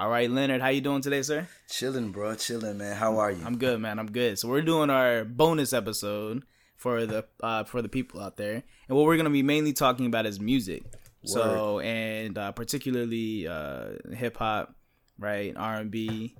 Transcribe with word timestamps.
All 0.00 0.08
right, 0.08 0.30
Leonard, 0.30 0.62
how 0.62 0.68
you 0.68 0.80
doing 0.80 1.02
today, 1.02 1.20
sir? 1.20 1.46
Chilling, 1.68 2.10
bro. 2.10 2.34
Chilling, 2.34 2.78
man. 2.78 2.96
How 2.96 3.18
are 3.18 3.32
you? 3.32 3.44
I'm 3.44 3.58
good, 3.58 3.78
man. 3.82 3.98
I'm 3.98 4.10
good. 4.10 4.38
So 4.38 4.48
we're 4.48 4.62
doing 4.62 4.88
our 4.88 5.26
bonus 5.26 5.74
episode 5.74 6.42
for 6.74 7.04
the 7.04 7.26
uh, 7.42 7.64
for 7.64 7.82
the 7.82 7.88
people 7.90 8.18
out 8.18 8.38
there, 8.38 8.62
and 8.88 8.96
what 8.96 9.04
we're 9.04 9.18
gonna 9.18 9.28
be 9.28 9.42
mainly 9.42 9.74
talking 9.74 10.06
about 10.06 10.24
is 10.24 10.40
music. 10.40 10.84
So 11.26 11.80
and 11.80 12.38
uh, 12.38 12.52
particularly 12.52 13.46
uh, 13.46 13.88
hip 14.14 14.38
hop, 14.38 14.74
right? 15.18 15.52
R 15.54 15.74
and 15.74 15.90
B, 15.90 16.34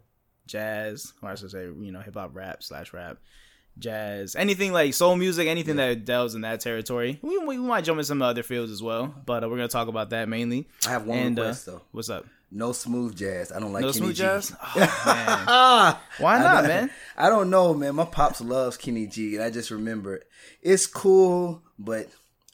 jazz, 0.46 1.12
or 1.22 1.28
I 1.28 1.34
should 1.34 1.50
say, 1.50 1.64
you 1.64 1.92
know, 1.92 2.00
hip 2.00 2.14
hop, 2.14 2.30
rap 2.34 2.62
slash 2.62 2.94
rap, 2.94 3.18
jazz, 3.78 4.36
anything 4.36 4.72
like 4.72 4.94
soul 4.94 5.16
music, 5.16 5.48
anything 5.48 5.76
that 5.76 6.06
delves 6.06 6.34
in 6.34 6.40
that 6.40 6.60
territory. 6.60 7.18
We, 7.20 7.36
we 7.36 7.58
might 7.58 7.84
jump 7.84 7.98
in 7.98 8.06
some 8.06 8.22
other 8.22 8.42
fields 8.42 8.72
as 8.72 8.82
well, 8.82 9.14
but 9.26 9.44
uh, 9.44 9.50
we're 9.50 9.56
gonna 9.56 9.68
talk 9.68 9.88
about 9.88 10.08
that 10.10 10.30
mainly. 10.30 10.66
I 10.86 10.92
have 10.92 11.04
one 11.04 11.18
And, 11.18 11.38
uh, 11.38 11.42
request 11.42 11.66
though. 11.66 11.82
What's 11.90 12.08
up? 12.08 12.24
No 12.52 12.72
smooth 12.72 13.16
jazz. 13.16 13.52
I 13.52 13.60
don't 13.60 13.72
like 13.72 13.82
No 13.82 13.92
Kenny 13.92 13.98
smooth 14.06 14.16
G. 14.16 14.22
jazz? 14.22 14.52
Oh, 14.76 14.78
man. 15.06 15.96
Why 16.18 16.38
not, 16.38 16.60
don't- 16.62 16.68
man? 16.68 16.90
I 17.16 17.28
don't 17.28 17.48
know, 17.50 17.74
man. 17.74 17.94
My 17.94 18.04
pops 18.04 18.40
loves 18.40 18.76
Kenny 18.76 19.06
G, 19.06 19.36
and 19.36 19.44
I 19.44 19.50
just 19.50 19.70
remember 19.70 20.16
it. 20.16 20.28
It's 20.62 20.86
cool, 20.86 21.62
but 21.78 22.08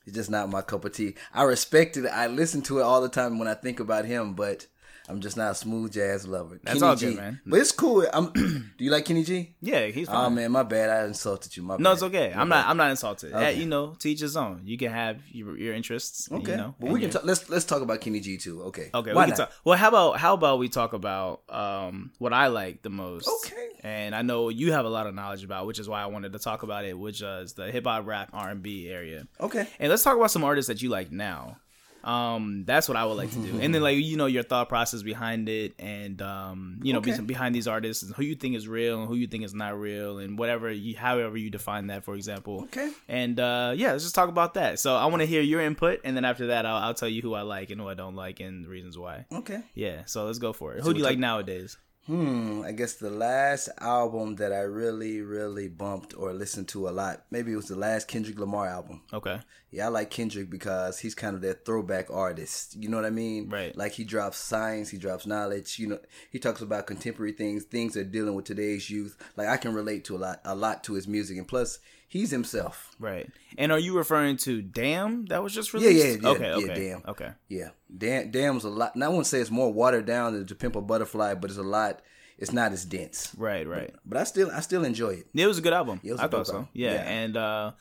it's 0.06 0.14
just 0.16 0.30
not 0.30 0.50
my 0.50 0.60
cup 0.62 0.84
of 0.84 0.92
tea. 0.92 1.14
I 1.32 1.44
respect 1.44 1.96
it. 1.96 2.06
I 2.06 2.26
listen 2.26 2.62
to 2.62 2.78
it 2.78 2.82
all 2.82 3.00
the 3.00 3.08
time 3.08 3.38
when 3.38 3.48
I 3.48 3.54
think 3.54 3.80
about 3.80 4.04
him, 4.04 4.34
but 4.34 4.66
I'm 5.08 5.20
just 5.20 5.36
not 5.36 5.52
a 5.52 5.54
smooth 5.54 5.92
jazz 5.92 6.26
lover. 6.26 6.58
That's 6.64 6.80
Kenny 6.80 6.88
all 6.90 6.96
G, 6.96 7.06
good, 7.06 7.16
man. 7.16 7.40
But 7.46 7.60
it's 7.60 7.70
cool. 7.72 8.04
I'm, 8.12 8.32
do 8.32 8.84
you 8.84 8.90
like 8.90 9.04
Kenny 9.04 9.22
G? 9.22 9.54
Yeah, 9.60 9.86
he's 9.86 10.08
Oh 10.10 10.28
man, 10.30 10.50
my 10.50 10.62
bad. 10.64 10.90
I 10.90 11.06
insulted 11.06 11.56
you. 11.56 11.62
My 11.62 11.76
No, 11.76 11.90
bad. 11.90 11.92
it's 11.92 12.02
okay. 12.02 12.32
I'm 12.34 12.48
not. 12.48 12.66
I'm 12.66 12.76
not 12.76 12.90
insulted. 12.90 13.32
Okay. 13.32 13.54
you 13.54 13.66
know, 13.66 13.94
to 14.00 14.10
each 14.10 14.20
his 14.20 14.36
own. 14.36 14.62
You 14.64 14.76
can 14.76 14.90
have 14.90 15.20
your, 15.30 15.56
your 15.56 15.74
interests. 15.74 16.28
Okay, 16.32 16.52
You 16.52 16.56
know, 16.56 16.74
but 16.80 16.86
we 16.90 16.94
can 17.00 17.02
your- 17.02 17.10
talk. 17.12 17.24
Let's 17.24 17.48
let's 17.48 17.64
talk 17.64 17.82
about 17.82 18.00
Kenny 18.00 18.18
G 18.20 18.36
too. 18.36 18.62
Okay. 18.64 18.90
Okay, 18.92 19.12
Why 19.12 19.26
we 19.26 19.30
can 19.30 19.38
not? 19.38 19.50
talk. 19.50 19.52
Well, 19.64 19.78
how 19.78 19.88
about 19.88 20.18
how 20.18 20.34
about 20.34 20.58
we 20.58 20.68
talk 20.68 20.92
about 20.92 21.42
um 21.48 22.10
what 22.18 22.32
I 22.32 22.48
like 22.48 22.82
the 22.82 22.90
most? 22.90 23.28
Okay. 23.44 23.68
And 23.84 24.14
I 24.16 24.22
know 24.22 24.48
you 24.48 24.72
have 24.72 24.84
a 24.86 24.88
lot 24.88 25.06
of 25.06 25.14
knowledge 25.14 25.44
about, 25.44 25.66
which 25.66 25.78
is 25.78 25.88
why 25.88 26.02
I 26.02 26.06
wanted 26.06 26.32
to 26.32 26.40
talk 26.40 26.64
about 26.64 26.84
it, 26.84 26.98
which 26.98 27.22
is 27.22 27.52
the 27.52 27.70
hip 27.70 27.84
hop, 27.86 28.06
rap, 28.06 28.30
R 28.32 28.50
and 28.50 28.60
B 28.62 28.88
area. 28.88 29.28
Okay. 29.40 29.68
And 29.78 29.88
let's 29.90 30.02
talk 30.02 30.16
about 30.16 30.32
some 30.32 30.42
artists 30.42 30.66
that 30.66 30.82
you 30.82 30.88
like 30.88 31.12
now. 31.12 31.58
Um, 32.06 32.62
that's 32.64 32.88
what 32.88 32.96
I 32.96 33.04
would 33.04 33.16
like 33.16 33.32
to 33.32 33.38
do, 33.40 33.58
and 33.60 33.74
then 33.74 33.82
like 33.82 33.96
you 33.96 34.16
know 34.16 34.26
your 34.26 34.44
thought 34.44 34.68
process 34.68 35.02
behind 35.02 35.48
it, 35.48 35.74
and 35.80 36.22
um, 36.22 36.78
you 36.82 36.92
know 36.92 37.00
Okay. 37.00 37.18
behind 37.20 37.52
these 37.52 37.66
artists, 37.66 38.04
and 38.04 38.14
who 38.14 38.22
you 38.22 38.36
think 38.36 38.54
is 38.54 38.68
real 38.68 39.00
and 39.00 39.08
who 39.08 39.16
you 39.16 39.26
think 39.26 39.42
is 39.44 39.52
not 39.54 39.76
real, 39.78 40.18
and 40.18 40.38
whatever 40.38 40.70
you, 40.70 40.96
however 40.96 41.36
you 41.36 41.50
define 41.50 41.88
that, 41.88 42.04
for 42.04 42.14
example. 42.14 42.62
Okay. 42.64 42.92
And 43.08 43.40
uh, 43.40 43.72
yeah, 43.76 43.90
let's 43.90 44.04
just 44.04 44.14
talk 44.14 44.28
about 44.28 44.54
that. 44.54 44.78
So 44.78 44.94
I 44.94 45.06
want 45.06 45.22
to 45.22 45.26
hear 45.26 45.42
your 45.42 45.60
input, 45.60 46.00
and 46.04 46.16
then 46.16 46.24
after 46.24 46.46
that, 46.48 46.64
I'll, 46.64 46.76
I'll 46.76 46.94
tell 46.94 47.08
you 47.08 47.22
who 47.22 47.34
I 47.34 47.42
like 47.42 47.70
and 47.70 47.80
who 47.80 47.88
I 47.88 47.94
don't 47.94 48.14
like, 48.14 48.38
and 48.38 48.64
the 48.64 48.68
reasons 48.68 48.96
why. 48.96 49.26
Okay. 49.32 49.62
Yeah, 49.74 50.02
so 50.06 50.26
let's 50.26 50.38
go 50.38 50.52
for 50.52 50.74
it. 50.74 50.82
So 50.82 50.84
Who 50.84 50.92
do 50.94 50.98
you 51.00 51.04
like 51.04 51.18
nowadays? 51.18 51.76
Hmm, 52.06 52.62
I 52.64 52.70
guess 52.72 52.94
the 52.94 53.10
last 53.10 53.68
album 53.78 54.36
that 54.36 54.52
I 54.52 54.60
really, 54.60 55.22
really 55.22 55.68
bumped 55.68 56.14
or 56.16 56.32
listened 56.32 56.68
to 56.68 56.88
a 56.88 56.90
lot, 56.90 57.24
maybe 57.30 57.52
it 57.52 57.56
was 57.56 57.66
the 57.66 57.76
last 57.76 58.06
Kendrick 58.06 58.38
Lamar 58.38 58.68
album. 58.68 59.02
Okay, 59.12 59.40
Yeah, 59.72 59.86
I 59.86 59.88
like 59.88 60.10
Kendrick 60.10 60.48
because 60.48 61.00
he's 61.00 61.16
kind 61.16 61.34
of 61.34 61.42
that 61.42 61.64
throwback 61.64 62.08
artist. 62.10 62.76
You 62.76 62.88
know 62.88 62.96
what 62.96 63.06
I 63.06 63.10
mean? 63.10 63.48
Right. 63.48 63.76
Like 63.76 63.92
he 63.92 64.04
drops 64.04 64.38
science, 64.38 64.88
he 64.88 64.98
drops 64.98 65.26
knowledge. 65.26 65.78
You 65.80 65.88
know, 65.88 65.98
he 66.30 66.38
talks 66.38 66.60
about 66.60 66.86
contemporary 66.86 67.32
things, 67.32 67.64
things 67.64 67.94
that 67.94 68.00
are 68.00 68.04
dealing 68.10 68.34
with 68.34 68.44
today's 68.44 68.88
youth. 68.88 69.16
Like 69.36 69.48
I 69.48 69.56
can 69.56 69.74
relate 69.74 70.04
to 70.04 70.16
a 70.16 70.18
lot, 70.18 70.40
a 70.44 70.54
lot 70.54 70.84
to 70.84 70.94
his 70.94 71.08
music, 71.08 71.38
and 71.38 71.48
plus 71.48 71.80
he's 72.16 72.30
himself. 72.30 72.94
right. 72.98 73.30
And 73.58 73.72
are 73.72 73.78
you 73.78 73.96
referring 73.96 74.36
to 74.38 74.60
Damn 74.62 75.26
that 75.26 75.42
was 75.42 75.54
just 75.54 75.72
Yeah, 75.72 75.80
released? 75.80 76.06
yeah, 76.06 76.12
yeah, 76.22 76.28
Okay, 76.30 76.48
yeah, 76.48 76.56
okay, 76.56 76.74
Damn. 76.74 77.02
okay. 77.08 77.30
Yeah, 77.48 77.68
damn, 77.96 78.30
damn's 78.30 78.64
a 78.64 78.68
lot. 78.68 78.96
Now 78.96 79.06
I 79.06 79.08
wouldn't 79.10 79.26
say 79.26 79.40
it's 79.40 79.50
more 79.50 79.72
watered 79.72 80.04
down 80.06 80.34
than 80.34 80.46
to 80.46 80.54
Pimp 80.54 80.76
a 80.76 80.80
Butterfly, 80.80 81.34
but 81.34 81.50
it's 81.50 81.58
a 81.58 81.62
lot. 81.62 82.02
It's 82.38 82.52
not 82.52 82.72
as 82.72 82.84
dense. 82.84 83.32
Right, 83.38 83.66
right. 83.66 83.94
But 84.04 84.18
I 84.18 84.24
still, 84.24 84.50
I 84.50 84.60
still 84.60 84.84
enjoy 84.84 85.10
it. 85.14 85.26
It 85.34 85.46
was 85.46 85.56
a 85.56 85.62
good 85.62 85.72
album. 85.72 86.00
was 86.04 86.20
I 86.20 86.26
a 86.26 86.28
thought 86.28 86.46
so. 86.46 86.52
album. 86.52 86.68
Yeah. 86.74 86.92
Yeah. 86.94 87.00
And 87.08 87.36
uh, 87.36 87.72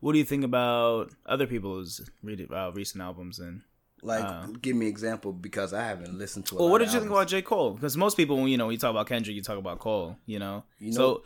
what 0.00 0.12
do 0.12 0.18
you 0.18 0.24
think 0.24 0.44
about 0.44 1.10
other 1.26 1.48
people's 1.48 2.00
uh, 2.52 2.70
recent 2.72 3.02
albums? 3.02 3.40
And 3.40 3.62
Like, 4.02 4.62
give 4.62 4.76
me 4.76 4.86
an 4.86 4.92
example 4.92 5.32
because 5.32 5.72
I 5.74 5.82
haven't 5.82 6.16
listened 6.16 6.46
to. 6.46 6.54
Well, 6.54 6.68
what 6.68 6.78
did 6.78 6.92
you 6.92 7.00
think 7.00 7.10
about 7.10 7.26
J 7.26 7.42
Cole? 7.42 7.72
Because 7.74 7.96
most 7.96 8.16
people, 8.16 8.36
when 8.36 8.46
you 8.46 8.56
know, 8.56 8.66
when 8.66 8.74
you 8.74 8.78
talk 8.78 8.90
about 8.92 9.08
Kendrick, 9.08 9.34
you 9.34 9.42
talk 9.42 9.58
about 9.58 9.80
Cole. 9.80 10.16
You 10.26 10.38
know, 10.38 10.62
You 10.78 10.92
so. 10.92 11.24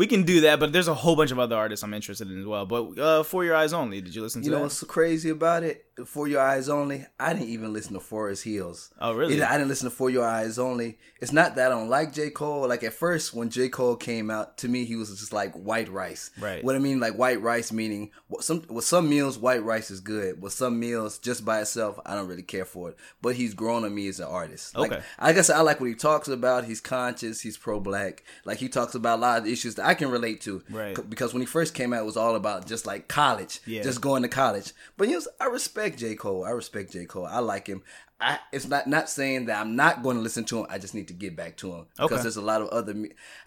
We 0.00 0.06
can 0.06 0.22
do 0.22 0.40
that, 0.42 0.58
but 0.60 0.72
there's 0.72 0.88
a 0.88 0.94
whole 0.94 1.14
bunch 1.14 1.30
of 1.30 1.38
other 1.38 1.56
artists 1.56 1.82
I'm 1.84 1.92
interested 1.92 2.30
in 2.30 2.40
as 2.40 2.46
well. 2.46 2.64
But 2.64 2.98
uh, 2.98 3.22
for 3.22 3.44
your 3.44 3.54
eyes 3.54 3.74
only, 3.74 4.00
did 4.00 4.14
you 4.14 4.22
listen 4.22 4.40
to 4.40 4.46
You 4.46 4.50
know 4.52 4.56
that? 4.58 4.62
what's 4.62 4.78
so 4.78 4.86
crazy 4.86 5.28
about 5.28 5.62
it? 5.62 5.84
For 6.06 6.26
Your 6.26 6.40
Eyes 6.40 6.70
Only, 6.70 7.04
I 7.18 7.34
didn't 7.34 7.50
even 7.50 7.74
listen 7.74 7.92
to 7.92 8.00
Forest 8.00 8.44
Hills. 8.44 8.90
Oh, 8.98 9.12
really? 9.12 9.34
It- 9.36 9.42
I 9.42 9.58
didn't 9.58 9.68
listen 9.68 9.90
to 9.90 9.94
For 9.94 10.08
Your 10.08 10.24
Eyes 10.26 10.58
Only. 10.58 10.96
It's 11.20 11.30
not 11.30 11.56
that 11.56 11.66
I 11.70 11.74
don't 11.74 11.90
like 11.90 12.14
J. 12.14 12.30
Cole. 12.30 12.66
Like 12.66 12.82
at 12.82 12.94
first, 12.94 13.34
when 13.34 13.50
J. 13.50 13.68
Cole 13.68 13.96
came 13.96 14.30
out, 14.30 14.56
to 14.58 14.68
me, 14.68 14.86
he 14.86 14.96
was 14.96 15.10
just 15.10 15.30
like 15.34 15.52
white 15.52 15.90
rice. 15.90 16.30
Right. 16.40 16.64
What 16.64 16.74
I 16.74 16.78
mean, 16.78 17.00
like 17.00 17.18
white 17.18 17.42
rice, 17.42 17.70
meaning 17.70 18.12
some 18.40 18.64
with 18.70 18.86
some 18.86 19.10
meals, 19.10 19.36
white 19.36 19.62
rice 19.62 19.90
is 19.90 20.00
good. 20.00 20.40
With 20.40 20.54
some 20.54 20.80
meals, 20.80 21.18
just 21.18 21.44
by 21.44 21.60
itself, 21.60 22.00
I 22.06 22.14
don't 22.14 22.28
really 22.28 22.44
care 22.44 22.64
for 22.64 22.88
it. 22.88 22.96
But 23.20 23.34
he's 23.36 23.52
grown 23.52 23.84
on 23.84 23.94
me 23.94 24.08
as 24.08 24.20
an 24.20 24.28
artist. 24.28 24.74
Like, 24.78 24.92
Okay. 24.92 25.02
I 25.18 25.34
guess 25.34 25.50
I 25.50 25.60
like 25.60 25.80
what 25.80 25.90
he 25.90 25.94
talks 25.94 26.28
about. 26.28 26.64
He's 26.64 26.80
conscious. 26.80 27.42
He's 27.42 27.58
pro-black. 27.58 28.24
Like 28.46 28.56
he 28.56 28.70
talks 28.70 28.94
about 28.94 29.18
a 29.18 29.20
lot 29.20 29.38
of 29.40 29.46
issues 29.46 29.74
that 29.74 29.84
I 29.90 29.94
can 29.94 30.10
relate 30.10 30.40
to. 30.42 30.62
Right. 30.70 30.96
C- 30.96 31.02
Because 31.08 31.32
when 31.34 31.40
he 31.42 31.46
first 31.46 31.74
came 31.74 31.92
out, 31.92 32.02
it 32.02 32.06
was 32.06 32.16
all 32.16 32.36
about 32.36 32.66
just 32.66 32.86
like 32.86 33.08
college. 33.08 33.60
Yeah. 33.66 33.82
Just 33.82 34.00
going 34.00 34.22
to 34.22 34.28
college. 34.28 34.72
But 34.96 35.08
you 35.08 35.14
know, 35.18 35.24
I 35.40 35.46
respect 35.46 35.98
J. 35.98 36.14
Cole. 36.14 36.44
I 36.44 36.50
respect 36.50 36.92
J. 36.92 37.04
Cole. 37.06 37.26
I 37.26 37.40
like 37.40 37.66
him. 37.66 37.82
I, 38.22 38.38
it's 38.52 38.68
not 38.68 38.86
not 38.86 39.08
saying 39.08 39.46
that 39.46 39.58
I'm 39.60 39.76
not 39.76 40.02
going 40.02 40.16
to 40.16 40.22
listen 40.22 40.44
to 40.44 40.58
him. 40.60 40.66
I 40.68 40.78
just 40.78 40.94
need 40.94 41.08
to 41.08 41.14
get 41.14 41.36
back 41.36 41.56
to 41.58 41.72
him 41.72 41.86
because 41.96 42.12
Okay. 42.12 42.22
there's 42.22 42.36
a 42.36 42.42
lot 42.42 42.60
of 42.60 42.68
other. 42.68 42.94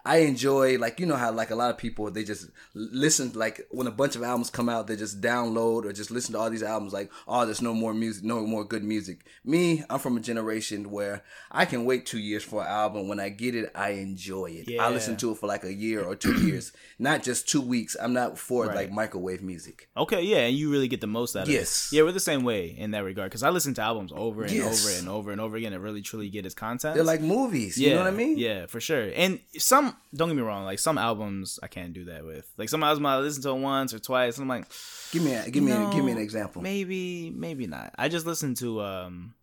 I 0.06 0.18
enjoy 0.18 0.78
like 0.80 1.00
you 1.00 1.06
know 1.06 1.16
how 1.16 1.32
like 1.32 1.52
a 1.52 1.56
lot 1.56 1.70
of 1.70 1.78
people 1.78 2.10
they 2.10 2.24
just 2.24 2.50
listen 2.74 3.32
like 3.34 3.62
when 3.70 3.88
a 3.88 3.92
bunch 3.92 4.16
of 4.16 4.24
albums 4.24 4.50
come 4.50 4.68
out 4.70 4.88
they 4.88 4.96
just 4.96 5.22
download 5.22 5.86
or 5.86 5.94
just 5.94 6.12
listen 6.12 6.34
to 6.34 6.40
all 6.40 6.50
these 6.50 6.64
albums 6.64 6.92
like 6.94 7.12
oh 7.28 7.46
there's 7.46 7.62
no 7.62 7.74
more 7.74 7.94
music 7.94 8.24
no 8.24 8.42
more 8.46 8.64
good 8.64 8.84
music. 8.84 9.26
Me 9.46 9.84
I'm 9.90 10.00
from 10.00 10.18
a 10.18 10.20
generation 10.20 10.90
where 10.92 11.24
I 11.52 11.66
can 11.66 11.86
wait 11.86 12.06
two 12.06 12.20
years 12.20 12.44
for 12.44 12.62
an 12.62 12.68
album. 12.68 13.08
When 13.08 13.20
I 13.20 13.30
get 13.30 13.56
it 13.56 13.72
I 13.76 13.90
enjoy 13.92 14.48
it. 14.52 14.70
Yeah. 14.70 14.84
I 14.86 14.90
listen 14.90 15.16
to 15.18 15.32
it 15.32 15.38
for 15.38 15.48
like 15.48 15.64
a 15.64 15.74
year 15.74 16.04
or 16.04 16.16
two 16.16 16.34
years, 16.46 16.72
not 17.00 17.22
just 17.24 17.48
two 17.48 17.62
weeks. 17.62 17.96
I'm 18.02 18.14
not 18.14 18.38
for 18.40 18.66
Right. 18.66 18.76
like 18.76 18.92
microwave 18.92 19.42
music. 19.44 19.88
Okay, 19.96 20.22
yeah, 20.24 20.38
and 20.48 20.56
you 20.56 20.72
really 20.72 20.88
get 20.88 21.02
the 21.02 21.08
most 21.08 21.36
out 21.36 21.44
of 21.44 21.50
Yes. 21.50 21.90
it. 21.92 21.98
Yeah, 21.98 22.04
we're 22.04 22.12
the 22.12 22.20
same 22.20 22.44
way 22.44 22.68
in 22.68 22.92
that 22.92 23.04
regard 23.04 23.30
because 23.30 23.44
I 23.44 23.50
listen 23.50 23.74
to 23.76 23.82
albums 23.82 24.12
over 24.16 24.44
and 24.44 24.52
Yes. 24.66 24.86
over 24.86 24.98
and 25.00 25.10
over 25.10 25.32
and 25.32 25.42
over 25.42 25.56
again 25.58 25.74
and 25.74 25.84
really 25.84 26.02
truly 26.02 26.30
get 26.30 26.44
his 26.46 26.54
content. 26.54 26.96
They're 26.96 27.04
like 27.04 27.22
movies. 27.22 27.78
yeah, 27.78 27.90
You 27.90 27.96
know 27.96 28.02
what 28.04 28.14
I 28.14 28.16
mean? 28.16 28.38
Yeah, 28.38 28.66
for 28.66 28.80
sure. 28.80 29.12
And 29.16 29.40
some, 29.58 29.96
don't 30.14 30.30
get 30.30 30.36
me 30.36 30.42
wrong, 30.44 30.66
like 30.66 30.80
some 30.80 30.98
albums 30.98 31.60
I 31.64 31.68
can't 31.68 31.94
do 31.94 32.06
that 32.06 32.26
with. 32.26 32.52
Like 32.58 32.70
some 32.70 32.84
albums 32.84 33.06
I 33.06 33.18
listen 33.20 33.44
to 33.44 33.54
once 33.56 33.94
or 33.94 34.00
twice, 34.00 34.38
and 34.38 34.44
I'm 34.44 34.50
like, 34.50 34.68
Give 35.12 35.24
me 35.24 35.34
a, 35.34 35.50
give 35.50 35.64
me 35.64 35.72
a, 35.72 35.90
give 35.92 36.04
me 36.04 36.12
an 36.12 36.18
example. 36.18 36.62
Maybe, 36.62 37.30
maybe 37.30 37.68
not. 37.68 37.94
I 37.98 38.10
just 38.10 38.26
listened 38.26 38.58
to 38.58 38.82
um, 38.82 39.34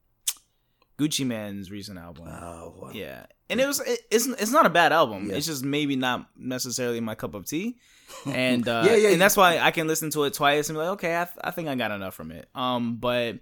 Gucci 0.99 1.25
Mane's 1.27 1.71
recent 1.71 1.99
album. 1.99 2.27
Oh, 2.29 2.75
wow. 2.77 2.91
Yeah, 2.93 3.27
and 3.49 3.61
it 3.61 3.67
was 3.67 3.81
it, 3.81 4.01
it's 4.11 4.27
it's 4.27 4.51
not 4.53 4.67
a 4.67 4.71
bad 4.71 4.93
album. 4.93 5.31
Yeah. 5.31 5.37
It's 5.37 5.47
just 5.47 5.65
maybe 5.65 5.97
not 5.97 6.29
necessarily 6.37 7.01
my 7.01 7.15
cup 7.15 7.35
of 7.35 7.47
tea, 7.47 7.77
and 8.27 8.67
uh, 8.69 8.83
Yeah, 8.87 8.97
yeah, 8.97 9.09
and 9.11 9.21
that's 9.21 9.37
why 9.37 9.59
I 9.59 9.71
can 9.71 9.87
listen 9.87 10.11
to 10.11 10.25
it 10.25 10.35
twice 10.35 10.69
and 10.69 10.77
be 10.77 10.81
like, 10.81 10.91
okay, 10.95 11.15
I, 11.21 11.25
th- 11.25 11.39
I 11.43 11.51
think 11.53 11.69
I 11.69 11.75
got 11.75 11.91
enough 11.91 12.15
from 12.15 12.33
it. 12.33 12.49
Um, 12.55 12.97
but 12.97 13.39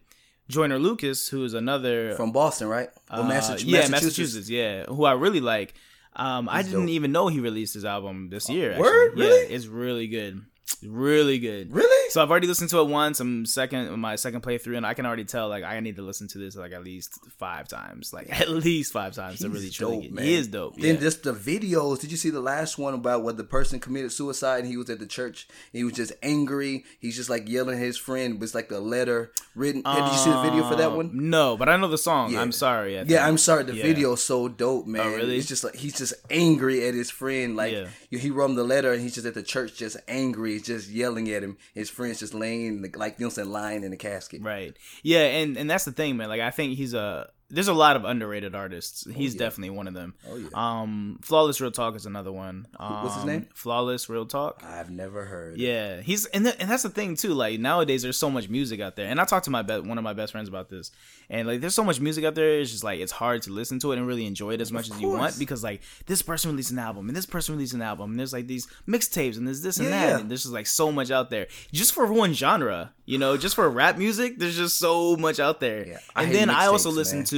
Joyner 0.48 0.78
Lucas, 0.78 1.28
who 1.28 1.44
is 1.44 1.54
another 1.54 2.14
From 2.14 2.32
Boston, 2.32 2.69
right? 2.69 2.88
Or 3.10 3.20
uh, 3.20 3.22
Massachusetts. 3.25 3.64
yeah, 3.64 3.88
Massachusetts, 3.88 4.48
yeah, 4.50 4.84
who 4.86 5.04
I 5.04 5.12
really 5.12 5.41
like. 5.41 5.75
Um, 6.16 6.48
I 6.48 6.62
didn't 6.62 6.86
dope. 6.86 6.88
even 6.91 7.12
know 7.12 7.28
he 7.28 7.38
released 7.41 7.75
his 7.75 7.84
album 7.84 8.28
this 8.31 8.48
year. 8.48 8.70
actually. 8.72 8.82
word? 8.82 9.12
Yeah, 9.16 9.25
Really? 9.26 9.54
it's 9.54 9.66
really 9.66 10.06
good, 10.08 10.42
really 10.83 11.39
good. 11.39 11.73
Really? 11.73 12.11
So 12.11 12.23
I've 12.23 12.31
already 12.31 12.47
listened 12.47 12.71
to 12.71 12.81
it 12.81 12.89
once. 12.89 13.21
I'm 13.21 13.45
second 13.47 13.99
my 13.99 14.17
second 14.17 14.43
playthrough, 14.43 14.77
and 14.77 14.87
I 14.87 14.95
can 14.95 15.05
already 15.06 15.25
tell 15.25 15.49
like 15.49 15.65
I 15.65 15.79
need 15.81 15.97
to 15.97 16.03
listen 16.03 16.29
to 16.29 16.39
this 16.39 16.56
like 16.56 16.73
at 16.73 16.83
least 16.84 17.19
five 17.39 17.69
times, 17.69 18.12
like 18.12 18.29
at 18.41 18.49
least 18.49 18.93
five 18.93 19.15
times 19.15 19.41
to 19.41 19.47
He's 19.49 19.55
really 19.55 19.70
truly 19.70 19.94
dope, 19.97 20.03
get. 20.03 20.12
man. 20.12 20.25
He 20.25 20.35
is 20.35 20.49
dope. 20.49 20.76
Then 20.76 20.94
yeah. 20.97 21.00
just 21.00 21.23
the 21.23 21.32
videos. 21.35 22.00
Did 22.00 22.11
you 22.11 22.17
see 22.17 22.31
the 22.31 22.41
last 22.41 22.79
one 22.79 22.94
about 22.94 23.23
what 23.23 23.37
the 23.37 23.44
person 23.44 23.79
committed 23.81 24.12
suicide 24.12 24.61
and 24.61 24.69
he 24.69 24.76
was 24.76 24.88
at 24.91 24.99
the 25.00 25.06
church? 25.06 25.49
He 25.73 25.85
was 25.85 25.93
just 25.94 26.12
angry. 26.23 26.85
He's 26.99 27.17
just 27.17 27.29
like 27.31 27.49
yelling 27.49 27.76
at 27.79 27.82
his 27.82 27.99
friend, 27.99 28.38
but 28.38 28.44
it's 28.44 28.55
like 28.55 28.71
a 28.71 28.79
letter 28.79 29.32
written. 29.55 29.82
Yeah, 29.85 29.94
did 30.05 30.12
you 30.12 30.19
see 30.19 30.31
the 30.31 30.43
video 30.43 30.69
for 30.69 30.76
that 30.76 30.93
one? 30.93 31.06
Um, 31.11 31.31
No, 31.31 31.56
but 31.56 31.69
I 31.69 31.76
know 31.76 31.88
the 31.88 31.99
song. 31.99 32.32
Yeah. 32.32 32.41
I'm 32.41 32.53
sorry. 32.53 32.99
Yeah. 33.06 33.26
I'm 33.26 33.38
sorry. 33.38 33.64
The 33.64 33.75
Yeah. 33.75 33.82
video's 33.82 34.23
so 34.23 34.49
dope, 34.49 34.87
man. 34.87 35.06
Oh, 35.06 35.11
really? 35.17 35.37
It's 35.37 35.47
just 35.49 35.64
like 35.64 35.76
he's 35.76 35.97
just 35.99 36.14
angry 36.31 36.87
at 36.87 36.94
his 36.94 37.11
friend. 37.11 37.56
Like 37.56 37.73
Yeah. 37.73 38.19
he 38.19 38.31
wrote 38.31 38.47
him 38.50 38.55
the 38.56 38.64
letter, 38.64 38.93
and 38.93 39.03
he's 39.03 39.14
just 39.14 39.26
at 39.26 39.35
the 39.35 39.43
church, 39.43 39.76
just 39.76 39.97
angry, 40.09 40.57
just 40.62 40.88
yelling 40.88 41.31
at 41.31 41.43
him. 41.43 41.56
His 41.75 41.90
friend's 41.90 42.20
just 42.20 42.34
laying, 42.34 42.84
like 42.94 43.19
you 43.19 43.26
know, 43.26 43.31
saying, 43.31 43.50
lying 43.50 43.84
in 43.84 43.90
the 43.90 43.96
casket. 43.96 44.43
Right. 44.43 44.76
Yeah, 45.02 45.25
and 45.25 45.56
and 45.56 45.69
that's 45.69 45.84
the 45.84 45.93
thing, 45.93 46.16
man. 46.16 46.28
Like 46.28 46.40
I 46.40 46.50
think 46.50 46.76
he's 46.76 46.94
a 46.94 47.31
there's 47.50 47.69
a 47.69 47.73
lot 47.73 47.97
of 47.97 48.05
underrated 48.05 48.55
artists. 48.55 49.06
He's 49.11 49.35
yeah. 49.35 49.39
definitely 49.39 49.71
one 49.71 49.89
of 49.89 49.95
them. 49.95 50.15
Oh 50.29 50.37
yeah. 50.37 50.49
Um, 50.55 51.19
Flawless 51.23 51.61
Real 51.61 51.71
Talk 51.71 51.97
is 51.97 52.05
another 52.05 52.31
one. 52.31 52.67
Um, 52.79 53.03
what's 53.05 53.17
his 53.17 53.25
name? 53.25 53.47
Flawless 53.55 54.09
Real 54.09 54.27
Talk. 54.27 54.62
I've 54.65 54.91
never 54.91 55.25
heard. 55.25 55.56
Yeah, 55.59 56.00
he's 56.03 56.27
and 56.27 56.45
th- 56.45 56.56
and 56.61 56.71
that's 56.71 56.83
the 56.83 56.91
thing 56.91 57.17
too. 57.17 57.33
Like 57.33 57.59
nowadays, 57.59 58.03
there's 58.03 58.19
so 58.19 58.29
much 58.31 58.49
music 58.49 58.81
out 58.81 58.97
there, 58.97 59.06
and 59.06 59.21
I 59.21 59.25
talked 59.25 59.47
to 59.47 59.50
my 59.50 59.62
be- 59.62 59.81
one 59.81 59.97
of 59.99 60.05
my 60.05 60.12
best 60.12 60.33
friends 60.33 60.49
about 60.49 60.69
this, 60.69 60.91
and 61.31 61.49
like 61.49 61.61
there's 61.62 61.75
so 61.75 61.85
much 61.85 62.00
music 62.00 62.25
out 62.25 62.35
there. 62.35 62.61
It's 62.61 62.71
just 62.71 62.85
like 62.85 63.00
it's 63.00 63.12
hard 63.12 63.43
to 63.43 63.50
listen 63.50 63.79
to 63.81 63.93
it 63.93 63.99
and 63.99 64.06
really 64.06 64.27
enjoy 64.27 64.53
it 64.53 64.61
as 64.61 64.71
much 64.71 64.91
as 64.91 65.00
you 65.00 65.09
want 65.09 65.39
because 65.39 65.65
like 65.65 65.81
this 66.06 66.21
person 66.21 66.50
released 66.50 66.71
an 66.71 66.79
album 66.79 67.09
and 67.09 67.17
this 67.17 67.27
person 67.27 67.55
released 67.55 67.73
an 67.75 67.83
album 67.83 68.11
and 68.11 68.19
there's 68.19 68.33
like 68.33 68.47
these 68.47 68.67
mixtapes 68.87 69.37
and 69.39 69.47
there's 69.47 69.62
this 69.62 69.79
and 69.79 69.89
Yeah, 69.89 70.00
that 70.00 70.09
yeah. 70.09 70.19
and 70.19 70.31
there's 70.31 70.43
just 70.43 70.55
like 70.55 70.67
so 70.67 70.93
much 70.93 71.11
out 71.11 71.31
there 71.31 71.47
just 71.73 71.93
for 71.95 72.12
one 72.12 72.35
genre. 72.35 72.93
You 73.06 73.17
know, 73.17 73.39
just 73.39 73.55
for 73.55 73.67
rap 73.71 73.97
music, 73.97 74.39
there's 74.39 74.55
just 74.59 74.79
so 74.79 75.17
much 75.17 75.41
out 75.41 75.61
there. 75.61 75.99
And 76.15 76.35
then 76.35 76.50
I 76.50 76.67
also 76.67 76.91
mixtapes, 76.91 76.95
listen 76.97 77.19
man. 77.21 77.25
to 77.27 77.38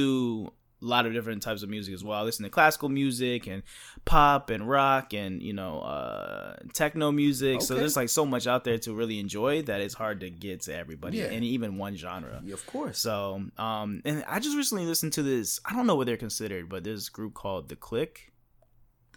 a 0.83 0.85
lot 0.85 1.05
of 1.05 1.13
different 1.13 1.43
types 1.43 1.61
of 1.61 1.69
music 1.69 1.93
as 1.93 2.03
well. 2.03 2.17
I 2.19 2.23
listen 2.23 2.43
to 2.43 2.49
classical 2.49 2.89
music 2.89 3.45
and 3.45 3.61
pop 4.03 4.49
and 4.49 4.67
rock 4.67 5.13
and 5.13 5.39
you 5.41 5.53
know 5.53 5.79
uh 5.81 6.55
techno 6.73 7.11
music. 7.11 7.61
So 7.61 7.75
there's 7.75 7.95
like 7.95 8.09
so 8.09 8.25
much 8.25 8.47
out 8.47 8.63
there 8.63 8.79
to 8.79 8.93
really 8.93 9.19
enjoy 9.19 9.61
that 9.63 9.79
it's 9.81 9.93
hard 9.93 10.21
to 10.21 10.29
get 10.31 10.61
to 10.63 10.75
everybody 10.75 11.17
Yeah. 11.19 11.29
in 11.29 11.43
even 11.43 11.77
one 11.77 11.95
genre. 11.97 12.41
Yeah, 12.43 12.55
of 12.55 12.65
course. 12.65 12.97
So 12.97 13.43
um 13.57 14.01
and 14.05 14.23
I 14.27 14.39
just 14.39 14.57
recently 14.57 14.85
listened 14.85 15.13
to 15.13 15.23
this 15.23 15.59
I 15.65 15.75
don't 15.75 15.85
know 15.85 15.95
what 15.95 16.07
they're 16.07 16.17
considered, 16.17 16.67
but 16.67 16.83
there's 16.83 17.09
a 17.09 17.11
group 17.11 17.35
called 17.35 17.69
The 17.69 17.75
Click. 17.75 18.31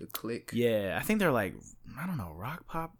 The 0.00 0.06
click. 0.06 0.50
Yeah, 0.52 0.98
I 1.00 1.04
think 1.04 1.18
they're 1.18 1.32
like 1.32 1.54
I 1.98 2.06
don't 2.06 2.18
know, 2.18 2.32
rock 2.36 2.66
pop 2.66 2.96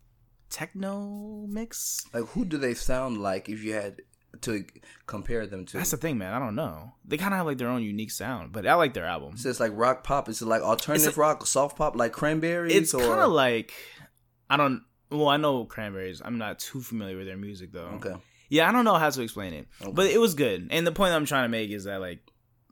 techno 0.48 1.46
mix. 1.48 2.06
Like 2.14 2.24
who 2.28 2.44
do 2.44 2.56
they 2.56 2.74
sound 2.74 3.18
like 3.20 3.48
if 3.48 3.62
you 3.64 3.74
had 3.74 4.00
to 4.42 4.64
compare 5.06 5.46
them 5.46 5.64
to? 5.66 5.76
That's 5.78 5.90
the 5.90 5.96
thing, 5.96 6.18
man. 6.18 6.32
I 6.34 6.38
don't 6.38 6.54
know. 6.54 6.92
They 7.04 7.16
kind 7.16 7.32
of 7.34 7.38
have 7.38 7.46
like 7.46 7.58
their 7.58 7.68
own 7.68 7.82
unique 7.82 8.10
sound, 8.10 8.52
but 8.52 8.66
I 8.66 8.74
like 8.74 8.94
their 8.94 9.06
album. 9.06 9.36
so 9.36 9.48
it's 9.48 9.60
like 9.60 9.72
rock 9.74 10.04
pop. 10.04 10.28
Is 10.28 10.42
it 10.42 10.46
like 10.46 10.62
alternative 10.62 11.08
It's 11.08 11.16
rock, 11.16 11.46
soft 11.46 11.76
pop, 11.76 11.96
like 11.96 12.12
cranberries? 12.12 12.74
It's 12.74 12.92
kind 12.92 13.20
of 13.20 13.30
like 13.32 13.72
I 14.50 14.56
don't. 14.56 14.82
Well, 15.10 15.28
I 15.28 15.36
know 15.36 15.64
Cranberries. 15.64 16.20
I'm 16.24 16.38
not 16.38 16.58
too 16.58 16.80
familiar 16.80 17.16
with 17.16 17.26
their 17.26 17.36
music 17.36 17.72
though. 17.72 17.90
okay. 17.96 18.14
Yeah, 18.48 18.68
I 18.68 18.72
don't 18.72 18.84
know 18.84 18.94
how 18.94 19.08
to 19.10 19.22
explain 19.22 19.52
it, 19.54 19.68
Okay. 19.80 19.92
but 19.92 20.06
it 20.06 20.18
was 20.20 20.34
good. 20.34 20.68
And 20.70 20.86
the 20.86 20.92
point 20.92 21.12
I'm 21.14 21.24
trying 21.24 21.44
to 21.44 21.48
make 21.48 21.70
is 21.70 21.84
that 21.84 22.00
like, 22.00 22.20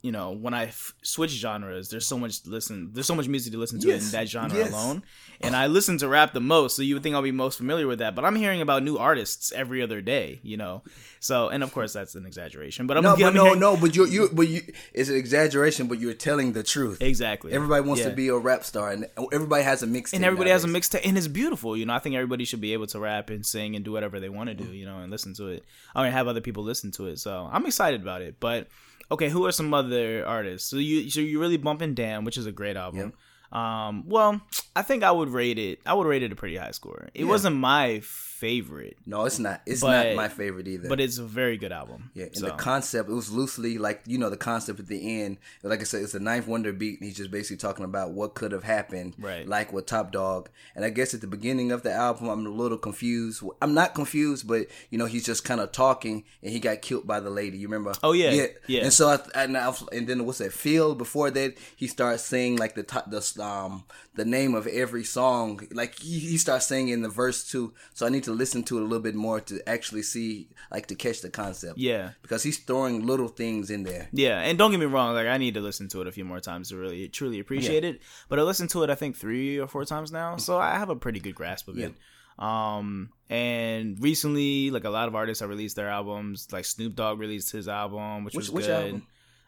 you 0.02 0.10
know, 0.10 0.32
when 0.32 0.52
I 0.52 0.64
f- 0.66 0.94
switch 1.02 1.30
genres, 1.30 1.88
there's 1.88 2.06
so 2.06 2.18
much 2.18 2.42
to 2.42 2.50
listen. 2.50 2.90
There's 2.92 3.06
so 3.06 3.14
much 3.14 3.28
music 3.28 3.52
to 3.52 3.58
listen 3.58 3.78
to 3.80 3.86
Yes, 3.88 4.06
in 4.06 4.10
that 4.18 4.28
genre 4.28 4.58
yes. 4.58 4.70
alone. 4.72 5.04
And 5.40 5.54
I 5.56 5.66
listen 5.68 5.96
to 5.98 6.08
rap 6.08 6.32
the 6.32 6.40
most, 6.40 6.74
so 6.76 6.82
you 6.82 6.94
would 6.94 7.02
think 7.04 7.14
I'll 7.16 7.22
be 7.22 7.30
most 7.32 7.56
familiar 7.56 7.86
with 7.86 7.98
that. 8.00 8.14
But 8.16 8.24
I'm 8.24 8.34
hearing 8.36 8.60
about 8.60 8.82
new 8.82 8.96
artists 8.98 9.52
every 9.52 9.80
other 9.82 10.00
day. 10.00 10.40
You 10.42 10.56
know, 10.56 10.82
so 11.20 11.48
and 11.50 11.62
of 11.62 11.72
course 11.72 11.92
that's 11.92 12.14
an 12.16 12.26
exaggeration. 12.26 12.86
But 12.88 12.96
I'm, 12.96 13.02
No, 13.04 13.12
I'm 13.14 13.18
but 13.20 13.34
no, 13.34 13.44
hearing- 13.44 13.60
no, 13.60 13.76
but 13.76 13.94
you, 13.96 14.06
you, 14.06 14.28
but 14.32 14.48
you, 14.48 14.62
it's 14.92 15.08
an 15.08 15.16
exaggeration, 15.16 15.86
but 15.86 15.98
you're 16.00 16.14
telling 16.14 16.52
the 16.52 16.62
truth. 16.64 17.00
exactly. 17.00 17.52
Everybody 17.52 17.82
wants 17.86 18.02
Yeah. 18.02 18.10
to 18.10 18.16
be 18.16 18.26
a 18.28 18.36
rap 18.36 18.64
star, 18.64 18.90
and 18.90 19.06
everybody 19.32 19.62
has 19.62 19.82
a 19.82 19.86
mixtape. 19.86 20.14
and 20.14 20.24
everybody 20.24 20.50
has 20.50 20.64
a 20.64 20.66
nowadays. 20.66 20.88
mixtape 20.88 21.06
and 21.08 21.16
it's 21.18 21.28
beautiful 21.28 21.76
you 21.76 21.86
know 21.86 21.92
i 21.94 21.98
think 21.98 22.14
everybody 22.16 22.44
should 22.44 22.60
be 22.60 22.72
able 22.72 22.86
to 22.86 22.98
rap 22.98 23.30
and 23.30 23.44
sing 23.46 23.76
and 23.76 23.84
do 23.84 23.92
whatever 23.92 24.18
they 24.20 24.28
want 24.28 24.48
to 24.48 24.54
do 24.54 24.64
you 24.72 24.84
know 24.84 24.98
and 24.98 25.10
listen 25.10 25.32
to 25.34 25.48
it 25.48 25.64
i 25.94 26.02
mean 26.02 26.12
have 26.12 26.26
other 26.28 26.40
people 26.40 26.62
listen 26.64 26.90
to 26.90 27.06
it 27.06 27.18
so 27.18 27.48
i'm 27.52 27.66
excited 27.66 28.00
about 28.02 28.20
it 28.22 28.36
but 28.40 28.68
okay 29.10 29.28
who 29.28 29.44
are 29.46 29.52
some 29.52 29.72
other 29.74 30.26
artists? 30.26 30.68
So 30.68 30.76
you 30.76 31.10
so 31.10 31.20
you're 31.20 31.40
really 31.40 31.56
bumping 31.56 31.94
damn 31.94 32.24
which 32.24 32.36
is 32.38 32.46
a 32.46 32.52
great 32.52 32.76
album. 32.76 33.12
Um 33.52 34.08
well 34.08 34.40
i 34.74 34.80
think 34.82 35.02
i 35.02 35.10
would 35.10 35.28
rate 35.28 35.58
it 35.58 35.78
i 35.84 35.92
would 35.92 36.06
rate 36.06 36.22
it 36.22 36.32
a 36.32 36.34
pretty 36.36 36.56
high 36.56 36.70
score. 36.70 37.08
It 37.14 37.24
Yeah. 37.24 37.28
wasn't 37.28 37.56
my 37.56 38.00
favorite 38.42 38.96
No, 39.06 39.24
it's 39.24 39.38
not. 39.38 39.62
It's 39.66 39.80
But- 39.82 40.06
not 40.08 40.16
my 40.16 40.28
favorite 40.28 40.66
either. 40.66 40.88
but 40.88 41.00
it's 41.00 41.18
a 41.18 41.24
very 41.24 41.56
good 41.56 41.70
album 41.72 42.10
Yeah, 42.14 42.24
and 42.26 42.36
so. 42.36 42.46
the 42.46 42.52
concept 42.52 43.08
it 43.08 43.12
was 43.12 43.30
loosely 43.30 43.78
like 43.78 44.02
you 44.06 44.18
know 44.18 44.30
the 44.30 44.36
concept 44.36 44.80
at 44.80 44.88
the 44.88 45.00
end. 45.22 45.38
Like 45.62 45.80
I 45.80 45.84
said, 45.84 46.02
it's 46.02 46.14
a 46.14 46.20
ninth 46.20 46.46
wonder 46.48 46.72
beat. 46.72 46.98
And 47.00 47.06
he's 47.08 47.16
just 47.16 47.30
basically 47.30 47.58
talking 47.66 47.84
about 47.84 48.10
what 48.18 48.34
could 48.34 48.52
have 48.52 48.64
happened, 48.64 49.14
Right. 49.18 49.46
Like 49.56 49.72
with 49.72 49.86
Top 49.86 50.10
Dog. 50.12 50.50
And 50.74 50.84
I 50.84 50.90
guess 50.90 51.14
at 51.14 51.20
the 51.20 51.26
beginning 51.36 51.70
of 51.72 51.82
the 51.82 51.92
album, 51.92 52.28
I'm 52.28 52.44
a 52.46 52.50
little 52.50 52.78
confused. 52.78 53.42
I'm 53.62 53.74
not 53.74 53.94
confused, 53.94 54.46
but 54.48 54.66
you 54.90 54.98
know 54.98 55.06
he's 55.06 55.24
just 55.24 55.44
kind 55.44 55.60
of 55.60 55.70
talking, 55.72 56.24
and 56.42 56.50
he 56.52 56.58
got 56.58 56.82
killed 56.82 57.06
by 57.06 57.20
the 57.20 57.30
lady. 57.30 57.58
You 57.58 57.68
remember? 57.68 57.92
Oh, 58.02 58.12
yeah, 58.12 58.30
yeah, 58.32 58.46
yeah. 58.66 58.82
And 58.84 58.92
so 58.92 59.08
I 59.08 59.18
and, 59.42 59.56
I, 59.56 59.72
and 59.92 60.08
then 60.08 60.26
what's 60.26 60.38
that? 60.38 60.52
Phil. 60.52 60.94
Before 60.94 61.30
that, 61.30 61.50
he 61.76 61.86
starts 61.86 62.24
saying 62.24 62.56
like 62.56 62.74
the 62.74 62.82
top, 62.82 63.08
the 63.10 63.22
um 63.42 63.84
the 64.14 64.24
name 64.24 64.54
of 64.54 64.66
every 64.66 65.04
song. 65.04 65.66
Like 65.72 65.98
he, 65.98 66.18
he 66.18 66.36
starts 66.38 66.66
saying 66.66 66.88
in 66.88 67.02
the 67.02 67.08
verse 67.08 67.48
too. 67.50 67.72
So 67.94 68.04
I 68.06 68.08
need 68.10 68.24
to 68.24 68.31
listen 68.32 68.62
to 68.64 68.78
it 68.78 68.80
a 68.80 68.84
little 68.84 69.02
bit 69.02 69.14
more 69.14 69.40
to 69.40 69.66
actually 69.68 70.02
see 70.02 70.48
like 70.70 70.86
to 70.88 70.94
catch 70.94 71.20
the 71.20 71.30
concept. 71.30 71.78
yeah 71.78 72.10
because 72.22 72.42
he's 72.42 72.58
throwing 72.58 73.06
little 73.06 73.28
things 73.28 73.70
in 73.70 73.82
there. 73.84 74.08
Yeah, 74.12 74.40
and 74.40 74.58
don't 74.58 74.70
get 74.70 74.80
me 74.80 74.86
wrong, 74.86 75.14
like 75.14 75.26
I 75.26 75.38
need 75.38 75.54
to 75.54 75.60
listen 75.60 75.88
to 75.88 76.00
it 76.00 76.06
a 76.06 76.12
few 76.12 76.24
more 76.24 76.40
times 76.40 76.68
to 76.70 76.76
really 76.76 77.08
truly 77.08 77.38
appreciate 77.40 77.84
it. 77.84 78.00
But 78.28 78.38
I 78.38 78.42
listened 78.42 78.70
to 78.70 78.82
it 78.82 78.90
I 78.90 78.94
think 78.94 79.16
three 79.16 79.58
or 79.58 79.66
four 79.68 79.84
times 79.84 80.10
now, 80.12 80.36
so 80.36 80.58
I 80.58 80.78
have 80.78 80.90
a 80.90 80.96
pretty 80.96 81.20
good 81.20 81.34
grasp 81.34 81.68
of 81.68 81.78
it. 81.78 81.94
Um 82.38 83.10
and 83.28 84.02
recently 84.02 84.70
like 84.70 84.84
a 84.84 84.90
lot 84.90 85.08
of 85.08 85.14
artists 85.14 85.40
have 85.40 85.50
released 85.50 85.76
their 85.76 85.88
albums, 85.88 86.48
like 86.52 86.64
Snoop 86.64 86.94
Dogg 86.96 87.18
released 87.18 87.52
his 87.52 87.68
album, 87.68 88.24
which, 88.24 88.34
Which- 88.34 88.46
was 88.48 88.50
which 88.50 88.66
good. 88.66 88.84
album? 88.86 89.06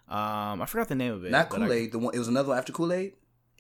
Um 0.09 0.63
I 0.63 0.67
forgot 0.67 0.89
the 0.89 0.95
name 0.95 1.13
of 1.15 1.25
it. 1.25 1.31
Not 1.31 1.49
Kool 1.49 1.73
Aid. 1.73 1.93
The 1.93 1.99
one 1.99 2.15
it 2.15 2.19
was 2.19 2.29
another 2.29 2.51
one 2.51 2.59
after 2.59 2.73
Kool 2.73 2.93
Aid. 2.93 3.15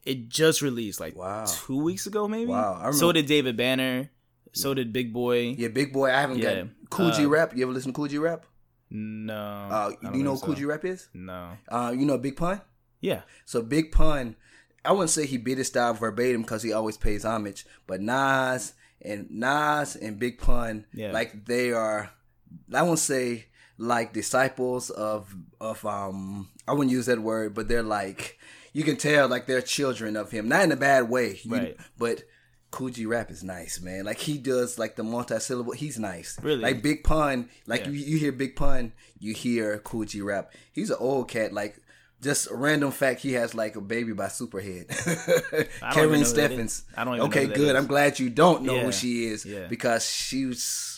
it 0.04 0.28
just 0.28 0.60
released 0.60 1.00
like 1.00 1.16
Wow. 1.16 1.46
two 1.46 1.82
weeks 1.82 2.06
ago 2.06 2.28
maybe. 2.28 2.50
Wow, 2.50 2.78
I 2.82 2.90
So 2.90 3.10
did 3.12 3.24
David 3.26 3.56
Banner. 3.56 4.10
So 4.54 4.72
did 4.74 4.92
Big 4.92 5.12
Boy. 5.12 5.54
Yeah, 5.58 5.68
Big 5.68 5.92
Boy. 5.92 6.10
I 6.10 6.20
haven't 6.20 6.38
Yeah, 6.38 6.62
got 6.62 6.90
Kool 6.90 7.10
G 7.10 7.24
uh, 7.26 7.28
rap. 7.28 7.56
You 7.56 7.64
ever 7.64 7.72
listen 7.72 7.92
to 7.92 7.96
Kool 7.96 8.08
G 8.08 8.18
rap? 8.18 8.46
No. 8.90 9.34
Uh, 9.34 9.90
do 10.12 10.18
you 10.18 10.24
know 10.24 10.32
what 10.32 10.42
Kool. 10.42 10.54
G 10.54 10.64
rap 10.64 10.84
is? 10.84 11.08
No. 11.12 11.50
Uh, 11.68 11.92
you 11.96 12.06
know 12.06 12.16
Big 12.18 12.36
Pun. 12.36 12.60
Yeah. 13.00 13.22
So 13.44 13.60
Big 13.62 13.90
Pun, 13.92 14.36
I 14.84 14.92
wouldn't 14.92 15.10
say 15.10 15.26
he 15.26 15.36
beat 15.36 15.58
his 15.58 15.66
style 15.66 15.94
verbatim 15.94 16.42
because 16.42 16.62
he 16.62 16.72
always 16.72 16.96
pays 16.96 17.24
homage, 17.24 17.66
but 17.86 18.00
Nas 18.00 18.74
and 19.02 19.28
Nas 19.30 19.96
and 19.96 20.18
Big 20.18 20.38
Pun, 20.38 20.86
Yeah. 20.94 21.10
like 21.12 21.44
they 21.46 21.72
are, 21.72 22.10
I 22.72 22.82
won't 22.82 22.98
say 23.00 23.46
like 23.76 24.12
disciples 24.12 24.90
of 24.90 25.34
of 25.60 25.84
um, 25.84 26.48
I 26.68 26.72
wouldn't 26.72 26.92
use 26.92 27.06
that 27.06 27.18
word, 27.18 27.54
but 27.54 27.66
they're 27.68 27.82
like 27.82 28.38
you 28.72 28.84
can 28.84 28.96
tell 28.96 29.26
like 29.28 29.46
they're 29.46 29.60
children 29.62 30.16
of 30.16 30.30
him, 30.30 30.48
not 30.48 30.62
in 30.62 30.70
a 30.72 30.76
bad 30.76 31.08
way, 31.10 31.40
you- 31.42 31.50
Right. 31.52 31.76
but. 31.98 32.22
G 32.92 33.06
rap 33.06 33.30
is 33.30 33.42
nice, 33.44 33.80
man. 33.80 34.04
Like 34.04 34.18
he 34.18 34.38
does, 34.38 34.78
like 34.78 34.96
the 34.96 35.02
multi-syllable. 35.04 35.72
He's 35.72 35.98
nice. 35.98 36.38
Really? 36.42 36.60
Like 36.62 36.82
Big 36.82 37.04
Pun. 37.04 37.48
Like 37.66 37.82
Yeah. 37.82 37.90
you, 37.92 37.98
you 38.00 38.18
hear 38.18 38.32
Big 38.32 38.56
Pun, 38.56 38.92
you 39.18 39.34
hear 39.34 39.78
G 40.06 40.20
rap. 40.22 40.52
He's 40.72 40.90
an 40.90 40.96
old 41.00 41.28
cat. 41.28 41.52
Like 41.52 41.76
just 42.22 42.50
a 42.50 42.54
random 42.54 42.90
fact, 42.90 43.20
he 43.20 43.32
has 43.34 43.54
like 43.54 43.76
a 43.76 43.80
baby 43.80 44.12
by 44.12 44.26
Superhead. 44.26 44.86
Karrine 45.92 46.24
Steffans. 46.24 46.82
I 46.96 47.04
don't 47.04 47.16
even 47.16 47.26
Okay, 47.28 47.46
good. 47.46 47.70
is. 47.70 47.74
I'm 47.76 47.86
glad 47.86 48.18
you 48.18 48.30
don't 48.30 48.62
know 48.62 48.76
Yeah. 48.76 48.82
who 48.84 48.92
she 48.92 49.26
is 49.26 49.44
Yeah. 49.44 49.66
because 49.68 50.04
she 50.10 50.46
was 50.46 50.93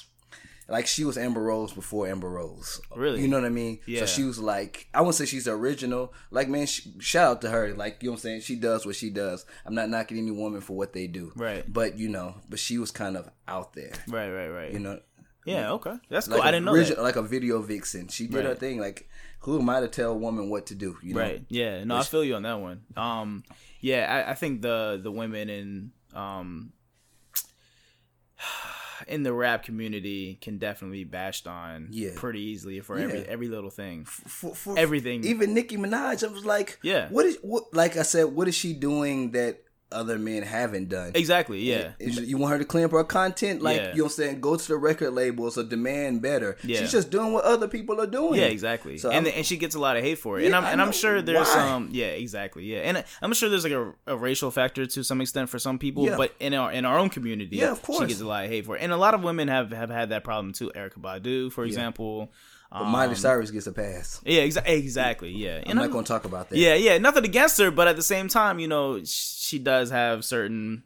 like 0.68 0.86
she 0.86 1.04
was 1.04 1.16
Amber 1.16 1.42
Rose 1.42 1.72
before 1.72 2.08
Amber 2.08 2.28
Rose. 2.28 2.80
Really? 2.94 3.22
You 3.22 3.28
know 3.28 3.36
what 3.36 3.46
I 3.46 3.50
mean? 3.50 3.78
Yeah. 3.86 4.00
So 4.00 4.06
she 4.06 4.24
was 4.24 4.38
like, 4.38 4.88
I 4.92 5.00
wouldn't 5.00 5.14
say 5.14 5.26
she's 5.26 5.44
the 5.44 5.52
original. 5.52 6.12
Like, 6.30 6.48
man, 6.48 6.66
sh- 6.66 6.88
shout 6.98 7.30
out 7.30 7.40
to 7.42 7.50
her. 7.50 7.74
Like, 7.74 8.02
you 8.02 8.08
know 8.08 8.12
what 8.12 8.16
I'm 8.18 8.22
saying? 8.22 8.40
She 8.40 8.56
does 8.56 8.84
what 8.84 8.96
she 8.96 9.10
does. 9.10 9.46
I'm 9.64 9.74
not 9.74 9.88
knocking 9.88 10.18
any 10.18 10.30
woman 10.32 10.60
for 10.60 10.76
what 10.76 10.92
they 10.92 11.06
do. 11.06 11.32
Right. 11.36 11.64
But 11.72 11.98
you 11.98 12.08
know, 12.08 12.34
but 12.48 12.58
she 12.58 12.78
was 12.78 12.90
kind 12.90 13.16
of 13.16 13.28
out 13.46 13.74
there. 13.74 13.92
Right, 14.08 14.30
right, 14.30 14.48
right. 14.48 14.72
You 14.72 14.80
know, 14.80 15.00
yeah, 15.44 15.70
okay. 15.72 15.94
That's 16.08 16.26
like 16.26 16.38
cool. 16.40 16.46
I 16.46 16.48
a 16.48 16.52
didn't 16.52 16.64
know 16.66 16.72
origi- 16.72 16.96
that. 16.96 17.02
Like 17.02 17.16
a 17.16 17.22
video 17.22 17.60
vixen. 17.62 18.08
She 18.08 18.26
did 18.26 18.44
her 18.44 18.56
thing. 18.56 18.80
Like, 18.80 19.08
who 19.40 19.60
am 19.60 19.68
I 19.70 19.78
to 19.80 19.86
tell 19.88 20.10
a 20.10 20.16
woman 20.16 20.50
what 20.50 20.66
to 20.66 20.74
do? 20.74 20.96
You 21.02 21.14
know? 21.14 21.20
Right. 21.20 21.44
Yeah. 21.48 21.84
No, 21.84 21.96
I 21.96 22.02
feel 22.02 22.24
you 22.24 22.34
on 22.34 22.42
that 22.42 22.60
one. 22.60 22.82
Um, 22.96 23.44
yeah, 23.80 24.24
I, 24.26 24.32
I 24.32 24.34
think 24.34 24.62
the 24.62 24.98
the 25.00 25.12
women 25.12 25.48
in 25.48 25.92
um 26.12 26.72
in 29.06 29.22
the 29.22 29.32
rap 29.32 29.62
community 29.64 30.38
can 30.40 30.58
definitely 30.58 31.04
be 31.04 31.10
bashed 31.10 31.46
on 31.46 31.88
Yeah. 31.90 32.10
pretty 32.14 32.40
easily 32.40 32.80
for 32.80 32.98
Yeah. 32.98 33.04
every 33.04 33.20
every 33.28 33.48
little 33.48 33.70
thing. 33.70 34.04
For, 34.04 34.54
for 34.54 34.78
Everything. 34.78 35.24
Even 35.24 35.54
Nicki 35.54 35.76
Minaj, 35.76 36.22
I 36.22 36.32
was 36.32 36.44
like, 36.44 36.78
Yeah. 36.82 37.08
What 37.10 37.26
is 37.26 37.38
what? 37.42 37.72
Like 37.74 37.96
I 37.96 38.02
said, 38.02 38.24
what 38.24 38.48
is 38.48 38.54
she 38.54 38.72
doing 38.72 39.32
that 39.32 39.58
other 39.92 40.18
men 40.18 40.42
haven't 40.42 40.88
done? 40.88 41.12
Exactly. 41.14 41.60
Yeah. 41.60 41.92
Is- 41.98 42.18
You 42.20 42.36
want 42.38 42.52
her 42.52 42.58
to 42.58 42.64
clean 42.64 42.84
up 42.84 42.90
her 42.90 43.04
content, 43.04 43.62
like 43.62 43.76
Yeah. 43.76 43.90
you 43.92 43.98
know 43.98 44.04
what 44.04 44.12
I'm 44.12 44.16
saying? 44.16 44.40
Go 44.40 44.56
to 44.56 44.68
the 44.68 44.76
record 44.76 45.12
labels 45.12 45.56
or 45.56 45.62
demand 45.64 46.22
better. 46.22 46.56
Yeah. 46.64 46.80
She's 46.80 46.92
just 46.92 47.10
doing 47.10 47.32
what 47.32 47.44
other 47.44 47.68
people 47.68 48.00
are 48.00 48.06
doing. 48.06 48.34
Yeah, 48.40 48.46
exactly. 48.46 48.98
So 48.98 49.10
and 49.10 49.26
I'm- 49.26 49.34
and 49.36 49.46
she 49.46 49.56
gets 49.56 49.74
a 49.74 49.78
lot 49.78 49.96
of 49.96 50.02
hate 50.02 50.18
for 50.18 50.38
it. 50.38 50.42
Yeah, 50.42 50.46
and 50.48 50.56
I'm 50.56 50.64
and 50.64 50.82
I'm 50.82 50.92
sure 50.92 51.22
there's 51.22 51.38
Why? 51.48 51.54
some 51.54 51.88
yeah, 51.92 52.06
exactly. 52.06 52.64
Yeah. 52.64 52.78
And 52.80 53.04
I'm 53.22 53.32
sure 53.32 53.48
there's 53.48 53.64
like 53.64 53.72
a, 53.72 53.92
a 54.06 54.16
racial 54.16 54.50
factor 54.50 54.86
to 54.86 55.04
some 55.04 55.20
extent 55.20 55.48
for 55.50 55.58
some 55.58 55.78
people, 55.78 56.04
Yeah. 56.04 56.16
but 56.16 56.34
in 56.40 56.52
our 56.54 56.72
in 56.72 56.84
our 56.84 56.98
own 56.98 57.08
community, 57.08 57.56
Yeah, 57.56 57.70
of 57.72 57.82
course. 57.82 58.00
she 58.00 58.06
gets 58.08 58.20
a 58.20 58.26
lot 58.26 58.44
of 58.44 58.50
hate 58.50 58.66
for 58.66 58.76
it. 58.76 58.82
And 58.82 58.92
a 58.92 58.96
lot 58.96 59.14
of 59.14 59.22
women 59.22 59.48
have 59.48 59.70
have 59.72 59.90
had 59.90 60.08
that 60.10 60.24
problem 60.24 60.52
too. 60.52 60.72
Erykah 60.74 61.00
Badu, 61.00 61.52
for 61.52 61.64
example. 61.64 62.30
But 62.68 62.84
Miley 62.86 63.10
Um, 63.10 63.14
Cyrus 63.14 63.50
gets 63.52 63.68
a 63.68 63.72
pass. 63.72 64.20
Yeah, 64.26 64.42
exa- 64.42 64.66
exactly. 64.66 65.30
Yeah. 65.30 65.62
I'm 65.66 65.76
not 65.76 65.90
going 65.92 66.04
to 66.04 66.08
talk 66.08 66.24
about 66.24 66.50
that. 66.50 66.58
Yeah, 66.58 66.74
yeah, 66.74 66.98
nothing 66.98 67.24
against 67.24 67.56
her, 67.58 67.70
but 67.70 67.86
at 67.86 67.94
the 67.96 68.02
same 68.02 68.28
time, 68.28 68.58
you 68.58 68.66
know, 68.66 69.00
she 69.46 69.58
does 69.58 69.90
have 69.90 70.24
certain 70.24 70.82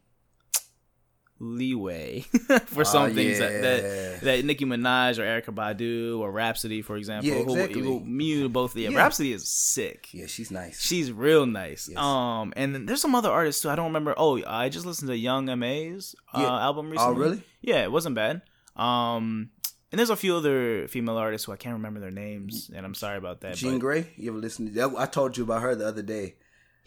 leeway 1.43 2.21
for 2.67 2.85
some 2.85 3.11
Oh, 3.11 3.14
things 3.14 3.38
that, 3.38 3.50
yeah. 3.52 3.61
that 3.62 4.21
that 4.23 4.45
Nicki 4.45 4.67
Minaj 4.67 5.19
or 5.19 5.23
Erykah 5.23 5.55
Badu 5.55 6.19
or 6.19 6.31
Rapsody, 6.31 6.83
for 6.83 6.97
example, 6.97 7.31
Yeah, 7.31 7.43
who- 7.43 7.55
exactly. 7.55 7.81
who, 7.83 8.00
me 8.05 8.47
both. 8.47 8.76
Yeah, 8.76 8.90
Yeah. 8.90 8.99
Rapsody 8.99 9.33
is 9.33 9.49
sick. 9.50 10.09
Yeah, 10.12 10.26
she's 10.26 10.50
nice. 10.50 10.81
She's 10.81 11.11
real 11.11 11.47
nice. 11.47 11.88
Yes. 11.90 11.99
Um, 11.99 12.52
and 12.57 12.75
then 12.75 12.85
there's 12.87 13.00
some 13.00 13.14
other 13.14 13.31
artists 13.31 13.62
too. 13.62 13.71
I 13.71 13.75
don't 13.76 13.87
remember. 13.87 14.14
Oh, 14.19 14.43
I 14.47 14.69
just 14.69 14.85
listened 14.85 15.09
to 15.09 15.17
Young 15.17 15.49
M.A's 15.49 16.14
uh, 16.35 16.40
album 16.47 16.90
recently. 16.90 17.14
Oh, 17.14 17.19
really? 17.19 17.43
Yeah, 17.62 17.83
it 17.85 17.90
wasn't 17.93 18.17
bad. 18.17 18.43
Um, 18.76 19.50
and 19.90 19.99
there's 19.99 20.11
a 20.11 20.17
few 20.17 20.37
other 20.37 20.88
female 20.88 21.17
artists 21.17 21.47
who 21.47 21.52
I 21.52 21.57
can't 21.57 21.75
remember 21.75 22.00
their 22.00 22.11
names, 22.12 22.71
and 22.75 22.85
I'm 22.85 22.95
sorry 22.95 23.17
about 23.17 23.40
that. 23.40 23.57
Jean 23.57 23.79
but, 23.79 23.87
Grae. 23.87 24.07
You 24.17 24.31
ever 24.31 24.38
listen? 24.38 24.73
To, 24.75 24.95
I 24.99 25.07
told 25.07 25.37
you 25.38 25.45
about 25.45 25.62
her 25.62 25.75
the 25.75 25.87
other 25.88 26.02
day. 26.02 26.37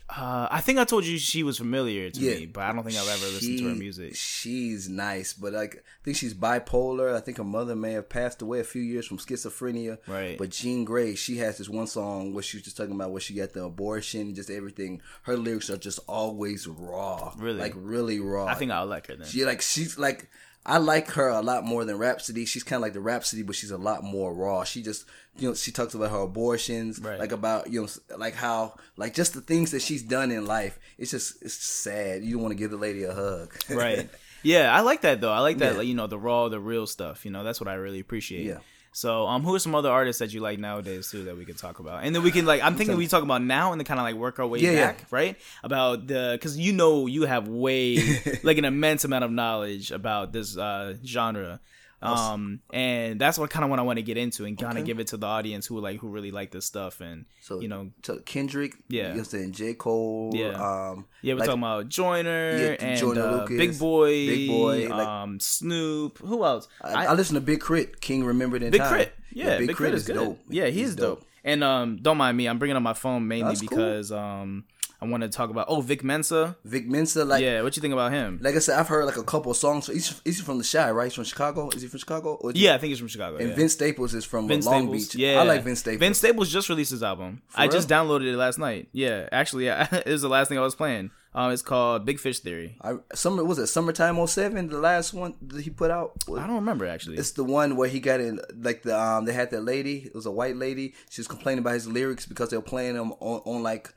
Uh, 0.09 0.47
I 0.51 0.59
think 0.61 0.77
I 0.79 0.83
told 0.83 1.05
you 1.05 1.17
she 1.17 1.43
was 1.43 1.57
familiar 1.57 2.09
to 2.09 2.19
Yeah. 2.19 2.35
me, 2.35 2.45
but 2.45 2.63
I 2.63 2.73
don't 2.73 2.83
think 2.83 2.97
I've 2.97 3.07
ever 3.07 3.25
listened 3.31 3.57
to 3.59 3.69
her 3.69 3.75
music. 3.75 4.15
She's 4.15 4.87
nice, 4.89 5.33
but 5.33 5.53
like 5.53 5.77
I 5.77 6.03
think 6.03 6.17
she's 6.17 6.33
bipolar. 6.33 7.15
I 7.15 7.19
think 7.21 7.37
her 7.37 7.43
mother 7.43 7.75
may 7.75 7.93
have 7.93 8.09
passed 8.09 8.41
away 8.41 8.59
a 8.59 8.63
few 8.65 8.81
years 8.81 9.07
from 9.07 9.17
schizophrenia. 9.17 9.97
Right. 10.05 10.37
But 10.37 10.49
Jean 10.51 10.85
Grae, 10.85 11.17
she 11.17 11.37
has 11.37 11.57
this 11.57 11.69
one 11.69 11.87
song 11.87 12.33
where 12.33 12.43
she 12.43 12.57
was 12.57 12.63
just 12.65 12.77
talking 12.77 12.93
about 12.93 13.11
where 13.11 13.21
she 13.21 13.33
got 13.33 13.53
the 13.53 13.63
abortion, 13.63 14.35
just 14.35 14.49
everything. 14.49 15.01
Her 15.23 15.37
lyrics 15.37 15.69
are 15.69 15.77
just 15.77 15.99
always 16.07 16.67
raw. 16.67 17.33
Really? 17.37 17.59
Like 17.59 17.73
really 17.75 18.19
raw. 18.19 18.45
I 18.45 18.55
think 18.55 18.71
I'll 18.71 18.85
like 18.85 19.07
her 19.07 19.15
then. 19.15 19.25
she 19.27 19.45
like 19.45 19.61
she's 19.61 19.97
like 19.97 20.29
I 20.65 20.77
like 20.77 21.09
her 21.11 21.27
a 21.27 21.41
lot 21.41 21.65
more 21.65 21.83
than 21.83 21.97
Rapsody. 21.97 22.45
She's 22.45 22.63
kind 22.63 22.77
of 22.77 22.81
like 22.83 22.93
the 22.93 23.01
Rapsody, 23.01 23.43
but 23.43 23.55
she's 23.55 23.71
a 23.71 23.77
lot 23.77 24.03
more 24.03 24.33
raw. 24.33 24.63
She 24.63 24.81
just 24.81 25.05
you 25.37 25.49
know 25.49 25.55
she 25.55 25.71
talks 25.71 25.93
about 25.93 26.11
her 26.11 26.19
abortions, 26.19 26.99
Right. 26.99 27.19
like 27.19 27.31
about 27.31 27.69
you 27.71 27.81
know 27.81 27.87
like 28.17 28.35
how 28.35 28.75
like 28.95 29.13
just 29.13 29.33
the 29.33 29.41
things 29.41 29.71
that 29.71 29.81
she's 29.81 30.03
done 30.03 30.31
in 30.31 30.45
life. 30.45 30.79
It's 30.97 31.11
just 31.11 31.41
it's 31.41 31.53
sad. 31.55 32.23
You 32.23 32.33
don't 32.35 32.43
want 32.43 32.51
to 32.53 32.57
give 32.57 32.71
the 32.71 32.77
lady 32.77 33.03
a 33.03 33.13
hug, 33.13 33.53
right. 33.69 34.09
Yeah, 34.43 34.73
I 34.75 34.81
like 34.81 35.01
that 35.01 35.21
though. 35.21 35.31
I 35.31 35.39
like 35.39 35.57
that, 35.59 35.71
Yeah. 35.73 35.77
like, 35.79 35.87
you 35.87 35.95
know, 35.95 36.07
the 36.07 36.19
raw, 36.19 36.49
the 36.49 36.59
real 36.59 36.85
stuff. 36.87 37.23
You 37.25 37.31
know, 37.31 37.43
that's 37.43 37.59
what 37.61 37.67
I 37.69 37.75
really 37.75 37.99
appreciate. 38.01 38.45
Yeah. 38.45 38.57
So, 38.95 39.25
um, 39.27 39.41
who 39.43 39.53
are 39.55 39.59
some 39.59 39.73
other 39.73 39.89
artists 39.89 40.19
that 40.19 40.33
you 40.33 40.39
like 40.39 40.59
nowadays 40.59 41.09
too 41.09 41.23
that 41.25 41.35
we 41.35 41.45
can 41.45 41.55
talk 41.55 41.79
about, 41.79 42.03
and 42.03 42.15
then 42.15 42.21
we 42.23 42.31
can 42.31 42.45
like, 42.45 42.61
I'm 42.61 42.75
thinking 42.75 42.95
we 42.95 43.07
talk 43.07 43.23
about 43.23 43.41
now 43.41 43.71
and 43.71 43.81
then 43.81 43.85
kind 43.85 43.99
of 43.99 44.03
like 44.05 44.15
work 44.15 44.37
our 44.39 44.45
way 44.47 44.59
Yeah, 44.59 44.71
yeah. 44.71 44.85
back, 44.87 45.05
right? 45.09 45.35
About 45.63 46.05
the 46.07 46.29
because 46.33 46.57
you 46.59 46.73
know 46.73 47.07
you 47.07 47.23
have 47.23 47.47
way 47.47 47.97
like 48.43 48.57
an 48.59 48.65
immense 48.65 49.03
amount 49.03 49.23
of 49.25 49.31
knowledge 49.31 49.91
about 49.91 50.31
this 50.31 50.55
uh 50.57 50.95
genre. 51.03 51.59
Um 52.07 52.59
and 52.71 53.19
that's 53.19 53.37
what 53.37 53.49
kind 53.49 53.63
of 53.63 53.69
what 53.69 53.79
I 53.79 53.81
want 53.83 53.97
to 53.97 54.03
get 54.03 54.17
into 54.17 54.45
and 54.45 54.57
kind 54.57 54.73
of 54.77 54.83
Okay. 54.83 54.87
give 54.87 54.99
it 54.99 55.07
to 55.07 55.17
the 55.17 55.27
audience 55.27 55.65
who 55.67 55.79
like 55.79 55.99
who 55.99 56.09
really 56.09 56.31
like 56.31 56.51
this 56.51 56.65
stuff 56.65 56.99
and 57.01 57.25
So 57.41 57.59
you 57.61 57.67
know 57.67 57.91
so 58.03 58.17
Kendrick, 58.19 58.75
Yeah. 58.89 59.11
you 59.11 59.17
know, 59.17 59.23
saying 59.23 59.53
J 59.53 59.73
Cole, 59.73 60.31
Yeah. 60.33 60.49
um, 60.91 61.05
yeah 61.21 61.33
we're 61.33 61.39
like- 61.39 61.47
talking 61.47 61.61
about 61.63 61.89
Joyner 61.89 62.57
Yeah, 62.57 62.75
and 62.79 62.99
Joyner 62.99 63.21
uh, 63.21 63.31
Lucas, 63.41 63.57
Big 63.57 63.79
Boy, 63.79 64.27
Big 64.27 64.47
Boy, 64.49 64.87
like- 64.89 65.07
um 65.07 65.39
Snoop 65.39 66.17
who 66.19 66.43
else 66.43 66.67
I, 66.81 67.05
I 67.07 67.13
listen 67.13 67.35
to 67.35 67.41
Big 67.41 67.61
K.R.I.T., 67.61 67.91
King 68.01 68.23
Remembered 68.25 68.63
in 68.63 68.71
Big 68.71 68.81
Time. 68.81 68.89
Crit. 68.91 69.15
Yeah, 69.31 69.57
Big, 69.57 69.69
K.R.I.T., 69.75 69.95
is 69.95 70.05
good. 70.05 70.13
dope. 70.15 70.39
Yeah, 70.49 70.67
he's, 70.67 70.95
dope. 70.95 71.25
And 71.43 71.63
um, 71.63 71.97
don't 72.01 72.17
mind 72.17 72.37
me. 72.37 72.47
I'm 72.47 72.57
bringing 72.59 72.77
up 72.77 72.83
my 72.83 72.93
phone 72.93 73.27
mainly 73.27 73.49
That's 73.55 73.61
cool. 73.61 73.69
because 73.77 74.11
um, 74.11 74.65
I 75.03 75.07
want 75.07 75.21
to 75.23 75.29
talk 75.29 75.49
about 75.49 75.65
oh 75.67 75.81
Vic 75.81 76.01
Mensa. 76.03 76.55
Vic 76.63 76.87
Mensa, 76.87 77.25
like 77.25 77.43
yeah, 77.43 77.61
what 77.61 77.75
you 77.75 77.81
think 77.81 77.93
about 77.93 78.13
him? 78.13 78.39
like 78.41 78.55
I 78.55 78.59
said, 78.59 78.79
I've 78.79 78.87
heard 78.87 79.05
like 79.05 79.17
a 79.17 79.23
couple 79.23 79.51
of 79.51 79.57
songs. 79.57 79.87
He's, 79.87 80.21
he's 80.23 80.39
from 80.39 80.59
the 80.59 80.63
Chi, 80.63 80.91
right? 80.91 81.05
He's 81.05 81.13
from 81.13 81.25
Chicago. 81.25 81.69
Is 81.69 81.81
he 81.81 81.89
from 81.89 81.99
Chicago? 81.99 82.35
Or 82.35 82.51
he- 82.51 82.63
yeah, 82.65 82.75
I 82.75 82.77
think 82.77 82.91
he's 82.91 82.99
from 82.99 83.09
Chicago. 83.09 83.35
And 83.37 83.49
yeah. 83.49 83.55
Vince 83.55 83.73
Staples 83.73 84.13
is 84.13 84.23
from 84.23 84.45
uh, 84.45 84.47
Vince 84.47 84.65
Long 84.65 84.83
Staples. 84.83 85.07
Beach. 85.07 85.15
Yeah, 85.15 85.41
I 85.41 85.43
like 85.43 85.63
Vince 85.63 85.79
Staples. 85.79 85.99
Vince 85.99 86.17
Staples 86.19 86.51
just 86.51 86.69
released 86.69 86.91
his 86.91 87.03
album. 87.03 87.41
I 87.53 87.67
just 87.67 87.89
downloaded 87.89 88.31
it 88.31 88.37
last 88.37 88.57
night. 88.59 88.87
Yeah, 88.93 89.27
actually, 89.31 89.65
yeah, 89.65 89.87
it 90.05 90.07
was 90.07 90.21
the 90.21 90.29
last 90.29 90.47
thing 90.47 90.57
I 90.57 90.61
was 90.61 90.75
playing. 90.75 91.11
Um, 91.35 91.51
it's 91.51 91.63
called 91.63 92.05
Big 92.05 92.19
Fish 92.19 92.39
Theory. 92.39 92.77
I, 92.81 92.93
summer 93.15 93.43
was 93.43 93.57
it 93.57 93.67
summertime 93.67 94.25
07, 94.25 94.69
the 94.69 94.77
last 94.77 95.13
one 95.13 95.33
that 95.41 95.61
he 95.63 95.71
put 95.71 95.89
out. 95.89 96.11
I 96.29 96.45
don't 96.45 96.55
remember 96.55 96.85
actually. 96.85 97.17
It's 97.17 97.31
the 97.31 97.43
one 97.43 97.75
where 97.75 97.89
he 97.89 97.99
got 97.99 98.19
in 98.19 98.39
like 98.55 98.83
the 98.83 98.97
um 98.97 99.25
they 99.25 99.33
had 99.33 99.49
that 99.51 99.63
lady. 99.63 100.03
It 100.05 100.13
was 100.13 100.27
a 100.27 100.31
white 100.31 100.55
lady. 100.55 100.93
She 101.09 101.21
was 101.21 101.27
complaining 101.27 101.59
about 101.59 101.73
his 101.73 101.87
lyrics 101.87 102.27
because 102.27 102.49
they 102.49 102.57
were 102.57 102.61
playing 102.63 102.93
them 102.93 103.13
on, 103.13 103.41
on 103.45 103.63
like 103.63 103.91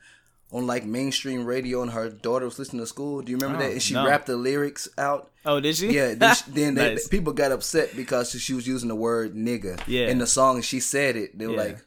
on 0.51 0.65
like 0.65 0.85
mainstream 0.85 1.45
radio, 1.45 1.81
and 1.81 1.91
her 1.91 2.09
daughter 2.09 2.45
was 2.45 2.57
listening 2.57 2.81
to 2.81 2.87
school. 2.87 3.21
Do 3.21 3.31
you 3.31 3.37
remember 3.37 3.57
Oh, 3.63 3.65
that? 3.67 3.73
And 3.73 3.81
she 3.81 3.93
no. 3.93 4.05
rapped 4.05 4.27
the 4.27 4.37
lyrics 4.37 4.87
out. 4.97 5.29
oh, 5.45 5.59
did 5.59 5.75
she? 5.75 5.91
Yeah, 5.91 6.13
then, 6.15 6.35
she, 6.35 6.43
then 6.51 6.73
they, 6.75 6.97
people 7.09 7.33
got 7.33 7.51
upset 7.51 7.95
because 7.95 8.31
she 8.31 8.53
was 8.53 8.65
using 8.67 8.87
the 8.89 8.95
word 8.95 9.35
nigga 9.35 9.79
Yeah. 9.87 10.07
in 10.07 10.19
the 10.19 10.27
song, 10.27 10.55
and 10.55 10.65
she 10.65 10.79
said 10.79 11.15
it. 11.17 11.37
They 11.37 11.47
were 11.47 11.53
Yeah. 11.53 11.63
like, 11.63 11.77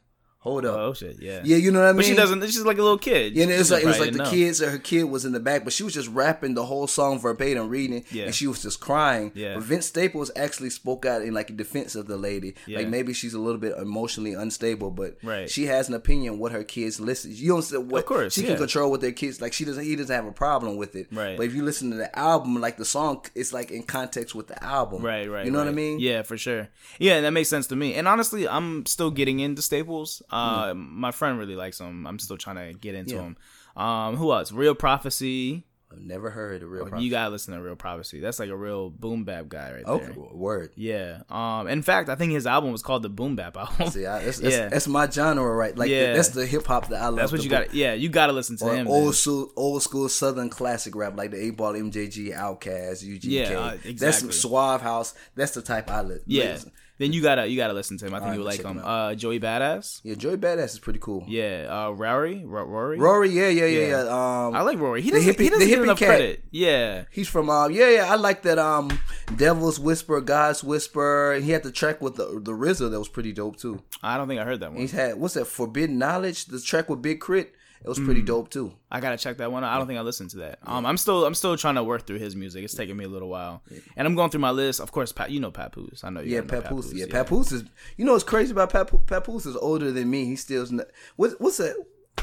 "Hold 0.40 0.64
up." 0.66 0.76
Oh 0.78 0.92
shit, 0.94 1.16
yeah. 1.20 1.40
Yeah, 1.44 1.56
you 1.56 1.70
know 1.70 1.80
what 1.80 1.88
I 1.88 1.92
mean. 1.92 1.97
But 1.99 2.04
she 2.06 2.14
doesn't. 2.14 2.42
She's 2.42 2.61
like 2.64 2.78
a 2.78 2.82
little 2.82 2.99
kid. 2.99 3.35
Yeah, 3.35 3.44
and 3.44 3.52
it 3.52 3.59
was 3.59 3.70
like 3.70 3.82
it 3.82 3.87
was 3.87 3.99
like 4.00 4.12
the 4.12 4.18
know. 4.18 4.30
kids 4.30 4.61
or 4.61 4.70
her 4.70 4.78
kid 4.78 5.04
was 5.04 5.25
in 5.25 5.32
the 5.32 5.40
back, 5.40 5.64
but 5.64 5.73
she 5.73 5.82
was 5.82 5.94
just 5.94 6.09
rapping 6.09 6.54
the 6.54 6.64
whole 6.64 6.87
song 6.87 7.18
verbatim, 7.18 7.68
reading, 7.68 8.04
Yeah. 8.11 8.25
and 8.25 8.35
she 8.35 8.47
was 8.47 8.62
just 8.62 8.80
crying. 8.80 9.32
Yeah. 9.35 9.54
But 9.54 9.64
Vince 9.64 9.87
Staples 9.87 10.30
actually 10.37 10.70
spoke 10.70 11.04
out 11.06 11.23
in 11.23 11.32
like 11.35 11.50
a 11.50 11.52
defense 11.52 11.94
of 11.94 12.06
the 12.06 12.16
lady. 12.16 12.54
Yeah. 12.66 12.78
Like 12.78 12.88
maybe 12.88 13.12
she's 13.12 13.35
a 13.35 13.38
little 13.38 13.61
bit 13.61 13.76
emotionally 13.78 14.32
unstable, 14.35 14.90
but 14.90 15.16
Right. 15.23 15.50
she 15.50 15.66
has 15.66 15.88
an 15.88 15.94
opinion 15.94 16.38
what 16.38 16.52
her 16.52 16.64
kids 16.64 17.00
listen. 17.00 17.32
You 17.35 17.49
don't 17.49 17.62
say 17.62 17.76
what 17.76 18.00
Of 18.00 18.06
course, 18.06 18.35
she 18.35 18.42
yeah. 18.42 18.49
can 18.49 18.56
control 18.59 18.90
what 18.90 19.00
their 19.00 19.12
kids 19.12 19.40
like. 19.40 19.52
She 19.52 19.64
doesn't. 19.64 19.85
He 19.85 19.94
doesn't 19.97 20.14
have 20.14 20.26
a 20.26 20.32
problem 20.32 20.76
with 20.76 20.97
it. 20.97 21.09
Right. 21.12 21.37
But 21.37 21.47
if 21.47 21.54
you 21.54 21.62
listen 21.62 21.90
to 21.90 21.97
the 21.97 22.18
album, 22.18 22.61
like 22.61 22.76
the 22.78 22.85
song, 22.85 23.25
it's 23.35 23.52
like 23.52 23.70
in 23.70 23.82
context 23.82 24.35
with 24.35 24.47
the 24.49 24.62
album. 24.64 25.02
Right, 25.02 25.28
right. 25.30 25.44
You 25.44 25.50
know 25.50 25.59
what 25.59 25.68
I 25.68 25.73
mean? 25.73 26.00
Yeah, 26.00 26.23
for 26.23 26.37
sure. 26.38 26.68
Yeah, 26.99 27.20
that 27.20 27.32
makes 27.32 27.49
sense 27.49 27.66
to 27.68 27.76
me. 27.76 27.94
And 27.94 28.09
honestly, 28.09 28.49
I'm 28.49 28.87
still 28.87 29.11
getting 29.11 29.40
into 29.40 29.61
Staples. 29.62 30.23
Uh, 30.32 30.75
My 30.75 31.10
friend 31.10 31.38
really 31.38 31.56
likes 31.56 31.78
them. 31.78 32.06
I'm 32.06 32.18
still 32.18 32.37
trying 32.37 32.56
to 32.72 32.78
get 32.78 32.94
into 32.94 33.14
Yeah. 33.14 33.20
them. 33.22 33.37
Um, 33.76 34.16
who 34.16 34.32
else? 34.32 34.52
Real 34.52 34.75
Prophecy. 34.75 35.64
I've 35.92 35.99
never 35.99 36.30
heard 36.30 36.62
a 36.62 36.66
real. 36.68 36.88
Oh, 36.92 36.99
You 36.99 37.10
gotta 37.10 37.30
listen 37.30 37.52
to 37.52 37.60
Real 37.60 37.75
Prophecy. 37.75 38.20
That's 38.20 38.38
like 38.38 38.49
a 38.49 38.56
real 38.56 38.90
boom 38.90 39.25
bap 39.25 39.49
guy 39.49 39.72
right 39.72 39.84
okay, 39.84 40.04
there. 40.06 40.14
word. 40.14 40.70
Yeah. 40.76 41.22
Um. 41.28 41.66
In 41.66 41.82
fact, 41.82 42.08
I 42.08 42.14
think 42.14 42.30
his 42.32 42.46
album 42.46 42.70
was 42.70 42.80
called 42.80 43.02
the 43.02 43.08
Boom 43.08 43.34
Bap 43.34 43.56
album. 43.56 43.90
See, 43.90 44.06
I, 44.06 44.22
that's, 44.25 44.38
that's, 44.38 44.54
Yeah. 44.56 44.68
that's 44.68 44.87
my 44.87 45.10
genre, 45.10 45.52
right? 45.52 45.76
Like 45.76 45.90
Yeah. 45.90 46.12
that's 46.12 46.28
the 46.28 46.46
hip 46.46 46.64
hop 46.66 46.90
that 46.90 47.02
I 47.02 47.06
love. 47.06 47.16
That's 47.16 47.32
what 47.32 47.42
you 47.42 47.50
got. 47.50 47.75
Yeah, 47.75 47.94
you 47.94 48.08
gotta 48.08 48.32
listen 48.32 48.56
to 48.58 48.66
or 48.66 48.75
him. 48.76 48.87
old 48.87 49.16
school, 49.16 49.50
old 49.56 49.82
school 49.82 50.08
Southern 50.08 50.49
classic 50.49 50.94
rap 50.94 51.16
like 51.16 51.32
the 51.32 51.44
Eight 51.44 51.56
Ball, 51.56 51.72
MJG, 51.72 52.37
Outkast, 52.37 53.02
UGK. 53.04 53.25
Yeah, 53.25 53.58
uh, 53.58 53.70
That's 53.70 53.84
exactly. 53.87 54.20
some 54.20 54.32
Suave 54.32 54.82
House. 54.82 55.12
That's 55.34 55.54
the 55.54 55.62
type 55.62 55.90
I 55.90 56.02
li- 56.02 56.18
Yeah. 56.25 56.52
listen. 56.52 56.70
Then 57.00 57.12
you 57.14 57.23
gotta 57.23 57.47
you 57.47 57.57
gotta 57.57 57.73
listen 57.73 57.97
to 57.99 58.07
him. 58.07 58.12
I 58.14 58.19
think 58.19 58.23
Alright, 58.25 58.38
you 58.38 58.45
would 58.45 58.50
like 58.50 58.61
him. 58.62 58.78
him 58.78 58.85
Uh, 58.85 59.14
Joey 59.14 59.40
Badass. 59.40 60.02
Yeah, 60.04 60.14
Joey 60.16 60.37
Badass 60.37 60.73
is 60.75 60.78
pretty 60.78 60.99
cool. 61.00 61.25
Yeah. 61.26 61.66
Uh, 61.69 61.90
Rory. 61.92 62.45
Ro- 62.45 62.64
Rory. 62.66 62.99
Rory, 62.99 63.30
yeah, 63.30 63.49
yeah, 63.49 63.64
yeah, 63.64 63.80
Yeah. 63.80 64.04
yeah. 64.04 64.47
Um, 64.47 64.54
I 64.54 64.61
like 64.61 64.78
Rory. 64.78 65.00
He 65.00 65.11
doesn't, 65.11 65.33
hippie- 65.35 65.40
he 65.40 65.49
doesn't 65.49 65.66
get 65.66 65.83
enough 65.83 65.99
cat. 65.99 66.09
credit. 66.09 66.45
Yeah. 66.50 67.04
He's 67.11 67.26
from 67.26 67.49
uh 67.49 67.69
yeah 67.69 67.88
yeah 67.88 68.12
I 68.12 68.16
like 68.16 68.42
that 68.42 68.59
um 68.59 68.90
Devil's 69.35 69.80
Whisper 69.80 70.21
God's 70.21 70.62
Whisper 70.62 71.40
he 71.42 71.50
had 71.52 71.62
the 71.62 71.73
track 71.73 72.00
with 72.02 72.16
the 72.16 72.26
the 72.42 72.52
RZA 72.52 72.90
that 72.90 72.99
was 72.99 73.09
pretty 73.09 73.33
dope 73.33 73.57
too. 73.57 73.83
I 74.02 74.16
don't 74.19 74.28
think 74.28 74.40
I 74.40 74.45
heard 74.45 74.61
that 74.61 74.71
one. 74.73 74.80
He's 74.83 74.92
had 74.92 75.16
what's 75.19 75.35
that 75.35 75.47
Forbidden 75.47 75.99
Knowledge 75.99 76.47
the 76.47 76.61
track 76.61 76.88
with 76.90 77.00
Big 77.02 77.21
K.R.I.T. 77.25 77.49
it 77.82 77.88
was 77.88 77.99
pretty 77.99 78.22
dope 78.22 78.50
too. 78.50 78.72
I 78.90 79.00
gotta 79.00 79.16
check 79.16 79.38
that 79.38 79.50
one. 79.50 79.64
out. 79.64 79.72
I 79.75 79.78
don't 79.78 79.87
think 79.87 79.99
I 79.99 80.02
listened 80.02 80.30
to 80.30 80.37
that. 80.38 80.58
Um, 80.64 80.84
I'm 80.84 80.96
still 80.96 81.25
I'm 81.25 81.34
still 81.34 81.56
trying 81.56 81.76
to 81.76 81.84
work 81.84 82.06
through 82.06 82.18
his 82.18 82.37
music. 82.37 82.62
It's 82.64 82.75
taking 82.75 82.96
me 82.96 83.04
a 83.04 83.08
little 83.08 83.28
while, 83.28 83.62
and 83.96 84.06
I'm 84.06 84.14
going 84.14 84.30
through 84.30 84.40
my 84.40 84.50
list. 84.50 84.80
Of 84.80 84.92
course, 84.92 85.12
Pat, 85.12 85.30
you 85.30 85.40
know 85.40 85.50
Papoose. 85.50 86.04
I 86.04 86.10
know 86.10 86.20
you 86.20 86.34
Yeah, 86.34 86.40
know 86.40 86.46
Papoose. 86.46 86.92
Yeah, 86.92 87.06
Papoose 87.08 87.52
is. 87.52 87.64
You 87.96 88.04
know 88.04 88.12
what's 88.12 88.25
crazy 88.25 88.52
about 88.52 88.70
Papoose? 88.70 89.00
Papoose 89.06 89.46
is 89.46 89.56
older 89.56 89.90
than 89.92 90.10
me. 90.10 90.25
He 90.26 90.37
still's. 90.37 90.70
Not, 90.70 90.87
what, 91.16 91.32
what's 91.40 91.56
that? 91.58 91.75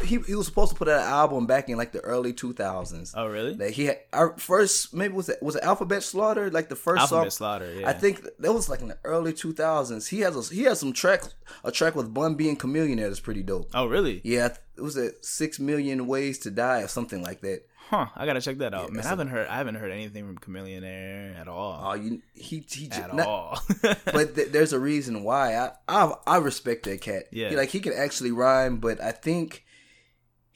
He, 0.04 0.20
he 0.20 0.36
was 0.36 0.46
supposed 0.46 0.72
to 0.74 0.78
put 0.78 0.88
out 0.88 1.02
an 1.02 1.08
album 1.08 1.48
back 1.48 1.70
in 1.70 1.78
like 1.78 1.92
the 1.92 2.02
early 2.02 2.32
2000s. 2.32 3.14
Oh, 3.16 3.26
really? 3.28 3.56
Like 3.56 3.72
he 3.72 3.86
had 3.86 3.98
our 4.14 4.38
first 4.38 4.94
maybe 4.94 5.14
was 5.16 5.28
it 5.28 5.42
was 5.42 5.56
it 5.56 5.64
Alphabet 5.64 6.04
Slaughter 6.04 6.52
like 6.52 6.70
the 6.70 6.76
first 6.76 7.02
Alphabet 7.02 7.32
song. 7.34 7.38
Slaughter. 7.38 7.74
Yeah. 7.80 7.90
I 7.90 7.94
think 7.94 8.22
that 8.40 8.54
was 8.54 8.70
like 8.70 8.82
in 8.82 8.90
the 8.90 8.98
early 9.04 9.34
2000s. 9.34 10.08
He 10.10 10.20
has 10.20 10.36
a, 10.52 10.54
he 10.54 10.64
has 10.64 10.80
some 10.80 10.94
track 10.94 11.24
a 11.64 11.72
track 11.72 11.96
with 11.96 12.14
Bun 12.14 12.36
B 12.36 12.48
and 12.48 12.60
Chameleon 12.60 13.00
that's 13.00 13.20
pretty 13.20 13.42
dope. 13.42 13.72
Oh, 13.74 13.88
really? 13.88 14.22
Yeah, 14.24 14.50
it 14.76 14.82
was 14.82 14.98
at 14.98 15.26
six 15.26 15.60
million 15.60 16.06
ways 16.06 16.38
to 16.40 16.52
die 16.52 16.82
or 16.84 16.88
something 16.88 17.24
like 17.24 17.42
that. 17.42 17.64
Huh. 17.90 18.08
I 18.16 18.26
gotta 18.26 18.42
check 18.42 18.58
that 18.60 18.74
out. 18.76 18.92
Man, 18.92 19.04
I 19.04 19.08
haven't 19.10 19.30
heard 19.30 19.48
I 19.48 19.56
haven't 19.58 19.76
heard 19.76 19.92
anything 19.92 20.26
from 20.28 20.38
Chamillionaire 20.40 21.40
at 21.40 21.48
all. 21.48 21.82
Oh, 21.84 21.94
you 21.96 22.22
he 22.34 22.64
he 22.70 22.92
at 22.92 23.16
not- 23.16 23.26
all. 23.28 23.60
but 23.82 24.36
th- 24.36 24.50
there's 24.52 24.74
a 24.74 24.80
reason 24.80 25.24
why 25.24 25.56
I, 25.56 25.72
I 25.88 26.14
I 26.28 26.38
respect 26.38 26.84
that 26.84 27.02
cat. 27.02 27.24
Yeah. 27.32 27.50
He, 27.50 27.56
like 27.56 27.70
he 27.70 27.80
can 27.80 27.94
actually 27.94 28.32
rhyme, 28.32 28.78
but 28.78 29.02
I 29.02 29.12
think 29.12 29.64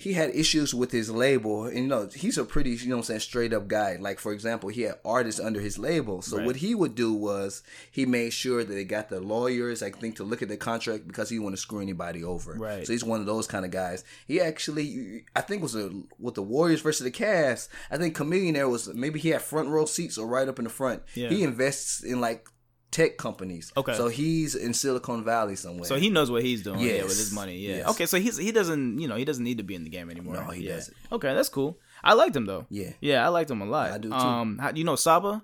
he 0.01 0.13
had 0.13 0.31
issues 0.35 0.73
with 0.73 0.91
his 0.91 1.09
label. 1.11 1.65
And 1.65 1.77
you 1.77 1.87
know, 1.87 2.07
he's 2.13 2.37
a 2.37 2.43
pretty 2.43 2.71
you 2.71 2.89
know 2.89 2.97
I'm 2.97 3.03
saying 3.03 3.19
straight 3.21 3.53
up 3.53 3.67
guy. 3.67 3.97
Like 3.99 4.19
for 4.19 4.33
example, 4.33 4.69
he 4.69 4.81
had 4.81 4.95
artists 5.05 5.39
under 5.39 5.59
his 5.59 5.77
label. 5.77 6.21
So 6.21 6.37
Right. 6.37 6.45
what 6.45 6.55
he 6.57 6.73
would 6.75 6.95
do 6.95 7.13
was 7.13 7.61
he 7.91 8.05
made 8.05 8.33
sure 8.33 8.63
that 8.63 8.73
they 8.73 8.83
got 8.83 9.09
the 9.09 9.19
lawyers, 9.19 9.83
I 9.83 9.91
think, 9.91 10.15
to 10.17 10.23
look 10.23 10.41
at 10.41 10.49
the 10.49 10.57
contract 10.57 11.07
because 11.07 11.29
he 11.29 11.35
didn't 11.35 11.43
want 11.43 11.55
to 11.55 11.61
screw 11.61 11.81
anybody 11.81 12.23
over. 12.23 12.53
Right. 12.53 12.85
So 12.85 12.93
he's 12.93 13.03
one 13.03 13.19
of 13.19 13.25
those 13.27 13.47
kind 13.47 13.63
of 13.65 13.71
guys. 13.71 14.03
He 14.27 14.41
actually, 14.41 15.25
I 15.35 15.41
think, 15.41 15.61
was 15.61 15.75
a 15.75 15.91
with 16.19 16.35
the 16.35 16.41
Warriors 16.43 16.81
versus 16.81 17.03
the 17.03 17.11
Cavs. 17.11 17.67
I 17.89 17.97
think 17.97 18.15
Chameleon 18.15 18.55
there 18.55 18.69
was 18.69 18.87
maybe 18.93 19.19
he 19.19 19.29
had 19.29 19.41
front 19.41 19.69
row 19.69 19.85
seats 19.85 20.17
or 20.17 20.27
right 20.27 20.47
up 20.47 20.57
in 20.59 20.63
the 20.65 20.69
front. 20.71 21.03
Yeah. 21.13 21.29
He 21.29 21.43
invests 21.43 22.03
in 22.03 22.19
like 22.21 22.47
tech 22.91 23.17
companies. 23.17 23.71
Okay. 23.75 23.95
So 23.95 24.09
he's 24.09 24.53
in 24.53 24.73
Silicon 24.73 25.23
Valley 25.23 25.55
somewhere. 25.55 25.85
so 25.85 25.95
he 25.95 26.09
knows 26.09 26.29
what 26.29 26.43
he's 26.43 26.61
doing. 26.61 26.79
Yeah, 26.79 27.03
with 27.03 27.17
his 27.17 27.31
money. 27.31 27.57
Yeah. 27.57 27.77
Yes. 27.77 27.89
Okay. 27.89 28.05
So 28.05 28.19
he's 28.19 28.37
he 28.37 28.51
doesn't 28.51 28.99
you 28.99 29.07
know 29.07 29.15
he 29.15 29.25
doesn't 29.25 29.43
need 29.43 29.57
to 29.57 29.63
be 29.63 29.75
in 29.75 29.83
the 29.83 29.89
game 29.89 30.09
anymore. 30.09 30.35
No, 30.35 30.43
he 30.51 30.65
yeah. 30.65 30.75
doesn't. 30.75 30.97
Okay, 31.11 31.33
that's 31.33 31.49
cool. 31.49 31.79
I 32.03 32.13
liked 32.13 32.35
him 32.35 32.45
though. 32.45 32.65
Yeah. 32.69 32.91
Yeah, 32.99 33.25
I 33.25 33.29
liked 33.29 33.49
him 33.49 33.61
a 33.61 33.65
lot. 33.65 33.91
I 33.91 33.97
do 33.97 34.09
too. 34.09 34.15
Um, 34.15 34.57
how, 34.59 34.71
you 34.71 34.83
know 34.83 34.95
Saba? 34.95 35.43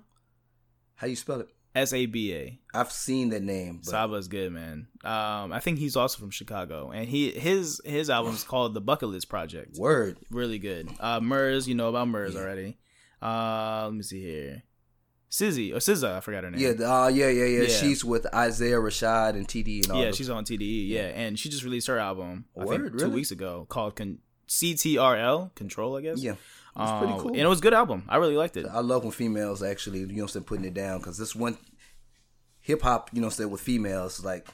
How 0.96 1.06
you 1.06 1.16
spell 1.16 1.40
it? 1.40 1.48
S 1.74 1.92
A 1.92 2.06
B 2.06 2.34
A. 2.34 2.58
I've 2.74 2.90
seen 2.90 3.30
that 3.30 3.42
name. 3.42 3.80
But 3.84 3.90
Saba's 3.90 4.28
good, 4.28 4.52
man. 4.52 4.88
Um, 5.04 5.52
I 5.52 5.60
think 5.60 5.78
he's 5.78 5.96
also 5.96 6.18
from 6.18 6.30
Chicago, 6.30 6.90
and 6.90 7.08
he 7.08 7.30
his 7.30 7.80
his 7.84 8.10
album's 8.10 8.44
called 8.52 8.74
the 8.74 8.80
Bucket 8.80 9.08
List 9.10 9.28
Project. 9.28 9.76
word. 9.78 10.18
Really 10.30 10.58
good. 10.58 10.90
Uh, 10.98 11.20
Murs, 11.20 11.68
you 11.68 11.74
know 11.74 11.88
about 11.88 12.08
Murs 12.08 12.36
already. 12.36 12.78
Uh, 13.22 13.82
let 13.84 13.94
me 13.94 14.02
see 14.02 14.22
here. 14.22 14.62
Sizzy 15.30 15.72
or 15.72 15.76
SZA, 15.76 16.16
I 16.16 16.20
forgot 16.20 16.44
her 16.44 16.50
name. 16.50 16.60
Yeah, 16.60 16.86
uh, 17.04 17.08
yeah, 17.08 17.28
yeah, 17.28 17.44
yeah, 17.44 17.62
Yeah. 17.62 17.68
She's 17.68 18.02
with 18.04 18.26
Isaiah 18.34 18.76
Rashad 18.78 19.30
and 19.30 19.46
TD 19.46 19.82
and 19.84 19.92
all. 19.92 19.98
yeah, 19.98 20.06
those. 20.06 20.16
she's 20.16 20.30
on 20.30 20.44
TDE. 20.44 20.88
Yeah, 20.88 21.02
and 21.08 21.38
she 21.38 21.48
just 21.50 21.64
released 21.64 21.86
her 21.88 21.98
album. 21.98 22.46
I 22.56 22.60
think 22.64 22.70
Word, 22.84 22.98
two 22.98 23.10
weeks 23.10 23.30
ago 23.30 23.66
called 23.68 23.96
Con- 23.96 24.18
CTRL 24.48 25.54
Control, 25.54 25.96
I 25.96 26.00
guess. 26.02 26.22
yeah. 26.22 26.32
It's 26.80 26.92
pretty 26.92 27.12
Um, 27.12 27.18
cool. 27.20 27.28
and 27.30 27.40
it 27.40 27.46
was 27.46 27.58
a 27.58 27.62
good 27.62 27.74
album. 27.74 28.04
I 28.08 28.16
really 28.18 28.36
liked 28.36 28.56
it. 28.56 28.64
I 28.70 28.80
love 28.80 29.02
when 29.02 29.10
females 29.12 29.62
actually, 29.62 29.98
you 30.00 30.06
know, 30.06 30.14
what 30.14 30.22
I'm 30.22 30.28
saying, 30.28 30.44
putting 30.44 30.64
it 30.64 30.74
down 30.74 30.98
because 30.98 31.18
this 31.18 31.34
one 31.34 31.58
hip 32.60 32.82
hop, 32.82 33.10
you 33.12 33.20
know, 33.20 33.26
what 33.26 33.32
I'm 33.34 33.36
saying 33.36 33.50
with 33.50 33.60
females, 33.60 34.24
like 34.24 34.46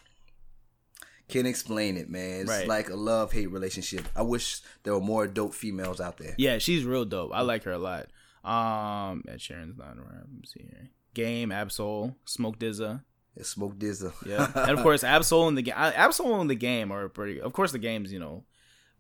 can't 1.28 1.47
explain 1.47 1.97
it, 1.97 2.09
man. 2.11 2.43
It's 2.43 2.50
Right. 2.50 2.66
like 2.69 2.88
a 2.90 2.97
love 2.97 3.33
hate 3.33 3.50
relationship. 3.50 4.07
I 4.16 4.23
wish 4.23 4.61
there 4.83 4.95
were 4.95 5.00
more 5.00 5.26
dope 5.26 5.54
females 5.54 6.00
out 6.00 6.16
there. 6.19 6.35
Yeah, 6.38 6.59
she's 6.59 6.85
real 6.85 7.04
dope. 7.04 7.31
I 7.35 7.43
like 7.43 7.64
her 7.64 7.73
a 7.73 7.78
lot. 7.78 8.07
Um, 8.45 9.23
Ed 9.29 9.39
Sheeran's 9.39 9.77
not 9.79 9.97
around. 9.97 10.27
Let 10.31 10.33
me 10.33 10.47
see 10.47 10.61
here. 10.71 10.91
Game, 11.15 11.53
Ab-Soul, 11.53 12.17
Smoke 12.25 12.59
DZA. 12.59 13.03
It's 13.37 13.49
Smoke 13.49 13.77
DZA. 13.77 14.13
Yeah, 14.27 14.51
and 14.55 14.73
of 14.73 14.83
course, 14.83 15.03
Ab-Soul 15.05 15.49
and 15.49 15.57
the 15.59 15.63
game. 15.63 15.75
Ab-Soul 15.77 16.41
and 16.41 16.51
the 16.51 16.55
game 16.55 16.93
are 16.93 17.09
pretty. 17.09 17.41
Of 17.41 17.53
course, 17.53 17.73
the 17.73 17.79
game's 17.79 18.13
you 18.13 18.19
know 18.21 18.45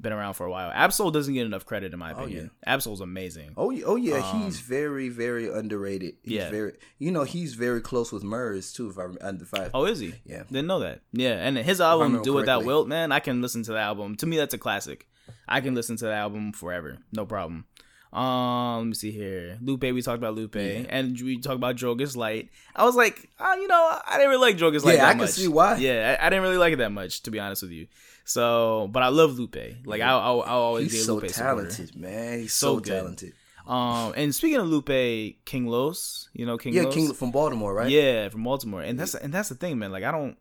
been 0.00 0.12
around 0.12 0.34
for 0.34 0.44
a 0.44 0.50
while. 0.50 0.70
Ab-Soul 0.72 1.12
doesn't 1.12 1.34
get 1.34 1.46
enough 1.46 1.64
credit 1.64 1.92
in 1.92 1.98
my 2.00 2.10
opinion. 2.10 2.50
Ab-Soul's 2.66 3.00
amazing. 3.00 3.54
Oh, 3.56 3.70
yeah- 3.70 3.84
oh 3.86 3.94
yeah, 3.94 4.42
he's 4.42 4.58
very, 4.60 5.08
very 5.08 5.48
underrated. 5.48 6.14
He's 6.24 6.32
Um, 6.32 6.44
yeah. 6.46 6.50
very, 6.50 6.72
you 6.98 7.12
know, 7.12 7.22
he's 7.22 7.54
very 7.54 7.80
close 7.80 8.10
with 8.10 8.24
Murs 8.24 8.72
too. 8.72 8.90
If 8.90 8.98
I 8.98 9.02
rem- 9.04 9.18
under 9.20 9.44
five. 9.44 9.70
Oh, 9.72 9.84
is 9.84 10.00
he? 10.00 10.14
Yeah. 10.26 10.42
Didn't 10.48 10.66
know 10.66 10.80
that. 10.80 11.02
Yeah, 11.12 11.34
and 11.34 11.56
his 11.56 11.80
album 11.80 12.22
"Do 12.22 12.32
It 12.38 12.40
Without. 12.40 12.64
Wilt," 12.64 12.88
man, 12.88 13.12
I 13.12 13.20
can 13.20 13.40
listen 13.40 13.62
to 13.64 13.72
the 13.72 13.78
album. 13.78 14.16
To 14.16 14.26
me, 14.26 14.36
that's 14.36 14.52
a 14.54 14.58
classic. 14.58 15.06
I 15.48 15.60
can 15.60 15.74
listen 15.76 15.96
to 15.98 16.06
the 16.06 16.12
album 16.14 16.52
forever, 16.52 16.98
no 17.12 17.24
problem. 17.24 17.66
Um, 18.14 18.78
let 18.78 18.86
me 18.86 18.94
see 18.94 19.10
here. 19.10 19.58
Lupe, 19.60 19.82
we 19.82 20.00
talked 20.00 20.18
about 20.18 20.34
Lupe, 20.36 20.54
and 20.56 21.20
we 21.20 21.38
talked 21.38 21.56
about 21.56 21.74
Drogas 21.76 22.16
Light. 22.16 22.48
I 22.76 22.84
was 22.84 22.94
like, 22.94 23.28
uh, 23.40 23.56
you 23.60 23.66
know, 23.66 23.98
I 24.06 24.16
didn't 24.18 24.30
really 24.30 24.40
like 24.52 24.56
Drogas 24.56 24.84
Light. 24.84 24.96
Yeah, 24.98 25.06
I 25.08 25.10
can 25.12 25.18
much. 25.18 25.30
see 25.30 25.48
why. 25.48 25.76
Yeah, 25.76 26.16
I, 26.20 26.26
I 26.26 26.30
didn't 26.30 26.44
really 26.44 26.56
like 26.58 26.72
it 26.74 26.76
that 26.76 26.92
much, 26.92 27.22
to 27.24 27.30
be 27.32 27.40
honest 27.40 27.62
with 27.62 27.72
you. 27.72 27.88
So, 28.24 28.88
but 28.92 29.02
I 29.02 29.08
love 29.08 29.36
Lupe. 29.38 29.56
Like, 29.84 30.00
I, 30.00 30.10
I'll, 30.10 30.42
I'll 30.42 30.60
always 30.60 30.92
He's 30.92 31.06
so 31.06 31.14
Lupe 31.14 31.28
supporter. 31.28 31.44
talented, 31.70 31.96
man. 31.96 32.38
He's 32.40 32.52
So 32.54 32.76
so, 32.76 32.80
talented. 32.80 33.32
Um, 33.66 34.12
and 34.16 34.34
speaking 34.34 34.58
of 34.60 34.66
Lupe, 34.68 35.44
King 35.44 35.66
Los, 35.66 36.28
you 36.34 36.44
know 36.46 36.56
King 36.58 36.74
Yeah, 36.74 36.82
Los? 36.82 36.94
King 36.94 37.12
from 37.14 37.30
Baltimore, 37.32 37.72
right? 37.74 37.90
Yeah, 37.90 38.28
from 38.28 38.44
Baltimore, 38.44 38.82
and 38.82 38.98
that's 39.00 39.14
and 39.14 39.32
that's 39.32 39.48
the 39.48 39.54
thing, 39.54 39.78
man. 39.78 39.90
Like 39.90 40.04
I 40.04 40.12
don't, 40.12 40.36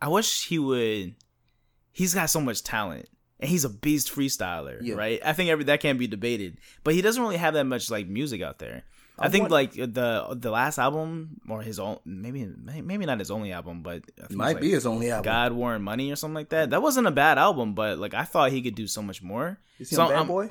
I 0.00 0.08
wish 0.08 0.46
he 0.48 0.58
would. 0.58 1.14
He's 1.92 2.14
got 2.14 2.30
so 2.30 2.40
much 2.40 2.62
talent, 2.64 3.06
and 3.40 3.48
he's 3.50 3.64
a 3.64 3.68
beast 3.68 4.08
freestyler, 4.14 4.78
Yeah. 4.80 4.94
right? 4.94 5.20
I 5.24 5.32
think 5.32 5.50
every 5.50 5.64
that 5.64 5.80
can't 5.80 5.98
be 5.98 6.06
debated, 6.06 6.58
but 6.84 6.94
he 6.94 7.02
doesn't 7.02 7.22
really 7.22 7.36
have 7.36 7.54
that 7.54 7.64
much 7.64 7.90
like 7.90 8.08
music 8.08 8.42
out 8.42 8.58
there. 8.58 8.84
I, 9.20 9.26
I 9.26 9.28
think 9.30 9.50
like 9.50 9.72
the 9.72 10.36
the 10.38 10.50
last 10.50 10.78
album 10.78 11.40
or 11.48 11.60
his 11.62 11.80
own 11.80 11.98
maybe 12.04 12.46
maybe 12.82 13.04
not 13.04 13.18
his 13.18 13.30
only 13.32 13.50
album, 13.52 13.82
but 13.82 14.02
I 14.16 14.28
think 14.28 14.30
It 14.30 14.30
it 14.30 14.36
might 14.36 14.54
was, 14.56 14.60
be 14.62 14.70
his 14.70 14.86
only 14.86 15.10
album. 15.10 15.24
God, 15.24 15.52
War, 15.52 15.74
and 15.74 15.82
Money 15.84 16.12
or 16.12 16.16
something 16.16 16.34
like 16.36 16.50
that. 16.50 16.70
That 16.70 16.82
wasn't 16.82 17.08
a 17.08 17.10
bad 17.10 17.36
album, 17.36 17.74
but 17.74 17.98
like 17.98 18.14
I 18.14 18.22
thought 18.24 18.52
he 18.52 18.62
could 18.62 18.76
do 18.76 18.86
so 18.86 19.02
much 19.02 19.20
more. 19.22 19.58
Is 19.80 19.90
he 19.90 19.96
So 19.96 20.02
on 20.02 20.10
Bad 20.10 20.26
Boy? 20.28 20.50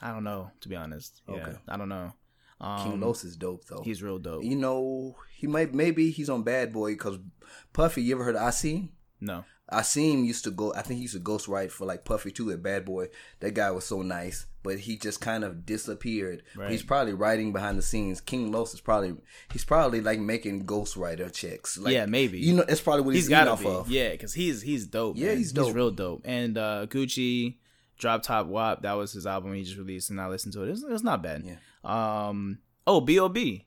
I 0.00 0.12
don't 0.12 0.24
know, 0.24 0.50
to 0.60 0.68
be 0.68 0.76
honest. 0.76 1.20
Yeah, 1.28 1.34
Okay. 1.34 1.56
I 1.68 1.76
don't 1.76 1.88
know. 1.88 2.12
Um, 2.60 2.90
King 2.92 3.00
Los 3.00 3.24
is 3.24 3.36
dope 3.36 3.64
though. 3.64 3.82
he's 3.82 4.02
real 4.04 4.18
dope. 4.20 4.44
you 4.44 4.54
know, 4.54 5.16
he 5.36 5.48
might 5.48 5.74
maybe 5.74 6.10
he's 6.12 6.30
on 6.30 6.44
Bad 6.44 6.72
Boy 6.72 6.92
because 6.92 7.18
Puffy. 7.72 8.02
You 8.02 8.14
ever 8.14 8.22
heard 8.24 8.36
of 8.36 8.42
Asim? 8.42 8.90
No, 9.20 9.44
Asim 9.72 10.24
used 10.24 10.44
to 10.44 10.50
go. 10.50 10.72
I 10.74 10.82
think 10.82 10.98
he 10.98 11.02
used 11.02 11.14
to 11.14 11.20
ghostwrite 11.20 11.70
for 11.70 11.86
like 11.86 12.04
Puffy 12.04 12.30
too 12.30 12.50
at 12.50 12.62
Bad 12.62 12.84
Boy. 12.84 13.08
That 13.40 13.54
guy 13.54 13.70
was 13.70 13.84
so 13.84 14.02
nice, 14.02 14.46
but 14.62 14.78
he 14.78 14.96
just 14.96 15.20
kind 15.20 15.42
of 15.44 15.66
disappeared. 15.66 16.42
Right. 16.56 16.70
He's 16.70 16.82
probably 16.82 17.14
writing 17.14 17.52
behind 17.52 17.78
the 17.78 17.82
scenes. 17.82 18.20
King 18.20 18.52
Los 18.52 18.74
is 18.74 18.80
probably 18.80 19.14
he's 19.52 19.64
probably 19.64 20.00
like 20.00 20.20
making 20.20 20.66
ghostwriter 20.66 21.32
checks. 21.32 21.78
Like, 21.78 21.94
Yeah, 21.94 22.06
maybe. 22.06 22.38
You 22.38 22.54
know, 22.54 22.64
that's 22.66 22.80
probably 22.80 23.02
what 23.02 23.14
he's, 23.14 23.24
he's 23.24 23.30
got 23.30 23.48
off 23.48 23.60
be. 23.60 23.66
of. 23.66 23.90
Yeah, 23.90 24.10
because 24.10 24.34
he's 24.34 24.62
he's 24.62 24.86
dope. 24.86 25.16
Yeah, 25.16 25.28
man. 25.28 25.38
he's 25.38 25.52
dope. 25.52 25.74
real 25.74 25.90
dope. 25.90 26.22
And 26.24 26.56
uh, 26.58 26.86
Gucci, 26.88 27.56
Droptopwop, 28.00 28.82
that 28.82 28.92
was 28.92 29.12
his 29.12 29.26
album 29.26 29.54
he 29.54 29.64
just 29.64 29.78
released, 29.78 30.10
and 30.10 30.20
I 30.20 30.28
listened 30.28 30.54
to 30.54 30.62
it. 30.62 30.70
It's 30.70 30.82
it 30.82 30.90
was 30.90 31.02
not 31.02 31.22
bad. 31.22 31.44
Yeah. 31.44 31.56
Um. 32.28 32.58
Oh, 32.86 33.00
B.O.B. 33.00 33.66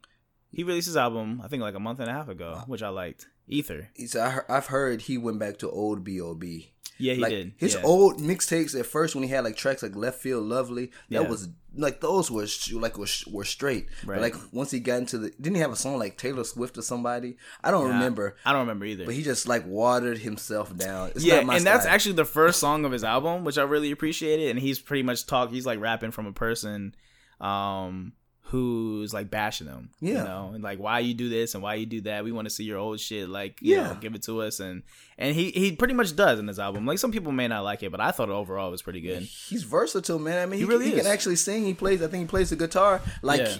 He 0.51 0.63
released 0.63 0.87
his 0.87 0.97
album 0.97 1.41
I 1.43 1.47
think 1.49 1.61
like 1.61 1.75
a 1.75 1.79
month 1.79 1.99
and 1.99 2.09
a 2.09 2.13
half 2.13 2.29
ago, 2.29 2.61
which 2.67 2.81
I 2.83 2.89
liked. 2.89 3.27
Ether. 3.47 3.89
He's, 3.93 4.15
I, 4.15 4.39
I've 4.49 4.67
heard 4.67 5.03
he 5.03 5.17
went 5.17 5.39
back 5.39 5.57
to 5.59 5.69
old 5.69 6.03
B.O.B. 6.03 6.71
Yeah, 6.97 7.13
he 7.15 7.19
like 7.19 7.31
did. 7.31 7.53
his 7.57 7.75
yeah. 7.75 7.81
old 7.83 8.19
mixtapes 8.19 8.77
at 8.79 8.85
first 8.85 9.15
when 9.15 9.23
he 9.23 9.29
had 9.29 9.43
like 9.43 9.57
tracks 9.57 9.83
like 9.83 9.95
Left 9.97 10.17
Field 10.17 10.45
Lovely, 10.45 10.85
that 11.09 11.23
Yeah. 11.23 11.27
was 11.29 11.49
like 11.75 11.99
those 11.99 12.31
were 12.31 12.45
like 12.79 12.97
were, 12.97 13.07
were 13.29 13.43
straight. 13.43 13.87
Right. 14.05 14.15
But 14.15 14.21
like 14.21 14.35
once 14.53 14.71
he 14.71 14.79
got 14.79 14.99
into 14.99 15.17
the, 15.17 15.29
didn't 15.31 15.55
he 15.55 15.61
have 15.61 15.73
a 15.73 15.75
song 15.75 15.99
like 15.99 16.17
Taylor 16.17 16.45
Swift 16.45 16.77
or 16.77 16.81
somebody? 16.81 17.35
I 17.61 17.71
don't 17.71 17.89
remember. 17.89 18.37
I 18.45 18.53
don't 18.53 18.61
remember 18.61 18.85
either. 18.85 19.03
But 19.03 19.13
he 19.13 19.23
just 19.23 19.45
like 19.45 19.67
watered 19.67 20.19
himself 20.19 20.75
down. 20.77 21.09
It's 21.15 21.25
yeah, 21.25 21.35
not 21.37 21.45
my 21.47 21.57
and 21.57 21.65
that's 21.65 21.85
actually 21.85 22.15
the 22.15 22.23
first 22.23 22.59
song 22.61 22.85
of 22.85 22.93
his 22.93 23.03
album, 23.03 23.43
which 23.43 23.57
I 23.57 23.63
really 23.63 23.91
appreciated. 23.91 24.51
And 24.51 24.59
he's 24.59 24.79
pretty 24.79 25.03
much 25.03 25.25
talk. 25.25 25.49
He's 25.51 25.65
like 25.65 25.81
rapping 25.81 26.11
from 26.11 26.27
a 26.27 26.33
person, 26.33 26.95
um, 27.41 28.13
who's 28.49 29.11
like 29.13 29.31
bashing 29.31 29.67
you 29.99 30.13
Yeah. 30.13 30.23
know, 30.23 30.51
and 30.53 30.63
like 30.63 30.77
why 30.79 30.99
you 30.99 31.13
do 31.15 31.29
this 31.29 31.55
and 31.55 31.63
why 31.63 31.75
you 31.75 31.85
do 31.87 32.01
that. 32.01 32.23
We 32.23 32.31
want 32.31 32.45
to 32.45 32.53
see 32.53 32.63
your 32.63 32.77
old 32.77 32.99
shit. 32.99 33.27
Like, 33.27 33.59
you 33.61 33.75
Yeah. 33.75 33.87
know, 33.87 33.95
give 33.95 34.13
it 34.13 34.21
to 34.23 34.41
us. 34.41 34.59
And 34.59 34.83
and 35.17 35.35
he 35.35 35.49
he 35.51 35.71
pretty 35.71 35.93
much 35.95 36.15
does 36.15 36.39
in 36.39 36.47
his 36.47 36.59
album. 36.59 36.85
Like 36.85 36.99
some 36.99 37.11
people 37.11 37.31
may 37.31 37.47
not 37.47 37.63
like 37.63 37.81
it, 37.81 37.91
but 37.91 37.99
I 37.99 38.11
thought 38.11 38.29
overall 38.29 38.67
it 38.67 38.71
was 38.71 38.81
pretty 38.83 39.01
good. 39.01 39.23
he's 39.23 39.63
versatile, 39.63 40.19
man. 40.19 40.37
I 40.41 40.45
mean, 40.45 40.59
he, 40.59 40.65
really 40.65 40.85
he 40.85 40.91
can 40.91 41.07
actually 41.07 41.37
sing. 41.37 41.65
He 41.65 41.73
plays. 41.73 42.01
I 42.03 42.07
think 42.07 42.21
he 42.21 42.27
plays 42.27 42.51
the 42.51 42.55
guitar. 42.55 43.01
Like, 43.23 43.41
Yeah. 43.41 43.55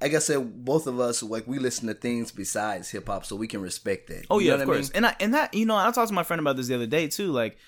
like 0.00 0.14
I 0.14 0.18
said, 0.20 0.64
both 0.64 0.86
of 0.86 0.98
us 0.98 1.22
like 1.22 1.46
we 1.46 1.58
listen 1.58 1.86
to 1.88 1.94
things 1.94 2.32
besides 2.32 2.88
hip 2.90 3.08
hop, 3.08 3.26
so 3.26 3.36
we 3.36 3.46
can 3.46 3.60
respect 3.60 4.08
that. 4.08 4.24
Oh 4.30 4.38
You 4.38 4.46
yeah, 4.46 4.56
know 4.56 4.62
of 4.62 4.68
what 4.68 4.74
I 4.74 4.76
course. 4.78 4.88
mean? 4.94 4.96
And 4.96 5.06
I 5.06 5.16
and 5.20 5.34
that 5.34 5.52
you 5.52 5.66
know, 5.66 5.76
I 5.76 5.90
talked 5.90 6.08
to 6.08 6.14
my 6.14 6.22
friend 6.22 6.40
about 6.40 6.56
this 6.56 6.68
the 6.68 6.74
other 6.76 6.86
day 6.86 7.08
too. 7.08 7.30
Like, 7.30 7.58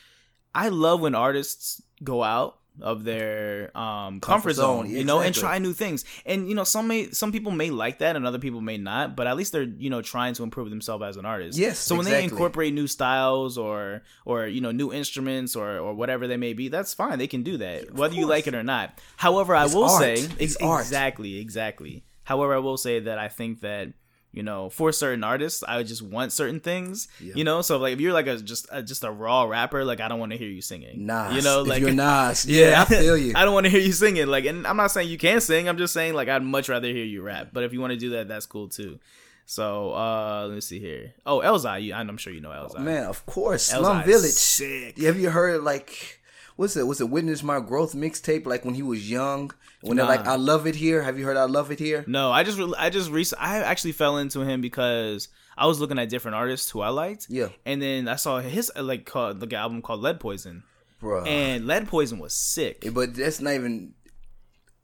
I 0.54 0.68
love 0.70 1.00
when 1.02 1.14
artists 1.14 1.82
go 2.02 2.22
out 2.22 2.58
of 2.80 3.04
their 3.04 3.76
um 3.76 4.20
comfort, 4.20 4.54
zone, 4.54 4.86
zone, 4.86 4.90
you 4.94 5.04
know, 5.04 5.20
and 5.20 5.34
try 5.34 5.58
new 5.58 5.72
things. 5.74 6.04
And 6.24 6.48
you 6.48 6.54
know, 6.54 6.64
some 6.64 6.88
may 6.88 7.10
some 7.10 7.30
people 7.32 7.52
may 7.52 7.70
like 7.70 7.98
that, 7.98 8.16
and 8.16 8.26
other 8.26 8.38
people 8.38 8.60
may 8.60 8.78
not. 8.78 9.14
But 9.16 9.26
at 9.26 9.36
least 9.36 9.52
they're 9.52 9.62
you 9.64 9.90
know 9.90 10.00
trying 10.00 10.34
to 10.34 10.42
improve 10.42 10.70
themselves 10.70 11.04
as 11.04 11.16
an 11.16 11.26
artist. 11.26 11.58
Yes, 11.58 11.78
So 11.78 11.96
when 11.96 12.06
they 12.06 12.24
incorporate 12.24 12.72
new 12.72 12.86
styles 12.86 13.58
or 13.58 14.02
or 14.24 14.46
you 14.46 14.60
know 14.60 14.72
new 14.72 14.92
instruments 14.92 15.54
or 15.54 15.78
or 15.78 15.94
whatever 15.94 16.26
they 16.26 16.36
may 16.38 16.54
be, 16.54 16.68
that's 16.68 16.94
fine. 16.94 17.18
They 17.18 17.26
can 17.28 17.42
do 17.42 17.58
that, 17.58 17.92
whether 17.92 18.14
you 18.14 18.26
like 18.26 18.46
it 18.46 18.54
or 18.54 18.62
not. 18.62 18.98
However, 19.16 19.54
I 19.54 19.64
It's 19.66 19.74
will 19.74 19.84
art. 19.84 20.00
say 20.02 20.14
It's 20.14 20.40
ex- 20.40 20.56
art. 20.62 20.80
exactly, 20.82 21.38
exactly. 21.38 22.04
However, 22.24 22.54
I 22.54 22.58
will 22.58 22.76
say 22.76 23.00
that 23.00 23.18
I 23.18 23.28
think 23.28 23.60
that 23.60 23.92
you 24.32 24.42
know 24.42 24.70
for 24.70 24.92
certain 24.92 25.22
artists, 25.22 25.62
I 25.66 25.76
would 25.76 25.86
just 25.86 26.02
want 26.02 26.32
certain 26.32 26.60
things. 26.60 27.08
You 27.20 27.44
know, 27.44 27.62
so 27.62 27.78
like 27.78 27.92
if 27.92 28.00
you're 28.00 28.12
like 28.12 28.26
a 28.26 28.38
just 28.38 28.66
a, 28.70 28.82
just 28.82 29.04
a 29.04 29.10
raw 29.10 29.44
rapper, 29.44 29.84
like 29.84 30.00
I 30.00 30.08
don't 30.08 30.18
want 30.18 30.32
to 30.32 30.38
hear 30.38 30.48
you 30.48 30.62
singing. 30.62 31.06
Nas. 31.06 31.36
you 31.36 31.42
know, 31.42 31.62
if 31.62 31.68
like 31.68 31.80
you're 31.80 31.92
Nas, 31.92 32.46
yeah, 32.48 32.82
I 32.82 32.84
feel 32.86 33.16
you. 33.16 33.32
I 33.36 33.44
don't 33.44 33.54
want 33.54 33.64
to 33.64 33.70
hear 33.70 33.80
you 33.80 33.92
singing. 33.92 34.26
Like, 34.26 34.44
and 34.44 34.66
I'm 34.66 34.76
not 34.76 34.90
saying 34.90 35.08
you 35.08 35.18
can't 35.18 35.42
sing. 35.42 35.68
I'm 35.68 35.78
just 35.78 35.92
saying 35.92 36.14
like 36.14 36.28
I'd 36.28 36.42
much 36.42 36.68
rather 36.68 36.88
hear 36.88 37.04
you 37.04 37.22
rap. 37.22 37.48
But 37.52 37.64
if 37.64 37.72
you 37.72 37.80
want 37.80 37.92
to 37.92 37.98
do 37.98 38.10
that, 38.10 38.28
that's 38.28 38.46
cool 38.46 38.68
too. 38.68 38.98
So 39.44 39.92
uh 39.92 40.46
let 40.48 40.54
me 40.54 40.60
see 40.60 40.80
here. 40.80 41.12
Oh, 41.26 41.40
Elzhi, 41.40 41.82
you, 41.84 41.94
I'm 41.94 42.16
sure 42.16 42.32
you 42.32 42.40
know 42.40 42.50
Elzhi. 42.50 42.78
Man, 42.78 43.04
of 43.04 43.26
course, 43.26 43.72
Elzhi 43.72 43.78
Slum 43.78 44.04
Village. 44.04 44.30
sick. 44.30 44.98
Have 44.98 45.18
you 45.18 45.30
heard 45.30 45.62
like 45.62 46.21
what's 46.56 46.76
it? 46.76 46.86
Was 46.86 47.00
it 47.00 47.08
Witness 47.10 47.42
My 47.42 47.60
Growth 47.60 47.94
mixtape? 47.94 48.46
Like 48.46 48.64
when 48.64 48.74
he 48.74 48.82
was 48.82 49.10
young, 49.10 49.50
when 49.80 49.96
they're 49.96 50.06
like, 50.06 50.26
"I 50.26 50.36
love 50.36 50.66
it 50.66 50.74
here." 50.74 51.02
Have 51.02 51.18
you 51.18 51.24
heard 51.24 51.36
"I 51.36 51.44
love 51.44 51.70
it 51.70 51.78
here"? 51.78 52.04
No, 52.06 52.30
I 52.30 52.42
just 52.44 52.58
I 52.78 52.90
just 52.90 53.10
rec- 53.10 53.38
I 53.40 53.58
actually 53.62 53.92
fell 53.92 54.18
into 54.18 54.40
him 54.40 54.60
because 54.60 55.28
I 55.56 55.66
was 55.66 55.80
looking 55.80 55.98
at 55.98 56.08
different 56.08 56.34
artists 56.36 56.70
who 56.70 56.80
I 56.80 56.88
liked. 56.88 57.26
Yeah. 57.28 57.48
And 57.66 57.80
then 57.82 58.08
I 58.08 58.16
saw 58.16 58.40
his 58.40 58.70
like 58.76 59.04
called 59.06 59.40
like 59.40 59.52
album 59.52 59.82
called 59.82 60.00
Lead 60.00 60.18
Poison, 60.20 60.62
Bruh. 61.02 61.26
and 61.26 61.66
Lead 61.66 61.88
Poison 61.88 62.18
was 62.18 62.34
sick. 62.34 62.86
but 62.92 63.14
that's 63.14 63.40
not 63.40 63.54
even. 63.54 63.94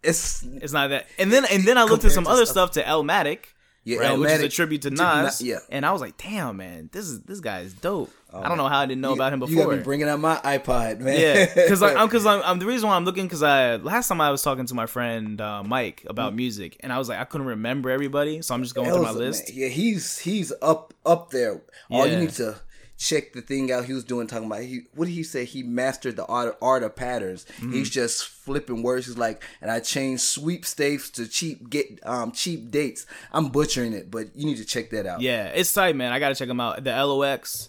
It's 0.02 0.42
It's 0.44 0.72
not 0.72 0.90
that. 0.90 1.06
And 1.18 1.32
then 1.32 1.44
and 1.46 1.64
then 1.64 1.76
I 1.76 1.84
looked 1.84 2.04
at 2.04 2.12
some 2.12 2.26
other 2.26 2.46
stuff- 2.46 2.72
stuff 2.72 2.84
to 2.84 2.88
Elmatic. 2.88 3.54
yeah, 3.84 3.98
right, 3.98 4.18
which 4.18 4.30
is 4.30 4.42
a 4.42 4.48
tribute 4.48 4.82
to 4.82 4.90
to 4.90 4.94
Nas. 4.96 5.40
Na- 5.40 5.46
yeah. 5.46 5.58
And 5.70 5.84
I 5.84 5.92
was 5.92 6.00
like, 6.00 6.16
damn, 6.16 6.56
man, 6.56 6.88
this 6.92 7.06
is 7.06 7.22
this 7.22 7.40
guy 7.40 7.60
is 7.60 7.72
dope. 7.72 8.12
I 8.32 8.46
don't 8.48 8.58
know 8.58 8.68
how 8.68 8.80
I 8.80 8.86
didn't 8.86 9.00
know 9.00 9.14
about 9.14 9.32
him 9.32 9.38
before. 9.40 9.54
You 9.54 9.62
got 9.64 9.76
me 9.78 9.82
bringing 9.82 10.08
out 10.08 10.20
my 10.20 10.36
iPod, 10.36 11.00
man. 11.00 11.18
yeah, 11.18 11.46
because 11.54 11.82
I'm 11.82 12.06
because 12.06 12.26
I'm, 12.26 12.42
I'm 12.44 12.58
the 12.58 12.66
reason 12.66 12.88
why 12.88 12.96
I'm 12.96 13.04
looking 13.04 13.24
because 13.24 13.42
I 13.42 13.76
last 13.76 14.08
time 14.08 14.20
I 14.20 14.30
was 14.30 14.42
talking 14.42 14.66
to 14.66 14.74
my 14.74 14.86
friend 14.86 15.40
uh, 15.40 15.62
Mike 15.62 16.04
about 16.08 16.34
music 16.34 16.76
and 16.80 16.92
I 16.92 16.98
was 16.98 17.08
like 17.08 17.18
I 17.18 17.24
couldn't 17.24 17.46
remember 17.46 17.90
everybody, 17.90 18.42
so 18.42 18.54
I'm 18.54 18.62
just 18.62 18.74
going 18.74 18.90
through 18.92 19.02
my 19.02 19.12
list. 19.12 19.48
man. 19.48 19.58
Yeah, 19.58 19.68
he's 19.68 20.18
he's 20.18 20.52
up 20.60 20.92
up 21.06 21.30
there. 21.30 21.62
All 21.90 22.06
Yeah. 22.06 22.12
you 22.14 22.18
need 22.20 22.30
to 22.34 22.56
check 23.00 23.32
the 23.32 23.40
thing 23.40 23.70
out 23.70 23.84
he 23.84 23.92
was 23.92 24.02
doing 24.02 24.26
talking 24.26 24.46
about 24.46 24.60
he 24.60 24.80
what 24.96 25.04
did 25.06 25.14
he 25.14 25.22
say 25.22 25.44
he 25.44 25.62
mastered 25.62 26.16
the 26.16 26.26
art, 26.26 26.58
art 26.60 26.82
of 26.82 26.96
patterns 26.96 27.46
Mm-hmm. 27.60 27.72
he's 27.74 27.88
just 27.90 28.24
flipping 28.26 28.82
words 28.82 29.06
he's 29.06 29.16
like 29.16 29.40
and 29.62 29.70
i 29.70 29.78
changed 29.78 30.24
sweepstakes 30.24 31.08
to 31.10 31.28
cheap 31.28 31.70
get 31.70 31.86
um 32.04 32.32
cheap 32.32 32.72
dates 32.72 33.06
i'm 33.32 33.50
butchering 33.50 33.92
it 33.92 34.10
but 34.10 34.34
you 34.34 34.44
need 34.46 34.56
to 34.56 34.64
check 34.64 34.90
that 34.90 35.06
out 35.06 35.20
Yeah, 35.20 35.44
it's 35.46 35.72
tight, 35.72 35.94
man. 35.94 36.12
I 36.12 36.18
gotta 36.18 36.34
check 36.34 36.48
him 36.48 36.58
out. 36.60 36.82
The 36.82 36.90
LOX, 36.90 37.68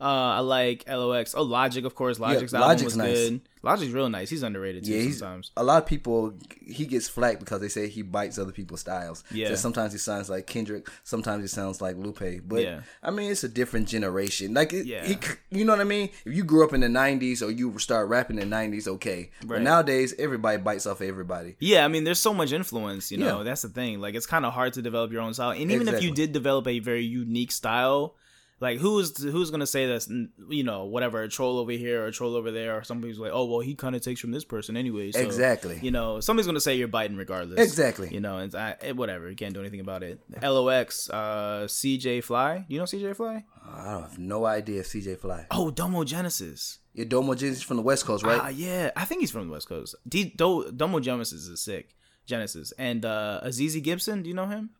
uh, 0.00 0.04
I 0.04 0.40
like 0.40 0.84
LOX. 0.88 1.34
Oh, 1.34 1.42
Logic, 1.42 1.84
of 1.84 1.94
course. 1.94 2.18
Logic's 2.18 2.52
album 2.52 2.68
Logic's 2.68 2.84
was 2.84 2.96
nice. 2.96 3.14
good. 3.30 3.40
Logic's 3.62 3.90
real 3.92 4.08
nice. 4.08 4.30
He's 4.30 4.42
underrated 4.44 4.84
too 4.84 4.92
yeah, 4.92 5.10
sometimes. 5.10 5.50
a 5.56 5.64
lot 5.64 5.82
of 5.82 5.88
people 5.88 6.34
he 6.64 6.86
gets 6.86 7.08
flack 7.08 7.40
because 7.40 7.60
they 7.60 7.68
say 7.68 7.88
he 7.88 8.02
bites 8.02 8.38
other 8.38 8.52
people's 8.52 8.80
styles. 8.80 9.24
Yeah. 9.32 9.48
So 9.48 9.54
sometimes 9.56 9.90
he 9.92 9.98
sounds 9.98 10.30
like 10.30 10.46
Kendrick, 10.46 10.88
sometimes 11.02 11.42
he 11.42 11.48
sounds 11.48 11.80
like 11.80 11.96
Lupe. 11.96 12.42
But 12.46 12.62
Yeah. 12.62 12.82
I 13.02 13.10
mean, 13.10 13.30
it's 13.30 13.42
a 13.42 13.48
different 13.48 13.88
generation. 13.88 14.54
Like, 14.54 14.72
it, 14.72 14.86
Yeah. 14.86 15.04
he, 15.04 15.18
you 15.50 15.64
know 15.64 15.72
what 15.72 15.80
I 15.80 15.84
mean? 15.84 16.10
If 16.24 16.32
you 16.36 16.44
grew 16.44 16.64
up 16.64 16.74
in 16.74 16.80
the 16.80 16.86
'90s 16.86 17.42
or 17.42 17.50
you 17.50 17.76
start 17.78 18.08
rapping 18.08 18.38
in 18.38 18.48
the 18.50 18.54
'90s, 18.56 18.86
okay. 18.86 19.30
But 19.44 19.62
nowadays, 19.62 20.14
everybody 20.18 20.58
bites 20.58 20.86
off 20.86 21.00
everybody. 21.00 21.56
Yeah, 21.58 21.84
I 21.84 21.88
mean, 21.88 22.04
there's 22.04 22.20
so 22.20 22.32
much 22.34 22.52
influence. 22.52 23.10
You 23.10 23.18
know, 23.18 23.38
Yeah. 23.38 23.44
that's 23.44 23.62
the 23.62 23.68
thing. 23.70 24.00
Like, 24.00 24.14
it's 24.14 24.26
kind 24.26 24.46
of 24.46 24.52
hard 24.52 24.74
to 24.74 24.82
develop 24.82 25.10
your 25.10 25.22
own 25.22 25.34
style. 25.34 25.50
And 25.50 25.72
even 25.72 25.88
if 25.88 26.02
you 26.02 26.12
did 26.12 26.32
develop 26.32 26.68
a 26.68 26.78
very 26.78 27.04
unique 27.04 27.50
style, 27.50 28.14
like 28.60 28.78
who's 28.78 29.22
who's 29.22 29.50
gonna 29.50 29.66
say 29.66 29.86
that's 29.86 30.08
you 30.48 30.64
know 30.64 30.84
whatever 30.84 31.22
a 31.22 31.28
troll 31.28 31.58
over 31.58 31.72
here 31.72 32.02
or 32.02 32.06
a 32.06 32.12
troll 32.12 32.34
over 32.36 32.50
there 32.50 32.76
or 32.76 32.82
somebody's 32.84 33.18
like 33.18 33.30
oh 33.34 33.44
well 33.44 33.60
he 33.60 33.74
kind 33.74 33.94
of 33.94 34.00
takes 34.02 34.20
from 34.20 34.30
this 34.30 34.44
person 34.44 34.76
anyway 34.76 35.12
so, 35.12 35.20
Exactly. 35.20 35.78
you 35.82 35.90
know 35.90 36.20
somebody's 36.20 36.46
gonna 36.46 36.60
say 36.60 36.74
you're 36.76 36.88
biting 36.88 37.16
regardless 37.16 37.60
Exactly. 37.60 38.08
you 38.12 38.20
know 38.20 38.38
and 38.38 38.54
I, 38.54 38.76
it, 38.82 38.96
whatever 38.96 39.28
you 39.28 39.36
can't 39.36 39.52
do 39.54 39.60
anything 39.60 39.80
about 39.80 40.02
it 40.02 40.20
LOX 40.42 41.10
uh 41.10 41.64
CJ 41.68 42.24
Fly 42.24 42.64
you 42.68 42.78
know 42.78 42.84
CJ 42.84 43.14
Fly 43.16 43.44
I 43.68 43.92
don't 43.92 44.02
have 44.04 44.18
no 44.18 44.46
idea 44.46 44.82
CJ 44.82 45.18
Fly. 45.18 45.46
oh 45.50 45.70
Domo 45.70 46.04
Genesis 46.04 46.78
Your 46.94 47.04
Domo 47.06 47.34
Genesis 47.34 47.62
from 47.62 47.76
the 47.76 47.82
West 47.82 48.06
Coast, 48.06 48.24
right? 48.24 48.40
Ah, 48.42 48.48
yeah, 48.48 48.90
I 48.96 49.04
think 49.04 49.20
he's 49.20 49.30
from 49.30 49.48
the 49.48 49.52
West 49.52 49.68
Coast. 49.68 49.94
D- 50.08 50.32
Do- 50.34 50.72
Domo 50.74 50.98
Genesis 51.00 51.46
is 51.46 51.60
sick. 51.60 51.94
Genesis 52.24 52.72
and 52.78 53.04
uh 53.04 53.40
Azizi 53.44 53.82
Gibson. 53.82 54.22
Do 54.22 54.28
you 54.30 54.34
know 54.34 54.46
him? 54.46 54.70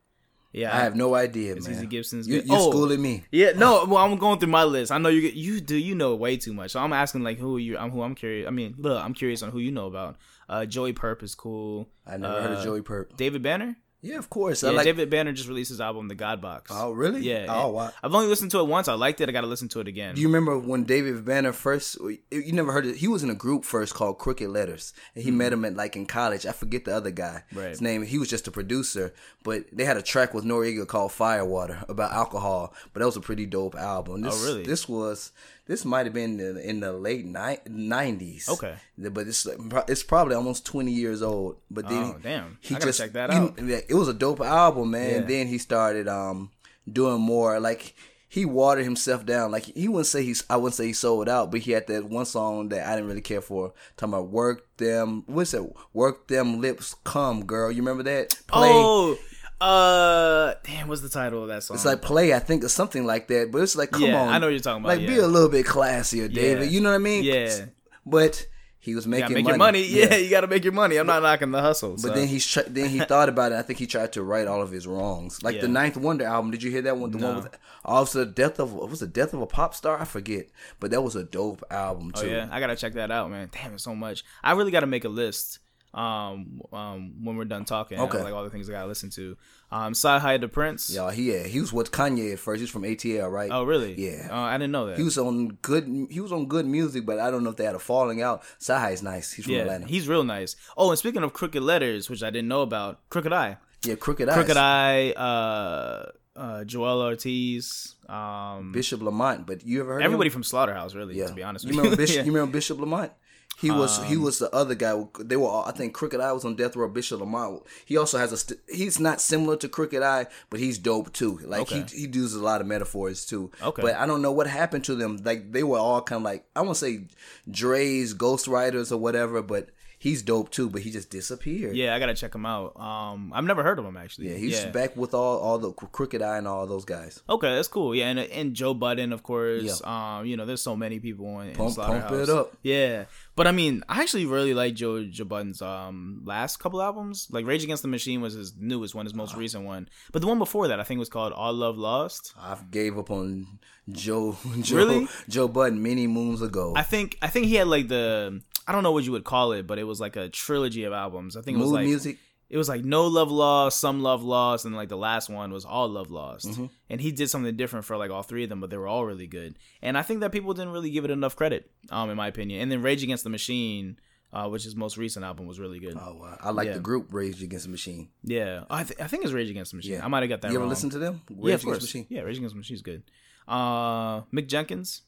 Yeah, 0.57 0.75
I 0.75 0.81
have 0.81 0.97
no 0.97 1.15
idea, 1.15 1.55
man. 1.61 1.87
Gibson's 1.87 2.27
You, 2.27 2.41
good. 2.41 2.49
you're 2.49 2.57
Oh. 2.59 2.71
schooling 2.71 3.03
me. 3.03 3.25
Yeah, 3.31 3.53
no. 3.57 3.85
Well, 3.85 3.99
I'm 4.03 4.17
going 4.17 4.39
through 4.39 4.49
my 4.51 4.65
list. 4.65 4.91
I 4.91 4.97
know 4.99 5.11
you 5.11 5.21
you 5.29 5.61
do. 5.61 5.77
You 5.77 5.95
know 5.95 6.15
way 6.17 6.37
too 6.39 6.55
much. 6.55 6.71
So 6.71 6.81
I'm 6.81 6.93
asking 6.95 7.23
like 7.23 7.39
who 7.39 7.59
you. 7.59 7.77
I'm 7.77 7.91
who 7.91 8.01
I'm 8.03 8.15
curious. 8.15 8.49
I 8.49 8.51
mean, 8.51 8.75
look, 8.79 9.03
I'm 9.05 9.13
curious 9.13 9.43
on 9.43 9.51
who 9.51 9.59
you 9.59 9.71
know 9.71 9.87
about. 9.87 10.17
Uh, 10.49 10.65
Joey 10.65 10.93
Purp 10.95 11.23
is 11.23 11.35
cool. 11.35 11.89
I 12.07 12.17
never 12.17 12.41
heard 12.41 12.53
of 12.53 12.59
Uh, 12.61 12.65
Joey 12.65 12.81
Purp. 12.83 13.17
David 13.17 13.43
Banner. 13.43 13.77
Yeah, 14.07 14.19
of 14.19 14.31
course. 14.31 14.63
Yeah, 14.63 14.71
like. 14.71 14.85
David 14.85 15.11
Banner 15.11 15.33
just 15.33 15.49
released 15.49 15.71
his 15.71 15.81
album, 15.81 16.09
The 16.09 16.15
God 16.15 16.41
Box. 16.41 16.71
oh, 16.73 16.93
really? 16.93 17.21
Yeah. 17.23 17.47
Oh, 17.49 17.71
wow. 17.71 17.93
I've 18.03 18.15
only 18.15 18.29
listened 18.29 18.51
to 18.53 18.61
it 18.61 18.67
once. 18.67 18.89
I 18.89 18.95
liked 18.95 19.21
it. 19.21 19.29
I 19.29 19.33
got 19.33 19.41
to 19.41 19.47
listen 19.47 19.69
to 19.71 19.81
it 19.81 19.89
again. 19.89 20.15
Do 20.15 20.21
you 20.21 20.29
remember 20.29 20.59
when 20.59 20.85
David 20.85 21.25
Banner 21.25 21.53
first? 21.53 21.99
You 22.31 22.53
never 22.53 22.73
heard 22.73 22.87
it. 22.87 22.97
He 22.97 23.09
was 23.09 23.23
in 23.23 23.31
a 23.31 23.35
group 23.35 23.65
first 23.65 23.95
called 23.95 24.19
Crooked 24.19 24.49
Lettaz, 24.49 24.93
and 25.15 25.25
he 25.25 25.31
met 25.31 25.53
mm-hmm. 25.53 25.65
him 25.65 25.73
at 25.73 25.77
like 25.77 25.97
in 25.97 26.07
college. 26.07 26.47
I 26.47 26.53
forget 26.53 26.85
the 26.85 26.95
other 26.95 27.11
guy. 27.11 27.43
Right. 27.53 27.71
His 27.71 27.81
name. 27.81 28.03
He 28.03 28.19
was 28.19 28.29
just 28.29 28.47
a 28.47 28.51
producer, 28.51 29.13
but 29.43 29.65
they 29.73 29.85
had 29.85 29.97
a 29.97 30.03
track 30.03 30.35
with 30.35 30.45
Noreaga 30.45 30.87
called 30.87 31.13
Firewater 31.13 31.85
about 31.89 32.13
alcohol. 32.13 32.75
But 32.93 33.01
that 33.01 33.07
was 33.07 33.17
a 33.17 33.21
pretty 33.21 33.47
dope 33.47 33.75
album. 33.75 34.23
Oh, 34.25 34.31
this, 34.31 34.43
Oh, 34.43 34.47
really? 34.47 34.63
This 34.65 34.89
was. 34.89 35.33
This 35.67 35.85
might 35.85 36.07
have 36.07 36.13
been 36.15 36.39
in, 36.39 36.57
in 36.59 36.81
the 36.81 36.93
late 36.93 37.25
nineties. 37.27 38.49
Okay. 38.49 38.75
but 38.99 39.27
it's 39.27 39.47
it's 39.89 40.03
probably 40.03 40.35
almost 40.35 40.65
twenty 40.65 40.93
years 40.93 41.23
old. 41.23 41.57
But 41.71 41.89
then 41.89 42.03
Oh, 42.05 42.19
damn. 42.23 42.59
he 42.61 42.75
I 42.75 42.79
gotta 42.79 42.87
just 42.91 43.01
check 43.01 43.13
that 43.13 43.31
out. 43.31 43.55
yeah, 43.63 43.81
it 43.89 43.95
was 43.95 44.09
a 44.09 44.15
dope 44.15 44.41
album, 44.41 44.91
man. 44.93 45.23
Yeah. 45.23 45.27
Then 45.27 45.47
he 45.49 45.59
started 45.59 46.09
um 46.09 46.51
doing 46.91 47.21
more 47.21 47.59
like 47.61 47.95
he 48.29 48.45
watered 48.45 48.85
himself 48.85 49.25
down. 49.27 49.51
Like 49.51 49.65
he 49.65 49.89
wouldn't 49.89 50.07
say 50.07 50.23
he's 50.23 50.45
I 50.51 50.57
wouldn't 50.57 50.75
say 50.75 50.87
he 50.87 50.93
sold 50.93 51.29
out, 51.29 51.51
but 51.51 51.61
he 51.61 51.73
had 51.73 51.87
that 51.89 52.05
one 52.05 52.27
song 52.27 52.69
that 52.69 52.87
I 52.87 52.95
didn't 52.95 53.09
really 53.09 53.21
care 53.21 53.41
for. 53.41 53.73
Talking 53.97 54.15
about 54.15 54.29
work 54.29 54.67
them 54.77 55.25
what's 55.27 55.55
it? 55.55 55.63
Work 55.93 56.29
them 56.29 56.61
lips 56.61 56.95
come, 57.05 57.45
girl. 57.45 57.71
You 57.73 57.79
remember 57.83 58.03
that? 58.05 58.31
Play. 58.47 58.69
Oh, 58.73 59.17
uh, 59.61 60.55
damn. 60.65 60.89
What's 60.89 61.01
the 61.03 61.09
title 61.09 61.43
of 61.43 61.49
that 61.49 61.63
song? 61.63 61.77
It's 61.77 61.85
like 61.85 62.03
play, 62.03 62.35
I 62.35 62.39
think, 62.39 62.65
or 62.65 62.69
something 62.69 63.05
like 63.07 63.29
that. 63.29 63.51
But 63.51 63.63
it's 63.63 63.77
like, 63.77 63.91
come 63.91 64.03
Yeah, 64.03 64.21
on, 64.21 64.29
I 64.29 64.39
know 64.39 64.47
what 64.47 64.51
you're 64.51 64.61
talking 64.61 64.85
about, 64.85 64.99
Like, 64.99 65.07
be 65.07 65.19
a 65.19 65.27
little 65.27 65.49
bit 65.49 65.67
classier, 65.67 66.33
David. 66.33 66.65
Yeah. 66.65 66.71
You 66.71 66.81
know 66.81 66.91
what 66.91 66.97
I 66.97 66.99
mean? 66.99 67.25
Yeah. 67.25 67.67
But 68.05 68.47
he 68.79 68.95
was 68.95 69.05
making 69.07 69.35
make 69.35 69.45
money. 69.45 69.49
your 69.49 69.57
money. 69.59 69.83
Yeah, 70.11 70.15
you 70.17 70.31
gotta 70.31 70.47
make 70.47 70.63
your 70.63 70.73
money. 70.73 70.97
I'm 70.97 71.07
not 71.09 71.21
knocking 71.23 71.51
the 71.51 71.61
hustle. 71.61 71.93
But 71.93 72.01
so. 72.01 72.09
then 72.11 72.29
he's 72.29 72.47
tr- 72.47 72.61
then 72.69 72.89
he 72.89 73.01
thought 73.13 73.29
about 73.29 73.51
it. 73.51 73.57
I 73.57 73.63
think 73.63 73.81
he 73.81 73.87
tried 73.89 74.13
to 74.13 74.23
right 74.23 74.47
all 74.47 74.63
of 74.63 74.71
his 74.71 74.87
wrongs, 74.87 75.43
like 75.43 75.61
the 75.61 75.67
Ninth 75.67 75.97
Wonder 75.97 76.25
album. 76.25 76.53
Did 76.53 76.63
you 76.63 76.71
hear 76.71 76.83
that 76.83 76.97
one? 76.97 77.11
The 77.11 77.19
one 77.19 77.35
No. 77.37 77.41
with 77.41 77.59
also 77.85 78.21
the 78.21 78.27
death 78.31 78.61
of 78.61 78.75
was 78.75 79.01
the 79.01 79.09
death 79.09 79.35
of 79.35 79.41
a 79.41 79.47
pop 79.47 79.75
star. 79.75 80.01
I 80.01 80.05
forget, 80.05 80.47
but 80.79 80.93
that 80.93 81.01
was 81.03 81.17
a 81.17 81.25
dope 81.25 81.65
album 81.69 82.13
Oh 82.15 82.23
too. 82.23 82.29
yeah, 82.31 82.49
I 82.53 82.61
gotta 82.61 82.77
check 82.77 82.93
that 82.95 83.11
out, 83.11 83.29
man. 83.29 83.49
Damn, 83.51 83.75
it's 83.75 83.83
so 83.83 83.95
much. 83.97 84.25
I 84.45 84.53
really 84.53 84.71
gotta 84.71 84.87
make 84.87 85.05
a 85.05 85.09
list. 85.09 85.59
Um, 85.97 86.61
um, 86.75 87.25
when 87.25 87.37
we're 87.37 87.47
done 87.47 87.65
talking, 87.65 87.99
Okay. 87.99 88.23
like 88.23 88.35
all 88.35 88.45
the 88.45 88.51
things 88.51 88.69
I 88.69 88.73
gotta 88.73 88.87
listen 88.87 89.09
to. 89.11 89.37
Um, 89.73 89.95
Cyhi 89.95 90.39
the 90.39 90.47
Prynce. 90.47 90.95
Y'all, 90.95 91.09
he 91.09 91.33
yeah, 91.33 91.45
he 91.45 91.59
was 91.59 91.73
with 91.73 91.91
Kanye 91.91 92.35
at 92.35 92.39
first. 92.39 92.59
He 92.59 92.65
was 92.65 92.71
from 92.71 92.83
ATL, 92.83 93.31
right? 93.33 93.51
Oh 93.51 93.65
really? 93.65 93.95
Yeah. 93.99 94.29
Uh, 94.31 94.37
I 94.41 94.59
didn't 94.59 94.73
know 94.73 94.87
that. 94.89 94.99
He 94.99 95.03
was 95.03 95.17
on 95.17 95.49
good. 95.63 95.85
He 96.11 96.21
was 96.21 96.33
on 96.33 96.47
good 96.49 96.67
music, 96.67 97.07
but 97.07 97.19
I 97.19 97.31
don't 97.31 97.43
know 97.45 97.51
if 97.51 97.57
they 97.57 97.65
had 97.65 97.75
a 97.75 97.79
falling 97.79 98.21
out. 98.21 98.43
Cyhi's 98.61 99.03
nice. 99.03 99.33
He's 99.33 99.47
from 99.47 99.55
yeah, 99.55 99.61
Atlanta. 99.63 99.87
he's 99.87 100.07
real 100.07 100.23
nice. 100.23 100.55
Oh, 100.77 100.91
and 100.91 100.99
speaking 100.99 101.23
of 101.23 101.33
Crooked 101.33 101.63
Lettaz, 101.63 102.11
which 102.11 102.23
I 102.23 102.29
didn't 102.29 102.49
know 102.49 102.61
about, 102.61 103.01
Crooked 103.09 103.33
I, 103.33 103.57
yeah, 103.83 103.95
Crooked 103.95 104.29
I. 104.29 104.35
Crooked 104.35 104.57
I, 104.59 105.11
uh, 105.13 106.11
uh, 106.39 106.65
Joell 106.65 107.01
Ortiz, 107.03 107.95
um, 108.09 108.71
Bishop 108.73 109.01
Lamont. 109.03 109.47
But 109.47 109.65
you 109.65 109.81
ever 109.81 109.95
heard 109.95 110.03
everybody 110.03 110.29
Of 110.29 110.33
him? 110.35 110.41
from 110.41 110.45
Slaughterhouse, 110.45 110.95
really. 110.95 111.17
Yeah. 111.17 111.29
To 111.29 111.33
be 111.35 111.43
honest 111.43 111.65
you 111.65 111.71
with 111.71 111.77
remember 111.79 111.91
you, 111.93 111.97
Bishop? 112.07 112.17
Yeah. 112.17 112.23
You 112.25 112.33
remember 112.33 112.53
Bishop 112.53 112.79
Lamont? 112.79 113.13
He 113.59 113.71
was 113.71 114.03
he 114.05 114.17
um, 114.17 114.23
was 114.23 114.39
the 114.39 114.55
other 114.55 114.75
guy. 114.75 115.03
They 115.19 115.37
were 115.37 115.49
all, 115.49 115.65
I 115.65 115.73
think 115.73 115.95
Crooked 115.95 116.21
I 116.21 116.31
was 116.33 116.45
on 116.45 116.57
death 116.57 116.77
row. 116.77 116.89
Bishop 116.89 117.21
Lamont. 117.21 117.63
He 117.87 117.97
also 117.97 118.19
has 118.19 118.31
a. 118.33 118.37
St- 118.37 118.61
he's 118.69 119.01
not 119.01 119.19
similar 119.21 119.57
to 119.57 119.69
Crooked 119.69 120.03
I, 120.03 120.27
but 120.51 120.61
he's 120.61 120.77
dope 120.77 121.13
too. 121.15 121.39
Like 121.45 121.63
Okay. 121.63 121.85
he 121.91 122.03
he 122.03 122.07
uses 122.07 122.35
a 122.35 122.45
lot 122.45 122.61
of 122.61 122.67
metaphors 122.67 123.25
too. 123.25 123.51
Okay. 123.63 123.81
But 123.81 123.95
I 123.95 124.05
don't 124.05 124.21
know 124.21 124.33
what 124.33 124.47
happened 124.47 124.85
to 124.85 124.95
them. 124.95 125.19
Like 125.25 125.53
they 125.53 125.63
were 125.63 125.79
all 125.79 126.03
kind 126.03 126.19
of 126.21 126.25
like 126.25 126.45
I 126.55 126.61
won't 126.61 126.77
say 126.77 127.07
Dre's 127.51 128.15
ghostwriters 128.15 128.93
or 128.93 128.99
whatever, 128.99 129.41
but 129.43 129.71
he's 130.09 130.23
dope 130.23 130.51
too. 130.51 130.69
But 130.71 130.83
he 130.83 130.91
just 130.91 131.11
disappeared. 131.11 131.75
Yeah, 131.77 131.95
I 131.95 131.99
gotta 131.99 132.15
check 132.15 132.35
him 132.35 132.47
out. 132.47 132.79
Um, 132.79 133.33
I've 133.35 133.45
never 133.45 133.63
heard 133.63 133.79
of 133.79 133.85
him 133.85 133.97
actually. 133.97 134.31
Yeah, 134.31 134.37
he's 134.37 134.65
back 134.67 134.97
with 134.97 135.13
all 135.15 135.39
all 135.39 135.59
the 135.59 135.73
Crooked 135.73 136.23
I 136.23 136.39
and 136.39 136.47
all 136.49 136.67
those 136.67 136.85
guys. 136.85 137.21
Okay, 137.29 137.55
that's 137.55 137.69
cool. 137.69 137.95
Yeah, 137.95 138.09
and 138.11 138.19
and 138.21 138.55
Joe 138.55 138.75
Budden, 138.75 139.13
of 139.13 139.23
course. 139.23 139.81
Yeah. 139.83 139.87
Um, 140.19 140.27
you 140.27 140.37
know, 140.37 140.47
there's 140.47 140.63
so 140.63 140.77
many 140.77 141.01
people 141.01 141.41
in, 141.41 141.49
in 141.51 141.55
Pump- 141.57 141.77
pump 141.77 142.11
it 142.13 142.29
up. 142.29 142.53
Yeah, 142.63 143.05
but 143.35 143.47
I 143.47 143.53
mean, 143.53 143.83
I 143.89 144.01
actually 144.03 144.27
really 144.27 144.55
like 144.55 144.75
Joe 144.75 145.05
Joe 145.05 145.25
Budden's 145.25 145.61
um 145.63 146.23
last 146.25 146.59
couple 146.59 146.81
albums. 146.81 147.29
Like 147.31 147.45
Rage 147.47 147.65
Against 147.65 147.83
the 147.83 147.89
Machine 147.89 148.21
was 148.21 148.35
his 148.35 148.55
newest 148.59 148.95
one, 148.95 149.07
his 149.07 149.15
most 149.15 149.31
Uh-huh. 149.33 149.41
recent 149.41 149.65
one. 149.65 149.89
But 150.13 150.21
the 150.23 150.29
one 150.29 150.39
before 150.39 150.69
that, 150.69 150.79
I 150.81 150.85
think 150.85 150.99
was 150.99 151.09
called 151.09 151.33
All 151.33 151.53
Love 151.53 151.77
Lost. 151.79 152.33
I 152.39 152.57
gave 152.71 152.97
up 152.99 153.11
on 153.11 153.59
Joe 153.91 154.37
Joe 154.61 154.77
Really? 154.77 155.09
Joe 155.29 155.49
Budden 155.49 155.83
many 155.83 156.07
moons 156.07 156.43
ago. 156.43 156.73
I 156.77 156.83
think 156.83 157.19
I 157.23 157.29
think 157.29 157.47
he 157.47 157.55
had 157.57 157.69
like 157.69 157.89
the 157.89 158.43
I 158.67 158.73
don't 158.73 158.83
know 158.83 158.93
what 158.93 159.05
you 159.05 159.13
would 159.13 159.25
call 159.25 159.53
it, 159.53 159.67
but 159.67 159.79
it 159.79 159.85
was 159.85 160.01
like 160.01 160.17
a 160.17 160.29
trilogy 160.29 160.85
of 160.85 160.93
albums. 160.93 161.37
I 161.37 161.41
think 161.43 161.57
it 161.57 161.61
was 161.61 161.69
Mood 161.71 161.75
like 161.77 161.87
music. 161.87 162.19
it 162.51 162.57
was 162.57 162.69
like 162.69 162.85
no 162.85 163.07
love 163.07 163.31
lost, 163.31 163.79
some 163.81 164.03
love 164.03 164.23
lost, 164.25 164.65
and 164.65 164.75
like 164.75 164.89
the 164.89 164.97
last 164.97 165.29
one 165.29 165.53
was 165.53 165.65
all 165.65 165.89
love 165.89 166.11
lost. 166.11 166.49
Mm-hmm. 166.49 166.67
And 166.91 167.01
he 167.01 167.13
did 167.13 167.31
something 167.31 167.57
different 167.57 167.85
for 167.85 167.97
like 167.97 168.11
all 168.11 168.23
three 168.23 168.43
of 168.45 168.49
them, 168.49 168.61
but 168.61 168.71
they 168.71 168.77
were 168.77 168.89
all 168.89 169.05
really 169.05 169.27
good. 169.29 169.57
And 169.83 169.97
I 169.97 170.03
think 170.03 170.21
that 170.21 170.33
people 170.33 170.53
didn't 170.55 170.73
really 170.73 170.91
give 170.91 171.05
it 171.05 171.11
enough 171.11 171.37
credit, 171.37 171.71
um, 171.91 172.11
in 172.11 172.17
my 172.17 172.27
opinion. 172.27 172.61
And 172.61 172.71
then 172.73 172.83
Rage 172.83 173.03
Against 173.05 173.23
the 173.25 173.31
Machine, 173.31 173.99
uh, 174.33 174.49
which 174.49 174.63
is 174.63 174.67
his 174.67 174.77
most 174.77 174.97
recent 174.97 175.25
album, 175.25 175.47
was 175.47 175.61
really 175.61 175.79
good. 175.79 175.97
Oh, 176.01 176.17
wow. 176.21 176.37
I 176.41 176.51
like 176.51 176.67
Yeah. 176.67 176.75
the 176.75 176.81
group 176.81 177.07
Rage 177.13 177.43
Against 177.43 177.67
the 177.67 177.71
Machine. 177.71 178.09
Yeah, 178.25 178.65
I, 178.69 178.83
th- 178.83 179.01
I 179.01 179.07
think 179.07 179.23
it's 179.25 179.33
Rage 179.33 179.49
Against 179.51 179.71
the 179.71 179.77
Machine. 179.77 179.93
Yeah. 179.95 180.05
I 180.05 180.09
might 180.09 180.23
have 180.25 180.29
got 180.29 180.41
that 180.43 180.49
you 180.51 180.57
ever 180.57 180.63
wrong. 180.65 180.71
listen 180.71 180.91
to 180.91 180.99
them? 180.99 181.23
Rage 181.31 181.31
yeah, 181.31 181.35
of 181.37 181.45
Against 181.45 181.65
course. 181.65 181.79
the 181.79 181.85
Machine. 181.85 182.07
Yeah, 182.11 182.23
Rage 182.23 182.37
Against 182.39 182.55
the 182.55 182.59
Machine's 182.59 182.83
good. 182.83 183.03
Uh, 183.49 184.23
Mick 184.33 184.49
Jenkins, 184.49 185.03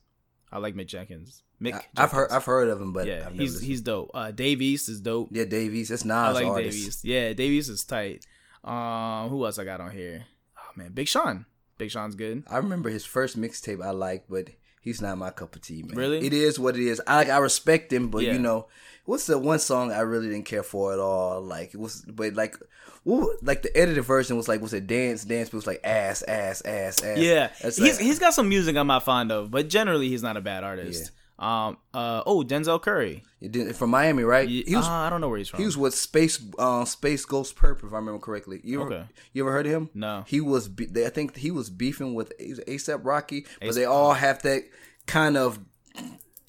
I 0.51 0.59
like 0.59 0.75
Mick 0.75 0.87
Jenkins. 0.87 1.43
Mick, 1.61 1.75
I, 1.75 1.83
I've 1.97 2.13
heard 2.13 2.31
I've 2.31 2.45
heard 2.45 2.69
of 2.69 2.81
him, 2.81 2.93
but 2.93 3.07
yeah, 3.07 3.29
he's 3.31 3.55
listened. 3.55 3.69
he's 3.69 3.81
dope. 3.81 4.11
Uh, 4.15 4.31
Dave 4.31 4.63
East 4.63 4.89
is 4.89 5.01
dope. 5.01 5.29
yeah 5.33 5.45
Davies. 5.45 5.89
That's 5.89 6.05
Nas 6.05 6.13
I 6.13 6.31
like 6.31 6.47
artist. 6.47 6.79
Dave 6.79 6.87
East. 6.89 7.05
Yeah, 7.05 7.33
Dave 7.33 7.53
East 7.53 7.71
is 7.71 7.85
tight. 7.85 8.25
Um, 8.65 9.29
who 9.29 9.45
else 9.45 9.59
I 9.59 9.65
got 9.65 9.81
on 9.81 9.91
here? 9.91 10.25
Oh 10.57 10.71
man, 10.77 10.93
Big 10.93 11.09
Sean. 11.09 11.47
Big 11.79 11.91
Sean's 11.91 12.15
good. 12.15 12.45
I 12.51 12.57
remember 12.59 12.91
his 12.91 13.05
first 13.05 13.39
mixtape 13.41 13.85
I 13.85 13.91
liked, 13.91 14.29
but 14.29 14.49
he's 14.81 15.01
not 15.03 15.19
my 15.19 15.31
cup 15.31 15.55
of 15.57 15.63
tea, 15.63 15.83
man. 15.83 15.97
Really? 15.97 16.27
It 16.27 16.33
is 16.33 16.59
what 16.59 16.77
it 16.77 16.87
is. 16.87 17.01
I 17.07 17.17
like 17.17 17.29
I 17.31 17.39
respect 17.39 17.93
him, 17.93 18.09
but 18.11 18.23
Yeah. 18.25 18.33
you 18.35 18.39
know, 18.39 18.67
what's 19.05 19.27
the 19.27 19.39
one 19.39 19.59
song 19.59 19.93
I 19.93 20.01
really 20.01 20.29
didn't 20.29 20.45
care 20.47 20.63
for 20.63 20.93
at 20.93 20.99
all? 20.99 21.41
Like 21.41 21.75
it 21.75 21.81
was, 21.81 22.05
but 22.07 22.35
like, 22.35 22.57
what, 23.05 23.43
like 23.43 23.63
the 23.63 23.75
edited 23.77 24.05
version 24.05 24.37
was 24.37 24.49
like 24.49 24.61
was 24.61 24.75
it 24.75 24.87
dance 24.87 25.25
dance? 25.25 25.49
But 25.49 25.55
it 25.55 25.59
was 25.59 25.67
like 25.67 25.81
ass 25.85 26.23
ass 26.23 26.61
ass 26.63 27.03
ass. 27.03 27.19
Yeah, 27.19 27.51
That's 27.63 27.77
he's 27.77 27.97
like- 27.97 28.05
he's 28.05 28.19
got 28.19 28.35
some 28.35 28.49
music 28.49 28.77
I'm 28.77 28.87
not 28.87 29.05
fond 29.05 29.33
of, 29.33 29.51
but 29.51 29.69
generally 29.69 30.09
he's 30.09 30.23
not 30.23 30.37
a 30.37 30.41
bad 30.41 30.65
artist. 30.65 31.11
Um. 31.39 31.77
Uh. 31.95 32.23
Oh, 32.27 32.43
Denzel 32.43 32.83
Curry. 32.83 33.23
He 33.41 33.47
did, 33.49 33.75
from 33.77 33.91
Miami, 33.91 34.25
right? 34.25 34.49
He, 34.49 34.65
was 34.75 34.87
uh, 34.87 34.91
I 34.91 35.09
don't 35.11 35.21
know 35.21 35.29
where 35.29 35.39
he's 35.39 35.49
from. 35.49 35.61
he 35.61 35.67
was 35.67 35.77
with 35.77 35.95
Space 35.95 36.41
uh, 36.59 36.83
SpaceGhostPurrp, 36.85 37.85
if 37.85 37.93
I 37.93 37.97
remember 37.97 38.19
correctly. 38.19 38.61
You 38.65 38.83
ever, 38.83 38.93
Okay. 38.95 39.05
you 39.33 39.45
ever 39.45 39.53
heard 39.53 39.67
of 39.67 39.73
him? 39.73 39.91
No. 39.95 40.25
He 40.27 40.41
was. 40.41 40.69
be- 40.69 40.87
they- 40.87 41.07
I 41.07 41.11
think 41.11 41.37
he 41.37 41.51
was 41.53 41.71
beefing 41.71 42.15
with 42.15 42.33
ASAP 42.41 43.05
Rocky, 43.05 43.47
but 43.61 43.67
A$AP 43.67 43.75
they 43.75 43.85
all 43.85 44.15
have 44.15 44.43
that 44.43 44.65
kind 45.07 45.37
of. 45.37 45.61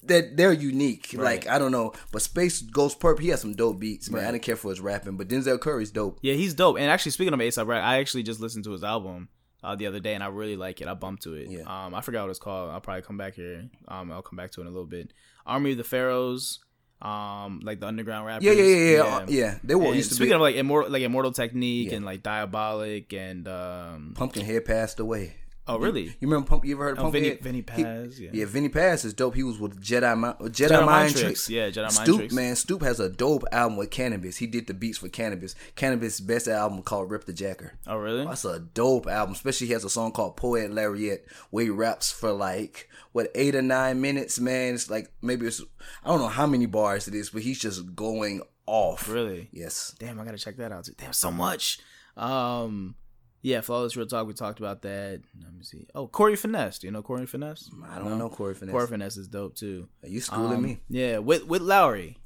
That 0.04 0.36
they're 0.38 0.52
unique, 0.52 1.12
like 1.12 1.46
I 1.46 1.58
don't 1.58 1.70
know, 1.72 1.92
but 2.10 2.22
SpaceGhostPurrp, 2.22 3.20
he 3.20 3.28
has 3.28 3.42
some 3.42 3.54
dope 3.54 3.78
beats, 3.78 4.10
man. 4.10 4.24
I 4.24 4.30
didn't 4.32 4.42
care 4.42 4.56
for 4.56 4.70
his 4.70 4.80
rapping, 4.80 5.18
but 5.18 5.28
Denzel 5.28 5.60
Curry's 5.60 5.90
dope. 5.90 6.18
Yeah, 6.22 6.32
he's 6.34 6.54
dope. 6.54 6.78
And 6.78 6.86
actually, 6.90 7.12
speaking 7.12 7.34
of 7.34 7.38
ASAP 7.38 7.66
Rocky, 7.68 7.80
I 7.82 7.98
actually 7.98 8.22
just 8.22 8.40
listened 8.40 8.64
to 8.64 8.70
his 8.72 8.82
album 8.82 9.28
uh, 9.62 9.74
the 9.76 9.86
other 9.86 10.00
day, 10.00 10.14
and 10.14 10.22
I 10.24 10.28
really 10.28 10.56
like 10.56 10.80
it. 10.80 10.88
I 10.88 10.94
bumped 10.94 11.22
to 11.24 11.34
it. 11.34 11.48
Yeah. 11.50 11.62
Um, 11.62 11.94
I 11.94 12.00
forgot 12.00 12.22
what 12.22 12.30
it's 12.30 12.38
called. 12.38 12.70
I'll 12.70 12.80
probably 12.80 13.02
come 13.02 13.16
back 13.18 13.34
here. 13.34 13.68
Um, 13.88 14.10
I'll 14.12 14.22
come 14.22 14.36
back 14.36 14.50
to 14.52 14.60
it 14.60 14.62
in 14.62 14.68
a 14.68 14.70
little 14.70 14.86
bit. 14.86 15.12
Army 15.46 15.72
of 15.72 15.78
the 15.78 15.84
Pharaohs. 15.84 16.60
Um, 17.02 17.60
like 17.62 17.80
the 17.80 17.86
underground 17.86 18.26
rappers. 18.26 18.44
Yeah, 18.44 18.52
yeah, 18.52 18.64
yeah, 18.64 18.96
yeah, 18.96 19.02
uh, 19.16 19.26
yeah. 19.28 19.58
They 19.64 19.74
were 19.74 19.86
And 19.86 19.96
used 19.96 20.10
to 20.10 20.16
speaking 20.16 20.32
be. 20.32 20.34
of 20.34 20.40
like 20.42 20.56
immortal, 20.56 20.90
like 20.92 21.02
immortal 21.02 21.32
technique 21.32 21.88
Yeah. 21.90 21.96
and 21.96 22.04
like 22.04 22.22
diabolic 22.22 23.14
and 23.14 23.48
um. 23.48 24.12
Pumpkinhead 24.14 24.66
passed 24.66 25.00
away. 25.00 25.36
Oh, 25.74 25.78
really? 25.78 26.04
You 26.04 26.14
remember 26.22 26.46
Pump? 26.48 26.64
You 26.64 26.74
ever 26.74 26.84
heard 26.84 26.98
of 26.98 27.04
Oh, 27.04 27.10
Vinny, 27.10 27.30
Pumpkinhead? 27.30 27.44
Vinny 27.44 27.58
He- 27.58 27.84
Paz. 27.84 28.20
yeah. 28.20 28.30
Yeah, 28.32 28.44
Vinnie 28.46 28.68
Paz 28.68 29.04
is 29.04 29.14
dope. 29.14 29.34
He 29.34 29.42
was 29.42 29.58
with 29.58 29.80
Jedi, 29.82 30.18
Mi- 30.18 30.48
Jedi, 30.48 30.68
Jedi 30.68 30.84
Mind, 30.86 31.10
Tricks. 31.12 31.22
Tricks. 31.22 31.50
Yeah, 31.50 31.68
Jedi 31.70 31.94
Mind 31.96 32.08
Stoupe, 32.08 32.16
Tricks. 32.18 32.34
man, 32.34 32.54
Stoupe 32.54 32.82
has 32.82 33.00
a 33.00 33.08
dope 33.08 33.44
album 33.52 33.76
with 33.76 33.90
Canibus. 33.90 34.36
He 34.38 34.46
did 34.46 34.66
the 34.66 34.74
beats 34.74 34.98
for 34.98 35.08
Canibus. 35.08 35.54
Canibus' 35.76 36.26
best 36.26 36.48
album 36.48 36.82
called 36.82 37.10
Rip 37.10 37.24
the 37.24 37.32
Jacker. 37.32 37.74
Oh, 37.86 37.96
really? 37.96 38.24
That's 38.24 38.44
a 38.44 38.58
dope 38.60 39.06
album. 39.06 39.34
Especially 39.34 39.68
he 39.68 39.72
has 39.72 39.84
a 39.84 39.90
song 39.90 40.12
called 40.12 40.36
Poet 40.36 40.70
Laureate 40.70 41.24
where 41.50 41.64
he 41.64 41.70
raps 41.70 42.10
for 42.10 42.32
like 42.32 42.88
what 43.12 43.30
eight 43.34 43.54
or 43.54 43.62
nine 43.62 44.00
minutes. 44.00 44.38
Man, 44.40 44.74
it's 44.74 44.90
like 44.90 45.12
maybe 45.22 45.46
it's 45.46 45.62
I 46.04 46.08
don't 46.08 46.20
know 46.20 46.28
how 46.28 46.46
many 46.46 46.66
bars 46.66 47.06
it 47.08 47.14
is, 47.14 47.30
but 47.30 47.42
he's 47.42 47.58
just 47.58 47.94
going 47.94 48.42
off. 48.66 49.08
Really? 49.08 49.48
Yes. 49.52 49.94
Damn, 49.98 50.20
I 50.20 50.24
gotta 50.24 50.38
check 50.38 50.56
that 50.58 50.72
out 50.72 50.84
too. 50.84 50.92
Damn, 50.96 51.12
so 51.12 51.30
much. 51.30 51.78
Um, 52.16 52.94
yeah, 53.42 53.60
flawless 53.60 53.96
real 53.96 54.06
talk. 54.06 54.26
We 54.26 54.34
talked 54.34 54.58
about 54.58 54.82
that. 54.82 55.20
Let 55.42 55.54
me 55.54 55.62
see. 55.62 55.86
Oh, 55.94 56.06
Corey 56.06 56.36
Finesse. 56.36 56.78
Do 56.78 56.86
you 56.86 56.90
know 56.92 57.02
Corey 57.02 57.26
Finesse? 57.26 57.70
I 57.88 57.98
don't 57.98 58.18
know 58.18 58.28
Corey 58.28 58.54
Finesse. 58.54 58.72
Corey 58.72 58.86
Finesse 58.86 59.16
is 59.16 59.28
dope 59.28 59.54
too. 59.54 59.88
Are 60.02 60.08
you 60.08 60.20
schooling 60.20 60.56
Um, 60.58 60.62
me? 60.62 60.80
Yeah, 60.88 61.18
with 61.18 61.44
with 61.46 61.62
Lowry. 61.62 62.16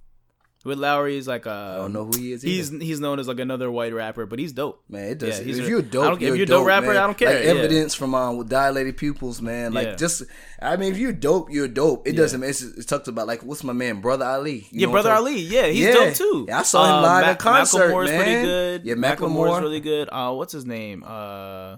With 0.65 0.79
Lowry 0.79 1.19
is 1.19 1.29
like 1.29 1.45
a. 1.45 1.51
I 1.51 1.77
don't 1.83 1.93
know 1.93 2.07
who 2.07 2.19
he 2.19 2.33
is. 2.33 2.41
He's 2.41 2.73
either. 2.73 2.83
he's 2.83 2.99
known 2.99 3.19
as 3.21 3.29
like 3.29 3.39
another 3.39 3.71
white 3.71 3.93
rapper, 3.93 4.25
but 4.25 4.39
he's 4.39 4.53
dope. 4.53 4.83
Man, 4.89 5.05
it 5.11 5.19
does. 5.19 5.39
Yeah, 5.41 5.53
if 5.63 5.69
you're 5.69 5.83
dope, 5.83 6.05
don't- 6.05 6.15
if 6.15 6.21
you're, 6.23 6.37
you're 6.37 6.45
a 6.45 6.47
dope 6.47 6.67
rapper, 6.67 6.87
man. 6.89 6.97
I 6.97 7.01
don't 7.01 7.19
care, 7.19 7.35
Like 7.35 7.45
yeah. 7.45 7.51
evidence 7.51 7.95
from 7.95 8.15
um 8.15 8.39
with 8.39 8.49
Dilated 8.49 8.97
Peoples, 8.97 9.43
man. 9.43 9.75
Like 9.75 9.87
Yeah. 9.89 9.95
just, 9.97 10.23
I 10.63 10.77
mean, 10.79 10.93
if 10.93 10.99
you're 10.99 11.13
dope, 11.13 11.51
you're 11.51 11.69
dope. 11.69 12.09
It 12.09 12.13
doesn't. 12.17 12.43
It's, 12.43 12.63
it's 12.63 12.87
talked 12.87 13.09
about 13.09 13.27
like 13.27 13.43
what's 13.43 13.63
my 13.63 13.75
man, 13.75 14.01
brother 14.01 14.25
Ali. 14.25 14.67
You 14.71 14.87
Yeah, 14.87 14.91
brother 14.91 15.13
Ali. 15.13 15.39
Yeah, 15.39 15.67
he's 15.67 15.95
dope 15.95 16.15
too. 16.15 16.47
Yeah, 16.49 16.61
I 16.61 16.63
saw 16.63 16.97
him 16.97 17.03
live 17.03 17.25
at 17.25 17.39
concert, 17.39 17.91
Macklemore's 17.91 18.11
pretty 18.11 18.33
man. 18.33 18.45
good. 18.45 18.85
Yeah, 18.87 18.95
Macklemore's 18.95 19.51
Macklemore. 19.51 19.61
really 19.61 19.81
good. 19.81 20.09
Uh, 20.11 20.33
what's 20.33 20.53
his 20.55 20.65
name? 20.65 21.05
Uh, 21.07 21.77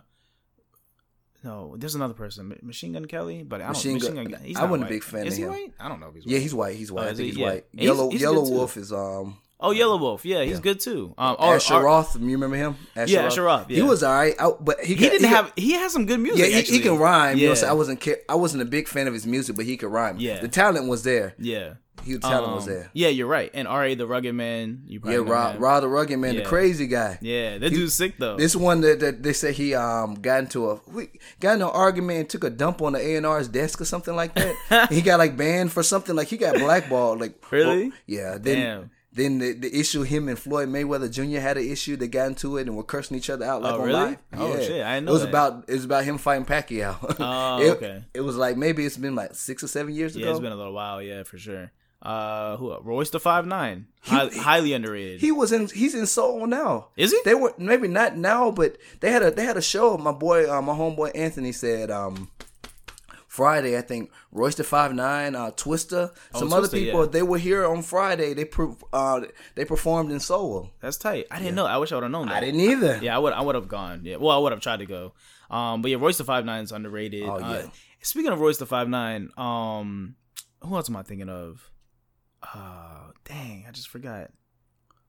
no, 1.46 1.74
there's 1.78 1.94
another 1.94 2.14
person, 2.14 2.58
Machine 2.62 2.92
Gun 2.92 3.04
Kelly, 3.06 3.42
but 3.42 3.60
I 3.60 3.64
don't. 3.64 3.72
Machine 3.72 3.94
Machine, 3.94 4.14
Gun- 4.14 4.24
Gun. 4.26 4.40
He's 4.42 4.56
I 4.56 4.64
wasn't 4.64 4.88
a 4.88 4.92
big 4.92 5.02
fan 5.02 5.26
Is 5.26 5.34
of 5.34 5.38
he 5.38 5.42
him. 5.44 5.50
white? 5.50 5.72
I 5.80 5.88
don't 5.88 6.00
know 6.00 6.08
if 6.08 6.14
he's 6.14 6.24
white. 6.26 6.32
Yeah, 6.32 6.38
he's 6.38 6.54
white. 6.54 6.76
He's 6.76 6.92
white. 6.92 7.02
Oh, 7.06 7.10
I 7.10 7.14
think 7.14 7.18
he? 7.20 7.26
he's 7.26 7.36
Yeah. 7.38 7.46
white. 7.46 7.64
He's- 7.72 7.84
Yellow 7.84 8.10
he's 8.10 8.20
Yellow 8.20 8.42
good, 8.42 8.48
too. 8.50 8.54
Wolf 8.54 8.76
is 8.76 8.92
um. 8.92 9.38
Oh, 9.58 9.70
Yelawolf. 9.72 10.20
Yeah, 10.24 10.42
he's 10.42 10.56
Yeah. 10.56 10.60
good 10.60 10.80
too. 10.80 11.14
Um, 11.16 11.36
or- 11.38 11.54
Asher 11.54 11.74
or- 11.76 11.84
Roth, 11.84 12.14
you 12.20 12.26
remember 12.32 12.56
him? 12.56 12.76
Asher 12.94 13.12
Yeah, 13.14 13.24
Asher 13.24 13.42
Roth, 13.44 13.68
He 13.68 13.76
yeah. 13.78 13.84
was 13.84 14.02
alright, 14.02 14.34
out, 14.38 14.62
but 14.62 14.80
he, 14.80 14.94
He 14.94 14.94
got- 14.96 15.12
didn't 15.12 15.30
got- 15.30 15.44
have. 15.44 15.52
He 15.56 15.72
has 15.72 15.92
some 15.94 16.04
good 16.04 16.20
music. 16.20 16.40
Yeah, 16.50 16.58
he, 16.60 16.62
he 16.76 16.80
can 16.80 16.98
rhyme. 16.98 17.38
You 17.38 17.48
know, 17.48 17.54
so 17.54 17.66
I 17.66 17.72
wasn't 17.72 18.06
I 18.28 18.34
wasn't 18.34 18.62
a 18.62 18.66
big 18.66 18.86
fan 18.86 19.06
of 19.08 19.14
his 19.14 19.26
music, 19.26 19.56
but 19.56 19.64
he 19.64 19.78
could 19.78 19.90
rhyme. 19.90 20.16
Yeah. 20.18 20.40
the 20.40 20.48
talent 20.48 20.88
was 20.88 21.04
there. 21.04 21.34
Yeah. 21.38 21.74
He 22.04 22.18
talent 22.18 22.54
was 22.54 22.66
Um, 22.68 22.74
there. 22.74 22.90
Yeah, 22.92 23.08
you're 23.08 23.26
right. 23.26 23.50
And 23.52 23.66
R.A. 23.66 23.94
the 23.94 24.06
Rugged 24.06 24.34
Man. 24.34 24.82
You 24.86 24.94
Yeah, 24.98 25.00
probably 25.00 25.16
know 25.24 25.32
Rod. 25.32 25.60
Rod 25.60 25.80
the 25.80 25.88
Rugged 25.88 26.18
Man, 26.18 26.34
Yeah. 26.34 26.40
the 26.42 26.46
crazy 26.46 26.86
guy. 26.86 27.18
Yeah, 27.20 27.58
that 27.58 27.70
dude's 27.70 27.94
sick 27.94 28.14
though. 28.18 28.36
This 28.36 28.54
one 28.54 28.80
that, 28.82 29.00
that 29.00 29.22
they 29.22 29.32
say 29.32 29.52
he 29.52 29.74
um 29.74 30.14
got 30.14 30.40
into 30.40 30.70
a 30.70 30.80
we 30.86 31.08
got 31.40 31.54
into 31.54 31.66
an 31.68 31.72
argument 31.74 32.18
and 32.20 32.28
took 32.28 32.44
a 32.44 32.50
dump 32.50 32.80
on 32.82 32.92
the 32.92 33.00
A 33.00 33.16
and 33.16 33.26
R's 33.26 33.48
desk 33.48 33.80
or 33.80 33.84
something 33.84 34.14
like 34.14 34.34
that. 34.34 34.88
he 34.92 35.02
got 35.02 35.18
like 35.18 35.36
banned 35.36 35.72
for 35.72 35.82
something 35.82 36.14
like 36.14 36.28
he 36.28 36.36
got 36.36 36.54
blackballed. 36.56 37.20
Like 37.20 37.42
Really? 37.50 37.88
well, 37.88 37.98
yeah. 38.06 38.38
Then 38.38 38.56
Damn. 38.58 38.90
then 39.12 39.38
the, 39.38 39.52
the 39.54 39.80
issue 39.80 40.02
him 40.02 40.28
and 40.28 40.38
Floyd 40.38 40.68
Mayweather 40.68 41.10
Jr. 41.10 41.40
had 41.40 41.56
an 41.56 41.66
issue. 41.68 41.96
They 41.96 42.06
got 42.08 42.28
into 42.28 42.58
it 42.58 42.66
and 42.68 42.76
were 42.76 42.82
cursing 42.84 43.16
each 43.16 43.30
other 43.30 43.46
out 43.46 43.62
like 43.62 43.72
Oh, 43.74 43.80
on 43.80 43.86
really? 43.86 43.92
live. 43.98 44.18
Oh, 44.34 44.54
Yeah. 44.54 44.60
shit, 44.60 44.82
I 44.84 44.94
didn't 44.96 45.06
know 45.06 45.10
It 45.10 45.14
was 45.14 45.22
that. 45.22 45.28
about 45.30 45.64
it 45.68 45.72
was 45.74 45.84
about 45.84 46.04
him 46.04 46.18
fighting 46.18 46.44
Pacquiao. 46.46 47.16
Oh, 47.18 47.62
it, 47.62 47.70
okay. 47.78 48.04
It 48.14 48.20
was 48.20 48.36
like 48.36 48.56
maybe 48.56 48.84
it's 48.84 48.96
been 48.98 49.14
like 49.14 49.34
six 49.34 49.64
or 49.64 49.68
seven 49.68 49.94
years 49.94 50.14
yeah, 50.14 50.22
ago. 50.26 50.30
it's 50.32 50.40
been 50.40 50.52
a 50.52 50.56
little 50.56 50.72
while. 50.74 51.00
Yeah, 51.02 51.22
for 51.24 51.38
sure. 51.38 51.72
Uh, 52.06 52.56
who? 52.56 52.78
Royce 52.82 53.10
the 53.10 53.18
Five 53.18 53.46
Nine. 53.46 53.86
High, 54.02 54.28
highly 54.32 54.72
underrated. 54.72 55.20
He 55.20 55.32
was 55.32 55.50
in. 55.50 55.66
He's 55.68 55.94
in 55.94 56.06
Seoul 56.06 56.46
now. 56.46 56.88
Is 56.96 57.10
he? 57.10 57.20
They 57.24 57.34
were 57.34 57.52
maybe 57.58 57.88
not 57.88 58.16
now, 58.16 58.50
but 58.52 58.76
they 59.00 59.10
had 59.10 59.22
a 59.24 59.30
they 59.32 59.44
had 59.44 59.56
a 59.56 59.62
show. 59.62 59.96
My 59.98 60.12
boy, 60.12 60.48
uh, 60.48 60.62
my 60.62 60.72
homeboy 60.74 61.10
Anthony 61.16 61.50
said 61.50 61.90
um 61.90 62.30
Friday. 63.26 63.76
I 63.76 63.80
think 63.80 64.10
Royce 64.30 64.54
the 64.54 64.64
Five 64.64 64.94
Nine, 64.94 65.34
uh, 65.34 65.50
Twista, 65.50 66.12
some 66.34 66.52
other 66.52 66.66
Oh, 66.66 66.68
Twista, 66.68 66.72
people. 66.72 67.00
yeah. 67.06 67.10
They 67.10 67.22
were 67.22 67.38
here 67.38 67.66
on 67.66 67.82
Friday. 67.82 68.34
They 68.34 68.44
per, 68.44 68.72
uh 68.92 69.22
they 69.56 69.64
performed 69.64 70.12
in 70.12 70.20
Seoul. 70.20 70.70
That's 70.80 70.96
tight. 70.96 71.26
I 71.30 71.38
didn't 71.38 71.54
know. 71.56 71.66
I 71.66 71.76
wish 71.78 71.92
I 71.92 71.96
would 71.96 72.02
have 72.04 72.12
known 72.12 72.28
that. 72.28 72.36
I 72.36 72.40
didn't 72.40 72.60
either. 72.60 73.00
Yeah, 73.02 73.16
I 73.16 73.18
would. 73.18 73.32
I 73.32 73.40
would 73.40 73.54
have 73.56 73.68
gone. 73.68 74.02
Yeah. 74.04 74.16
Well, 74.16 74.30
I 74.30 74.38
would 74.38 74.52
have 74.52 74.60
tried 74.60 74.78
to 74.78 74.86
go. 74.86 75.12
Um, 75.50 75.82
but 75.82 75.90
yeah, 75.90 75.96
Royce 75.98 76.18
the 76.18 76.24
Five 76.24 76.44
Nine 76.44 76.62
is 76.62 76.72
underrated. 76.72 77.24
Oh, 77.24 77.34
Uh, 77.34 77.62
yeah. 77.64 77.70
speaking 78.00 78.32
of 78.32 78.40
Royce 78.40 78.58
the 78.58 78.66
Five 78.66 78.88
Nine, 78.88 79.30
um, 79.36 80.14
who 80.62 80.74
else 80.76 80.88
am 80.88 80.96
I 80.96 81.02
thinking 81.02 81.28
of? 81.28 81.70
Uh, 82.54 83.10
dang, 83.24 83.64
I 83.68 83.70
just 83.72 83.88
forgot. 83.88 84.30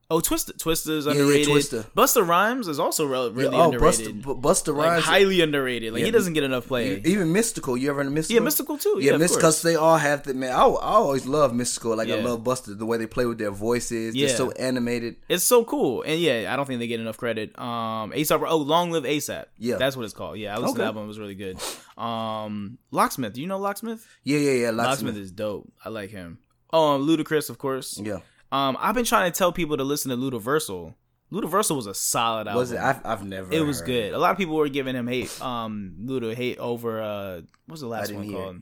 Oh, 0.09 0.21
Twista. 0.21 0.53
Twista's 0.57 1.05
yeah, 1.05 1.11
underrated. 1.11 1.49
Twista. 1.49 1.91
Busta 1.91 2.25
Rhymes 2.25 2.69
is 2.69 2.79
also 2.79 3.05
re- 3.05 3.29
really 3.29 3.53
oh, 3.57 3.65
underrated. 3.65 4.21
Bu- 4.21 4.39
Busta 4.39 4.73
like 4.73 4.87
Rhymes, 4.91 5.03
highly 5.03 5.41
underrated. 5.41 5.91
Like 5.91 5.99
Yeah, 5.99 6.05
he 6.05 6.11
doesn't 6.11 6.31
get 6.31 6.43
enough 6.43 6.65
play. 6.67 7.01
even 7.03 7.33
Mystikal. 7.33 7.77
You 7.77 7.89
ever 7.89 8.03
heard 8.03 8.07
of 8.07 8.13
Mystikal? 8.13 8.29
yeah, 8.35 8.39
mystical 8.39 8.77
too. 8.77 8.99
Yeah, 9.01 9.11
Yeah, 9.11 9.17
because 9.17 9.61
they 9.63 9.75
all 9.75 9.97
have 9.97 10.23
the 10.23 10.33
man. 10.33 10.53
I, 10.53 10.63
I 10.63 10.93
always 10.93 11.25
love 11.25 11.53
Mystical. 11.53 11.97
Like 11.97 12.07
I 12.07 12.21
love 12.21 12.41
Busta, 12.41 12.77
the 12.77 12.85
way 12.85 12.97
they 12.97 13.05
play 13.05 13.25
with 13.25 13.37
their 13.37 13.51
voices. 13.51 14.13
They're 14.13 14.29
Yeah. 14.29 14.35
so 14.35 14.51
animated. 14.51 15.17
It's 15.27 15.43
so 15.43 15.65
cool, 15.65 16.03
and 16.03 16.21
yeah, 16.21 16.53
I 16.53 16.55
don't 16.55 16.65
think 16.65 16.79
they 16.79 16.87
get 16.87 17.01
enough 17.01 17.17
credit. 17.17 17.57
Um, 17.59 18.11
ASAP. 18.13 18.41
Oh, 18.47 18.57
Long 18.57 18.91
Live 18.91 19.03
ASAP. 19.03 19.47
Yeah. 19.57 19.75
that's 19.75 19.97
what 19.97 20.05
it's 20.05 20.13
called. 20.13 20.37
Yeah, 20.37 20.55
I 20.55 20.57
listened 20.57 20.77
to 20.77 20.83
that 20.83 20.95
one. 20.95 21.03
It 21.03 21.07
was 21.07 21.19
really 21.19 21.35
good. 21.35 21.59
Um, 22.01 22.77
Locksmith. 22.91 23.33
Do 23.33 23.41
you 23.41 23.47
know 23.47 23.59
Locksmith? 23.59 24.07
Yeah, 24.23 24.37
yeah, 24.39 24.51
yeah. 24.51 24.69
Locksmith, 24.69 25.15
Locksmith. 25.15 25.17
is 25.17 25.31
dope. 25.33 25.69
I 25.83 25.89
like 25.89 26.11
him. 26.11 26.37
Oh, 26.73 26.95
um, 26.95 27.07
Ludacris, 27.07 27.49
of 27.49 27.57
course. 27.57 27.99
Yeah. 27.99 28.19
Um, 28.51 28.77
I've 28.79 28.95
been 28.95 29.05
trying 29.05 29.31
to 29.31 29.37
tell 29.37 29.51
people 29.51 29.77
to 29.77 29.83
listen 29.83 30.09
to 30.11 30.17
Ludaversal. 30.17 30.93
Ludaversal 31.31 31.75
was 31.75 31.87
a 31.87 31.93
solid 31.93 32.47
album. 32.47 32.55
Was 32.59 32.71
it? 32.71 32.79
I've, 32.79 33.05
I've 33.05 33.23
never. 33.25 33.51
it 33.53 33.61
was 33.61 33.81
good. 33.81 34.13
A 34.13 34.17
lot 34.17 34.31
of 34.31 34.37
people 34.37 34.55
were 34.55 34.69
giving 34.69 34.95
him 34.95 35.07
hate. 35.07 35.41
Um, 35.41 35.95
Luda 36.05 36.33
hate 36.33 36.57
over 36.57 37.01
uh, 37.01 37.35
what 37.65 37.71
was 37.73 37.81
the 37.81 37.87
last 37.87 38.13
one 38.13 38.31
called? 38.31 38.61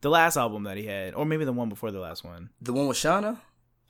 The 0.00 0.10
last 0.10 0.36
album 0.36 0.62
that 0.64 0.76
he 0.76 0.86
had, 0.86 1.14
or 1.14 1.24
maybe 1.26 1.44
the 1.44 1.52
one 1.52 1.68
before 1.68 1.90
the 1.90 1.98
last 2.00 2.24
one. 2.24 2.50
The 2.62 2.72
one 2.72 2.86
with 2.86 2.96
Shawnna. 2.96 3.38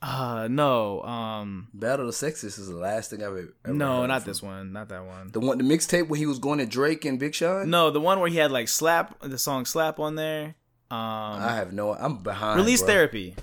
Uh, 0.01 0.47
no. 0.49 1.03
Um, 1.03 1.67
Battle 1.73 2.01
of 2.01 2.07
the 2.07 2.13
Sexes 2.13 2.57
is 2.57 2.67
the 2.67 2.75
last 2.75 3.11
thing 3.11 3.21
I've 3.23 3.29
ever. 3.37 3.53
no, 3.67 4.05
not 4.07 4.23
from- 4.23 4.29
this 4.31 4.41
one. 4.41 4.73
Not 4.73 4.89
that 4.89 5.05
one. 5.05 5.31
The 5.31 5.39
one, 5.39 5.59
the 5.59 5.63
mixtape 5.63 6.07
where 6.07 6.17
he 6.17 6.25
was 6.25 6.39
going 6.39 6.57
to 6.57 6.65
Drake 6.65 7.05
and 7.05 7.19
Big 7.19 7.35
Sean. 7.35 7.69
No, 7.69 7.91
the 7.91 8.01
one 8.01 8.19
where 8.19 8.29
he 8.29 8.37
had 8.37 8.51
like 8.51 8.67
slap 8.67 9.15
the 9.21 9.37
song 9.37 9.65
slap 9.65 9.99
on 9.99 10.15
there. 10.15 10.55
Um, 10.91 11.41
I 11.41 11.55
have 11.55 11.71
no. 11.73 11.93
I'm 11.93 12.17
behind. 12.17 12.57
release 12.59 12.81
bro. 12.81 12.87
therapy. 12.89 13.35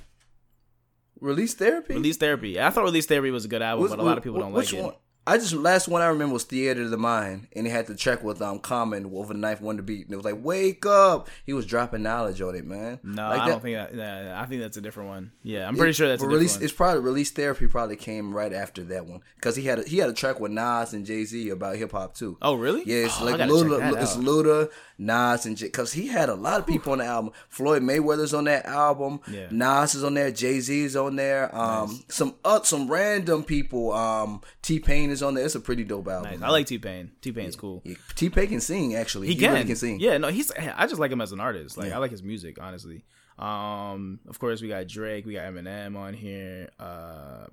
Release 1.21 1.55
therapy. 1.55 1.95
Release 1.95 2.17
therapy. 2.17 2.61
I 2.61 2.71
thought 2.71 2.85
release 2.85 3.07
therapy 3.07 3.31
was 3.31 3.45
a 3.45 3.49
good 3.49 3.63
album, 3.63 3.83
Which- 3.83 3.91
but 3.91 3.99
a 3.99 4.03
lot 4.03 4.19
of 4.19 4.25
people 4.25 4.39
don't 4.41 4.53
which 4.53 4.73
like 4.73 4.81
it. 4.81 4.85
one? 4.85 4.95
I 5.27 5.37
just 5.37 5.53
last 5.53 5.89
one 5.89 6.01
I 6.01 6.07
remember 6.07 6.33
was 6.33 6.45
Theater 6.45 6.81
of 6.85 6.91
the 6.91 6.97
Mind, 6.97 7.49
and 7.55 7.67
he 7.67 7.71
had 7.73 7.87
the 7.87 7.95
track 7.95 8.25
with 8.25 8.41
um 8.41 8.61
Common 8.61 9.05
over 9.13 9.35
the 9.35 9.39
knife, 9.39 9.61
one 9.61 9.77
to 9.77 9.83
beat, 9.83 10.07
and 10.07 10.15
it 10.15 10.17
was 10.17 10.25
like 10.25 10.43
Wake 10.43 10.87
Up. 10.87 11.29
He 11.45 11.53
was 11.53 11.67
dropping 11.67 12.03
knowledge 12.03 12.41
on 12.41 12.55
it, 12.55 12.65
man. 12.65 12.99
No, 13.03 13.29
like 13.29 13.41
I 13.41 13.45
that- 13.45 13.51
don't 13.51 13.61
think 13.63 13.77
that. 13.77 13.95
Nah, 13.95 14.41
I 14.41 14.47
think 14.47 14.63
that's 14.63 14.79
a 14.79 14.81
different 14.81 15.11
one. 15.11 15.33
Yeah, 15.43 15.69
I'm 15.69 15.77
pretty 15.77 15.93
sure 15.93 16.09
that's 16.09 16.23
a 16.23 16.27
release. 16.27 16.55
one. 16.57 16.65
It's 16.65 16.73
probably 16.73 17.01
release 17.03 17.31
therapy. 17.31 17.67
Probably 17.67 17.97
came 17.97 18.33
right 18.35 18.53
after 18.55 18.83
that 18.85 19.05
one 19.05 19.21
because 19.35 19.55
he 19.57 19.65
had 19.65 19.81
a, 19.81 19.83
he 19.83 19.99
had 19.99 20.09
a 20.09 20.15
track 20.15 20.41
with 20.41 20.51
Nas 20.53 20.95
and 20.95 21.05
Jay 21.05 21.25
Z 21.25 21.51
about 21.51 21.77
hip 21.77 21.93
hop 21.93 22.15
too. 22.15 22.39
Oh, 22.41 22.55
really? 22.55 22.85
Yeah, 22.87 23.05
it's 23.07 23.21
Oh, 23.21 23.25
like 23.27 23.37
Luda, 23.41 24.01
it's. 24.01 24.17
Luda, 24.17 24.71
Nas, 24.99 25.47
and 25.47 25.57
because 25.57 25.93
he 25.93 26.09
had 26.09 26.29
a 26.29 26.35
lot 26.35 26.59
of 26.59 26.67
people 26.67 26.93
on 26.93 26.99
the 26.99 27.05
album. 27.05 27.33
Floyd 27.49 27.83
Mayweather's 27.83 28.35
on 28.35 28.45
that 28.45 28.67
album. 28.67 29.21
Yeah. 29.31 29.47
Nas 29.51 29.95
is 29.95 30.03
on 30.03 30.15
there. 30.15 30.33
Jay 30.33 30.59
Z's 30.59 30.97
on 30.97 31.15
there. 31.15 31.55
Um, 31.57 32.03
some 32.09 32.35
uh, 32.45 32.63
some 32.63 32.91
random 32.91 33.45
people. 33.45 33.93
Um, 33.93 34.41
T 34.61 34.81
Pain 34.81 35.11
is 35.11 35.23
on 35.23 35.35
there. 35.35 35.45
It's 35.45 35.55
a 35.55 35.61
pretty 35.61 35.85
dope 35.85 36.09
album. 36.09 36.33
Nice. 36.41 36.43
I 36.43 36.51
like 36.51 36.67
T 36.67 36.79
Pain. 36.79 37.13
T 37.21 37.31
Pain's 37.31 37.55
cool. 37.55 37.83
T 38.17 38.29
Pain 38.29 38.49
can 38.49 38.61
sing 38.61 38.97
actually. 38.97 39.29
He, 39.29 39.35
He, 39.35 39.41
can. 39.41 39.53
really 39.53 39.65
can 39.67 39.77
sing. 39.77 40.01
Yeah, 40.01 40.19
no, 40.19 40.29
he's. 40.29 40.51
I 40.53 40.87
just 40.87 40.99
like 41.01 41.13
him 41.13 41.21
as 41.21 41.31
an 41.33 41.39
artist. 41.41 41.77
Like 41.79 41.91
Yeah. 41.91 41.97
I 41.97 41.99
like 41.99 42.11
his 42.11 42.23
music, 42.25 42.59
honestly. 42.61 43.05
Um, 43.39 44.19
of 44.29 44.41
course 44.41 44.61
we 44.61 44.67
got 44.69 44.89
Drake, 44.89 45.25
we 45.25 45.35
got 45.35 45.45
Eminem 45.45 45.97
on 45.97 46.13
here. 46.13 46.71
Uh, 46.81 47.47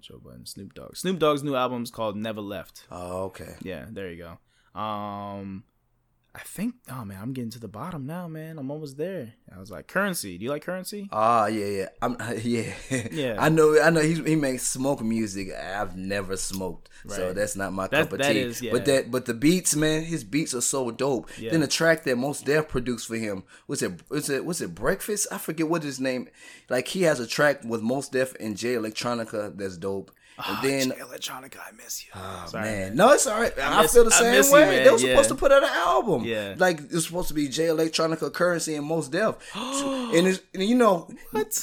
Joe 0.00 0.18
Budden, 0.22 0.46
Snoop 0.46 0.72
Dogg. 0.74 0.96
Snoop 0.96 1.18
Dogg's 1.18 1.42
new 1.42 1.54
album 1.54 1.82
is 1.82 1.90
called 1.90 2.16
Never 2.16 2.40
Left. 2.40 2.86
Oh, 2.90 3.24
okay. 3.24 3.54
Yeah, 3.62 3.84
there 3.90 4.10
you 4.10 4.24
go. 4.74 4.80
Um, 4.80 5.64
I 6.36 6.40
think. 6.40 6.74
Oh 6.90 7.04
man, 7.04 7.18
I'm 7.22 7.32
getting 7.32 7.50
to 7.50 7.60
the 7.60 7.68
bottom 7.68 8.06
now, 8.06 8.26
man. 8.26 8.58
I'm 8.58 8.68
almost 8.68 8.96
there. 8.96 9.34
I 9.54 9.60
was 9.60 9.70
like, 9.70 9.86
currency. 9.86 10.36
Do 10.36 10.44
you 10.44 10.50
like 10.50 10.64
currency? 10.64 11.08
Ah, 11.12 11.46
yeah, 11.46 11.66
yeah, 11.66 11.88
I'm, 12.02 12.16
yeah, 12.42 12.72
Yeah. 13.12 13.36
I 13.38 13.48
know, 13.50 13.80
I 13.80 13.90
know. 13.90 14.00
He 14.00 14.14
he 14.14 14.34
makes 14.34 14.64
smoke 14.66 15.00
music. 15.00 15.52
I've 15.54 15.96
never 15.96 16.36
smoked, 16.36 16.88
so 17.06 17.32
that's 17.32 17.54
not 17.54 17.72
my 17.72 17.86
cup 17.86 18.12
of 18.12 18.20
tea. 18.20 18.40
is, 18.40 18.60
yeah. 18.60 18.72
But 18.72 18.84
that, 18.86 19.12
but 19.12 19.26
the 19.26 19.34
beats, 19.34 19.76
man, 19.76 20.02
his 20.02 20.24
beats 20.24 20.54
are 20.54 20.60
so 20.60 20.90
dope. 20.90 21.30
Yeah. 21.38 21.52
Then 21.52 21.60
the 21.60 21.68
track 21.68 22.02
that 22.02 22.16
Mos 22.16 22.40
Def 22.42 22.68
produced 22.68 23.06
for 23.06 23.16
him 23.16 23.44
was 23.68 23.80
it 23.82 23.92
was 24.10 24.28
it 24.28 24.44
was 24.44 24.60
it 24.60 24.74
Breakfast? 24.74 25.28
I 25.30 25.38
forget 25.38 25.68
what 25.68 25.84
his 25.84 26.00
name. 26.00 26.28
Like 26.68 26.88
he 26.88 27.02
has 27.02 27.20
a 27.20 27.28
track 27.28 27.62
with 27.64 27.80
Mos 27.80 28.08
Def 28.08 28.34
and 28.40 28.56
Jay 28.56 28.74
Electronica 28.74 29.56
that's 29.56 29.76
dope. 29.76 30.10
And 30.36 30.58
then 30.62 30.88
Jay 30.90 30.96
Electronica, 30.96 31.58
I 31.58 31.70
miss 31.76 32.04
you. 32.04 32.10
Oh, 32.16 32.44
Sorry, 32.48 32.64
man. 32.64 32.96
No, 32.96 33.12
it's 33.12 33.26
all 33.26 33.40
right. 33.40 33.52
I, 33.62 33.82
miss- 33.82 33.92
feel 33.94 34.04
the 34.04 34.10
I 34.14 34.18
same 34.18 34.32
miss 34.32 34.48
you, 34.48 34.54
way. 34.54 34.60
man. 34.62 34.84
They 34.84 34.90
were 34.90 34.98
Yeah. 34.98 35.08
supposed 35.12 35.28
to 35.28 35.34
put 35.36 35.52
out 35.52 35.62
an 35.62 35.68
album. 35.72 36.24
Yeah. 36.24 36.54
Like 36.58 36.80
it 36.80 36.92
was 36.92 37.06
supposed 37.06 37.28
to 37.28 37.34
be 37.34 37.48
J 37.48 37.66
Electronica, 37.66 38.32
Currency, 38.32 38.74
and 38.74 38.84
Mos 38.86 39.08
Def. 39.08 39.36
and, 39.54 40.26
it's, 40.26 40.40
and 40.52 40.62
you 40.64 40.74
know, 40.74 41.08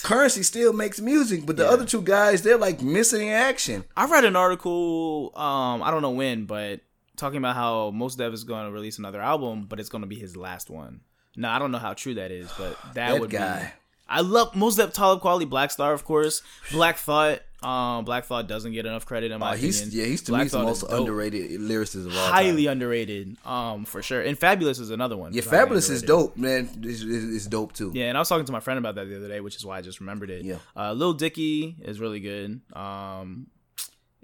Currency 0.04 0.44
still 0.44 0.72
makes 0.74 1.02
music, 1.02 1.46
but 1.46 1.58
the 1.58 1.68
other 1.70 1.86
two 1.86 2.02
guys, 2.02 2.44
they're 2.44 2.58
like 2.58 2.82
missing 2.82 3.28
in 3.28 3.34
action. 3.34 3.84
I 3.98 4.06
read 4.06 4.24
an 4.26 4.36
article. 4.38 5.32
Um, 5.36 5.84
I 5.84 5.92
don't 5.92 6.02
know 6.02 6.12
when, 6.12 6.46
but 6.46 6.80
talking 7.18 7.38
about 7.40 7.56
how 7.56 7.92
Mos 7.92 8.16
Def 8.16 8.34
is 8.34 8.44
going 8.46 8.66
to 8.68 8.72
release 8.72 8.98
another 9.00 9.22
album, 9.22 9.66
but 9.68 9.80
it's 9.80 9.90
going 9.90 10.02
to 10.04 10.08
be 10.08 10.16
his 10.18 10.38
last 10.38 10.70
one. 10.70 11.02
Now 11.36 11.56
I 11.56 11.60
don't 11.60 11.72
know 11.72 11.78
how 11.78 11.94
true 11.94 12.14
that 12.16 12.32
is, 12.32 12.50
but 12.58 12.78
that, 12.94 12.94
That 13.12 13.20
would 13.20 13.30
be. 13.32 13.38
guy. 13.38 13.74
I 14.10 14.22
love 14.22 14.56
Mos 14.56 14.76
Def, 14.76 14.92
Talib 14.92 15.22
Kweli, 15.22 15.48
Black 15.48 15.72
Star, 15.72 15.94
of 15.94 16.04
course. 16.04 16.42
Black 16.72 16.98
Thought. 16.98 17.42
Um, 17.64 18.06
Black 18.06 18.26
Thought 18.26 18.48
doesn't 18.48 18.72
get 18.72 18.86
enough 18.88 19.06
credit 19.06 19.32
in 19.32 19.40
my 19.40 19.56
he's 19.56 19.80
opinion. 19.82 20.00
yeah, 20.00 20.06
he's 20.10 20.22
to 20.24 20.32
Black 20.32 20.40
me 20.40 20.44
he's 20.46 20.52
the 20.52 20.60
most 20.64 20.84
underrated 20.84 21.52
lyricist 21.62 22.08
of 22.08 22.18
all 22.18 22.28
highly 22.28 22.66
time. 22.66 22.72
underrated. 22.74 23.38
Um, 23.46 23.86
for 23.86 24.02
sure. 24.02 24.22
And 24.22 24.40
Fabolous 24.40 24.80
is 24.80 24.90
another 24.90 25.16
one. 25.16 25.34
Yeah, 25.34 25.44
Fabolous 25.44 25.90
is 25.92 26.02
dope, 26.02 26.36
man. 26.38 26.70
It's, 26.84 27.04
it's, 27.04 27.46
dope 27.46 27.74
too. 27.74 27.92
Yeah, 27.94 28.06
and 28.06 28.18
I 28.18 28.22
was 28.22 28.30
talking 28.30 28.46
to 28.46 28.52
my 28.52 28.62
friend 28.62 28.80
about 28.80 28.96
that 28.96 29.08
the 29.10 29.16
other 29.18 29.28
day, 29.28 29.42
which 29.42 29.56
is 29.56 29.66
why 29.66 29.78
I 29.78 29.82
just 29.82 30.00
remembered 30.00 30.32
it. 30.32 30.44
Yeah. 30.44 30.58
Uh, 30.76 30.94
Lil 30.94 31.14
Dicky 31.14 31.76
is 31.84 32.00
really 32.00 32.20
good. 32.20 32.62
Um, 32.74 33.48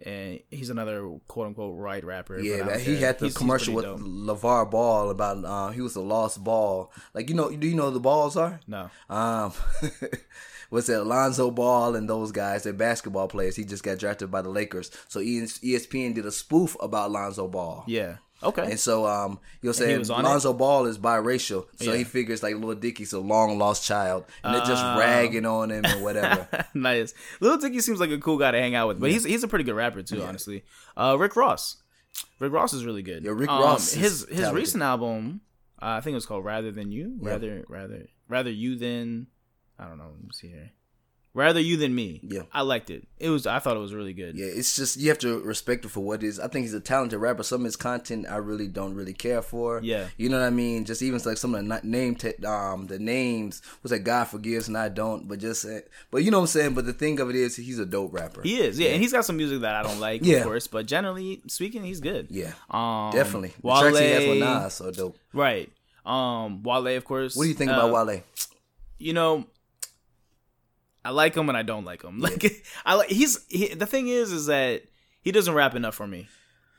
and 0.03 0.39
he's 0.51 0.69
another 0.69 1.07
quote 1.27 1.47
unquote 1.47 1.77
right 1.77 2.03
rapper. 2.03 2.39
Yeah, 2.39 2.63
man, 2.63 2.79
he 2.79 2.97
had 2.97 3.17
the 3.19 3.25
He's- 3.25 3.33
he's 3.33 3.37
commercial 3.37 3.73
with 3.73 3.85
pretty 3.85 3.99
dope. 3.99 4.39
LaVar 4.41 4.69
Ball 4.71 5.09
about 5.09 5.43
uh, 5.43 5.69
he 5.69 5.81
was 5.81 5.95
a 5.95 6.01
lost 6.01 6.43
ball. 6.43 6.91
Like 7.13 7.29
you 7.29 7.35
know, 7.35 7.49
do 7.49 7.67
you 7.67 7.75
know 7.75 7.85
who 7.87 7.91
the 7.91 7.99
balls 7.99 8.37
are? 8.37 8.59
No. 8.67 8.89
Um, 9.09 9.53
what's 10.69 10.87
that? 10.87 11.01
Alonzo 11.01 11.51
Ball 11.51 11.95
and 11.95 12.09
those 12.09 12.31
guys, 12.31 12.63
they're 12.63 12.73
basketball 12.73 13.27
players. 13.27 13.55
He 13.55 13.63
just 13.65 13.83
got 13.83 13.97
drafted 13.99 14.31
by 14.31 14.41
the 14.41 14.49
Lakers. 14.49 14.91
So 15.07 15.19
ESPN 15.19 16.13
did 16.15 16.25
a 16.25 16.31
spoof 16.31 16.75
about 16.79 17.09
Alonzo 17.09 17.47
Ball. 17.47 17.83
Yeah. 17.87 18.17
Okay. 18.43 18.69
And 18.69 18.79
so, 18.79 19.07
um, 19.07 19.39
you 19.61 19.67
know, 19.67 19.71
he 19.71 19.77
saying 19.79 20.01
it? 20.01 20.09
Lonzo 20.09 20.53
Ball 20.53 20.85
is 20.85 20.99
biracial, 20.99 21.65
so 21.77 21.91
Yeah. 21.91 21.97
he 21.97 22.03
figures 22.03 22.43
like 22.43 22.55
Lil 22.55 22.75
Dicky's 22.75 23.11
a 23.13 23.19
long 23.19 23.57
lost 23.57 23.83
child, 23.83 24.25
and 24.43 24.53
they're 24.53 24.63
just 24.65 24.83
Oh. 24.85 24.99
ragging 24.99 25.45
on 25.47 25.71
him 25.71 25.83
and 25.85 26.03
whatever. 26.03 26.47
nice. 26.75 27.15
Lil 27.39 27.57
Dicky 27.57 27.79
seems 27.79 27.99
like 27.99 28.11
a 28.11 28.19
cool 28.19 28.37
guy 28.37 28.51
to 28.51 28.59
hang 28.59 28.75
out 28.75 28.89
with, 28.89 28.99
but 28.99 29.09
he's 29.09 29.23
he's 29.23 29.41
a 29.43 29.47
pretty 29.47 29.63
good 29.65 29.73
rapper 29.75 30.03
too, 30.03 30.21
honestly. 30.21 30.63
Uh, 30.95 31.17
Rick 31.19 31.35
Ross. 31.35 31.77
Rick 32.39 32.51
Ross 32.53 32.73
is 32.73 32.85
really 32.85 33.01
good. 33.01 33.23
Yeah, 33.23 33.31
Rick 33.33 33.49
Um, 33.49 33.59
Ross 33.61 33.93
His 33.93 34.19
his 34.29 34.37
talented. 34.37 34.53
recent 34.55 34.83
album, 34.83 35.41
uh, 35.81 35.97
I 35.97 36.01
think 36.01 36.11
it 36.13 36.15
was 36.17 36.27
called 36.27 36.45
Rather 36.45 36.71
Than 36.71 36.91
You. 36.91 37.17
Yeah. 37.19 37.29
Rather 37.31 37.65
rather 37.67 38.05
rather 38.29 38.51
you 38.51 38.75
than 38.77 39.27
I 39.79 39.87
don't 39.87 39.97
know. 39.97 40.09
Let 40.11 40.23
me 40.23 40.29
see 40.33 40.47
here. 40.49 40.71
Rather 41.33 41.59
you 41.59 41.77
than 41.77 41.93
me. 41.93 42.19
Yeah. 42.23 42.43
I 42.51 42.61
liked 42.61 42.89
it. 42.89 43.07
It 43.19 43.29
was. 43.29 43.45
I 43.45 43.59
thought 43.59 43.75
it 43.77 43.79
was 43.79 43.93
really 43.93 44.13
good. 44.13 44.35
yeah, 44.35 44.47
it's 44.47 44.75
just 44.75 44.97
you 44.97 45.09
have 45.09 45.19
to 45.19 45.39
respect 45.41 45.83
him 45.83 45.91
for 45.91 45.99
what 45.99 46.23
it 46.23 46.27
is. 46.27 46.39
I 46.39 46.47
think 46.47 46.63
he's 46.63 46.73
a 46.73 46.79
talented 46.79 47.19
rapper. 47.19 47.43
Some 47.43 47.61
of 47.61 47.65
his 47.65 47.75
content 47.75 48.25
I 48.27 48.37
really 48.37 48.67
don't 48.67 48.95
really 48.95 49.13
care 49.13 49.43
for. 49.43 49.79
Yeah. 49.83 50.07
you 50.17 50.29
know 50.29 50.39
what 50.39 50.47
I 50.47 50.49
mean. 50.49 50.83
Just 50.85 51.03
even 51.03 51.21
like 51.23 51.37
some 51.37 51.53
of 51.53 51.63
the 51.67 51.79
name, 51.83 52.15
te- 52.15 52.43
um, 52.43 52.87
the 52.87 52.97
names 52.97 53.61
was 53.83 53.91
like 53.91 54.03
God 54.03 54.23
forgives 54.23 54.67
and 54.67 54.75
I 54.75 54.89
don't. 54.89 55.27
But 55.27 55.37
just, 55.37 55.63
uh, 55.63 55.81
but 56.09 56.23
you 56.23 56.31
know 56.31 56.37
what 56.39 56.43
I'm 56.43 56.47
saying. 56.47 56.73
But 56.73 56.87
the 56.87 56.93
thing 56.93 57.19
of 57.19 57.29
it 57.29 57.35
is, 57.35 57.55
he's 57.55 57.77
a 57.77 57.85
dope 57.85 58.13
rapper. 58.15 58.41
He 58.41 58.59
is, 58.59 58.79
yeah, 58.79 58.89
and 58.89 59.01
he's 59.01 59.11
got 59.13 59.23
some 59.23 59.37
music 59.37 59.61
that 59.61 59.75
I 59.75 59.83
don't 59.83 59.99
like, 59.99 60.25
Yeah. 60.25 60.37
of 60.37 60.43
course, 60.45 60.65
but 60.65 60.87
generally 60.87 61.43
speaking, 61.45 61.83
he's 61.83 61.99
good. 61.99 62.29
yeah, 62.31 62.53
um, 62.71 63.11
definitely. 63.11 63.49
The 63.61 63.67
Wale, 63.67 63.81
tracks 63.81 63.99
he 63.99 64.05
has 64.09 64.27
with 64.27 64.39
Nas 64.39 64.73
so 64.73 64.89
dope. 64.91 65.17
right? 65.33 65.71
Um, 66.03 66.63
Wale, 66.63 66.87
of 66.97 67.05
course. 67.05 67.35
What 67.35 67.43
do 67.43 67.49
you 67.49 67.53
think 67.55 67.69
Uh, 67.69 67.75
about 67.75 68.07
Wale? 68.07 68.23
You 68.97 69.13
know, 69.13 69.45
I 71.07 71.11
like 71.11 71.35
him 71.35 71.47
and 71.49 71.57
I 71.57 71.63
don't 71.63 71.85
like 71.85 72.03
him. 72.03 72.19
Like, 72.19 72.63
I 72.85 72.95
like 72.95 73.09
he's 73.09 73.39
he, 73.49 73.73
the 73.73 73.85
thing 73.85 74.07
is, 74.09 74.31
is 74.31 74.47
that 74.47 74.83
he 75.21 75.31
doesn't 75.31 75.53
rap 75.53 75.73
enough 75.75 75.95
for 75.95 76.05
me. 76.07 76.27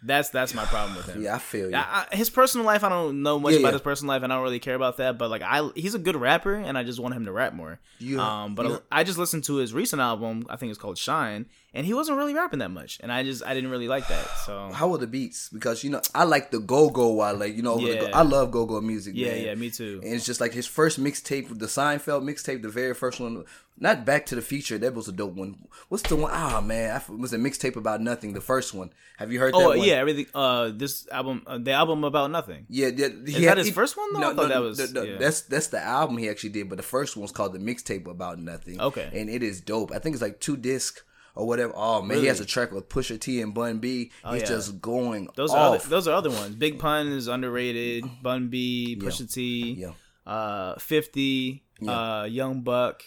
That's 0.03 0.29
that's 0.31 0.55
my 0.55 0.65
problem 0.65 0.97
with 0.97 1.07
him. 1.07 1.23
Yeah, 1.23 1.35
I 1.35 1.39
feel 1.39 1.71
you. 1.71 1.75
I, 1.77 2.07
I, 2.13 2.15
his 2.17 2.31
personal 2.31 2.65
life, 2.65 2.85
I 2.85 2.89
don't 2.89 3.23
know 3.23 3.41
much 3.41 3.55
Yeah, 3.55 3.59
about 3.61 3.69
yeah. 3.71 3.73
his 3.73 3.81
personal 3.81 4.15
life, 4.15 4.23
and 4.23 4.33
I 4.33 4.37
don't 4.37 4.45
really 4.45 4.61
care 4.61 4.77
about 4.77 4.99
that. 4.99 5.19
But 5.19 5.29
like, 5.29 5.43
I 5.43 5.71
he's 5.75 5.95
a 5.97 5.99
good 5.99 6.15
rapper, 6.15 6.55
and 6.55 6.79
I 6.79 6.85
just 6.85 7.01
want 7.01 7.15
him 7.15 7.25
to 7.25 7.33
rap 7.33 7.53
more. 7.53 7.81
You- 7.99 8.21
um, 8.21 8.55
but 8.55 8.67
you- 8.67 8.83
I 8.93 9.03
just 9.03 9.19
listened 9.19 9.43
to 9.45 9.57
his 9.57 9.73
recent 9.75 10.01
album. 10.01 10.47
I 10.49 10.55
think 10.57 10.71
it's 10.71 10.79
called 10.79 10.99
Shine, 10.99 11.47
and 11.75 11.85
he 11.87 11.93
wasn't 11.95 12.17
really 12.19 12.35
rapping 12.35 12.61
that 12.61 12.71
much, 12.71 12.99
and 13.03 13.13
I 13.13 13.23
just 13.23 13.45
I 13.45 13.55
didn't 13.55 13.71
really 13.71 13.89
like 13.89 14.09
that. 14.09 14.27
So 14.47 14.71
How 14.73 14.89
were 14.89 14.99
the 14.99 15.07
beats? 15.07 15.49
Because 15.51 15.85
you 15.85 15.91
know, 15.91 16.01
I 16.15 16.25
like 16.25 16.51
the 16.51 16.61
go 16.61 16.89
go 16.91 17.13
Wale. 17.13 17.47
You 17.47 17.63
know, 17.63 17.77
the 17.79 17.97
go- 17.97 18.11
I 18.13 18.23
love 18.23 18.51
go 18.51 18.65
go 18.67 18.81
music. 18.81 19.15
yeah, 19.17 19.29
man. 19.33 19.45
yeah, 19.45 19.55
me 19.55 19.71
too. 19.71 20.01
And 20.03 20.15
it's 20.15 20.25
just 20.27 20.41
like 20.41 20.53
his 20.53 20.67
first 20.67 20.99
mixtape, 21.01 21.49
the 21.59 21.67
Seinfeld 21.67 22.23
mixtape, 22.23 22.63
the 22.63 22.69
very 22.69 22.95
first 22.95 23.21
one. 23.21 23.45
Not 23.81 24.05
Back 24.05 24.27
to 24.27 24.35
the 24.35 24.43
Future. 24.43 24.77
That 24.77 24.95
was 24.95 25.07
a 25.07 25.13
dope 25.13 25.35
one. 25.35 25.55
What's 25.89 26.03
the 26.09 26.17
one? 26.17 26.33
Ah 26.35 26.61
man, 26.61 27.01
I 27.01 27.13
was 27.13 27.33
a 27.33 27.39
mixtape 27.39 27.77
about 27.77 28.01
nothing. 28.01 28.33
The 28.33 28.41
first 28.41 28.75
one. 28.75 28.91
Have 29.19 29.31
you 29.33 29.39
heard 29.39 29.55
that 29.55 29.59
Oh 29.61 29.73
yeah, 29.75 29.95
everything. 29.95 30.27
Uh, 30.35 30.73
this 30.75 31.07
album, 31.13 31.43
uh, 31.47 31.59
the 31.59 31.73
album 31.73 32.03
about 32.03 32.31
nothing. 32.33 32.67
Yeah, 32.69 32.89
yeah, 32.89 33.09
he 33.27 33.45
that 33.45 33.57
his 33.59 33.71
first 33.71 33.97
one, 33.97 34.13
though? 34.15 34.31
I 34.31 34.35
thought 34.35 34.49
that 34.49 34.63
was- 34.63 34.93
no, 34.93 35.03
no, 35.03 35.09
yeah. 35.09 35.19
that's 35.19 35.43
that's 35.43 35.69
the 35.69 35.81
album 35.81 36.17
he 36.19 36.29
actually 36.29 36.51
did, 36.51 36.69
but 36.69 36.77
the 36.77 36.83
first 36.83 37.17
one's 37.17 37.31
called 37.31 37.53
the 37.53 37.59
mixtape 37.61 38.09
about 38.09 38.41
nothing. 38.41 38.81
Okay. 38.81 39.09
and 39.13 39.31
it 39.31 39.43
is 39.45 39.61
dope. 39.61 39.93
I 39.93 40.01
think 40.01 40.15
it's 40.15 40.23
like 40.23 40.41
two 40.41 40.57
disc 40.57 41.05
or 41.39 41.47
whatever. 41.47 41.73
Oh 41.75 42.03
man, 42.03 42.19
he 42.19 42.27
has 42.27 42.41
a 42.41 42.45
track 42.45 42.73
with 42.73 42.89
Pusha 42.89 43.19
T 43.19 43.41
and 43.41 43.55
Bun 43.55 43.79
B. 43.79 44.05
He's 44.05 44.11
Oh, 44.25 44.35
yeah. 44.35 44.45
just 44.45 44.81
going 44.83 45.29
Those 45.37 45.53
are 45.53 45.75
other, 45.75 45.89
those 45.89 46.07
are 46.09 46.15
other 46.15 46.31
ones. 46.31 46.55
Big 46.57 46.79
Pun 46.79 47.07
is 47.09 47.29
underrated. 47.29 48.05
Bun 48.23 48.49
B, 48.49 48.99
Pusha 49.01 49.33
T, 49.33 49.75
yeah, 49.79 49.93
uh, 50.31 50.79
Fifty, 50.79 51.63
uh, 51.87 52.27
Young 52.29 52.61
Buck. 52.63 53.03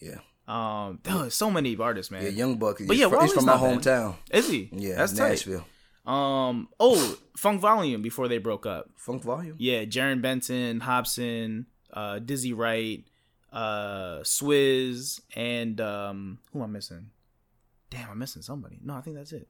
yeah, 0.00 0.18
Um, 0.46 1.00
there's 1.02 1.34
so 1.34 1.50
many 1.50 1.76
artists, 1.76 2.10
man. 2.12 2.22
yeah. 2.22 2.28
Young 2.28 2.56
Buck. 2.58 2.78
But 2.86 2.96
yeah, 2.96 3.08
he's 3.20 3.32
from 3.32 3.46
my 3.46 3.54
bad. 3.56 3.80
hometown. 3.80 4.14
Is 4.30 4.48
he? 4.48 4.68
Yeah, 4.72 4.96
that's 4.96 5.12
tight. 5.14 5.30
Nashville. 5.30 5.64
Um, 6.06 6.68
oh, 6.80 7.18
Funk 7.36 7.60
Volume 7.60 8.02
before 8.02 8.26
they 8.28 8.38
broke 8.38 8.66
up. 8.66 8.90
Funk 8.96 9.22
Volume. 9.22 9.56
Yeah, 9.58 9.84
Jarren 9.84 10.20
Benton, 10.22 10.80
Hopsin, 10.80 11.66
uh, 11.92 12.18
Dizzy 12.18 12.52
Wright, 12.52 13.04
uh, 13.52 14.20
Swizz, 14.22 15.20
and 15.36 15.80
um, 15.80 16.38
who 16.52 16.60
am 16.62 16.70
I 16.70 16.72
missing? 16.72 17.10
Damn, 17.90 18.10
I'm 18.10 18.18
missing 18.18 18.42
somebody. 18.42 18.78
No, 18.82 18.94
I 18.94 19.00
think 19.00 19.16
that's 19.16 19.32
it. 19.32 19.48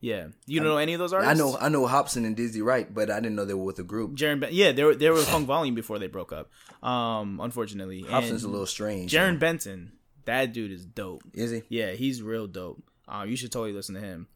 Yeah, 0.00 0.28
you 0.46 0.58
don't 0.58 0.68
know 0.68 0.78
any 0.78 0.94
of 0.94 0.98
those 0.98 1.12
artists? 1.12 1.30
I 1.30 1.34
know, 1.38 1.56
I 1.60 1.68
know 1.68 1.86
Hopsin 1.86 2.26
and 2.26 2.34
Dizzy 2.34 2.60
Wright, 2.60 2.92
but 2.92 3.08
I 3.08 3.20
didn't 3.20 3.36
know 3.36 3.44
they 3.44 3.54
were 3.54 3.62
with 3.62 3.78
a 3.78 3.84
group. 3.84 4.16
Jaron, 4.16 4.40
ben- 4.40 4.48
yeah, 4.52 4.72
they 4.72 4.82
were 4.82 4.96
they 4.96 5.08
were 5.08 5.14
with 5.14 5.28
Funk 5.28 5.46
Volume 5.46 5.76
before 5.76 6.00
they 6.00 6.08
broke 6.08 6.32
up. 6.32 6.50
Um, 6.82 7.38
unfortunately, 7.40 8.02
Hopsin's 8.02 8.42
a 8.42 8.48
little 8.48 8.66
strange. 8.66 9.12
Jarren 9.12 9.38
Benton, 9.38 9.92
that 10.24 10.52
dude 10.52 10.72
is 10.72 10.84
dope. 10.84 11.22
is 11.34 11.52
he? 11.52 11.62
Yeah, 11.68 11.92
he's 11.92 12.20
real 12.20 12.48
dope. 12.48 12.82
Um, 13.06 13.28
you 13.28 13.36
should 13.36 13.52
totally 13.52 13.72
listen 13.72 13.94
to 13.94 14.00
him. 14.00 14.26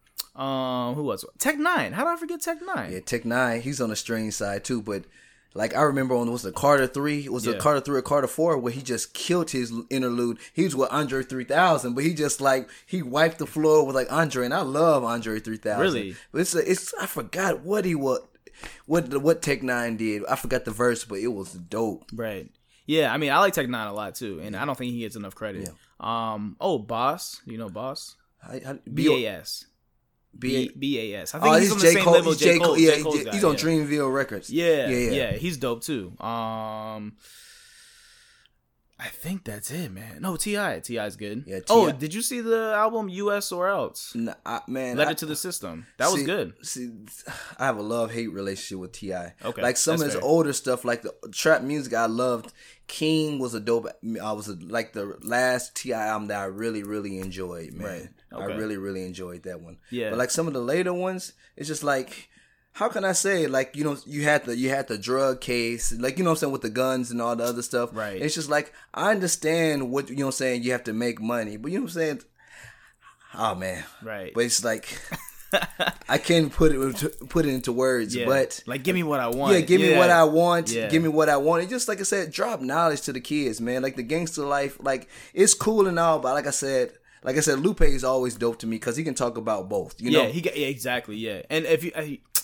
Um, 0.40 0.94
who 0.94 1.10
else? 1.10 1.24
Tech 1.38 1.56
N9ne. 1.56 1.92
How 1.92 2.04
did 2.04 2.10
I 2.10 2.16
forget 2.16 2.40
Tech 2.40 2.60
N9ne? 2.60 2.92
Yeah, 2.92 3.00
Tech 3.00 3.24
N9ne. 3.24 3.60
He's 3.60 3.80
on 3.80 3.88
the 3.88 3.96
strange 3.96 4.34
side 4.34 4.62
too, 4.62 4.82
but. 4.82 5.04
Like 5.56 5.74
I 5.74 5.82
remember 5.82 6.14
on 6.14 6.30
was 6.30 6.42
the 6.42 6.52
Carter 6.52 6.86
three 6.86 7.28
was 7.28 7.46
Yeah. 7.46 7.54
it 7.54 7.58
Carter 7.58 7.80
three 7.80 7.98
or 7.98 8.02
Carter 8.02 8.26
four 8.26 8.58
where 8.58 8.72
he 8.72 8.82
just 8.82 9.14
killed 9.14 9.50
his 9.50 9.72
interlude. 9.90 10.38
He 10.52 10.64
was 10.64 10.76
with 10.76 10.90
Andre 10.92 11.22
three 11.22 11.44
thousand, 11.44 11.94
but 11.94 12.04
he 12.04 12.14
just 12.14 12.40
like 12.40 12.68
he 12.86 13.02
wiped 13.02 13.38
the 13.38 13.46
floor 13.46 13.84
with 13.86 13.96
like 13.96 14.12
Andre, 14.12 14.44
and 14.44 14.54
I 14.54 14.60
love 14.60 15.02
Andre 15.02 15.40
three 15.40 15.56
thousand. 15.56 15.82
Really? 15.82 16.16
but 16.32 16.42
it's 16.42 16.54
a, 16.54 16.70
it's 16.70 16.94
I 17.00 17.06
forgot 17.06 17.60
what 17.60 17.84
he 17.84 17.94
what 17.94 18.28
what 18.86 19.16
what 19.22 19.42
Tech 19.42 19.60
N9ne 19.62 19.96
did. 19.96 20.22
I 20.28 20.36
forgot 20.36 20.64
the 20.64 20.70
verse, 20.70 21.04
but 21.04 21.18
it 21.18 21.28
was 21.28 21.52
dope. 21.52 22.04
Right. 22.12 22.50
Yeah, 22.86 23.12
I 23.12 23.16
mean, 23.16 23.32
I 23.32 23.38
like 23.40 23.52
Tech 23.52 23.66
N9ne 23.66 23.90
a 23.90 23.92
lot 23.92 24.14
too, 24.14 24.40
and 24.40 24.54
I 24.54 24.64
don't 24.64 24.78
think 24.78 24.92
he 24.92 25.00
gets 25.00 25.16
enough 25.16 25.34
credit. 25.34 25.68
Yeah. 25.68 25.74
Um. 26.34 26.56
Oh, 26.60 26.78
Bas. 26.78 27.40
You 27.46 27.58
know 27.58 27.68
Bas. 27.68 28.14
I, 28.46 28.56
I, 28.56 28.78
B 28.92 29.24
A 29.24 29.38
S. 29.38 29.66
B- 30.38 30.70
B 30.78 31.12
A 31.14 31.22
S. 31.22 31.34
I 31.34 31.38
think 31.40 31.54
Oh, 31.54 31.58
he's 31.58 31.72
on 31.72 31.78
the 31.78 31.84
J 31.84 31.92
same 31.94 32.04
Cole. 32.04 32.12
level. 32.14 32.32
He's 32.32 32.42
as 32.42 32.46
J 32.48 32.58
Cole. 32.58 32.78
Yeah, 32.78 32.90
J. 32.96 33.02
Cole's 33.02 33.24
guy, 33.24 33.30
he's 33.32 33.44
on 33.44 33.52
yeah. 33.54 33.58
Dreamville 33.58 34.12
Records. 34.14 34.50
Yeah, 34.50 34.88
yeah, 34.88 34.96
yeah, 34.96 35.10
yeah. 35.10 35.32
He's 35.32 35.56
dope 35.56 35.82
too. 35.82 36.12
Um. 36.20 37.14
I 38.98 39.08
think 39.08 39.44
that's 39.44 39.70
it, 39.70 39.92
man. 39.92 40.22
No, 40.22 40.36
Ti. 40.36 40.80
T.I.'s 40.80 41.16
good. 41.16 41.44
Yeah, 41.46 41.58
Oh, 41.68 41.86
T.I. 41.86 41.96
did 41.98 42.14
you 42.14 42.22
see 42.22 42.40
the 42.40 42.72
album 42.74 43.10
U.S. 43.10 43.52
or 43.52 43.68
Else? 43.68 44.14
Nah, 44.14 44.32
I, 44.46 44.60
man, 44.66 44.96
Let 44.96 45.08
I- 45.08 45.10
it 45.10 45.18
to 45.18 45.26
the 45.26 45.36
system. 45.36 45.86
That 45.98 46.10
was 46.10 46.22
good. 46.22 46.54
See, 46.62 46.90
I 47.58 47.66
have 47.66 47.76
a 47.76 47.82
love 47.82 48.10
hate 48.12 48.28
relationship 48.32 48.78
with 48.80 48.92
Ti. 48.92 49.12
Okay, 49.44 49.60
like 49.62 49.76
some 49.76 49.96
of 49.96 50.00
his 50.00 50.14
fair. 50.14 50.24
older 50.24 50.54
stuff, 50.54 50.82
like 50.84 51.02
the 51.02 51.14
trap 51.30 51.60
music, 51.62 51.92
I 51.92 52.06
loved. 52.06 52.52
King 52.86 53.38
was 53.38 53.52
a 53.52 53.60
dope. 53.60 53.86
I 54.22 54.32
was 54.32 54.48
a, 54.48 54.54
like 54.54 54.94
the 54.94 55.18
last 55.22 55.76
T.I. 55.76 56.06
album 56.06 56.28
that 56.28 56.40
I 56.40 56.44
really, 56.44 56.82
really 56.82 57.18
enjoyed. 57.18 57.74
Man, 57.74 58.14
Right. 58.32 58.42
I 58.42 58.44
really, 58.46 58.76
really 58.78 59.04
enjoyed 59.04 59.42
that 59.42 59.60
one. 59.60 59.76
Yeah. 59.90 60.08
but 60.10 60.18
like 60.18 60.30
some 60.30 60.46
of 60.46 60.52
the 60.54 60.60
later 60.62 60.94
ones, 60.94 61.32
it's 61.56 61.68
just 61.68 61.84
like. 61.84 62.28
How 62.76 62.88
can 62.90 63.04
I 63.06 63.12
say 63.12 63.46
like 63.46 63.74
you 63.74 63.84
know 63.84 63.96
you 64.06 64.22
had 64.24 64.44
the 64.44 64.54
you 64.56 64.68
had 64.68 64.86
the 64.88 64.98
drug 64.98 65.40
case 65.40 65.92
like 65.98 66.18
you 66.18 66.24
know 66.24 66.30
what 66.30 66.36
I'm 66.36 66.40
saying 66.40 66.52
with 66.52 66.62
the 66.62 66.70
guns 66.70 67.10
and 67.10 67.22
all 67.22 67.34
the 67.34 67.44
other 67.44 67.62
stuff 67.62 67.88
Right. 67.94 68.20
it's 68.20 68.34
just 68.34 68.50
like 68.50 68.72
I 68.92 69.10
understand 69.12 69.90
what 69.90 70.10
you 70.10 70.16
know 70.16 70.26
what 70.26 70.34
I'm 70.34 70.38
saying 70.44 70.62
you 70.62 70.72
have 70.72 70.84
to 70.84 70.92
make 70.92 71.20
money 71.20 71.56
but 71.56 71.72
you 71.72 71.78
know 71.78 71.84
what 71.84 71.92
I'm 71.92 72.00
saying 72.00 72.20
oh 73.34 73.54
man 73.54 73.84
Right. 74.02 74.32
but 74.34 74.44
it's 74.44 74.62
like 74.64 74.86
I 76.08 76.18
can't 76.18 76.52
put 76.52 76.72
it 76.72 77.28
put 77.30 77.46
it 77.46 77.50
into 77.54 77.72
words 77.72 78.14
Yeah. 78.14 78.26
but 78.26 78.62
like, 78.66 78.82
give 78.82 78.94
me 78.94 79.02
what 79.04 79.20
I 79.20 79.28
want. 79.28 79.54
yeah, 79.54 79.60
give 79.60 79.80
me 79.80 79.96
what 79.96 80.10
I 80.10 80.24
want. 80.24 80.70
Yeah. 80.70 80.88
Give 80.88 81.02
me 81.02 81.08
what 81.08 81.28
I 81.28 81.36
want. 81.38 81.62
It's 81.62 81.70
just 81.70 81.88
like 81.88 82.00
I 82.00 82.02
said, 82.02 82.30
drop 82.32 82.60
knowledge 82.60 83.02
to 83.02 83.12
the 83.12 83.20
kids, 83.20 83.60
man. 83.60 83.80
Like 83.82 83.96
the 83.96 84.02
gangster 84.02 84.42
life, 84.44 84.76
like 84.82 85.08
it's 85.32 85.54
cool 85.54 85.86
and 85.86 85.98
all, 85.98 86.18
but 86.18 86.34
like 86.34 86.46
I 86.46 86.50
said, 86.50 86.92
like 87.22 87.36
I 87.36 87.40
said, 87.40 87.60
Lupe 87.60 87.80
is 87.82 88.04
always 88.04 88.34
dope 88.34 88.58
to 88.58 88.66
me 88.66 88.76
because 88.76 88.96
he 88.96 89.04
can 89.04 89.14
talk 89.14 89.38
about 89.38 89.68
both. 89.68 90.00
You 90.00 90.10
yeah, 90.10 90.22
know, 90.24 90.28
he 90.30 90.40
yeah, 90.40 90.66
exactly. 90.66 91.16
Yeah, 91.16 91.42
and 91.48 91.64
if 91.64 91.84
you 91.84 91.92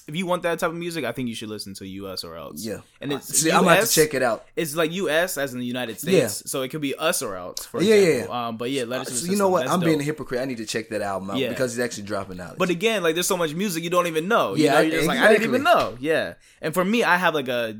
if 0.08 0.16
you 0.16 0.26
want 0.26 0.42
that 0.42 0.58
type 0.58 0.70
of 0.70 0.76
music, 0.76 1.04
I 1.04 1.12
think 1.12 1.28
you 1.28 1.34
should 1.34 1.48
listen 1.48 1.74
to 1.74 1.86
U.S. 1.86 2.24
or 2.24 2.36
else. 2.36 2.64
yeah. 2.64 2.78
and 3.00 3.12
it's 3.12 3.38
See, 3.38 3.50
I'm 3.52 3.64
gonna 3.64 3.76
have 3.76 3.84
to 3.88 3.90
check 3.94 4.14
it 4.14 4.22
out. 4.22 4.44
It's 4.56 4.74
like 4.74 4.92
U.S. 4.92 5.38
as 5.38 5.52
in 5.52 5.60
the 5.60 5.66
United 5.66 5.98
States, 5.98 6.42
Yeah. 6.44 6.50
so 6.50 6.62
it 6.62 6.68
could 6.70 6.80
be 6.80 6.94
us 6.94 7.22
or 7.22 7.36
else. 7.36 7.64
For 7.66 7.80
Yeah, 7.82 7.94
example. 7.94 8.34
yeah. 8.34 8.46
Um, 8.48 8.56
but 8.56 8.70
yeah, 8.70 8.84
let 8.84 9.02
us. 9.02 9.20
So 9.22 9.30
you 9.30 9.36
know 9.38 9.48
what? 9.48 9.68
I'm 9.68 9.80
being 9.80 10.00
a 10.00 10.02
hypocrite. 10.02 10.40
I 10.40 10.44
need 10.44 10.58
to 10.58 10.66
check 10.66 10.88
that 10.90 11.02
album 11.02 11.30
out 11.30 11.38
Yeah. 11.38 11.48
because 11.50 11.72
he's 11.74 11.80
actually 11.84 12.04
dropping 12.04 12.40
out. 12.40 12.58
But 12.58 12.70
again, 12.70 13.02
like 13.02 13.14
there's 13.14 13.26
so 13.28 13.36
much 13.36 13.54
music 13.54 13.84
you 13.84 13.90
don't 13.90 14.06
even 14.06 14.28
know. 14.28 14.54
You 14.54 14.64
Yeah, 14.64 14.72
know, 14.72 14.78
I- 14.78 14.82
you're 14.82 14.96
just 14.96 15.06
like 15.08 15.18
I 15.20 15.28
didn't 15.32 15.44
even 15.48 15.62
know. 15.62 15.96
Yeah, 16.00 16.34
and 16.60 16.74
for 16.74 16.84
me, 16.84 17.04
I 17.04 17.16
have 17.16 17.34
like 17.34 17.48
a 17.48 17.78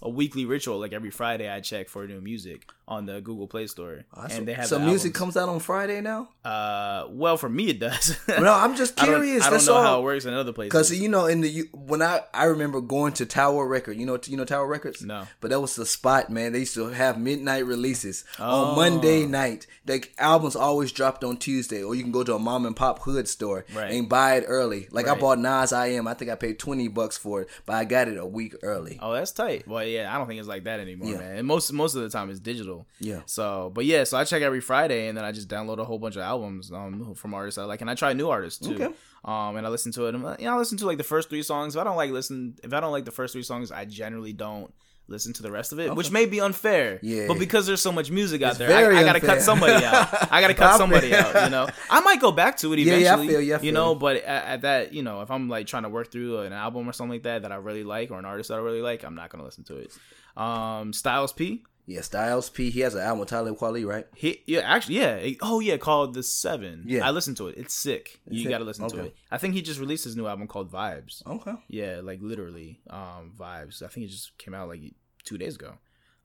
a 0.00 0.08
weekly 0.08 0.44
ritual. 0.44 0.78
Like 0.78 0.92
every 0.92 1.10
Friday, 1.10 1.48
I 1.48 1.60
check 1.60 1.88
for 1.88 2.06
new 2.06 2.20
music 2.20 2.66
on 2.92 3.06
the 3.06 3.20
Google 3.20 3.46
Play 3.46 3.66
Store, 3.66 4.04
and 4.30 4.46
they 4.46 4.52
have 4.52 4.66
so 4.66 4.78
the 4.78 4.84
music 4.84 5.08
albums. 5.16 5.18
comes 5.18 5.36
out 5.36 5.48
on 5.48 5.60
Friday 5.60 6.00
now. 6.00 6.28
Uh, 6.44 7.06
well, 7.10 7.36
for 7.36 7.48
me, 7.48 7.70
it 7.70 7.80
does. 7.80 8.18
No, 8.28 8.52
I'm 8.52 8.76
just 8.76 9.00
I 9.00 9.06
don't, 9.06 9.14
curious. 9.16 9.42
I 9.42 9.46
don't 9.46 9.52
That's 9.54 9.66
know 9.66 9.74
all. 9.74 9.82
how 9.82 10.00
it 10.00 10.02
works 10.04 10.24
in 10.24 10.34
other 10.34 10.52
places. 10.52 10.70
Because 10.70 11.00
you 11.00 11.08
know, 11.08 11.26
in 11.26 11.40
the 11.40 11.68
when 11.72 12.02
I 12.02 12.20
I 12.34 12.44
remember 12.44 12.80
going 12.80 13.12
to 13.14 13.26
Tower 13.26 13.66
Record, 13.66 13.96
you 13.96 14.06
know, 14.06 14.18
you 14.26 14.36
know 14.36 14.44
Tower 14.44 14.66
Records. 14.66 15.02
No. 15.02 15.26
but 15.40 15.50
that 15.50 15.60
was 15.60 15.76
the 15.76 15.86
spot, 15.86 16.30
man. 16.30 16.52
They 16.52 16.60
used 16.60 16.74
to 16.74 16.86
have 16.88 17.18
midnight 17.18 17.64
releases 17.66 18.24
Oh. 18.38 18.70
on 18.70 18.76
Monday 18.76 19.26
night. 19.26 19.66
The 19.84 20.04
albums 20.18 20.56
always 20.56 20.92
dropped 20.92 21.24
on 21.24 21.36
Tuesday, 21.36 21.82
or 21.82 21.94
you 21.94 22.02
can 22.02 22.12
go 22.12 22.24
to 22.24 22.34
a 22.34 22.38
mom 22.38 22.66
and 22.66 22.74
pop 22.76 23.00
hood 23.00 23.28
store 23.28 23.64
Right. 23.74 23.92
and 23.92 24.08
buy 24.08 24.36
it 24.36 24.44
early. 24.46 24.88
Like 24.90 25.08
I 25.08 25.14
bought 25.14 25.38
Nas 25.38 25.72
I 25.72 25.88
Am. 25.88 26.06
I 26.08 26.14
think 26.14 26.30
I 26.30 26.34
paid 26.34 26.58
twenty 26.58 26.88
bucks 26.88 27.16
for 27.16 27.42
it, 27.42 27.48
but 27.66 27.74
I 27.74 27.84
got 27.84 28.08
it 28.08 28.16
a 28.18 28.26
week 28.26 28.54
early. 28.62 28.98
Oh, 29.00 29.12
that's 29.12 29.32
tight. 29.32 29.66
Well, 29.68 29.84
yeah, 29.84 30.12
I 30.12 30.18
don't 30.18 30.26
think 30.26 30.38
it's 30.40 30.48
like 30.48 30.64
that 30.64 30.80
anymore, 30.80 31.08
Yeah. 31.10 31.18
man. 31.18 31.36
And 31.36 31.46
most 31.46 31.72
most 31.72 31.94
of 31.94 32.02
the 32.02 32.08
time 32.10 32.30
it's 32.30 32.40
digital. 32.40 32.81
Yeah. 33.00 33.20
So, 33.26 33.70
but 33.74 33.84
yeah, 33.84 34.04
so 34.04 34.16
I 34.18 34.24
check 34.24 34.42
every 34.42 34.60
Friday, 34.60 35.08
and 35.08 35.16
then 35.16 35.24
I 35.24 35.32
just 35.32 35.48
download 35.48 35.78
a 35.78 35.84
whole 35.84 35.98
bunch 35.98 36.16
of 36.16 36.22
albums 36.22 36.70
um, 36.72 37.14
from 37.14 37.34
artists 37.34 37.58
I 37.58 37.64
like, 37.64 37.80
and 37.80 37.90
I 37.90 37.94
try 37.94 38.12
new 38.12 38.28
artists 38.30 38.66
too. 38.66 38.74
Okay. 38.74 38.88
Um, 39.24 39.56
and 39.56 39.66
I 39.66 39.70
listen 39.70 39.92
to 39.92 40.06
it. 40.06 40.14
And, 40.14 40.24
you 40.40 40.46
know, 40.46 40.54
I 40.54 40.58
listen 40.58 40.78
to 40.78 40.86
like 40.86 40.98
the 40.98 41.04
first 41.04 41.28
three 41.30 41.42
songs. 41.42 41.76
If 41.76 41.80
I 41.80 41.84
don't 41.84 41.96
like 41.96 42.10
listen, 42.10 42.56
if 42.64 42.72
I 42.72 42.80
don't 42.80 42.92
like 42.92 43.04
the 43.04 43.10
first 43.12 43.32
three 43.34 43.42
songs, 43.44 43.70
I 43.70 43.84
generally 43.84 44.32
don't 44.32 44.72
listen 45.08 45.32
to 45.34 45.42
the 45.42 45.50
rest 45.50 45.72
of 45.72 45.80
it, 45.80 45.94
which 45.94 46.10
may 46.10 46.26
be 46.26 46.40
unfair. 46.40 46.98
Yeah. 47.02 47.26
But 47.26 47.38
because 47.38 47.66
there's 47.66 47.82
so 47.82 47.92
much 47.92 48.10
music 48.10 48.40
out 48.42 48.50
It's 48.50 48.58
there, 48.58 48.70
I, 48.92 49.00
I 49.00 49.02
gotta 49.04 49.16
unfair. 49.16 49.30
cut 49.34 49.42
somebody 49.42 49.84
out. 49.84 50.08
I 50.32 50.40
gotta 50.40 50.54
cut 50.54 50.76
somebody 50.78 51.14
out. 51.14 51.44
You 51.44 51.50
know, 51.50 51.68
I 51.90 52.00
might 52.00 52.20
go 52.20 52.32
back 52.32 52.56
to 52.58 52.72
it 52.72 52.78
Yeah, 52.78 52.94
eventually. 52.94 53.04
yeah, 53.04 53.14
I 53.14 53.26
feel 53.28 53.40
you, 53.40 53.54
I 53.54 53.58
feel 53.58 53.74
know, 53.74 53.94
but 53.94 54.16
at, 54.18 54.44
at 54.44 54.60
that, 54.62 54.92
you 54.94 55.02
know, 55.02 55.20
if 55.20 55.30
I'm 55.30 55.48
like 55.48 55.66
trying 55.66 55.82
to 55.82 55.88
work 55.88 56.10
through 56.12 56.38
an 56.40 56.52
album 56.52 56.88
or 56.88 56.92
something 56.92 57.12
like 57.16 57.24
that 57.24 57.42
that 57.42 57.52
I 57.52 57.56
really 57.56 57.84
like 57.84 58.10
or 58.10 58.18
an 58.18 58.24
artist 58.24 58.48
that 58.48 58.54
I 58.54 58.58
really 58.62 58.80
like, 58.80 59.02
I'm 59.04 59.14
not 59.16 59.28
gonna 59.30 59.44
listen 59.44 59.64
to 59.64 59.76
it. 59.78 59.92
Um, 60.36 60.92
Styles 60.92 61.32
P. 61.32 61.64
Yeah, 61.84 62.00
Styles 62.02 62.48
P. 62.48 62.70
He 62.70 62.80
has 62.80 62.94
an 62.94 63.00
album 63.02 63.18
with 63.20 63.28
Talib 63.30 63.56
Kweli, 63.58 63.84
right? 63.84 64.06
He 64.14 64.42
yeah 64.46 64.60
actually 64.60 64.96
yeah 65.00 65.28
oh 65.42 65.58
yeah 65.60 65.76
called 65.78 66.14
the 66.14 66.22
Seven 66.22 66.84
Yeah. 66.86 67.06
I 67.06 67.10
listened 67.10 67.36
to 67.38 67.48
it 67.48 67.56
it's 67.58 67.74
sick 67.74 68.20
you 68.30 68.46
it? 68.48 68.50
got 68.50 68.58
to 68.58 68.64
listen 68.64 68.88
to 68.88 69.00
it 69.06 69.14
I 69.30 69.38
think 69.38 69.54
he 69.54 69.62
just 69.62 69.80
released 69.80 70.04
his 70.04 70.14
new 70.16 70.26
album 70.26 70.46
called 70.46 70.70
Vibes 70.70 71.26
Okay. 71.26 71.54
yeah 71.68 72.00
like 72.02 72.20
literally 72.22 72.80
um 72.88 73.32
Vibes 73.36 73.82
I 73.82 73.88
think 73.88 74.06
it 74.06 74.10
just 74.10 74.38
came 74.38 74.54
out 74.54 74.68
like 74.68 74.80
two 75.24 75.38
days 75.38 75.56
ago 75.56 75.74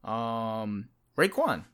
um 0.08 0.88
Raekwon 1.16 1.64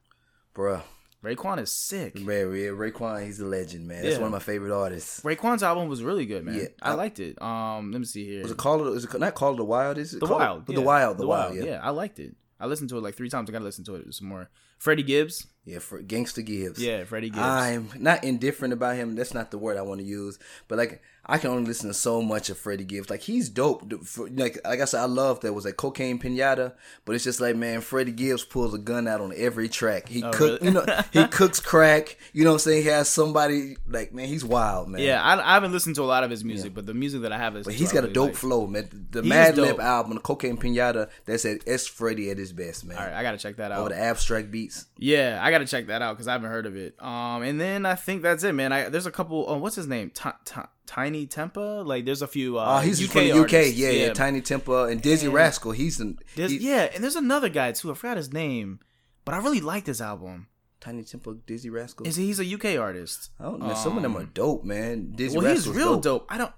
Bruh. 0.55 0.82
Raekwon 1.22 1.59
is 1.61 1.70
sick 1.72 2.16
Man, 2.16 2.49
yeah, 2.55 2.68
Raekwon, 2.68 3.24
he's 3.24 3.41
a 3.41 3.47
legend, 3.47 3.89
man. 3.89 4.03
That's 4.03 4.14
Yeah. 4.16 4.20
one 4.20 4.26
of 4.26 4.32
my 4.32 4.39
favorite 4.41 4.74
artists. 4.78 5.20
Raekwon's 5.22 5.62
album 5.62 5.89
was 5.89 6.03
really 6.03 6.26
good 6.26 6.45
man 6.45 6.55
Yeah. 6.57 6.68
I 6.82 6.95
liked 6.95 7.18
it 7.20 7.41
um 7.43 7.93
let 7.93 7.99
me 7.99 8.05
see 8.07 8.24
here 8.26 8.43
Was 8.43 8.51
it 8.53 8.57
called? 8.59 8.87
Is 8.97 9.05
it 9.05 9.18
not 9.20 9.35
called 9.35 9.59
the 9.59 9.64
Wild? 9.64 9.99
Is 9.99 10.14
it 10.14 10.20
The 10.20 10.26
called, 10.26 10.41
Wild 10.41 10.66
The. 10.66 10.80
Wild. 10.80 11.18
The, 11.18 11.26
Wild. 11.26 11.55
Yeah. 11.57 11.80
I 11.82 11.91
liked 11.91 12.18
it 12.18 12.35
I 12.61 12.67
listened 12.67 12.89
to 12.91 12.99
it 12.99 13.03
like 13.03 13.15
three 13.15 13.29
times 13.31 13.49
I 13.49 13.53
gotta 13.53 13.65
listen 13.65 13.85
to 13.85 13.95
it 13.97 14.15
some 14.15 14.29
more 14.29 14.49
Freddie 14.79 15.03
Gibbs 15.03 15.47
Yeah. 15.65 15.79
For 15.81 16.03
Gangsta 16.03 16.45
Gibbs. 16.45 16.81
yeah 16.83 17.05
Freddie 17.05 17.31
Gibbs 17.31 17.43
I'm 17.43 17.91
not 17.99 18.23
indifferent 18.25 18.73
about 18.75 18.97
him. 18.97 19.15
That's 19.17 19.35
not 19.35 19.51
the 19.51 19.59
word 19.59 19.77
I 19.77 19.83
want 19.83 20.01
to 20.01 20.07
use. 20.07 20.39
But 20.69 20.79
like, 20.79 21.03
I 21.27 21.39
can 21.39 21.51
only 21.51 21.64
listen 21.64 21.89
to 21.89 21.95
so 21.95 22.20
much 22.22 22.51
of 22.51 22.59
Freddie 22.59 22.85
Gibbs. 22.85 23.09
Like, 23.11 23.22
he's 23.22 23.49
dope. 23.49 23.91
For- 24.05 24.29
Like, 24.29 24.59
like 24.64 24.81
I 24.81 24.85
said, 24.85 25.01
I 25.01 25.07
love 25.07 25.41
that 25.41 25.53
was 25.53 25.64
a 25.66 25.72
cocaine 25.72 26.18
pinata. 26.18 26.75
But 27.05 27.14
it's 27.14 27.25
just 27.25 27.41
like, 27.41 27.57
man, 27.57 27.81
Freddie 27.81 28.12
Gibbs 28.12 28.45
pulls 28.45 28.75
a 28.75 28.79
gun 28.79 29.09
out 29.09 29.20
on 29.20 29.33
every 29.37 29.68
track. 29.68 30.09
He 30.09 30.20
cook, 30.22 30.35
Oh, 30.35 30.45
really? 30.45 30.66
you 30.66 30.70
know, 30.72 30.87
he 31.12 31.27
cooks 31.29 31.61
crack. 31.61 32.18
You 32.33 32.45
know 32.45 32.51
what 32.51 32.55
I'm 32.57 32.59
saying? 32.61 32.83
He 32.83 32.89
has 32.89 33.09
somebody 33.09 33.77
like, 33.89 34.12
man, 34.12 34.29
he's 34.29 34.45
wild, 34.45 34.89
man. 34.89 35.01
yeah 35.01 35.22
I, 35.22 35.39
I 35.41 35.55
haven't 35.55 35.72
listened 35.72 35.97
to 35.97 36.03
a 36.03 36.05
lot 36.05 36.25
of 36.25 36.31
his 36.31 36.45
music 36.45 36.75
but 36.75 36.85
the 36.87 36.95
music 36.95 37.22
that 37.22 37.33
I 37.33 37.39
have 37.39 37.57
is 37.57 37.64
But 37.64 37.75
he's 37.75 37.93
got 37.93 38.05
a 38.05 38.09
dope 38.12 38.35
flow, 38.37 38.66
man. 38.66 39.07
The 39.11 39.22
He 39.22 39.29
Madlib 39.31 39.79
album, 39.79 40.14
the 40.14 40.20
Cocaine 40.20 40.57
Pinata, 40.57 41.09
that's 41.25 41.45
at 41.45 41.59
it's 41.66 41.87
Freddie 41.87 42.31
at 42.31 42.39
his 42.39 42.53
best, 42.53 42.85
man. 42.85 42.99
all 42.99 43.05
right 43.05 43.12
I 43.14 43.22
gotta 43.22 43.39
check 43.39 43.57
that 43.57 43.72
out 43.72 43.81
Over 43.81 43.91
the 43.91 43.99
abstract 43.99 44.51
beats. 44.51 44.87
Yeah, 44.99 45.39
I 45.43 45.51
gotta 45.51 45.66
check 45.66 45.87
that 45.87 46.03
out 46.03 46.14
because 46.16 46.29
I 46.29 46.33
haven't 46.33 46.51
heard 46.51 46.66
of 46.66 46.77
it. 46.77 46.95
Um, 47.03 47.43
and 47.43 47.61
then 47.61 47.87
I 47.87 47.95
think 47.95 48.22
that's 48.22 48.45
it, 48.45 48.53
man. 48.53 48.72
I 48.72 48.89
there's 48.89 49.07
a 49.07 49.11
couple. 49.11 49.45
Oh, 49.49 49.59
what's 49.59 49.77
his 49.77 49.87
name? 49.87 50.11
Tinie 50.87 51.26
Tempah. 51.26 51.87
Like, 51.87 52.05
there's 52.05 52.22
a 52.22 52.26
few. 52.26 52.59
Uh, 52.59 52.76
Oh, 52.78 52.80
he's 52.80 53.03
UK 53.03 53.11
from 53.12 53.20
the 53.24 53.30
UK. 53.32 53.39
artists. 53.41 53.76
Yeah, 53.78 53.91
yeah, 53.91 54.12
Tinie 54.12 54.41
Tempah 54.43 54.91
and 54.91 55.03
Dizzee 55.03 55.32
Rascal. 55.32 55.72
He's 55.72 56.01
in 56.01 56.18
he- 56.35 56.59
yeah, 56.59 56.91
and 56.95 57.03
there's 57.03 57.16
another 57.16 57.49
guy 57.49 57.72
too. 57.72 57.91
I 57.91 57.95
forgot 57.95 58.16
his 58.16 58.32
name, 58.32 58.80
but 59.24 59.35
I 59.35 59.39
really 59.39 59.61
like 59.61 59.85
this 59.85 60.01
album. 60.01 60.49
Tinie 60.80 61.03
Tempah, 61.05 61.41
Dizzee 61.47 61.72
Rascal. 61.72 62.07
Is 62.07 62.16
he, 62.16 62.26
he's 62.26 62.41
a 62.41 62.45
UK 62.55 62.78
artist? 62.78 63.30
I 63.41 63.45
don't 63.45 63.61
know. 63.61 63.72
Some 63.74 63.97
of 63.97 64.03
them 64.03 64.16
are 64.16 64.24
dope, 64.24 64.64
man. 64.64 65.12
Dizzy 65.16 65.39
Well, 65.39 65.47
he's 65.51 65.66
real 65.66 65.95
dope. 65.95 66.03
dope. 66.03 66.26
I 66.28 66.37
don't. 66.39 66.53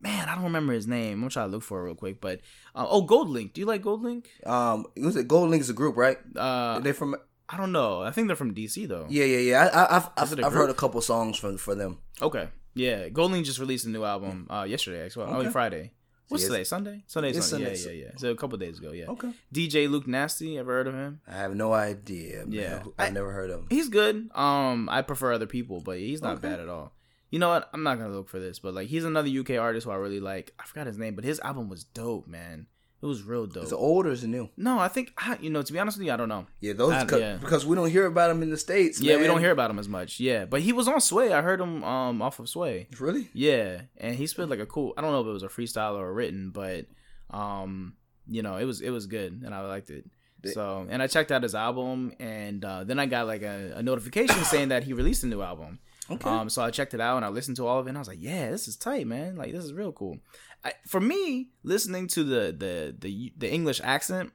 Man, 0.00 0.28
I 0.28 0.34
don't 0.34 0.44
remember 0.44 0.74
his 0.74 0.86
name. 0.86 1.14
I'm 1.14 1.20
gonna 1.20 1.30
try 1.30 1.44
to 1.44 1.48
look 1.50 1.62
for 1.62 1.80
it 1.80 1.84
real 1.84 1.94
quick. 1.94 2.20
But 2.20 2.40
uh, 2.74 2.86
oh, 2.88 3.04
GoldLink. 3.06 3.54
Do 3.54 3.60
you 3.62 3.66
like 3.66 3.82
GoldLink? 3.82 4.26
Um, 4.46 4.86
it 4.94 5.02
was 5.02 5.16
it 5.16 5.26
GoldLink 5.28 5.60
is 5.60 5.70
a 5.70 5.72
group, 5.72 5.96
right? 5.96 6.18
Uh, 6.36 6.78
they 6.80 6.92
from 6.92 7.16
I 7.48 7.56
don't 7.56 7.72
know. 7.72 8.02
I 8.02 8.10
think 8.10 8.26
they're 8.28 8.36
from 8.36 8.54
DC 8.54 8.86
though. 8.86 9.06
yeah, 9.08 9.24
yeah, 9.24 9.38
yeah. 9.38 9.64
I, 9.64 9.78
I, 9.82 9.96
I've 9.96 10.10
I've, 10.16 10.32
it 10.32 10.40
a 10.40 10.46
I've 10.46 10.52
heard 10.52 10.70
a 10.70 10.74
couple 10.74 11.00
songs 11.00 11.38
from 11.38 11.56
for 11.56 11.74
them. 11.74 11.98
Okay. 12.22 12.48
Yeah, 12.74 13.08
GoldLink 13.08 13.44
just 13.44 13.58
released 13.58 13.86
a 13.86 13.90
new 13.90 14.04
album 14.04 14.46
uh, 14.50 14.64
yesterday. 14.68 15.04
Actually, 15.04 15.26
oh, 15.30 15.36
Okay. 15.40 15.50
Friday. 15.50 15.92
What's 16.28 16.44
today? 16.44 16.64
Sunday. 16.64 17.04
Sunday. 17.06 17.32
Sunday. 17.34 17.74
Sunday. 17.74 17.76
Yeah, 17.76 17.90
yeah, 18.04 18.04
yeah. 18.12 18.16
So 18.16 18.30
a 18.30 18.34
couple 18.36 18.56
days 18.58 18.78
ago. 18.78 18.92
Yeah. 18.92 19.06
Okay. 19.08 19.30
DJ 19.52 19.90
Luke 19.90 20.06
Nasty. 20.08 20.56
Ever 20.58 20.72
heard 20.72 20.86
of 20.86 20.94
him? 20.94 21.20
I 21.28 21.32
have 21.34 21.54
no 21.54 21.72
idea. 21.74 22.38
Man. 22.46 22.52
Yeah. 22.52 22.82
I've 22.98 23.12
never 23.12 23.30
heard 23.30 23.50
of 23.50 23.60
him. 23.60 23.66
He's 23.70 23.88
good. 23.90 24.30
Um, 24.34 24.88
I 24.90 25.02
prefer 25.02 25.32
other 25.34 25.46
people, 25.46 25.80
but 25.80 25.98
he's 25.98 26.22
not 26.22 26.38
Okay. 26.38 26.48
bad 26.48 26.60
at 26.60 26.68
all. 26.68 26.92
You 27.30 27.38
know 27.40 27.48
what? 27.50 27.68
I'm 27.74 27.82
not 27.82 27.98
gonna 27.98 28.14
look 28.14 28.28
for 28.28 28.38
this, 28.40 28.58
but 28.58 28.74
like 28.74 28.88
he's 28.88 29.04
another 29.04 29.28
UK 29.28 29.50
artist 29.58 29.84
who 29.84 29.90
I 29.90 29.96
really 29.96 30.20
like. 30.20 30.52
I 30.58 30.64
forgot 30.64 30.86
his 30.86 30.98
name, 30.98 31.14
but 31.14 31.24
his 31.24 31.40
album 31.40 31.68
was 31.68 31.84
dope, 31.84 32.26
man. 32.26 32.66
It 33.04 33.06
was 33.06 33.22
real 33.22 33.44
dope. 33.44 33.64
Is 33.64 33.72
it 33.72 33.74
old 33.74 34.06
or 34.06 34.12
is 34.12 34.24
it 34.24 34.28
new? 34.28 34.48
no, 34.56 34.78
I 34.78 34.88
think 34.88 35.12
I, 35.18 35.36
you 35.38 35.50
know. 35.50 35.60
To 35.60 35.72
be 35.74 35.78
honest 35.78 35.98
with 35.98 36.06
you, 36.06 36.12
I 36.14 36.16
don't 36.16 36.30
know. 36.30 36.46
Yeah, 36.62 36.72
those 36.72 36.92
I- 36.92 37.18
yeah. 37.18 37.36
because 37.36 37.66
we 37.66 37.76
don't 37.76 37.90
hear 37.90 38.06
about 38.06 38.30
him 38.30 38.42
in 38.42 38.48
the 38.48 38.56
states. 38.56 38.98
Yeah, 38.98 39.18
we 39.18 39.26
don't 39.26 39.40
hear 39.40 39.50
about 39.50 39.70
him 39.70 39.78
as 39.78 39.90
much. 39.90 40.20
Yeah, 40.20 40.46
but 40.46 40.62
he 40.62 40.72
was 40.72 40.88
on 40.88 41.02
Sway. 41.02 41.30
I 41.30 41.42
heard 41.42 41.60
him 41.60 41.84
um 41.84 42.22
off 42.22 42.38
of 42.38 42.48
Sway. 42.48 42.88
Really? 42.98 43.28
Yeah, 43.34 43.82
and 43.98 44.14
he 44.14 44.26
spit 44.26 44.48
like 44.48 44.58
a 44.58 44.64
cool. 44.64 44.94
I 44.96 45.02
don't 45.02 45.12
know 45.12 45.20
if 45.20 45.26
it 45.26 45.32
was 45.32 45.42
a 45.42 45.48
freestyle 45.48 45.96
or 45.96 46.08
a 46.08 46.12
written, 46.14 46.48
but 46.48 46.86
um, 47.30 47.92
you 48.26 48.40
know, 48.40 48.56
it 48.56 48.64
was 48.64 48.80
it 48.80 48.88
was 48.88 49.06
good, 49.06 49.42
and 49.44 49.54
I 49.54 49.60
liked 49.66 49.90
it. 49.90 50.06
So, 50.46 50.86
and 50.88 51.02
I 51.02 51.06
checked 51.06 51.30
out 51.32 51.42
his 51.42 51.54
album, 51.54 52.12
and 52.18 52.64
uh, 52.64 52.84
then 52.84 52.98
I 52.98 53.06
got 53.06 53.26
like 53.26 53.42
a, 53.42 53.74
a 53.76 53.82
notification 53.82 54.44
saying 54.52 54.68
that 54.68 54.84
he 54.84 54.94
released 54.94 55.24
a 55.24 55.26
new 55.26 55.42
album. 55.42 55.78
Okay. 56.10 56.28
Um, 56.28 56.50
so 56.50 56.62
I 56.62 56.70
checked 56.70 56.92
it 56.92 57.00
out 57.00 57.16
and 57.16 57.24
I 57.24 57.28
listened 57.28 57.56
to 57.56 57.66
all 57.66 57.78
of 57.80 57.86
it, 57.86 57.90
and 57.90 57.98
I 57.98 58.00
was 58.00 58.08
like, 58.08 58.18
yeah, 58.20 58.50
this 58.50 58.68
is 58.68 58.76
tight, 58.76 59.06
man. 59.06 59.36
Like 59.36 59.52
this 59.52 59.64
is 59.64 59.72
real 59.72 59.92
cool. 59.92 60.18
I, 60.64 60.72
for 60.86 61.00
me, 61.00 61.50
listening 61.62 62.08
to 62.08 62.24
the 62.24 62.54
the 62.56 62.94
the 62.98 63.32
the 63.36 63.52
English 63.52 63.80
accent 63.84 64.32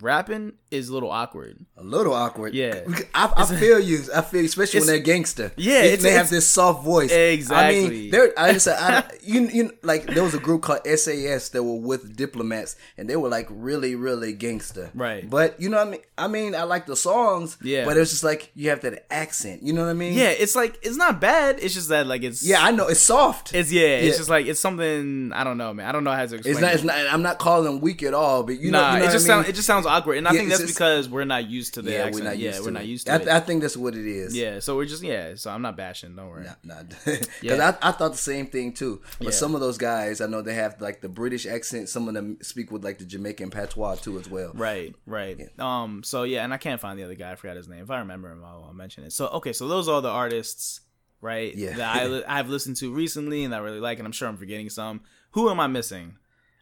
rapping 0.00 0.52
is 0.70 0.88
a 0.88 0.92
little 0.92 1.10
awkward. 1.10 1.64
A 1.76 1.82
little 1.82 2.12
awkward. 2.12 2.54
Yeah. 2.54 2.84
I, 3.14 3.32
I 3.36 3.44
feel 3.46 3.80
you. 3.80 4.00
I 4.14 4.20
feel, 4.20 4.40
you, 4.40 4.46
especially 4.46 4.80
when 4.80 4.86
they're 4.86 4.98
gangster. 4.98 5.52
Yeah, 5.56 5.82
they, 5.82 5.96
they 5.96 6.12
have 6.12 6.28
this 6.28 6.46
soft 6.46 6.84
voice. 6.84 7.12
Exactly. 7.12 7.84
I 7.84 7.88
mean, 7.88 8.10
there. 8.10 8.32
I 8.36 8.52
just, 8.52 8.68
I, 8.68 9.04
you, 9.22 9.48
you, 9.48 9.72
like 9.82 10.06
there 10.06 10.22
was 10.22 10.34
a 10.34 10.38
group 10.38 10.62
called 10.62 10.80
SAS 10.86 11.50
that 11.50 11.62
were 11.62 11.76
with 11.76 12.16
diplomats, 12.16 12.76
and 12.96 13.08
they 13.08 13.16
were 13.16 13.28
like 13.28 13.46
really, 13.50 13.94
really 13.94 14.32
gangster. 14.32 14.90
Right. 14.94 15.28
But 15.28 15.60
you 15.60 15.68
know 15.68 15.78
what 15.78 15.88
I 15.88 15.90
mean? 15.90 16.00
I 16.18 16.28
mean, 16.28 16.54
I 16.54 16.64
like 16.64 16.86
the 16.86 16.96
songs. 16.96 17.56
Yeah. 17.62 17.84
But 17.84 17.96
it's 17.96 18.10
just 18.10 18.24
like 18.24 18.50
you 18.54 18.70
have 18.70 18.80
that 18.82 19.06
accent. 19.12 19.62
You 19.62 19.72
know 19.72 19.84
what 19.84 19.90
I 19.90 19.94
mean? 19.94 20.14
Yeah, 20.14 20.30
it's 20.30 20.56
like 20.56 20.78
it's 20.82 20.96
not 20.96 21.20
bad. 21.20 21.58
It's 21.60 21.74
just 21.74 21.88
that 21.88 22.06
like 22.06 22.22
it's 22.22 22.46
Yeah, 22.46 22.62
I 22.62 22.70
know. 22.70 22.88
It's 22.88 23.00
soft. 23.00 23.54
It's 23.54 23.72
yeah, 23.72 23.86
it's 23.86 24.16
just 24.16 24.30
like 24.30 24.46
it's 24.46 24.60
something 24.60 25.32
I 25.32 25.44
don't 25.44 25.58
know, 25.58 25.72
man. 25.72 25.88
I 25.88 25.92
don't 25.92 26.04
know 26.04 26.12
how 26.12 26.26
to 26.26 26.34
explain. 26.34 26.52
It's 26.52 26.60
not, 26.60 26.72
it. 26.72 26.74
it's 26.74 26.84
not. 26.84 26.96
I'm 27.12 27.22
not 27.22 27.38
calling 27.38 27.64
them 27.64 27.80
weak 27.80 28.02
at 28.02 28.14
all, 28.14 28.42
but 28.42 28.60
you 28.60 28.70
know, 28.70 28.78
you 28.78 28.92
know 28.92 28.96
it 28.96 29.06
what 29.06 29.12
just 29.12 29.28
I 29.28 29.36
mean? 29.36 29.44
sounds 29.44 29.48
it 29.48 29.54
just 29.54 29.66
sounds 29.66 29.85
sounds 29.86 29.98
awkward, 30.00 30.18
and 30.18 30.28
I 30.28 30.32
Yeah, 30.32 30.38
think 30.38 30.50
that's 30.50 30.66
because 30.66 31.08
we're 31.08 31.24
not 31.24 31.48
used 31.48 31.74
to 31.74 31.82
the 31.82 31.92
yeah, 31.92 31.98
accent. 31.98 32.14
we're 32.14 32.24
not 32.24 32.38
used 32.38 32.42
yeah, 32.44 32.58
to 32.58 32.64
we're 32.64 32.70
not 32.70 32.86
used 32.86 33.06
to 33.06 33.12
I, 33.12 33.16
it. 33.16 33.28
I 33.28 33.40
think 33.40 33.62
that's 33.62 33.76
what 33.76 33.94
it 33.94 34.06
is. 34.06 34.36
yeah, 34.36 34.58
so 34.60 34.76
we're 34.76 34.86
just 34.86 35.02
yeah. 35.02 35.34
So 35.36 35.50
I'm 35.50 35.62
not 35.62 35.76
bashing. 35.76 36.16
Don't 36.16 36.28
worry. 36.28 36.46
Nah. 36.64 36.82
Because 36.82 37.28
Yeah. 37.42 37.72
I, 37.82 37.88
I 37.88 37.92
thought 37.92 38.12
the 38.12 38.18
same 38.18 38.46
thing 38.46 38.72
too. 38.72 39.00
But 39.20 39.34
some 39.34 39.54
of 39.54 39.60
those 39.60 39.78
guys, 39.78 40.20
I 40.20 40.26
know 40.26 40.42
they 40.42 40.54
have 40.54 40.80
like 40.80 41.00
the 41.00 41.08
British 41.08 41.46
accent. 41.46 41.88
Some 41.88 42.08
of 42.08 42.14
them 42.14 42.38
speak 42.42 42.70
with 42.70 42.84
like 42.84 42.98
the 42.98 43.04
Jamaican 43.04 43.50
patois 43.50 43.96
too, 43.96 44.18
as 44.18 44.28
well. 44.28 44.52
Right, 44.54 44.94
right. 45.06 45.48
Um. 45.58 46.02
So 46.02 46.22
yeah, 46.24 46.44
and 46.44 46.52
I 46.52 46.58
can't 46.58 46.80
find 46.80 46.98
the 46.98 47.04
other 47.04 47.14
guy. 47.14 47.32
I 47.32 47.36
forgot 47.36 47.56
his 47.56 47.68
name. 47.68 47.82
If 47.82 47.90
I 47.90 47.98
remember 48.00 48.30
him, 48.30 48.44
I'll, 48.44 48.64
I'll 48.68 48.74
mention 48.74 49.04
it. 49.04 49.12
So 49.12 49.28
okay, 49.28 49.52
so 49.52 49.68
those 49.68 49.88
are 49.88 50.00
the 50.02 50.08
artists, 50.10 50.80
right? 51.20 51.54
Yeah. 51.54 51.76
That 51.76 51.96
I 52.28 52.38
I've 52.38 52.48
listened 52.48 52.76
to 52.76 52.92
recently 52.92 53.44
and 53.44 53.54
I 53.54 53.58
really 53.58 53.80
like, 53.80 53.98
and 53.98 54.06
I'm 54.06 54.12
sure 54.12 54.28
I'm 54.28 54.36
forgetting 54.36 54.70
some. 54.70 55.02
Who 55.32 55.50
am 55.50 55.60
I 55.60 55.66
missing? 55.66 56.16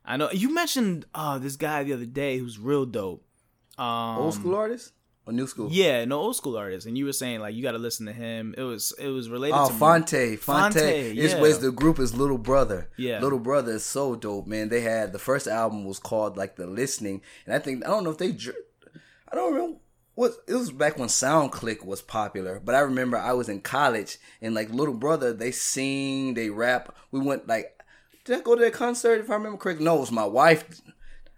I 0.04 0.16
know 0.16 0.30
you 0.32 0.52
mentioned 0.52 1.06
uh 1.14 1.38
this 1.38 1.56
guy 1.56 1.82
the 1.84 1.92
other 1.94 2.06
day 2.06 2.38
who's 2.38 2.58
real 2.58 2.84
dope. 2.86 3.24
Um, 3.78 4.18
Old 4.18 4.34
school 4.34 4.54
artist 4.54 4.92
or 5.26 5.32
new 5.32 5.46
school? 5.46 5.68
Yeah, 5.72 6.04
no 6.04 6.20
old 6.20 6.36
school 6.36 6.56
artist, 6.56 6.86
and 6.86 6.96
you 6.98 7.06
were 7.06 7.12
saying 7.12 7.40
like 7.40 7.54
you 7.54 7.62
got 7.62 7.72
to 7.72 7.78
listen 7.78 8.06
to 8.06 8.12
him. 8.12 8.54
It 8.58 8.62
was 8.62 8.92
it 8.98 9.08
was 9.08 9.28
related 9.30 9.56
Oh, 9.56 9.68
to 9.68 9.74
Phonte, 9.74 10.38
Phonte. 10.38 10.74
Phonte, 10.74 10.76
It's 11.18 11.32
yeah. 11.32 11.40
was 11.40 11.58
the 11.60 11.72
group 11.72 11.98
is 11.98 12.14
Little 12.14 12.38
Brother. 12.38 12.90
Yeah. 12.96 13.20
Little 13.20 13.38
Brother 13.38 13.72
is 13.72 13.84
so 13.84 14.14
dope, 14.14 14.46
man. 14.46 14.68
They 14.68 14.82
had 14.82 15.12
the 15.12 15.18
first 15.18 15.46
album 15.48 15.84
was 15.86 15.98
called 15.98 16.36
like 16.36 16.56
The 16.56 16.66
Listening, 16.66 17.22
and 17.46 17.54
I 17.54 17.58
think 17.58 17.84
I 17.84 17.88
don't 17.88 18.04
know 18.04 18.10
if 18.10 18.18
they, 18.18 18.36
I 19.32 19.34
don't 19.34 19.52
remember 19.54 19.78
what 20.14 20.32
it 20.46 20.54
was 20.54 20.70
back 20.70 20.96
when 20.98 21.08
SoundClick 21.08 21.84
was 21.84 22.00
popular, 22.00 22.60
but 22.64 22.76
I 22.76 22.80
remember 22.80 23.16
I 23.16 23.32
was 23.32 23.48
in 23.48 23.60
college 23.62 24.18
and 24.40 24.54
like 24.54 24.70
Little 24.70 24.94
Brother, 24.94 25.32
they 25.32 25.50
sing, 25.50 26.34
they 26.34 26.50
rap. 26.50 26.94
We 27.10 27.18
went 27.18 27.48
like, 27.48 27.73
did 28.24 28.38
I 28.38 28.40
go 28.42 28.54
to 28.54 28.60
that 28.62 28.72
concert 28.72 29.20
if 29.20 29.30
I 29.30 29.34
remember 29.34 29.58
correctly? 29.58 29.84
No, 29.84 29.96
it 29.96 30.00
was 30.00 30.12
my 30.12 30.24
wife. 30.24 30.64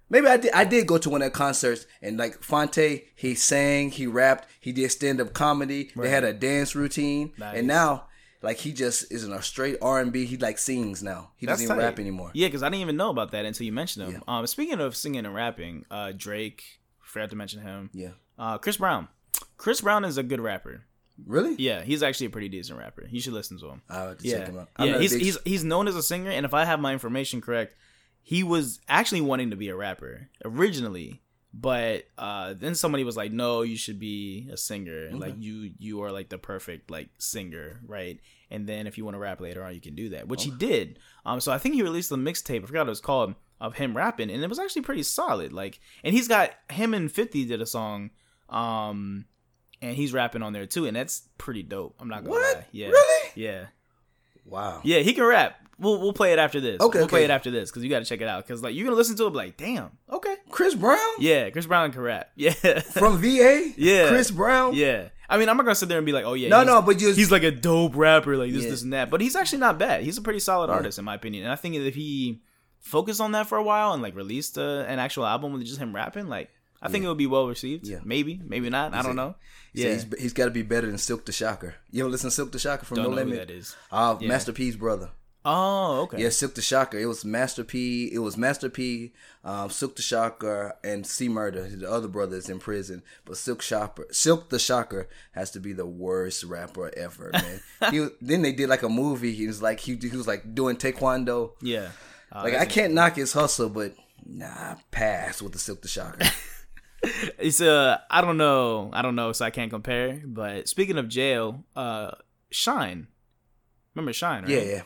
Maybe 0.08 0.28
I 0.28 0.36
did. 0.36 0.52
I 0.52 0.64
did 0.64 0.86
go 0.86 0.98
to 0.98 1.10
one 1.10 1.20
of 1.20 1.24
their 1.24 1.30
concerts, 1.30 1.86
and 2.00 2.16
like 2.16 2.40
Phonte, 2.42 3.02
he 3.16 3.34
sang, 3.34 3.90
he 3.90 4.06
rapped, 4.06 4.48
he 4.60 4.70
did 4.72 4.90
stand 4.92 5.20
up 5.20 5.32
comedy. 5.32 5.90
They 5.96 6.08
had 6.08 6.22
a 6.22 6.32
dance 6.32 6.76
routine, 6.76 7.32
Nice. 7.38 7.58
and 7.58 7.66
now 7.66 8.06
like 8.40 8.58
he 8.58 8.72
just 8.72 9.10
is 9.10 9.24
in 9.24 9.32
a 9.32 9.42
straight 9.42 9.78
R 9.82 9.98
and 10.00 10.12
B. 10.12 10.24
He 10.24 10.36
like 10.36 10.58
sings 10.58 11.02
now. 11.02 11.32
He 11.36 11.46
doesn't 11.46 11.64
even 11.64 11.76
tight. 11.76 11.82
rap 11.82 11.98
anymore. 11.98 12.30
Yeah, 12.34 12.46
because 12.46 12.62
I 12.62 12.68
didn't 12.68 12.82
even 12.82 12.96
know 12.96 13.10
about 13.10 13.32
that 13.32 13.44
until 13.44 13.66
you 13.66 13.72
mentioned 13.72 14.08
him. 14.12 14.22
Um, 14.28 14.46
speaking 14.46 14.78
of 14.80 14.94
singing 14.94 15.26
and 15.26 15.34
rapping, 15.34 15.84
uh, 15.90 16.12
Drake, 16.16 16.62
forgot 17.02 17.30
to 17.30 17.36
mention 17.36 17.62
him. 17.62 17.90
Yeah. 17.92 18.10
Uh, 18.38 18.58
Chris 18.58 18.76
Brown. 18.76 19.08
Chris 19.56 19.80
Brown 19.80 20.04
is 20.04 20.18
a 20.18 20.22
good 20.22 20.40
rapper. 20.40 20.84
Really? 21.24 21.54
Yeah, 21.58 21.82
he's 21.82 22.02
actually 22.02 22.26
a 22.26 22.30
pretty 22.30 22.48
decent 22.48 22.78
rapper. 22.78 23.06
You 23.10 23.20
should 23.20 23.32
listen 23.32 23.58
to 23.60 23.70
him. 23.70 23.82
I'll 23.88 24.08
have 24.08 24.18
to 24.18 24.28
yeah, 24.28 24.38
check 24.38 24.48
him 24.48 24.58
out. 24.58 24.68
I'm 24.76 24.88
yeah. 24.88 24.98
He's 24.98 25.12
big- 25.12 25.22
he's 25.22 25.38
he's 25.44 25.64
known 25.64 25.88
as 25.88 25.96
a 25.96 26.02
singer, 26.02 26.30
and 26.30 26.44
if 26.44 26.52
I 26.54 26.64
have 26.64 26.80
my 26.80 26.92
information 26.92 27.40
correct, 27.40 27.76
he 28.22 28.42
was 28.42 28.80
actually 28.88 29.22
wanting 29.22 29.50
to 29.50 29.56
be 29.56 29.68
a 29.68 29.76
rapper 29.76 30.28
originally, 30.44 31.22
but 31.54 32.04
uh, 32.18 32.54
then 32.54 32.74
somebody 32.74 33.04
was 33.04 33.16
like, 33.16 33.32
"No, 33.32 33.62
you 33.62 33.76
should 33.76 33.98
be 33.98 34.48
a 34.52 34.56
singer. 34.56 35.10
Like 35.12 35.34
you 35.38 35.72
you 35.78 36.02
are 36.02 36.12
like 36.12 36.28
the 36.28 36.38
perfect 36.38 36.90
like 36.90 37.08
singer, 37.18 37.80
right? 37.86 38.20
And 38.50 38.66
then 38.66 38.86
if 38.86 38.98
you 38.98 39.04
want 39.04 39.14
to 39.14 39.18
rap 39.18 39.40
later 39.40 39.64
on, 39.64 39.74
you 39.74 39.80
can 39.80 39.94
do 39.94 40.10
that." 40.10 40.28
Which 40.28 40.44
he 40.44 40.50
did. 40.50 40.98
Um, 41.24 41.40
so 41.40 41.50
I 41.50 41.58
think 41.58 41.74
he 41.74 41.82
released 41.82 42.12
a 42.12 42.16
mixtape. 42.16 42.62
I 42.62 42.66
forgot 42.66 42.80
what 42.80 42.88
it 42.88 42.90
was 42.90 43.00
called 43.00 43.34
of 43.60 43.74
him 43.74 43.96
rapping, 43.96 44.30
and 44.30 44.42
it 44.42 44.48
was 44.48 44.58
actually 44.58 44.82
pretty 44.82 45.02
solid. 45.02 45.52
Like, 45.52 45.80
and 46.04 46.14
he's 46.14 46.28
got 46.28 46.50
him 46.70 46.92
and 46.92 47.10
Fifty 47.10 47.44
did 47.44 47.62
a 47.62 47.66
song. 47.66 48.10
Um, 48.48 49.24
and 49.82 49.94
he's 49.96 50.12
rapping 50.12 50.42
on 50.42 50.52
there 50.52 50.66
too, 50.66 50.86
and 50.86 50.96
that's 50.96 51.22
pretty 51.38 51.62
dope. 51.62 51.94
I'm 52.00 52.08
not 52.08 52.20
gonna 52.24 52.30
What? 52.30 52.56
lie. 52.58 52.66
Yeah. 52.72 52.88
Really? 52.88 53.30
Yeah. 53.34 53.66
wow. 54.44 54.80
Yeah, 54.84 55.00
he 55.00 55.12
can 55.12 55.24
rap. 55.24 55.56
We'll 55.78 56.00
we'll 56.00 56.14
play 56.14 56.32
it 56.32 56.38
after 56.38 56.58
this. 56.60 56.80
Okay, 56.80 56.98
we'll 57.00 57.08
play 57.08 57.24
it 57.24 57.30
after 57.30 57.50
this 57.50 57.70
because 57.70 57.84
you 57.84 57.90
got 57.90 57.98
to 57.98 58.06
check 58.06 58.22
it 58.22 58.28
out. 58.28 58.46
Because 58.46 58.62
like 58.62 58.74
you're 58.74 58.84
gonna 58.86 58.96
listen 58.96 59.14
to 59.16 59.26
it, 59.26 59.34
like, 59.34 59.58
damn, 59.58 59.90
okay, 60.10 60.34
Chris 60.48 60.74
Brown 60.74 60.98
yeah, 61.18 61.50
Chris 61.50 61.66
Brown 61.66 61.92
can 61.92 62.00
rap. 62.00 62.30
Yeah, 62.36 62.52
from 62.80 63.18
VA. 63.18 63.72
Yeah. 63.76 64.08
Chris 64.08 64.30
Brown. 64.30 64.72
yeah. 64.74 65.08
I 65.28 65.36
mean, 65.38 65.48
I'm 65.50 65.56
not 65.58 65.64
gonna 65.64 65.74
sit 65.74 65.88
there 65.90 65.98
and 65.98 66.06
be 66.06 66.12
like, 66.12 66.24
oh 66.24 66.32
yeah, 66.34 66.48
No, 66.48 66.62
no, 66.64 66.80
but 66.80 67.00
you. 67.00 67.12
he's 67.12 67.30
like 67.32 67.42
a 67.42 67.50
dope 67.50 67.94
rapper, 67.96 68.36
like 68.38 68.52
this, 68.52 68.62
Yeah. 68.64 68.70
this, 68.70 68.82
and 68.82 68.92
that. 68.94 69.10
But 69.10 69.20
he's 69.20 69.36
actually 69.36 69.58
not 69.58 69.78
bad. 69.78 70.02
He's 70.02 70.16
a 70.16 70.22
pretty 70.22 70.38
solid 70.38 70.68
Yeah. 70.68 70.74
artist 70.76 70.98
in 70.98 71.04
my 71.04 71.14
opinion. 71.16 71.44
And 71.44 71.52
I 71.52 71.56
think 71.56 71.74
if 71.74 71.94
he 71.94 72.40
focused 72.78 73.20
on 73.20 73.32
that 73.32 73.48
for 73.48 73.58
a 73.58 73.62
while 73.62 73.92
and 73.92 74.02
like 74.02 74.14
released 74.16 74.56
a, 74.56 74.86
an 74.88 74.98
actual 74.98 75.26
album 75.26 75.52
with 75.52 75.64
just 75.66 75.78
him 75.80 75.94
rapping, 75.94 76.28
like 76.28 76.48
I 76.82 76.88
think 76.88 77.04
it 77.04 77.08
would 77.08 77.18
be 77.18 77.26
well 77.26 77.48
received. 77.48 77.86
Yeah. 77.86 77.98
Maybe, 78.04 78.40
maybe 78.44 78.68
not. 78.70 78.94
I 78.94 79.02
don't 79.02 79.16
know. 79.16 79.34
Yeah, 79.72 79.92
he's, 79.92 80.06
he's 80.18 80.32
got 80.32 80.46
to 80.46 80.50
be 80.50 80.62
better 80.62 80.86
than 80.86 80.98
Silk 80.98 81.26
the 81.26 81.32
Shocker. 81.32 81.74
You 81.90 82.02
ever 82.04 82.10
listen 82.10 82.30
to 82.30 82.34
Silk 82.34 82.52
the 82.52 82.58
Shocker 82.58 82.84
from 82.86 82.96
don't 82.96 83.04
No 83.04 83.10
know 83.10 83.16
who 83.24 83.30
Limit? 83.30 83.48
that 83.48 83.54
is. 83.54 83.76
Uh, 83.90 84.16
Yeah. 84.20 84.28
Master 84.28 84.52
P's 84.52 84.76
brother. 84.76 85.10
Oh, 85.48 86.00
okay. 86.02 86.20
Yeah, 86.22 86.30
Silk 86.30 86.54
the 86.54 86.62
Shocker. 86.62 86.98
It 86.98 87.06
was 87.06 87.24
Master 87.24 87.62
P. 87.62 88.10
It 88.12 88.18
was 88.18 88.36
Master 88.36 88.68
P, 88.68 89.12
um, 89.44 89.70
Silk 89.70 89.94
the 89.94 90.02
Shocker, 90.02 90.74
and 90.82 91.06
C 91.06 91.28
Murder. 91.28 91.68
The 91.68 91.88
other 91.88 92.08
brother 92.08 92.36
is 92.36 92.48
in 92.50 92.58
prison, 92.58 93.02
but 93.24 93.36
Silk 93.36 93.62
Shocker, 93.62 94.06
Silk 94.10 94.48
the 94.48 94.58
Shocker 94.58 95.08
has 95.32 95.52
to 95.52 95.60
be 95.60 95.72
the 95.72 95.86
worst 95.86 96.42
rapper 96.42 96.90
ever, 96.96 97.30
man. 97.80 97.92
he 97.92 98.00
was- 98.00 98.10
then 98.20 98.42
they 98.42 98.50
did 98.52 98.68
like 98.68 98.82
a 98.82 98.88
movie. 98.88 99.34
He 99.34 99.46
was 99.46 99.62
like 99.62 99.78
he, 99.78 99.94
he 99.94 100.16
was 100.16 100.26
like 100.26 100.52
doing 100.52 100.76
taekwondo. 100.76 101.52
Yeah. 101.62 101.90
Uh, 102.32 102.40
Like 102.42 102.54
I 102.54 102.64
can't 102.64 102.92
knock 102.94 103.14
his 103.14 103.32
hustle, 103.32 103.68
but 103.68 103.94
nah, 104.26 104.74
pass 104.90 105.40
with 105.40 105.52
the 105.52 105.60
Silk 105.60 105.80
the 105.80 105.86
Shocker. 105.88 106.24
it's 107.02 107.60
uh 107.60 107.98
I 108.10 108.20
don't 108.20 108.36
know 108.38 108.90
I 108.92 109.02
don't 109.02 109.14
know 109.16 109.32
so 109.32 109.44
I 109.44 109.50
can't 109.50 109.70
compare 109.70 110.20
but 110.24 110.68
speaking 110.68 110.98
of 110.98 111.08
jail 111.08 111.64
uh 111.76 112.12
Shyne 112.50 113.08
remember 113.94 114.12
Shyne 114.12 114.42
right 114.42 114.50
yeah, 114.50 114.60
yeah. 114.60 114.82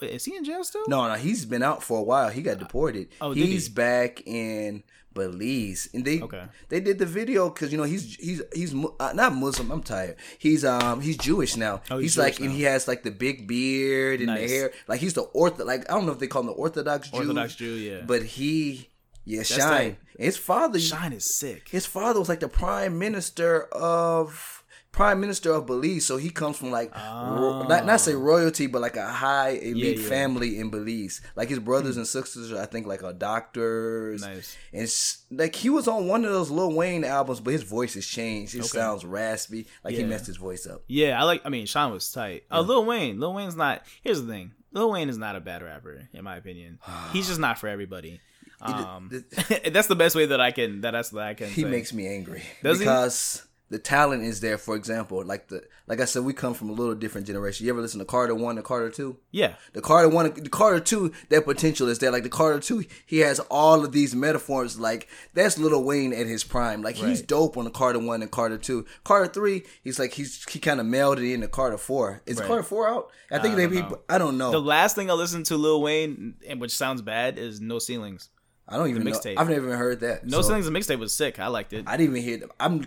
Wait, 0.00 0.10
is 0.12 0.24
he 0.24 0.36
in 0.36 0.44
jail 0.44 0.62
still 0.64 0.82
No, 0.88 1.06
no, 1.08 1.14
he's 1.14 1.44
been 1.46 1.62
out 1.62 1.82
for 1.82 1.98
a 2.00 2.02
while. 2.02 2.28
He 2.28 2.42
got 2.42 2.58
deported. 2.58 3.08
Oh, 3.20 3.30
he's 3.32 3.68
he? 3.68 3.72
back 3.72 4.26
in 4.26 4.82
Belize, 5.14 5.88
and 5.94 6.04
they 6.04 6.20
Okay. 6.20 6.42
they 6.68 6.80
did 6.80 6.98
the 6.98 7.06
video 7.06 7.48
because 7.48 7.70
you 7.70 7.78
know 7.78 7.84
he's 7.84 8.16
he's 8.16 8.42
he's 8.52 8.74
uh, 8.74 9.12
not 9.14 9.32
Muslim. 9.36 9.70
I'm 9.70 9.84
tired. 9.84 10.16
He's 10.38 10.64
um 10.64 11.00
he's 11.00 11.16
Jewish 11.16 11.56
now. 11.56 11.80
Oh, 11.92 11.98
he's 11.98 12.14
he's 12.14 12.18
like 12.18 12.36
Jewish 12.38 12.46
and 12.48 12.56
he 12.56 12.64
has 12.64 12.88
like 12.88 13.04
the 13.04 13.12
big 13.12 13.46
beard 13.46 14.18
and 14.18 14.26
Nice. 14.26 14.50
the 14.50 14.56
hair. 14.56 14.72
Like 14.88 14.98
he's 14.98 15.14
the 15.14 15.26
ortho. 15.26 15.64
Like 15.64 15.88
I 15.88 15.94
don't 15.94 16.06
know 16.06 16.12
if 16.12 16.18
they 16.18 16.26
call 16.26 16.40
him 16.42 16.48
the 16.48 16.52
Orthodox 16.54 17.10
Jew. 17.10 17.18
Orthodox 17.18 17.54
Jew 17.54 17.74
yeah 17.74 18.00
But 18.04 18.24
he 18.24 18.88
yeah 19.24 19.38
That's 19.38 19.54
Shyne. 19.54 19.96
His 20.18 20.36
father 20.36 20.78
Shyne 20.78 21.12
is 21.12 21.34
sick 21.34 21.68
his 21.68 21.86
father 21.86 22.18
was 22.20 22.28
like 22.28 22.40
the 22.40 22.48
prime 22.48 22.98
minister 22.98 23.62
of 23.72 24.60
prime 24.92 25.20
minister 25.20 25.52
of 25.52 25.66
Belize, 25.66 26.06
so 26.06 26.16
he 26.18 26.30
comes 26.30 26.56
from 26.56 26.70
like 26.70 26.94
ro- 26.94 27.64
not 27.66 27.84
not 27.84 28.00
say 28.00 28.14
royalty, 28.14 28.68
but 28.68 28.80
like 28.80 28.96
a 28.96 29.08
high 29.08 29.48
elite 29.50 29.98
Ah. 29.98 30.02
yeah. 30.02 30.08
family 30.08 30.56
in 30.60 30.70
Belize. 30.70 31.20
Like 31.34 31.48
his 31.48 31.58
brothers 31.58 31.96
and 31.96 32.06
sisters, 32.06 32.52
are, 32.52 32.60
I 32.62 32.66
think, 32.66 32.86
like 32.86 33.02
are 33.02 33.12
doctors. 33.12 34.22
Nice. 34.22 34.56
And 34.72 34.82
it's, 34.82 35.24
like 35.32 35.56
he 35.56 35.68
was 35.68 35.88
on 35.88 36.06
one 36.06 36.24
of 36.24 36.30
those 36.30 36.48
Lil 36.48 36.72
Wayne 36.72 37.02
albums, 37.04 37.40
but 37.40 37.52
his 37.54 37.64
voice 37.64 37.94
has 37.94 38.06
changed. 38.06 38.54
It 38.54 38.64
sounds 38.66 39.04
raspy, 39.04 39.66
like 39.82 39.94
he 39.96 40.04
messed 40.04 40.26
his 40.26 40.36
voice 40.36 40.64
up. 40.64 40.82
yeah 40.86 41.20
I 41.20 41.24
like 41.24 41.42
I 41.44 41.48
mean 41.48 41.66
Shyne 41.66 41.90
was 41.92 42.10
tight 42.12 42.44
uh 42.50 42.60
Lil 42.60 42.84
Wayne 42.84 43.18
Lil 43.18 43.34
Wayne's 43.34 43.56
not 43.56 43.82
here's 44.02 44.22
the 44.22 44.28
thing 44.28 44.52
Lil 44.72 44.92
Wayne 44.92 45.08
is 45.08 45.18
not 45.18 45.34
a 45.34 45.40
bad 45.40 45.62
rapper 45.62 46.08
in 46.12 46.22
my 46.24 46.36
opinion 46.36 46.78
he's 47.12 47.26
just 47.26 47.40
not 47.40 47.58
for 47.58 47.66
everybody 47.68 48.20
um 48.64 49.10
that's 49.70 49.88
the 49.88 49.96
best 49.96 50.14
way 50.16 50.26
that 50.26 50.40
I 50.40 50.50
can 50.50 50.80
that 50.82 50.92
that's 50.92 51.10
that 51.10 51.22
I 51.22 51.34
can 51.34 51.48
He 51.48 51.62
say. 51.62 51.68
makes 51.68 51.92
me 51.92 52.06
angry 52.06 52.42
Does 52.62 52.78
he? 52.78 52.84
because 52.84 53.46
the 53.70 53.78
talent 53.78 54.22
is 54.22 54.40
there. 54.40 54.58
For 54.58 54.76
example, 54.76 55.24
like 55.24 55.48
the 55.48 55.64
like 55.86 56.00
I 56.00 56.04
said, 56.04 56.22
we 56.22 56.32
come 56.32 56.54
from 56.54 56.68
a 56.68 56.72
little 56.72 56.94
different 56.94 57.26
generation. 57.26 57.66
You 57.66 57.72
ever 57.72 57.80
listen 57.80 57.98
to 57.98 58.04
Carter 58.04 58.34
One 58.34 58.56
and 58.56 58.64
Carter 58.64 58.90
Two? 58.90 59.16
yeah 59.32 59.54
The 59.72 59.80
Carter 59.80 60.08
one, 60.08 60.32
the 60.34 60.48
Carter 60.50 60.80
two, 60.80 61.12
that 61.30 61.44
potential 61.44 61.88
is 61.88 61.98
there. 61.98 62.12
Like 62.12 62.22
the 62.22 62.28
Carter 62.28 62.60
two, 62.60 62.84
he 63.06 63.18
has 63.20 63.40
all 63.50 63.82
of 63.84 63.90
these 63.92 64.14
metaphors. 64.14 64.78
Like 64.78 65.08
that's 65.32 65.58
Little 65.58 65.82
Wayne 65.82 66.12
at 66.12 66.26
his 66.26 66.44
prime. 66.44 66.82
Like 66.82 66.96
he's 66.96 67.20
Right. 67.20 67.26
dope 67.26 67.56
on 67.56 67.64
the 67.64 67.70
Carter 67.70 67.98
one 67.98 68.20
and 68.22 68.30
Carter 68.30 68.58
two. 68.58 68.84
Carter 69.02 69.32
three, 69.32 69.64
he's 69.82 69.98
like 69.98 70.12
he's 70.12 70.44
he 70.48 70.58
kind 70.60 70.78
of 70.78 70.86
melded 70.86 71.32
into 71.32 71.48
Carter 71.48 71.78
four. 71.78 72.22
Is 72.26 72.38
Right. 72.38 72.46
Carter 72.46 72.62
four 72.62 72.86
out? 72.88 73.10
I 73.30 73.38
think 73.38 73.54
I 73.54 73.56
they 73.56 73.66
be. 73.66 73.80
know. 73.80 73.98
I 74.08 74.18
don't 74.18 74.36
know. 74.38 74.52
the 74.52 74.60
last 74.60 74.94
thing 74.94 75.10
I 75.10 75.14
listened 75.14 75.46
to 75.46 75.56
Lil 75.56 75.80
Wayne 75.82 76.34
and 76.46 76.60
which 76.60 76.72
sounds 76.76 77.00
bad 77.02 77.38
is 77.38 77.60
No 77.60 77.78
Ceilings 77.78 78.28
I 78.68 78.76
don't 78.76 78.88
even 78.88 79.04
know. 79.04 79.10
mixtape. 79.10 79.34
I've 79.36 79.48
never 79.48 79.66
even 79.66 79.78
heard 79.78 80.00
that. 80.00 80.24
No 80.26 80.40
So, 80.40 80.48
Ceilings 80.48 80.66
the 80.66 80.72
mixtape 80.72 80.98
was 80.98 81.14
sick 81.14 81.38
I 81.38 81.48
liked 81.48 81.72
it 81.72 81.84
I 81.86 81.96
didn't 81.96 82.16
even 82.16 82.28
hear 82.28 82.38
them. 82.38 82.50
I'm. 82.58 82.86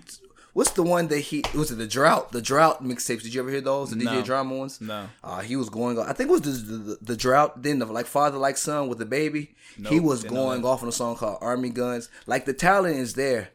What's 0.54 0.72
the 0.72 0.82
one 0.82 1.08
that 1.10 1.20
he 1.20 1.44
was 1.54 1.70
it 1.70 1.76
the 1.76 1.86
drought? 1.86 2.32
The 2.32 2.42
drought 2.42 2.84
mixtapes. 2.84 3.22
Did 3.22 3.32
you 3.36 3.42
ever 3.42 3.52
hear 3.52 3.62
those? 3.62 3.92
The 3.92 3.96
No. 3.98 4.10
DJ 4.12 4.26
drama 4.26 4.56
ones? 4.56 4.82
No. 4.82 5.08
Uh, 5.24 5.42
he 5.42 5.56
was 5.56 5.70
going. 5.70 6.00
I 6.00 6.14
think 6.14 6.30
it 6.30 6.34
was 6.34 6.42
the 6.42 6.50
the, 6.52 6.98
the 7.00 7.16
drought. 7.16 7.62
Then 7.62 7.78
the 7.78 7.86
like 7.86 8.08
father 8.08 8.40
like 8.40 8.58
son 8.58 8.88
with 8.90 8.98
the 8.98 9.06
baby. 9.06 9.56
he 9.88 10.00
was 10.00 10.24
going 10.24 10.66
off 10.66 10.82
on 10.82 10.90
a 10.90 10.92
song 10.92 11.16
called 11.16 11.38
Army 11.42 11.70
Guns. 11.70 12.10
Like 12.26 12.46
the 12.46 12.54
talent 12.54 12.96
is 12.96 13.14
there, 13.14 13.50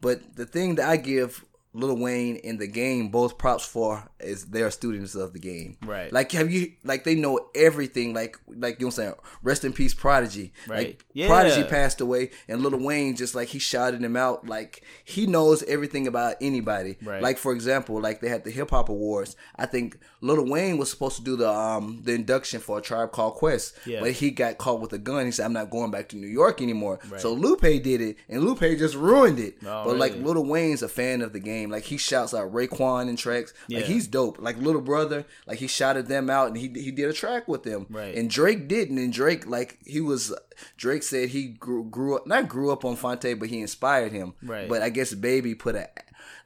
but 0.00 0.34
the 0.34 0.46
thing 0.46 0.74
that 0.76 0.88
I 0.88 0.96
give 0.96 1.44
Lil 1.74 1.96
Wayne 1.98 2.40
and 2.44 2.58
the 2.58 2.66
game 2.66 3.08
both 3.10 3.36
props 3.38 3.64
for 3.64 4.10
is 4.20 4.46
they're 4.46 4.70
students 4.70 5.14
of 5.14 5.32
the 5.32 5.38
game. 5.38 5.76
Right. 5.84 6.12
Like 6.12 6.32
have 6.32 6.50
you 6.50 6.72
like 6.82 7.04
they 7.04 7.14
know 7.14 7.38
everything 7.54 8.14
like 8.14 8.38
like 8.48 8.80
you 8.80 8.86
know 8.86 8.88
what 8.88 8.98
I'm 8.98 9.04
saying? 9.04 9.14
Rest 9.42 9.64
in 9.64 9.72
peace 9.72 9.92
Prodigy. 9.94 10.52
Right. 10.66 10.88
Like 10.88 11.04
Yeah. 11.12 11.26
Prodigy 11.28 11.64
passed 11.64 12.00
away 12.00 12.30
and 12.48 12.62
Lil 12.62 12.78
Wayne 12.82 13.16
just 13.16 13.34
like 13.34 13.48
he 13.48 13.58
shouted 13.58 14.02
him 14.02 14.16
out 14.16 14.46
like 14.46 14.82
he 15.04 15.26
knows 15.26 15.62
everything 15.64 16.06
about 16.06 16.36
anybody. 16.40 16.96
Right. 17.02 17.22
Like 17.22 17.38
for 17.38 17.52
example, 17.52 18.00
like 18.00 18.20
they 18.20 18.28
had 18.28 18.44
the 18.44 18.50
hip 18.50 18.70
hop 18.70 18.88
awards. 18.88 19.36
I 19.56 19.66
think 19.66 19.98
Lil 20.20 20.44
Wayne 20.46 20.78
was 20.78 20.90
supposed 20.90 21.16
to 21.18 21.22
do 21.22 21.36
the 21.36 21.50
um 21.50 22.00
the 22.02 22.12
induction 22.14 22.60
for 22.60 22.78
a 22.78 22.82
tribe 22.82 23.12
called 23.12 23.34
Quest. 23.34 23.76
Yeah. 23.86 24.00
But 24.00 24.12
he 24.12 24.30
got 24.30 24.58
caught 24.58 24.80
with 24.80 24.92
a 24.94 24.98
gun. 24.98 25.26
He 25.26 25.32
said, 25.32 25.44
I'm 25.44 25.52
not 25.52 25.70
going 25.70 25.90
back 25.90 26.08
to 26.08 26.16
New 26.16 26.26
York 26.26 26.62
anymore. 26.62 26.98
Right. 27.10 27.20
So 27.20 27.32
Lupe 27.34 27.60
did 27.60 28.00
it 28.00 28.16
and 28.28 28.42
Lupe 28.42 28.60
just 28.60 28.94
ruined 28.94 29.38
it. 29.38 29.58
Oh, 29.66 29.84
but 29.84 29.96
like 29.98 30.12
really? 30.14 30.24
Lil 30.24 30.44
Wayne's 30.46 30.82
a 30.82 30.88
fan 30.88 31.20
of 31.20 31.32
the 31.34 31.40
game. 31.40 31.67
Like 31.70 31.84
he 31.84 31.96
shouts 31.96 32.34
out 32.34 32.52
Raekwon 32.52 33.08
in 33.08 33.16
tracks. 33.16 33.52
Yeah. 33.66 33.78
Like 33.78 33.86
he's 33.86 34.06
dope. 34.06 34.38
Like 34.40 34.56
little 34.58 34.80
brother, 34.80 35.24
like 35.46 35.58
he 35.58 35.66
shouted 35.66 36.06
them 36.06 36.30
out 36.30 36.48
and 36.48 36.56
he 36.56 36.68
he 36.68 36.90
did 36.90 37.08
a 37.08 37.12
track 37.12 37.48
with 37.48 37.62
them. 37.62 37.86
Right. 37.88 38.14
And 38.14 38.30
Drake 38.30 38.68
didn't. 38.68 38.98
And 38.98 39.12
Drake 39.12 39.46
like 39.46 39.78
he 39.84 40.00
was 40.00 40.34
Drake 40.76 41.02
said 41.02 41.30
he 41.30 41.48
grew, 41.48 41.84
grew 41.84 42.16
up 42.16 42.26
not 42.26 42.48
grew 42.48 42.70
up 42.70 42.84
on 42.84 42.96
Phonte, 42.96 43.38
but 43.38 43.48
he 43.48 43.60
inspired 43.60 44.12
him. 44.12 44.34
Right. 44.42 44.68
But 44.68 44.82
I 44.82 44.88
guess 44.90 45.12
Baby 45.14 45.54
put 45.54 45.74
a 45.74 45.88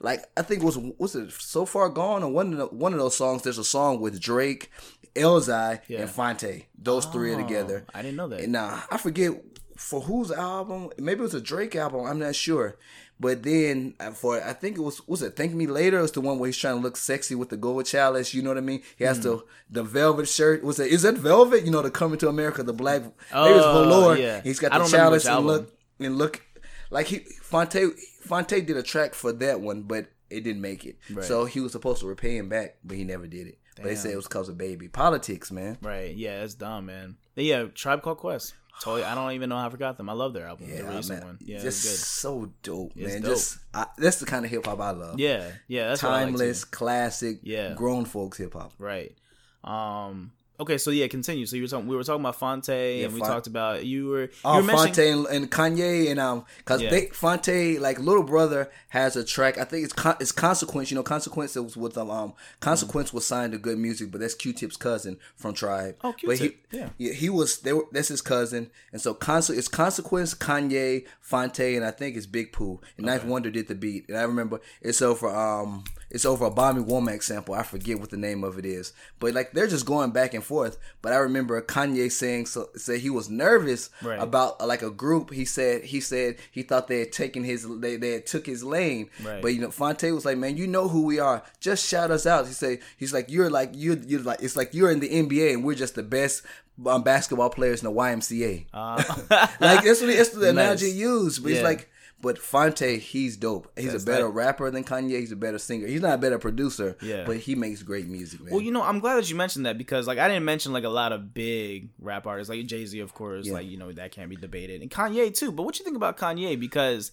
like 0.01 0.25
I 0.37 0.43
think 0.43 0.63
it 0.63 0.67
was 0.67 0.79
was 0.99 1.15
it 1.15 1.33
so 1.33 1.65
far 1.65 1.89
gone 1.89 2.23
or 2.23 2.31
one 2.31 2.53
of 2.53 2.59
the, 2.59 2.67
one 2.67 2.93
of 2.93 2.99
those 2.99 3.17
songs. 3.17 3.43
There's 3.43 3.59
a 3.59 3.65
song 3.65 4.01
with 4.01 4.21
Drake, 4.21 4.71
Elzhi, 5.15 5.81
Yeah. 5.89 6.01
and 6.01 6.11
Phonte. 6.11 6.67
Those 6.77 7.07
three 7.07 7.33
are 7.33 7.39
oh, 7.39 7.43
together. 7.43 7.85
I 7.95 8.03
didn't 8.03 8.17
know 8.17 8.29
that. 8.29 8.41
And 8.41 8.57
I 8.57 8.97
forget 8.99 9.33
for 9.77 10.01
whose 10.01 10.31
album. 10.31 10.91
Maybe 10.99 11.21
it 11.21 11.23
was 11.23 11.35
a 11.35 11.41
Drake 11.41 11.77
album. 11.77 12.07
I'm 12.07 12.19
not 12.19 12.35
sure. 12.35 12.77
But 13.23 13.43
then 13.45 13.95
uh, 14.01 14.11
for 14.11 14.43
I 14.43 14.53
think 14.53 14.77
it 14.77 14.81
was 14.83 15.07
was 15.07 15.23
it 15.23 15.37
Thank 15.37 15.55
Me 15.55 15.67
Later. 15.67 16.01
It's 16.01 16.13
the 16.13 16.21
one 16.21 16.39
where 16.39 16.49
he's 16.49 16.57
trying 16.57 16.77
to 16.77 16.83
look 16.83 16.97
sexy 16.97 17.35
with 17.37 17.51
the 17.51 17.57
gold 17.57 17.87
chalice. 17.87 18.35
You 18.35 18.43
know 18.43 18.51
what 18.51 18.59
I 18.59 18.63
mean? 18.63 18.83
He 18.99 19.05
has 19.05 19.19
Hmm. 19.19 19.23
the 19.23 19.45
the 19.71 19.83
velvet 19.85 20.29
shirt. 20.29 20.63
Was 20.65 20.79
it 20.81 20.91
is 20.91 21.03
that 21.03 21.17
velvet? 21.17 21.65
You 21.65 21.71
know 21.71 21.83
the 21.83 21.91
Coming 21.91 22.19
to 22.19 22.29
America, 22.29 22.63
the 22.63 22.73
black. 22.73 23.03
maybe 23.03 23.15
it's 23.31 23.31
Oh, 23.33 23.85
velour. 23.89 24.17
yeah. 24.19 24.41
He's 24.43 24.59
got 24.59 24.73
the 24.73 24.89
chalice 24.89 25.25
and 25.27 25.47
look 25.47 25.73
and 26.01 26.19
look 26.19 26.43
like 26.91 27.07
he 27.07 27.21
Phonte 27.43 27.79
Phonte 28.23 28.61
did 28.67 28.77
a 28.77 28.83
track 28.83 29.15
for 29.15 29.33
that 29.35 29.61
one, 29.61 29.83
but 29.83 30.07
it 30.29 30.41
didn't 30.43 30.63
make 30.63 30.85
it. 30.85 30.97
Right. 31.11 31.25
So 31.25 31.45
he 31.45 31.61
was 31.61 31.73
supposed 31.73 32.01
to 32.01 32.07
repay 32.07 32.37
him 32.37 32.49
back, 32.49 32.77
but 32.83 32.97
he 32.97 33.05
never 33.05 33.27
did 33.27 33.47
it. 33.47 33.59
But 33.77 33.85
they 33.85 33.91
Damn. 33.95 33.99
said 34.03 34.13
it 34.13 34.17
was 34.17 34.27
because 34.29 34.49
of 34.49 34.59
baby 34.59 34.89
politics, 34.89 35.51
man. 35.51 35.79
Right. 35.81 36.15
Yeah, 36.15 36.41
that's 36.41 36.55
dumb, 36.55 36.87
man. 36.87 37.17
But 37.35 37.45
yeah, 37.45 37.65
Tribe 37.75 38.03
Called 38.03 38.19
Quest. 38.19 38.55
Totally. 38.81 39.05
I 39.05 39.15
don't 39.15 39.33
even 39.33 39.49
know 39.49 39.57
how 39.59 39.67
I 39.67 39.71
forgot 39.71 39.97
them. 39.97 40.09
I 40.11 40.13
love 40.13 40.33
their 40.33 40.47
album, 40.47 40.69
the 40.69 40.77
Yeah, 40.77 40.97
recent 40.97 41.19
man. 41.21 41.27
one. 41.29 41.39
Yeah, 41.41 41.59
just 41.61 41.85
it's 41.85 42.05
so 42.07 42.51
dope, 42.63 42.97
man. 42.97 43.21
dope. 43.23 43.31
Just 43.31 43.59
I, 43.73 43.87
that's 43.97 44.19
the 44.19 44.27
kind 44.27 44.45
of 44.45 44.51
hip 44.51 44.67
hop 44.67 44.81
I 44.81 44.91
love. 44.91 45.21
Yeah, 45.21 45.51
yeah, 45.69 45.89
that's 45.89 46.03
what 46.03 46.11
like, 46.13 46.25
timeless, 46.25 46.65
classic, 46.65 47.39
Yeah. 47.43 47.75
grown 47.75 48.05
folks 48.05 48.39
hip 48.39 48.55
hop. 48.55 48.73
Right. 48.79 49.15
Um. 49.63 50.33
Okay, 50.61 50.79
so 50.79 50.91
yeah, 50.91 51.09
continue. 51.09 51.45
So 51.47 51.57
you 51.57 51.63
were 51.63 51.69
talking. 51.69 51.89
We 51.89 51.97
were 51.97 52.05
talking 52.05 52.21
about 52.21 52.37
Phonte, 52.37 52.69
and 53.05 53.13
we 53.15 53.21
Fon- 53.21 53.29
talked 53.29 53.47
about 53.49 53.85
you 53.85 54.07
were. 54.09 54.23
You 54.23 54.29
Oh, 54.45 54.57
were 54.57 54.63
mentioning, 54.63 54.95
Phonte 55.25 55.33
and, 55.33 55.43
and 55.45 55.51
Kanye 55.51 56.11
and 56.11 56.21
um, 56.21 56.45
cause 56.67 56.81
Yeah. 56.83 56.91
they 56.91 57.07
Phonte 57.07 57.79
like 57.81 57.99
little 57.99 58.23
brother 58.23 58.71
has 58.91 59.17
a 59.17 59.25
track. 59.25 59.59
I 59.59 59.65
think 59.65 59.85
it's 59.85 59.93
con- 59.93 60.17
it's 60.21 60.31
Consequence. 60.31 60.91
You 60.91 60.95
know, 60.97 61.03
Consequence 61.03 61.57
was 61.57 61.77
with 61.77 61.97
um, 61.99 62.11
um 62.11 62.35
Consequence 62.61 63.13
was 63.13 63.27
signed 63.27 63.53
to 63.53 63.59
Good 63.59 63.79
Music, 63.79 64.13
but 64.13 64.21
that's 64.21 64.35
Q-Tip's 64.35 64.77
cousin 64.77 65.19
from 65.35 65.55
Tribe. 65.55 65.97
Oh, 66.05 66.15
But 66.25 66.39
he, 66.39 66.51
Q-Tip, 66.51 66.91
yeah. 66.99 67.13
he 67.13 67.29
was 67.31 67.59
they 67.61 67.73
were 67.73 67.87
that's 67.91 68.09
his 68.09 68.21
cousin, 68.23 68.71
and 68.93 69.01
so 69.01 69.15
Conse- 69.15 69.57
it's 69.57 69.69
Consequence, 69.69 70.35
Kanye, 70.35 71.07
Phonte, 71.21 71.75
and 71.77 71.85
I 71.85 71.91
think 71.91 72.17
it's 72.17 72.27
Big 72.27 72.53
Pooh. 72.53 72.81
And 72.99 73.07
9th 73.07 73.25
Wonder 73.25 73.51
did 73.51 73.67
the 73.69 73.75
beat, 73.75 74.09
and 74.09 74.17
I 74.19 74.23
remember 74.23 74.61
it's 74.81 74.99
for 74.99 75.35
um 75.35 75.83
it's 76.13 76.25
over 76.25 76.45
a 76.45 76.51
Bobby 76.51 76.81
Womack 76.81 77.23
sample. 77.25 77.55
I 77.55 77.63
forget 77.65 77.99
what 77.99 78.11
the 78.11 78.17
name 78.17 78.45
of 78.45 78.59
it 78.59 78.65
is, 78.67 78.93
but 79.19 79.33
like 79.35 79.53
they're 79.53 79.67
just 79.67 79.87
going 79.87 80.11
back 80.13 80.35
and 80.35 80.45
forth. 80.45 80.79
But 81.01 81.13
I 81.13 81.17
remember 81.17 81.61
Kanye 81.63 82.13
saying 82.13 82.47
so 82.47 82.69
say 82.77 82.99
he 83.01 83.11
was 83.11 83.29
nervous 83.29 83.91
Right. 84.03 84.21
about 84.23 84.61
uh, 84.61 84.67
like 84.67 84.83
a 84.83 84.91
group. 84.91 85.33
He 85.33 85.45
said 85.45 85.83
he 85.85 86.01
said 86.01 86.37
he 86.53 86.63
thought 86.63 86.87
they 86.87 87.01
had 87.01 87.13
taken 87.13 87.43
his 87.43 87.67
they, 87.81 87.97
they 87.97 88.13
had 88.13 88.27
took 88.27 88.47
his 88.47 88.63
lane. 88.63 89.09
Right. 89.25 89.43
But 89.43 89.49
you 89.55 89.61
know, 89.63 89.71
Phonte 89.71 90.13
was 90.13 90.25
like, 90.25 90.37
man, 90.39 90.57
you 90.57 90.67
know 90.69 90.87
who 90.89 91.03
we 91.07 91.19
are. 91.19 91.43
Just 91.61 91.89
shout 91.89 92.11
us 92.13 92.27
out. 92.27 92.47
He 92.47 92.53
said 92.53 92.79
he's 92.99 93.13
like 93.13 93.31
you're 93.31 93.51
like 93.51 93.71
you 93.75 94.01
you're 94.07 94.21
like 94.23 94.43
it's 94.43 94.55
like 94.57 94.75
you're 94.75 94.91
in 94.93 95.01
the 95.01 95.09
NBA 95.09 95.55
and 95.55 95.65
we're 95.65 95.75
just 95.75 95.95
the 95.95 96.03
best 96.03 96.43
um, 96.87 97.03
basketball 97.03 97.51
players 97.51 97.83
in 97.83 97.89
the 97.89 97.93
YMCA. 97.99 98.67
Uh, 98.73 99.03
like 99.61 99.85
that's 99.85 100.01
what 100.01 100.15
that's 100.15 100.29
the 100.31 100.49
analogy 100.51 100.87
Nice. 100.87 100.95
he 100.95 101.01
used. 101.01 101.43
But 101.43 101.49
he's 101.53 101.59
Yeah. 101.61 101.65
like. 101.65 101.89
But 102.23 102.39
Phonte, 102.39 103.01
he's 103.01 103.37
dope. 103.37 103.71
He's 103.77 103.91
That's 103.93 104.05
a 104.05 104.07
better 104.07 104.27
tight. 104.27 104.35
rapper 104.35 104.71
than 104.71 104.85
Kanye. 104.85 105.19
He's 105.19 105.33
a 105.33 105.37
better 105.37 105.59
singer. 105.59 105.89
He's 105.89 106.01
not 106.01 106.15
a 106.15 106.19
better 106.19 106.39
producer. 106.39 106.97
Yeah. 107.03 107.25
But 107.27 107.39
he 107.39 107.57
makes 107.57 107.83
great 107.83 108.07
music, 108.07 108.41
man. 108.41 108.53
well, 108.53 108.63
you 108.63 108.71
know, 108.71 108.83
I'm 108.83 109.01
glad 109.01 109.17
that 109.17 109.29
you 109.29 109.35
mentioned 109.35 109.67
that 109.67 109.77
because 109.77 110.07
like 110.07 110.19
I 110.19 110.29
didn't 110.29 110.45
mention 110.45 110.73
like 110.73 110.85
a 110.85 110.89
lot 110.89 111.13
of 111.13 111.35
big 111.35 111.91
rap 111.99 112.27
artists 112.27 112.49
like 112.49 112.65
Jay 112.67 112.87
Z, 112.87 113.01
of 113.01 113.13
course. 113.13 113.47
Yeah. 113.47 113.55
Like 113.55 113.67
you 113.67 113.77
know 113.77 113.91
that 113.93 114.13
can't 114.13 114.31
be 114.31 114.37
debated, 114.37 114.83
and 114.83 114.91
Kanye 114.91 115.37
too. 115.37 115.51
But 115.51 115.65
what 115.65 115.79
you 115.81 115.85
think 115.85 115.97
about 115.97 116.17
Kanye? 116.17 116.59
Because 116.59 117.11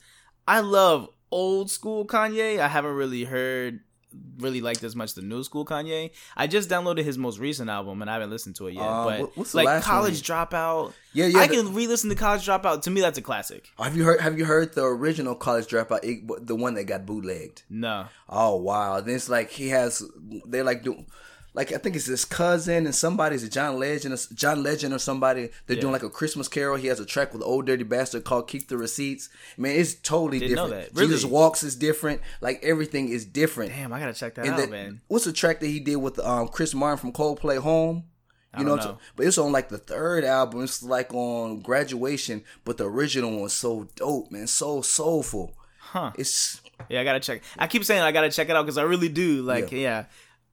I 0.47 0.60
love 0.60 1.10
old 1.32 1.72
school 1.72 2.05
Kanye. 2.05 2.60
I 2.60 2.68
haven't 2.68 2.93
really 2.93 3.24
heard 3.24 3.80
really 4.39 4.62
liked 4.62 4.84
as 4.84 4.95
much 4.95 5.14
the 5.14 5.22
new 5.22 5.43
school 5.43 5.66
Kanye. 5.66 6.12
I 6.36 6.47
just 6.47 6.70
downloaded 6.70 7.03
his 7.03 7.18
most 7.18 7.38
recent 7.39 7.70
album 7.70 8.01
and 8.01 8.10
I 8.10 8.14
haven't 8.14 8.30
listened 8.32 8.55
to 8.55 8.68
it 8.68 8.74
yet. 8.74 8.82
Uh, 8.84 9.05
but 9.20 9.38
what's 9.38 9.51
the 9.51 9.57
like 9.57 9.66
last 9.68 9.86
College 9.86 10.18
you- 10.28 10.34
Dropout, 10.36 10.93
Yeah, 11.14 11.28
yeah, 11.28 11.39
I 11.39 11.47
the- 11.47 11.55
can 11.55 11.74
re-listen 11.76 12.10
to 12.10 12.16
College 12.16 12.45
Dropout. 12.47 12.82
To 12.84 12.89
me, 12.89 13.01
that's 13.01 13.18
a 13.18 13.22
classic. 13.22 13.70
have 13.78 13.95
you 13.95 14.03
heard? 14.05 14.22
Have 14.22 14.38
you 14.39 14.45
heard 14.45 14.74
the 14.74 14.84
original 14.86 15.36
College 15.36 15.68
Dropout? 15.68 15.99
it- 16.03 16.47
The 16.47 16.55
one 16.55 16.74
that 16.76 16.86
got 16.86 17.05
bootlegged. 17.05 17.64
No, 17.70 18.05
Oh 18.28 18.55
wow! 18.55 18.99
Then 19.01 19.16
it's 19.16 19.30
like 19.30 19.51
he 19.51 19.70
has 19.70 20.01
they 20.47 20.62
like 20.64 20.84
do 20.84 21.05
like 21.54 21.72
I 21.72 21.78
think 21.78 21.95
it's 21.95 22.06
his 22.06 22.26
cousin 22.26 22.86
and 22.86 22.93
somebody's 22.95 23.43
a 23.43 23.50
John 23.50 23.80
Legend, 23.80 24.14
or, 24.14 24.18
John 24.34 24.62
Legend 24.64 24.93
or 24.93 25.00
somebody. 25.00 25.50
They're 25.68 25.76
Yeah. 25.78 25.82
doing 25.82 25.93
like 25.93 26.04
a 26.04 26.10
Christmas 26.10 26.47
Carol. 26.47 26.76
He 26.78 26.88
has 26.88 27.00
a 27.00 27.06
track 27.06 27.34
with 27.34 27.41
Ol' 27.43 27.62
Dirty 27.64 27.84
Bastard 27.84 28.24
called 28.24 28.47
"Keep 28.47 28.68
the 28.68 28.78
Receipts." 28.78 29.30
Man, 29.58 29.76
it's 29.76 29.95
totally 29.95 30.39
Didn't 30.39 30.56
know 30.56 30.68
different. 30.68 30.93
that. 30.93 31.00
Really? 31.00 31.14
Jesus 31.14 31.26
Walks 31.26 31.64
is 31.64 31.76
different. 31.76 32.22
Like 32.41 32.60
everything 32.64 33.10
is 33.10 33.26
different. 33.26 33.72
damn, 33.72 33.91
I 33.93 34.00
gotta 34.00 34.14
check 34.14 34.36
that 34.36 34.45
and 34.45 34.54
out, 34.54 34.60
then- 34.60 34.70
man. 34.72 35.02
what's 35.08 35.26
the 35.26 35.34
track 35.34 35.60
that 35.62 35.68
he 35.68 35.80
did 35.80 35.95
with 35.97 36.20
um, 36.20 36.47
Chris 36.47 36.74
Martin 36.74 36.97
from 36.97 37.12
Coldplay 37.14 37.58
Home? 37.58 38.04
You 38.58 38.62
I 38.62 38.64
know, 38.64 38.76
know. 38.78 38.97
but 39.16 39.28
it's 39.28 39.38
on 39.38 39.52
like 39.52 39.70
the 39.70 39.78
third 39.78 40.24
album. 40.24 40.64
It's 40.64 40.82
like 40.82 41.14
on 41.14 41.60
Graduation, 41.60 42.43
but 42.66 42.78
the 42.78 42.86
original 42.89 43.30
one 43.32 43.41
was 43.41 43.54
so 43.54 43.88
dope, 43.95 44.32
man, 44.32 44.47
so 44.47 44.82
soulful. 44.82 45.54
Huh? 45.80 46.12
It's 46.18 46.60
Yeah, 46.89 47.02
I 47.02 47.04
gotta 47.04 47.20
check. 47.20 47.43
I 47.60 47.68
keep 47.68 47.84
saying 47.86 48.02
I 48.02 48.12
gotta 48.12 48.32
check 48.32 48.50
it 48.50 48.56
out 48.56 48.64
because 48.66 48.80
I 48.80 48.84
really 48.84 49.10
do. 49.10 49.43
Like, 49.43 49.72
yeah, 49.72 50.06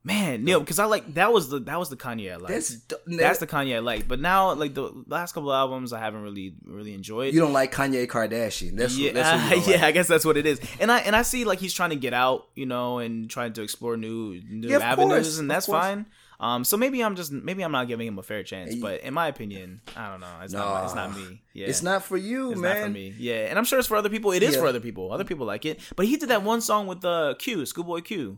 man, 0.07 0.43
no, 0.45 0.59
because 0.59 0.79
I 0.79 0.85
like 0.85 1.13
that 1.15 1.31
was 1.33 1.49
the 1.49 1.59
that 1.59 1.77
was 1.77 1.89
the 1.89 1.97
Kanye 1.97 2.31
I 2.33 2.37
liked. 2.37 2.47
that's 2.53 2.69
That's, 2.87 3.17
that's 3.17 3.39
the 3.39 3.47
Kanye 3.47 3.75
I 3.75 3.79
liked. 3.79 4.07
But 4.07 4.19
now, 4.19 4.53
like 4.53 4.73
the 4.73 4.91
last 5.07 5.33
couple 5.33 5.53
albums, 5.53 5.93
I 5.93 5.99
haven't 5.99 6.21
really 6.23 6.55
really 6.65 6.93
enjoyed. 6.93 7.33
you 7.33 7.39
don't 7.39 7.53
like 7.53 7.71
Kanye 7.73 8.07
Kardashian. 8.07 8.77
That's 8.77 8.97
yeah, 8.97 9.11
that's 9.11 9.29
who 9.29 9.49
you 9.49 9.55
don't 9.61 9.67
yeah, 9.69 9.75
like. 9.75 9.83
I 9.83 9.91
guess 9.91 10.07
that's 10.07 10.25
what 10.25 10.37
it 10.37 10.45
is. 10.45 10.59
And 10.79 10.91
I 10.91 10.99
and 10.99 11.15
I 11.15 11.21
see 11.21 11.43
like 11.45 11.59
he's 11.59 11.73
trying 11.73 11.91
to 11.91 11.95
get 12.07 12.13
out, 12.13 12.47
you 12.55 12.65
know, 12.65 12.99
and 12.99 13.29
trying 13.29 13.53
to 13.53 13.61
explore 13.61 13.97
new 13.97 14.41
new 14.49 14.69
Yeah, 14.69 14.79
avenues, 14.79 15.11
course, 15.11 15.39
and 15.39 15.51
that's 15.51 15.65
fine. 15.67 16.05
Um, 16.39 16.63
so 16.63 16.77
maybe 16.77 17.03
I'm 17.03 17.15
just 17.15 17.31
maybe 17.31 17.63
I'm 17.63 17.71
not 17.71 17.87
giving 17.87 18.05
him 18.07 18.19
a 18.19 18.23
fair 18.23 18.43
chance, 18.43 18.75
but 18.75 19.01
in 19.01 19.11
my 19.13 19.27
opinion, 19.27 19.81
I 19.95 20.11
don't 20.11 20.19
know. 20.21 20.27
It's 20.43 20.53
not 20.53 20.85
it's 20.85 20.93
not 20.93 21.15
me. 21.17 21.41
Yeah, 21.53 21.65
It's 21.65 21.81
not 21.81 22.03
for 22.03 22.15
you, 22.15 22.51
It's 22.51 22.61
man. 22.61 22.75
not 22.75 22.83
for 22.85 22.89
me. 22.91 23.15
Yeah, 23.17 23.47
and 23.49 23.57
I'm 23.57 23.65
sure 23.65 23.79
it's 23.79 23.87
for 23.87 23.97
other 23.97 24.09
people. 24.09 24.31
It 24.31 24.43
is 24.43 24.53
Yeah. 24.53 24.61
for 24.61 24.67
other 24.67 24.79
people. 24.79 25.11
Other 25.11 25.23
people 25.23 25.47
like 25.47 25.65
it. 25.65 25.79
But 25.95 26.05
he 26.05 26.15
did 26.15 26.29
that 26.29 26.43
one 26.43 26.61
song 26.61 26.85
with 26.85 27.03
uh, 27.03 27.33
Q, 27.39 27.65
Schoolboy 27.65 28.01
Q. 28.01 28.37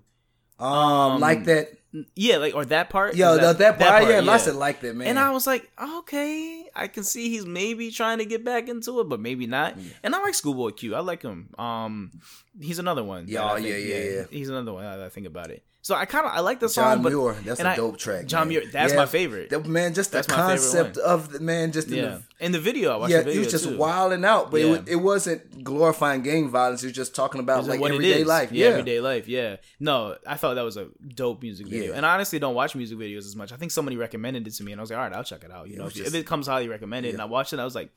Um, 0.59 0.69
Um, 0.69 1.21
like 1.21 1.45
that. 1.45 1.69
Yeah, 2.15 2.37
like 2.37 2.53
or 2.53 2.65
that 2.65 2.91
part. 2.91 3.15
Yeah, 3.15 3.33
Is 3.33 3.39
that, 3.39 3.57
that, 3.57 3.79
part, 3.79 4.07
yeah, 4.07 4.19
lots 4.19 4.45
of 4.45 4.55
like 4.55 4.79
that, 4.81 4.95
man. 4.95 5.07
And 5.07 5.17
I 5.17 5.31
was 5.31 5.47
like, 5.47 5.67
okay, 5.81 6.69
I 6.75 6.87
can 6.87 7.03
see 7.03 7.29
he's 7.29 7.47
maybe 7.47 7.89
trying 7.89 8.19
to 8.19 8.25
get 8.25 8.45
back 8.45 8.69
into 8.69 8.99
it, 8.99 9.09
but 9.09 9.19
maybe 9.19 9.47
not. 9.47 9.75
And 10.03 10.13
I 10.13 10.19
like 10.21 10.35
Schoolboy 10.35 10.69
Q. 10.71 10.93
I 10.93 10.99
like 10.99 11.23
him. 11.23 11.49
Um, 11.57 12.11
he's 12.59 12.79
another 12.79 13.03
one. 13.03 13.25
Yeah, 13.27 13.51
oh, 13.51 13.55
yeah, 13.57 13.73
think- 13.73 13.87
yeah, 13.87 13.97
yeah. 14.03 14.23
He's 14.29 14.49
another 14.49 14.73
one. 14.73 14.83
that 14.83 14.99
I 15.01 15.09
think 15.09 15.27
about 15.27 15.51
it. 15.51 15.63
So 15.81 15.95
I 15.95 16.03
kind 16.03 16.25
of 16.25 16.33
I 16.33 16.41
like 16.41 16.59
the 16.59 16.67
John 16.67 16.95
song, 16.97 17.03
but 17.03 17.13
Muir, 17.13 17.33
that's 17.45 17.61
a 17.61 17.69
I- 17.69 17.75
dope 17.77 17.97
track. 17.97 18.25
John 18.25 18.49
man. 18.49 18.59
Muir, 18.59 18.63
that's 18.71 18.93
my 18.93 19.05
favorite. 19.05 19.49
That, 19.49 19.65
man, 19.65 19.93
just 19.93 20.11
the 20.11 20.17
That's 20.17 20.27
my 20.27 20.35
concept 20.35 20.97
of 20.97 21.31
the 21.31 21.39
man, 21.39 21.71
just 21.71 21.87
in 21.87 21.93
yeah, 21.95 22.01
the 22.39 22.45
in 22.45 22.51
the 22.51 22.59
video, 22.59 22.91
I 22.91 22.97
watched 22.97 23.11
yeah, 23.11 23.19
the 23.19 23.23
video 23.23 23.33
he 23.33 23.45
was 23.45 23.51
just 23.51 23.63
too. 23.63 23.77
wilding 23.77 24.25
out, 24.25 24.51
but 24.51 24.59
Yeah. 24.59 24.73
it, 24.73 24.89
it 24.89 24.95
wasn't 24.97 25.63
glorifying 25.63 26.21
gang 26.21 26.49
violence. 26.49 26.81
He 26.81 26.87
was 26.87 26.95
just 26.95 27.15
talking 27.15 27.39
about 27.39 27.65
like 27.65 27.81
everyday 27.81 28.25
life. 28.25 28.51
Yeah, 28.51 28.65
Yeah, 28.65 28.71
everyday 28.71 28.99
life. 28.99 29.29
Yeah. 29.29 29.55
No, 29.79 30.17
I 30.27 30.35
thought 30.35 30.55
that 30.55 30.63
was 30.65 30.75
a 30.75 30.89
dope 31.15 31.41
music 31.41 31.67
video. 31.67 31.91
Yeah. 31.91 31.95
And 31.97 32.05
I 32.05 32.13
honestly 32.13 32.39
don't 32.39 32.55
watch 32.55 32.75
music 32.75 32.97
videos 32.97 33.19
as 33.19 33.37
much. 33.37 33.53
I 33.53 33.55
think 33.55 33.71
somebody 33.71 33.95
recommended 33.95 34.45
it 34.47 34.51
to 34.55 34.63
me, 34.65 34.73
and 34.73 34.81
I 34.81 34.83
was 34.83 34.89
like, 34.89 34.99
all 34.99 35.05
right, 35.05 35.13
I'll 35.15 35.23
check 35.23 35.45
it 35.45 35.51
out. 35.51 35.67
You 35.69 35.75
Yeah, 35.77 35.83
know, 35.83 35.89
just- 35.89 36.07
if 36.07 36.13
it 36.13 36.25
comes 36.27 36.45
highly 36.47 36.67
recommended, 36.67 37.13
and 37.13 37.21
I 37.21 37.25
watched 37.25 37.53
it, 37.53 37.59
I 37.59 37.63
was 37.63 37.73
like, 37.75 37.89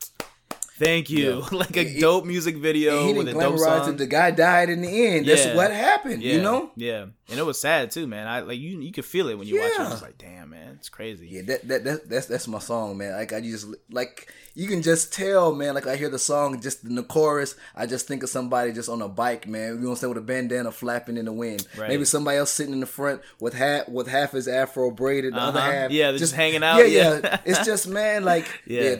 Thank 0.79 1.09
you. 1.09 1.43
Yeah. 1.51 1.57
like 1.57 1.77
a 1.77 1.99
dope 1.99 2.25
music 2.25 2.57
video 2.57 3.05
he 3.07 3.13
with 3.13 3.27
a 3.27 3.33
dope 3.33 3.59
song. 3.59 3.89
it. 3.89 3.97
The 3.97 4.07
guy 4.07 4.31
died 4.31 4.69
in 4.69 4.81
the 4.81 5.07
end. 5.07 5.27
That's 5.27 5.45
Yeah. 5.45 5.55
what 5.55 5.71
happened. 5.71 6.23
yeah, 6.23 6.33
You 6.33 6.41
know. 6.41 6.71
Yeah, 6.75 7.05
and 7.29 7.39
it 7.39 7.45
was 7.45 7.59
sad 7.61 7.91
too, 7.91 8.07
man. 8.07 8.27
I 8.27 8.39
like 8.41 8.59
you. 8.59 8.81
You 8.81 8.91
could 8.91 9.05
feel 9.05 9.29
it 9.29 9.37
when 9.37 9.47
you 9.47 9.59
watch 9.59 9.71
it. 9.71 9.79
Yeah. 9.79 9.87
I 9.87 9.91
was 9.91 10.01
like, 10.01 10.17
damn, 10.17 10.49
man, 10.49 10.75
it's 10.79 10.89
crazy. 10.89 11.27
Yeah, 11.27 11.41
that, 11.43 11.67
that 11.67 11.83
that 11.83 12.09
that's 12.09 12.25
that's 12.25 12.47
my 12.47 12.59
song, 12.59 12.97
man. 12.97 13.13
Like 13.13 13.33
I 13.33 13.41
just 13.41 13.67
like 13.91 14.31
you 14.55 14.67
can 14.67 14.81
just 14.81 15.13
tell, 15.13 15.53
man. 15.53 15.75
Like 15.75 15.85
I 15.87 15.95
hear 15.95 16.09
the 16.09 16.19
song, 16.19 16.59
just 16.59 16.83
in 16.83 16.95
the 16.95 17.03
chorus, 17.03 17.55
I 17.75 17.85
just 17.85 18.07
think 18.07 18.23
of 18.23 18.29
somebody 18.29 18.71
just 18.71 18.89
on 18.89 19.01
a 19.01 19.07
bike, 19.09 19.47
man. 19.47 19.75
You 19.75 19.79
know 19.79 19.89
what 19.89 19.89
I'm 19.91 19.95
saying, 19.97 20.13
with 20.13 20.23
a 20.23 20.25
bandana 20.25 20.71
flapping 20.71 21.17
in 21.17 21.25
the 21.25 21.33
wind. 21.33 21.67
Right. 21.77 21.89
Maybe 21.89 22.05
somebody 22.05 22.37
else 22.37 22.51
sitting 22.51 22.73
in 22.73 22.79
the 22.79 22.85
front 22.87 23.21
with 23.39 23.53
half 23.53 23.87
with 23.89 24.07
half 24.07 24.31
his 24.31 24.47
afro 24.47 24.89
braided, 24.91 25.33
the 25.33 25.39
other 25.39 25.59
Uh-huh. 25.59 25.71
half 25.71 25.91
Yeah, 25.91 26.09
they're 26.11 26.19
just 26.19 26.33
hanging 26.35 26.63
out. 26.63 26.77
Yeah, 26.79 26.85
Yeah. 26.85 27.19
yeah. 27.23 27.39
it's 27.45 27.63
just 27.65 27.87
man, 27.87 28.23
like 28.23 28.47
Yeah. 28.65 28.95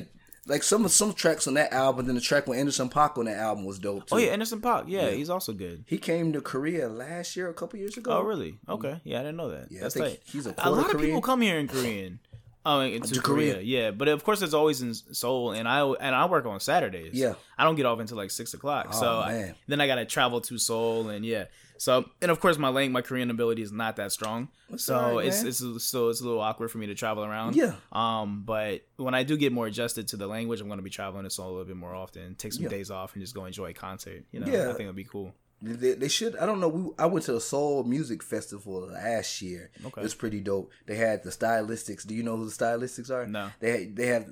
Yeah. 0.46 0.52
Like 0.54 0.64
some 0.64 0.88
some 0.88 1.14
tracks 1.14 1.48
on 1.48 1.54
that 1.56 1.72
album, 1.74 2.06
then 2.06 2.16
the 2.16 2.22
track 2.22 2.48
with 2.48 2.58
Anderson 2.60 2.90
Paak 2.90 3.18
on 3.18 3.26
that 3.26 3.38
album 3.38 3.66
was 3.66 3.80
dope 3.80 4.08
too. 4.08 4.16
Oh 4.16 4.18
yeah, 4.18 4.32
Anderson 4.32 4.60
Paak. 4.62 4.86
Yeah, 4.88 5.10
he's 5.12 5.30
also 5.30 5.54
good. 5.54 5.84
He 5.88 5.98
came 5.98 6.34
to 6.34 6.42
Korea 6.42 6.90
last 6.90 7.36
year, 7.36 7.50
a 7.50 7.54
couple 7.54 7.80
years 7.80 7.96
ago. 7.98 8.12
Oh 8.12 8.22
really? 8.24 8.58
Okay. 8.68 8.90
Mm-hmm. 8.90 9.08
Yeah, 9.10 9.20
I 9.20 9.24
didn't 9.24 9.38
know 9.38 9.50
that. 9.52 9.72
Yeah, 9.72 9.80
I 9.80 9.82
That's 9.84 9.94
think 9.96 10.06
tight. 10.08 10.20
he's 10.26 10.46
a 10.48 10.54
a 10.58 10.70
lot 10.72 10.94
of 10.94 11.00
people 11.02 11.22
come 11.22 11.42
here 11.42 11.58
in 11.58 11.68
Korean. 11.68 12.20
Oh, 12.66 12.80
into 12.80 13.16
To 13.16 13.20
Korea. 13.22 13.56
Korea. 13.56 13.66
yeah, 13.66 13.92
but 13.92 14.08
of 14.08 14.24
course 14.24 14.42
it's 14.42 14.54
always 14.54 14.82
in 14.82 14.94
Seoul, 14.94 15.52
and 15.52 15.68
I 15.68 15.82
and 15.86 16.16
I 16.16 16.26
work 16.28 16.46
on 16.46 16.60
Saturdays. 16.62 17.14
Yeah. 17.14 17.34
I 17.58 17.66
don't 17.66 17.76
get 17.76 17.86
off 17.86 18.00
until 18.00 18.16
like 18.16 18.32
six 18.32 18.54
o'clock. 18.54 18.88
Oh, 18.94 19.00
so 19.00 19.08
I- 19.20 19.54
then 19.68 19.82
I 19.82 19.88
gotta 19.88 20.06
travel 20.06 20.40
to 20.42 20.58
Seoul, 20.58 21.10
and 21.10 21.26
yeah. 21.26 21.46
So 21.84 22.06
and 22.22 22.32
of 22.32 22.40
course 22.40 22.58
my 22.58 22.70
language, 22.70 22.94
my 22.94 23.02
Korean 23.02 23.30
ability 23.30 23.62
is 23.62 23.74
not 23.74 23.98
that 23.98 24.14
strong. 24.14 24.48
so 24.78 24.96
alright, 24.96 25.28
it's 25.28 25.42
man. 25.44 25.50
it's 25.74 25.84
so 25.84 26.08
it's 26.08 26.22
a 26.22 26.24
little 26.24 26.40
awkward 26.40 26.70
for 26.72 26.78
me 26.78 26.88
to 26.88 26.96
travel 26.96 27.26
around. 27.26 27.58
Yeah. 27.58 27.74
Um, 27.92 28.44
but 28.46 28.86
when 28.96 29.14
I 29.14 29.24
do 29.24 29.36
get 29.36 29.52
more 29.52 29.68
adjusted 29.68 30.08
to 30.10 30.16
the 30.18 30.26
language, 30.26 30.62
I'm 30.62 30.70
gonna 30.70 30.82
be 30.82 30.90
traveling 30.90 31.26
to 31.26 31.30
Seoul 31.30 31.48
a 31.48 31.52
little 31.52 31.66
bit 31.66 31.76
more 31.76 31.94
often. 31.94 32.36
Take 32.36 32.54
some 32.54 32.64
Yeah. 32.64 32.70
days 32.70 32.90
off 32.90 33.16
and 33.16 33.22
just 33.22 33.36
go 33.36 33.44
enjoy 33.44 33.72
a 33.72 33.74
concert. 33.74 34.24
You 34.32 34.40
know, 34.40 34.48
Yeah. 34.48 34.64
I 34.70 34.74
think 34.74 34.82
it'd 34.84 34.96
be 34.96 35.04
cool. 35.04 35.36
They, 35.62 35.94
they 35.94 36.08
should. 36.08 36.38
I 36.38 36.46
don't 36.46 36.62
know. 36.62 36.70
We 36.70 36.92
I 36.98 37.06
went 37.06 37.26
to 37.26 37.36
a 37.36 37.42
Soul 37.42 37.84
Music 37.84 38.24
Festival 38.24 38.88
last 38.90 39.42
year. 39.42 39.70
Okay. 39.86 40.00
it 40.00 40.04
was 40.04 40.16
pretty 40.16 40.40
dope. 40.40 40.72
They 40.86 40.96
had 40.96 41.24
the 41.24 41.32
Stylistics. 41.32 42.08
Do 42.08 42.16
you 42.16 42.24
know 42.24 42.38
who 42.38 42.46
the 42.46 42.52
Stylistics 42.52 43.10
are? 43.10 43.28
No. 43.28 43.50
They 43.60 43.88
they 43.88 44.08
have 44.08 44.26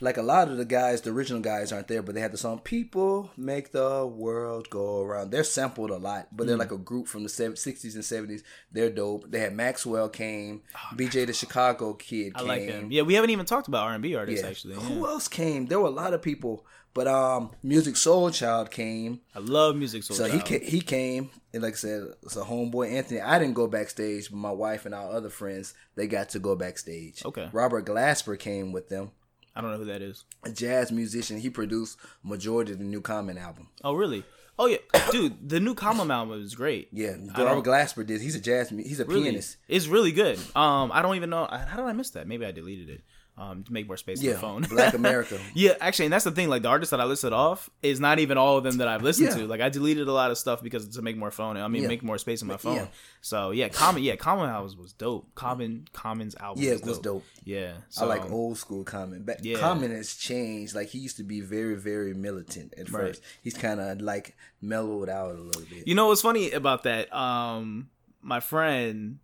like 0.00 0.16
a 0.16 0.22
lot 0.22 0.48
of 0.48 0.56
the 0.56 0.64
guys, 0.64 1.00
the 1.02 1.10
original 1.10 1.40
guys 1.40 1.72
aren't 1.72 1.88
there, 1.88 2.02
but 2.02 2.14
they 2.14 2.20
had 2.20 2.32
the 2.32 2.38
song 2.38 2.60
"People 2.60 3.30
Make 3.36 3.72
the 3.72 4.06
World 4.06 4.70
Go 4.70 5.02
Around." 5.02 5.30
They're 5.30 5.44
sampled 5.44 5.90
a 5.90 5.96
lot, 5.96 6.28
but 6.32 6.46
they're 6.46 6.56
Hmm. 6.56 6.60
like 6.60 6.72
a 6.72 6.78
group 6.78 7.08
from 7.08 7.22
the 7.24 7.28
60s 7.28 7.94
and 7.94 8.04
70s. 8.04 8.42
They're 8.72 8.90
dope. 8.90 9.30
They 9.30 9.40
had 9.40 9.54
Maxwell 9.54 10.08
came, 10.08 10.62
Oh, 10.74 10.96
BJ 10.96 11.24
the 11.26 11.32
Chicago 11.32 11.94
Kid 11.94 12.32
I 12.36 12.38
came. 12.40 12.48
like 12.48 12.62
him. 12.62 12.92
Yeah, 12.92 13.02
we 13.02 13.14
haven't 13.14 13.30
even 13.30 13.46
talked 13.46 13.68
about 13.68 13.84
R 13.86 13.94
and 13.94 14.02
B 14.02 14.14
artists 14.14 14.42
Yeah. 14.42 14.50
actually. 14.50 14.74
Who 14.76 15.06
else 15.06 15.28
came? 15.28 15.66
There 15.66 15.80
were 15.80 15.86
a 15.88 15.90
lot 15.90 16.14
of 16.14 16.22
people, 16.22 16.64
but 16.94 17.06
um, 17.08 17.50
Musiq 17.64 17.94
Soulchild 17.94 18.70
came. 18.70 19.20
I 19.34 19.38
love 19.40 19.76
music 19.76 20.02
Soul. 20.02 20.16
so, 20.16 20.28
So 20.28 20.38
he 20.38 20.58
he 20.58 20.80
came, 20.80 21.30
and 21.52 21.62
like 21.62 21.74
I 21.74 21.76
said, 21.76 22.02
it's 22.22 22.36
a 22.36 22.42
homeboy 22.42 22.92
Anthony. 22.92 23.20
I 23.20 23.38
didn't 23.38 23.54
go 23.54 23.66
backstage, 23.66 24.30
but 24.30 24.36
my 24.36 24.50
wife 24.50 24.86
and 24.86 24.94
our 24.94 25.10
other 25.12 25.30
friends 25.30 25.74
they 25.96 26.06
got 26.06 26.28
to 26.30 26.38
go 26.38 26.54
backstage. 26.56 27.24
Okay. 27.24 27.48
Robert 27.52 27.84
Glasper 27.84 28.38
came 28.38 28.72
with 28.72 28.88
them, 28.88 29.10
I 29.58 29.60
don't 29.60 29.72
know 29.72 29.78
who 29.78 29.86
that 29.86 30.02
is. 30.02 30.24
a 30.44 30.50
jazz 30.50 30.92
musician. 30.92 31.38
He 31.38 31.50
produced 31.50 31.98
majority 32.22 32.72
of 32.72 32.78
the 32.78 32.84
new 32.84 33.00
Common 33.00 33.36
album. 33.36 33.68
Oh 33.82 33.92
really? 33.92 34.22
Oh 34.56 34.66
yeah, 34.66 34.78
dude. 35.10 35.48
The 35.48 35.58
new 35.58 35.74
Common 35.74 36.12
album 36.12 36.40
is 36.40 36.54
great. 36.54 36.88
Yeah, 36.92 37.16
Robert 37.36 37.64
Glasper 37.68 38.06
did. 38.06 38.20
He's 38.20 38.36
a 38.36 38.40
jazz. 38.40 38.70
He's 38.70 39.00
a 39.00 39.04
really, 39.04 39.24
pianist. 39.24 39.56
It's 39.66 39.88
really 39.88 40.12
good. 40.12 40.38
Um, 40.54 40.92
I 40.92 41.02
don't 41.02 41.16
even 41.16 41.30
know 41.30 41.48
how 41.50 41.76
did 41.76 41.84
I 41.84 41.92
miss 41.92 42.10
that. 42.10 42.28
Maybe 42.28 42.46
I 42.46 42.52
deleted 42.52 42.88
it. 42.88 43.00
Um, 43.40 43.62
to 43.62 43.72
make 43.72 43.86
more 43.86 43.96
space 43.96 44.20
Yeah, 44.20 44.30
on 44.32 44.62
the 44.62 44.66
phone. 44.68 44.76
Black 44.76 44.94
America. 45.02 45.38
yeah, 45.54 45.74
actually, 45.80 46.06
and 46.06 46.12
that's 46.12 46.24
the 46.24 46.32
thing. 46.32 46.48
Like 46.48 46.62
the 46.62 46.68
artists 46.68 46.90
that 46.90 47.00
I 47.00 47.04
listed 47.04 47.32
off 47.32 47.70
is 47.84 48.00
not 48.00 48.18
even 48.18 48.36
all 48.36 48.56
of 48.58 48.64
them 48.64 48.78
that 48.78 48.88
I've 48.88 49.04
listened 49.04 49.28
Yeah. 49.28 49.36
to. 49.36 49.46
Like 49.46 49.60
I 49.60 49.68
deleted 49.68 50.08
a 50.08 50.12
lot 50.12 50.32
of 50.32 50.38
stuff 50.38 50.60
because 50.60 50.88
to 50.96 51.02
make 51.02 51.16
more 51.16 51.30
phone. 51.30 51.56
I 51.56 51.68
mean, 51.68 51.82
Yeah. 51.82 51.88
make 51.88 52.02
more 52.02 52.18
space 52.18 52.42
in 52.42 52.48
my 52.48 52.56
phone. 52.56 52.74
Yeah. 52.74 52.86
So 53.20 53.52
yeah, 53.52 53.68
Common. 53.68 54.02
Yeah, 54.02 54.16
Common 54.16 54.50
album 54.50 54.76
was 54.82 54.92
dope. 54.92 55.32
Common 55.36 55.86
Common's 55.92 56.34
album. 56.34 56.64
Yeah, 56.64 56.72
was 56.72 56.80
it 56.80 56.86
was 56.86 56.98
dope. 56.98 57.24
Yeah, 57.44 57.74
I 57.78 57.82
so, 57.90 58.06
like 58.08 58.28
old 58.28 58.58
school 58.58 58.82
Common. 58.82 59.22
But 59.22 59.44
Yeah. 59.44 59.58
Common 59.60 59.92
has 59.92 60.16
changed. 60.16 60.74
Like 60.74 60.88
he 60.88 60.98
used 60.98 61.18
to 61.18 61.22
be 61.24 61.40
very, 61.40 61.76
very 61.76 62.14
militant 62.14 62.74
at 62.76 62.90
Right. 62.90 63.08
first. 63.10 63.22
He's 63.42 63.54
kind 63.54 63.78
of 63.78 64.00
like 64.00 64.36
mellowed 64.60 65.08
out 65.08 65.36
a 65.36 65.40
little 65.40 65.62
bit. 65.62 65.86
You 65.86 65.94
know 65.94 66.08
what's 66.08 66.22
funny 66.22 66.50
about 66.50 66.82
that? 66.82 67.14
Um, 67.14 67.90
my 68.20 68.40
friend 68.40 69.20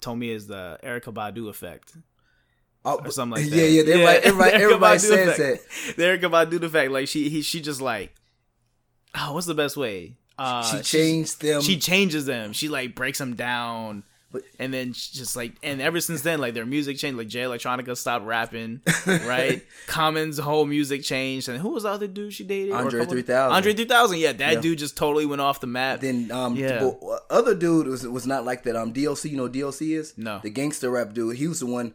told 0.00 0.18
me 0.20 0.30
is 0.30 0.46
the 0.46 0.78
Erykah 0.84 1.12
Badu 1.12 1.48
effect. 1.48 1.96
Oh, 2.84 3.00
or 3.04 3.10
something 3.10 3.42
like 3.42 3.50
that. 3.50 3.56
yeah, 3.56 3.64
yeah. 3.64 3.80
Everybody, 3.82 4.18
everybody, 4.18 4.50
Erykah 4.52 4.60
everybody 4.60 4.96
Badu 4.96 5.00
says 5.00 5.36
that. 5.36 5.52
effect. 5.54 5.96
The 5.96 6.02
Erykah 6.02 6.30
Badu 6.50 6.62
effect. 6.62 6.90
Like 6.92 7.08
she, 7.08 7.28
he, 7.28 7.42
she 7.42 7.60
just 7.60 7.80
like, 7.80 8.14
oh, 9.14 9.34
what's 9.34 9.46
the 9.46 9.54
best 9.54 9.76
way? 9.76 10.14
Uh, 10.38 10.62
she 10.62 10.80
changed 10.82 11.42
them. 11.42 11.60
She 11.60 11.78
changes 11.78 12.24
them. 12.24 12.52
She 12.54 12.68
like 12.68 12.94
breaks 12.94 13.18
them 13.18 13.34
down. 13.36 14.04
But- 14.32 14.42
and 14.60 14.72
then 14.72 14.92
she 14.92 15.18
just 15.18 15.34
like, 15.36 15.54
and 15.62 15.82
ever 15.82 16.00
since 16.00 16.22
then, 16.22 16.40
like 16.40 16.54
their 16.54 16.64
music 16.64 16.96
changed. 16.98 17.18
Like 17.18 17.26
Jay 17.28 17.40
Electronica 17.40 17.96
stopped 17.96 18.24
rapping, 18.24 18.80
right? 19.06 19.62
Common's 19.88 20.38
whole 20.38 20.64
music 20.64 21.02
changed. 21.02 21.48
And 21.48 21.58
who 21.58 21.70
was 21.70 21.82
the 21.82 21.88
other 21.90 22.06
dude 22.06 22.32
she 22.32 22.44
dated? 22.44 22.72
Andre 22.72 23.04
3000. 23.04 23.52
Andre 23.54 23.74
3000. 23.74 24.18
Yeah, 24.18 24.32
that 24.34 24.52
Yeah. 24.54 24.60
dude 24.60 24.78
just 24.78 24.96
totally 24.96 25.26
went 25.26 25.40
off 25.42 25.60
the 25.60 25.66
map. 25.66 26.00
Then 26.00 26.30
um 26.30 26.54
Yeah. 26.56 26.92
other 27.28 27.54
dude 27.56 27.88
was 27.88 28.06
was 28.06 28.24
not 28.26 28.44
like 28.46 28.62
that. 28.62 28.76
Um 28.76 28.92
DLC, 28.94 29.30
you 29.30 29.36
know 29.36 29.48
DLC 29.48 29.98
is? 29.98 30.16
No. 30.16 30.38
The 30.42 30.50
gangster 30.50 30.90
rap 30.90 31.12
dude. 31.12 31.36
He 31.36 31.48
was 31.48 31.58
the 31.60 31.66
one 31.66 31.92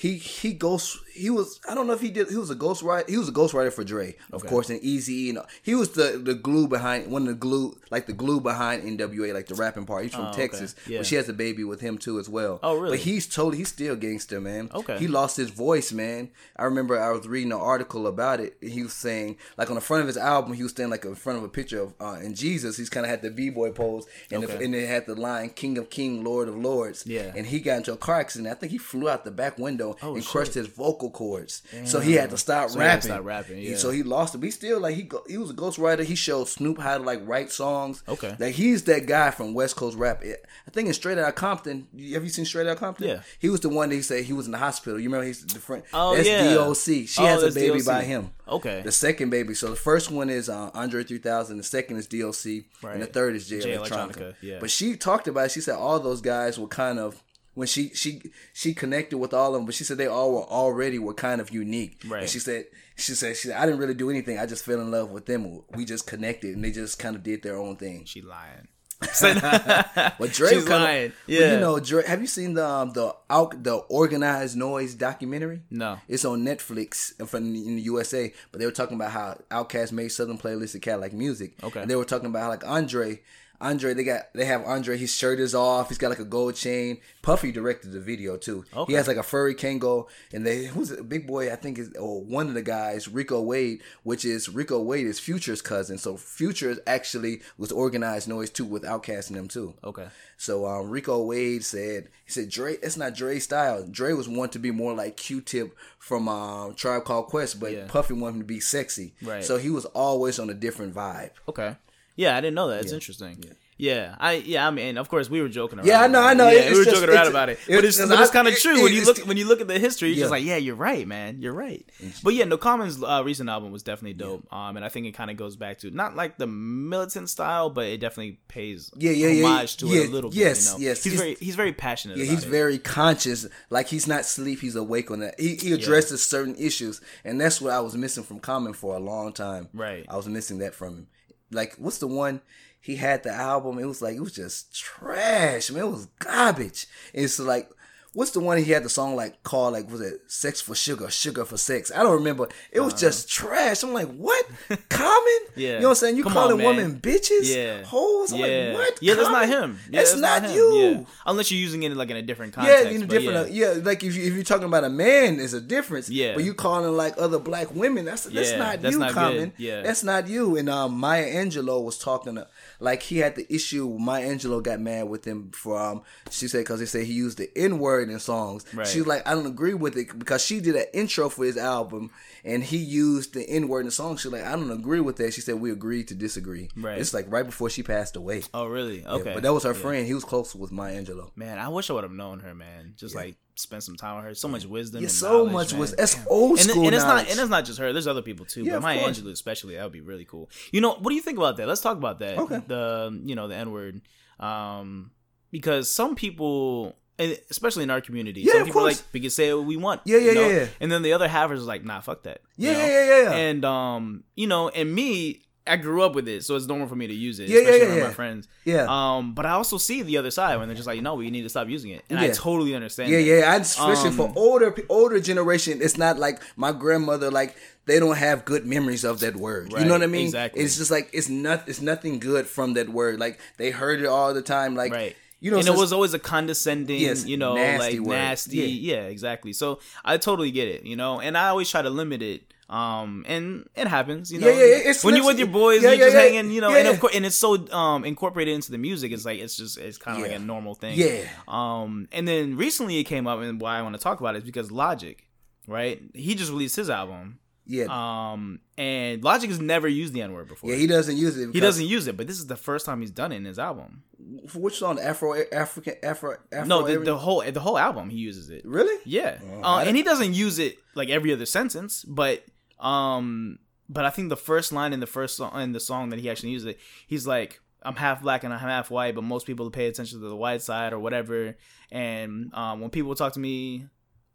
he 0.00 0.14
he 0.14 0.52
ghost 0.52 0.96
he 1.12 1.28
was 1.28 1.58
I 1.68 1.74
don't 1.74 1.88
know 1.88 1.92
if 1.92 2.00
he 2.00 2.10
did 2.10 2.28
he 2.28 2.36
was 2.36 2.50
a 2.50 2.54
ghost 2.54 2.82
writer 2.82 3.10
he 3.10 3.18
was 3.18 3.28
a 3.28 3.32
ghostwriter 3.32 3.72
for 3.72 3.82
Dre, 3.82 4.14
of 4.32 4.40
Okay. 4.42 4.48
course, 4.48 4.70
and 4.70 4.80
Eazy 4.80 5.28
and 5.30 5.38
he 5.62 5.74
was 5.74 5.90
the 5.90 6.20
the 6.22 6.34
glue 6.34 6.68
behind 6.68 7.10
one 7.10 7.22
of 7.22 7.28
the 7.28 7.34
glue 7.34 7.76
like 7.90 8.06
the 8.06 8.12
glue 8.12 8.40
behind 8.40 8.84
NWA, 8.84 9.34
like 9.34 9.46
the 9.46 9.56
rapping 9.56 9.86
part. 9.86 10.04
He's 10.04 10.14
from 10.14 10.26
Oh, 10.26 10.28
okay. 10.28 10.42
Texas. 10.42 10.76
Yeah. 10.86 10.98
But 10.98 11.06
she 11.06 11.16
has 11.16 11.28
a 11.28 11.32
baby 11.32 11.64
with 11.64 11.80
him 11.80 11.98
too 11.98 12.20
as 12.20 12.28
well. 12.28 12.60
Oh, 12.62 12.76
really? 12.76 12.90
But 12.96 13.00
he's 13.00 13.26
totally 13.26 13.56
he's 13.58 13.70
still 13.70 13.96
gangster, 13.96 14.40
man. 14.40 14.70
Okay. 14.72 14.98
He 14.98 15.08
lost 15.08 15.36
his 15.36 15.50
voice, 15.50 15.90
man. 15.92 16.30
I 16.56 16.64
remember 16.64 17.00
I 17.00 17.10
was 17.10 17.26
reading 17.26 17.50
an 17.52 17.58
article 17.58 18.06
about 18.06 18.38
it. 18.40 18.56
and 18.62 18.70
He 18.70 18.82
was 18.84 18.92
saying, 18.92 19.36
like 19.56 19.68
on 19.70 19.74
the 19.74 19.80
front 19.80 20.02
of 20.02 20.06
his 20.06 20.16
album, 20.16 20.52
he 20.52 20.62
was 20.62 20.70
standing 20.72 20.90
like 20.92 21.04
in 21.04 21.16
front 21.16 21.38
of 21.38 21.44
a 21.44 21.48
picture 21.48 21.80
of 21.80 21.94
uh, 22.00 22.18
in 22.22 22.34
Jesus. 22.34 22.76
He's 22.76 22.90
kind 22.90 23.04
of 23.04 23.10
had 23.10 23.22
the 23.22 23.30
b 23.30 23.50
boy 23.50 23.72
pose, 23.72 24.06
and 24.30 24.42
the, 24.44 24.46
Okay. 24.54 24.64
and 24.64 24.74
it 24.76 24.86
had 24.86 25.06
the 25.06 25.16
line 25.16 25.50
"King 25.50 25.76
of 25.78 25.90
King, 25.90 26.22
Lord 26.22 26.46
of 26.48 26.56
Lords." 26.56 27.04
Yeah. 27.06 27.32
And 27.34 27.46
he 27.46 27.58
got 27.58 27.78
into 27.78 27.92
a 27.92 27.96
car 27.96 28.20
accident. 28.20 28.48
I 28.48 28.54
think 28.54 28.70
he 28.70 28.78
flew 28.78 29.08
out 29.08 29.24
the 29.24 29.30
back 29.32 29.58
window 29.58 29.87
Oh, 30.02 30.14
and 30.14 30.22
shit. 30.22 30.30
crushed 30.30 30.54
his 30.54 30.66
vocal 30.66 31.10
cords. 31.10 31.62
So 31.84 32.00
he 32.00 32.14
had 32.14 32.30
to 32.30 32.36
stop 32.38 32.70
So 32.70 32.78
he 32.78 32.84
had 32.84 32.88
rapping. 32.88 33.00
to 33.02 33.06
stop 33.14 33.24
rapping, 33.24 33.56
He- 33.58 33.74
So 33.76 33.90
he 33.90 34.02
lost 34.02 34.34
it. 34.34 34.38
But 34.38 34.46
he 34.46 34.50
still 34.50 34.80
like 34.80 34.94
he 34.94 35.02
go, 35.02 35.22
he 35.28 35.38
was 35.38 35.50
a 35.50 35.54
ghostwriter. 35.54 36.04
He 36.04 36.14
showed 36.14 36.48
Snoop 36.48 36.78
how 36.78 36.98
to 36.98 37.04
like 37.04 37.20
write 37.26 37.50
songs. 37.52 38.02
Okay. 38.08 38.34
Like 38.38 38.54
he's 38.54 38.84
that 38.84 39.06
guy 39.06 39.30
from 39.30 39.54
West 39.54 39.76
Coast 39.76 39.96
rap. 39.96 40.22
I 40.24 40.70
think 40.70 40.88
in 40.88 40.94
Straight 40.94 41.18
Outta 41.18 41.32
Compton. 41.32 41.86
Have 42.12 42.24
you 42.24 42.28
seen 42.30 42.44
Straight 42.44 42.66
Outta 42.66 42.78
Compton? 42.80 43.06
Yeah. 43.08 43.20
He 43.38 43.48
was 43.48 43.60
the 43.60 43.68
one 43.68 43.88
that 43.90 43.94
he 43.94 44.02
said 44.02 44.24
he 44.24 44.32
was 44.32 44.46
in 44.46 44.52
the 44.52 44.58
hospital. 44.58 44.98
You 44.98 45.08
remember 45.08 45.26
he's 45.26 45.44
the 45.44 45.58
friend. 45.60 45.82
Oh, 45.92 46.14
that's 46.16 46.28
yeah. 46.28 46.54
DOC. 46.54 47.06
She 47.08 47.22
Oh, 47.22 47.26
has 47.26 47.42
a 47.42 47.50
baby 47.52 47.78
DOC. 47.78 47.86
by 47.86 48.04
him. 48.04 48.30
Okay. 48.46 48.82
The 48.82 48.92
second 48.92 49.30
baby. 49.30 49.54
So 49.54 49.68
the 49.68 49.76
first 49.76 50.10
one 50.10 50.30
is 50.30 50.48
uh, 50.48 50.70
Andre 50.74 51.04
3000. 51.04 51.56
The 51.58 51.62
second 51.62 51.96
is 51.98 52.06
DLC. 52.08 52.64
And 52.82 53.02
the 53.02 53.06
third 53.06 53.36
is 53.36 53.48
Jay, 53.48 53.60
Jay 53.60 53.76
Electronica. 53.76 53.88
Electronica, 54.16 54.34
yeah. 54.40 54.58
But 54.60 54.70
she 54.70 54.96
talked 54.96 55.28
about 55.28 55.46
it. 55.46 55.50
She 55.52 55.60
said 55.60 55.74
all 55.76 56.00
those 56.00 56.20
guys 56.20 56.58
were 56.58 56.66
kind 56.68 56.98
of 56.98 57.22
when 57.58 57.66
she 57.66 57.88
she 57.90 58.22
she 58.52 58.72
connected 58.72 59.18
with 59.18 59.34
all 59.34 59.48
of 59.48 59.54
them, 59.54 59.66
but 59.66 59.74
she 59.74 59.82
said 59.84 59.98
they 59.98 60.06
all 60.06 60.32
were 60.32 60.44
already 60.60 60.98
were 60.98 61.14
kind 61.14 61.40
of 61.40 61.50
unique. 61.50 62.00
Right. 62.06 62.20
And 62.22 62.30
she 62.30 62.38
said 62.38 62.66
she 62.96 63.12
said 63.14 63.36
she 63.36 63.48
said 63.48 63.56
I 63.60 63.66
didn't 63.66 63.80
really 63.80 63.94
do 63.94 64.10
anything. 64.10 64.38
I 64.38 64.46
just 64.46 64.64
fell 64.64 64.80
in 64.80 64.90
love 64.90 65.10
with 65.10 65.26
them. 65.26 65.62
We 65.74 65.84
just 65.84 66.06
connected, 66.06 66.54
and 66.54 66.62
they 66.64 66.70
just 66.70 66.98
kind 66.98 67.16
of 67.16 67.22
did 67.24 67.42
their 67.42 67.56
own 67.56 67.76
thing. 67.76 68.04
She 68.04 68.22
lying. 68.22 68.68
But 69.20 70.32
Drake 70.32 70.54
She's 70.54 70.68
lying. 70.68 71.12
but 71.26 71.32
Yeah. 71.34 71.54
you 71.54 71.60
know, 71.60 71.78
Drake. 71.78 72.06
Have 72.06 72.20
you 72.20 72.26
seen 72.26 72.54
the 72.54 72.66
um, 72.66 72.92
the 72.92 73.14
out 73.30 73.62
the 73.62 73.74
Organized 73.74 74.56
Noize 74.56 74.96
documentary? 74.98 75.62
No. 75.70 75.98
It's 76.08 76.24
on 76.24 76.44
Netflix 76.44 77.14
from 77.28 77.44
in 77.54 77.76
the 77.76 77.82
USA. 77.82 78.32
But 78.50 78.58
they 78.60 78.66
were 78.66 78.72
talking 78.80 78.96
about 78.96 79.12
how 79.12 79.38
Outkast 79.50 79.92
made 79.92 80.10
Southernplayalisticadillacmuzik. 80.10 81.52
Okay. 81.62 81.80
And 81.80 81.90
they 81.90 81.96
were 81.96 82.04
talking 82.04 82.26
about 82.26 82.42
how 82.42 82.48
like 82.48 82.66
Andre. 82.66 83.20
Andre, 83.60 83.92
they 83.94 84.04
got 84.04 84.32
they 84.34 84.44
have 84.44 84.64
Andre. 84.64 84.96
His 84.96 85.14
shirt 85.14 85.40
is 85.40 85.54
off. 85.54 85.88
He's 85.88 85.98
got 85.98 86.10
like 86.10 86.20
a 86.20 86.24
gold 86.24 86.54
chain. 86.54 86.98
Puffy 87.22 87.50
directed 87.50 87.90
the 87.92 87.98
video 88.00 88.36
too. 88.36 88.64
Okay. 88.74 88.92
He 88.92 88.96
has 88.96 89.08
like 89.08 89.16
a 89.16 89.22
furry 89.22 89.54
Kangol, 89.54 90.06
and 90.32 90.46
they 90.46 90.66
who's 90.66 90.90
it? 90.92 91.08
Big 91.08 91.26
Boi? 91.26 91.52
I 91.52 91.56
think 91.56 91.78
is 91.78 91.92
or 91.98 92.22
one 92.22 92.46
of 92.48 92.54
the 92.54 92.62
guys, 92.62 93.08
Rico 93.08 93.42
Wade, 93.42 93.82
which 94.04 94.24
is 94.24 94.48
Rico 94.48 94.80
Wade 94.80 95.06
is 95.06 95.18
Future's 95.18 95.60
cousin. 95.60 95.98
So 95.98 96.16
Future 96.16 96.76
actually 96.86 97.40
was 97.56 97.72
Organized 97.72 98.28
Noize 98.28 98.52
too 98.52 98.64
with 98.64 98.84
Outkast 98.84 99.28
and 99.28 99.36
them 99.36 99.48
too. 99.48 99.74
Okay. 99.82 100.06
So 100.36 100.64
um, 100.66 100.88
Rico 100.88 101.24
Wade 101.24 101.64
said 101.64 102.08
he 102.24 102.30
said 102.30 102.48
Dre 102.50 102.76
that's 102.76 102.96
not 102.96 103.14
Dre's 103.14 103.42
style. 103.44 103.84
Dre 103.90 104.12
was 104.12 104.28
wanting 104.28 104.52
to 104.52 104.58
be 104.60 104.70
more 104.70 104.94
like 104.94 105.16
Q-Tip 105.16 105.76
from 105.98 106.28
um, 106.28 106.74
Tribe 106.74 107.04
Called 107.04 107.26
Quest, 107.26 107.58
but 107.58 107.72
Yeah. 107.72 107.86
Puffy 107.88 108.14
wanted 108.14 108.36
him 108.36 108.40
to 108.42 108.46
be 108.46 108.60
sexy. 108.60 109.14
Right. 109.20 109.42
So 109.42 109.56
he 109.58 109.68
was 109.68 109.84
always 109.86 110.38
on 110.38 110.48
a 110.48 110.54
different 110.54 110.94
vibe. 110.94 111.30
Okay. 111.48 111.74
Yeah, 112.18 112.36
I 112.36 112.40
didn't 112.40 112.56
know 112.56 112.68
that. 112.68 112.82
It's 112.82 112.92
interesting. 112.92 113.44
Yeah, 113.80 114.16
I 114.18 114.32
yeah, 114.32 114.66
I 114.66 114.72
mean, 114.72 114.98
of 114.98 115.08
course, 115.08 115.30
we 115.30 115.40
were 115.40 115.48
joking 115.48 115.78
around. 115.78 115.86
Yeah, 115.86 116.02
I 116.02 116.08
know, 116.08 116.20
I 116.20 116.34
know. 116.34 116.48
Yeah, 116.48 116.62
It's 116.62 116.72
we 116.72 116.78
were 116.78 116.84
just- 116.84 116.96
joking 116.96 117.14
around 117.14 117.28
about 117.28 117.48
it, 117.48 117.60
but 117.68 117.84
it's, 117.84 118.00
it's 118.00 118.10
it's 118.10 118.30
kind 118.32 118.48
of 118.48 118.54
it- 118.54 118.60
true 118.60 118.82
when 118.82 118.92
you 118.92 119.04
look 119.04 119.18
when 119.18 119.36
you 119.36 119.46
look 119.46 119.60
at 119.60 119.68
the 119.68 119.78
history. 119.78 120.08
You're 120.08 120.16
Yeah. 120.16 120.22
just 120.24 120.30
like, 120.32 120.42
yeah, 120.44 120.56
you're 120.56 120.74
right, 120.74 121.06
man, 121.06 121.40
you're 121.40 121.52
right. 121.52 121.88
But 122.24 122.34
yeah, 122.34 122.42
No 122.44 122.56
Common's 122.58 123.00
uh, 123.00 123.22
recent 123.24 123.48
album 123.48 123.70
was 123.70 123.84
definitely 123.84 124.14
dope. 124.14 124.52
Um, 124.52 124.74
and 124.76 124.84
I 124.84 124.88
think 124.88 125.06
it 125.06 125.12
kind 125.12 125.30
of 125.30 125.36
goes 125.36 125.54
back 125.54 125.78
to 125.82 125.92
not 125.92 126.16
like 126.16 126.38
the 126.38 126.48
militant 126.48 127.30
style, 127.30 127.70
but 127.70 127.86
it 127.86 127.98
definitely 128.00 128.40
pays 128.48 128.90
Yeah, 128.96 129.12
yeah, 129.12 129.28
yeah, 129.28 129.46
homage 129.46 129.76
to 129.76 129.86
yeah, 129.86 130.00
it 130.00 130.08
a 130.08 130.12
little 130.12 130.30
bit. 130.30 130.38
yes, 130.40 130.72
you 130.72 130.78
know? 130.80 130.84
yes. 130.84 131.04
He's, 131.04 131.14
very 131.14 131.34
he's 131.36 131.54
very 131.54 131.72
passionate. 131.72 132.16
Yeah, 132.18 132.24
he's 132.24 132.42
it. 132.42 132.48
very 132.48 132.78
conscious. 132.78 133.46
Like 133.70 133.86
he's 133.86 134.08
not 134.08 134.20
asleep; 134.22 134.58
he's 134.58 134.74
awake 134.74 135.12
on 135.12 135.20
that. 135.20 135.38
He, 135.38 135.54
he 135.54 135.70
addresses 135.72 136.26
certain 136.26 136.56
issues, 136.56 137.00
and 137.24 137.40
that's 137.40 137.60
what 137.60 137.72
I 137.72 137.78
was 137.78 137.94
missing 137.96 138.24
from 138.24 138.40
Common 138.40 138.72
for 138.72 138.96
a 138.96 139.00
long 139.00 139.32
time. 139.32 139.68
Right. 139.72 140.04
I 140.08 140.16
was 140.16 140.26
missing 140.26 140.58
that 140.58 140.74
from 140.74 140.94
him. 140.96 141.06
Like, 141.50 141.74
what's 141.74 141.98
the 141.98 142.06
one? 142.06 142.40
He 142.80 142.96
had 142.96 143.22
the 143.22 143.32
album. 143.32 143.78
It 143.78 143.86
was 143.86 144.00
like 144.02 144.16
it 144.16 144.20
was 144.20 144.34
just 144.34 144.74
trash. 144.74 145.70
Man, 145.70 145.84
it 145.84 145.90
was 145.90 146.06
garbage. 146.18 146.86
It's 147.12 147.38
like. 147.38 147.70
What's 148.18 148.32
the 148.32 148.40
one 148.40 148.58
he 148.58 148.72
had 148.72 148.82
the 148.82 148.88
song 148.88 149.14
like 149.14 149.44
called 149.44 149.74
like 149.74 149.88
was 149.88 150.00
it 150.00 150.20
sex 150.26 150.60
for 150.60 150.74
sugar 150.74 151.08
sugar 151.08 151.44
for 151.44 151.56
sex 151.56 151.92
I 151.94 152.02
don't 152.02 152.14
remember 152.14 152.48
it 152.72 152.80
was 152.80 152.94
just 152.94 153.28
trash 153.28 153.84
I'm 153.84 153.92
like 153.92 154.08
what 154.08 154.44
common 154.88 155.22
Uh-huh. 155.22 155.44
Yeah. 155.58 155.74
you 155.74 155.80
know 155.80 155.88
what 155.88 155.88
I'm 155.90 155.94
saying 155.96 156.16
you 156.16 156.22
Come 156.24 156.32
calling 156.32 156.60
on, 156.60 156.76
women 156.76 157.00
bitches 157.00 157.46
Yeah. 157.54 157.82
hoes 157.84 158.32
I'm 158.32 158.40
yeah. 158.40 158.46
like 158.46 158.74
what 158.78 158.98
Yeah, 159.02 159.14
that's 159.14 159.28
not 159.28 159.48
him. 159.48 159.78
Yeah, 159.90 160.00
that's, 160.00 160.16
not, 160.16 160.42
him. 160.42 160.50
you 160.56 160.78
Yeah. 160.80 161.04
Unless 161.26 161.50
you're 161.52 161.60
using 161.60 161.82
it 161.84 161.96
like 161.96 162.10
in 162.10 162.16
a 162.16 162.22
different 162.22 162.54
context. 162.54 162.84
yeah, 162.86 162.90
in 162.90 163.02
a 163.02 163.06
different. 163.06 163.52
yeah. 163.52 163.74
Yeah. 163.74 163.82
like 163.84 164.02
if 164.02 164.16
you 164.16 164.24
if 164.24 164.34
you're 164.34 164.42
talking 164.44 164.66
about 164.66 164.82
a 164.84 164.88
man, 164.90 165.36
there's 165.36 165.54
a 165.54 165.60
difference. 165.60 166.08
Yeah. 166.10 166.34
but 166.34 166.42
you 166.44 166.54
calling 166.54 166.96
like 166.96 167.14
other 167.18 167.38
black 167.38 167.72
women, 167.74 168.04
that's 168.04 168.24
that's 168.24 168.52
not 168.56 168.82
that's 168.82 168.94
you, 168.94 168.98
not 168.98 169.08
good. 169.10 169.14
Common. 169.14 169.52
Yeah. 169.58 169.82
that's 169.82 170.02
not 170.02 170.26
you. 170.26 170.56
And 170.56 170.68
um, 170.68 170.98
Maya 170.98 171.26
Angelou 171.40 171.84
was 171.84 171.98
talking 171.98 172.34
to, 172.34 172.46
like 172.80 173.02
he 173.02 173.18
had 173.18 173.36
the 173.36 173.46
issue. 173.52 173.96
Maya 173.98 174.28
Angelou 174.28 174.60
got 174.62 174.80
mad 174.80 175.08
with 175.08 175.24
him 175.24 175.50
for 175.52 175.78
um, 175.78 176.02
she 176.30 176.48
said 176.48 176.58
because 176.58 176.80
they 176.80 176.86
said 176.86 177.04
he 177.04 177.12
used 177.12 177.38
the 177.38 177.48
N 177.56 177.78
word 177.78 178.07
in 178.10 178.18
songs. 178.18 178.64
Right. 178.74 178.86
She 178.86 178.98
was 178.98 179.06
like, 179.06 179.26
I 179.26 179.34
don't 179.34 179.46
agree 179.46 179.74
with 179.74 179.96
it 179.96 180.18
because 180.18 180.44
she 180.44 180.60
did 180.60 180.76
an 180.76 180.86
intro 180.92 181.28
for 181.28 181.44
his 181.44 181.56
album. 181.56 182.10
And 182.44 182.62
he 182.62 182.76
used 182.78 183.34
the 183.34 183.48
N 183.48 183.68
word 183.68 183.80
in 183.80 183.86
the 183.86 183.92
song. 183.92 184.16
She's 184.16 184.32
like, 184.32 184.44
I 184.44 184.52
don't 184.52 184.70
agree 184.70 185.00
with 185.00 185.16
that. 185.16 185.34
She 185.34 185.40
said 185.40 185.56
we 185.56 185.70
agreed 185.72 186.08
to 186.08 186.14
disagree. 186.14 186.68
Right. 186.76 186.98
It's 186.98 187.12
like 187.12 187.26
right 187.28 187.44
before 187.44 187.68
she 187.70 187.82
passed 187.82 188.16
away. 188.16 188.42
Oh, 188.54 188.66
really? 188.66 189.00
Yeah, 189.02 189.12
Okay. 189.14 189.34
but 189.34 189.42
that 189.42 189.52
was 189.52 189.64
her 189.64 189.72
Yeah. 189.72 189.78
friend. 189.80 190.06
He 190.06 190.14
was 190.14 190.24
close 190.24 190.54
with 190.54 190.70
Maya 190.72 191.02
Angelou. 191.02 191.30
Man, 191.36 191.58
I 191.58 191.68
wish 191.68 191.90
I 191.90 191.94
would 191.94 192.04
have 192.04 192.12
known 192.12 192.40
her, 192.40 192.54
man. 192.54 192.94
Just 192.96 193.14
like 193.14 193.36
spend 193.56 193.82
some 193.82 193.96
time 193.96 194.16
with 194.16 194.24
her. 194.24 194.34
So 194.34 194.46
much 194.48 194.64
wisdom. 194.64 195.00
Yeah, 195.02 195.06
and 195.08 195.12
so 195.12 195.44
much 195.46 195.72
man. 195.72 195.80
wisdom. 195.80 195.96
That's 195.98 196.16
old 196.28 196.58
and, 196.60 196.70
school 196.70 196.86
And 196.86 196.94
it's 196.94 197.04
knowledge. 197.04 197.24
not. 197.24 197.30
And 197.32 197.40
it's 197.40 197.50
not 197.50 197.64
just 197.64 197.78
her. 197.80 197.92
There's 197.92 198.06
other 198.06 198.22
people 198.22 198.46
too. 198.46 198.62
Yeah, 198.62 198.74
but 198.74 198.82
Maya 198.82 199.00
course. 199.00 199.18
Angelou, 199.20 199.32
especially, 199.32 199.74
that 199.74 199.82
would 199.82 199.92
be 199.92 200.00
really 200.00 200.24
cool. 200.24 200.48
You 200.72 200.80
know, 200.80 200.92
what 200.94 201.08
do 201.10 201.14
you 201.16 201.22
think 201.22 201.38
about 201.38 201.56
that? 201.56 201.66
Let's 201.66 201.80
talk 201.80 201.96
about 201.98 202.20
that. 202.20 202.38
Okay. 202.38 202.62
The 202.66 203.20
you 203.24 203.34
know 203.34 203.48
the 203.48 203.56
N 203.56 203.72
word, 203.72 204.00
um, 204.40 205.10
because 205.50 205.92
some 205.92 206.14
people. 206.14 206.94
And 207.18 207.38
Especially 207.50 207.82
in 207.82 207.90
our 207.90 208.00
community, 208.00 208.42
Yeah, 208.42 208.52
some 208.52 208.60
of 208.62 208.66
people 208.68 208.82
course. 208.82 208.98
like 208.98 209.06
we 209.12 209.20
can 209.20 209.30
say 209.30 209.52
what 209.52 209.64
we 209.66 209.76
want. 209.76 210.00
Yeah, 210.04 210.18
yeah, 210.18 210.28
you 210.30 210.34
know? 210.34 210.48
yeah, 210.48 210.56
yeah. 210.60 210.66
And 210.80 210.90
then 210.92 211.02
the 211.02 211.12
other 211.12 211.28
half 211.28 211.50
is 211.52 211.64
like, 211.66 211.84
nah, 211.84 212.00
fuck 212.00 212.22
that. 212.24 212.40
you 212.56 212.68
Yeah, 212.70 212.72
know? 212.74 212.78
yeah, 212.80 212.86
yeah, 212.86 213.06
yeah, 213.06 213.22
yeah. 213.30 213.36
And 213.36 213.64
um, 213.64 214.24
you 214.36 214.46
know, 214.46 214.68
and 214.68 214.94
me, 214.94 215.42
I 215.66 215.76
grew 215.76 216.02
up 216.02 216.14
with 216.14 216.26
it, 216.28 216.44
so 216.46 216.56
it's 216.56 216.64
normal 216.66 216.86
for 216.86 216.96
me 216.96 217.06
to 217.08 217.12
use 217.14 217.38
it, 217.40 217.48
Yeah, 217.50 217.56
yeah, 217.56 217.60
especially 217.60 217.78
yeah, 217.80 217.86
around 217.88 217.98
yeah. 217.98 218.04
my 218.04 218.14
friends. 218.14 218.48
Yeah. 218.64 218.86
Um, 218.88 219.34
but 219.34 219.44
I 219.44 219.50
also 219.50 219.76
see 219.76 220.00
the 220.00 220.16
other 220.16 220.30
side 220.30 220.56
when 220.58 220.66
they're 220.66 220.74
just 220.74 220.86
like, 220.86 221.02
no, 221.02 221.14
we 221.16 221.28
need 221.30 221.42
to 221.42 221.50
stop 221.50 221.68
using 221.68 221.90
it, 221.90 222.04
and 222.08 222.18
I 222.18 222.28
totally 222.30 222.74
understand. 222.74 223.10
Yeah, 223.10 223.18
that. 223.18 223.24
yeah. 223.26 223.52
I, 223.52 223.56
especially 223.56 224.12
for 224.12 224.28
Um, 224.28 224.32
older 224.36 224.74
older 224.88 225.20
generation, 225.20 225.80
it's 225.82 225.98
not 225.98 226.18
like 226.18 226.40
my 226.56 226.72
grandmother. 226.72 227.30
Like 227.30 227.54
they 227.84 227.98
don't 227.98 228.16
have 228.16 228.46
good 228.46 228.64
memories 228.64 229.04
of 229.04 229.20
that 229.20 229.36
word. 229.36 229.72
you 229.72 229.84
know 229.84 229.92
what 229.92 230.02
I 230.02 230.06
mean? 230.06 230.26
exactly. 230.26 230.62
It's 230.62 230.78
just 230.78 230.90
like 230.90 231.10
it's 231.12 231.28
not. 231.28 231.68
It's 231.68 231.82
nothing 231.82 232.18
good 232.18 232.46
from 232.46 232.72
that 232.74 232.88
word. 232.88 233.20
Like 233.20 233.38
they 233.58 233.70
heard 233.70 234.00
it 234.00 234.06
all 234.06 234.32
the 234.32 234.42
time. 234.42 234.74
Like 234.74 234.92
right. 234.92 235.16
You 235.40 235.50
know, 235.50 235.58
and 235.58 235.68
it 235.68 235.74
was 235.76 235.92
always 235.92 236.14
a 236.14 236.18
condescending, 236.18 237.00
Yes, 237.00 237.24
you 237.26 237.36
know, 237.36 237.54
nasty 237.54 237.98
like 237.98 238.06
word. 238.08 238.14
nasty. 238.14 238.56
Yeah. 238.58 238.96
Yeah. 238.96 239.02
exactly. 239.08 239.52
So 239.52 239.80
I 240.04 240.16
totally 240.16 240.50
get 240.50 240.68
it, 240.68 240.84
you 240.84 240.96
know, 240.96 241.20
and 241.20 241.36
I 241.38 241.48
always 241.48 241.70
try 241.70 241.82
to 241.82 241.90
limit 241.90 242.22
it. 242.22 242.42
Um, 242.70 243.24
and 243.26 243.66
it 243.76 243.86
happens, 243.86 244.30
you 244.30 244.40
know. 244.40 244.48
Yeah, 244.48 244.82
yeah, 244.84 244.92
when 245.00 245.16
you're 245.16 245.24
with 245.24 245.38
your 245.38 245.48
boys, 245.48 245.82
yeah, 245.82 245.92
you're 245.92 246.08
yeah, 246.08 246.12
just 246.12 246.16
hanging, 246.16 246.50
you 246.50 246.60
know, 246.60 246.70
and 246.74 246.86
of 246.86 247.00
course, 247.00 247.14
and 247.16 247.24
it's 247.24 247.34
so 247.34 247.66
um 247.72 248.04
incorporated 248.04 248.54
into 248.54 248.70
the 248.70 248.76
music. 248.76 249.10
It's 249.10 249.24
like 249.24 249.38
it's 249.40 249.56
just 249.56 249.78
it's 249.78 249.96
kind 249.96 250.18
of 250.18 250.22
like 250.22 250.36
a 250.36 250.38
normal 250.38 250.74
thing. 250.74 250.98
Yeah. 250.98 251.22
Um, 251.48 252.08
and 252.12 252.28
then 252.28 252.56
recently 252.58 252.98
it 252.98 253.04
came 253.04 253.26
up, 253.26 253.40
and 253.40 253.58
why 253.58 253.78
I 253.78 253.82
want 253.82 253.94
to 253.94 254.00
talk 254.02 254.20
about 254.20 254.34
it 254.34 254.38
is 254.40 254.44
because 254.44 254.70
Logic, 254.70 255.26
right? 255.66 255.98
He 256.12 256.34
just 256.34 256.50
released 256.50 256.76
his 256.76 256.90
album. 256.90 257.38
Yeah, 257.68 257.84
Um, 258.32 258.60
and 258.78 259.22
Logic 259.22 259.48
has 259.50 259.60
never 259.60 259.86
used 259.86 260.14
the 260.14 260.22
N 260.22 260.32
word 260.32 260.48
before. 260.48 260.70
yeah. 260.70 260.76
He 260.76 260.86
doesn't 260.86 261.16
use 261.16 261.36
it. 261.38 261.50
He 261.52 261.60
doesn't 261.60 261.86
use 261.86 262.06
it, 262.08 262.16
but 262.16 262.26
this 262.26 262.38
is 262.38 262.46
the 262.46 262.56
first 262.56 262.86
time 262.86 263.00
he's 263.02 263.10
done 263.10 263.30
it 263.30 263.36
in 263.36 263.44
his 263.44 263.58
album. 263.58 264.02
For 264.48 264.58
which 264.58 264.78
song? 264.78 264.98
Afro 264.98 265.34
African 265.52 265.94
Afro 266.02 266.36
Afro. 266.50 266.66
No, 266.66 266.82
the, 266.86 266.98
the 266.98 267.16
whole 267.18 267.42
the 267.50 267.60
whole 267.60 267.76
album 267.78 268.08
he 268.10 268.18
uses 268.18 268.48
it. 268.50 268.62
really. 268.64 268.98
Yeah, 269.04 269.38
Oh, 269.62 269.62
uh, 269.62 269.84
and 269.86 269.96
he 269.96 270.02
doesn't 270.02 270.32
use 270.34 270.58
it 270.58 270.76
like 270.94 271.08
every 271.10 271.32
other 271.32 271.46
sentence, 271.46 272.04
but 272.04 272.44
um, 272.80 273.58
but 273.88 274.04
I 274.04 274.10
think 274.10 274.28
the 274.30 274.36
first 274.36 274.72
line 274.72 274.92
in 274.92 275.00
the 275.00 275.06
first 275.06 275.36
song 275.36 275.60
in 275.60 275.72
the 275.72 275.80
song 275.80 276.08
that 276.10 276.18
he 276.20 276.30
actually 276.30 276.50
uses 276.50 276.66
it, 276.68 276.78
he's 277.06 277.26
like, 277.26 277.60
"I'm 277.82 277.96
half 277.96 278.22
black 278.22 278.44
and 278.44 278.52
I'm 278.52 278.60
half 278.60 278.90
white, 278.90 279.14
but 279.14 279.24
most 279.24 279.46
people 279.46 279.70
pay 279.70 279.86
attention 279.86 280.20
to 280.20 280.28
the 280.28 280.36
white 280.36 280.62
side 280.62 280.92
or 280.92 280.98
whatever." 280.98 281.56
And 281.90 282.52
um, 282.54 282.80
when 282.80 282.90
people 282.90 283.14
talk 283.14 283.32
to 283.34 283.40
me, 283.40 283.86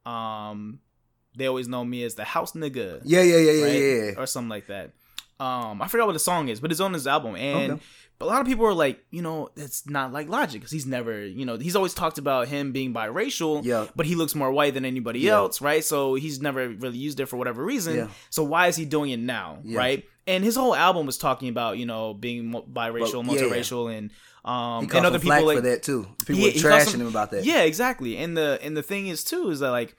um, 0.06 0.80
they 1.36 1.48
always 1.48 1.68
know 1.68 1.84
me 1.84 2.04
as 2.04 2.16
the 2.16 2.24
house 2.24 2.54
nigga, 2.54 3.02
Yeah, 3.04 3.22
yeah, 3.22 3.38
yeah, 3.38 3.52
yeah, 3.52 3.64
right? 3.64 3.74
yeah. 3.74 4.04
yeah. 4.12 4.12
or 4.18 4.26
something 4.26 4.50
like 4.50 4.68
that. 4.68 4.92
Um, 5.40 5.82
I 5.82 5.88
forgot 5.88 6.06
what 6.08 6.14
the 6.14 6.20
song 6.20 6.48
is, 6.48 6.60
but 6.60 6.72
it's 6.72 6.80
on 6.80 6.94
his 6.94 7.08
album, 7.08 7.36
and 7.36 7.74
Okay. 7.74 7.82
but 8.20 8.26
a 8.28 8.30
lot 8.30 8.40
of 8.42 8.48
people 8.48 8.66
are 8.66 8.74
like, 8.74 9.04
you 9.10 9.22
know, 9.22 9.50
it's 9.58 9.90
not 9.90 10.14
like 10.14 10.30
Logic 10.30 10.62
because 10.62 10.72
he's 10.72 10.86
never, 10.86 11.26
you 11.26 11.44
know, 11.46 11.58
he's 11.58 11.76
always 11.76 11.94
talked 11.94 12.18
about 12.18 12.48
him 12.48 12.72
being 12.72 12.94
biracial, 12.94 13.66
Yeah. 13.66 13.88
but 13.96 14.06
he 14.06 14.16
looks 14.16 14.36
more 14.36 14.52
white 14.52 14.74
than 14.76 14.86
anybody 14.86 15.20
Yeah. 15.22 15.34
else, 15.34 15.60
right? 15.60 15.84
So 15.84 16.14
he's 16.16 16.40
never 16.42 16.70
really 16.70 16.98
used 17.00 17.20
it 17.20 17.26
for 17.26 17.36
whatever 17.38 17.66
reason. 17.66 17.96
Yeah. 17.96 18.08
So 18.30 18.44
why 18.44 18.68
is 18.68 18.76
he 18.76 18.86
doing 18.86 19.10
it 19.12 19.20
now, 19.20 19.58
Yeah. 19.64 19.78
right? 19.80 20.06
And 20.28 20.44
his 20.44 20.56
whole 20.56 20.76
album 20.76 21.06
was 21.08 21.18
talking 21.18 21.50
about, 21.50 21.78
you 21.78 21.86
know, 21.88 22.14
being 22.14 22.52
biracial, 22.72 23.26
yeah. 23.26 23.32
multiracial, 23.42 23.94
and 23.98 24.12
um, 24.46 24.84
and 24.84 25.06
other 25.06 25.20
some 25.20 25.22
people 25.22 25.46
like 25.48 25.58
for 25.58 25.62
that 25.62 25.84
too. 25.84 26.06
People 26.26 26.36
Yeah, 26.44 26.48
were 26.48 26.52
trashing 26.78 26.92
them- 26.94 27.02
him 27.02 27.08
about 27.08 27.32
that. 27.32 27.44
yeah, 27.46 27.62
exactly. 27.64 28.18
And 28.18 28.38
the 28.38 28.60
and 28.62 28.76
the 28.78 28.84
thing 28.84 29.08
is 29.08 29.24
too 29.24 29.50
is 29.50 29.60
that 29.62 29.72
like 29.72 29.96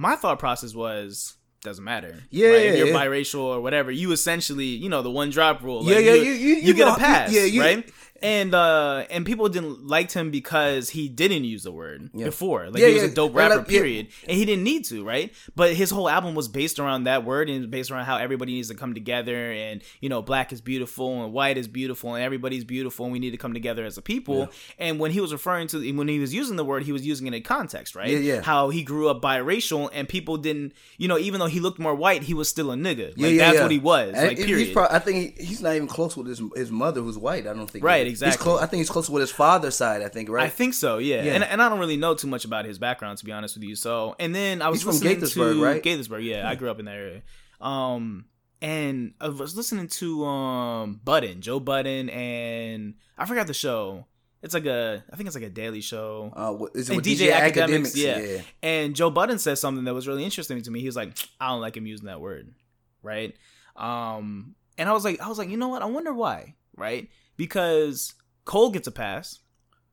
my 0.00 0.16
thought 0.16 0.38
process 0.38 0.74
was 0.74 1.34
doesn't 1.62 1.84
matter. 1.84 2.22
Yeah, 2.30 2.48
right? 2.48 2.54
yeah, 2.64 2.70
if 2.70 2.78
you're 2.78 2.86
yeah. 2.88 2.94
biracial 3.04 3.40
or 3.40 3.60
whatever, 3.60 3.90
you 3.90 4.12
essentially, 4.12 4.64
you 4.64 4.88
know, 4.88 5.02
the 5.02 5.10
one 5.10 5.28
drop 5.28 5.62
rule. 5.62 5.84
Yeah, 5.84 5.96
like, 5.96 6.04
yeah, 6.06 6.14
you, 6.14 6.22
you- 6.22 6.32
you- 6.32 6.54
you, 6.56 6.62
you 6.62 6.74
get 6.74 6.88
a 6.88 6.96
pass, 6.96 7.30
yeah, 7.32 7.44
you- 7.44 7.60
right? 7.60 7.92
And 8.22 8.54
uh 8.54 9.04
and 9.10 9.24
people 9.24 9.48
didn't 9.48 9.86
liked 9.86 10.12
him 10.12 10.30
because 10.30 10.90
he 10.90 11.08
didn't 11.08 11.44
use 11.44 11.62
the 11.62 11.72
word 11.72 12.10
Yeah. 12.12 12.26
before. 12.26 12.68
Like 12.70 12.80
Yeah, 12.80 12.88
he 12.88 12.94
was 12.94 13.02
yeah. 13.02 13.08
a 13.08 13.14
dope 13.14 13.34
rapper, 13.34 13.56
like, 13.56 13.68
period. 13.68 14.08
And 14.28 14.36
he 14.36 14.44
didn't 14.44 14.64
need 14.64 14.84
to, 14.86 15.04
right? 15.04 15.32
But 15.56 15.72
his 15.74 15.90
whole 15.90 16.08
album 16.08 16.34
was 16.34 16.46
based 16.48 16.78
around 16.78 17.04
that 17.04 17.24
word 17.24 17.48
and 17.48 17.70
based 17.70 17.90
around 17.90 18.04
how 18.04 18.16
everybody 18.18 18.52
needs 18.52 18.68
to 18.68 18.74
come 18.74 18.92
together 18.94 19.52
and 19.52 19.82
you 20.00 20.08
know, 20.08 20.20
black 20.22 20.52
is 20.52 20.60
beautiful 20.60 21.24
and 21.24 21.32
white 21.32 21.56
is 21.56 21.66
beautiful 21.66 22.14
and 22.14 22.22
everybody's 22.22 22.64
beautiful 22.64 23.06
and 23.06 23.12
we 23.12 23.18
need 23.18 23.30
to 23.30 23.38
come 23.38 23.54
together 23.54 23.84
as 23.84 23.96
a 23.96 24.02
people. 24.02 24.50
And 24.78 24.98
when 24.98 25.12
he 25.12 25.20
was 25.20 25.32
referring 25.32 25.68
to 25.68 25.92
when 25.96 26.08
he 26.08 26.18
was 26.18 26.34
using 26.34 26.56
the 26.56 26.64
word, 26.64 26.82
he 26.82 26.92
was 26.92 27.06
using 27.06 27.26
it 27.26 27.34
in 27.34 27.42
context, 27.42 27.94
right? 27.94 28.10
Yeah, 28.10 28.18
yeah. 28.18 28.40
How 28.42 28.68
he 28.68 28.82
grew 28.82 29.08
up 29.08 29.22
biracial 29.22 29.88
and 29.92 30.08
people 30.08 30.36
didn't 30.36 30.74
you 30.98 31.08
know, 31.08 31.16
even 31.16 31.40
though 31.40 31.46
he 31.46 31.60
looked 31.60 31.78
more 31.78 31.94
white, 31.94 32.22
he 32.24 32.34
was 32.34 32.48
still 32.50 32.70
a 32.70 32.76
nigga. 32.76 33.16
Like 33.16 33.32
yeah, 33.32 33.50
that's 33.52 33.62
what 33.62 33.70
he 33.70 33.78
was. 33.78 34.14
And 34.14 34.28
like 34.28 34.36
period. 34.36 34.74
Probably, 34.74 34.94
I 34.94 34.98
think 34.98 35.38
he, 35.38 35.44
he's 35.46 35.62
not 35.62 35.74
even 35.74 35.88
close 35.88 36.16
with 36.16 36.26
his 36.26 36.42
his 36.54 36.70
mother, 36.70 37.00
who's 37.00 37.16
white. 37.16 37.46
I 37.46 37.54
don't 37.54 37.70
think. 37.70 37.82
Right, 37.84 38.06
He's 38.09 38.09
exactly. 38.10 38.42
close, 38.42 38.60
I 38.62 38.66
think 38.66 38.78
he's 38.78 38.90
close 38.90 39.08
with 39.10 39.20
his 39.20 39.30
father's 39.30 39.76
side. 39.76 40.02
I 40.02 40.08
think. 40.08 40.28
Right. 40.28 40.46
I 40.46 40.48
think 40.48 40.74
so, 40.74 40.98
yeah. 40.98 41.22
Yeah. 41.22 41.32
And 41.34 41.44
and 41.44 41.62
I 41.62 41.68
don't 41.68 41.78
really 41.78 41.96
know 41.96 42.14
too 42.14 42.26
much 42.28 42.44
about 42.44 42.64
his 42.64 42.78
background 42.78 43.18
to 43.18 43.24
be 43.24 43.32
honest 43.32 43.56
with 43.56 43.64
you. 43.64 43.74
So 43.76 44.14
and 44.18 44.34
then 44.34 44.62
I 44.62 44.68
was 44.68 44.82
He's 44.82 45.00
from 45.00 45.06
Gaithersburg, 45.08 45.54
to 45.54 45.64
right? 45.64 45.82
Gaithersburg, 45.82 46.24
yeah, 46.24 46.48
I 46.48 46.54
grew 46.54 46.70
up 46.70 46.78
in 46.78 46.84
that 46.86 46.96
area. 46.96 47.22
Um 47.60 48.26
and 48.62 49.14
I 49.20 49.28
was 49.28 49.56
listening 49.56 49.88
to 49.88 50.24
um 50.26 51.00
Budden, 51.02 51.40
Joe 51.40 51.60
Budden 51.60 52.10
and 52.10 52.94
I 53.16 53.24
forgot 53.26 53.46
the 53.46 53.54
show. 53.54 54.06
It's 54.42 54.54
like 54.54 54.66
a 54.66 55.04
I 55.12 55.16
think 55.16 55.26
it's 55.26 55.36
like 55.36 55.44
a 55.44 55.50
daily 55.50 55.80
show. 55.82 56.32
uh, 56.34 56.52
what- 56.52 56.72
is 56.74 56.88
it 56.88 56.94
DJ, 56.98 57.28
DJ, 57.28 57.32
Akademiks, 57.32 57.94
Akademiks? 57.96 57.96
yeah. 57.96 58.42
And 58.62 58.96
Joe 58.96 59.10
Budden 59.10 59.38
said 59.38 59.58
something 59.58 59.84
that 59.84 59.94
was 59.94 60.08
really 60.08 60.24
interesting 60.24 60.60
to 60.62 60.70
me. 60.70 60.80
He 60.80 60.86
was 60.86 60.96
like, 60.96 61.16
I 61.40 61.48
don't 61.48 61.60
like 61.60 61.76
him 61.76 61.86
using 61.86 62.06
that 62.06 62.20
word. 62.20 62.54
Right? 63.02 63.34
Um 63.76 64.54
and 64.78 64.88
I 64.88 64.92
was 64.92 65.04
like 65.04 65.20
I 65.20 65.28
was 65.28 65.38
like, 65.38 65.48
you 65.50 65.56
know 65.56 65.68
what? 65.68 65.82
I 65.82 65.86
wonder 65.86 66.12
why, 66.12 66.54
right? 66.76 67.08
Because 67.40 68.12
Cole 68.44 68.68
gets 68.70 68.86
a 68.86 68.90
pass, 68.92 69.38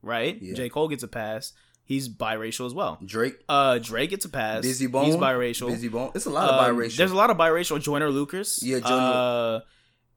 right? 0.02 0.38
Yeah. 0.42 0.54
J. 0.54 0.68
Cole 0.68 0.90
gets 0.90 1.02
a 1.04 1.08
pass. 1.08 1.54
He's 1.86 2.10
biracial 2.10 2.66
as 2.66 2.74
well. 2.74 3.00
Drake, 3.06 3.36
Uh 3.48 3.78
Drake 3.78 4.10
gets 4.10 4.26
a 4.26 4.30
pass. 4.30 4.66
Bizzy 4.66 4.92
Bone, 4.92 5.06
He's 5.06 5.16
biracial. 5.16 5.72
Bizzy 5.72 5.90
Bone. 5.90 6.12
It's 6.14 6.26
a 6.26 6.30
lot 6.30 6.50
of 6.50 6.60
Um, 6.60 6.76
biracial. 6.76 6.98
There's 6.98 7.12
a 7.12 7.16
lot 7.16 7.30
of 7.30 7.38
biracial. 7.38 7.82
Joyner 7.82 8.10
Lucas. 8.10 8.62
Yeah, 8.62 8.80
Joyner- 8.80 8.96
Uh, 8.96 9.60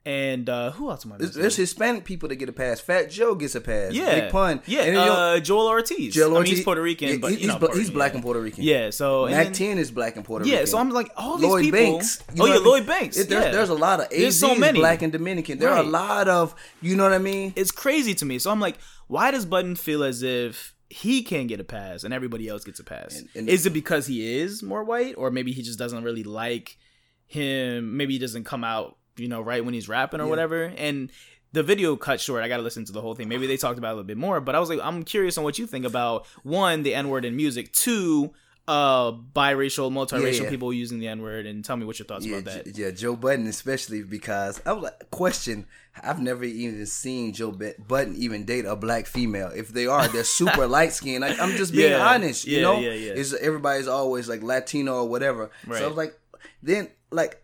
and 0.06 0.48
uh 0.48 0.70
who 0.70 0.88
else 0.90 1.04
am 1.04 1.12
I 1.12 1.18
There's, 1.18 1.28
missing? 1.30 1.42
there's 1.42 1.56
Hispanic 1.56 2.04
people 2.04 2.28
that 2.30 2.36
get 2.36 2.48
a 2.48 2.52
pass. 2.52 2.80
Fat 2.80 3.10
Joe 3.10 3.34
gets 3.34 3.54
a 3.54 3.60
pass. 3.60 3.92
yeah, 3.92 4.20
Big 4.20 4.30
Pun. 4.32 4.62
Yeah, 4.66 4.80
And 4.84 4.96
then 4.96 5.02
you 5.04 5.10
know, 5.10 5.14
uh, 5.14 5.40
Joell 5.40 5.68
Ortiz. 5.68 6.14
Joell 6.16 6.24
I 6.24 6.28
mean, 6.28 6.36
Ortiz- 6.38 6.50
he's 6.56 6.64
Puerto 6.64 6.80
Rican, 6.82 7.08
yeah, 7.08 7.16
but 7.20 7.32
he's, 7.32 7.40
you 7.42 7.48
know, 7.48 7.58
bla- 7.58 7.74
he's 7.74 7.90
black 7.90 8.14
and 8.14 8.22
Puerto 8.22 8.40
Rican. 8.40 8.64
Yeah, 8.64 8.88
so 8.90 9.26
Mac 9.26 9.44
then- 9.44 9.52
10 9.52 9.78
is 9.78 9.90
black 9.90 10.16
and 10.16 10.24
Puerto 10.24 10.44
Rican. 10.44 10.58
Yeah, 10.58 10.64
so 10.64 10.78
I'm 10.78 10.88
like, 10.90 11.10
all 11.16 11.36
these 11.36 11.46
Lloyd 11.48 11.64
people. 11.64 11.78
Banks. 11.80 12.22
You 12.34 12.42
oh 12.42 12.46
yeah, 12.46 12.52
I 12.52 12.56
mean? 12.56 12.64
Lloyd 12.66 12.86
Banks. 12.86 13.18
It- 13.18 13.28
there's, 13.28 13.44
yeah. 13.44 13.50
there's 13.50 13.68
a 13.68 13.74
lot 13.74 14.00
of 14.00 14.08
There's 14.10 14.38
so 14.40 14.54
many. 14.54 14.78
black 14.78 15.02
and 15.02 15.12
Dominican. 15.12 15.58
There 15.58 15.68
are 15.70 15.80
a 15.82 15.86
lot 15.86 16.28
of, 16.28 16.54
you 16.80 16.96
know 16.96 17.04
what 17.04 17.12
I 17.12 17.18
mean? 17.18 17.52
It's 17.56 17.70
crazy 17.70 18.14
to 18.14 18.24
me. 18.24 18.38
So 18.38 18.50
I'm 18.50 18.60
like, 18.60 18.78
why 19.08 19.30
does 19.30 19.44
Budden 19.44 19.76
feel 19.76 20.02
as 20.02 20.22
if 20.22 20.74
he 20.88 21.22
can't 21.22 21.46
get 21.46 21.60
a 21.60 21.64
pass 21.64 22.04
and 22.04 22.14
everybody 22.14 22.48
else 22.48 22.64
gets 22.64 22.80
a 22.80 22.84
pass? 22.84 23.18
And- 23.18 23.28
and- 23.34 23.48
is 23.50 23.66
it 23.66 23.70
because 23.74 24.06
he 24.06 24.38
is 24.38 24.62
more 24.62 24.82
white, 24.82 25.14
or 25.18 25.30
maybe 25.30 25.52
he 25.52 25.62
just 25.62 25.78
doesn't 25.78 26.02
really 26.04 26.24
like 26.24 26.78
him? 27.26 27.96
Maybe 27.96 28.14
he 28.14 28.18
doesn't 28.18 28.44
come 28.44 28.64
out, 28.64 28.96
you 29.16 29.28
know, 29.28 29.40
right 29.40 29.64
when 29.64 29.74
he's 29.74 29.88
rapping 29.88 30.20
or 30.20 30.24
Yeah. 30.24 30.30
whatever. 30.30 30.64
And 30.76 31.10
the 31.52 31.62
video 31.62 31.96
cut 31.96 32.20
short. 32.20 32.42
I 32.44 32.48
got 32.48 32.58
to 32.58 32.62
listen 32.62 32.84
to 32.84 32.92
the 32.92 33.00
whole 33.00 33.14
thing. 33.14 33.28
Maybe 33.28 33.46
they 33.46 33.56
talked 33.56 33.78
about 33.78 33.88
it 33.88 33.92
a 33.92 33.94
little 33.96 34.06
bit 34.06 34.16
more, 34.16 34.40
but 34.40 34.54
I 34.54 34.60
was 34.60 34.68
like, 34.70 34.78
I'm 34.82 35.02
curious 35.02 35.36
on 35.36 35.44
what 35.44 35.58
you 35.58 35.66
think 35.66 35.84
about 35.84 36.26
one, 36.44 36.82
the 36.84 36.94
N 36.94 37.08
word 37.08 37.24
in 37.24 37.34
music, 37.36 37.72
two, 37.72 38.32
uh, 38.68 39.10
biracial, 39.10 39.90
multiracial 39.90 40.36
Yeah, 40.36 40.42
yeah. 40.44 40.48
people 40.50 40.72
using 40.72 41.00
the 41.00 41.08
N 41.08 41.22
word, 41.22 41.46
and 41.46 41.64
tell 41.64 41.76
me 41.76 41.84
what 41.84 41.98
your 41.98 42.06
thoughts 42.06 42.24
Yeah, 42.24 42.36
about 42.36 42.64
that. 42.64 42.74
J- 42.74 42.82
yeah, 42.84 42.90
Joe 42.92 43.16
Budden 43.16 43.48
especially 43.48 44.02
because 44.04 44.60
I 44.64 44.72
was 44.72 44.84
like, 44.84 45.10
question. 45.10 45.66
I've 46.04 46.20
never 46.20 46.44
even 46.44 46.86
seen 46.86 47.32
Joe 47.32 47.50
Budden 47.50 48.14
even 48.16 48.44
date 48.44 48.64
a 48.64 48.76
black 48.76 49.06
female. 49.06 49.48
If 49.48 49.70
they 49.70 49.88
are, 49.88 50.06
they're 50.06 50.22
super 50.22 50.66
light 50.68 50.92
skinned. 50.92 51.22
Like, 51.22 51.40
I'm 51.40 51.56
just 51.56 51.72
being 51.72 51.94
honest, 51.94 52.46
you 52.46 52.60
know. 52.62 52.78
yeah, 52.78 52.92
yeah. 52.92 53.12
It's 53.16 53.34
everybody's 53.34 53.88
always 53.88 54.28
like 54.28 54.40
Latino 54.44 55.02
or 55.02 55.08
whatever. 55.08 55.50
Right. 55.66 55.78
So 55.80 55.84
I 55.86 55.88
was 55.88 55.96
like, 55.96 56.16
then 56.62 56.90
like, 57.10 57.42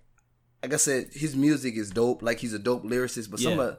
like 0.62 0.72
I 0.74 0.76
said, 0.76 1.08
his 1.12 1.36
music 1.36 1.76
is 1.76 1.90
dope. 1.90 2.22
Like 2.22 2.38
he's 2.40 2.52
a 2.52 2.58
dope 2.58 2.84
lyricist, 2.84 3.30
but 3.30 3.40
some 3.40 3.58
of 3.58 3.76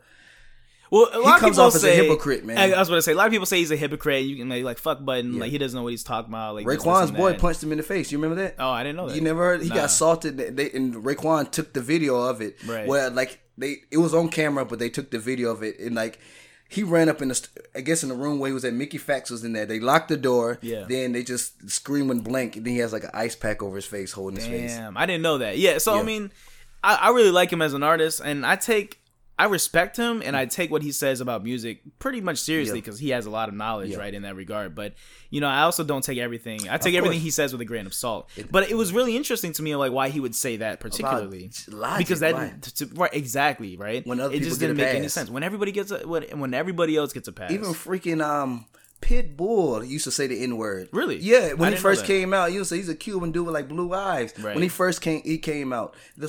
Well, 0.89 1.09
a 1.11 1.19
lot 1.19 1.35
of 1.35 1.39
comes 1.41 1.55
people 1.57 1.65
off 1.65 1.75
as 1.75 1.83
a 1.83 1.87
say, 1.87 1.95
hypocrite, 1.97 2.45
man. 2.45 2.57
I, 2.57 2.71
I 2.71 2.79
was 2.79 2.87
going 2.87 2.97
to 2.97 3.01
say 3.01 3.11
a 3.11 3.15
lot 3.15 3.27
of 3.27 3.31
people 3.33 3.45
say 3.45 3.57
he's 3.57 3.71
a 3.71 3.75
hypocrite. 3.75 4.23
You 4.25 4.37
can 4.37 4.47
like, 4.47 4.63
like 4.63 4.77
fuck 4.77 5.03
Budden, 5.03 5.33
Yeah. 5.33 5.39
like 5.41 5.51
he 5.51 5.57
doesn't 5.57 5.75
know 5.77 5.83
what 5.83 5.91
he's 5.91 6.03
talking 6.03 6.31
about. 6.31 6.55
Like 6.55 6.65
Raekwon's 6.65 7.11
boy 7.11 7.31
that. 7.31 7.41
punched 7.41 7.61
him 7.61 7.71
in 7.73 7.77
the 7.77 7.83
face. 7.83 8.11
You 8.11 8.19
remember 8.19 8.41
that? 8.41 8.55
Oh, 8.57 8.69
I 8.69 8.83
didn't 8.83 8.95
know 8.95 9.09
that. 9.09 9.15
You 9.15 9.21
never 9.21 9.41
heard? 9.43 9.63
He 9.63 9.69
Nah. 9.69 9.75
got 9.75 9.85
assaulted. 9.85 10.37
They, 10.37 10.71
and 10.71 10.95
Raekwon 10.95 11.51
took 11.51 11.73
the 11.73 11.81
video 11.81 12.15
of 12.21 12.39
it. 12.41 12.55
Right. 12.65 12.87
Where 12.87 13.09
like 13.09 13.41
they, 13.57 13.77
it 13.91 13.97
was 13.97 14.13
on 14.13 14.29
camera, 14.29 14.63
but 14.65 14.79
they 14.79 14.89
took 14.89 15.11
the 15.11 15.19
video 15.19 15.51
of 15.51 15.63
it 15.63 15.79
and 15.79 15.95
like. 15.95 16.19
He 16.69 16.83
ran 16.83 17.07
up 17.07 17.21
in 17.21 17.29
the, 17.29 17.47
I 17.75 17.79
guess, 17.79 18.03
in 18.03 18.09
the 18.09 18.15
room 18.15 18.39
where 18.39 18.49
he 18.49 18.53
was 18.53 18.65
at. 18.65 18.73
Mickey 18.73 18.99
Factz 18.99 19.31
was 19.31 19.41
in 19.45 19.53
there. 19.53 19.65
They 19.65 19.79
locked 19.79 20.09
the 20.09 20.17
door. 20.17 20.59
Yeah. 20.61 20.83
Then 20.85 21.13
they 21.13 21.23
just 21.23 21.69
scream 21.69 22.11
and 22.11 22.21
blank, 22.21 22.57
and 22.57 22.65
then 22.65 22.73
he 22.73 22.79
has 22.79 22.91
like 22.91 23.05
an 23.05 23.11
ice 23.13 23.37
pack 23.37 23.63
over 23.63 23.77
his 23.77 23.85
face, 23.85 24.11
holding 24.11 24.35
his 24.35 24.47
face. 24.47 24.75
Damn, 24.75 24.97
I 24.97 25.05
didn't 25.05 25.21
know 25.21 25.37
that. 25.37 25.57
Yeah, 25.57 25.77
so 25.77 25.97
I 25.97 26.03
mean, 26.03 26.29
I, 26.87 26.95
I 26.95 27.09
really 27.09 27.31
like 27.31 27.51
him 27.51 27.61
as 27.61 27.73
an 27.73 27.83
artist, 27.83 28.21
and 28.23 28.45
I 28.45 28.55
take, 28.55 29.01
I 29.37 29.45
respect 29.45 29.97
him, 29.97 30.21
and 30.25 30.35
I 30.35 30.45
take 30.45 30.71
what 30.71 30.81
he 30.81 30.91
says 30.91 31.21
about 31.21 31.43
music 31.43 31.81
pretty 31.99 32.21
much 32.21 32.37
seriously 32.39 32.77
Yeah. 32.77 32.81
because 32.81 32.99
he 32.99 33.09
has 33.09 33.25
a 33.25 33.29
lot 33.29 33.49
of 33.49 33.55
knowledge, 33.55 33.89
Yeah. 33.91 33.97
right, 33.97 34.13
in 34.13 34.21
that 34.23 34.35
regard. 34.35 34.73
But 34.73 34.93
you 35.29 35.41
know, 35.41 35.47
I 35.47 35.61
also 35.63 35.83
don't 35.83 36.03
take 36.03 36.17
everything. 36.17 36.69
I 36.69 36.77
take 36.77 36.95
everything 36.95 37.19
he 37.19 37.29
says 37.29 37.51
with 37.51 37.61
a 37.61 37.65
grain 37.65 37.85
of 37.85 37.93
salt. 37.93 38.29
but 38.49 38.71
it 38.71 38.75
was 38.75 38.93
really 38.93 39.17
interesting 39.17 39.51
to 39.53 39.61
me, 39.61 39.75
like 39.75 39.91
why 39.91 40.09
he 40.09 40.19
would 40.19 40.33
say 40.35 40.57
that 40.57 40.79
particularly, 40.79 41.51
logic, 41.67 41.97
because 41.99 42.21
that 42.21 42.33
right. 42.35 42.61
t- 42.61 42.85
t- 42.85 42.91
right 42.95 43.13
exactly 43.13 43.75
right. 43.77 44.07
When 44.07 44.19
other 44.21 44.33
it 44.33 44.41
just 44.43 44.59
didn't 44.59 44.77
make 44.77 44.95
any 44.95 45.09
sense. 45.09 45.29
When 45.29 45.43
everybody 45.43 45.71
gets 45.73 45.91
a 45.91 46.07
when, 46.07 46.23
when 46.39 46.53
everybody 46.53 46.95
else 46.95 47.11
gets 47.13 47.27
a 47.27 47.31
pass, 47.33 47.51
Even 47.51 47.73
freaking 47.73 48.23
um 48.25 48.65
Pitbull 49.01 49.87
used 49.87 50.05
to 50.05 50.11
say 50.11 50.25
the 50.27 50.41
N 50.41 50.57
word. 50.57 50.89
Really? 50.91 51.17
Yeah. 51.17 51.49
When 51.53 51.69
didn't 51.69 51.73
he 51.73 51.77
first 51.77 52.05
came 52.05 52.33
out, 52.33 52.51
you 52.51 52.63
say 52.63 52.77
he's 52.77 52.89
a 52.89 52.95
Cuban 52.95 53.31
dude 53.31 53.45
with 53.45 53.53
like 53.53 53.67
blue 53.69 53.93
eyes. 53.93 54.33
Right. 54.39 54.55
When 54.55 54.63
he 54.63 54.69
first 54.69 55.01
came, 55.01 55.21
he 55.23 55.37
came 55.37 55.71
out. 55.71 55.95
The 56.17 56.27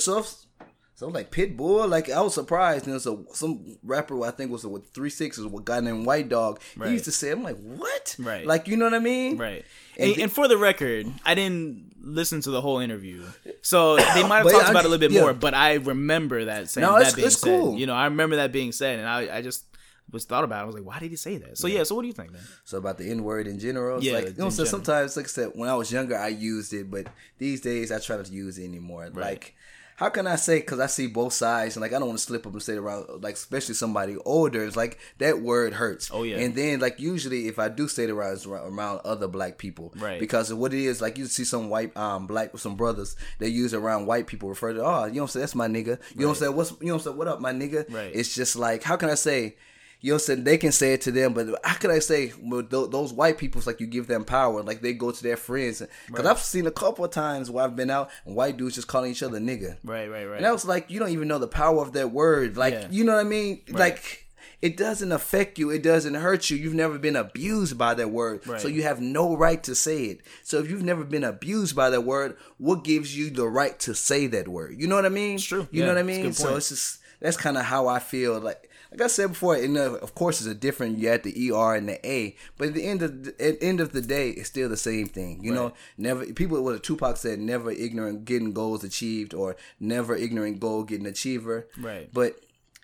so. 0.98 1.06
So 1.06 1.12
like 1.12 1.30
Pitbull, 1.30 1.88
like 1.88 2.10
I 2.10 2.20
was 2.20 2.34
surprised. 2.34 2.86
And 2.86 2.96
a 2.96 3.00
some 3.34 3.78
rapper 3.82 4.22
I 4.24 4.30
think 4.30 4.50
was 4.50 4.66
with 4.66 4.90
three 4.92 5.10
sixes, 5.10 5.44
a 5.44 5.48
guy 5.64 5.80
named 5.80 6.04
White 6.06 6.28
Dog. 6.28 6.60
Right. 6.76 6.88
He 6.88 6.92
used 6.94 7.04
to 7.06 7.12
say, 7.12 7.30
I'm 7.30 7.42
like, 7.42 7.56
what? 7.62 8.16
Right. 8.18 8.46
Like 8.46 8.68
you 8.68 8.76
know 8.76 8.84
what 8.86 8.94
I 8.94 8.98
mean? 8.98 9.36
Right. 9.38 9.64
And 9.96 10.08
And, 10.10 10.16
the- 10.16 10.22
and 10.24 10.32
for 10.32 10.48
the 10.48 10.58
record, 10.58 11.06
I 11.24 11.34
didn't 11.34 11.94
listen 12.00 12.40
to 12.42 12.50
the 12.50 12.60
whole 12.60 12.78
interview, 12.78 13.22
so 13.62 13.96
they 13.96 14.22
might 14.26 14.38
have 14.38 14.50
talked 14.52 14.66
I- 14.66 14.70
about 14.70 14.84
it 14.84 14.86
a 14.86 14.88
little 14.88 14.98
bit 15.08 15.12
yeah. 15.12 15.22
more. 15.22 15.34
But 15.34 15.54
I 15.54 15.74
remember 15.74 16.44
that 16.46 16.68
saying 16.70 16.86
No, 16.86 16.92
that 16.94 17.00
it's- 17.00 17.14
being 17.14 17.26
it's 17.26 17.40
said. 17.40 17.60
cool. 17.60 17.76
You 17.78 17.86
know, 17.86 17.94
I 17.94 18.04
remember 18.04 18.36
that 18.36 18.52
being 18.52 18.72
said, 18.72 18.98
and 19.00 19.08
I, 19.08 19.38
I 19.38 19.42
just 19.42 19.64
was 20.10 20.24
thought 20.24 20.44
about. 20.44 20.60
it. 20.60 20.62
I 20.62 20.64
was 20.66 20.74
like, 20.76 20.84
why 20.86 20.98
did 21.00 21.10
he 21.10 21.16
say 21.16 21.36
that? 21.38 21.58
So 21.58 21.66
yeah. 21.66 21.82
So 21.82 21.94
what 21.94 22.02
do 22.02 22.08
you 22.08 22.14
think, 22.14 22.32
man? 22.32 22.42
So 22.64 22.78
about 22.78 22.98
the 22.98 23.10
N 23.10 23.24
word 23.24 23.46
in 23.46 23.58
general, 23.58 24.02
Yeah, 24.02 24.12
like 24.14 24.24
you 24.26 24.30
know, 24.38 24.48
so 24.50 24.64
general. 24.64 24.70
sometimes, 24.70 25.16
like 25.16 25.26
I 25.26 25.28
said, 25.28 25.50
when 25.54 25.68
I 25.68 25.74
was 25.74 25.90
younger, 25.92 26.16
I 26.16 26.28
used 26.28 26.72
it, 26.72 26.90
but 26.90 27.06
these 27.38 27.60
days 27.60 27.90
I 27.92 27.98
try 27.98 28.16
not 28.16 28.26
to 28.26 28.32
use 28.32 28.58
it 28.58 28.64
anymore. 28.64 29.10
Like, 29.12 29.54
how 29.98 30.10
can 30.10 30.28
I 30.28 30.36
say? 30.36 30.60
Because 30.60 30.78
I 30.78 30.86
see 30.86 31.08
both 31.08 31.32
sides, 31.32 31.74
and 31.74 31.80
like 31.82 31.92
I 31.92 31.98
don't 31.98 32.06
want 32.06 32.20
to 32.20 32.24
slip 32.24 32.46
up 32.46 32.52
and 32.52 32.62
say 32.62 32.74
it 32.74 32.78
around, 32.78 33.20
like 33.20 33.34
especially 33.34 33.74
somebody 33.74 34.16
older. 34.24 34.62
It's 34.64 34.76
like 34.76 34.96
that 35.18 35.40
word 35.40 35.72
hurts. 35.72 36.08
Oh, 36.12 36.22
yeah. 36.22 36.36
And 36.38 36.54
then 36.54 36.78
like 36.78 37.00
usually 37.00 37.48
if 37.48 37.58
I 37.58 37.68
do 37.68 37.88
say 37.88 38.04
it 38.04 38.10
around, 38.10 38.46
around 38.46 39.00
other 39.04 39.26
black 39.26 39.58
people, 39.58 39.92
Right. 39.96 40.20
Because 40.20 40.52
of 40.52 40.58
what 40.58 40.72
it 40.72 40.84
is, 40.84 41.00
like 41.00 41.18
you 41.18 41.26
see 41.26 41.42
some 41.42 41.68
white 41.68 41.96
um 41.96 42.28
black 42.28 42.56
some 42.58 42.76
brothers 42.76 43.16
they 43.40 43.48
use 43.48 43.74
around 43.74 44.06
white 44.06 44.28
people 44.28 44.48
refer 44.48 44.72
to 44.72 44.84
oh 44.84 45.04
you 45.06 45.20
I'm 45.20 45.26
saying 45.28 45.42
that's 45.42 45.54
my 45.56 45.66
nigga 45.66 45.98
you 46.16 46.26
what 46.26 46.34
I'm 46.34 46.38
saying 46.38 46.54
what's 46.56 46.72
you 46.80 46.94
I'm 46.94 47.00
saying 47.00 47.16
what 47.16 47.26
up 47.26 47.40
my 47.40 47.52
nigga 47.52 47.92
Right. 47.92 48.12
it's 48.14 48.32
just 48.34 48.54
like 48.56 48.84
how 48.84 48.96
can 48.96 49.10
I 49.10 49.14
say 49.14 49.56
you 50.00 50.10
know 50.10 50.14
what 50.16 50.22
I'm 50.22 50.26
saying 50.26 50.44
they 50.44 50.58
can 50.58 50.72
say 50.72 50.92
it 50.92 51.00
to 51.02 51.10
them 51.10 51.34
but 51.34 51.48
how 51.64 51.74
can 51.74 51.90
I 51.90 51.98
say 51.98 52.32
well, 52.40 52.62
tho- 52.62 52.86
those 52.86 53.12
white 53.12 53.38
people 53.38 53.58
it's 53.58 53.66
like 53.66 53.80
you 53.80 53.86
give 53.86 54.06
them 54.06 54.24
power 54.24 54.62
like 54.62 54.80
they 54.80 54.92
go 54.92 55.10
to 55.10 55.22
their 55.22 55.36
friends 55.36 55.82
because 56.06 56.26
I've 56.26 56.38
seen 56.38 56.66
a 56.66 56.70
couple 56.70 57.04
of 57.04 57.10
times 57.10 57.50
where 57.50 57.64
I've 57.64 57.76
been 57.76 57.90
out 57.90 58.10
and 58.24 58.36
white 58.36 58.56
dudes 58.56 58.76
just 58.76 58.88
calling 58.88 59.10
each 59.10 59.22
other 59.22 59.38
nigga 59.40 59.76
Right, 59.82 60.08
right, 60.08 60.24
right. 60.24 60.36
and 60.38 60.46
I 60.46 60.52
was 60.52 60.64
like 60.64 60.90
you 60.90 60.98
don't 61.00 61.10
even 61.10 61.28
know 61.28 61.38
the 61.38 61.48
power 61.48 61.82
of 61.82 61.92
that 61.94 62.12
word 62.12 62.56
like 62.56 62.74
Yeah. 62.74 62.86
you 62.90 63.04
know 63.04 63.14
what 63.14 63.20
I 63.26 63.28
mean 63.28 63.62
like 63.70 64.24
it 64.60 64.76
doesn't 64.76 65.12
affect 65.12 65.56
you. 65.60 65.70
It 65.70 65.84
doesn't 65.84 66.14
hurt 66.14 66.50
you. 66.50 66.56
You've 66.56 66.74
never 66.74 66.98
been 66.98 67.14
abused 67.14 67.78
by 67.78 67.94
that 67.94 68.10
word. 68.10 68.44
Right. 68.44 68.60
So 68.60 68.66
you 68.66 68.82
have 68.82 69.00
no 69.00 69.36
right 69.36 69.62
to 69.62 69.74
say 69.76 70.06
it. 70.06 70.20
So 70.42 70.58
if 70.58 70.68
you've 70.68 70.82
never 70.82 71.04
been 71.04 71.22
abused 71.22 71.76
by 71.76 71.90
that 71.90 72.00
word, 72.00 72.36
what 72.56 72.82
gives 72.82 73.16
you 73.16 73.30
the 73.30 73.46
right 73.46 73.78
to 73.80 73.94
say 73.94 74.26
that 74.26 74.48
word? 74.48 74.74
You 74.76 74.88
know 74.88 74.96
what 74.96 75.06
I 75.06 75.10
mean? 75.10 75.36
It's 75.36 75.44
true. 75.44 75.68
You 75.70 75.82
Yeah, 75.82 75.86
know 75.86 75.92
what 75.94 76.00
I 76.00 76.02
mean? 76.02 76.22
good 76.22 76.34
So 76.34 76.56
it's 76.56 76.70
just 76.70 76.98
that's 77.20 77.36
kind 77.36 77.56
of 77.56 77.66
how 77.66 77.86
I 77.86 78.00
feel. 78.00 78.40
Like 78.40 78.67
like 78.90 79.00
I 79.02 79.06
said 79.06 79.28
before, 79.28 79.54
and 79.56 79.76
of 79.76 80.14
course 80.14 80.40
it's 80.40 80.48
a 80.48 80.54
different. 80.54 80.98
You 80.98 81.08
had 81.08 81.22
the 81.22 81.50
ER 81.52 81.74
and 81.74 81.88
the 81.88 82.06
A, 82.08 82.36
but 82.56 82.68
at 82.68 82.74
the 82.74 82.84
end 82.84 83.02
of 83.02 83.24
the, 83.24 83.34
at 83.44 83.62
end 83.62 83.80
of 83.80 83.92
the 83.92 84.00
day, 84.00 84.30
it's 84.30 84.48
still 84.48 84.68
the 84.68 84.76
same 84.76 85.06
thing. 85.06 85.44
You 85.44 85.52
know, 85.52 85.72
never 85.96 86.24
people. 86.32 86.62
What 86.64 86.82
Tupac 86.82 87.16
said: 87.18 87.38
never 87.38 87.70
ignorant 87.70 88.24
getting 88.24 88.52
goals 88.52 88.84
achieved, 88.84 89.34
or 89.34 89.56
never 89.78 90.14
ignorant 90.16 90.60
goal 90.60 90.84
getting 90.84 91.06
achiever. 91.06 91.68
Right. 91.78 92.08
But 92.12 92.36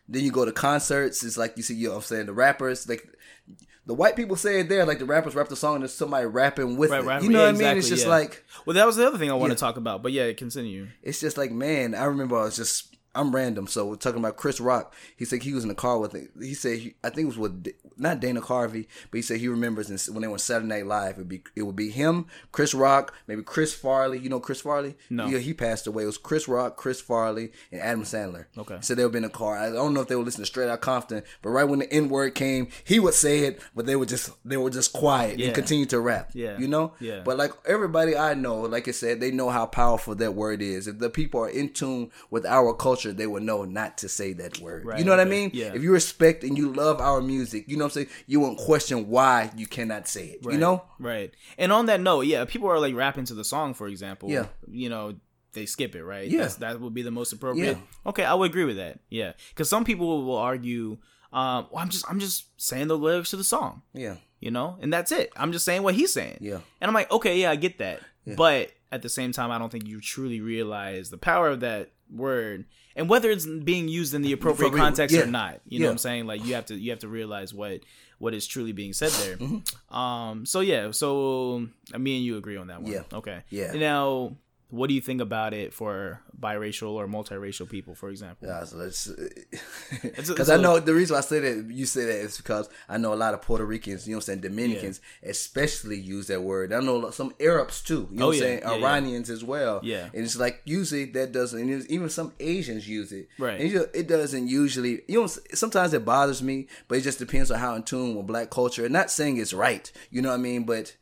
then 0.08 0.22
you 0.22 0.30
go 0.30 0.44
to 0.44 0.52
concerts, 0.52 1.24
it's 1.24 1.38
like 1.38 1.56
you 1.56 1.62
see, 1.62 1.74
you 1.74 1.86
know 1.88 1.94
what 1.94 2.00
I'm 2.00 2.02
saying, 2.04 2.26
the 2.26 2.34
rappers, 2.34 2.86
like 2.86 3.08
the 3.86 3.94
white 3.94 4.16
people 4.16 4.36
say 4.36 4.60
it 4.60 4.68
there, 4.68 4.84
like 4.84 4.98
the 4.98 5.04
rappers 5.06 5.34
rap 5.34 5.48
the 5.48 5.56
song 5.56 5.74
and 5.76 5.82
there's 5.82 5.94
somebody 5.94 6.26
rapping 6.26 6.76
with 6.76 6.90
Right, 6.90 7.00
it. 7.02 7.06
right, 7.06 7.22
You 7.22 7.28
know 7.30 7.40
yeah, 7.46 7.52
what 7.52 7.54
I 7.64 7.68
mean? 7.68 7.78
It's 7.78 7.88
just 7.88 8.04
yeah. 8.04 8.10
like 8.10 8.44
Well, 8.66 8.74
that 8.74 8.86
was 8.86 8.96
the 8.96 9.06
other 9.06 9.18
thing 9.18 9.30
I 9.30 9.34
want 9.34 9.50
Yeah. 9.50 9.54
to 9.56 9.60
talk 9.60 9.76
about. 9.78 10.02
But 10.02 10.12
yeah, 10.12 10.32
continue. 10.32 10.88
it's 11.02 11.20
just 11.20 11.36
like, 11.38 11.52
man, 11.52 11.94
I 11.94 12.04
remember 12.04 12.36
I 12.36 12.44
was 12.44 12.56
just 12.56 12.93
I'm 13.14 13.34
random. 13.34 13.66
So 13.66 13.86
we're 13.86 13.96
talking 13.96 14.18
about 14.18 14.36
Chris 14.36 14.60
Rock. 14.60 14.94
He 15.16 15.24
said 15.24 15.42
he 15.42 15.54
was 15.54 15.64
in 15.64 15.68
the 15.68 15.74
car 15.74 15.98
with 15.98 16.14
it. 16.14 16.30
He 16.40 16.54
said 16.54 16.78
he, 16.78 16.94
I 17.04 17.10
think 17.10 17.24
it 17.24 17.36
was 17.36 17.38
with 17.38 17.72
not 17.96 18.20
Dana 18.20 18.40
Carvey, 18.40 18.86
but 19.10 19.18
he 19.18 19.22
said 19.22 19.38
he 19.40 19.48
remembers 19.48 19.88
when 20.10 20.22
they 20.22 20.28
were 20.28 20.34
on 20.34 20.38
Saturday 20.38 20.68
Night 20.68 20.86
Live. 20.86 21.12
It 21.16 21.18
would 21.18 21.28
be 21.28 21.42
it 21.56 21.62
would 21.62 21.76
be 21.76 21.90
him, 21.90 22.26
Chris 22.52 22.74
Rock, 22.74 23.14
maybe 23.26 23.42
Chris 23.42 23.74
Farley. 23.74 24.18
You 24.18 24.28
know 24.28 24.40
Chris 24.40 24.60
Farley? 24.60 24.96
No. 25.10 25.26
Yeah, 25.26 25.38
he 25.38 25.54
passed 25.54 25.86
away. 25.86 26.04
It 26.04 26.06
was 26.06 26.18
Chris 26.18 26.48
Rock, 26.48 26.76
Chris 26.76 27.00
Farley, 27.00 27.52
and 27.72 27.80
Adam 27.80 28.02
Sandler. 28.04 28.46
Okay. 28.58 28.78
So 28.80 28.94
they 28.94 29.02
would 29.04 29.12
be 29.12 29.18
in 29.18 29.22
the 29.24 29.28
car. 29.28 29.56
I 29.58 29.70
don't 29.70 29.94
know 29.94 30.00
if 30.00 30.08
they 30.08 30.16
would 30.16 30.26
listen 30.26 30.42
to 30.42 30.46
Straight 30.46 30.68
Out 30.68 30.80
Compton, 30.80 31.22
but 31.42 31.50
right 31.50 31.64
when 31.64 31.78
the 31.80 31.92
N 31.92 32.08
word 32.08 32.34
came, 32.34 32.68
he 32.84 32.98
would 33.00 33.14
say 33.14 33.40
it, 33.40 33.60
but 33.74 33.86
they 33.86 33.96
would 33.96 34.08
just 34.08 34.30
they 34.44 34.56
were 34.56 34.70
just 34.70 34.92
quiet 34.92 35.38
Yeah. 35.38 35.46
and 35.46 35.54
continue 35.54 35.86
to 35.86 36.00
rap. 36.00 36.30
Yeah. 36.34 36.58
You 36.58 36.68
know? 36.68 36.92
Yeah. 37.00 37.22
But 37.24 37.36
like 37.38 37.52
everybody 37.66 38.16
I 38.16 38.34
know, 38.34 38.60
like 38.62 38.88
I 38.88 38.92
said, 38.92 39.20
they 39.20 39.30
know 39.30 39.50
how 39.50 39.66
powerful 39.66 40.14
that 40.16 40.34
word 40.34 40.62
is. 40.62 40.86
If 40.88 40.98
the 40.98 41.10
people 41.10 41.40
are 41.40 41.48
in 41.48 41.70
tune 41.70 42.10
with 42.30 42.44
our 42.46 42.72
culture, 42.74 43.12
they 43.12 43.26
will 43.26 43.40
know 43.42 43.64
not 43.64 43.98
to 43.98 44.08
say 44.08 44.32
that 44.34 44.58
word. 44.60 44.84
Right, 44.84 44.98
you 44.98 45.04
know 45.04 45.10
what 45.12 45.20
I 45.20 45.24
mean? 45.24 45.50
yeah. 45.54 45.72
If 45.74 45.82
you 45.82 45.92
respect 45.92 46.44
and 46.44 46.56
you 46.58 46.72
love 46.72 47.00
our 47.00 47.20
music, 47.20 47.64
you 47.68 47.76
know 47.76 47.83
what 47.84 47.96
I'm 47.96 48.04
saying? 48.04 48.08
You 48.26 48.40
won't 48.40 48.58
question 48.58 49.08
why 49.08 49.50
you 49.56 49.66
cannot 49.66 50.08
say 50.08 50.26
it. 50.26 50.38
You 50.44 50.58
know? 50.58 50.84
Right. 50.98 51.32
And 51.58 51.72
on 51.72 51.86
that 51.86 52.00
note, 52.00 52.22
yeah, 52.22 52.44
people 52.44 52.68
are 52.68 52.78
like 52.78 52.94
rapping 52.94 53.24
to 53.26 53.34
the 53.34 53.44
song, 53.44 53.74
for 53.74 53.86
example. 53.88 54.30
Yeah. 54.30 54.46
You 54.68 54.88
know, 54.88 55.14
they 55.52 55.66
skip 55.66 55.94
it, 55.94 56.04
right? 56.04 56.28
Yeah. 56.28 56.42
That's, 56.42 56.56
that 56.56 56.80
would 56.80 56.94
be 56.94 57.02
the 57.02 57.10
most 57.10 57.32
appropriate. 57.32 57.76
Yeah. 57.78 58.10
Okay, 58.10 58.24
I 58.24 58.34
would 58.34 58.50
agree 58.50 58.64
with 58.64 58.76
that. 58.76 58.98
Yeah. 59.08 59.32
Because 59.50 59.68
some 59.68 59.84
people 59.84 60.24
will 60.24 60.36
argue, 60.36 60.98
um, 61.32 61.68
well, 61.70 61.82
I'm 61.82 61.88
just 61.88 62.04
I'm 62.10 62.20
just 62.20 62.46
saying 62.60 62.88
the 62.88 62.98
lyrics 62.98 63.30
to 63.30 63.36
the 63.36 63.44
song, 63.44 63.82
Yeah. 63.92 64.16
you 64.40 64.50
know, 64.50 64.78
and 64.80 64.92
that's 64.92 65.12
it. 65.12 65.32
I'm 65.36 65.52
just 65.52 65.64
saying 65.64 65.82
what 65.82 65.94
he's 65.94 66.12
saying. 66.12 66.38
Yeah. 66.40 66.60
And 66.80 66.88
I'm 66.88 66.94
like, 66.94 67.10
okay, 67.10 67.40
yeah, 67.40 67.50
I 67.50 67.56
get 67.56 67.78
that. 67.78 68.00
But 68.36 68.70
at 68.90 69.02
the 69.02 69.08
same 69.10 69.32
time, 69.32 69.50
I 69.50 69.58
don't 69.58 69.70
think 69.70 69.86
you 69.86 70.00
truly 70.00 70.40
realize 70.40 71.10
the 71.10 71.18
power 71.18 71.50
of 71.50 71.60
that 71.60 71.90
word 72.10 72.64
and 72.96 73.08
whether 73.08 73.30
it's 73.30 73.46
being 73.46 73.88
used 73.88 74.14
in 74.14 74.22
the 74.22 74.32
appropriate 74.32 74.70
real, 74.70 74.82
context 74.82 75.14
yeah. 75.14 75.22
or 75.22 75.26
not. 75.26 75.60
You 75.68 75.80
know 75.80 75.86
what 75.86 75.92
I'm 75.92 75.98
saying? 75.98 76.26
Like 76.26 76.44
you 76.44 76.54
have 76.54 76.66
to 76.66 76.74
you 76.74 76.90
have 76.90 77.00
to 77.00 77.08
realize 77.08 77.52
what 77.52 77.80
what 78.18 78.34
is 78.34 78.46
truly 78.46 78.72
being 78.72 78.92
said 78.92 79.10
there. 79.10 79.36
Mm-hmm. 79.36 79.96
Um. 79.96 80.46
So 80.46 80.60
yeah. 80.60 80.90
So 80.92 81.66
uh, 81.92 81.98
me 81.98 82.16
and 82.16 82.24
you 82.24 82.36
agree 82.36 82.56
on 82.56 82.68
that 82.68 82.82
one. 82.82 82.92
Yeah. 82.92 83.02
Okay. 83.12 83.42
Yeah. 83.50 83.72
Now, 83.72 84.36
what 84.74 84.88
do 84.88 84.94
you 84.94 85.00
think 85.00 85.20
about 85.20 85.54
it 85.54 85.72
for 85.72 86.20
biracial 86.38 86.90
or 86.92 87.06
multiracial 87.06 87.68
people, 87.68 87.94
for 87.94 88.08
example? 88.10 88.48
Yeah, 88.48 88.64
so 88.64 88.76
that's 88.78 89.08
because 90.28 90.50
I 90.56 90.56
know 90.56 90.80
the 90.80 90.94
reason 90.94 91.16
I 91.16 91.20
say 91.20 91.38
that 91.40 91.70
you 91.70 91.86
say 91.86 92.04
that 92.06 92.18
is 92.18 92.36
because 92.36 92.68
I 92.88 92.98
know 92.98 93.12
a 93.12 93.20
lot 93.24 93.34
of 93.34 93.42
Puerto 93.42 93.64
Ricans, 93.64 94.06
you 94.06 94.12
know 94.12 94.18
what 94.18 94.24
I'm 94.24 94.26
saying, 94.26 94.40
Dominicans 94.40 95.00
especially 95.22 95.98
use 95.98 96.26
that 96.28 96.42
word. 96.42 96.72
I 96.72 96.80
know 96.80 97.10
some 97.10 97.34
Arabs 97.40 97.82
too, 97.82 98.08
you 98.10 98.18
know 98.18 98.24
Oh, 98.24 98.28
what 98.28 98.36
I'm 98.36 98.40
oh, 98.40 98.40
yeah, 98.40 98.40
saying, 98.40 98.60
yeah, 98.62 98.70
yeah. 98.76 98.76
Iranians 98.86 99.30
as 99.30 99.44
well. 99.44 99.80
Yeah. 99.82 100.04
and 100.12 100.24
it's 100.24 100.36
like 100.36 100.60
usually 100.64 101.04
that 101.06 101.32
doesn't, 101.32 101.60
and 101.60 101.70
it's- 101.70 101.86
even 101.90 102.08
some 102.08 102.32
Asians 102.40 102.88
use 102.88 103.12
it. 103.12 103.28
Right. 103.38 103.60
and 103.60 103.70
you- 103.70 103.88
it 103.94 104.08
doesn't 104.08 104.48
usually. 104.48 105.02
You 105.08 105.20
know, 105.20 105.26
sometimes 105.26 105.92
it 105.92 106.04
bothers 106.04 106.42
me, 106.42 106.66
but 106.88 106.98
it 106.98 107.02
just 107.02 107.18
depends 107.18 107.50
on 107.50 107.58
how 107.58 107.74
in 107.74 107.82
tune 107.84 108.14
with 108.16 108.26
black 108.26 108.50
culture. 108.50 108.84
And 108.84 108.92
not 108.92 109.10
saying 109.10 109.36
it's 109.36 109.52
right, 109.52 109.90
you 110.10 110.20
know 110.22 110.30
what 110.30 110.34
I 110.36 110.38
mean, 110.38 110.64
but. 110.64 110.96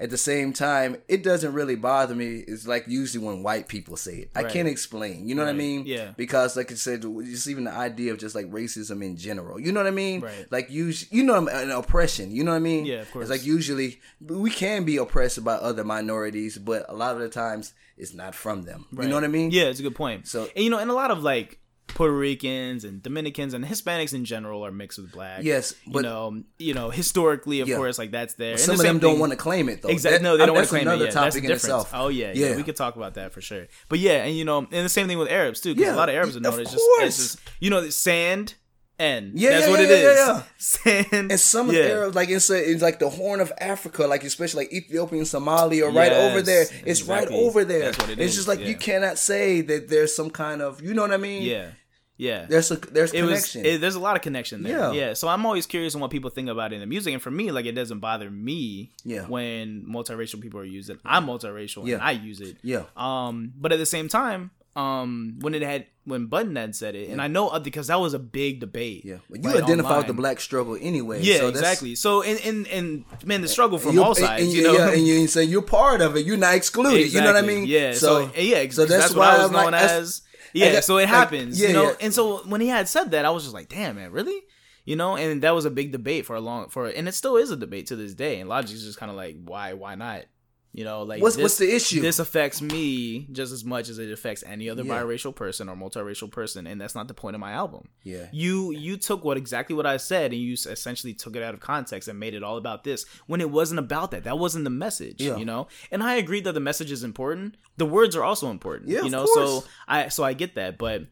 At 0.00 0.10
the 0.10 0.16
same 0.18 0.52
time, 0.52 0.98
it 1.08 1.24
doesn't 1.24 1.52
really 1.52 1.74
bother 1.74 2.14
me. 2.14 2.44
It's 2.46 2.68
like 2.68 2.84
usually 2.86 3.24
when 3.26 3.42
white 3.42 3.66
people 3.66 3.96
say 3.96 4.12
it. 4.18 4.30
I 4.36 4.44
can't 4.44 4.68
explain. 4.68 5.28
You 5.28 5.34
know 5.34 5.42
what 5.44 5.50
I 5.50 5.54
mean? 5.54 5.86
Yeah. 5.86 6.12
because 6.16 6.56
like 6.56 6.70
I 6.70 6.76
said, 6.76 7.02
just 7.02 7.48
even 7.48 7.64
the 7.64 7.72
idea 7.72 8.12
of 8.12 8.18
just 8.18 8.34
like 8.36 8.46
racism 8.50 9.04
in 9.04 9.16
general. 9.16 9.58
You 9.58 9.72
know 9.72 9.80
what 9.80 9.88
I 9.88 9.90
mean? 9.90 10.20
Right. 10.20 10.46
Like 10.50 10.70
you, 10.70 10.92
you 11.10 11.24
know, 11.24 11.48
an 11.48 11.70
oppression. 11.72 12.30
You 12.30 12.44
know 12.44 12.52
what 12.52 12.58
I 12.58 12.60
mean? 12.60 12.86
Yeah, 12.86 13.00
of 13.02 13.10
course. 13.10 13.24
It's 13.24 13.30
like 13.30 13.44
usually 13.44 14.00
we 14.20 14.50
can 14.50 14.84
be 14.84 14.98
oppressed 14.98 15.42
by 15.42 15.54
other 15.54 15.82
minorities, 15.82 16.58
but 16.58 16.86
a 16.88 16.94
lot 16.94 17.14
of 17.16 17.20
the 17.20 17.28
times 17.28 17.74
it's 17.96 18.14
not 18.14 18.34
from 18.36 18.62
them. 18.62 18.86
You 18.92 19.08
know 19.08 19.16
what 19.16 19.24
I 19.24 19.28
mean? 19.28 19.50
Yeah, 19.50 19.64
it's 19.64 19.80
a 19.80 19.82
good 19.82 19.96
point. 19.96 20.28
So- 20.28 20.48
and 20.54 20.62
you 20.64 20.70
know, 20.70 20.78
and 20.78 20.90
a 20.90 20.94
lot 20.94 21.10
of 21.10 21.22
like 21.24 21.58
Puerto 21.88 22.14
Ricans 22.14 22.84
and 22.84 23.02
Dominicans 23.02 23.54
and 23.54 23.64
Hispanics 23.64 24.14
in 24.14 24.24
general 24.24 24.64
are 24.64 24.70
mixed 24.70 24.98
with 24.98 25.10
black. 25.10 25.42
Yes, 25.42 25.74
you 25.84 26.00
know, 26.02 26.42
you 26.58 26.74
know, 26.74 26.90
historically, 26.90 27.60
of 27.60 27.68
Yeah. 27.68 27.76
course, 27.76 27.98
like 27.98 28.12
that's 28.12 28.34
there. 28.34 28.52
And 28.52 28.60
Some 28.60 28.76
the 28.76 28.82
of 28.82 28.86
them 28.86 28.98
don't 29.00 29.12
thing- 29.12 29.20
want 29.20 29.32
to 29.32 29.36
claim 29.36 29.68
it 29.68 29.82
though. 29.82 29.88
Exactly. 29.88 30.22
No, 30.22 30.36
they 30.36 30.46
don't 30.46 30.54
want 30.54 30.66
to 30.66 30.70
claim 30.70 30.82
another 30.82 31.04
it. 31.04 31.08
Yeah, 31.08 31.12
topic 31.12 31.32
that's 31.34 31.44
in 31.46 31.50
itself. 31.52 31.90
Oh 31.92 32.08
yeah, 32.08 32.32
yeah, 32.34 32.50
Yeah. 32.50 32.56
We 32.56 32.62
could 32.62 32.76
talk 32.76 32.96
about 32.96 33.14
that 33.14 33.32
for 33.32 33.40
sure. 33.40 33.66
But 33.88 33.98
yeah, 33.98 34.24
and 34.24 34.36
you 34.36 34.44
know, 34.44 34.58
and 34.58 34.68
the 34.70 34.88
same 34.88 35.08
thing 35.08 35.18
with 35.18 35.28
Arabs 35.30 35.60
too. 35.60 35.74
'cause 35.74 35.82
Yeah, 35.82 35.94
a 35.94 35.96
lot 35.96 36.08
of 36.08 36.14
Arabs 36.14 36.36
are 36.36 36.40
known 36.40 36.60
as 36.60 36.70
just, 36.70 36.76
course. 36.76 37.16
just 37.16 37.38
you 37.60 37.70
know, 37.70 37.88
sand 37.90 38.54
and 38.98 39.38
Yeah, 39.38 39.50
that's 39.50 39.66
yeah, 39.66 39.70
what 39.70 39.80
yeah, 39.80 39.86
it 39.86 39.90
is. 39.90 40.18
yeah, 40.18 40.26
yeah. 40.36 40.42
Sand 40.58 41.30
And 41.32 41.40
some 41.40 41.68
of 41.68 41.74
yeah. 41.74 41.82
the 41.82 41.92
Arabs, 41.92 42.16
like 42.16 42.28
it's, 42.30 42.50
a, 42.50 42.70
it's 42.70 42.82
like 42.82 42.98
the 42.98 43.08
Horn 43.08 43.40
of 43.40 43.52
Africa, 43.60 44.06
like 44.06 44.24
especially 44.24 44.64
like 44.64 44.72
Ethiopia 44.72 45.18
and 45.18 45.26
Somalia, 45.26 45.92
right 45.94 46.12
Yes, 46.12 46.30
over 46.32 46.42
there. 46.42 46.62
It's 46.62 47.00
exactly. 47.00 47.36
right 47.36 47.44
over 47.44 47.64
there. 47.64 47.80
That's 47.86 47.98
what 47.98 48.10
it 48.10 48.18
it's 48.18 48.30
is, 48.32 48.36
just 48.36 48.48
like 48.48 48.60
yeah. 48.60 48.66
you 48.68 48.76
cannot 48.76 49.18
say 49.18 49.60
that 49.62 49.88
there's 49.88 50.14
some 50.14 50.30
kind 50.30 50.62
of, 50.62 50.82
you 50.82 50.94
know 50.94 51.02
what 51.02 51.12
I 51.12 51.16
mean? 51.18 51.42
Yeah, 51.42 51.68
yeah. 52.16 52.46
There's 52.48 52.70
a 52.72 52.76
there's 52.76 53.12
it 53.12 53.22
was 53.22 53.52
connection. 53.52 53.64
it, 53.64 53.80
there's 53.80 53.94
a 53.94 54.00
lot 54.00 54.16
of 54.16 54.22
connection 54.22 54.64
there. 54.64 54.76
Yeah. 54.76 54.92
Yeah. 54.92 55.12
So 55.14 55.28
I'm 55.28 55.46
always 55.46 55.66
curious 55.66 55.94
on 55.94 56.00
what 56.00 56.10
people 56.10 56.30
think 56.30 56.48
about 56.48 56.72
it 56.72 56.76
in 56.76 56.80
the 56.80 56.86
music, 56.86 57.12
and 57.12 57.22
for 57.22 57.30
me, 57.30 57.52
like 57.52 57.64
it 57.66 57.72
doesn't 57.76 58.00
bother 58.00 58.28
me. 58.30 58.90
Yeah. 59.04 59.26
When 59.26 59.86
multiracial 59.88 60.40
people 60.40 60.58
are 60.58 60.64
using, 60.64 60.98
I'm 61.04 61.26
multiracial 61.26 61.86
Yeah. 61.86 61.94
and 61.94 62.02
I 62.02 62.10
use 62.12 62.40
it. 62.40 62.56
yeah. 62.62 62.82
Um, 62.96 63.52
but 63.56 63.70
at 63.72 63.78
the 63.78 63.86
same 63.86 64.08
time, 64.08 64.50
um, 64.78 65.38
when 65.40 65.54
it 65.54 65.62
had 65.62 65.86
when 66.04 66.26
Budden 66.26 66.54
had 66.56 66.74
said 66.74 66.94
it, 66.94 67.10
and 67.10 67.20
I 67.20 67.26
know 67.26 67.48
uh, 67.48 67.58
because 67.58 67.88
that 67.88 67.98
was 68.00 68.14
a 68.14 68.18
big 68.18 68.60
debate. 68.60 69.04
Yeah, 69.04 69.16
but 69.28 69.42
you 69.42 69.50
identify 69.50 69.98
with 69.98 70.06
the 70.06 70.12
black 70.14 70.38
struggle 70.40 70.78
anyway. 70.80 71.20
Yeah, 71.20 71.38
so 71.38 71.50
that's- 71.50 71.60
exactly. 71.60 71.94
So 71.96 72.22
and 72.22 72.40
and 72.44 72.66
and 72.68 73.04
man, 73.24 73.40
the 73.40 73.48
struggle 73.48 73.78
from 73.78 73.98
all 73.98 74.14
sides, 74.14 74.44
and, 74.44 74.52
you 74.52 74.62
know. 74.62 74.72
yeah, 74.74 74.92
and 74.92 75.04
you 75.06 75.26
say 75.26 75.42
you're 75.42 75.62
part 75.62 76.00
of 76.00 76.16
it. 76.16 76.24
You're 76.24 76.36
not 76.36 76.54
excluded. 76.54 77.12
You 77.12 77.20
know 77.20 77.26
what 77.32 77.42
I 77.42 77.46
mean? 77.46 77.66
Yeah. 77.66 77.92
So, 77.92 78.30
yeah, 78.36 78.68
so 78.70 78.86
that's, 78.86 79.12
what 79.14 79.28
I 79.28 79.42
was 79.42 79.50
like, 79.52 79.62
known 79.64 79.72
that's- 79.72 79.90
as. 79.90 80.22
Yeah. 80.54 80.74
got- 80.74 80.84
so 80.84 80.96
it 80.96 81.02
like, 81.02 81.08
happens, 81.10 81.60
yeah, 81.60 81.68
you 81.68 81.74
know. 81.74 81.88
yeah. 81.90 81.96
And 82.00 82.14
so 82.14 82.38
when 82.48 82.60
he 82.60 82.68
had 82.68 82.88
said 82.88 83.10
that, 83.10 83.24
I 83.24 83.30
was 83.30 83.42
just 83.42 83.54
like, 83.54 83.68
damn, 83.68 83.96
man, 83.96 84.12
really? 84.12 84.40
You 84.84 84.96
know, 84.96 85.16
and 85.16 85.42
that 85.42 85.54
was 85.54 85.66
a 85.66 85.70
big 85.70 85.92
debate 85.92 86.24
for 86.24 86.36
a 86.36 86.40
long 86.40 86.70
for, 86.70 86.86
and 86.86 87.06
it 87.06 87.12
still 87.12 87.36
is 87.36 87.50
a 87.50 87.56
debate 87.56 87.88
to 87.88 87.96
this 87.96 88.14
day. 88.14 88.40
And 88.40 88.48
Logic 88.48 88.74
is 88.74 88.84
just 88.84 88.98
kind 88.98 89.10
of 89.10 89.16
like, 89.16 89.36
why, 89.44 89.74
why 89.74 89.96
not? 89.96 90.24
You 90.72 90.84
know, 90.84 91.02
like 91.02 91.20
What's- 91.22 91.34
this- 91.36 91.42
what's 91.42 91.56
the 91.58 91.74
issue? 91.74 92.00
This 92.02 92.18
affects 92.18 92.60
me 92.60 93.26
just 93.32 93.52
as 93.52 93.64
much 93.64 93.88
as 93.88 93.98
it 93.98 94.12
affects 94.12 94.44
any 94.46 94.68
other 94.68 94.84
Yeah. 94.84 95.02
biracial 95.02 95.34
person 95.34 95.68
or 95.68 95.74
multiracial 95.74 96.30
person, 96.30 96.66
and 96.66 96.80
that's 96.80 96.94
not 96.94 97.08
the 97.08 97.14
point 97.14 97.34
of 97.34 97.40
my 97.40 97.52
album. 97.52 97.88
Yeah. 98.04 98.28
You 98.32 98.70
you 98.72 98.96
took 98.98 99.24
what 99.24 99.36
exactly 99.36 99.74
what 99.74 99.86
I 99.86 99.96
said 99.96 100.32
and 100.32 100.40
you 100.40 100.52
essentially 100.52 101.14
took 101.14 101.34
it 101.36 101.42
out 101.42 101.54
of 101.54 101.60
context 101.60 102.06
and 102.06 102.20
made 102.20 102.34
it 102.34 102.42
all 102.42 102.58
about 102.58 102.84
this 102.84 103.06
when 103.26 103.40
it 103.40 103.50
wasn't 103.50 103.80
about 103.80 104.10
that. 104.12 104.24
That 104.24 104.38
wasn't 104.38 104.64
the 104.64 104.70
message, 104.70 105.20
Yeah. 105.22 105.36
you 105.36 105.44
know. 105.46 105.68
And 105.90 106.02
I 106.02 106.14
agree 106.14 106.40
that 106.42 106.52
the 106.52 106.60
message 106.60 106.92
is 106.92 107.02
important. 107.02 107.56
The 107.78 107.86
words 107.86 108.14
are 108.14 108.22
also 108.22 108.50
important, 108.50 108.90
Yeah, 108.90 109.02
you 109.02 109.10
know. 109.10 109.26
So 109.34 109.64
I 109.88 110.08
so 110.10 110.22
I 110.22 110.32
get 110.34 110.54
that, 110.56 110.76
but 110.78 111.06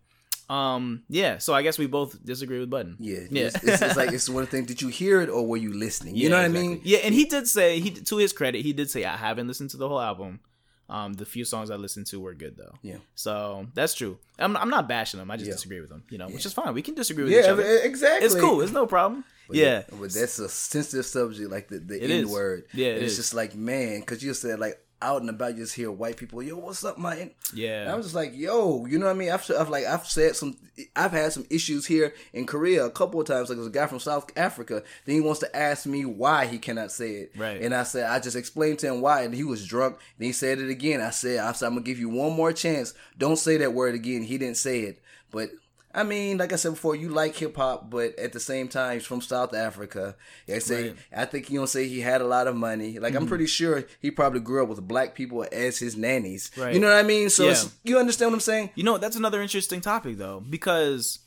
um 0.48 1.02
yeah. 1.08 1.38
So 1.38 1.54
I 1.54 1.62
guess 1.62 1.78
we 1.78 1.86
both 1.86 2.24
disagree 2.24 2.58
with 2.60 2.70
Budden. 2.70 2.96
Yeah, 3.00 3.20
yeah. 3.30 3.46
It's, 3.46 3.56
it's, 3.64 3.82
it's 3.82 3.96
like 3.96 4.12
it's 4.12 4.28
one 4.28 4.46
thing. 4.46 4.64
Did 4.64 4.80
you 4.80 4.88
hear 4.88 5.20
it 5.20 5.28
or 5.28 5.46
were 5.46 5.56
you 5.56 5.72
listening? 5.74 6.14
You 6.14 6.24
Yeah, 6.24 6.28
know 6.30 6.36
what 6.36 6.44
I 6.44 6.48
mean? 6.48 6.80
Yeah, 6.84 6.98
and 6.98 7.14
he 7.14 7.24
did 7.24 7.48
say 7.48 7.80
he 7.80 7.90
to 7.90 8.16
his 8.16 8.32
credit, 8.32 8.62
he 8.62 8.72
did 8.72 8.88
say 8.90 9.04
I 9.04 9.16
haven't 9.16 9.48
listened 9.48 9.70
to 9.70 9.76
the 9.76 9.88
whole 9.88 10.00
album. 10.00 10.40
Um, 10.88 11.14
the 11.14 11.26
few 11.26 11.44
songs 11.44 11.68
I 11.68 11.74
listened 11.74 12.06
to 12.08 12.20
were 12.20 12.32
good 12.34 12.56
though. 12.56 12.74
Yeah. 12.82 12.98
So 13.16 13.66
that's 13.74 13.92
true. 13.94 14.18
I'm 14.38 14.56
I'm 14.56 14.70
not 14.70 14.86
bashing 14.88 15.18
him. 15.18 15.28
I 15.32 15.36
just 15.36 15.48
Yeah. 15.48 15.54
disagree 15.54 15.80
with 15.80 15.90
him. 15.90 16.04
You 16.10 16.18
know, 16.18 16.28
which 16.28 16.46
is 16.46 16.52
fine. 16.52 16.74
We 16.74 16.82
can 16.82 16.94
disagree 16.94 17.24
with 17.24 17.32
each 17.32 17.44
Yeah, 17.44 17.52
other. 17.52 17.64
exactly. 17.82 18.24
It's 18.26 18.36
cool. 18.36 18.60
It's 18.60 18.70
no 18.72 18.86
problem. 18.86 19.24
But 19.48 19.56
yeah. 19.56 19.82
but 19.90 20.12
that's 20.12 20.38
a 20.38 20.48
sensitive 20.48 21.06
subject, 21.06 21.50
like 21.50 21.66
the 21.68 21.78
the 21.80 22.00
N 22.00 22.28
word. 22.30 22.66
Yeah, 22.72 22.88
it 22.88 23.02
it's 23.02 23.16
just 23.16 23.34
like 23.34 23.56
man, 23.56 23.98
because 24.00 24.22
you 24.22 24.32
said 24.32 24.60
like 24.60 24.78
out 25.02 25.20
and 25.20 25.30
about, 25.30 25.54
you 25.54 25.62
just 25.62 25.74
hear 25.74 25.90
white 25.90 26.16
people, 26.16 26.42
yo, 26.42 26.56
what's 26.56 26.84
up, 26.84 26.98
my? 26.98 27.18
N-" 27.18 27.30
Yeah. 27.52 27.82
And 27.82 27.90
I 27.90 27.94
was 27.94 28.06
just 28.06 28.14
like, 28.14 28.32
yo, 28.34 28.86
you 28.86 28.98
know 28.98 29.06
what 29.06 29.14
I 29.14 29.18
mean? 29.18 29.30
I've, 29.30 29.48
I've 29.58 29.68
like 29.68 29.84
I've 29.84 30.06
said 30.06 30.36
some, 30.36 30.56
I've 30.94 31.12
had 31.12 31.32
some 31.32 31.46
issues 31.50 31.86
here 31.86 32.14
in 32.32 32.46
Korea 32.46 32.84
a 32.84 32.90
couple 32.90 33.20
of 33.20 33.26
times. 33.26 33.48
Like 33.48 33.56
there's 33.56 33.68
a 33.68 33.70
guy 33.70 33.86
from 33.86 34.00
South 34.00 34.30
Africa, 34.36 34.82
then 35.04 35.14
he 35.14 35.20
wants 35.20 35.40
to 35.40 35.56
ask 35.56 35.86
me 35.86 36.04
why 36.04 36.46
he 36.46 36.58
cannot 36.58 36.90
say 36.92 37.12
it. 37.12 37.32
Right. 37.36 37.60
And 37.60 37.74
I 37.74 37.82
said 37.82 38.10
I 38.10 38.18
just 38.20 38.36
explained 38.36 38.78
to 38.80 38.88
him 38.88 39.00
why, 39.00 39.22
and 39.22 39.34
he 39.34 39.44
was 39.44 39.66
drunk. 39.66 39.98
Then 40.18 40.26
he 40.26 40.32
said 40.32 40.58
it 40.58 40.70
again. 40.70 41.00
I 41.00 41.10
said 41.10 41.40
I 41.40 41.52
said 41.52 41.66
I'm 41.66 41.74
gonna 41.74 41.84
give 41.84 41.98
you 41.98 42.08
one 42.08 42.32
more 42.32 42.52
chance. 42.52 42.94
Don't 43.18 43.36
say 43.38 43.56
that 43.58 43.74
word 43.74 43.94
again. 43.94 44.22
He 44.22 44.38
didn't 44.38 44.56
say 44.56 44.80
it, 44.80 45.02
but. 45.30 45.50
I 45.96 46.02
mean, 46.02 46.38
like 46.38 46.52
I 46.52 46.56
said 46.56 46.72
before, 46.72 46.94
you 46.94 47.08
like 47.08 47.34
hip 47.34 47.56
hop, 47.56 47.90
but 47.90 48.18
at 48.18 48.32
the 48.32 48.40
same 48.40 48.68
time, 48.68 48.94
he's 48.94 49.06
from 49.06 49.20
South 49.22 49.54
Africa. 49.54 50.14
I 50.48 50.58
say, 50.58 50.88
Right. 50.88 50.96
I 51.16 51.24
think 51.24 51.50
you 51.50 51.58
don't 51.58 51.66
say 51.68 51.88
he 51.88 52.00
had 52.00 52.20
a 52.20 52.26
lot 52.26 52.46
of 52.46 52.54
money. 52.54 52.98
Like 52.98 53.14
I'm 53.14 53.22
mm-hmm. 53.22 53.28
pretty 53.28 53.46
sure 53.46 53.84
he 54.00 54.10
probably 54.10 54.40
grew 54.40 54.62
up 54.62 54.68
with 54.68 54.86
black 54.86 55.14
people 55.14 55.46
as 55.50 55.78
his 55.78 55.96
nannies. 55.96 56.50
Right. 56.56 56.74
You 56.74 56.80
know 56.80 56.88
what 56.88 56.98
I 56.98 57.02
mean? 57.02 57.30
So 57.30 57.44
Yeah. 57.44 57.52
it's, 57.52 57.74
you 57.82 57.98
understand 57.98 58.30
what 58.30 58.36
I'm 58.36 58.40
saying? 58.40 58.70
You 58.74 58.84
know, 58.84 58.98
that's 58.98 59.16
another 59.16 59.40
interesting 59.40 59.80
topic 59.80 60.18
though, 60.18 60.40
because 60.40 61.20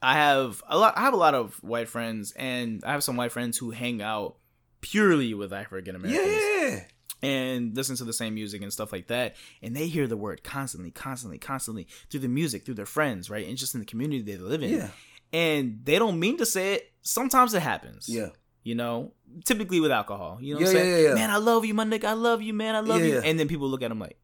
I 0.00 0.14
have 0.14 0.62
a 0.68 0.78
lot. 0.78 0.96
I 0.96 1.02
have 1.02 1.14
a 1.14 1.18
lot 1.18 1.34
of 1.34 1.62
white 1.62 1.88
friends, 1.88 2.32
and 2.32 2.82
I 2.84 2.92
have 2.92 3.04
some 3.04 3.16
white 3.16 3.32
friends 3.32 3.58
who 3.58 3.70
hang 3.70 4.02
out 4.02 4.36
purely 4.80 5.32
with 5.32 5.52
African 5.52 5.94
Americans 5.94 6.26
Yeah. 6.26 6.80
And 7.22 7.76
listen 7.76 7.96
to 7.96 8.04
the 8.04 8.12
same 8.12 8.34
music 8.34 8.62
and 8.62 8.72
stuff 8.72 8.92
like 8.92 9.06
that, 9.08 9.36
and 9.62 9.76
they 9.76 9.86
hear 9.88 10.06
the 10.06 10.16
word 10.16 10.42
constantly, 10.42 10.90
constantly, 10.90 11.38
constantly 11.38 11.86
through 12.10 12.20
the 12.20 12.28
music, 12.28 12.64
through 12.64 12.74
their 12.74 12.86
friends, 12.86 13.30
right, 13.30 13.46
and 13.46 13.56
just 13.56 13.74
in 13.74 13.80
the 13.80 13.86
community 13.86 14.22
they 14.22 14.36
live 14.36 14.62
in. 14.62 14.70
Yeah. 14.70 14.88
And 15.32 15.80
they 15.84 15.98
don't 15.98 16.18
mean 16.20 16.36
to 16.38 16.46
say 16.46 16.74
it. 16.74 16.92
Sometimes 17.02 17.54
it 17.54 17.62
happens. 17.62 18.08
Yeah. 18.08 18.28
You 18.64 18.74
know, 18.74 19.12
typically 19.44 19.80
with 19.80 19.90
alcohol. 19.90 20.38
You 20.40 20.54
know 20.54 20.60
what 20.60 20.72
Yeah, 20.72 20.80
I'm 20.80 20.84
saying? 20.84 20.90
yeah, 20.90 20.96
yeah, 21.02 21.08
yeah. 21.08 21.14
Man, 21.14 21.30
I 21.30 21.36
love 21.38 21.64
you, 21.64 21.74
my 21.74 21.84
nigga. 21.84 22.04
I 22.04 22.12
love 22.12 22.42
you, 22.42 22.52
man. 22.52 22.74
I 22.74 22.80
love 22.80 23.00
you. 23.02 23.18
And 23.18 23.38
then 23.40 23.48
people 23.48 23.68
look 23.68 23.82
at 23.82 23.90
him 23.90 23.98
like, 23.98 24.18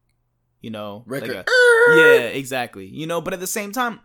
you 0.61 0.70
know, 0.70 1.05
like 1.07 1.22
Record. 1.22 1.49
a- 1.49 1.96
yeah, 1.96 2.18
exactly. 2.28 2.86
You 2.86 3.07
know, 3.07 3.20
but 3.20 3.32
at 3.32 3.40
the 3.40 3.46
same 3.46 3.72
time, 3.72 4.01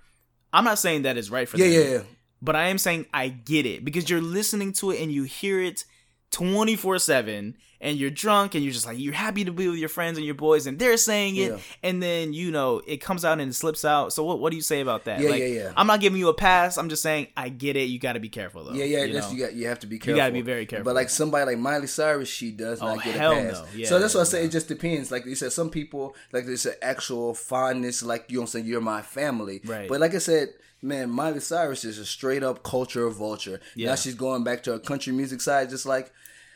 I'm 0.54 0.64
not 0.64 0.80
saying 0.80 1.02
that 1.04 1.18
is 1.18 1.30
right 1.30 1.48
for 1.50 1.58
Yeah, 1.58 1.66
them. 1.70 1.74
yeah, 1.74 1.94
yeah. 1.98 2.04
But 2.42 2.56
I 2.56 2.68
am 2.70 2.78
saying 2.78 3.06
I 3.14 3.28
get 3.30 3.66
it 3.66 3.84
because 3.86 4.10
you're 4.10 4.22
listening 4.22 4.72
to 4.74 4.92
it 4.92 5.02
and 5.02 5.12
you 5.12 5.24
hear 5.24 5.62
it 5.62 5.84
24 6.32 7.00
7 7.00 7.56
and 7.84 7.98
you're 7.98 8.10
drunk 8.10 8.56
and 8.56 8.64
you're 8.64 8.74
just 8.74 8.88
like, 8.88 8.98
you're 8.98 9.14
happy 9.14 9.44
to 9.44 9.52
be 9.52 9.68
with 9.68 9.78
your 9.78 9.90
friends 9.90 10.18
and 10.18 10.26
your 10.26 10.36
boys 10.36 10.66
and 10.66 10.80
they're 10.80 10.98
saying 10.98 11.36
it. 11.36 11.52
Yeah. 11.52 11.58
And 11.84 12.02
then, 12.02 12.34
you 12.34 12.50
know, 12.50 12.82
it 12.88 12.98
comes 12.98 13.24
out 13.26 13.40
and 13.40 13.52
it 13.52 13.54
slips 13.54 13.84
out. 13.86 14.14
So 14.14 14.24
what, 14.24 14.40
what 14.40 14.50
do 14.52 14.56
you 14.56 14.62
say 14.64 14.80
about 14.80 15.04
that? 15.04 15.20
Yeah, 15.20 15.30
like, 15.30 15.40
yeah, 15.40 15.46
yeah. 15.48 15.74
I'm 15.76 15.86
not 15.86 16.00
giving 16.00 16.18
you 16.18 16.30
a 16.30 16.34
pass. 16.34 16.78
I'm 16.78 16.88
just 16.90 17.04
saying 17.04 17.28
I 17.38 17.50
get 17.50 17.76
it. 17.76 17.90
You 17.90 18.00
got 18.00 18.14
to 18.14 18.20
be 18.20 18.30
careful 18.30 18.64
though. 18.64 18.74
Yeah, 18.74 18.86
yeah, 18.86 19.04
you 19.04 19.22
you 19.36 19.44
got 19.46 19.54
you 19.54 19.68
have 19.68 19.80
to 19.82 19.88
be 19.88 20.00
careful. 20.00 20.12
You 20.14 20.22
gotta 20.22 20.32
be 20.34 20.42
very 20.42 20.66
careful. 20.66 20.86
But 20.86 20.96
like 20.96 21.10
somebody 21.10 21.46
like 21.46 21.58
Miley 21.58 21.88
Cyrus, 21.88 22.30
she 22.30 22.52
does 22.52 22.82
Oh, 22.82 22.96
not 22.96 23.04
get 23.04 23.16
a 23.16 23.20
pass. 23.20 23.54
no. 23.54 23.66
Yeah, 23.76 23.88
so 23.88 24.00
that's 24.00 24.16
why 24.16 24.22
I 24.22 24.24
say 24.24 24.46
it 24.46 24.50
just 24.52 24.70
depends. 24.70 25.12
Like 25.12 25.26
you 25.26 25.36
said, 25.36 25.52
some 25.52 25.70
people 25.70 26.16
like 26.32 26.46
there's 26.46 26.66
an 26.66 26.76
actual 26.82 27.34
fondness, 27.34 28.02
like 28.02 28.26
you 28.30 28.38
know, 28.38 28.42
what 28.42 28.46
I'm 28.46 28.52
saying 28.52 28.66
you're 28.66 28.82
my 28.82 29.02
family. 29.02 29.60
Right. 29.66 29.90
But 29.90 30.00
like 30.00 30.16
I 30.16 30.20
said, 30.20 30.50
man, 30.82 31.10
Miley 31.10 31.42
Cyrus 31.42 31.84
is 31.84 31.98
a 32.00 32.06
straight 32.06 32.44
up 32.44 32.64
culture 32.64 33.10
vulture. 33.10 33.60
Yeah. 33.76 33.90
Now 33.90 33.96
she's 33.96 34.16
going 34.16 34.46
back 34.46 34.64
to 34.64 34.72
her 34.72 34.80
country 34.80 35.12
music 35.12 35.42
side, 35.42 35.70
just 35.70 35.86
like. 35.86 36.12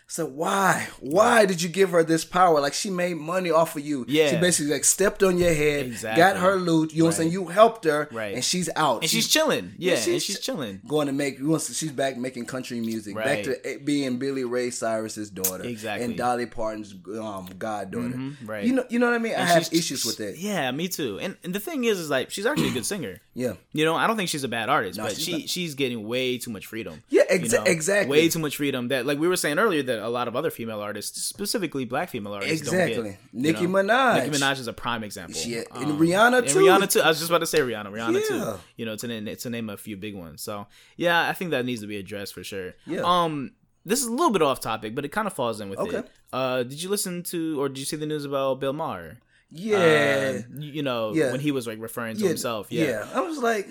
So 0.10 0.26
why? 0.26 0.88
Why 1.02 1.46
did 1.46 1.62
you 1.62 1.68
give 1.68 1.90
her 1.90 2.02
this 2.02 2.24
power? 2.24 2.62
Like 2.62 2.74
she 2.74 2.90
made 2.90 3.16
money 3.18 3.52
off 3.52 3.76
of 3.76 3.86
you. 3.86 4.06
Yeah. 4.08 4.30
She 4.30 4.38
basically 4.38 4.72
like 4.72 4.86
stepped 4.86 5.22
on 5.22 5.38
your 5.38 5.54
head, 5.54 5.86
Exactly. 5.88 6.22
got 6.24 6.38
her 6.38 6.56
loot. 6.56 6.94
You 6.94 7.00
know 7.00 7.06
what 7.06 7.16
I'm 7.16 7.18
saying? 7.18 7.32
You 7.34 7.48
helped 7.48 7.84
her, 7.84 8.08
Right. 8.14 8.34
and 8.34 8.44
she's 8.44 8.70
out. 8.78 9.02
And 9.02 9.10
she's 9.12 9.28
chilling. 9.28 9.74
Yeah, 9.78 9.96
and 9.96 10.02
she's- 10.02 10.24
she's 10.24 10.40
chilling. 10.40 10.80
going 10.88 11.08
to 11.08 11.14
make 11.14 11.40
she's 11.60 11.92
back 11.92 12.16
making 12.18 12.46
country 12.46 12.80
music 12.80 13.16
Right. 13.18 13.26
back 13.26 13.44
to 13.64 13.80
being 13.84 14.18
billy 14.18 14.46
ray 14.46 14.70
cyrus's 14.70 15.30
daughter 15.30 15.64
Exactly. 15.66 16.06
and 16.06 16.18
dolly 16.18 16.46
parton's 16.46 16.94
um 17.20 17.50
goddaughter 17.60 18.08
Mhm, 18.18 18.36
right. 18.48 18.64
you 18.66 18.74
know 18.74 18.86
you 18.90 19.00
know 19.00 19.08
what 19.08 19.16
i 19.16 19.18
mean 19.18 19.36
i 19.36 19.44
have 19.44 19.68
issues 19.74 20.06
with 20.06 20.18
that 20.18 20.38
Yeah, 20.38 20.72
me 20.72 20.88
too. 20.88 21.20
And, 21.20 21.36
and 21.44 21.54
the 21.54 21.60
thing 21.60 21.84
is, 21.84 22.00
is 22.00 22.10
like 22.10 22.32
she's 22.32 22.46
actually 22.46 22.70
a 22.70 22.74
good 22.74 22.86
singer. 22.86 23.20
yeah 23.34 23.54
You 23.74 23.84
know, 23.86 23.96
I 23.96 24.08
don't 24.08 24.16
think 24.18 24.30
she's 24.30 24.44
a 24.44 24.48
bad 24.48 24.70
artist, 24.70 24.98
No, 24.98 25.04
but 25.06 25.16
she's 25.16 25.26
she 25.26 25.32
not. 25.34 25.50
she's 25.50 25.76
getting 25.76 26.08
way 26.08 26.38
too 26.38 26.52
much 26.52 26.66
freedom. 26.66 27.04
Yeah, 27.10 27.24
you 27.34 27.50
know? 27.50 27.64
exactly. 27.64 28.10
Way 28.10 28.30
too 28.30 28.40
much 28.40 28.56
freedom. 28.58 28.88
That 28.88 29.06
like 29.06 29.20
we 29.20 29.28
were 29.28 29.36
saying 29.36 29.60
earlier, 29.60 29.84
that 29.84 29.97
that 29.98 30.06
a 30.06 30.10
lot 30.10 30.28
of 30.28 30.36
other 30.36 30.50
female 30.50 30.80
artists, 30.80 31.22
specifically 31.24 31.86
black 31.86 32.10
female 32.10 32.34
artists, 32.34 32.70
don't 32.70 32.80
Exactly. 32.80 33.18
Nicki 33.34 33.62
you 33.62 33.68
know? 33.68 33.84
Minaj. 33.84 34.24
Nicki 34.26 34.38
Minaj 34.38 34.60
is 34.60 34.68
a 34.68 34.74
prime 34.74 35.04
example. 35.04 35.34
She- 35.40 35.56
and 35.58 35.66
Rihanna, 36.00 36.48
too. 36.50 36.60
and. 36.60 36.68
Rihanna 36.84 36.90
too. 36.92 37.02
I 37.02 37.10
was 37.10 37.18
just 37.20 37.30
about 37.30 37.40
to 37.40 37.46
say 37.48 37.60
Rihanna. 37.60 37.88
Rihanna 37.92 38.22
Yeah. 38.22 38.28
too. 38.54 38.54
You 38.78 38.86
know, 38.86 38.96
to 38.96 39.08
name, 39.08 39.36
to 39.36 39.50
name 39.50 39.70
a 39.70 39.78
few 39.78 39.98
big 39.98 40.16
ones. 40.16 40.42
So 40.42 40.68
yeah, 40.96 41.28
I 41.28 41.34
think 41.34 41.52
that 41.52 41.66
needs 41.66 41.82
to 41.82 41.88
be 41.88 41.98
addressed 41.98 42.34
for 42.34 42.44
sure. 42.44 42.74
Yeah. 42.86 43.02
Um, 43.04 43.52
this 43.86 44.02
is 44.02 44.08
a 44.08 44.12
little 44.12 44.32
bit 44.32 44.42
off 44.42 44.60
topic, 44.60 44.96
but 44.96 45.06
it 45.06 45.10
kind 45.10 45.28
of 45.28 45.34
falls 45.34 45.62
in 45.62 45.70
with 45.70 45.80
Okay. 45.80 45.98
it. 46.00 46.10
Uh, 46.34 46.64
did 46.64 46.82
you 46.84 46.90
listen 46.90 47.24
to 47.24 47.60
or 47.62 47.70
did 47.70 47.80
you 47.80 47.86
see 47.86 47.96
the 47.96 48.06
news 48.06 48.26
about 48.26 48.60
Bill 48.60 48.74
Maher? 48.74 49.20
Yeah. 49.50 49.78
Uh, 49.78 50.42
you 50.60 50.72
you 50.74 50.84
know, 50.84 51.14
Yeah. 51.14 51.32
when 51.32 51.40
he 51.40 51.52
was 51.52 51.66
like 51.68 51.80
referring 51.80 52.18
to 52.18 52.22
yeah, 52.24 52.28
himself. 52.30 52.68
Yeah. 52.70 52.84
yeah. 52.86 53.08
I 53.14 53.22
was 53.22 53.38
like, 53.38 53.68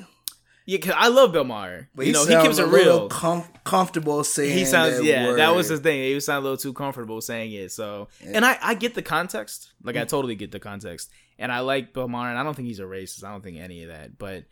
Yeah, 0.68 0.78
cause 0.78 0.94
I 0.96 1.08
love 1.08 1.32
Bill 1.32 1.44
Maher. 1.44 1.88
but 1.94 2.06
you 2.06 2.12
know, 2.12 2.26
he 2.26 2.34
keeps 2.42 2.58
a 2.58 2.64
it 2.64 2.70
real. 2.70 3.08
Com- 3.08 3.44
comfortable 3.64 4.24
saying 4.24 4.52
He 4.58 4.64
sounds 4.64 4.96
that 4.96 5.04
yeah, 5.04 5.26
word. 5.26 5.38
that 5.38 5.54
was 5.54 5.68
his 5.68 5.78
thing. 5.80 6.02
He 6.12 6.18
sounded 6.18 6.40
a 6.40 6.42
little 6.50 6.56
too 6.56 6.72
comfortable 6.72 7.20
saying 7.20 7.52
it. 7.52 7.70
So, 7.70 8.08
and 8.24 8.44
I 8.44 8.58
I 8.60 8.74
get 8.74 8.94
the 8.94 9.02
context. 9.02 9.72
Like 9.82 9.94
I 9.96 10.04
Mm. 10.04 10.08
totally 10.08 10.34
get 10.34 10.50
the 10.50 10.58
context, 10.58 11.10
and 11.38 11.52
I 11.52 11.60
like 11.60 11.92
Bill 11.94 12.08
Maher. 12.08 12.30
And 12.30 12.38
I 12.38 12.42
don't 12.42 12.54
think 12.54 12.66
he's 12.66 12.80
a 12.80 12.84
racist. 12.84 13.22
I 13.22 13.30
don't 13.30 13.42
think 13.44 13.58
any 13.58 13.84
of 13.84 13.90
that. 13.90 14.18
But 14.18 14.44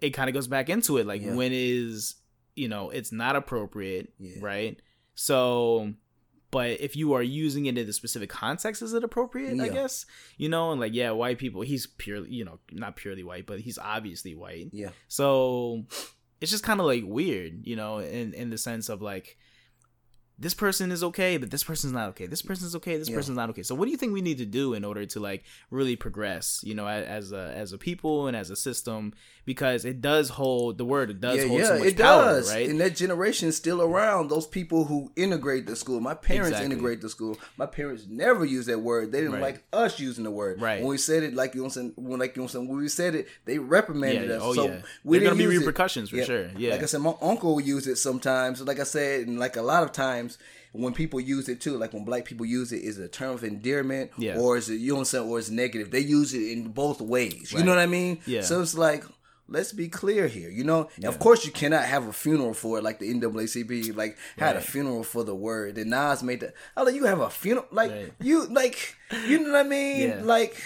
it 0.00 0.10
kind 0.10 0.30
of 0.30 0.34
goes 0.34 0.48
back 0.48 0.70
into 0.70 0.96
it. 0.96 1.06
Like 1.06 1.20
Yeah. 1.22 1.34
when 1.34 1.52
is 1.52 2.14
you 2.56 2.68
know 2.68 2.88
it's 2.88 3.12
not 3.12 3.36
appropriate, 3.36 4.12
Yeah. 4.18 4.36
right? 4.40 4.80
So. 5.14 5.92
But 6.50 6.80
if 6.80 6.96
you 6.96 7.12
are 7.12 7.22
using 7.22 7.66
it 7.66 7.78
in 7.78 7.86
the 7.86 7.92
specific 7.92 8.28
context, 8.28 8.82
is 8.82 8.92
it 8.92 9.04
appropriate? 9.04 9.60
I 9.60 9.68
guess 9.68 10.06
you 10.36 10.48
know, 10.48 10.72
and 10.72 10.80
like 10.80 10.94
yeah, 10.94 11.10
white 11.12 11.38
people. 11.38 11.62
He's 11.62 11.86
purely, 11.86 12.30
you 12.30 12.44
know, 12.44 12.58
not 12.72 12.96
purely 12.96 13.22
white, 13.22 13.46
but 13.46 13.60
he's 13.60 13.78
obviously 13.78 14.34
white. 14.34 14.70
Yeah. 14.72 14.90
So 15.08 15.86
it's 16.40 16.50
just 16.50 16.64
kind 16.64 16.80
of 16.80 16.86
like 16.86 17.04
weird, 17.06 17.66
you 17.66 17.76
know, 17.76 17.98
in 17.98 18.34
in 18.34 18.50
the 18.50 18.58
sense 18.58 18.88
of 18.88 19.00
like 19.00 19.38
this 20.40 20.54
person 20.54 20.90
is 20.90 21.04
okay, 21.04 21.36
but 21.36 21.50
this 21.50 21.62
person's 21.62 21.92
not 21.92 22.08
okay. 22.08 22.26
This 22.26 22.40
person's 22.40 22.74
okay. 22.76 22.96
This 22.96 23.10
Yeah. 23.10 23.16
person's 23.16 23.36
not 23.36 23.50
okay. 23.50 23.62
So 23.62 23.74
what 23.74 23.84
do 23.84 23.90
you 23.90 23.98
think 23.98 24.12
we 24.14 24.22
need 24.22 24.38
to 24.38 24.46
do 24.46 24.72
in 24.74 24.84
order 24.84 25.04
to 25.04 25.20
like 25.20 25.44
really 25.70 25.96
progress, 25.96 26.60
you 26.64 26.74
know, 26.74 26.88
as 26.88 27.30
a 27.30 27.52
as 27.54 27.72
a 27.74 27.78
people 27.78 28.26
and 28.26 28.34
as 28.36 28.48
a 28.50 28.56
system? 28.56 29.12
Because 29.44 29.84
it 29.84 30.00
does 30.00 30.28
hold 30.30 30.78
the 30.78 30.84
word. 30.84 31.10
It 31.10 31.20
does 31.20 31.38
yeah, 31.38 31.46
hold 31.48 31.60
yeah, 31.60 31.66
so 31.66 31.78
much 31.78 31.88
it 31.88 31.98
power, 31.98 32.22
does. 32.24 32.50
right? 32.52 32.68
And 32.68 32.80
that 32.80 32.94
generation 32.96 33.48
is 33.48 33.56
still 33.56 33.82
around. 33.82 34.28
Those 34.28 34.46
people 34.46 34.84
who 34.84 35.10
integrate 35.16 35.66
the 35.66 35.74
school. 35.76 36.00
My 36.00 36.14
parents 36.14 36.50
Exactly. 36.50 36.72
integrate 36.72 37.00
the 37.00 37.08
school. 37.08 37.36
My 37.56 37.66
parents 37.66 38.04
never 38.08 38.44
used 38.44 38.68
that 38.68 38.78
word. 38.78 39.12
They 39.12 39.18
didn't 39.20 39.32
Right. 39.34 39.42
like 39.42 39.64
us 39.72 39.98
using 40.00 40.24
the 40.24 40.30
word. 40.30 40.60
Right. 40.60 40.80
When 40.80 40.88
we 40.88 40.98
said 40.98 41.22
it, 41.22 41.34
like 41.34 41.54
you 41.54 41.60
know, 41.60 41.64
what 41.64 41.76
I'm 41.76 41.82
saying, 41.82 41.92
when 41.96 42.18
like 42.20 42.36
you 42.36 42.40
know, 42.40 42.44
what 42.44 42.54
I'm 42.54 42.60
saying, 42.60 42.68
when 42.68 42.78
we 42.78 42.88
said 42.88 43.14
it, 43.14 43.28
they 43.44 43.58
reprimanded 43.58 44.30
Yeah, 44.30 44.36
us. 44.36 44.42
oh 44.44 44.54
so 44.54 44.64
yeah. 44.66 44.82
we 45.04 45.18
There 45.18 45.26
are 45.26 45.30
gonna 45.32 45.38
be 45.38 45.44
use 45.44 45.54
it. 45.54 45.58
repercussions 45.66 46.10
for 46.10 46.22
sure. 46.22 46.50
Yeah. 46.56 46.70
Like 46.72 46.82
I 46.82 46.86
said, 46.86 47.00
my 47.02 47.14
uncle 47.20 47.60
used 47.60 47.86
it 47.88 47.96
sometimes. 47.96 48.60
Like 48.62 48.78
I 48.80 48.84
said, 48.84 49.26
and 49.26 49.38
like 49.38 49.56
a 49.56 49.62
lot 49.62 49.82
of 49.82 49.92
times 49.92 50.29
when 50.72 50.92
people 50.94 51.20
use 51.20 51.48
it 51.48 51.60
too, 51.60 51.76
like 51.76 51.92
when 51.92 52.04
black 52.04 52.24
people 52.24 52.46
use 52.46 52.72
it, 52.72 52.78
is 52.84 52.98
a 52.98 53.08
term 53.08 53.34
of 53.34 53.42
endearment 53.44 54.10
Yeah. 54.18 54.38
or 54.38 54.56
is 54.56 54.68
it 54.70 54.76
you 54.76 54.92
know 54.92 54.98
I'm 55.00 55.04
saying, 55.04 55.28
or 55.28 55.38
it's 55.38 55.50
negative. 55.50 55.90
They 55.90 56.00
use 56.00 56.34
it 56.34 56.42
in 56.52 56.68
both 56.72 57.00
ways. 57.00 57.52
You 57.52 57.58
Right. 57.58 57.66
know 57.66 57.72
what 57.72 57.80
I 57.80 57.86
mean? 57.86 58.20
Yeah. 58.26 58.42
So 58.42 58.60
it's 58.62 58.74
like 58.76 59.04
let's 59.48 59.72
be 59.72 59.88
clear 59.88 60.28
here. 60.28 60.48
You 60.48 60.62
know, 60.62 60.88
And 60.96 61.06
of 61.06 61.18
course 61.18 61.44
you 61.44 61.50
cannot 61.50 61.84
have 61.84 62.06
a 62.06 62.12
funeral 62.12 62.54
for 62.54 62.78
it 62.78 62.84
like 62.84 63.00
the 63.00 63.12
NAACP 63.12 63.96
like 63.96 64.16
had 64.38 64.54
a 64.56 64.60
funeral 64.60 65.02
for 65.02 65.24
the 65.24 65.34
word. 65.34 65.76
And 65.76 65.90
Nas 65.90 66.22
made 66.22 66.40
that. 66.40 66.54
I 66.76 66.82
like 66.82 66.94
you 66.94 67.06
have 67.06 67.20
a 67.20 67.30
funeral 67.30 67.66
like 67.72 67.90
Right. 67.90 68.12
you 68.20 68.46
like 68.46 68.94
you 69.26 69.40
know 69.40 69.52
what 69.52 69.66
I 69.66 69.68
mean? 69.68 70.08
Yeah. 70.08 70.20
Like 70.22 70.56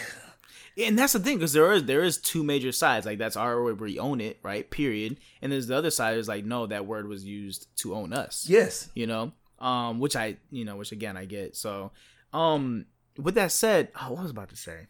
and 0.76 0.98
that's 0.98 1.12
the 1.12 1.20
thing 1.20 1.36
because 1.38 1.52
there 1.52 1.72
is 1.72 1.84
there 1.84 2.02
is 2.02 2.18
two 2.18 2.42
major 2.42 2.72
sides 2.72 3.06
like 3.06 3.16
that's 3.18 3.36
our 3.36 3.62
word 3.62 3.80
we 3.80 3.98
own 4.00 4.20
it 4.20 4.38
right 4.42 4.68
period 4.70 5.16
and 5.40 5.52
there's 5.52 5.68
the 5.68 5.76
other 5.76 5.90
side 5.90 6.18
is 6.18 6.26
like 6.26 6.44
no 6.44 6.66
that 6.66 6.84
word 6.84 7.06
was 7.06 7.24
used 7.24 7.68
to 7.76 7.94
own 7.94 8.12
us 8.12 8.44
yes. 8.48 8.90
you 8.94 9.06
know 9.06 9.30
um 9.64 9.98
which 9.98 10.14
i 10.14 10.36
you 10.50 10.64
know 10.64 10.76
which 10.76 10.92
again 10.92 11.16
i 11.16 11.24
get 11.24 11.56
so 11.56 11.90
um 12.32 12.84
with 13.16 13.34
that 13.34 13.50
said 13.50 13.88
oh, 14.00 14.12
what 14.12 14.22
was 14.22 14.30
I 14.30 14.32
about 14.32 14.50
to 14.50 14.56
say 14.56 14.86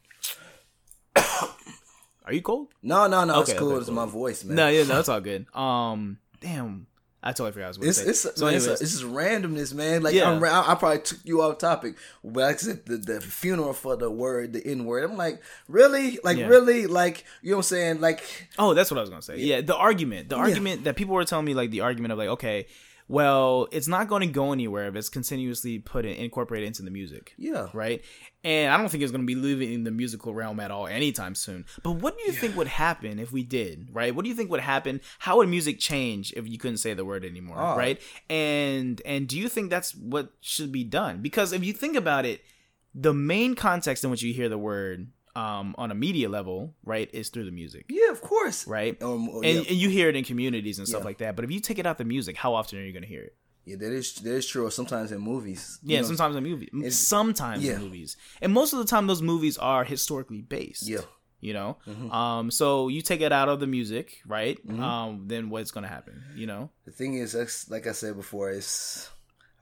are 2.24 2.32
you 2.32 2.42
cold 2.42 2.68
No, 2.82 3.06
no, 3.06 3.24
no. 3.24 3.34
Okay, 3.40 3.52
it's 3.52 3.58
cool. 3.60 3.68
okay, 3.70 3.76
it's 3.78 3.86
cool. 3.86 3.94
my 3.94 4.06
voice, 4.06 4.44
man. 4.44 4.56
no 4.56 4.68
yeah 4.68 4.84
no 4.84 4.98
it's 4.98 5.08
all 5.08 5.20
good 5.20 5.46
um 5.54 6.18
damn 6.40 6.86
i 7.22 7.30
totally 7.32 7.52
forgot 7.52 7.66
i 7.66 7.68
was 7.68 7.78
going 7.78 7.88
It's 7.88 7.98
to 7.98 8.04
say 8.14 8.30
it's 8.30 8.38
so 8.38 8.44
man, 8.46 8.54
it's, 8.54 8.64
anyways 8.64 8.80
it's 8.82 8.92
just 8.92 9.04
randomness, 9.04 9.72
man. 9.74 10.02
Like 10.02 10.14
Yeah. 10.14 10.30
I'm, 10.30 10.42
ra- 10.42 10.60
I, 10.66 10.72
I 10.72 10.74
probably 10.74 10.98
took 11.00 11.20
you 11.24 11.40
off 11.40 11.56
topic, 11.58 11.96
but 12.22 12.40
like 12.40 12.54
I 12.56 12.58
said, 12.58 12.84
the, 12.84 12.96
the 12.98 13.20
funeral 13.20 13.72
for 13.72 13.96
the 13.96 14.10
word, 14.10 14.52
the 14.52 14.66
N 14.66 14.84
word. 14.84 15.04
I'm 15.08 15.16
like, 15.16 15.40
really, 15.68 16.18
like 16.22 16.36
Yeah. 16.36 16.48
really, 16.48 16.86
like 16.86 17.24
you 17.42 17.50
know 17.52 17.56
what 17.56 17.60
I'm 17.60 17.62
saying? 17.76 18.00
Like, 18.02 18.22
Oh, 18.58 18.74
that's 18.74 18.90
what 18.90 18.98
I 18.98 19.00
was 19.00 19.08
gonna 19.08 19.22
say. 19.22 19.38
Yeah, 19.38 19.62
the 19.62 19.74
argument, 19.76 20.28
the 20.28 20.36
argument 20.36 20.84
that 20.84 20.96
people 20.96 21.14
were 21.14 21.24
telling 21.24 21.46
me, 21.46 21.54
like 21.54 21.70
the 21.70 21.80
argument 21.80 22.12
of 22.12 22.18
like, 22.18 22.28
okay, 22.28 22.66
well, 23.06 23.68
it's 23.70 23.86
not 23.88 24.08
going 24.08 24.20
to 24.22 24.26
go 24.32 24.52
anywhere 24.52 24.88
if 24.88 24.96
it's 24.96 25.08
continuously 25.10 25.78
put 25.78 26.06
in, 26.06 26.14
incorporated 26.14 26.66
into 26.66 26.82
the 26.82 26.90
music, 26.90 27.34
yeah, 27.36 27.68
right? 27.74 28.02
And 28.42 28.72
I 28.72 28.78
don't 28.78 28.88
think 28.88 29.02
it's 29.02 29.12
going 29.12 29.22
to 29.22 29.26
be 29.26 29.34
leaving 29.34 29.84
the 29.84 29.90
musical 29.90 30.34
realm 30.34 30.58
at 30.60 30.70
all 30.70 30.86
anytime 30.86 31.34
soon. 31.34 31.66
But 31.82 31.92
what 31.92 32.16
do 32.16 32.24
you 32.24 32.32
think 32.32 32.56
would 32.56 32.66
happen 32.66 33.18
if 33.18 33.30
we 33.32 33.42
did, 33.42 33.88
right? 33.92 34.14
What 34.14 34.24
do 34.24 34.28
you 34.30 34.34
think 34.34 34.50
would 34.50 34.60
happen? 34.60 35.00
How 35.18 35.36
would 35.38 35.48
music 35.48 35.78
change 35.78 36.32
if 36.34 36.48
you 36.48 36.58
couldn't 36.58 36.78
say 36.78 36.94
the 36.94 37.04
word 37.04 37.24
anymore, 37.24 37.56
Oh. 37.58 37.76
right? 37.76 38.00
And 38.30 39.00
and 39.04 39.28
do 39.28 39.38
you 39.38 39.48
think 39.48 39.70
that's 39.70 39.94
what 39.94 40.30
should 40.40 40.72
be 40.72 40.84
done? 40.84 41.20
Because 41.20 41.52
if 41.52 41.62
you 41.64 41.72
think 41.72 41.96
about 41.96 42.24
it, 42.24 42.40
the 42.94 43.12
main 43.14 43.54
context 43.54 44.04
in 44.04 44.10
which 44.10 44.22
you 44.22 44.32
hear 44.32 44.48
the 44.48 44.58
word 44.58 45.08
um, 45.36 45.74
on 45.78 45.90
a 45.90 45.94
media 45.94 46.28
level, 46.28 46.74
right, 46.84 47.08
is 47.12 47.28
through 47.28 47.44
the 47.44 47.50
music 47.50 47.86
yeah, 47.88 48.10
of 48.10 48.20
course, 48.20 48.66
right? 48.66 49.00
Um, 49.02 49.28
oh, 49.32 49.40
and, 49.42 49.54
yeah. 49.64 49.70
and 49.70 49.76
you 49.76 49.88
hear 49.88 50.08
it 50.08 50.16
in 50.16 50.24
communities 50.24 50.78
and 50.78 50.86
stuff 50.88 51.00
Yeah. 51.00 51.04
like 51.06 51.18
that. 51.18 51.36
But 51.36 51.44
if 51.44 51.50
you 51.50 51.60
take 51.60 51.78
it 51.78 51.86
out 51.86 51.98
the 51.98 52.04
music, 52.04 52.36
how 52.36 52.54
often 52.54 52.78
are 52.78 52.82
you 52.84 52.92
going 52.92 53.02
to 53.02 53.08
hear 53.08 53.22
it? 53.22 53.34
yeah, 53.66 53.76
that 53.76 53.92
is 53.92 54.14
that 54.16 54.34
is 54.34 54.46
true. 54.46 54.66
Or 54.66 54.70
sometimes 54.70 55.10
in 55.10 55.20
movies, 55.20 55.78
Yeah, 55.82 56.00
know, 56.00 56.06
sometimes 56.06 56.36
in 56.36 56.44
movies, 56.44 56.98
sometimes 56.98 57.64
yeah. 57.64 57.74
in 57.76 57.80
movies, 57.80 58.16
and 58.42 58.52
most 58.52 58.72
of 58.74 58.78
the 58.78 58.84
time 58.84 59.06
those 59.06 59.22
movies 59.22 59.56
are 59.58 59.84
historically 59.84 60.42
based. 60.42 60.86
Yeah. 60.86 60.98
Mm-hmm. 60.98 61.46
you 61.48 61.52
know. 61.52 61.76
Um, 62.10 62.50
so 62.50 62.88
you 62.88 63.02
take 63.02 63.20
it 63.20 63.32
out 63.32 63.48
of 63.48 63.60
the 63.60 63.66
music, 63.66 64.20
right? 64.26 64.58
Um, 64.68 65.24
then 65.26 65.50
what's 65.50 65.70
going 65.72 65.84
to 65.84 65.90
happen? 65.90 66.22
You 66.36 66.46
know. 66.46 66.70
The 66.84 66.90
thing 66.90 67.14
is, 67.14 67.34
like 67.70 67.86
I 67.86 67.92
said 67.92 68.16
before, 68.16 68.50
it's 68.50 69.10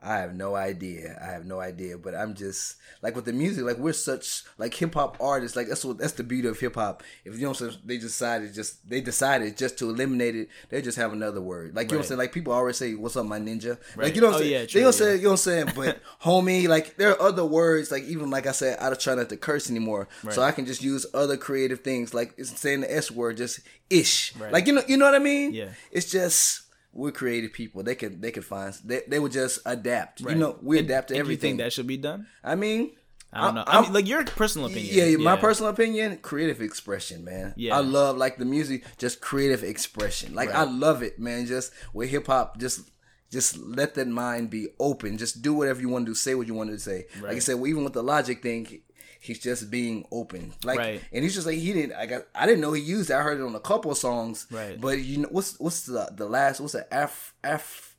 I 0.04 0.18
have 0.18 0.34
no 0.34 0.54
idea. 0.56 1.16
I 1.22 1.26
have 1.32 1.46
no 1.46 1.60
idea. 1.60 1.96
But 1.96 2.14
I'm 2.14 2.34
just 2.34 2.76
like 3.02 3.14
with 3.14 3.24
the 3.24 3.32
music, 3.32 3.64
like 3.64 3.78
we're 3.78 3.92
such 3.92 4.42
like 4.58 4.74
hip 4.74 4.94
hop 4.94 5.16
artists. 5.20 5.56
Like 5.56 5.68
that's 5.68 5.84
what 5.84 5.98
that's 5.98 6.14
the 6.14 6.24
beauty 6.24 6.48
of 6.48 6.58
hip 6.58 6.74
hop. 6.74 7.02
If 7.24 7.38
you 7.38 7.46
know, 7.46 7.70
they 7.84 7.98
decided 7.98 8.52
just 8.52 8.88
they 8.88 9.00
decided 9.00 9.56
just 9.56 9.78
to 9.78 9.88
eliminate 9.90 10.34
it. 10.34 10.48
They 10.70 10.82
just 10.82 10.98
have 10.98 11.12
another 11.12 11.40
word. 11.40 11.76
Like 11.76 11.86
you 11.86 11.92
know, 11.92 11.98
what 11.98 12.04
I'm 12.04 12.08
saying. 12.08 12.18
Like 12.18 12.32
people 12.32 12.52
always 12.52 12.76
say, 12.76 12.94
"What's 12.94 13.16
up, 13.16 13.26
my 13.26 13.38
ninja?" 13.38 13.78
Right. 13.96 14.06
Like 14.06 14.14
you 14.16 14.20
know, 14.20 14.28
what 14.28 14.34
Oh, 14.34 14.38
I'm 14.38 14.42
saying. 14.44 14.52
yeah, 14.52 14.66
they 14.72 14.80
don't 14.80 14.92
say, 14.92 15.16
you 15.16 15.22
know, 15.22 15.28
what 15.28 15.32
I'm 15.32 15.36
saying. 15.38 15.72
But 15.76 16.00
homie, 16.22 16.68
like 16.68 16.96
there 16.96 17.10
are 17.10 17.22
other 17.22 17.44
words. 17.44 17.90
Like 17.92 18.02
even 18.04 18.30
like 18.30 18.46
I 18.46 18.52
said, 18.52 18.78
I 18.80 18.86
don't 18.90 18.98
try 19.00 19.14
not 19.14 19.28
to 19.28 19.36
curse 19.36 19.70
anymore, 19.70 20.08
so 20.30 20.42
I 20.42 20.50
can 20.52 20.66
just 20.66 20.82
use 20.82 21.06
other 21.14 21.36
creative 21.36 21.80
things. 21.80 22.12
Like 22.12 22.34
saying 22.42 22.80
the 22.80 22.92
S 22.92 23.10
word, 23.10 23.36
just 23.36 23.60
ish. 23.88 24.34
Right. 24.36 24.52
Like 24.52 24.66
you 24.66 24.72
know, 24.72 24.82
you 24.88 24.96
know 24.96 25.04
what 25.04 25.14
I 25.14 25.18
mean? 25.20 25.52
Yeah. 25.54 25.68
It's 25.92 26.10
just 26.10 26.62
we're 26.92 27.10
creative 27.12 27.52
people. 27.52 27.82
They 27.82 27.94
can 27.94 28.20
they 28.20 28.30
can 28.30 28.42
find 28.42 28.74
they, 28.84 29.02
they 29.08 29.18
would 29.18 29.32
just 29.32 29.60
adapt. 29.64 30.20
Right. 30.20 30.34
You 30.36 30.40
know, 30.40 30.58
we 30.62 30.78
And- 30.78 30.88
adapt 30.88 31.08
to 31.08 31.14
and 31.14 31.24
do 31.24 31.30
you 31.30 31.34
everything. 31.36 31.56
that 31.58 31.72
should 31.72 31.86
be 31.86 31.96
done? 31.96 32.26
I 32.44 32.54
mean, 32.54 32.92
I 33.32 33.40
don't 33.46 33.54
know. 33.54 33.62
I'm- 33.62 33.78
I 33.84 33.86
mean, 33.86 33.92
like 33.94 34.08
your 34.08 34.24
personal 34.24 34.66
opinion. 34.68 34.94
yeah, 34.94 35.16
my 35.16 35.36
personal 35.36 35.70
opinion, 35.70 36.18
creative 36.18 36.60
expression, 36.60 37.24
man. 37.24 37.54
Yeah. 37.56 37.76
I 37.76 37.80
love 37.80 38.18
like 38.18 38.36
the 38.36 38.44
music, 38.44 38.84
just 38.98 39.20
creative 39.22 39.64
expression. 39.64 40.34
Like 40.34 40.50
I 40.50 40.64
love 40.64 41.02
it, 41.02 41.18
man. 41.18 41.46
Just 41.46 41.72
with 41.94 42.10
hip 42.10 42.26
hop, 42.26 42.58
just 42.58 42.90
just 43.30 43.56
let 43.56 43.94
that 43.94 44.08
mind 44.08 44.50
be 44.50 44.68
open. 44.78 45.16
Just 45.16 45.40
do 45.40 45.54
whatever 45.54 45.80
you 45.80 45.88
want 45.88 46.04
to 46.04 46.10
do. 46.10 46.14
Say 46.14 46.34
what 46.34 46.46
you 46.46 46.52
want 46.52 46.68
to 46.70 46.78
say. 46.78 47.06
Like 47.22 47.36
I 47.36 47.38
said, 47.38 47.54
well, 47.54 47.68
even 47.68 47.84
with 47.84 47.94
the 47.94 48.02
logic 48.02 48.42
thing, 48.42 48.82
he's 49.22 49.38
just 49.38 49.70
being 49.70 50.04
open. 50.10 50.52
Like, 50.64 50.78
Right. 50.80 51.00
and 51.12 51.22
he's 51.22 51.34
just 51.34 51.46
like 51.46 51.56
he 51.58 51.72
didn't. 51.72 51.92
I 51.94 52.06
got. 52.06 52.22
I 52.34 52.44
didn't 52.44 52.60
know 52.60 52.72
he 52.72 52.82
used. 52.82 53.08
it. 53.10 53.14
I 53.14 53.22
heard 53.22 53.38
it 53.40 53.44
on 53.44 53.54
a 53.54 53.60
couple 53.60 53.90
of 53.92 53.96
songs. 53.96 54.46
Right. 54.50 54.78
But 54.80 54.98
you 54.98 55.18
know 55.18 55.28
what's 55.30 55.58
what's 55.60 55.86
the 55.86 56.08
the 56.14 56.26
last? 56.26 56.60
What's 56.60 56.72
the 56.74 56.92
F 56.92 57.32
F? 57.44 57.96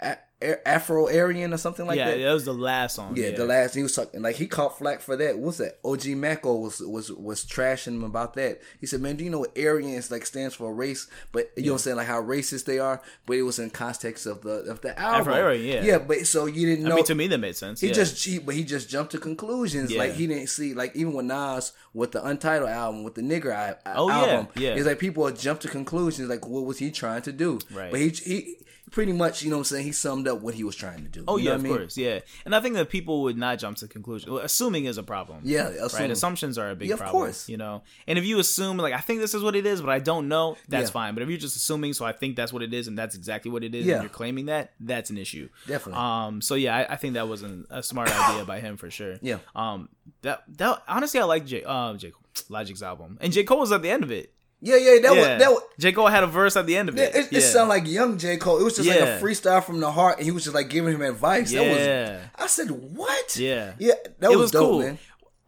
Af. 0.00 0.18
Afro 0.42 1.08
Aryan 1.08 1.54
or 1.54 1.56
something 1.56 1.86
like 1.86 1.96
yeah, 1.96 2.10
that. 2.10 2.18
that 2.18 2.32
was 2.32 2.44
the 2.44 2.52
last 2.52 2.96
song. 2.96 3.16
Yeah, 3.16 3.30
the 3.30 3.46
last 3.46 3.74
he 3.74 3.82
was 3.82 3.94
talking 3.94 4.20
like 4.20 4.36
he 4.36 4.46
caught 4.46 4.76
flack 4.76 5.00
for 5.00 5.16
that. 5.16 5.38
What's 5.38 5.56
that? 5.58 5.78
OG 5.82 6.08
Maco 6.08 6.56
was 6.56 6.80
was 6.80 7.10
was 7.10 7.46
trashing 7.46 7.94
him 7.94 8.04
about 8.04 8.34
that. 8.34 8.60
He 8.78 8.86
said, 8.86 9.00
"Man, 9.00 9.16
do 9.16 9.24
you 9.24 9.30
know 9.30 9.38
what 9.40 9.56
Aryans 9.56 10.10
like 10.10 10.26
stands 10.26 10.54
for 10.54 10.74
race? 10.74 11.08
But 11.32 11.52
you 11.56 11.64
know 11.64 11.72
what 11.72 11.74
I'm 11.76 11.78
saying, 11.78 11.96
like 11.96 12.06
how 12.06 12.20
racist 12.20 12.66
they 12.66 12.78
are. 12.78 13.00
But 13.24 13.38
it 13.38 13.42
was 13.42 13.58
in 13.58 13.70
context 13.70 14.26
of 14.26 14.42
the 14.42 14.70
of 14.70 14.82
the 14.82 14.98
album. 14.98 15.32
Afro-Aryan, 15.32 15.64
yeah. 15.64 15.82
yeah. 15.82 15.98
But 15.98 16.26
so 16.26 16.44
you 16.44 16.66
didn't 16.66 16.84
I 16.84 16.88
know. 16.90 16.96
mean, 16.96 17.04
to 17.06 17.14
me 17.14 17.28
that 17.28 17.38
made 17.38 17.56
sense. 17.56 17.80
he 17.80 17.86
yeah. 17.88 17.94
just 17.94 18.22
he, 18.22 18.38
but 18.38 18.54
he 18.54 18.62
just 18.62 18.90
jumped 18.90 19.12
to 19.12 19.18
conclusions. 19.18 19.90
Yeah. 19.90 20.00
Like 20.00 20.12
he 20.12 20.26
didn't 20.26 20.48
see 20.48 20.74
like 20.74 20.94
even 20.94 21.14
with 21.14 21.24
Nas 21.24 21.72
with 21.94 22.12
the 22.12 22.22
Untitled 22.22 22.68
album 22.68 23.04
with 23.04 23.14
the 23.14 23.22
nigger 23.22 23.54
I, 23.56 23.76
Oh, 23.94 24.08
yeah, 24.08 24.14
album. 24.16 24.48
yeah. 24.56 24.74
It's 24.74 24.84
like 24.86 24.98
people 24.98 25.30
jump 25.30 25.60
to 25.60 25.68
conclusions. 25.68 26.28
Like 26.28 26.46
what 26.46 26.66
was 26.66 26.78
he 26.78 26.90
trying 26.90 27.22
to 27.22 27.32
do? 27.32 27.58
Right. 27.72 27.90
But 27.90 28.00
he 28.00 28.08
he 28.10 28.56
pretty 28.90 29.12
much, 29.12 29.42
you 29.42 29.50
know 29.50 29.56
what 29.56 29.60
I'm 29.60 29.64
saying, 29.64 29.84
he 29.86 29.92
summed 29.92 30.28
up 30.28 30.40
what 30.40 30.54
he 30.54 30.62
was 30.64 30.76
trying 30.76 31.02
to 31.02 31.08
do. 31.08 31.24
Oh 31.26 31.36
You 31.36 31.46
yeah, 31.48 31.54
of 31.54 31.60
I 31.60 31.62
mean? 31.64 31.76
course, 31.76 31.96
yeah. 31.98 32.20
And 32.44 32.54
I 32.54 32.60
think 32.60 32.74
that 32.76 32.88
people 32.88 33.22
would 33.22 33.36
not 33.36 33.58
jump 33.58 33.76
to 33.78 33.88
conclusion. 33.88 34.32
Well, 34.32 34.42
assuming 34.42 34.84
is 34.86 34.96
a 34.98 35.02
problem. 35.02 35.40
Yeah, 35.44 35.70
right. 35.92 36.10
Assumptions 36.10 36.56
are 36.58 36.70
a 36.70 36.76
big 36.76 36.88
Yeah, 36.88 36.94
of 36.94 37.00
problem. 37.00 37.22
course. 37.24 37.48
You 37.48 37.56
know, 37.56 37.82
and 38.06 38.18
if 38.18 38.24
you 38.24 38.38
assume 38.38 38.76
like 38.76 38.94
I 38.94 39.00
think 39.00 39.20
this 39.20 39.34
is 39.34 39.42
what 39.42 39.56
it 39.56 39.66
is, 39.66 39.80
but 39.80 39.90
I 39.90 39.98
don't 39.98 40.28
know, 40.28 40.56
that's 40.68 40.88
Yeah. 40.88 40.92
fine. 40.92 41.14
But 41.14 41.22
if 41.24 41.28
you're 41.28 41.38
just 41.38 41.56
assuming, 41.56 41.92
so 41.94 42.04
I 42.04 42.12
think 42.12 42.36
that's 42.36 42.52
what 42.52 42.62
it 42.62 42.72
is, 42.72 42.88
and 42.88 42.96
that's 42.96 43.14
exactly 43.16 43.50
what 43.50 43.64
it 43.64 43.74
is, 43.74 43.84
Yeah. 43.86 43.94
and 43.94 44.02
you're 44.04 44.10
claiming 44.10 44.46
that, 44.46 44.72
that's 44.80 45.10
an 45.10 45.18
issue. 45.18 45.48
Definitely. 45.66 46.00
Um. 46.00 46.40
So 46.40 46.54
yeah, 46.54 46.76
I, 46.76 46.92
I 46.94 46.96
think 46.96 47.14
that 47.14 47.28
was 47.28 47.42
an, 47.42 47.66
a 47.70 47.82
smart 47.82 48.08
idea 48.30 48.44
by 48.44 48.60
him 48.60 48.76
for 48.76 48.90
sure. 48.90 49.16
Yeah. 49.20 49.38
Um. 49.54 49.88
That 50.22 50.44
that 50.58 50.82
honestly, 50.88 51.20
I 51.20 51.24
like 51.24 51.44
J. 51.46 51.62
Um. 51.64 51.98
J. 51.98 52.12
Logic's 52.48 52.82
album, 52.82 53.18
and 53.20 53.32
J. 53.32 53.44
Cole 53.44 53.60
was 53.60 53.72
at 53.72 53.82
the 53.82 53.90
end 53.90 54.02
of 54.04 54.10
it. 54.10 54.32
Yeah, 54.66 54.76
yeah, 54.76 55.00
that 55.00 55.02
yeah. 55.02 55.10
was 55.10 55.26
that 55.26 55.50
was 55.50 55.62
J. 55.78 55.92
Cole 55.92 56.08
had 56.08 56.24
a 56.24 56.26
verse 56.26 56.56
at 56.56 56.66
the 56.66 56.76
end 56.76 56.88
of 56.88 56.98
it, 56.98 57.14
it. 57.14 57.26
it, 57.26 57.32
yeah. 57.32 57.38
it 57.38 57.42
sounded 57.42 57.68
like 57.68 57.86
young 57.86 58.18
J. 58.18 58.36
Cole. 58.36 58.58
It 58.58 58.64
was 58.64 58.76
just 58.76 58.88
like 58.88 58.98
a 58.98 59.20
freestyle 59.20 59.62
from 59.62 59.78
the 59.80 59.92
heart, 59.92 60.16
and 60.18 60.24
he 60.24 60.32
was 60.32 60.42
just 60.44 60.54
like 60.54 60.68
giving 60.68 60.94
him 60.94 61.02
advice. 61.02 61.52
That 61.52 61.68
was 61.68 61.78
Yeah. 61.78 62.20
I 62.34 62.46
said, 62.48 62.70
What? 62.70 63.36
Yeah. 63.36 63.74
Yeah, 63.78 63.94
that 64.18 64.30
was, 64.30 64.38
was 64.38 64.50
dope, 64.50 64.70
cool. 64.70 64.78
man. 64.80 64.98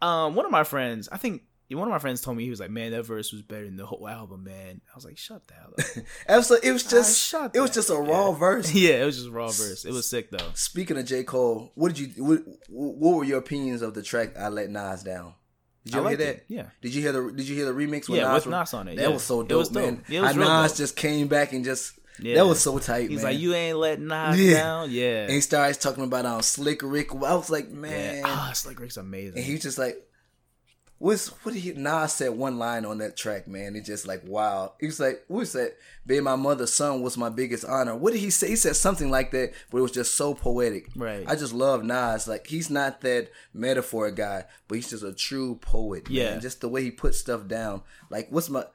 um, 0.01 0.35
one 0.35 0.45
of 0.45 0.51
my 0.51 0.63
friends, 0.63 1.09
I 1.11 1.17
think 1.17 1.43
one 1.77 1.87
of 1.87 1.91
my 1.91 1.99
friends 1.99 2.21
told 2.21 2.35
me 2.35 2.43
he 2.43 2.49
was 2.49 2.59
like, 2.59 2.71
"Man, 2.71 2.91
that 2.91 3.03
verse 3.03 3.31
was 3.31 3.43
better 3.43 3.65
than 3.65 3.77
the 3.77 3.85
whole 3.85 4.07
album, 4.07 4.43
man." 4.43 4.81
I 4.91 4.95
was 4.95 5.05
like, 5.05 5.17
"Shut 5.17 5.47
the 5.47 5.53
hell 5.53 5.73
up." 5.77 6.05
Absolutely, 6.27 6.69
it 6.69 6.71
was 6.71 6.83
just 6.83 7.19
shut 7.19 7.55
it 7.55 7.59
was 7.59 7.71
just 7.71 7.89
a 7.91 7.95
raw 7.95 8.31
verse. 8.45 8.73
yeah, 8.73 9.03
it 9.03 9.05
was 9.05 9.17
just 9.17 9.29
raw 9.29 9.47
verse. 9.47 9.85
It 9.85 9.91
was 9.91 10.09
sick 10.09 10.31
though. 10.31 10.49
Speaking 10.55 10.97
of 10.97 11.05
J. 11.05 11.23
Cole, 11.23 11.71
what 11.75 11.93
did 11.93 11.99
you 11.99 12.23
what, 12.23 12.39
what 12.69 13.17
were 13.17 13.23
your 13.23 13.37
opinions 13.37 13.81
of 13.83 13.93
the 13.93 14.01
track 14.01 14.35
I 14.37 14.47
Let 14.47 14.69
Nas 14.71 15.03
Down? 15.03 15.33
Did 15.85 15.95
you 15.95 16.03
I 16.05 16.07
hear 16.09 16.17
that? 16.17 16.27
it, 16.27 16.45
yeah. 16.49 16.65
Did 16.81 16.93
you 16.95 17.01
hear 17.01 17.11
the 17.11 17.31
Did 17.31 17.47
you 17.47 17.55
hear 17.55 17.65
the 17.65 17.71
remix 17.71 18.09
with 18.09 18.19
Yeah, 18.19 18.31
Nas? 18.33 18.45
with 18.45 18.51
Nas 18.53 18.73
on 18.73 18.87
it, 18.89 18.95
That 18.97 19.01
yeah. 19.03 19.07
was 19.09 19.23
so 19.23 19.43
dope, 19.43 19.57
was 19.59 19.69
dope. 19.69 19.83
man. 19.83 20.03
Yeah, 20.09 20.19
it 20.19 20.21
was 20.23 20.31
How 20.35 20.39
real 20.41 20.49
Nas 20.61 20.71
dope. 20.71 20.77
just 20.77 20.95
came 20.95 21.27
back 21.27 21.53
and 21.53 21.63
just 21.65 21.93
Yeah. 22.21 22.35
that 22.35 22.45
was 22.47 22.59
so 22.59 22.77
tight, 22.79 23.09
He's 23.09 23.23
man. 23.23 23.31
like, 23.33 23.39
"You 23.39 23.53
ain't 23.53 23.77
letting 23.77 24.07
Nas 24.07 24.39
Yeah. 24.39 24.53
down." 24.55 24.91
Yeah. 24.91 25.21
and 25.23 25.31
he 25.31 25.41
starts 25.41 25.77
talking 25.77 26.03
about 26.03 26.25
um 26.25 26.41
Slick 26.41 26.81
Rick. 26.83 27.13
I 27.13 27.33
was 27.35 27.49
like, 27.49 27.69
man, 27.69 28.17
yeah. 28.17 28.23
Ah, 28.25 28.51
Slick 28.53 28.79
Rick's 28.79 28.97
amazing. 28.97 29.37
and 29.37 29.45
he 29.45 29.57
just 29.57 29.77
like. 29.77 30.05
What's 30.99 31.29
what 31.29 31.53
did 31.53 31.61
he 31.61 31.71
Nas 31.71 32.11
said 32.11 32.31
one 32.31 32.59
line 32.59 32.83
on 32.83 32.97
that 32.97 33.15
track, 33.15 33.47
man. 33.47 33.77
It's 33.77 33.87
just 33.87 34.05
like 34.05 34.21
wow. 34.25 34.73
He 34.81 34.85
was 34.85 34.99
like, 34.99 35.23
"What's 35.29 35.53
that? 35.53 35.77
Being 36.05 36.23
my 36.23 36.35
mother's 36.35 36.73
son 36.73 37.01
was 37.01 37.17
my 37.17 37.29
biggest 37.29 37.63
honor. 37.63 37.95
What 37.95 38.11
did 38.11 38.19
he 38.19 38.29
say? 38.29 38.49
He 38.49 38.57
said 38.57 38.75
something 38.75 39.09
like 39.09 39.31
that, 39.31 39.53
but 39.71 39.77
it 39.77 39.81
was 39.81 39.93
just 39.93 40.15
so 40.15 40.33
poetic. 40.33 40.89
Right. 40.97 41.23
I 41.25 41.35
just 41.35 41.53
love 41.53 41.85
Nas. 41.85 42.27
Like 42.27 42.47
he's 42.47 42.69
not 42.69 42.99
that 43.01 43.29
metaphor 43.53 44.11
guy, 44.11 44.43
but 44.67 44.75
he's 44.75 44.89
just 44.89 45.03
a 45.03 45.13
true 45.13 45.55
poet. 45.55 46.09
Yeah. 46.09 46.31
Man. 46.31 46.41
Just 46.41 46.59
the 46.59 46.67
way 46.67 46.83
he 46.83 46.91
puts 46.91 47.17
stuff 47.17 47.47
down. 47.47 47.81
Like 48.09 48.27
what's 48.29 48.49
my 48.49 48.65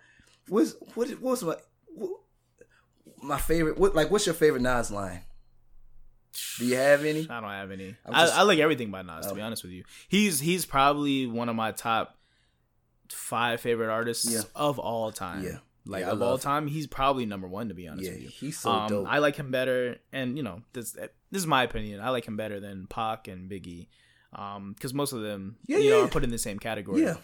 what's 0.48 0.76
what 0.94 1.10
what's 1.20 1.42
my 1.42 1.56
what, 1.94 2.10
my 3.22 3.38
favorite 3.38 3.78
what 3.78 3.94
like 3.94 4.10
what's 4.10 4.24
your 4.24 4.34
favorite 4.34 4.62
Nas 4.62 4.90
line? 4.90 5.20
Do 6.59 6.66
you 6.66 6.77
have 6.77 7.05
any? 7.05 7.28
I 7.31 7.40
don't 7.40 7.51
have 7.51 7.70
any. 7.70 7.94
I'm 8.05 8.15
I, 8.15 8.27
I 8.28 8.43
like 8.43 8.59
everything 8.59 8.90
by 8.90 9.02
Nas. 9.02 9.27
To 9.27 9.35
be 9.35 9.40
honest 9.40 9.62
with 9.62 9.73
you, 9.73 9.85
he's 10.09 10.40
he's 10.40 10.65
probably 10.66 11.27
one 11.27 11.48
of 11.48 11.56
my 11.56 11.73
top 11.73 12.16
five 13.09 13.61
favorite 13.61 13.90
artists 13.90 14.31
Yeah. 14.31 14.40
of 14.55 14.78
all 14.78 15.12
time. 15.12 15.44
Yeah. 15.44 15.59
Like 15.86 16.01
Yeah, 16.02 16.12
of 16.12 16.23
all 16.23 16.39
time, 16.39 16.66
he's 16.66 16.86
probably 16.86 17.27
number 17.27 17.47
one. 17.47 17.69
To 17.69 17.74
be 17.74 17.86
honest 17.86 18.05
Yeah, 18.06 18.12
with 18.15 18.23
you, 18.23 18.28
he's 18.31 18.59
so 18.59 18.70
um, 18.70 18.89
dope. 18.89 19.06
I 19.09 19.19
like 19.19 19.36
him 19.36 19.51
better, 19.51 19.98
and 20.12 20.36
you 20.36 20.43
know 20.43 20.62
this 20.73 20.93
this 20.93 21.11
is 21.32 21.47
my 21.47 21.62
opinion. 21.62 22.01
I 22.01 22.09
like 22.11 22.27
him 22.27 22.36
better 22.36 22.59
than 22.59 22.86
Pac 22.86 23.28
and 23.28 23.51
Biggie, 23.51 23.89
because 24.31 24.94
most 24.94 25.12
of 25.12 25.20
them 25.20 25.56
Yeah, 25.66 25.78
you 25.78 25.90
know 25.90 26.05
are 26.05 26.09
put 26.09 26.24
in 26.24 26.31
the 26.31 26.39
same 26.39 26.59
category. 26.59 27.02
Yeah. 27.02 27.16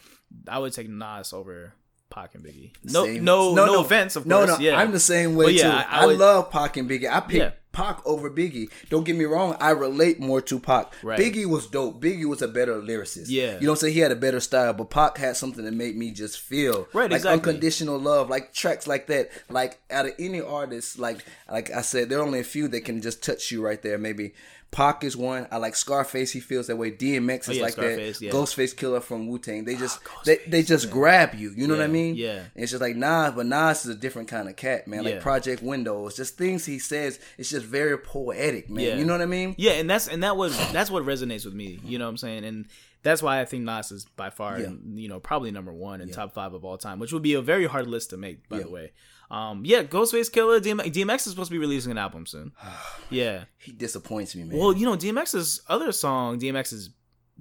I 0.47 0.59
would 0.59 0.74
take 0.74 0.89
Nas 0.91 1.32
over 1.32 1.73
Pac 2.11 2.35
and 2.35 2.45
Biggie. 2.45 2.73
No, 2.85 3.05
Same. 3.07 3.24
no, 3.24 3.55
no, 3.55 3.81
offense, 3.81 4.15
of 4.16 4.27
no, 4.27 4.45
course. 4.45 4.51
No, 4.51 4.65
yeah, 4.65 4.78
I'm 4.78 4.93
the 4.93 5.01
same 5.01 5.37
way 5.37 5.47
But 5.47 5.55
yeah, 5.55 5.62
too. 5.62 5.77
I- 5.89 5.99
I, 6.01 6.03
I 6.03 6.07
would- 6.07 6.19
love 6.19 6.51
Pac 6.51 6.77
and 6.77 6.89
Biggie. 6.91 7.11
I 7.11 7.20
pick 7.20 7.39
Yeah. 7.39 7.51
Pac 7.72 8.01
over 8.05 8.30
Biggie. 8.30 8.68
Don't 8.88 9.05
get 9.05 9.16
me 9.16 9.24
wrong. 9.24 9.56
I 9.60 9.70
relate 9.70 10.18
more 10.20 10.40
to 10.42 10.59
Pac. 10.59 10.92
Right. 11.02 11.18
Biggie 11.18 11.47
was 11.47 11.66
dope. 11.66 12.02
Biggie 12.02 12.24
was 12.28 12.42
a 12.42 12.48
better 12.48 12.80
lyricist. 12.80 13.26
Yeah. 13.28 13.59
you 13.60 13.66
don't 13.66 13.82
I'm. 13.82 13.90
He 13.90 14.01
had 14.01 14.12
a 14.12 14.16
better 14.16 14.40
style, 14.40 14.72
but 14.72 14.90
Pac 14.90 15.18
had 15.18 15.36
something 15.36 15.64
that 15.64 15.74
made 15.74 15.97
me 15.97 16.10
just 16.10 16.40
feel 16.40 16.88
Right, 16.92 17.10
like 17.10 17.18
exactly. 17.20 17.51
unconditional 17.51 17.98
love, 17.98 18.28
like 18.28 18.52
tracks 18.52 18.86
like 18.86 19.06
that. 19.06 19.30
Like 19.48 19.80
out 19.90 20.06
of 20.06 20.12
any 20.18 20.40
artist, 20.40 20.98
like 20.98 21.24
like 21.51 21.70
I 21.70 21.82
said, 21.82 22.09
there 22.09 22.18
are 22.18 22.26
only 22.26 22.40
a 22.40 22.44
few 22.44 22.68
that 22.68 22.82
can 22.82 23.01
just 23.01 23.22
touch 23.22 23.51
you 23.51 23.64
right 23.64 23.80
there. 23.82 23.98
Maybe. 23.98 24.34
Pac 24.70 25.02
is 25.02 25.16
one. 25.16 25.48
I 25.51 25.56
like 25.56 25.74
Scarface. 25.74 26.30
He 26.30 26.38
feels 26.38 26.68
that 26.68 26.76
way. 26.76 26.92
DMX 26.92 27.30
oh, 27.30 27.34
is 27.34 27.48
Oh, 27.48 27.52
yeah, 27.55 27.62
like 27.62 27.72
Scarface, 27.72 28.18
that. 28.20 28.24
yeah. 28.24 28.30
Ghostface 28.30 28.74
Killah 28.76 29.02
from 29.02 29.26
Wu 29.26 29.38
Tang. 29.40 29.64
They 29.64 29.74
ah, 29.74 29.78
just 29.78 29.98
they, 30.24 30.36
they 30.47 30.62
just 30.62 30.90
grab 30.90 31.34
you. 31.34 31.52
You 31.56 31.66
know 31.66 31.74
what 31.74 31.82
I 31.82 31.88
mean? 31.88 32.14
yeah. 32.14 32.44
And 32.55 32.62
it's 32.62 32.70
just 32.70 32.80
like 32.80 32.94
Nas, 32.94 33.32
but 33.34 33.47
Nas 33.47 33.84
is 33.84 33.97
a 33.97 33.98
different 33.98 34.28
kind 34.28 34.48
of 34.48 34.55
cat, 34.56 34.86
man. 34.86 35.05
Like. 35.05 35.20
Project 35.20 35.60
Windows, 35.62 36.16
just 36.16 36.38
things 36.38 36.66
he 36.66 36.78
says. 36.78 37.18
It's 37.36 37.51
just 37.51 37.60
very 37.62 37.99
poetic, 37.99 38.69
man. 38.70 38.85
Yeah. 38.85 38.97
You 38.97 39.05
know 39.05 39.12
what 39.15 39.23
I 39.23 39.27
mean? 39.27 39.55
Yeah, 39.59 39.73
and 39.73 39.89
that's 39.89 40.09
and 40.09 40.23
that 40.23 40.37
was 40.37 40.57
that's 40.73 40.91
what 40.91 41.05
resonates 41.05 41.45
with 41.45 41.55
me. 41.55 41.78
You 41.85 41.99
know 41.99 42.05
what 42.07 42.11
I'm 42.11 42.16
saying? 42.16 42.45
And 42.45 42.66
that's 43.03 43.23
why 43.23 43.41
I 43.41 43.45
think 43.45 43.65
Nas 43.65 43.91
is 43.93 44.05
by 44.16 44.31
far, 44.31 44.59
Yeah. 44.61 44.69
you 44.95 45.09
know, 45.09 45.20
probably 45.20 45.51
number 45.51 45.73
one 45.73 46.01
in 46.01 46.11
top 46.11 46.35
five 46.35 46.53
of 46.53 46.65
all 46.65 46.77
time, 46.77 46.99
which 46.99 47.12
would 47.12 47.23
be 47.23 47.35
a 47.35 47.41
very 47.43 47.66
hard 47.66 47.87
list 47.87 48.11
to 48.11 48.16
make, 48.19 48.47
by 48.49 48.59
Yeah. 48.59 48.62
the 48.65 48.70
way. 48.70 48.93
Um, 49.31 49.62
yeah, 49.65 49.85
Ghostface 49.85 50.31
Killah, 50.31 50.61
DMX, 50.61 50.91
DMX 50.93 51.16
is 51.27 51.31
supposed 51.31 51.49
to 51.49 51.53
be 51.55 51.59
releasing 51.59 51.93
an 51.93 51.99
album 51.99 52.27
soon. 52.27 52.53
Yeah. 53.11 53.45
He 53.59 53.73
disappoints 53.73 54.35
me, 54.37 54.45
man. 54.45 54.59
Well, 54.59 54.73
you 54.77 54.85
know, 54.87 54.97
DMX's 54.97 55.61
other 55.69 55.93
song, 55.93 56.39
DMX 56.39 56.73
is 56.73 56.91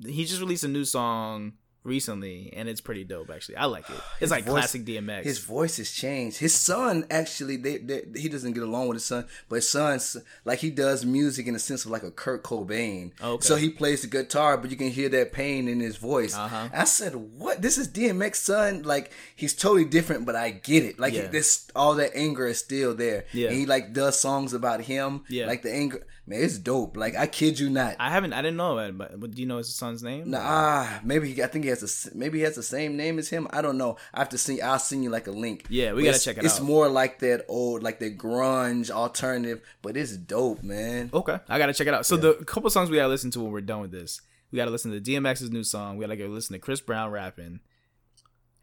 he 0.06 0.24
just 0.24 0.40
released 0.40 0.64
a 0.64 0.68
new 0.70 0.86
song 0.86 1.54
recently, 1.84 2.51
and 2.56 2.68
it's 2.69 2.81
pretty 2.81 3.03
dope. 3.03 3.30
Actually, 3.30 3.57
I 3.57 3.65
like 3.65 3.89
it. 3.89 3.95
It's 3.95 4.19
His 4.19 4.31
like 4.31 4.43
voice- 4.45 4.53
classic 4.53 4.85
DMX. 4.85 5.23
His 5.23 5.39
voice 5.39 5.77
has 5.77 5.91
changed. 5.91 6.38
His 6.38 6.53
son 6.53 7.06
actually, 7.10 7.57
they, 7.57 7.77
they, 7.77 8.03
he 8.15 8.30
doesn't 8.30 8.53
get 8.53 8.64
along 8.64 8.88
with 8.89 8.95
his 8.95 9.06
son, 9.06 9.26
but 9.47 9.56
his 9.57 9.69
son's 9.69 10.18
like 10.45 10.60
he 10.60 10.69
does 10.69 11.06
music 11.06 11.47
in 11.47 11.53
the 11.53 11.60
sense 11.60 11.85
of 11.85 11.91
like 11.91 12.03
a 12.03 12.11
Kurt 12.11 12.43
Cobain. 12.43 13.11
Okay. 13.22 13.41
So 13.45 13.56
he 13.56 13.69
plays 13.69 14.01
the 14.01 14.07
guitar, 14.07 14.57
but 14.57 14.72
you 14.72 14.77
can 14.77 14.89
hear 14.89 15.10
that 15.10 15.31
pain 15.34 15.68
in 15.68 15.80
his 15.80 15.97
voice. 15.97 16.35
Uh-huh. 16.35 16.69
I 16.73 16.84
said, 16.84 17.15
"What? 17.15 17.61
This 17.61 17.77
is 17.77 17.88
DMX 17.88 18.35
son? 18.35 18.84
Like 18.84 19.11
he's 19.35 19.53
totally 19.53 19.85
different, 19.85 20.26
but 20.26 20.35
I 20.35 20.51
get 20.51 20.84
it. 20.84 20.99
Like 20.99 21.14
Yeah. 21.14 21.27
this, 21.27 21.68
all 21.76 21.95
that 21.95 22.11
anger 22.15 22.47
is 22.47 22.60
still 22.60 22.93
there. 22.95 23.26
Yeah. 23.34 23.49
And 23.49 23.57
he 23.57 23.65
like 23.65 23.93
does 23.93 24.19
songs 24.19 24.53
about 24.53 24.81
him. 24.81 25.23
Yeah. 25.30 25.47
Like 25.47 25.61
the 25.61 25.72
anger, 25.73 26.06
man, 26.30 26.41
it's 26.43 26.57
dope. 26.60 26.95
Like 26.95 27.15
I 27.15 27.26
kid 27.27 27.60
you 27.60 27.69
not. 27.69 27.95
I 27.99 28.10
haven't, 28.11 28.34
I 28.34 28.41
didn't 28.41 28.57
know 28.57 28.76
that, 28.77 28.97
but, 28.97 29.19
but 29.19 29.31
do 29.31 29.41
you 29.41 29.47
know 29.47 29.57
his 29.57 29.73
son's 29.76 30.03
name? 30.03 30.30
Nah, 30.30 30.88
maybe 31.03 31.43
I 31.43 31.47
think 31.47 31.65
he 31.65 31.69
has 31.69 31.84
a 32.11 32.15
maybe 32.18 32.38
he 32.38 32.43
has 32.45 32.56
the 32.56 32.64
same 32.64 32.95
name 32.95 33.18
as 33.19 33.30
him. 33.30 33.47
I 33.51 33.61
don't 33.61 33.77
know. 33.77 33.97
I 34.14 34.19
have 34.19 34.30
to 34.30 34.38
see. 34.38 34.61
I'll 34.61 34.80
send 34.80 35.03
you 35.03 35.10
like 35.10 35.27
a 35.27 35.31
link. 35.31 35.65
Yeah, 35.69 35.93
we 35.93 36.03
But 36.03 36.11
gotta 36.11 36.23
check 36.23 36.38
it 36.38 36.45
It's 36.45 36.53
out. 36.56 36.60
It's 36.60 36.68
more 36.68 36.88
like 36.88 37.19
that 37.19 37.45
old, 37.49 37.84
like 37.84 37.99
that 37.99 38.18
grunge 38.18 38.91
alternative, 38.91 39.61
but 39.81 39.97
it's 39.97 40.15
dope, 40.15 40.64
man. 40.64 41.10
Okay, 41.14 41.38
I 41.49 41.57
gotta 41.57 41.73
check 41.73 41.88
it 41.88 41.93
out. 41.93 42.06
So 42.06 42.15
the 42.15 42.35
couple 42.45 42.69
songs 42.69 42.89
we 42.89 42.97
gotta 42.97 43.10
listen 43.10 43.31
to 43.31 43.39
when 43.41 43.51
we're 43.51 43.61
done 43.61 43.81
with 43.81 43.91
this, 43.91 44.22
we 44.51 44.57
gotta 44.57 44.72
listen 44.72 44.91
to 44.91 45.01
DMX's 45.01 45.51
new 45.51 45.64
song. 45.64 45.97
We 45.97 46.03
gotta 46.06 46.15
go 46.18 46.27
listen 46.27 46.53
to 46.53 46.60
Chris 46.60 46.80
Brown 46.81 47.10
rapping, 47.11 47.60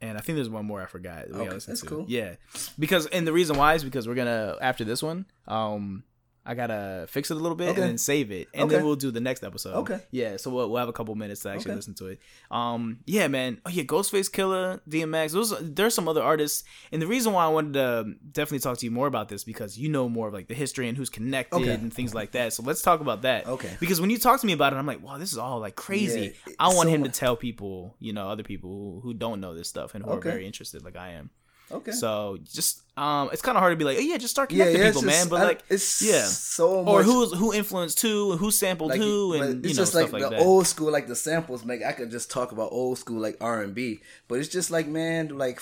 and 0.01 0.17
I 0.17 0.21
think 0.21 0.35
there's 0.37 0.49
one 0.49 0.65
more 0.65 0.81
I 0.81 0.85
forgot. 0.85 1.29
We 1.29 1.39
Okay, 1.41 1.49
that's 1.49 1.81
to. 1.81 1.85
cool. 1.85 2.05
Yeah, 2.07 2.35
because 2.79 3.07
and 3.07 3.27
the 3.27 3.33
reason 3.33 3.57
why 3.57 3.73
is 3.75 3.83
because 3.83 4.07
we're 4.07 4.15
gonna 4.15 4.55
after 4.61 4.83
this 4.83 5.01
one, 5.03 5.25
um, 5.47 6.03
I 6.49 6.55
gotta 6.55 7.05
fix 7.09 7.29
it 7.29 7.35
a 7.35 7.39
little 7.39 7.57
bit 7.57 7.69
Okay. 7.69 7.81
and 7.81 7.89
then 7.91 7.97
save 7.97 8.31
it, 8.31 8.47
and 8.53 8.63
Okay. 8.63 8.75
then 8.77 8.85
we'll 8.85 8.95
do 8.95 9.11
the 9.11 9.19
next 9.19 9.43
episode. 9.43 9.75
Okay. 9.79 9.99
Yeah, 10.11 10.37
so 10.37 10.49
we'll, 10.49 10.69
we'll 10.69 10.79
have 10.79 10.87
a 10.87 10.93
couple 10.93 11.13
minutes 11.15 11.41
to 11.41 11.49
actually 11.49 11.71
Okay. 11.71 11.75
listen 11.75 11.93
to 11.95 12.07
it. 12.07 12.19
Um, 12.49 12.99
yeah, 13.05 13.27
man. 13.27 13.59
Oh 13.65 13.69
yeah, 13.69 13.83
Ghostface 13.83 14.31
Killah, 14.31 14.79
DMX. 14.89 15.33
Those 15.33 15.53
there's 15.61 15.93
some 15.93 16.07
other 16.07 16.23
artists, 16.23 16.63
and 16.91 17.01
the 17.01 17.07
reason 17.07 17.33
why 17.33 17.43
I 17.43 17.49
wanted 17.49 17.73
to 17.73 18.13
definitely 18.31 18.59
talk 18.59 18.77
to 18.77 18.85
you 18.85 18.91
more 18.91 19.07
about 19.07 19.27
this 19.27 19.43
because 19.43 19.77
you 19.77 19.89
know 19.89 20.07
more 20.07 20.29
of 20.29 20.33
like 20.33 20.47
the 20.47 20.53
history 20.55 20.87
and 20.87 20.97
who's 20.97 21.09
connected 21.09 21.67
and 21.67 21.93
things 21.93 22.15
like 22.15 22.31
that. 22.31 22.53
So 22.53 22.63
let's 22.63 22.81
talk 22.81 23.01
about 23.01 23.23
that. 23.23 23.45
Okay. 23.45 23.75
Because 23.81 23.99
when 23.99 24.09
you 24.09 24.17
talk 24.17 24.39
to 24.39 24.47
me 24.47 24.53
about 24.53 24.71
it, 24.71 24.77
I'm 24.77 24.85
like, 24.87 25.03
wow, 25.03 25.17
this 25.17 25.33
is 25.33 25.37
all 25.37 25.59
like 25.59 25.75
crazy. 25.75 26.33
Yeah, 26.47 26.53
I 26.59 26.67
want 26.67 26.87
so 26.87 26.95
him 26.95 27.03
to 27.03 27.09
tell 27.09 27.35
people, 27.35 27.95
you 27.99 28.13
know, 28.13 28.29
other 28.29 28.43
people 28.43 28.69
who, 28.69 28.99
who 29.01 29.13
don't 29.13 29.41
know 29.41 29.53
this 29.53 29.67
stuff 29.67 29.95
and 29.95 30.05
who 30.05 30.11
are 30.11 30.21
very 30.21 30.45
interested, 30.45 30.83
like 30.83 30.95
I 30.95 31.09
am. 31.11 31.29
Okay. 31.71 31.91
So 31.91 32.37
just 32.53 32.81
um, 32.97 33.29
it's 33.33 33.41
kind 33.41 33.57
of 33.57 33.61
hard 33.61 33.73
to 33.73 33.75
be 33.77 33.83
like, 33.83 33.97
oh 33.97 34.01
yeah, 34.01 34.17
just 34.17 34.33
start 34.33 34.49
connecting 34.49 34.77
yeah, 34.77 34.87
people, 34.87 35.01
just- 35.01 35.19
man. 35.19 35.27
But 35.29 35.41
I- 35.41 35.43
like, 35.43 35.63
it's 35.69 36.01
yeah, 36.01 36.23
so 36.23 36.83
much. 36.83 36.91
or 36.93 37.03
who's 37.03 37.33
who 37.33 37.53
influenced 37.53 38.01
who, 38.01 38.31
and 38.31 38.39
who 38.39 38.51
sampled 38.51 38.91
like, 38.91 38.99
who, 38.99 39.33
and 39.33 39.65
it's 39.65 39.73
you 39.73 39.75
know 39.75 39.81
just 39.81 39.91
stuff 39.91 40.13
like 40.13 40.21
like, 40.21 40.31
the 40.31 40.37
that. 40.37 40.45
old 40.45 40.65
school, 40.65 40.91
like 40.91 41.07
the 41.07 41.15
samples 41.15 41.65
make. 41.65 41.83
I 41.83 41.91
could 41.91 42.09
just 42.09 42.31
talk 42.31 42.51
about 42.51 42.71
old 42.71 42.97
school, 42.97 43.19
like 43.19 43.37
R 43.41 43.61
and 43.61 43.75
B, 43.75 44.01
but 44.27 44.39
it's 44.39 44.49
just 44.49 44.71
like 44.71 44.87
man, 44.87 45.37
like 45.37 45.61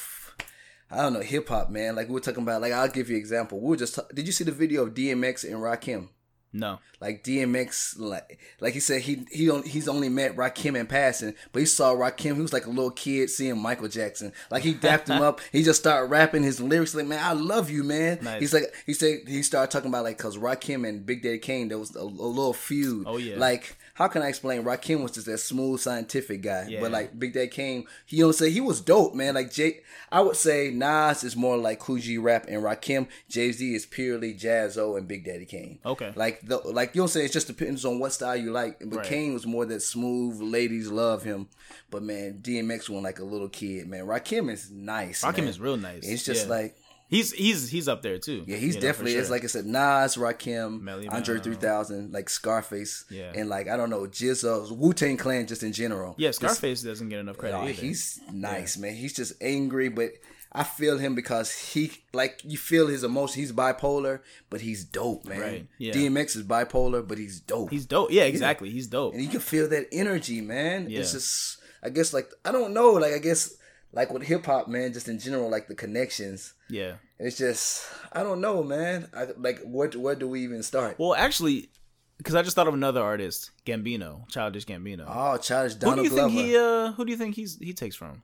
I 0.92 0.98
don't 1.02 1.14
know, 1.14 1.22
hip 1.22 1.50
hop, 1.50 1.70
man. 1.70 1.96
Like 1.96 2.08
we 2.08 2.14
we're 2.14 2.20
talking 2.20 2.44
about, 2.44 2.62
like 2.62 2.72
I'll 2.72 2.88
give 2.88 3.10
you 3.10 3.16
an 3.16 3.20
example. 3.22 3.60
We 3.60 3.70
were 3.70 3.76
just, 3.76 3.96
ta- 3.96 4.06
did 4.14 4.28
you 4.28 4.32
see 4.32 4.44
the 4.44 4.52
video 4.52 4.84
of 4.84 4.94
DMX 4.94 5.44
and 5.44 5.56
Rakim? 5.56 6.10
No, 6.56 6.80
Like 7.02 7.24
DMX, 7.24 8.00
like 8.00 8.40
like 8.62 8.74
he 8.74 8.80
said, 8.80 9.02
he 9.02 9.26
he 9.30 9.46
don't, 9.48 9.68
he's 9.68 9.88
only 9.90 10.08
met 10.08 10.36
Rakim 10.38 10.80
in 10.80 10.88
passing, 10.88 11.36
but 11.52 11.60
he 11.60 11.66
saw 11.66 11.94
Rakim. 11.94 12.36
He 12.36 12.42
was 12.42 12.54
like 12.54 12.66
a 12.66 12.70
little 12.70 12.92
kid 12.92 13.30
seeing 13.30 13.60
Michael 13.60 13.90
Jackson. 13.90 14.32
Like 14.50 14.64
he 14.64 14.74
dapped 14.74 15.10
him 15.10 15.22
up. 15.22 15.42
He 15.52 15.64
just 15.64 15.82
started 15.82 16.10
rapping 16.10 16.44
his 16.44 16.62
lyrics. 16.62 16.96
Like 16.96 17.08
man, 17.08 17.22
I 17.22 17.34
love 17.34 17.70
you, 17.70 17.84
man. 17.84 18.20
Nice. 18.22 18.40
He's 18.40 18.54
like 18.54 18.74
he 18.86 18.94
said 18.94 19.20
he 19.28 19.44
started 19.44 19.70
talking 19.70 19.90
about 19.90 20.06
like 20.06 20.18
because 20.18 20.38
Rakim 20.38 20.88
and 20.88 21.06
Big 21.06 21.22
Daddy 21.22 21.40
Kane 21.40 21.68
there 21.68 21.78
was 21.78 21.94
a, 21.96 22.00
a 22.00 22.04
little 22.04 22.54
feud. 22.54 23.04
Oh, 23.06 23.18
yeah. 23.18 23.38
Like 23.38 23.78
how 23.96 24.08
can 24.10 24.22
I 24.22 24.28
explain? 24.28 24.64
Rakim 24.64 25.02
was 25.02 25.12
just 25.14 25.26
that 25.28 25.38
smooth 25.40 25.80
scientific 25.80 26.42
guy, 26.42 26.68
Yeah. 26.70 26.82
but 26.82 26.92
like 26.92 27.18
Big 27.18 27.34
Daddy 27.34 27.48
Kane, 27.48 27.86
he 28.06 28.20
don't 28.20 28.34
say 28.34 28.50
he 28.52 28.60
was 28.62 28.82
dope, 28.82 29.16
man. 29.16 29.36
Like 29.36 29.52
Jay, 29.52 29.80
I 30.12 30.20
would 30.22 30.36
say 30.36 30.70
Nas 30.70 31.24
is 31.24 31.36
more 31.36 31.56
like 31.58 31.80
Kool 31.80 31.98
G 31.98 32.18
Rap, 32.18 32.46
and 32.50 32.62
Rakim 32.62 33.08
Jay 33.30 33.52
Z 33.54 33.74
is 33.74 33.86
purely 33.86 34.34
Jaz-O 34.34 34.98
and 34.98 35.08
Big 35.08 35.24
Daddy 35.26 35.46
Kane. 35.46 35.80
Okay. 35.86 36.12
like 36.16 36.42
the 36.46 36.58
like 36.60 36.94
you 36.94 37.02
don't 37.02 37.08
say 37.08 37.26
it 37.26 37.32
just 37.32 37.48
depends 37.48 37.86
on 37.86 38.00
what 38.00 38.12
style 38.14 38.36
you 38.36 38.52
like. 38.52 38.80
But 38.80 38.98
Right. 38.98 39.06
Kane 39.08 39.34
was 39.34 39.46
more 39.48 39.66
that 39.66 39.82
smooth, 39.82 40.42
ladies 40.42 40.90
love 40.90 41.24
him. 41.24 41.48
But 41.90 42.04
man, 42.04 42.40
DMX 42.42 42.90
went 42.90 43.04
like 43.04 43.20
a 43.20 43.24
little 43.24 43.50
kid, 43.50 43.88
man. 43.88 44.06
Rakim 44.06 44.52
is 44.52 44.70
nice. 44.70 45.24
Rakim 45.24 45.38
man. 45.40 45.48
is 45.48 45.60
real 45.60 45.78
nice. 45.78 46.06
It's 46.06 46.26
just 46.26 46.48
Yeah. 46.48 46.54
like 46.54 46.78
he's 47.16 47.32
he's 47.32 47.70
he's 47.70 47.88
up 47.88 48.02
there 48.02 48.18
too. 48.18 48.44
yeah, 48.48 48.58
he's 48.58 48.76
you 48.76 48.82
know, 48.82 48.88
definitely. 48.88 49.12
sure. 49.14 49.22
It's 49.22 49.30
like 49.30 49.44
I 49.44 49.48
said, 49.48 49.66
Nas, 49.66 50.16
Rakim, 50.18 50.82
Melly 50.82 51.08
Andre 51.08 51.40
three 51.40 51.56
thousand, 51.56 52.14
like 52.14 52.30
Scarface, 52.30 53.06
Yeah. 53.10 53.32
and 53.36 53.50
like 53.50 53.68
I 53.68 53.78
don't 53.78 53.90
know, 53.90 54.02
GZA, 54.02 54.76
Wu 54.78 54.94
Tang 54.94 55.18
Clan, 55.18 55.48
just 55.48 55.64
in 55.64 55.74
general. 55.74 56.16
yeah, 56.18 56.30
Just- 56.30 56.40
Scarface 56.40 56.82
doesn't 56.84 57.10
get 57.10 57.20
enough 57.20 57.38
credit 57.38 57.76
he's 57.76 58.20
nice, 58.32 58.78
man. 58.78 58.94
He's 58.96 59.14
just 59.14 59.34
angry, 59.42 59.90
but 59.90 60.12
I 60.52 60.64
feel 60.64 60.98
him 60.98 61.16
because 61.16 61.52
he 61.74 61.92
like 62.14 62.40
you 62.46 62.58
feel 62.58 62.88
his 62.88 63.04
emotion. 63.04 63.42
He's 63.42 63.52
bipolar, 63.52 64.22
but 64.50 64.62
he's 64.62 64.86
dope, 64.86 65.26
man. 65.26 65.40
Right, 65.42 65.68
yeah. 65.78 65.94
DMX 65.94 66.38
is 66.38 66.44
bipolar, 66.44 67.06
but 67.06 67.18
he's 67.18 67.42
dope. 67.42 67.72
he's 67.72 67.86
dope. 67.86 68.10
Yeah, 68.12 68.24
exactly. 68.24 68.70
He's 68.70 68.88
dope. 68.88 69.14
and 69.14 69.22
you 69.22 69.28
can 69.30 69.42
feel 69.42 69.68
that 69.70 69.88
energy, 69.92 70.40
man. 70.42 70.90
Yeah. 70.90 71.00
It's 71.00 71.12
just, 71.12 71.58
I 71.84 71.90
guess, 71.90 72.14
like 72.14 72.30
I 72.46 72.52
don't 72.54 72.74
know, 72.74 72.92
like 72.94 73.14
I 73.14 73.18
guess, 73.20 73.54
like 73.92 74.12
with 74.14 74.24
hip 74.24 74.46
hop, 74.46 74.70
man, 74.70 74.94
just 74.94 75.10
in 75.10 75.20
general, 75.20 75.52
like 75.52 75.68
the 75.68 75.76
connections. 75.76 76.54
Yeah. 76.70 76.94
It's 77.18 77.38
just, 77.38 77.86
I 78.12 78.24
don't 78.24 78.42
know, 78.42 78.62
man. 78.64 79.08
I, 79.16 79.28
like, 79.38 79.62
where 79.64 79.90
where 79.92 80.16
do 80.16 80.28
we 80.28 80.42
even 80.44 80.64
start? 80.64 81.00
Well, 81.00 81.16
actually, 81.16 81.70
because 82.18 82.36
I 82.36 82.42
just 82.42 82.56
thought 82.56 82.68
of 82.68 82.74
another 82.74 83.02
artist, 83.02 83.52
Gambino, 83.66 84.28
Childish 84.30 84.66
Gambino. 84.66 85.06
Oh, 85.08 85.38
Childish 85.38 85.76
who 85.82 85.96
do 85.96 86.04
you 86.04 86.10
Glover. 86.10 86.30
think 86.30 86.32
he? 86.32 86.58
Uh, 86.58 86.92
who 86.92 87.06
do 87.06 87.12
you 87.12 87.18
think 87.18 87.36
he's 87.36 87.58
he 87.58 87.74
takes 87.74 87.96
from? 87.96 88.24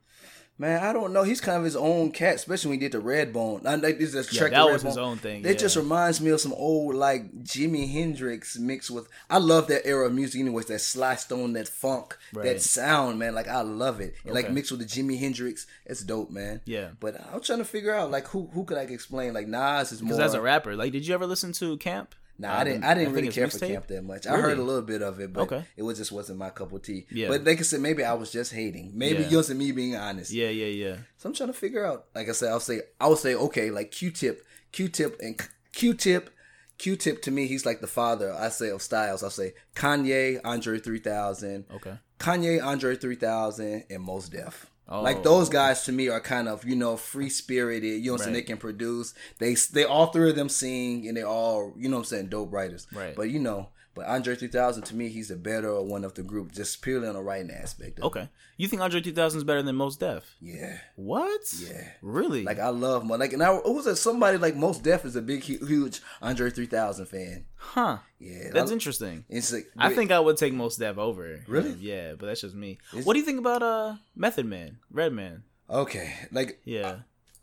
Man, 0.58 0.84
I 0.84 0.94
don't 0.94 1.12
know. 1.12 1.24
He's 1.24 1.42
kind 1.42 1.58
of 1.58 1.64
his 1.64 1.76
own 1.76 2.12
cat, 2.12 2.36
especially 2.36 2.70
when 2.70 2.80
he 2.80 2.86
did 2.88 2.92
the 2.92 3.02
Redbone. 3.02 3.66
I 3.66 3.76
like 3.76 3.98
this 3.98 4.14
is 4.14 4.32
Yeah, 4.32 4.48
that 4.50 4.66
was 4.72 4.84
his 4.84 4.98
own 4.98 5.18
thing, 5.18 5.42
That 5.42 5.54
yeah. 5.54 5.58
just 5.58 5.76
reminds 5.76 6.22
me 6.22 6.30
of 6.30 6.40
some 6.40 6.54
old 6.54 6.94
like 6.94 7.32
Jimi 7.44 7.92
Hendrix 7.92 8.60
mixed 8.60 8.92
with. 8.92 9.08
I 9.28 9.40
love 9.40 9.68
that 9.70 9.88
era 9.88 10.06
of 10.06 10.14
music, 10.14 10.40
anyways. 10.40 10.68
That 10.68 10.80
Sly 10.80 11.16
Stone, 11.16 11.54
that 11.54 11.68
funk, 11.68 12.16
Right. 12.32 12.44
that 12.46 12.62
sound, 12.62 13.18
man. 13.18 13.34
Like 13.34 13.48
I 13.48 13.62
love 13.62 14.02
it. 14.02 14.14
And 14.24 14.36
like 14.36 14.52
mixed 14.52 14.72
with 14.72 14.82
the 14.82 14.86
Jimi 14.86 15.18
Hendrix, 15.18 15.66
it's 15.88 16.02
dope, 16.04 16.30
man. 16.30 16.62
Yeah. 16.66 16.90
But 17.00 17.20
I'm 17.34 17.42
trying 17.42 17.60
to 17.60 17.66
figure 17.66 17.96
out 17.96 18.12
like 18.12 18.28
who 18.28 18.48
who 18.54 18.64
could 18.64 18.78
I 18.78 18.82
explain? 18.82 19.34
Like 19.34 19.48
Nas 19.48 19.92
is 19.92 20.04
more. 20.04 20.10
Because 20.10 20.20
as 20.26 20.34
a 20.36 20.42
rapper, 20.42 20.76
like, 20.76 20.92
did 20.92 21.08
you 21.08 21.16
ever 21.16 21.26
listen 21.26 21.54
to 21.54 21.76
Camp? 21.78 22.14
Nah, 22.42 22.58
I 22.60 22.64
didn't. 22.64 22.84
I 22.84 22.94
didn't 22.94 23.14
think 23.14 23.16
really 23.24 23.32
care 23.34 23.48
for 23.50 23.60
camp 23.60 23.88
that 23.88 24.04
much. 24.04 24.26
I 24.28 24.36
heard 24.38 24.58
a 24.58 24.64
little 24.64 24.82
bit 24.82 25.02
of 25.02 25.20
it, 25.20 25.32
but 25.32 25.42
Okay. 25.44 25.64
it 25.78 25.84
was 25.84 25.98
just 25.98 26.12
wasn't 26.12 26.40
my 26.40 26.50
cup 26.50 26.72
of 26.74 26.82
tea. 26.82 27.06
Yeah. 27.12 27.28
But 27.30 27.44
like 27.46 27.60
I 27.60 27.62
said, 27.62 27.82
maybe 27.82 28.04
I 28.04 28.14
was 28.14 28.32
just 28.32 28.52
hating. 28.54 28.92
Maybe 28.96 29.22
Yeah. 29.24 29.30
it 29.32 29.36
wasn't 29.36 29.60
me 29.60 29.72
being 29.72 29.96
honest. 29.96 30.32
Yeah, 30.32 30.50
yeah, 30.50 30.66
yeah. 30.66 30.96
So 31.18 31.30
I'm 31.30 31.36
trying 31.36 31.50
to 31.50 31.54
figure 31.54 31.86
out. 31.86 32.08
Like 32.16 32.28
I 32.30 32.32
said, 32.34 32.50
I'll 32.50 32.60
say 32.60 32.82
I 33.00 33.08
would 33.08 33.20
say 33.20 33.36
okay, 33.36 33.70
like 33.72 33.92
Q-Tip, 33.92 34.44
Q-Tip, 34.72 35.20
and 35.22 35.40
Q-Tip. 35.74 36.30
Q-Tip 36.78 37.22
to 37.22 37.30
me, 37.32 37.46
he's 37.46 37.64
like 37.64 37.80
the 37.80 37.86
father. 37.88 38.34
I 38.34 38.50
say 38.50 38.70
of 38.70 38.82
styles. 38.82 39.22
I'll 39.22 39.30
say 39.30 39.54
Kanye, 39.76 40.40
Andre 40.44 40.80
3000, 40.80 41.66
Okay. 41.76 42.00
Kanye, 42.20 42.64
Andre 42.64 42.96
3000, 42.96 43.84
and 43.90 44.02
Mos 44.02 44.30
Def. 44.30 44.71
Oh, 44.92 45.02
like 45.02 45.24
those 45.24 45.48
guys 45.48 45.84
to 45.86 45.94
me 45.94 46.10
are 46.10 46.20
kind 46.20 46.50
of 46.50 46.66
you 46.66 46.76
know 46.76 46.98
free 46.98 47.30
spirited. 47.30 48.02
You 48.02 48.08
know 48.08 48.12
what 48.14 48.22
I'm 48.22 48.26
saying? 48.26 48.34
Right. 48.36 48.42
They 48.42 48.48
can 48.48 48.58
produce. 48.58 49.14
They 49.40 49.56
they 49.56 49.86
all 49.86 50.08
three 50.08 50.30
of 50.30 50.36
them 50.36 50.50
sing, 50.50 51.08
and 51.08 51.16
they 51.16 51.24
all 51.24 51.74
you 51.78 51.88
know 51.88 51.96
what 51.96 52.02
I'm 52.02 52.06
saying 52.06 52.28
dope 52.28 52.52
writers. 52.52 52.88
Right. 52.94 53.16
But 53.16 53.30
you 53.30 53.40
know, 53.40 53.70
but 53.94 54.06
Andre 54.06 54.36
3000 54.36 54.84
to 54.84 54.96
me, 54.96 55.10
he's 55.10 55.28
the 55.30 55.36
better 55.36 55.82
one 55.82 56.04
of 56.06 56.14
the 56.14 56.24
group, 56.24 56.52
just 56.52 56.82
purely 56.82 57.08
on 57.08 57.14
the 57.16 57.22
writing 57.22 57.52
aspect. 57.52 58.00
Of 58.00 58.04
it. 58.04 58.08
Okay. 58.08 58.30
You 58.58 58.68
think 58.68 58.82
Andre 58.82 59.02
2000 59.02 59.38
is 59.40 59.44
better 59.44 59.62
than 59.64 59.76
Mos 59.76 59.98
Def? 59.98 60.36
Yeah. 60.40 60.78
What? 60.96 61.42
Yeah. 61.60 61.88
Really? 62.02 62.44
Like 62.44 62.60
I 62.60 62.70
love 62.70 63.06
my 63.06 63.16
like 63.16 63.34
and 63.34 63.42
I 63.44 63.52
was 63.52 63.88
it 63.88 63.96
somebody 63.98 64.38
like 64.38 64.56
Mos 64.56 64.80
Def 64.80 65.04
is 65.06 65.16
a 65.16 65.22
big 65.22 65.42
huge 65.44 66.02
Andre 66.22 66.50
3000 66.52 67.06
fan. 67.08 67.46
huh. 67.56 67.98
Yeah, 68.20 68.50
That's 68.54 68.70
I, 68.70 68.74
interesting. 68.74 69.26
It's 69.30 69.52
like 69.52 69.66
I 69.78 69.94
think 69.94 70.12
I 70.12 70.20
would 70.20 70.38
take 70.38 70.54
Mos 70.54 70.76
Def 70.78 70.98
over. 70.98 71.44
Really? 71.48 71.72
Yeah, 71.80 72.14
but 72.18 72.28
that's 72.28 72.42
just 72.42 72.56
me. 72.56 72.78
what 73.04 73.14
do 73.14 73.20
you 73.20 73.26
think 73.26 73.40
about 73.40 73.64
uh 73.64 73.96
Method 74.16 74.46
Man, 74.46 74.78
Redman? 74.92 75.44
okay, 75.70 76.14
like 76.32 76.60
Yeah. 76.66 76.98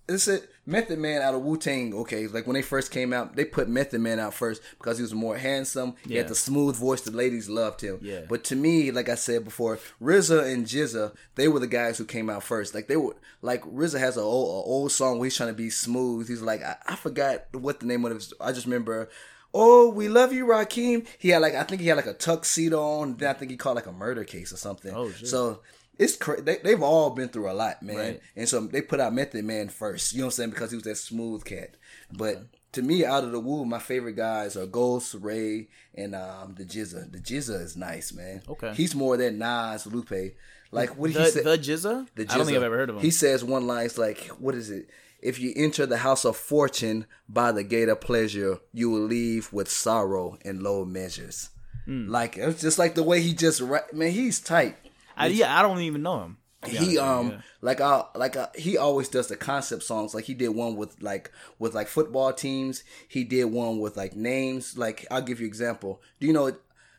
it's 0.09 0.29
a 0.29 0.41
Method 0.69 0.99
Man 0.99 1.23
out 1.23 1.35
of 1.35 1.41
Wu 1.43 1.57
Tang. 1.57 1.95
Okay, 1.95 2.27
like 2.27 2.47
when 2.47 2.55
they 2.55 2.63
first 2.63 2.91
came 2.91 3.13
out, 3.13 3.35
they 3.35 3.45
put 3.45 3.69
Method 3.69 4.01
Man 4.03 4.21
out 4.21 4.35
first 4.35 4.61
because 4.79 4.99
he 4.99 5.03
was 5.03 5.15
more 5.15 5.37
handsome. 5.39 5.95
He 6.07 6.15
Yeah. 6.15 6.19
had 6.21 6.29
the 6.29 6.35
smooth 6.35 6.77
voice. 6.77 7.01
The 7.01 7.11
ladies 7.11 7.49
loved 7.49 7.81
him. 7.81 7.99
Yeah. 8.03 8.21
But 8.29 8.45
to 8.45 8.57
me, 8.57 8.91
like 8.91 9.09
I 9.09 9.15
said 9.15 9.45
before, 9.45 9.79
RZA 10.01 10.53
and 10.53 10.67
GZA, 10.67 11.13
they 11.37 11.49
were 11.49 11.59
the 11.61 11.67
guys 11.67 11.97
who 11.97 12.05
came 12.05 12.29
out 12.29 12.43
first. 12.43 12.75
Like 12.75 12.87
they 12.87 12.97
were 12.99 13.17
like 13.41 13.63
RZA 13.65 13.99
has 13.99 14.17
an 14.19 14.23
old, 14.25 14.49
a 14.67 14.69
old 14.69 14.93
song 14.93 15.19
where 15.19 15.25
he's 15.27 15.37
trying 15.37 15.49
to 15.49 15.55
be 15.55 15.71
smooth. 15.71 16.29
He's 16.29 16.43
like 16.43 16.63
I, 16.63 16.77
I 16.87 16.97
forgot 16.97 17.47
what 17.53 17.81
the 17.81 17.87
name 17.87 18.05
of 18.05 18.13
it. 18.13 18.15
Was. 18.17 18.35
I 18.41 18.53
just 18.53 18.67
remember. 18.67 19.09
Oh, 19.55 19.89
we 19.89 20.09
love 20.09 20.31
you, 20.35 20.45
Rakim. 20.45 21.07
He 21.19 21.31
had 21.31 21.41
like 21.41 21.55
I 21.55 21.63
think 21.65 21.81
he 21.81 21.89
had 21.89 21.97
like 21.97 22.05
a 22.07 22.13
tuxedo 22.13 22.79
on. 22.83 23.17
Then 23.17 23.31
I 23.31 23.33
think 23.33 23.51
he 23.51 23.57
called 23.57 23.77
like 23.77 23.87
a 23.87 23.93
murder 23.93 24.23
case 24.25 24.53
or 24.53 24.59
something. 24.59 24.95
Oh, 24.95 25.11
shit. 25.11 25.27
So 25.29 25.61
it's 25.99 26.17
cra- 26.17 26.41
they, 26.41 26.57
they've 26.59 26.83
all 26.83 27.11
been 27.11 27.29
through 27.29 27.51
a 27.51 27.53
lot, 27.53 27.83
man. 27.83 27.97
Right. 27.97 28.21
And 28.37 28.49
so 28.49 28.61
they 28.61 28.81
put 28.83 29.01
out 29.01 29.13
Method 29.13 29.45
Man 29.45 29.69
first. 29.69 30.13
You 30.13 30.21
know 30.21 30.27
what 30.27 30.35
I'm 30.35 30.37
saying? 30.37 30.51
Because 30.51 30.71
he 30.71 30.77
was 30.77 30.85
that 30.85 30.97
smooth 30.97 31.45
cat. 31.45 31.75
But 32.13 32.45
to 32.73 32.83
me, 32.83 33.05
out 33.05 33.25
of 33.25 33.33
the 33.33 33.41
Wu, 33.41 33.65
my 33.65 33.79
favorite 33.79 34.17
guys 34.17 34.57
are 34.57 34.67
Ghost, 34.67 35.15
Ray, 35.19 35.69
and 35.95 36.15
um, 36.15 36.55
the 36.57 36.65
GZA. 36.65 37.11
The 37.13 37.19
GZA 37.19 37.63
is 37.63 37.77
nice, 37.77 38.13
man. 38.13 38.43
Okay. 38.49 38.73
He's 38.75 38.95
more 38.95 39.17
than 39.17 39.39
Nas, 39.39 39.87
Lupe. 39.87 40.35
Like 40.71 40.91
what 40.99 41.13
The 41.15 41.25
he 41.25 41.31
said. 41.31 41.45
the 41.45 41.59
GZA? 41.59 42.09
the 42.15 42.23
I 42.23 42.37
don't 42.37 42.45
think 42.47 42.57
I've 42.59 42.63
ever 42.63 42.77
heard 42.77 42.91
of 42.91 42.97
him. 42.97 43.03
He 43.03 43.11
says 43.11 43.43
one 43.43 43.67
line 43.67 43.87
is 43.87 43.97
like, 43.99 44.27
what 44.39 44.55
is 44.55 44.71
it? 44.71 44.89
If 45.21 45.41
you 45.41 45.53
enter 45.57 45.85
the 45.87 45.97
house 45.97 46.25
of 46.25 46.37
fortune 46.37 47.07
by 47.29 47.51
the 47.53 47.65
gate 47.65 47.89
of 47.89 48.01
pleasure, 48.01 48.59
you 48.73 48.89
will 48.91 49.01
leave 49.01 49.53
with 49.53 49.69
sorrow 49.71 50.39
and 50.45 50.63
low 50.63 50.85
measures. 50.85 51.49
Hmm. 51.87 52.09
Like 52.09 52.37
it's 52.37 52.61
just 52.61 52.79
like 52.79 52.95
the 52.95 53.03
way 53.03 53.21
he 53.23 53.33
just 53.35 53.63
man, 53.93 54.13
he's 54.13 54.39
tight. 54.41 54.77
I, 55.19 55.27
yeah, 55.29 55.59
I 55.59 55.63
don't 55.63 55.81
even 55.81 56.03
know 56.03 56.21
him. 56.23 56.39
he 56.67 56.99
um 56.99 57.31
yeah. 57.31 57.41
like 57.61 57.81
uh 57.81 58.05
like 58.17 58.37
uh, 58.37 58.49
he 58.57 58.77
always 58.77 59.09
does 59.09 59.29
the 59.29 59.37
concept 59.37 59.83
songs 59.85 60.13
like 60.13 60.25
he 60.25 60.35
did 60.35 60.49
one 60.49 60.75
with 60.75 61.01
like 61.01 61.31
with 61.61 61.73
like 61.73 61.87
football 61.87 62.33
teams 62.33 62.83
he 63.07 63.23
did 63.23 63.45
one 63.45 63.79
with 63.79 63.97
like 63.97 64.17
names 64.17 64.77
like 64.77 65.07
i'll 65.11 65.23
give 65.23 65.39
you 65.41 65.47
example 65.47 66.03
do 66.19 66.27
you 66.27 66.33
know 66.33 66.51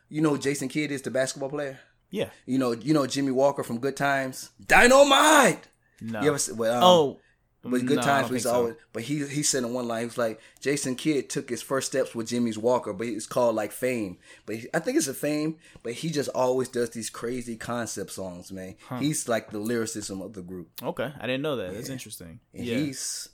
you 0.07 0.21
know 0.21 0.37
jason 0.37 0.69
kidd 0.69 0.91
is 0.93 1.01
the 1.01 1.11
basketball 1.11 1.49
player 1.49 1.77
yeah. 2.09 2.29
you 2.45 2.57
know 2.57 2.71
you 2.71 2.93
know 2.93 3.05
jimmy 3.05 3.31
walker 3.31 3.61
from 3.61 3.79
good 3.79 3.97
times 3.97 4.49
dynamite 4.65 5.67
No. 6.01 6.21
you 6.21 6.29
ever 6.29 6.37
see, 6.37 6.53
well, 6.53 6.77
um, 6.77 6.83
oh, 6.83 7.19
but 7.61 7.85
good 7.85 7.97
no, 7.97 8.01
times 8.01 8.29
was 8.29 8.43
think 8.43 8.53
so. 8.53 8.57
always 8.57 8.75
but 8.93 9.03
he 9.03 9.27
he 9.27 9.43
said 9.43 9.63
in 9.63 9.73
one 9.73 9.87
line 9.87 9.99
he 9.99 10.05
was 10.05 10.17
like 10.17 10.39
jason 10.61 10.95
kidd 10.95 11.29
took 11.29 11.49
his 11.49 11.61
first 11.61 11.87
steps 11.87 12.15
with 12.15 12.27
jimmy's 12.27 12.57
walker 12.57 12.93
but 12.93 13.05
it's 13.05 13.27
called 13.27 13.53
like 13.53 13.71
fame 13.71 14.17
but 14.45 14.55
he, 14.55 14.67
i 14.73 14.79
think 14.79 14.97
it's 14.97 15.07
a 15.09 15.13
fame 15.13 15.57
but 15.83 15.91
he 15.91 16.09
just 16.09 16.29
always 16.29 16.69
does 16.69 16.91
these 16.91 17.09
crazy 17.09 17.57
concept 17.57 18.11
songs 18.11 18.51
man 18.51 18.75
he's 18.99 19.27
like 19.27 19.51
the 19.51 19.59
lyricism 19.59 20.21
of 20.21 20.33
the 20.33 20.41
group 20.41 20.69
Okay, 20.81 21.11
I 21.19 21.27
didn't 21.27 21.41
know 21.41 21.55
that. 21.57 21.73
That's 21.73 21.89
interesting. 21.89 22.39
and 22.53 22.65
yeah. 22.65 22.77
he's 22.77 23.29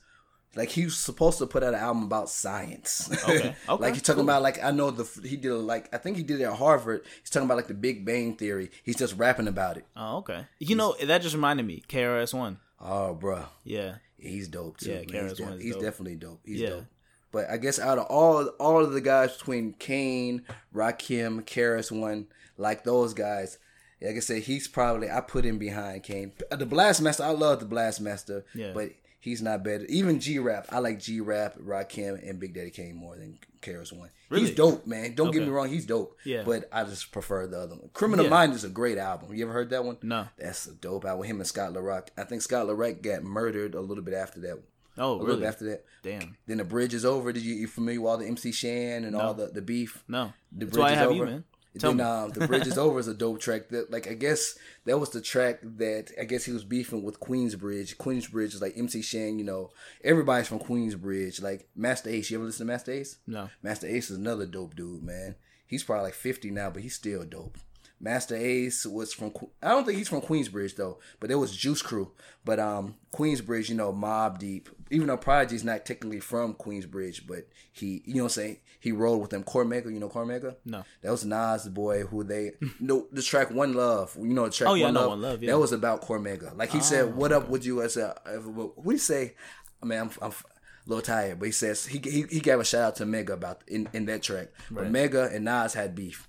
like 0.56 0.70
he 0.70 0.86
was 0.86 0.98
supposed 0.98 1.38
to 1.40 1.46
put 1.46 1.64
out 1.64 1.74
an 1.74 1.80
album 1.80 2.04
about 2.04 2.30
science. 2.30 3.10
Okay, 3.24 3.56
okay, 3.70 3.82
like 3.82 3.94
he's 3.94 4.02
talking 4.02 4.22
cool. 4.22 4.30
about 4.30 4.42
like 4.42 4.64
I 4.64 4.72
know 4.72 4.92
the 4.92 5.04
he 5.28 5.38
did 5.38 5.52
a, 5.52 5.58
like 5.58 5.94
I 5.94 5.98
think 5.98 6.18
he 6.18 6.24
did 6.24 6.40
it 6.40 6.46
at 6.46 6.54
Harvard. 6.54 7.06
He's 7.22 7.30
talking 7.30 7.46
about 7.46 7.58
like 7.58 7.68
the 7.68 7.74
Big 7.74 8.06
Bang 8.06 8.36
Theory. 8.36 8.72
He's 8.84 8.96
just 8.96 9.16
rapping 9.18 9.48
about 9.48 9.78
it. 9.78 9.86
Oh, 9.96 10.18
okay. 10.18 10.46
You 10.60 10.76
know, 10.76 10.96
that 11.04 11.22
just 11.22 11.36
reminded 11.36 11.66
me. 11.66 11.84
KRS 11.88 12.34
One. 12.34 12.60
Oh, 12.80 13.14
bro. 13.14 13.46
Yeah. 13.64 13.96
He's 14.26 14.48
dope 14.48 14.78
too. 14.78 14.92
Yeah, 15.08 15.24
he's, 15.30 15.40
One 15.40 15.54
is 15.54 15.64
he's 15.64 15.74
dope. 15.74 15.84
definitely 15.84 16.16
dope. 16.16 16.42
He's 16.46 16.60
Yeah. 16.62 16.70
dope. 16.70 16.86
But 17.32 17.50
I 17.50 17.58
guess 17.58 17.80
out 17.80 17.98
of 17.98 18.06
all 18.06 18.46
all 18.60 18.84
of 18.84 18.94
the 18.94 19.02
guys 19.02 19.36
between 19.38 19.74
Kane, 19.74 20.44
Rakim, 20.74 21.44
KRS 21.46 21.92
One, 21.92 22.28
like 22.58 22.84
those 22.84 23.14
guys, 23.14 23.58
like 24.02 24.16
I 24.16 24.20
said, 24.20 24.44
he's 24.44 24.68
probably 24.68 25.10
I 25.10 25.22
put 25.22 25.46
him 25.46 25.58
behind 25.58 26.04
Kane. 26.04 26.32
The 26.50 26.66
Blastmaster, 26.66 27.24
I 27.26 27.30
love 27.32 27.60
the 27.60 27.66
Blastmaster, 27.66 28.44
Yeah. 28.54 28.72
but 28.74 28.92
he's 29.26 29.42
not 29.42 29.64
better. 29.64 29.84
Even 29.90 30.20
G 30.22 30.40
Rap, 30.40 30.68
I 30.72 30.80
like 30.80 31.00
G 31.02 31.20
Rap, 31.20 31.56
Rakim, 31.58 32.28
and 32.28 32.40
Big 32.40 32.54
Daddy 32.54 32.70
Kane 32.72 32.96
more 32.96 33.18
than 33.18 33.38
KRS 33.62 33.92
One. 33.92 34.10
Really? 34.30 34.46
He's 34.48 34.56
dope, 34.56 34.88
man. 34.88 35.14
Don't 35.16 35.32
get 35.32 35.42
me 35.44 35.50
wrong, 35.50 35.68
he's 35.70 35.86
dope. 35.86 36.18
Yeah. 36.24 36.44
But 36.46 36.70
I 36.72 36.84
just 36.86 37.12
prefer 37.12 37.46
the 37.48 37.60
other 37.60 37.76
one. 37.76 37.90
Criminal 37.94 38.26
Yeah. 38.26 38.32
Mind 38.32 38.54
is 38.54 38.64
a 38.64 38.70
great 38.70 38.98
album. 38.98 39.34
You 39.36 39.44
ever 39.44 39.54
heard 39.54 39.70
that 39.72 39.84
one? 39.84 39.98
No. 40.02 40.28
That's 40.38 40.66
a 40.68 40.74
dope 40.74 41.04
album. 41.06 41.26
Him 41.26 41.38
and 41.42 41.48
Scott 41.48 41.74
LaRock. 41.74 42.08
I 42.18 42.24
think 42.24 42.42
Scott 42.42 42.68
LaRock 42.68 43.02
got 43.02 43.24
murdered 43.24 43.76
a 43.76 43.82
little 43.82 44.04
bit 44.04 44.14
after 44.14 44.40
that. 44.42 44.62
Oh, 44.98 45.16
A 45.16 45.22
little 45.22 45.38
bit 45.42 45.48
after 45.48 45.66
that. 45.72 45.84
Damn. 46.04 46.38
Then 46.48 46.58
the 46.58 46.64
bridge 46.64 46.94
is 46.94 47.04
over. 47.04 47.34
Did 47.34 47.44
you 47.44 47.54
you 47.56 47.68
familiar 47.68 48.00
with 48.00 48.10
all 48.12 48.18
the 48.18 48.28
MC 48.28 48.52
Shan 48.54 49.04
and 49.04 49.14
all 49.16 49.34
the, 49.34 49.48
the 49.48 49.62
beef? 49.62 50.04
No. 50.08 50.32
The 50.54 50.66
That's 50.66 50.78
why 50.78 50.84
I 50.86 50.88
Bridge 50.88 50.94
is 50.94 51.00
have 51.00 51.08
over. 51.10 51.16
you, 51.18 51.26
man. 51.26 51.44
Tell 51.80 51.94
then 51.94 52.06
um, 52.06 52.32
the 52.32 52.48
bridge 52.48 52.68
is 52.68 52.78
over 52.78 53.00
is 53.00 53.08
a 53.08 53.14
dope 53.14 53.40
track. 53.40 53.70
That 53.70 53.92
like 53.92 54.08
I 54.08 54.14
guess 54.14 54.58
that 54.86 55.00
was 55.00 55.10
the 55.10 55.22
track 55.22 55.60
that 55.64 56.12
I 56.20 56.24
guess 56.24 56.46
he 56.46 56.52
was 56.52 56.64
beefing 56.64 57.04
with 57.04 57.20
Queensbridge. 57.20 57.98
Queensbridge 57.98 58.54
is 58.54 58.62
like 58.62 58.78
MC 58.78 59.02
Shan. 59.02 59.40
You 59.40 59.46
know, 59.46 59.72
everybody's 60.04 60.48
from 60.48 60.60
Queensbridge. 60.60 61.42
Like 61.42 61.68
Masta 61.76 62.10
Ace. 62.10 62.32
You 62.32 62.38
ever 62.38 62.46
listen 62.46 62.68
to 62.68 62.74
Masta 62.74 62.92
Ace? 62.92 63.18
No. 63.28 63.50
Masta 63.62 63.94
Ace 63.94 64.10
is 64.10 64.18
another 64.18 64.46
dope 64.46 64.76
dude, 64.76 65.04
man. 65.04 65.36
He's 65.68 65.84
probably 65.84 66.06
like 66.06 66.14
fifty 66.14 66.52
now, 66.52 66.70
but 66.70 66.84
he's 66.84 66.96
still 66.96 67.24
dope. 67.24 67.58
Masta 68.06 68.36
Ace 68.36 68.86
was 68.86 69.14
from. 69.14 69.34
I 69.64 69.69
don't 69.69 69.84
think 69.84 69.98
he's 69.98 70.10
from 70.10 70.22
Queensbridge 70.22 70.76
though, 70.76 70.99
but 71.19 71.32
it 71.32 71.36
was 71.36 71.56
Juice 71.56 71.82
Crew. 71.82 72.11
But 72.45 72.60
um, 72.60 72.95
Queensbridge, 73.11 73.68
you 73.69 73.76
know, 73.76 73.91
Mobb 73.91 74.38
Deep. 74.38 74.69
Even 74.91 75.07
though 75.07 75.18
Prodigy's 75.18 75.64
not 75.64 75.86
technically 75.86 76.19
from 76.19 76.53
Queensbridge, 76.53 77.26
but 77.27 77.48
he, 77.72 78.03
you 78.06 78.14
know, 78.14 78.23
what 78.23 78.38
I'm 78.38 78.44
saying 78.44 78.57
he 78.80 78.91
rolled 78.91 79.22
with 79.22 79.32
them. 79.32 79.44
Cormega, 79.44 79.91
you 79.91 79.99
know 79.99 80.10
Cormega? 80.10 80.57
No. 80.64 80.84
That 81.02 81.10
was 81.10 81.26
Nas, 81.26 81.64
the 81.64 81.72
boy 81.72 82.03
who 82.03 82.23
they 82.23 82.52
no 82.80 83.07
the 83.11 83.23
track 83.23 83.49
One 83.49 83.73
Love. 83.73 84.15
You 84.15 84.27
know 84.27 84.45
the 84.45 84.52
track 84.52 84.69
Oh, 84.69 84.76
yeah, 84.76 84.86
One 84.86 84.94
know 84.94 84.99
Love. 85.02 85.10
One 85.10 85.22
Love, 85.23 85.44
yeah. 85.44 85.52
That 85.52 85.60
was 85.60 85.72
about 85.72 86.03
Cormega. 86.03 86.56
Like 86.56 86.69
he 86.69 86.82
said, 86.82 87.15
"What 87.15 87.32
up 87.32 87.49
with 87.49 87.65
you?" 87.65 87.82
I 87.84 87.88
said, 87.88 88.14
"What 88.44 88.84
do 88.86 88.91
you 88.91 88.98
say?" 88.99 89.34
I 89.82 89.88
mean, 89.88 89.99
I'm, 89.99 90.11
I'm 90.22 90.30
a 90.30 90.34
little 90.86 91.02
tired, 91.02 91.40
but 91.40 91.48
he 91.48 91.52
says 91.52 91.88
he 91.88 91.98
he, 91.98 92.26
he 92.30 92.40
gave 92.40 92.60
a 92.60 92.64
shout 92.64 92.84
out 92.84 92.95
to 92.98 93.07
Mega 93.07 93.34
about 93.34 93.64
in, 93.68 93.90
in 93.94 94.06
that 94.06 94.22
track. 94.22 94.49
But 94.69 94.91
Mega 94.91 95.32
and 95.34 95.45
Nas 95.45 95.73
had 95.73 95.95
beef, 95.95 96.27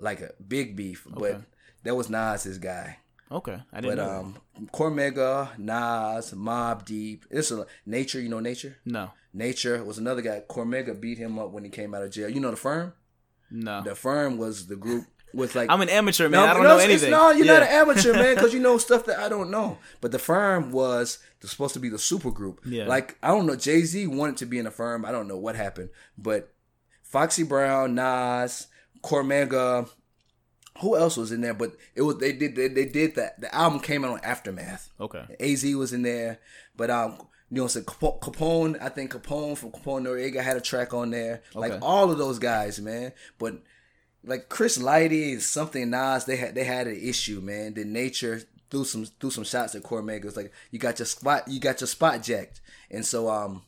like 0.00 0.20
a 0.20 0.32
big 0.46 0.76
beef. 0.76 1.06
But 1.08 1.42
that 1.84 1.94
was 1.94 2.08
Nas's 2.10 2.58
guy. 2.58 2.98
Okay, 3.32 3.58
I 3.72 3.80
didn't 3.80 3.96
But 3.96 4.04
know. 4.04 4.18
um, 4.56 4.68
Cormega, 4.72 5.56
Nas, 5.56 6.32
Mobb 6.34 6.84
Deep. 6.84 7.26
It's 7.30 7.50
a 7.52 7.64
Nature. 7.86 8.20
You 8.20 8.28
know 8.28 8.40
Nature. 8.40 8.76
no, 8.84 9.12
Nature 9.32 9.84
was 9.84 9.98
another 9.98 10.20
guy. 10.22 10.42
Cormega 10.48 11.00
beat 11.00 11.18
him 11.18 11.38
up 11.38 11.50
when 11.52 11.62
he 11.64 11.70
came 11.70 11.94
out 11.94 12.02
of 12.02 12.10
jail. 12.10 12.28
You 12.28 12.40
know 12.40 12.50
the 12.50 12.56
firm. 12.56 12.92
no. 13.50 13.82
The 13.82 13.94
firm 13.94 14.36
was 14.36 14.66
the 14.66 14.74
group 14.76 15.04
with 15.32 15.54
like 15.54 15.70
I'm 15.72 15.80
an 15.80 15.88
amateur 15.88 16.28
man. 16.28 16.40
I 16.48 16.54
don't 16.54 16.64
no, 16.64 16.70
know 16.70 16.78
anything. 16.78 17.12
No, 17.12 17.30
you're 17.30 17.46
yeah. 17.46 17.52
not 17.60 17.62
an 17.62 17.68
amateur, 17.68 18.12
man, 18.14 18.34
because 18.34 18.52
you 18.52 18.58
know 18.66 18.78
stuff 18.78 19.04
that 19.06 19.20
I 19.20 19.28
don't 19.28 19.50
know. 19.52 19.78
But 20.00 20.10
the 20.10 20.18
firm 20.18 20.72
was 20.72 21.18
supposed 21.40 21.74
to 21.74 21.80
be 21.80 21.88
the 21.88 22.00
super 22.00 22.32
group. 22.32 22.60
Yeah. 22.66 22.86
Like 22.88 23.16
I 23.22 23.28
don't 23.28 23.46
know, 23.46 23.54
Jay 23.54 23.82
Z 23.82 24.08
wanted 24.08 24.38
to 24.38 24.46
be 24.46 24.58
in 24.58 24.64
the 24.64 24.72
firm. 24.72 25.04
I 25.04 25.12
don't 25.12 25.28
know 25.28 25.38
what 25.38 25.54
happened, 25.54 25.90
but 26.18 26.52
Foxy 27.04 27.44
Brown, 27.44 27.94
Nas, 27.94 28.66
Cormega, 29.02 29.88
who 30.80 30.96
else 30.96 31.16
was 31.16 31.32
in 31.32 31.40
there? 31.40 31.54
But 31.54 31.72
it 31.94 32.02
was 32.02 32.18
they 32.18 32.32
did 32.32 32.56
they, 32.56 32.68
they 32.68 32.86
did 32.86 33.14
that. 33.16 33.40
The 33.40 33.54
album 33.54 33.80
came 33.80 34.04
out 34.04 34.12
on 34.12 34.20
Aftermath. 34.24 34.90
Okay. 35.00 35.24
Az 35.40 35.64
was 35.74 35.92
in 35.92 36.02
there, 36.02 36.38
but 36.76 36.90
um, 36.90 37.18
you 37.50 37.60
know, 37.60 37.66
so 37.66 37.82
Capo- 37.82 38.18
Capone, 38.20 38.80
I 38.80 38.88
think 38.88 39.12
Capone 39.12 39.56
from 39.58 39.72
Capone 39.72 40.02
Noreaga 40.06 40.40
had 40.42 40.56
a 40.56 40.60
track 40.60 40.94
on 40.94 41.10
there. 41.10 41.42
Like 41.54 41.72
Okay. 41.72 41.80
all 41.82 42.10
of 42.10 42.18
those 42.18 42.38
guys, 42.38 42.80
man. 42.80 43.12
But 43.38 43.62
like 44.24 44.48
Chris 44.48 44.78
Lighty 44.78 45.32
and 45.32 45.42
something 45.42 45.90
Nas, 45.90 46.24
they 46.26 46.36
had 46.36 46.54
they 46.54 46.64
had 46.64 46.86
an 46.86 46.98
issue, 47.00 47.40
man. 47.40 47.74
The 47.74 47.84
nature 47.84 48.42
threw 48.70 48.84
some 48.84 49.04
threw 49.06 49.30
some 49.30 49.44
shots 49.44 49.74
at 49.74 49.82
Cormega. 49.82 50.26
It's 50.26 50.36
like 50.36 50.52
you 50.70 50.78
got 50.78 50.98
your 50.98 51.06
spot, 51.06 51.48
you 51.48 51.58
got 51.60 51.80
your 51.80 51.88
spot 51.88 52.22
jacked, 52.22 52.60
and 52.90 53.04
so 53.04 53.28
um. 53.28 53.62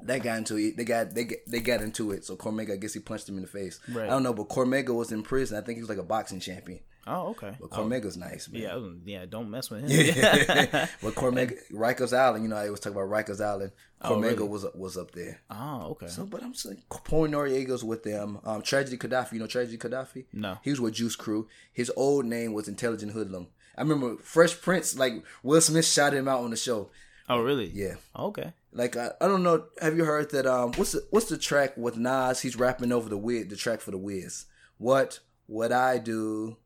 They 0.00 0.18
got 0.18 0.38
into 0.38 0.56
it. 0.56 0.76
They 0.76 0.84
got 0.84 1.14
they 1.14 1.24
get, 1.24 1.50
they 1.50 1.60
got 1.60 1.80
into 1.80 2.10
it. 2.12 2.24
So 2.24 2.36
Cormega, 2.36 2.72
I 2.72 2.76
guess 2.76 2.94
he 2.94 3.00
punched 3.00 3.28
him 3.28 3.36
in 3.36 3.42
the 3.42 3.48
face. 3.48 3.80
Right. 3.88 4.04
I 4.04 4.10
don't 4.10 4.22
know, 4.22 4.34
but 4.34 4.48
Cormega 4.48 4.94
was 4.94 5.12
in 5.12 5.22
prison. 5.22 5.56
I 5.56 5.62
think 5.62 5.76
he 5.76 5.82
was 5.82 5.88
like 5.88 5.98
a 5.98 6.02
boxing 6.02 6.40
champion. 6.40 6.80
Oh, 7.08 7.28
okay. 7.28 7.56
But 7.60 7.70
Cormega's 7.70 8.16
nice, 8.16 8.48
man. 8.48 8.62
Yeah, 8.62 8.80
yeah. 9.04 9.26
Don't 9.26 9.48
mess 9.48 9.70
with 9.70 9.88
him. 9.88 9.88
but 11.02 11.14
Cormega, 11.14 11.56
Rikers 11.72 12.16
Island, 12.16 12.42
you 12.42 12.48
know, 12.48 12.56
I 12.56 12.68
was 12.68 12.80
talking 12.80 12.98
about 12.98 13.08
Rikers 13.08 13.40
Island. 13.40 13.70
Oh, 14.02 14.16
Cormega 14.16 14.38
really? 14.38 14.48
was 14.48 14.66
was 14.74 14.96
up 14.96 15.12
there. 15.12 15.40
oh, 15.50 15.90
okay. 15.92 16.08
So, 16.08 16.26
but 16.26 16.42
I'm 16.42 16.54
saying 16.54 16.82
Capone 16.90 17.30
Noreaga's 17.30 17.84
with 17.84 18.02
them. 18.02 18.40
Um, 18.44 18.60
Tragedy 18.62 18.96
Khadafi, 18.96 19.34
you 19.34 19.38
know 19.38 19.46
Tragedy 19.46 19.78
Khadafi? 19.78 20.24
No. 20.32 20.58
He 20.62 20.70
was 20.70 20.80
with 20.80 20.94
Juice 20.94 21.16
Crew. 21.16 21.48
His 21.72 21.92
old 21.96 22.24
name 22.24 22.52
was 22.52 22.66
Intelligent 22.66 23.12
Hoodlum. 23.12 23.46
I 23.78 23.82
remember 23.82 24.16
Fresh 24.16 24.60
Prince, 24.60 24.98
like 24.98 25.22
Will 25.42 25.60
Smith 25.60 25.86
shouted 25.86 26.16
him 26.16 26.28
out 26.28 26.42
on 26.42 26.50
the 26.50 26.56
show. 26.56 26.90
Oh, 27.28 27.40
really? 27.40 27.66
Yeah. 27.66 27.94
Okay. 28.16 28.52
Like 28.72 28.96
I, 28.96 29.10
I 29.20 29.26
don't 29.28 29.42
know. 29.42 29.64
Have 29.80 29.96
you 29.96 30.04
heard 30.04 30.30
that? 30.30 30.46
Um, 30.46 30.72
what's 30.72 30.92
the 30.92 31.06
what's 31.10 31.28
the 31.28 31.38
track 31.38 31.76
with 31.76 31.96
Nas? 31.96 32.40
He's 32.42 32.56
rapping 32.56 32.92
over 32.92 33.08
the 33.08 33.16
Wiz, 33.16 33.48
the 33.48 33.56
track 33.56 33.80
for 33.80 33.90
the 33.90 33.98
Wiz. 33.98 34.44
What 34.78 35.20
would 35.48 35.72
I 35.72 35.98
do? 35.98 36.56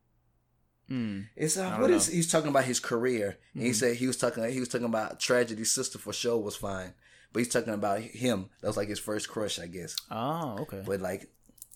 Hmm. 0.89 1.20
It's 1.37 1.57
uh, 1.57 1.77
what 1.77 1.91
is 1.91 2.09
he's 2.09 2.31
talking 2.31 2.51
about 2.51 2.65
his 2.65 2.81
career, 2.81 3.39
Mm-hmm. 3.55 3.66
he 3.66 3.73
said 3.73 3.97
he 3.97 4.07
was 4.09 4.16
talking 4.16 4.43
he 4.51 4.59
was 4.61 4.69
talking 4.69 4.87
about 4.87 5.20
tragedy. 5.20 5.65
Sister 5.65 5.99
for 5.99 6.12
sure 6.12 6.39
was 6.39 6.57
fine, 6.57 6.95
but 7.32 7.39
he's 7.41 7.49
talking 7.53 7.74
about 7.74 8.01
him. 8.01 8.49
That 8.61 8.66
was 8.69 8.77
like 8.77 8.89
his 8.89 8.99
first 8.99 9.28
crush, 9.28 9.59
I 9.61 9.66
guess. 9.69 9.95
Oh, 10.11 10.57
okay. 10.62 10.82
But 10.85 11.01
like 11.01 11.28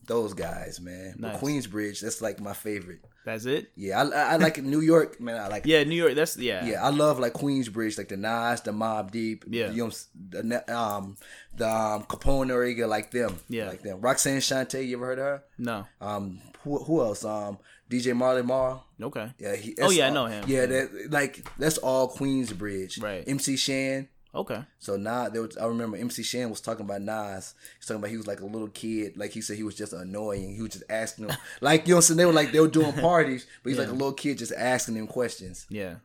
those 0.06 0.34
guys, 0.34 0.80
man. 0.80 1.16
But 1.18 1.32
Nice. 1.32 1.40
Queensbridge, 1.40 2.00
that's 2.00 2.20
like 2.22 2.40
my 2.40 2.52
favorite. 2.52 3.00
That's 3.24 3.46
it. 3.46 3.70
Yeah, 3.74 4.02
I, 4.02 4.34
I, 4.34 4.36
like 4.36 4.62
New 4.62 4.80
York, 4.80 5.18
man. 5.18 5.40
I 5.40 5.48
like 5.48 5.64
Yeah, 5.64 5.82
New 5.84 5.96
York. 5.96 6.14
That's 6.14 6.36
yeah. 6.36 6.64
yeah, 6.66 6.84
I 6.84 6.90
love 6.90 7.18
like 7.18 7.32
Queensbridge, 7.32 7.96
like 7.96 8.08
the 8.08 8.18
Nas, 8.18 8.60
the 8.60 8.70
Mobb 8.72 9.10
Deep, 9.12 9.44
Yeah. 9.48 9.70
you 9.70 9.84
know, 9.86 9.90
the 10.28 10.76
um, 10.78 11.16
the 11.56 11.66
um, 11.68 12.04
Capone 12.04 12.48
Noreaga, 12.48 12.86
like 12.86 13.10
them, 13.12 13.38
Yeah. 13.48 13.68
like 13.68 13.82
them. 13.82 14.00
Roxanne 14.02 14.40
Shante, 14.40 14.86
you 14.86 14.96
ever 14.98 15.06
heard 15.06 15.18
of 15.18 15.24
her? 15.24 15.44
No. 15.56 15.86
Um, 16.02 16.40
who, 16.64 16.82
who 16.84 17.00
else? 17.00 17.24
Um, 17.24 17.58
DJ 17.90 18.14
Marley 18.14 18.42
Marl. 18.42 18.84
Okay. 19.00 19.30
Yeah, 19.38 19.56
he, 19.56 19.74
Oh, 19.80 19.90
yeah, 19.90 20.08
I 20.08 20.10
know 20.10 20.26
him. 20.26 20.44
Yeah, 20.46 20.66
that 20.66 21.08
like 21.10 21.46
that's 21.58 21.78
all 21.78 22.14
Queensbridge. 22.14 23.02
Right. 23.02 23.24
MC 23.26 23.56
Shan. 23.56 24.08
Okay. 24.34 24.62
So 24.80 24.96
Nas, 24.96 25.30
there 25.32 25.42
was, 25.42 25.56
I 25.56 25.66
remember 25.66 25.96
MC 25.96 26.22
Shan 26.22 26.50
was 26.50 26.60
talking 26.60 26.84
about 26.84 27.02
Nas. 27.02 27.54
He's 27.78 27.86
talking 27.86 28.00
about 28.00 28.10
he 28.10 28.16
was 28.16 28.26
like 28.26 28.40
a 28.40 28.46
little 28.46 28.68
kid. 28.68 29.16
Like 29.16 29.30
he 29.30 29.40
said, 29.40 29.56
he 29.56 29.62
was 29.62 29.74
just 29.76 29.92
annoying. 29.92 30.54
He 30.56 30.60
was 30.62 30.72
just 30.72 30.84
asking 30.90 31.28
them, 31.28 31.36
like 31.60 31.86
you 31.86 31.94
know, 31.94 32.00
so 32.00 32.14
they 32.14 32.26
were 32.26 32.32
like 32.32 32.50
they 32.52 32.60
were 32.60 32.68
doing 32.68 32.92
parties, 33.00 33.46
but 33.62 33.70
he's 33.70 33.78
like 33.78 33.88
a 33.88 33.92
little 33.92 34.12
kid 34.12 34.38
just 34.38 34.52
asking 34.56 34.94
them 34.96 35.06
questions. 35.06 35.66
Yeah. 35.70 35.96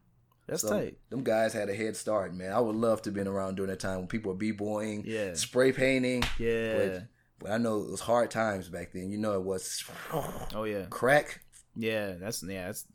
That's 0.48 0.62
So 0.62 0.70
tight. 0.70 0.98
them 1.10 1.24
guys 1.24 1.54
had 1.54 1.70
a 1.70 1.76
head 1.76 1.96
start, 1.96 2.34
man. 2.34 2.52
I 2.54 2.60
would 2.60 2.76
love 2.76 3.02
to 3.04 3.10
have 3.10 3.16
been 3.16 3.28
around 3.28 3.56
during 3.56 3.70
that 3.70 3.80
time 3.80 3.98
when 4.00 4.08
people 4.08 4.32
were 4.32 4.38
b-boying, 4.38 5.04
Yeah. 5.06 5.34
spray 5.36 5.72
painting. 5.72 6.24
Yeah. 6.40 6.78
But, 6.78 7.04
but 7.40 7.52
I 7.52 7.58
know 7.58 7.82
it 7.84 7.92
was 7.92 8.00
hard 8.02 8.32
times 8.32 8.68
back 8.68 8.92
then. 8.94 9.12
You 9.12 9.18
know 9.20 9.34
it 9.34 9.44
was 9.44 9.84
Oh 10.54 10.64
yeah. 10.66 10.86
crack. 10.90 11.42
Yeah. 11.76 12.14
That's 12.20 12.44
yeah. 12.44 12.66
That's 12.68 12.86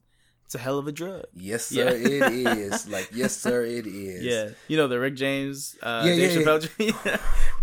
it's 0.54 0.60
a 0.62 0.64
hell 0.64 0.78
of 0.78 0.86
a 0.86 0.92
drug. 0.92 1.24
Yes, 1.34 1.72
Yeah. 1.72 1.90
sir, 1.90 1.96
it 1.96 2.32
is. 2.58 2.88
Like, 2.88 3.08
yes, 3.12 3.36
sir, 3.36 3.64
it 3.64 3.86
is. 3.86 4.22
Yeah. 4.24 4.50
You 4.68 4.76
know 4.76 4.88
the 4.88 4.98
Rick 5.00 5.16
James. 5.16 5.76
Uh, 5.82 6.02
Yeah, 6.06 6.16
Dave 6.16 6.32
yeah, 6.32 6.38
yeah. 6.38 6.44
Chappelle. 7.18 7.20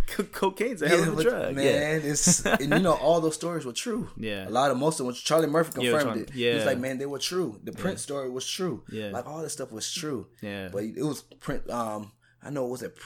Co- 0.08 0.24
Cocaine's 0.24 0.82
a 0.82 0.90
hell 0.90 1.00
Yeah, 1.00 1.08
of 1.08 1.20
a 1.20 1.24
drug. 1.24 1.56
man. 1.56 1.66
Yeah. 1.66 2.10
It's 2.12 2.46
and 2.46 2.62
you 2.74 2.80
know 2.80 2.94
all 2.94 3.22
those 3.22 3.36
stories 3.36 3.66
were 3.66 3.72
true. 3.86 4.10
Yeah. 4.18 4.48
a 4.48 4.52
lot 4.60 4.72
of 4.72 4.78
most 4.78 5.00
of 5.00 5.06
them. 5.06 5.16
Charlie 5.16 5.48
Murphy 5.48 5.72
Yeah, 5.86 5.92
confirmed 5.92 6.22
it. 6.30 6.36
Yeah, 6.36 6.58
yeah. 6.58 6.66
like, 6.66 6.80
man, 6.80 6.98
they 6.98 7.06
were 7.06 7.20
true. 7.20 7.60
The 7.64 7.72
Prince 7.72 8.02
story 8.02 8.30
was 8.30 8.46
true. 8.46 8.84
Yeah. 8.92 9.12
like 9.12 9.26
all 9.26 9.42
this 9.42 9.54
stuff 9.54 9.72
was 9.72 9.92
true. 9.92 10.28
Yeah. 10.42 10.70
but 10.74 10.84
it 10.84 11.04
was 11.04 11.22
Prince. 11.40 11.70
Um, 11.70 12.12
I 12.44 12.50
know 12.50 12.66
it 12.66 12.70
was 12.76 12.82
it. 12.84 12.98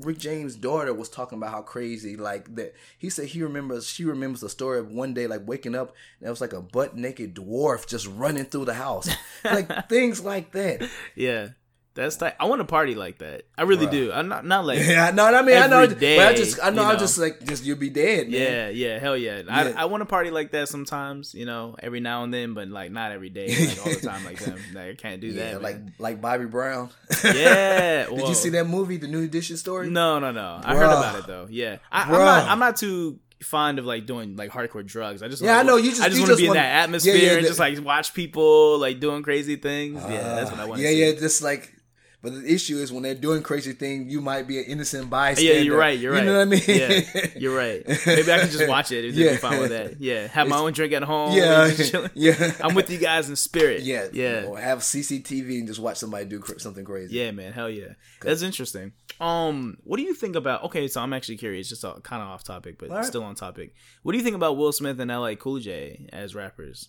Rick 0.00 0.18
James' 0.18 0.56
daughter 0.56 0.92
was 0.94 1.08
talking 1.08 1.38
about 1.38 1.50
how 1.50 1.62
crazy, 1.62 2.16
like 2.16 2.54
that. 2.56 2.74
He 2.98 3.10
said 3.10 3.26
he 3.26 3.42
remembers. 3.42 3.86
She 3.88 4.04
remembers 4.04 4.40
the 4.40 4.48
story 4.48 4.78
of 4.78 4.90
one 4.90 5.14
day, 5.14 5.26
like 5.26 5.46
waking 5.46 5.74
up, 5.74 5.94
and 6.20 6.26
it 6.26 6.30
was 6.30 6.40
like 6.40 6.52
a 6.52 6.62
butt 6.62 6.96
naked 6.96 7.34
dwarf 7.34 7.86
just 7.86 8.06
running 8.06 8.44
through 8.44 8.64
the 8.66 8.74
house, 8.74 9.08
like 9.44 9.88
things 9.88 10.24
like 10.24 10.52
that. 10.52 10.88
Yeah. 11.14 11.50
That's 11.94 12.16
tight. 12.16 12.34
I 12.38 12.44
want 12.44 12.60
to 12.60 12.64
party 12.64 12.94
like 12.94 13.18
that. 13.18 13.42
I 13.58 13.62
really 13.62 13.86
Bruh. 13.88 13.90
do. 13.90 14.12
I'm 14.12 14.28
not 14.28 14.46
not 14.46 14.64
like 14.64 14.78
Yeah, 14.86 15.10
no, 15.10 15.24
I 15.26 15.42
mean, 15.42 15.56
I 15.56 15.66
know, 15.66 15.80
Every 15.80 15.96
but 16.16 16.26
I 16.28 16.34
just, 16.34 16.58
I 16.62 16.70
know, 16.70 16.82
you 16.82 16.88
I 16.88 16.96
just 16.96 17.18
like, 17.18 17.44
just 17.44 17.64
you'll 17.64 17.78
be 17.78 17.90
dead, 17.90 18.30
man. 18.30 18.40
Yeah, 18.40 18.68
yeah, 18.68 18.98
hell 19.00 19.16
yeah. 19.16 19.42
Yeah. 19.44 19.72
I, 19.76 19.82
I 19.82 19.84
want 19.86 20.00
to 20.02 20.04
party 20.06 20.30
like 20.30 20.52
that 20.52 20.68
sometimes, 20.68 21.34
you 21.34 21.46
know, 21.46 21.74
every 21.82 21.98
now 21.98 22.22
and 22.22 22.32
then, 22.32 22.54
but 22.54 22.68
like 22.68 22.92
not 22.92 23.10
every 23.10 23.28
day, 23.28 23.48
like 23.66 23.78
all 23.84 23.92
the 23.92 24.00
time 24.00 24.24
like 24.24 24.38
them. 24.38 24.56
Like 24.72 24.90
I 24.90 24.94
can't 24.94 25.20
do 25.20 25.26
Yeah, 25.32 25.52
that. 25.52 25.62
like 25.62 25.78
man. 25.80 25.92
like 25.98 26.20
Bobby 26.20 26.44
Brown. 26.46 26.90
yeah. 27.24 28.06
Did 28.06 28.28
you 28.28 28.34
see 28.34 28.50
that 28.50 28.68
movie, 28.68 28.96
The 28.96 29.08
New 29.08 29.22
Edition 29.24 29.56
story? 29.56 29.90
No, 29.90 30.20
no, 30.20 30.30
no. 30.30 30.60
I 30.62 30.74
heard 30.76 30.84
about 30.84 31.18
it 31.18 31.26
though. 31.26 31.48
Yeah, 31.50 31.78
I, 31.90 32.02
I'm 32.04 32.10
not. 32.12 32.48
I'm 32.48 32.58
not 32.60 32.76
too 32.76 33.18
fond 33.42 33.78
of 33.78 33.86
like 33.86 34.04
doing 34.06 34.36
like 34.36 34.50
hardcore 34.50 34.84
drugs. 34.86 35.22
I 35.22 35.28
just 35.28 35.42
Yeah, 35.42 35.56
like, 35.56 35.64
I 35.64 35.66
know, 35.66 35.76
you 35.76 35.90
just- 35.90 36.02
I 36.02 36.08
just 36.08 36.18
you 36.18 36.22
want 36.24 36.30
to 36.32 36.36
be 36.36 36.42
in 36.44 36.48
wanna- 36.48 36.60
that 36.60 36.82
atmosphere 36.84 37.14
Yeah, 37.16 37.22
yeah, 37.22 37.32
and 37.36 37.44
the- 37.44 37.48
just 37.48 37.58
like 37.58 37.82
watch 37.84 38.12
people 38.14 38.78
like 38.78 39.00
doing 39.00 39.22
crazy 39.22 39.56
things. 39.56 40.00
yeah, 40.08 40.34
that's 40.34 40.50
what 40.50 40.60
I 40.60 40.66
want. 40.66 40.80
Uh, 40.80 40.84
Yeah, 40.84 40.90
yeah, 41.06 41.12
just 41.18 41.42
like. 41.42 41.74
But 42.22 42.34
the 42.34 42.52
issue 42.52 42.76
is 42.76 42.92
when 42.92 43.02
they're 43.02 43.14
doing 43.14 43.42
crazy 43.42 43.72
things, 43.72 44.12
you 44.12 44.20
might 44.20 44.46
be 44.46 44.58
an 44.58 44.64
innocent 44.64 45.08
bystander. 45.08 45.54
Yeah, 45.54 45.60
you're 45.60 45.78
right. 45.78 45.98
You're 45.98 46.12
right. 46.12 46.20
You 46.20 46.26
know 46.26 46.34
what 46.36 46.42
I 46.42 46.44
mean? 46.44 46.60
Yeah, 46.66 47.26
you're 47.36 47.56
right. 47.56 47.82
Maybe 48.06 48.30
I 48.30 48.38
can 48.40 48.50
just 48.50 48.68
watch 48.68 48.92
it 48.92 49.06
and 49.06 49.14
Yeah. 49.16 49.30
be 49.30 49.36
fine 49.38 49.58
with 49.60 49.70
that. 49.70 50.00
Yeah, 50.00 50.26
have 50.26 50.46
my 50.46 50.58
own 50.58 50.72
drink 50.72 50.92
at 50.92 51.02
home. 51.02 51.34
Yeah, 51.34 51.70
chilling. 51.74 52.10
yeah. 52.14 52.52
I'm 52.60 52.74
with 52.74 52.90
you 52.90 52.98
guys 52.98 53.30
in 53.30 53.36
spirit. 53.36 53.80
yeah, 53.82 54.08
yeah, 54.12 54.44
Or 54.46 54.58
have 54.60 54.80
CCTV 54.80 55.60
and 55.60 55.66
just 55.66 55.80
watch 55.80 55.96
somebody 55.96 56.26
do 56.26 56.40
cr- 56.40 56.58
something 56.58 56.84
crazy. 56.84 57.16
yeah, 57.16 57.30
man. 57.30 57.52
Hell 57.54 57.70
yeah, 57.70 57.94
that's 58.20 58.42
interesting. 58.42 58.92
Um, 59.18 59.78
what 59.84 59.96
do 59.96 60.02
you 60.02 60.12
think 60.14 60.36
about? 60.36 60.64
Okay, 60.64 60.88
so 60.88 61.00
I'm 61.00 61.12
actually 61.14 61.38
curious, 61.38 61.68
just 61.70 61.82
kind 61.82 62.22
of 62.22 62.28
off 62.28 62.44
topic, 62.44 62.78
but 62.78 62.90
Alright. 62.90 63.04
still 63.06 63.22
on 63.24 63.34
topic. 63.34 63.74
What 64.02 64.12
do 64.12 64.18
you 64.18 64.24
think 64.24 64.36
about 64.36 64.56
Will 64.58 64.72
Smith 64.72 65.00
and 65.00 65.10
LL 65.10 65.34
Cool 65.36 65.58
J 65.60 66.06
as 66.12 66.34
rappers? 66.34 66.88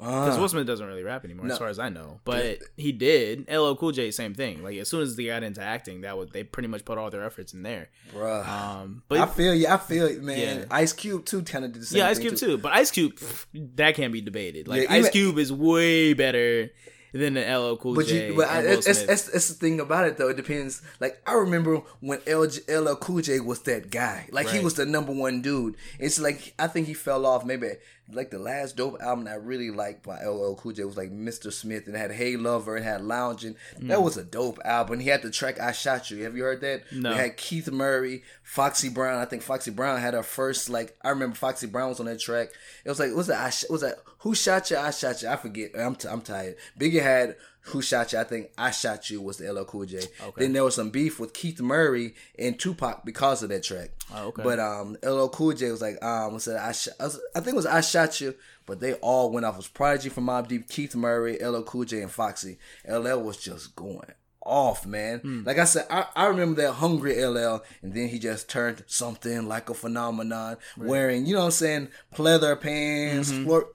Because 0.00 0.38
Ah. 0.38 0.40
Will 0.40 0.48
Smith 0.48 0.66
doesn't 0.66 0.86
really 0.86 1.02
rap 1.02 1.26
anymore, 1.26 1.44
No. 1.46 1.52
as 1.52 1.58
far 1.58 1.68
as 1.68 1.78
I 1.78 1.90
know. 1.90 2.20
But 2.24 2.60
he 2.78 2.90
did. 2.90 3.46
LL 3.50 3.74
Cool 3.74 3.92
J, 3.92 4.10
same 4.10 4.32
thing. 4.34 4.62
Like 4.62 4.78
as 4.78 4.88
soon 4.88 5.02
as 5.02 5.14
they 5.14 5.26
got 5.26 5.42
into 5.42 5.60
acting, 5.60 6.00
that 6.00 6.16
was 6.16 6.30
they 6.30 6.42
pretty 6.42 6.68
much 6.68 6.86
put 6.86 6.96
all 6.96 7.10
their 7.10 7.22
efforts 7.22 7.52
in 7.52 7.62
there. 7.62 7.90
bruh. 8.14 8.46
Um, 8.48 9.02
I 9.10 9.26
feel 9.26 9.54
you. 9.54 9.68
I 9.68 9.76
feel 9.76 10.06
it, 10.06 10.22
man. 10.22 10.60
Yeah. 10.60 10.64
Ice 10.70 10.94
Cube 10.94 11.26
too 11.26 11.42
kind 11.42 11.66
of 11.66 11.72
did 11.72 11.82
the 11.82 11.86
same 11.86 11.98
yeah, 11.98 12.08
Ice 12.08 12.18
Cube 12.18 12.36
too. 12.36 12.56
But 12.56 12.72
Ice 12.72 12.90
Cube, 12.90 13.14
pff, 13.14 13.44
that 13.76 13.94
can't 13.94 14.12
be 14.12 14.22
debated. 14.22 14.66
Like 14.68 14.84
Yeah, 14.84 14.92
Ice 14.94 15.10
Cube 15.10 15.36
is 15.38 15.52
way 15.52 16.14
better 16.14 16.70
than 17.12 17.34
the 17.34 17.40
LL 17.40 17.76
Cool 17.76 17.96
But 17.96 18.06
J. 18.06 18.28
you, 18.28 18.36
but 18.36 18.48
I, 18.48 18.60
it's, 18.60 18.86
it's, 18.86 19.00
it's, 19.02 19.28
it's 19.30 19.48
the 19.48 19.54
thing 19.54 19.80
about 19.80 20.06
it 20.06 20.16
though. 20.16 20.28
It 20.28 20.36
depends. 20.36 20.80
Like 21.00 21.20
I 21.26 21.32
remember 21.34 21.82
when 21.98 22.20
LG, 22.20 22.68
LL 22.68 22.94
Cool 22.94 23.20
J 23.20 23.40
was 23.40 23.60
that 23.62 23.90
guy. 23.90 24.28
Like 24.30 24.48
he 24.48 24.60
was 24.60 24.74
the 24.74 24.86
number 24.86 25.12
one 25.12 25.42
dude. 25.42 25.76
It's 25.98 26.20
like 26.20 26.54
I 26.58 26.68
think 26.68 26.86
he 26.86 26.94
fell 26.94 27.26
off 27.26 27.44
maybe 27.44 27.72
like 28.12 28.30
the 28.30 28.38
last 28.38 28.76
dope 28.76 29.00
album 29.00 29.26
I 29.26 29.34
really 29.34 29.70
liked 29.70 30.02
by 30.02 30.24
LL 30.24 30.54
Cool 30.54 30.72
J 30.72 30.84
was 30.84 30.96
like 30.96 31.10
Mr. 31.10 31.52
Smith 31.52 31.86
and 31.86 31.94
it 31.94 31.98
had 31.98 32.12
Hey 32.12 32.36
Lover, 32.36 32.76
it 32.76 32.82
had 32.82 33.02
Lounging. 33.02 33.56
That 33.78 33.98
mm. 33.98 34.02
was 34.02 34.16
a 34.16 34.24
dope 34.24 34.58
album. 34.64 35.00
He 35.00 35.08
had 35.08 35.22
the 35.22 35.30
track 35.30 35.60
I 35.60 35.72
Shot 35.72 36.10
You. 36.10 36.24
Have 36.24 36.36
you 36.36 36.42
heard 36.42 36.60
that? 36.60 36.90
No. 36.92 37.12
It 37.12 37.16
had 37.16 37.36
Keith 37.36 37.70
Murray, 37.70 38.22
Foxy 38.42 38.88
Brown. 38.88 39.20
I 39.20 39.24
think 39.24 39.42
Foxy 39.42 39.70
Brown 39.70 40.00
had 40.00 40.14
her 40.14 40.22
first 40.22 40.70
like 40.70 40.96
I 41.02 41.10
remember 41.10 41.36
Foxy 41.36 41.66
Brown 41.66 41.88
was 41.88 42.00
on 42.00 42.06
that 42.06 42.20
track. 42.20 42.48
It 42.84 42.88
was 42.88 42.98
like 42.98 43.14
was 43.14 43.28
that 43.28 43.44
I 43.44 43.50
sh- 43.50 43.70
was 43.70 43.82
that 43.82 43.98
Who 44.18 44.34
Shot 44.34 44.70
You? 44.70 44.78
I 44.78 44.90
Shot 44.90 45.22
You. 45.22 45.28
I 45.28 45.36
forget. 45.36 45.70
I'm 45.78 45.94
t- 45.94 46.08
I'm 46.08 46.22
tired. 46.22 46.56
Biggie 46.78 47.02
had 47.02 47.36
Who 47.70 47.82
Shot 47.82 48.12
You? 48.12 48.18
I 48.20 48.24
think 48.24 48.50
I 48.56 48.70
Shot 48.70 49.08
You 49.10 49.20
was 49.20 49.38
the 49.38 49.52
LL 49.52 49.64
Cool 49.64 49.86
J. 49.86 49.98
Okay. 49.98 50.32
Then 50.42 50.52
there 50.52 50.64
was 50.64 50.74
some 50.74 50.90
beef 50.90 51.18
with 51.18 51.32
Keith 51.32 51.60
Murray 51.60 52.14
and 52.38 52.58
Tupac 52.58 53.04
because 53.04 53.42
of 53.42 53.48
that 53.48 53.62
track. 53.62 53.90
Oh, 54.14 54.28
okay. 54.28 54.42
But 54.42 54.58
um, 54.60 54.96
LL 55.02 55.28
Cool 55.28 55.52
J 55.54 55.70
was 55.70 55.80
like, 55.82 56.02
um, 56.04 56.38
said 56.38 56.56
I, 56.56 56.72
sh- 56.72 56.88
I, 57.00 57.04
was- 57.04 57.20
I 57.34 57.40
think 57.40 57.54
it 57.54 57.56
was 57.56 57.66
I 57.66 57.80
shot 57.80 58.20
you, 58.20 58.34
but 58.66 58.80
they 58.80 58.94
all 58.94 59.30
went 59.32 59.46
off. 59.46 59.54
It 59.54 59.58
was 59.58 59.68
Prodigy 59.68 60.08
from 60.10 60.26
Mobb 60.26 60.48
Deep, 60.48 60.68
Keith 60.68 60.94
Murray, 60.94 61.38
LL 61.44 61.62
Cool 61.62 61.84
J, 61.84 62.02
and 62.02 62.10
Foxy. 62.10 62.58
LL 62.88 63.18
was 63.20 63.36
just 63.36 63.74
going 63.76 64.12
off, 64.42 64.86
man. 64.86 65.42
Like 65.46 65.58
I 65.58 65.64
said, 65.64 65.86
I, 65.90 66.06
I 66.16 66.26
remember 66.26 66.62
that 66.62 66.72
hungry 66.72 67.22
LL, 67.24 67.62
and 67.82 67.92
then 67.94 68.08
he 68.08 68.18
just 68.18 68.48
turned 68.48 68.82
something 68.86 69.46
like 69.46 69.68
a 69.68 69.74
phenomenon, 69.74 70.56
wearing 70.76 71.26
you 71.26 71.34
know 71.34 71.40
what 71.40 71.44
I'm 71.46 71.50
saying, 71.52 71.88
pleather 72.14 72.58
pants, 72.60 73.30
flirt. 73.30 73.66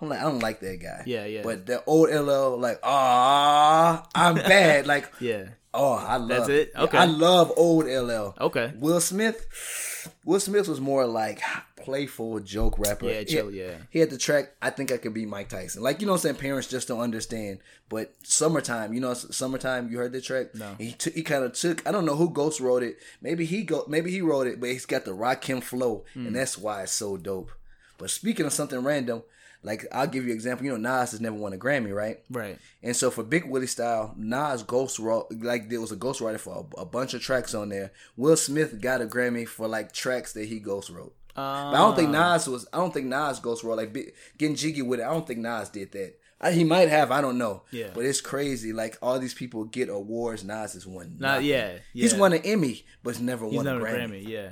I'm 0.00 0.08
like, 0.08 0.18
I 0.20 0.22
don't 0.22 0.40
like 0.40 0.60
that 0.60 0.80
guy. 0.82 1.02
Yeah, 1.06 1.24
yeah. 1.26 1.42
But 1.42 1.66
the 1.66 1.82
old 1.84 2.08
LL, 2.10 2.58
like, 2.58 2.78
ah, 2.82 4.06
I'm 4.14 4.34
bad. 4.54 4.86
like, 4.86 5.10
Yeah. 5.20 5.48
oh, 5.74 5.92
I 5.94 6.16
love 6.16 6.28
That's 6.28 6.48
it? 6.48 6.72
Okay. 6.76 6.98
I 6.98 7.04
love 7.04 7.52
old 7.56 7.84
LL. 7.86 8.34
Okay. 8.40 8.72
Will 8.78 9.00
Smith, 9.00 9.46
Will 10.24 10.40
Smith 10.40 10.68
was 10.68 10.80
more 10.80 11.06
like 11.06 11.40
playful 11.76 12.40
joke 12.40 12.78
rapper. 12.78 13.06
Yeah, 13.06 13.24
chill, 13.24 13.48
He- 13.48 13.60
yeah. 13.60 13.74
He 13.90 13.98
had 13.98 14.10
the 14.10 14.18
track. 14.18 14.52
I 14.62 14.70
think 14.70 14.92
I 14.92 14.96
could 14.98 15.14
be 15.14 15.26
Mike 15.26 15.48
Tyson. 15.48 15.82
Like 15.82 16.00
you 16.00 16.06
know, 16.06 16.12
what 16.12 16.18
I'm 16.18 16.22
saying 16.22 16.36
parents 16.36 16.68
just 16.68 16.88
don't 16.88 17.00
understand. 17.00 17.58
But 17.88 18.14
summertime, 18.22 18.92
you 18.94 19.00
know, 19.00 19.14
summertime. 19.14 19.90
You 19.90 19.98
heard 19.98 20.12
the 20.12 20.20
track? 20.20 20.54
No. 20.54 20.74
He 20.78 20.92
took. 20.92 21.14
He 21.14 21.22
kind 21.22 21.44
of 21.44 21.52
took. 21.54 21.86
I 21.86 21.92
don't 21.92 22.04
know 22.06 22.16
who 22.16 22.30
Ghost 22.30 22.60
wrote 22.60 22.82
it. 22.82 22.98
Maybe 23.20 23.44
he 23.46 23.62
go. 23.64 23.84
Maybe 23.88 24.10
he 24.10 24.20
wrote 24.22 24.46
it, 24.46 24.60
but 24.60 24.68
he's 24.70 24.86
got 24.86 25.04
the 25.04 25.12
Rakim 25.14 25.62
flow, 25.62 26.04
Hmm. 26.14 26.26
and 26.28 26.36
that's 26.36 26.56
why 26.58 26.82
it's 26.82 26.92
so 26.92 27.16
dope. 27.16 27.50
But 27.98 28.10
speaking 28.10 28.46
of 28.46 28.52
something 28.52 28.78
random, 28.82 29.22
like 29.62 29.86
I'll 29.92 30.06
give 30.06 30.24
you 30.24 30.30
an 30.30 30.36
example. 30.36 30.64
You 30.66 30.72
know, 30.72 30.78
Nas 30.78 31.10
has 31.12 31.20
never 31.20 31.36
won 31.36 31.52
a 31.52 31.56
Grammy, 31.58 31.94
right? 31.94 32.20
Right. 32.30 32.58
And 32.82 32.96
so 32.96 33.10
for 33.10 33.22
Big 33.22 33.44
Willie 33.44 33.66
style, 33.66 34.14
Nas 34.16 34.62
ghost 34.62 34.98
wrote 34.98 35.26
like 35.40 35.68
there 35.68 35.80
was 35.80 35.92
a 35.92 35.96
ghostwriter 35.96 36.40
for 36.40 36.66
a, 36.76 36.80
a 36.80 36.84
bunch 36.86 37.14
of 37.14 37.20
tracks 37.22 37.54
on 37.54 37.68
there. 37.68 37.92
Will 38.16 38.36
Smith 38.36 38.80
got 38.80 39.02
a 39.02 39.06
Grammy 39.06 39.46
for 39.46 39.68
like 39.68 39.92
tracks 39.92 40.32
that 40.32 40.46
he 40.46 40.58
ghost 40.60 40.90
wrote. 40.90 41.14
But 41.34 41.42
I 41.74 41.78
don't 41.78 41.96
think 41.96 42.10
Nas 42.10 42.48
was. 42.48 42.66
I 42.72 42.78
don't 42.78 42.92
think 42.92 43.06
Nas 43.06 43.38
ghost 43.38 43.62
wrote 43.64 43.76
like 43.78 43.96
getting 44.36 44.56
jiggy 44.56 44.82
with 44.82 45.00
it. 45.00 45.04
I 45.06 45.10
don't 45.12 45.26
think 45.26 45.40
Nas 45.40 45.68
did 45.68 45.92
that. 45.92 46.16
I, 46.40 46.52
he 46.52 46.64
might 46.64 46.88
have. 46.88 47.10
I 47.10 47.20
don't 47.20 47.36
know. 47.38 47.62
Yeah. 47.70 47.90
But 47.92 48.06
it's 48.06 48.20
crazy. 48.20 48.72
Like 48.72 48.96
all 49.02 49.18
these 49.18 49.34
people 49.34 49.64
get 49.64 49.88
awards. 49.90 50.42
Nas 50.42 50.72
has 50.72 50.86
won. 50.86 51.16
Not 51.18 51.34
nothing. 51.34 51.46
yeah. 51.46 51.72
He's 51.92 52.14
won 52.14 52.32
an 52.32 52.40
Emmy, 52.44 52.84
but 53.02 53.10
he's 53.14 53.22
never 53.22 53.46
He's 53.46 53.56
won 53.56 53.66
a 53.66 53.74
not 53.74 53.82
a 53.82 53.84
Grammy. 53.84 54.08
Grammy. 54.24 54.28
Yeah. 54.28 54.48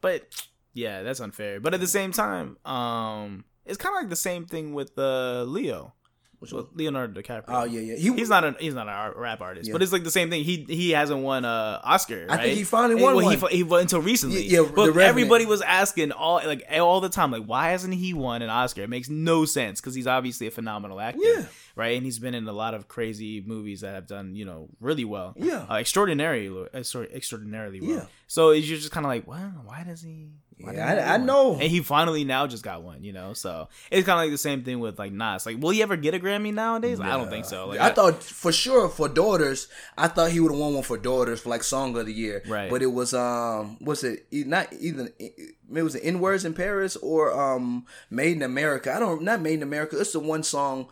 But 0.00 0.46
yeah, 0.72 1.02
that's 1.02 1.20
unfair. 1.20 1.60
But 1.60 1.74
at 1.74 1.80
the 1.80 1.86
same 1.86 2.12
time, 2.12 2.56
um, 2.64 3.44
it's 3.70 3.78
kind 3.78 3.94
of 3.96 4.02
like 4.02 4.10
the 4.10 4.16
same 4.16 4.44
thing 4.46 4.74
with 4.74 4.98
uh 4.98 5.44
Leo, 5.44 5.92
Which 6.40 6.52
with? 6.52 6.66
Leonardo 6.74 7.20
DiCaprio. 7.20 7.44
Oh 7.48 7.64
yeah, 7.64 7.80
yeah. 7.80 7.96
He, 7.96 8.12
He's 8.14 8.28
not 8.28 8.44
a 8.44 8.56
he's 8.58 8.74
not 8.74 8.88
a 8.88 9.18
rap 9.18 9.40
artist, 9.40 9.68
Yeah. 9.68 9.72
but 9.74 9.82
it's 9.82 9.92
like 9.92 10.04
the 10.04 10.10
same 10.10 10.28
thing. 10.30 10.42
He 10.44 10.64
he 10.68 10.90
hasn't 10.90 11.20
won 11.22 11.44
a 11.44 11.80
Oscar. 11.84 12.26
I 12.28 12.34
right? 12.34 12.40
think 12.44 12.58
he 12.58 12.64
finally 12.64 13.00
Eh, 13.00 13.04
won 13.04 13.14
well, 13.16 13.28
He, 13.28 13.36
one. 13.36 13.50
fi- 13.50 13.56
he 13.56 13.62
won 13.62 13.80
until 13.82 14.00
recently. 14.02 14.42
Yeah, 14.46 14.60
yeah, 14.62 14.68
but 14.74 14.96
everybody 14.96 15.44
was 15.46 15.60
asking 15.62 16.12
all 16.12 16.40
like 16.44 16.64
all 16.80 17.00
the 17.00 17.08
time, 17.10 17.30
like 17.30 17.44
why 17.44 17.70
hasn't 17.70 17.94
he 17.94 18.14
won 18.14 18.42
an 18.42 18.50
Oscar? 18.50 18.82
It 18.82 18.90
makes 18.90 19.08
no 19.08 19.44
sense 19.44 19.80
because 19.80 19.94
he's 19.94 20.06
obviously 20.06 20.46
a 20.46 20.50
phenomenal 20.50 20.98
actor. 21.00 21.20
Yeah. 21.22 21.44
right. 21.76 21.96
And 21.96 22.04
he's 22.04 22.18
been 22.18 22.34
in 22.34 22.48
a 22.48 22.52
lot 22.52 22.72
of 22.74 22.88
crazy 22.88 23.42
movies 23.46 23.82
that 23.82 23.94
have 23.94 24.06
done 24.06 24.34
you 24.34 24.44
know 24.46 24.68
really 24.80 25.04
well. 25.04 25.34
Yeah. 25.36 25.66
uh, 25.70 25.74
extraordinarily, 25.74 26.66
extra- 26.72 27.02
extraordinarily 27.14 27.80
well. 27.80 27.90
Yeah. 27.90 28.06
So 28.28 28.50
you're 28.52 28.78
just 28.78 28.90
kind 28.92 29.04
of 29.06 29.10
like, 29.14 29.26
well, 29.26 29.52
why 29.66 29.84
does 29.84 30.00
he? 30.02 30.30
Why 30.62 30.74
Yeah, 30.74 30.86
I- 30.86 31.14
I 31.14 31.16
know. 31.16 31.52
And 31.52 31.62
he 31.62 31.80
finally 31.80 32.24
now 32.24 32.46
just 32.46 32.62
got 32.62 32.82
one, 32.82 33.02
you 33.04 33.12
know. 33.12 33.32
So 33.32 33.68
it's 33.90 34.06
kind 34.06 34.18
of 34.18 34.24
like 34.24 34.30
the 34.32 34.38
same 34.38 34.62
thing 34.64 34.80
with 34.80 34.98
like 34.98 35.12
Nas. 35.12 35.46
Like, 35.46 35.60
will 35.60 35.70
he 35.70 35.82
ever 35.82 35.96
get 35.96 36.14
a 36.14 36.18
Grammy 36.18 36.52
nowadays? 36.52 37.00
I 37.00 37.16
don't 37.16 37.30
think 37.30 37.44
so. 37.44 37.68
Like, 37.68 37.80
I, 37.80 37.90
thought 37.90 38.22
for 38.22 38.52
sure 38.52 38.88
for 38.88 39.08
daughters, 39.08 39.68
I 39.96 40.08
thought 40.08 40.30
he 40.30 40.40
would 40.40 40.52
have 40.52 40.60
won 40.60 40.74
one 40.74 40.82
for 40.82 40.98
daughters 40.98 41.40
for 41.40 41.48
like 41.48 41.62
song 41.62 41.96
of 41.96 42.06
the 42.06 42.12
year. 42.12 42.42
Right. 42.46 42.70
But 42.70 42.82
it 42.82 42.92
was 42.92 43.14
um, 43.14 43.78
was 43.80 44.04
it? 44.04 44.26
Not 44.32 44.72
even 44.72 45.12
It 45.18 45.56
was 45.82 45.94
it 45.94 46.02
in 46.02 46.20
words 46.20 46.44
in 46.44 46.54
Paris 46.54 46.96
or 46.96 47.32
um, 47.38 47.86
Made 48.10 48.36
in 48.36 48.42
America. 48.42 48.94
I 48.94 48.98
don't 49.00 49.22
not 49.22 49.40
Made 49.40 49.54
in 49.54 49.62
America. 49.62 49.98
It's 50.00 50.12
the 50.12 50.20
one 50.20 50.42
song. 50.42 50.88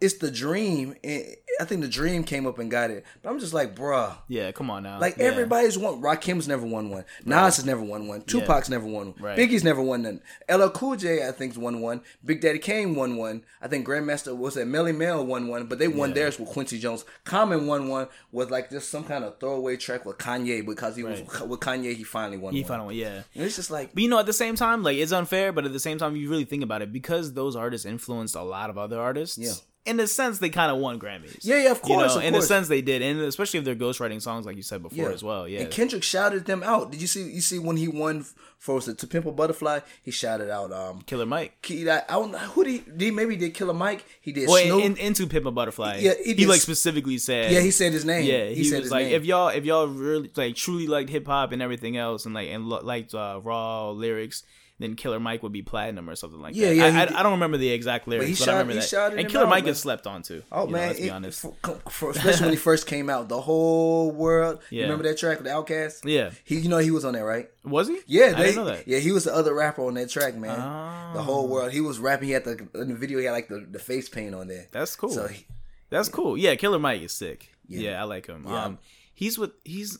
It's 0.00 0.14
the 0.18 0.30
Dream. 0.30 0.94
And 1.02 1.24
I 1.60 1.64
think 1.64 1.80
the 1.80 1.88
Dream 1.88 2.22
came 2.22 2.46
up 2.46 2.60
and 2.60 2.70
got 2.70 2.90
it. 2.92 3.04
But 3.20 3.30
I'm 3.30 3.40
just 3.40 3.52
like, 3.52 3.74
bruh. 3.74 4.16
yeah, 4.28 4.52
come 4.52 4.70
on 4.70 4.84
now. 4.84 5.00
Like 5.00 5.16
Yeah. 5.16 5.24
everybody's 5.24 5.76
won. 5.76 6.00
Rakim's 6.00 6.46
never 6.46 6.64
won 6.64 6.88
one. 6.90 7.04
Nas 7.24 7.56
has 7.56 7.64
never 7.64 7.82
won 7.82 8.06
one. 8.06 8.22
Tupac's 8.22 8.68
never 8.68 8.86
won 8.86 9.06
one. 9.08 9.14
Right. 9.18 9.36
Biggie's 9.36 9.64
never 9.64 9.82
won 9.82 10.02
none. 10.02 10.20
LL 10.48 10.68
Cool 10.70 10.94
J 10.96 11.26
I 11.26 11.32
think's 11.32 11.58
won 11.58 11.80
one. 11.80 12.02
Big 12.24 12.40
Daddy 12.40 12.60
Kane 12.60 12.94
won 12.94 13.16
one. 13.16 13.42
I 13.60 13.66
think 13.66 13.86
Grandmaster 13.88 14.36
was 14.36 14.54
that 14.54 14.68
Melle 14.68 14.94
Mel 14.96 15.26
won 15.26 15.48
one, 15.48 15.66
but 15.66 15.80
they 15.80 15.88
won 15.88 16.10
Yeah. 16.10 16.14
theirs 16.14 16.38
with 16.38 16.48
Quincy 16.50 16.78
Jones. 16.78 17.04
Common 17.24 17.66
won 17.66 17.88
one 17.88 18.06
with 18.30 18.52
like 18.52 18.70
just 18.70 18.90
some 18.90 19.02
kind 19.02 19.24
of 19.24 19.40
throwaway 19.40 19.76
track 19.76 20.04
with 20.06 20.18
Kanye 20.18 20.64
because 20.64 20.94
he 20.94 21.02
was 21.02 21.20
with 21.22 21.58
Kanye. 21.60 21.96
He 21.96 22.04
finally 22.04 22.38
won. 22.38 22.54
He 22.54 22.60
one. 22.62 22.68
finally, 22.68 23.00
yeah. 23.00 23.22
And 23.34 23.42
it's 23.44 23.56
just 23.56 23.72
like 23.72 23.94
But 23.94 24.02
you 24.04 24.08
know, 24.08 24.20
at 24.20 24.26
the 24.26 24.32
same 24.32 24.54
time, 24.54 24.84
like 24.84 24.96
it's 24.96 25.10
unfair. 25.10 25.50
But 25.52 25.64
at 25.64 25.72
the 25.72 25.80
same 25.80 25.98
time, 25.98 26.14
you 26.14 26.30
really 26.30 26.44
think 26.44 26.62
about 26.62 26.82
it 26.82 26.92
because 26.92 27.32
those 27.32 27.56
artists 27.56 27.84
influenced 27.84 28.36
a 28.36 28.42
lot 28.42 28.70
of 28.70 28.78
other 28.78 29.00
artists. 29.00 29.38
Yeah. 29.38 29.52
In 29.88 30.00
a 30.00 30.06
sense, 30.06 30.38
they 30.38 30.50
kind 30.50 30.70
of 30.70 30.78
won 30.78 30.98
Grammys. 31.00 31.38
Yeah, 31.42 31.62
yeah, 31.62 31.70
of 31.70 31.78
You 31.78 31.82
course, 31.96 32.14
know, 32.14 32.18
of 32.20 32.24
in 32.24 32.32
course. 32.34 32.44
a 32.44 32.48
sense, 32.48 32.68
they 32.68 32.82
did, 32.82 33.02
and 33.02 33.20
especially 33.20 33.58
if 33.58 33.64
they're 33.64 33.74
ghostwriting 33.74 34.20
songs, 34.22 34.46
like 34.46 34.56
you 34.56 34.62
said 34.62 34.82
before, 34.82 35.10
as 35.10 35.22
well. 35.22 35.48
Yeah. 35.48 35.60
And 35.60 35.70
Kendrick 35.70 36.02
shouted 36.02 36.44
them 36.46 36.62
out. 36.62 36.90
Did 36.92 37.00
you 37.00 37.06
see? 37.06 37.22
You 37.30 37.40
see 37.40 37.58
when 37.58 37.76
he 37.76 37.88
won 37.88 38.24
for 38.58 38.80
To 38.80 39.06
Pimp 39.06 39.24
a 39.26 39.32
Butterfly? 39.32 39.80
He 40.02 40.10
shouted 40.10 40.50
out. 40.50 40.72
Um, 40.72 41.02
Killer 41.02 41.26
Mike. 41.26 41.64
he, 41.64 41.88
I 41.88 42.02
don't 42.08 42.32
know 42.32 42.38
who 42.38 42.64
did 42.64 42.70
he, 42.72 42.78
did 42.78 43.00
he 43.00 43.10
maybe 43.10 43.36
did 43.36 43.54
Killer 43.54 43.72
Mike. 43.74 44.04
He 44.20 44.32
did 44.32 44.48
Well, 44.48 44.62
Snoop. 44.64 44.84
in, 44.84 44.96
into 44.96 45.26
Pimp 45.26 45.46
a 45.46 45.50
Butterfly, 45.50 45.98
Yeah, 46.00 46.14
he 46.24 46.34
he, 46.34 46.46
like 46.46 46.60
specifically 46.60 47.18
said, 47.18 47.52
yeah, 47.52 47.60
he 47.60 47.70
said 47.70 47.92
his 47.92 48.04
name. 48.04 48.24
Yeah, 48.26 48.46
he, 48.46 48.56
he, 48.56 48.64
said 48.64 48.78
was 48.78 48.86
his 48.86 48.92
like, 48.92 49.06
name. 49.06 49.14
if 49.14 49.24
y'all 49.24 49.48
if 49.48 49.64
y'all 49.64 49.86
really 49.86 50.30
like 50.36 50.56
truly 50.56 50.86
liked 50.86 51.08
hip 51.10 51.26
hop 51.26 51.52
and 51.52 51.62
everything 51.62 51.96
else, 51.96 52.26
and 52.26 52.34
like 52.34 52.48
and 52.48 52.66
lo- 52.68 52.82
liked 52.82 53.14
uh, 53.14 53.40
raw 53.42 53.90
lyrics, 53.90 54.42
then 54.80 54.94
Killer 54.94 55.18
Mike 55.18 55.42
would 55.42 55.52
be 55.52 55.62
platinum 55.62 56.08
or 56.08 56.14
something 56.16 56.40
like 56.40 56.54
Yeah, 56.54 56.68
that. 56.68 56.74
yeah, 56.76 56.84
I, 56.86 56.90
he 56.90 56.96
I. 57.14 57.20
I 57.20 57.22
don't 57.22 57.32
remember 57.32 57.56
the 57.56 57.70
exact 57.70 58.06
lyrics, 58.06 58.38
but 58.38 58.44
shot- 58.44 58.48
I 58.54 58.58
remember 58.60 58.80
that. 58.80 59.12
And 59.18 59.28
Killer 59.28 59.44
out, 59.44 59.50
Mike 59.50 59.64
man. 59.64 59.70
gets 59.72 59.80
slept 59.80 60.06
on 60.06 60.22
too. 60.22 60.42
Oh 60.52 60.62
you 60.62 60.66
know, 60.66 60.72
man, 60.78 60.88
let's 60.88 61.00
be 61.00 61.10
honest. 61.10 61.40
for- 61.40 61.54
for- 61.90 62.10
especially 62.12 62.42
when 62.46 62.50
he 62.52 62.56
first 62.56 62.86
came 62.86 63.10
out, 63.10 63.28
the 63.28 63.40
whole 63.40 64.10
world. 64.12 64.60
You 64.70 64.78
Yeah. 64.78 64.82
remember 64.84 65.04
that 65.04 65.18
track 65.18 65.38
with 65.38 65.46
Outkast? 65.48 66.00
Yeah, 66.04 66.30
He, 66.44 66.60
you 66.60 66.68
know, 66.68 66.78
he 66.78 66.90
was 66.90 67.04
on 67.04 67.14
that, 67.14 67.24
right? 67.24 67.48
was 67.64 67.88
he? 67.88 67.98
Yeah, 68.06 68.26
I 68.26 68.32
they, 68.32 68.42
didn't 68.44 68.56
know 68.56 68.64
that. 68.66 68.86
yeah, 68.88 68.98
he 68.98 69.12
was 69.12 69.24
the 69.24 69.34
other 69.34 69.52
rapper 69.54 69.84
on 69.84 69.94
that 69.94 70.08
track, 70.10 70.34
man. 70.36 70.58
Oh. 70.58 71.12
The 71.14 71.22
whole 71.22 71.48
world. 71.48 71.72
He 71.72 71.80
was 71.80 71.98
rapping. 71.98 72.28
He 72.28 72.32
had 72.34 72.44
the 72.44 72.68
in 72.74 72.88
the 72.88 72.94
video. 72.94 73.18
He 73.18 73.24
had 73.24 73.32
like 73.32 73.48
the, 73.48 73.66
the 73.70 73.78
face 73.78 74.08
paint 74.08 74.34
on 74.34 74.48
there. 74.48 74.66
That's 74.72 74.94
cool. 74.96 75.10
So 75.10 75.26
he, 75.26 75.44
That's 75.90 76.08
cool. 76.08 76.36
Yeah, 76.38 76.54
Killer 76.54 76.78
Mike 76.78 77.02
is 77.02 77.12
sick. 77.12 77.50
Yeah. 77.66 77.90
Yeah, 77.90 78.00
I 78.00 78.04
like 78.04 78.26
him. 78.26 78.44
Yeah. 78.46 78.64
Um, 78.64 78.78
he's 79.12 79.38
with 79.38 79.50
he's. 79.64 79.98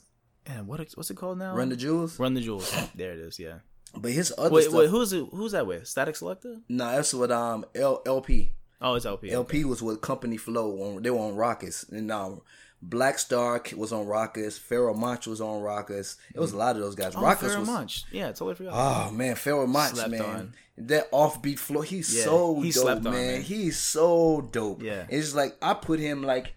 Man, 0.48 0.66
what 0.66 0.80
what's 0.94 1.10
it 1.10 1.16
called 1.16 1.36
now? 1.38 1.54
Run 1.54 1.68
the 1.68 1.76
Jewels. 1.76 2.18
Run 2.18 2.32
the 2.34 2.40
Jewels. 2.40 2.72
there 2.94 3.12
it 3.12 3.18
is. 3.18 3.38
Yeah. 3.38 3.58
But 3.96 4.12
his 4.12 4.32
other 4.36 4.50
Wait, 4.54 4.64
stuff. 4.64 4.74
wait, 4.74 4.90
who's 4.90 5.12
it? 5.12 5.26
Who's 5.32 5.52
that 5.52 5.66
with? 5.66 5.86
Static 5.86 6.14
Selektah? 6.14 6.62
no, 6.68 6.90
that's 6.92 7.14
what 7.14 7.30
um 7.32 7.64
L, 7.74 8.02
El-P. 8.06 8.52
Oh, 8.80 8.94
it's 8.94 9.06
El-P. 9.06 9.30
El-P 9.30 9.64
was 9.64 9.82
with 9.82 10.00
Company 10.00 10.36
Flow. 10.36 10.70
On, 10.96 11.02
they 11.02 11.10
were 11.10 11.18
on 11.18 11.34
Rawkus, 11.34 11.90
and 11.90 12.12
um, 12.12 12.42
Black 12.80 13.18
Star 13.18 13.60
was 13.76 13.92
on 13.92 14.06
Rawkus. 14.06 14.60
Pharoahe 14.60 14.96
Monch 14.96 15.26
was 15.26 15.40
on 15.40 15.60
Rawkus. 15.62 16.16
It 16.32 16.38
was 16.38 16.52
a 16.52 16.56
lot 16.56 16.76
of 16.76 16.82
those 16.82 16.94
guys. 16.94 17.16
Oh, 17.16 17.20
Rawkus 17.20 17.36
Pharoahe 17.38 17.58
was. 17.60 17.66
Monch. 17.68 18.04
Yeah, 18.12 18.26
totally 18.28 18.54
forgot. 18.54 18.72
Oh 18.74 19.10
man, 19.10 19.34
Pharoahe 19.34 19.66
Monch, 19.68 19.94
Slept 19.94 20.10
man. 20.10 20.22
on. 20.22 20.52
That 20.80 21.10
offbeat 21.10 21.58
flow, 21.58 21.80
he's 21.80 22.16
Yeah, 22.16 22.22
so 22.24 22.60
he 22.60 22.70
dope, 22.70 22.82
slept 22.84 23.06
on, 23.06 23.12
man. 23.12 23.32
man. 23.32 23.42
He's 23.42 23.76
so 23.78 24.48
dope. 24.52 24.80
Yeah. 24.80 25.06
It's 25.08 25.24
just 25.26 25.34
like 25.36 25.56
I 25.60 25.74
put 25.74 25.98
him 25.98 26.22
like 26.22 26.54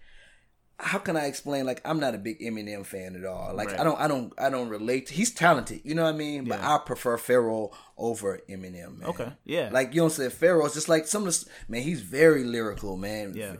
how 0.82 0.98
can 0.98 1.16
I 1.16 1.26
explain 1.26 1.64
like 1.64 1.80
I'm 1.84 2.00
not 2.00 2.14
a 2.14 2.18
big 2.18 2.40
Eminem 2.40 2.84
fan 2.84 3.14
at 3.14 3.24
all. 3.24 3.54
Like 3.54 3.68
Right. 3.68 3.80
I 3.80 3.84
don't 3.84 4.00
I 4.00 4.08
don't 4.08 4.32
I 4.36 4.50
don't 4.50 4.68
relate 4.68 5.06
to, 5.06 5.14
he's 5.14 5.30
talented, 5.30 5.80
you 5.84 5.94
know 5.94 6.02
what 6.02 6.14
I 6.14 6.18
mean? 6.18 6.44
But 6.44 6.58
Yeah. 6.58 6.74
I 6.74 6.78
prefer 6.78 7.16
Pharoahe 7.16 7.72
over 7.96 8.40
Eminem, 8.48 8.98
man. 8.98 9.08
Okay, 9.10 9.32
yeah. 9.44 9.68
Like 9.72 9.94
you 9.94 10.00
don't 10.00 10.10
say 10.10 10.26
Pharoahe's 10.26 10.74
just 10.74 10.88
like 10.88 11.06
some 11.06 11.26
of 11.26 11.32
the 11.32 11.46
man, 11.68 11.82
he's 11.82 12.00
very 12.00 12.42
lyrical, 12.42 12.96
man. 12.96 13.34
Yeah. 13.36 13.56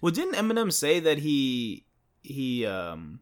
Well, 0.00 0.12
didn't 0.12 0.34
Eminem 0.34 0.72
say 0.72 1.00
that 1.00 1.18
he 1.18 1.86
he 2.22 2.64
um 2.66 3.20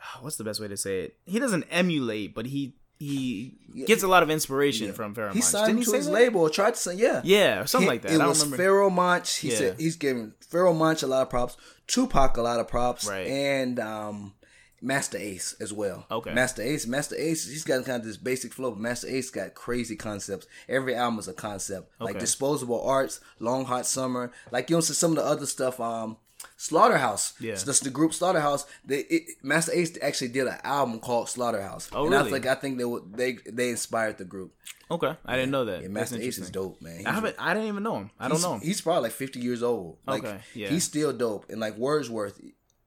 what's 0.20 0.36
the 0.36 0.44
best 0.44 0.60
way 0.60 0.68
to 0.68 0.76
say 0.76 1.00
it? 1.00 1.16
He 1.26 1.38
doesn't 1.38 1.64
emulate, 1.70 2.34
but 2.34 2.46
he 2.46 2.74
he 2.98 3.54
gets 3.86 4.02
a 4.02 4.08
lot 4.08 4.22
of 4.22 4.30
inspiration 4.30 4.92
from 4.92 5.14
Pharoahe 5.14 5.32
He 5.32 5.38
Monch. 5.38 5.44
signed 5.50 5.66
Didn't 5.68 5.78
he 5.80 5.84
to 5.86 5.92
his 5.96 6.06
that? 6.06 6.12
label 6.12 6.40
or 6.42 6.50
tried 6.50 6.74
to 6.74 6.80
say 6.80 6.94
yeah. 6.94 7.20
Yeah, 7.24 7.60
or 7.60 7.66
something 7.66 7.86
He- 7.86 7.92
like 7.92 8.02
that. 8.02 8.10
It 8.12 8.14
I 8.16 8.18
don't 8.18 8.28
was. 8.28 8.44
Pharoahe 8.44 8.92
Monch. 8.92 9.36
He 9.36 9.50
Yeah. 9.50 9.56
said 9.58 9.80
he's 9.80 9.96
giving 9.96 10.32
Pharoahe 10.50 10.76
Monch 10.76 11.02
a 11.02 11.06
lot 11.06 11.22
of 11.22 11.30
props, 11.30 11.56
Tupac 11.86 12.36
a 12.36 12.42
lot 12.42 12.58
of 12.60 12.68
props, 12.68 13.06
Right. 13.06 13.26
and 13.28 13.78
um 13.78 14.34
Masta 14.80 15.18
Ace 15.20 15.56
as 15.60 15.72
well. 15.72 16.06
Okay. 16.08 16.32
Masta 16.32 16.62
Ace, 16.62 16.86
Masta 16.86 17.20
Ace, 17.20 17.48
he's 17.48 17.64
got 17.64 17.84
kind 17.84 18.00
of 18.00 18.06
this 18.06 18.16
basic 18.16 18.52
flow. 18.54 18.70
But 18.70 18.78
Masta 18.80 19.12
Ace 19.12 19.28
got 19.30 19.54
crazy 19.54 19.96
concepts. 19.96 20.46
Every 20.68 20.94
album 20.94 21.18
is 21.18 21.26
a 21.26 21.32
concept. 21.32 21.90
Like 21.98 22.20
Disposable 22.20 22.80
Arts, 22.84 23.18
Long 23.40 23.64
Hot 23.64 23.86
Summer. 23.86 24.30
Like 24.52 24.70
you 24.70 24.76
know, 24.76 24.80
so 24.80 24.92
some 24.94 25.10
of 25.12 25.16
the 25.16 25.24
other 25.24 25.46
stuff. 25.46 25.80
Um, 25.80 26.16
Slaughterhouse. 26.60 27.34
Yeah. 27.40 27.54
So 27.54 27.66
that's 27.66 27.78
the 27.78 27.88
group 27.88 28.12
Slaughterhouse. 28.12 28.66
They 28.84 28.98
it, 29.02 29.22
Masta 29.44 29.78
Ace 29.78 29.96
actually 30.02 30.28
did 30.28 30.48
an 30.48 30.58
album 30.64 30.98
called 30.98 31.28
Slaughterhouse. 31.28 31.88
Oh, 31.92 32.06
and 32.06 32.14
I 32.16 32.28
think 32.28 32.46
I 32.46 32.56
think 32.56 32.78
they 32.78 32.84
would 32.84 33.14
they 33.14 33.38
they 33.46 33.70
inspired 33.70 34.18
the 34.18 34.24
group. 34.24 34.52
Okay, 34.90 35.14
I 35.24 35.36
didn't 35.36 35.52
know 35.52 35.64
that. 35.66 35.82
Yeah, 35.82 35.88
Masta 35.88 36.20
Ace 36.20 36.38
is 36.38 36.50
dope, 36.50 36.82
man. 36.82 37.06
I 37.06 37.12
haven't. 37.12 37.36
I 37.38 37.54
didn't 37.54 37.68
even 37.68 37.84
know 37.84 37.98
him. 37.98 38.10
I 38.18 38.24
don't 38.26 38.38
he's, 38.38 38.42
know. 38.44 38.58
He's 38.58 38.80
probably 38.80 39.02
like 39.04 39.12
fifty 39.12 39.38
years 39.38 39.62
old. 39.62 39.98
Like, 40.04 40.24
Okay, 40.24 40.40
yeah. 40.54 40.68
He's 40.68 40.82
still 40.82 41.12
dope. 41.12 41.48
And 41.48 41.60
like 41.60 41.76
Wordsworth, 41.76 42.40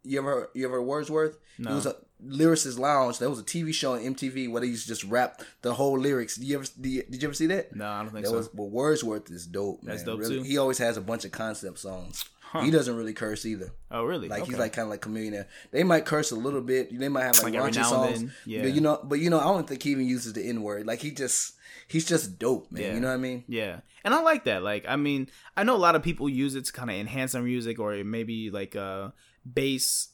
you 0.03 0.19
ever 0.19 0.49
you 0.53 0.65
ever 0.65 0.79
heard 0.79 0.87
Wordsworth? 0.87 1.37
No. 1.57 1.69
He 1.69 1.75
was 1.75 1.85
a 1.85 1.95
Lyricist 2.21 2.77
Lounge. 2.77 3.19
There 3.19 3.29
was 3.29 3.39
a 3.39 3.43
TV 3.43 3.73
show 3.73 3.93
on 3.93 4.01
MTV 4.01 4.51
where 4.51 4.59
they 4.59 4.67
used 4.67 4.83
to 4.83 4.89
just 4.89 5.05
rap 5.05 5.43
the 5.61 5.73
whole 5.73 5.97
lyrics. 5.97 6.35
Did 6.35 6.47
you 6.47 6.55
ever 6.57 6.65
did 6.79 6.89
you, 6.89 7.03
did 7.09 7.21
you 7.21 7.27
ever 7.29 7.35
see 7.35 7.47
that? 7.47 7.73
No, 7.73 7.87
I 7.87 8.01
don't 8.01 8.11
think 8.11 8.25
That 8.25 8.31
so. 8.31 8.37
was 8.37 8.49
but 8.49 8.65
Wordsworth 8.65 9.31
is 9.31 9.47
dope. 9.47 9.81
Man. 9.81 9.95
That's 9.95 10.03
dope, 10.03 10.19
Really, 10.19 10.39
too? 10.39 10.43
He 10.43 10.57
always 10.57 10.79
has 10.79 10.97
a 10.97 11.01
bunch 11.01 11.23
of 11.23 11.31
concept 11.31 11.79
songs. 11.79 12.25
He 12.59 12.69
doesn't 12.71 12.95
really 12.95 13.13
curse 13.13 13.45
either. 13.45 13.71
oh, 13.91 14.03
really? 14.03 14.27
Like 14.27 14.45
he's 14.45 14.57
like 14.57 14.73
kind 14.73 14.85
of 14.85 14.89
like 14.89 15.01
chameleon. 15.01 15.45
They 15.71 15.83
might 15.83 16.05
curse 16.05 16.31
a 16.31 16.35
little 16.35 16.61
bit. 16.61 16.97
They 16.97 17.07
might 17.07 17.23
have 17.23 17.41
like, 17.43 17.53
Like 17.53 17.73
raunchy 17.73 17.85
songs. 17.85 18.31
yeah. 18.45 18.61
But 18.63 18.73
you 18.73 18.81
know, 18.81 18.99
but 19.03 19.19
you 19.19 19.29
know, 19.29 19.39
I 19.39 19.43
don't 19.45 19.67
think 19.67 19.83
he 19.83 19.91
even 19.91 20.05
uses 20.05 20.33
the 20.33 20.43
N 20.43 20.61
word. 20.61 20.85
Like 20.85 20.99
he 20.99 21.11
just 21.11 21.53
he's 21.87 22.05
just 22.05 22.37
dope, 22.39 22.71
man. 22.71 22.81
Yeah. 22.83 22.93
You 22.95 22.99
know 22.99 23.07
what 23.07 23.13
I 23.13 23.17
mean? 23.17 23.43
Yeah, 23.47 23.79
and 24.03 24.13
I 24.13 24.21
like 24.21 24.43
that. 24.45 24.63
Like, 24.63 24.85
I 24.87 24.95
mean, 24.97 25.29
I 25.55 25.63
know 25.63 25.75
a 25.75 25.77
lot 25.77 25.95
of 25.95 26.03
people 26.03 26.27
use 26.27 26.55
it 26.55 26.65
to 26.65 26.73
kind 26.73 26.89
of 26.89 26.95
enhance 26.97 27.31
their 27.31 27.41
music, 27.41 27.79
or 27.79 28.03
maybe 28.03 28.49
like 28.49 28.75
uh, 28.75 29.11
base, 29.53 30.09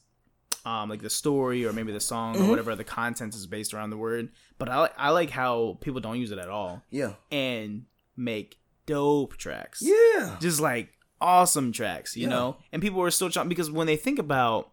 um, 0.64 0.88
like 0.88 1.02
the 1.02 1.10
story, 1.10 1.64
or 1.66 1.72
maybe 1.72 1.92
the 1.92 2.00
song, 2.00 2.34
Mm-hmm. 2.36 2.44
or 2.46 2.50
whatever 2.50 2.74
the 2.76 2.84
content 2.84 3.34
is 3.34 3.46
based 3.46 3.74
around 3.74 3.90
the 3.90 3.96
word. 3.96 4.30
But 4.58 4.68
I, 4.68 4.90
I 4.96 5.10
like 5.10 5.30
how 5.30 5.78
people 5.80 6.00
don't 6.00 6.18
use 6.18 6.30
it 6.30 6.38
at 6.38 6.48
all 6.48 6.82
Yeah. 6.90 7.14
and 7.30 7.84
make 8.16 8.58
dope 8.86 9.36
tracks. 9.36 9.80
Yeah. 9.82 10.36
just 10.40 10.60
like 10.60 10.90
awesome 11.20 11.72
tracks, 11.72 12.16
you 12.16 12.24
Yeah. 12.24 12.28
know. 12.30 12.56
And 12.72 12.80
people 12.82 13.00
are 13.02 13.10
still 13.10 13.30
trying 13.30 13.48
because 13.48 13.70
when 13.70 13.86
they 13.86 13.96
think 13.96 14.18
about 14.18 14.70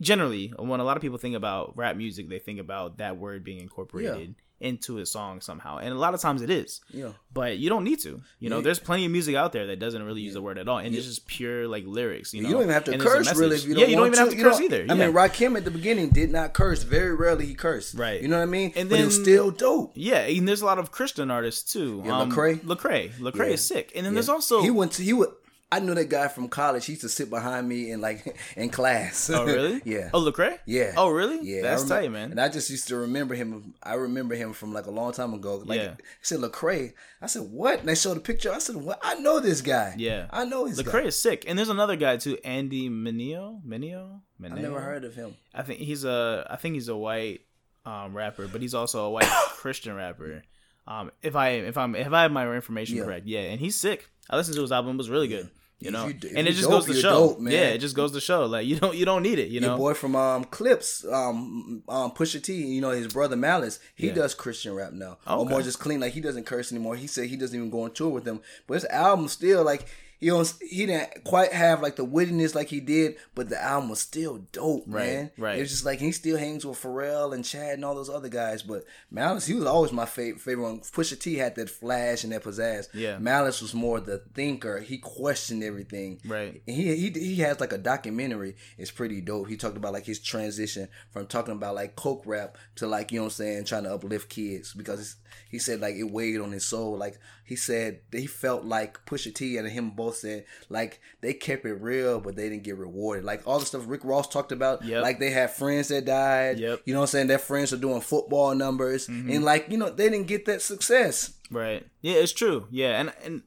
generally 0.00 0.52
when 0.58 0.80
a 0.80 0.84
lot 0.84 0.96
of 0.96 1.02
people 1.02 1.18
think 1.18 1.34
about 1.36 1.76
rap 1.76 1.96
music, 1.96 2.28
they 2.28 2.38
think 2.38 2.60
about 2.60 2.98
that 2.98 3.16
word 3.18 3.44
being 3.44 3.60
incorporated 3.60 4.34
into 4.60 4.98
a 4.98 5.06
song 5.06 5.40
somehow, 5.40 5.78
and 5.78 5.92
a 5.92 5.94
lot 5.96 6.14
of 6.14 6.20
times 6.20 6.42
it 6.42 6.50
is. 6.50 6.80
Yeah. 6.90 7.12
But 7.32 7.58
you 7.58 7.68
don't 7.68 7.84
need 7.84 8.00
to. 8.00 8.20
You 8.40 8.50
know, 8.50 8.56
Yeah. 8.56 8.62
there's 8.62 8.80
plenty 8.80 9.04
of 9.06 9.12
music 9.12 9.36
out 9.36 9.52
there 9.52 9.68
that 9.68 9.78
doesn't 9.78 10.02
really 10.02 10.20
use 10.22 10.34
the 10.34 10.42
word 10.42 10.58
at 10.58 10.66
all, 10.66 10.78
and 10.78 10.92
it's 10.96 11.06
just 11.06 11.28
pure 11.28 11.68
like 11.68 11.84
lyrics. 11.86 12.34
You 12.34 12.42
know, 12.42 12.48
You 12.48 12.54
don't 12.54 12.62
even 12.64 12.74
have 12.74 12.82
to 12.86 12.92
And 12.92 13.00
curse 13.00 13.32
really 13.36 13.54
if 13.54 13.64
you 13.64 13.74
don't 13.74 13.82
yeah, 13.82 13.86
you 13.90 13.94
don't 13.96 14.08
even 14.08 14.18
have 14.18 14.30
to 14.30 14.36
You 14.36 14.42
curse 14.42 14.60
either. 14.60 14.82
I 14.88 14.94
yeah. 14.94 15.06
mean, 15.06 15.12
Rakim 15.14 15.56
at 15.56 15.64
the 15.64 15.70
beginning 15.70 16.08
did 16.10 16.32
not 16.32 16.54
curse. 16.54 16.82
Very 16.82 17.14
rarely 17.14 17.46
he 17.46 17.54
cursed. 17.54 17.94
Right. 17.94 18.20
You 18.20 18.26
know 18.26 18.38
what 18.38 18.42
I 18.42 18.46
mean? 18.46 18.72
And 18.74 18.88
but 18.90 18.98
it 18.98 19.04
was 19.04 19.14
then- 19.18 19.24
still 19.26 19.52
dope. 19.52 19.92
yeah, 19.94 20.22
and 20.22 20.48
there's 20.48 20.60
a 20.62 20.66
lot 20.66 20.80
of 20.80 20.90
Christian 20.90 21.30
artists 21.30 21.72
too. 21.72 22.02
Yeah, 22.04 22.18
um, 22.18 22.32
Lecrae. 22.32 22.58
Lecrae, 22.62 23.12
Lecrae 23.20 23.36
Yeah. 23.46 23.52
is 23.54 23.64
sick, 23.64 23.92
and 23.94 24.04
then 24.04 24.14
there's 24.14 24.28
also 24.28 24.62
he 24.62 24.70
went 24.72 24.90
to 24.94 25.04
he 25.04 25.12
would. 25.12 25.30
I 25.70 25.80
knew 25.80 25.94
that 25.94 26.08
guy 26.08 26.28
from 26.28 26.48
college. 26.48 26.86
He 26.86 26.92
used 26.92 27.02
to 27.02 27.10
sit 27.10 27.28
behind 27.28 27.68
me 27.68 27.90
in 27.90 28.00
like 28.00 28.38
in 28.56 28.70
class. 28.70 29.28
Oh 29.28 29.44
really? 29.44 29.82
yeah. 29.84 30.08
Oh 30.14 30.20
Lecrae? 30.20 30.58
Yeah. 30.64 30.94
Oh 30.96 31.10
really? 31.10 31.40
Yeah, 31.42 31.60
That's 31.62 31.82
I 31.90 31.96
remember- 32.00 32.00
tight, 32.06 32.12
man. 32.12 32.30
And 32.30 32.40
I 32.40 32.48
just 32.48 32.70
used 32.70 32.88
to 32.88 32.96
remember 32.96 33.34
him. 33.34 33.74
I 33.82 33.94
remember 33.94 34.34
him 34.34 34.54
from 34.54 34.72
like 34.72 34.86
a 34.86 34.90
long 34.90 35.12
time 35.12 35.34
ago. 35.34 35.62
Like 35.64 35.80
Yeah. 35.80 35.90
he 35.98 36.04
said, 36.22 36.40
Lecrae. 36.40 36.94
I 37.20 37.26
said, 37.26 37.42
what? 37.50 37.80
And 37.80 37.88
they 37.88 37.94
showed 37.94 38.16
a 38.16 38.20
picture. 38.20 38.50
I 38.52 38.58
said, 38.60 38.76
what? 38.76 38.98
I 39.02 39.16
know 39.16 39.40
this 39.40 39.60
guy. 39.60 39.94
Yeah. 39.98 40.26
I 40.30 40.44
know 40.46 40.64
his 40.64 40.80
Lecrae 40.82 41.02
guy. 41.02 41.08
is 41.08 41.18
sick, 41.20 41.44
and 41.46 41.58
there's 41.58 41.68
another 41.68 41.96
guy 41.96 42.16
too, 42.16 42.38
Andy 42.44 42.88
Mineo. 42.88 43.60
Mineo. 43.66 44.20
I 44.42 44.48
never 44.48 44.80
heard 44.80 45.04
of 45.04 45.14
him. 45.16 45.36
I 45.54 45.62
think 45.62 45.80
he's 45.80 46.04
a. 46.04 46.46
I 46.48 46.56
think 46.56 46.76
he's 46.76 46.88
a 46.88 46.96
white 46.96 47.40
um, 47.84 48.16
rapper, 48.16 48.48
but 48.48 48.62
he's 48.62 48.72
also 48.74 49.04
a 49.04 49.10
white 49.10 49.26
Christian 49.48 49.94
rapper. 49.96 50.42
Um, 50.86 51.10
if 51.22 51.36
I 51.36 51.48
if 51.50 51.76
I'm 51.76 51.94
if 51.94 52.12
I 52.12 52.22
have 52.22 52.32
my 52.32 52.50
information 52.54 52.96
Yeah. 52.96 53.04
correct, 53.04 53.26
yeah, 53.26 53.40
and 53.40 53.60
he's 53.60 53.76
sick. 53.76 54.08
I 54.30 54.36
listened 54.36 54.56
to 54.56 54.62
his 54.62 54.72
album; 54.72 54.94
it 54.94 54.98
was 54.98 55.10
really 55.10 55.28
good. 55.28 55.48
You 55.80 55.92
know, 55.92 56.06
you 56.08 56.14
and 56.34 56.48
it 56.48 56.52
just 56.54 56.62
dope, 56.68 56.84
goes 56.84 56.86
to 56.86 56.94
show. 57.00 57.28
dope, 57.28 57.38
man. 57.38 57.52
Yeah, 57.52 57.68
it 57.68 57.78
just 57.78 57.94
goes 57.94 58.10
to 58.10 58.20
show. 58.20 58.46
Like 58.46 58.66
you 58.66 58.76
don't 58.80 58.96
you 58.96 59.04
don't 59.04 59.22
need 59.22 59.38
it. 59.38 59.46
You 59.46 59.60
Your 59.60 59.70
know, 59.70 59.76
boy 59.76 59.94
from 59.94 60.16
um 60.16 60.42
Clipse, 60.44 61.04
um, 61.04 61.84
um 61.88 62.10
Pusha 62.10 62.42
T, 62.42 62.52
you 62.52 62.80
know 62.80 62.90
his 62.90 63.06
brother 63.06 63.36
Malice, 63.36 63.78
he 63.94 64.08
Yeah. 64.08 64.14
does 64.14 64.34
Christian 64.34 64.74
rap 64.74 64.92
now, 64.92 65.18
or 65.24 65.46
more 65.46 65.62
just 65.62 65.78
clean. 65.78 66.00
Like 66.00 66.14
he 66.14 66.20
doesn't 66.20 66.46
curse 66.46 66.72
anymore. 66.72 66.96
He 66.96 67.06
said 67.06 67.26
he 67.26 67.36
doesn't 67.36 67.56
even 67.56 67.70
go 67.70 67.82
on 67.82 67.92
tour 67.92 68.08
with 68.08 68.24
them, 68.24 68.40
but 68.66 68.74
his 68.74 68.86
album 68.86 69.28
still 69.28 69.62
like 69.62 69.86
you 70.20 70.32
know 70.32 70.44
he 70.60 70.86
didn't 70.86 71.24
quite 71.24 71.52
have 71.52 71.80
like 71.82 71.96
the 71.96 72.04
wittiness 72.06 72.54
like 72.54 72.68
he 72.68 72.80
did, 72.80 73.16
but 73.34 73.48
the 73.48 73.62
album 73.62 73.88
was 73.90 74.00
still 74.00 74.38
dope, 74.52 74.84
Right, 74.86 75.06
man. 75.06 75.30
right. 75.38 75.58
It's 75.58 75.70
just 75.70 75.84
like 75.84 76.00
he 76.00 76.10
still 76.12 76.36
hangs 76.38 76.66
with 76.66 76.82
Pharrell 76.82 77.34
and 77.34 77.44
Chad 77.44 77.74
and 77.74 77.84
all 77.84 77.94
those 77.94 78.10
other 78.10 78.28
guys, 78.28 78.62
but 78.62 78.84
Malice 79.10 79.46
he 79.46 79.54
was 79.54 79.64
always 79.66 79.92
my 79.92 80.06
favorite 80.06 80.40
favorite 80.40 80.64
one. 80.64 80.80
Pusha 80.80 81.18
T 81.20 81.36
had 81.36 81.54
that 81.56 81.70
flash 81.70 82.24
and 82.24 82.32
that 82.32 82.42
pizzazz. 82.42 82.88
Yeah. 82.92 83.18
Malice 83.18 83.62
was 83.62 83.74
more 83.74 84.00
the 84.00 84.18
thinker. 84.34 84.80
He 84.80 84.98
questioned 84.98 85.62
everything. 85.62 86.20
Right. 86.24 86.62
And 86.66 86.76
he 86.76 86.94
he 86.96 87.10
he 87.10 87.36
has 87.36 87.60
like 87.60 87.72
a 87.72 87.78
documentary. 87.78 88.56
It's 88.76 88.90
pretty 88.90 89.20
dope. 89.20 89.48
He 89.48 89.56
talked 89.56 89.76
about 89.76 89.92
like 89.92 90.06
his 90.06 90.18
transition 90.20 90.88
from 91.10 91.26
talking 91.26 91.54
about 91.54 91.74
like 91.74 91.96
coke 91.96 92.22
rap 92.26 92.56
to 92.76 92.86
like 92.86 93.12
you 93.12 93.18
know 93.20 93.24
what 93.24 93.32
I'm 93.32 93.34
saying, 93.36 93.64
trying 93.64 93.84
to 93.84 93.94
uplift 93.94 94.28
kids 94.28 94.72
because 94.74 95.16
he 95.50 95.58
said 95.58 95.80
like 95.80 95.94
it 95.94 96.10
weighed 96.10 96.40
on 96.40 96.52
his 96.52 96.64
soul. 96.64 96.96
Like 96.96 97.18
he 97.48 97.56
said 97.56 98.00
he 98.12 98.26
felt 98.26 98.64
like 98.64 99.04
Pusha 99.06 99.34
T 99.34 99.56
and 99.56 99.66
him 99.68 99.90
both 99.90 100.16
said 100.16 100.44
like 100.68 101.00
they 101.22 101.32
kept 101.32 101.64
it 101.64 101.74
real, 101.74 102.20
but 102.20 102.36
they 102.36 102.48
didn't 102.48 102.62
get 102.64 102.76
rewarded. 102.76 103.24
Like 103.24 103.42
all 103.46 103.58
the 103.58 103.66
stuff 103.66 103.84
Rick 103.86 104.04
Ross 104.04 104.28
talked 104.28 104.52
about. 104.52 104.84
Yep. 104.84 105.02
Like 105.02 105.18
they 105.18 105.30
had 105.30 105.50
friends 105.50 105.88
that 105.88 106.04
died. 106.04 106.58
Yep. 106.60 106.82
You 106.84 106.92
know 106.94 107.00
what 107.00 107.04
I'm 107.04 107.08
saying? 107.08 107.26
Their 107.28 107.38
friends 107.38 107.72
are 107.72 107.78
doing 107.78 108.00
football 108.02 108.54
numbers, 108.54 109.06
Mm-hmm. 109.08 109.30
and 109.30 109.44
like 109.44 109.66
you 109.70 109.78
know 109.78 109.88
they 109.90 110.08
didn't 110.10 110.26
get 110.28 110.44
that 110.46 110.60
success. 110.62 111.32
right? 111.50 111.86
Yeah, 112.02 112.14
it's 112.16 112.32
true. 112.32 112.66
Yeah, 112.70 113.00
and 113.00 113.12
and 113.24 113.42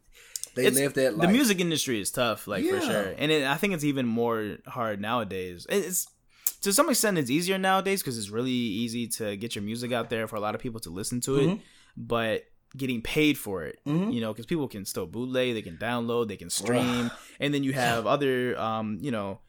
They 0.56 0.70
lived 0.70 0.96
that 0.96 1.16
life. 1.18 1.28
the 1.28 1.32
music 1.34 1.60
industry 1.62 2.02
is 2.02 2.12
tough, 2.12 2.48
like 2.48 2.66
for 2.66 2.82
sure, 2.82 3.14
and 3.18 3.32
it, 3.32 3.44
I 3.46 3.56
think 3.56 3.74
it's 3.74 3.84
even 3.86 4.06
more 4.08 4.58
hard 4.68 5.00
nowadays. 5.00 5.66
It's 5.70 6.08
to 6.64 6.74
some 6.74 6.90
extent 6.90 7.18
it's 7.18 7.30
easier 7.30 7.58
nowadays 7.58 8.02
because 8.02 8.18
it's 8.18 8.30
really 8.30 8.52
easy 8.52 9.08
to 9.08 9.36
get 9.38 9.56
your 9.56 9.64
music 9.64 9.92
out 9.92 10.10
there 10.10 10.28
for 10.28 10.36
a 10.36 10.40
lot 10.40 10.54
of 10.56 10.62
people 10.62 10.80
to 10.82 10.90
listen 10.90 11.22
to 11.22 11.36
it, 11.38 11.48
Mm-hmm. 11.48 11.62
but 11.98 12.44
getting 12.78 13.02
paid 13.02 13.38
for 13.38 13.64
it, 13.64 13.80
you 13.86 14.22
know, 14.22 14.32
because 14.34 14.46
people 14.46 14.68
can 14.68 14.86
still 14.86 15.06
bootleg, 15.06 15.54
they 15.54 15.62
can 15.62 15.78
download, 15.78 16.28
they 16.28 16.38
can 16.38 16.50
stream, 16.50 17.12
and 17.40 17.54
then 17.54 17.64
you 17.64 17.74
have 17.74 18.08
other, 18.08 18.58
um, 18.60 18.98
you 19.02 19.12
know. 19.12 19.40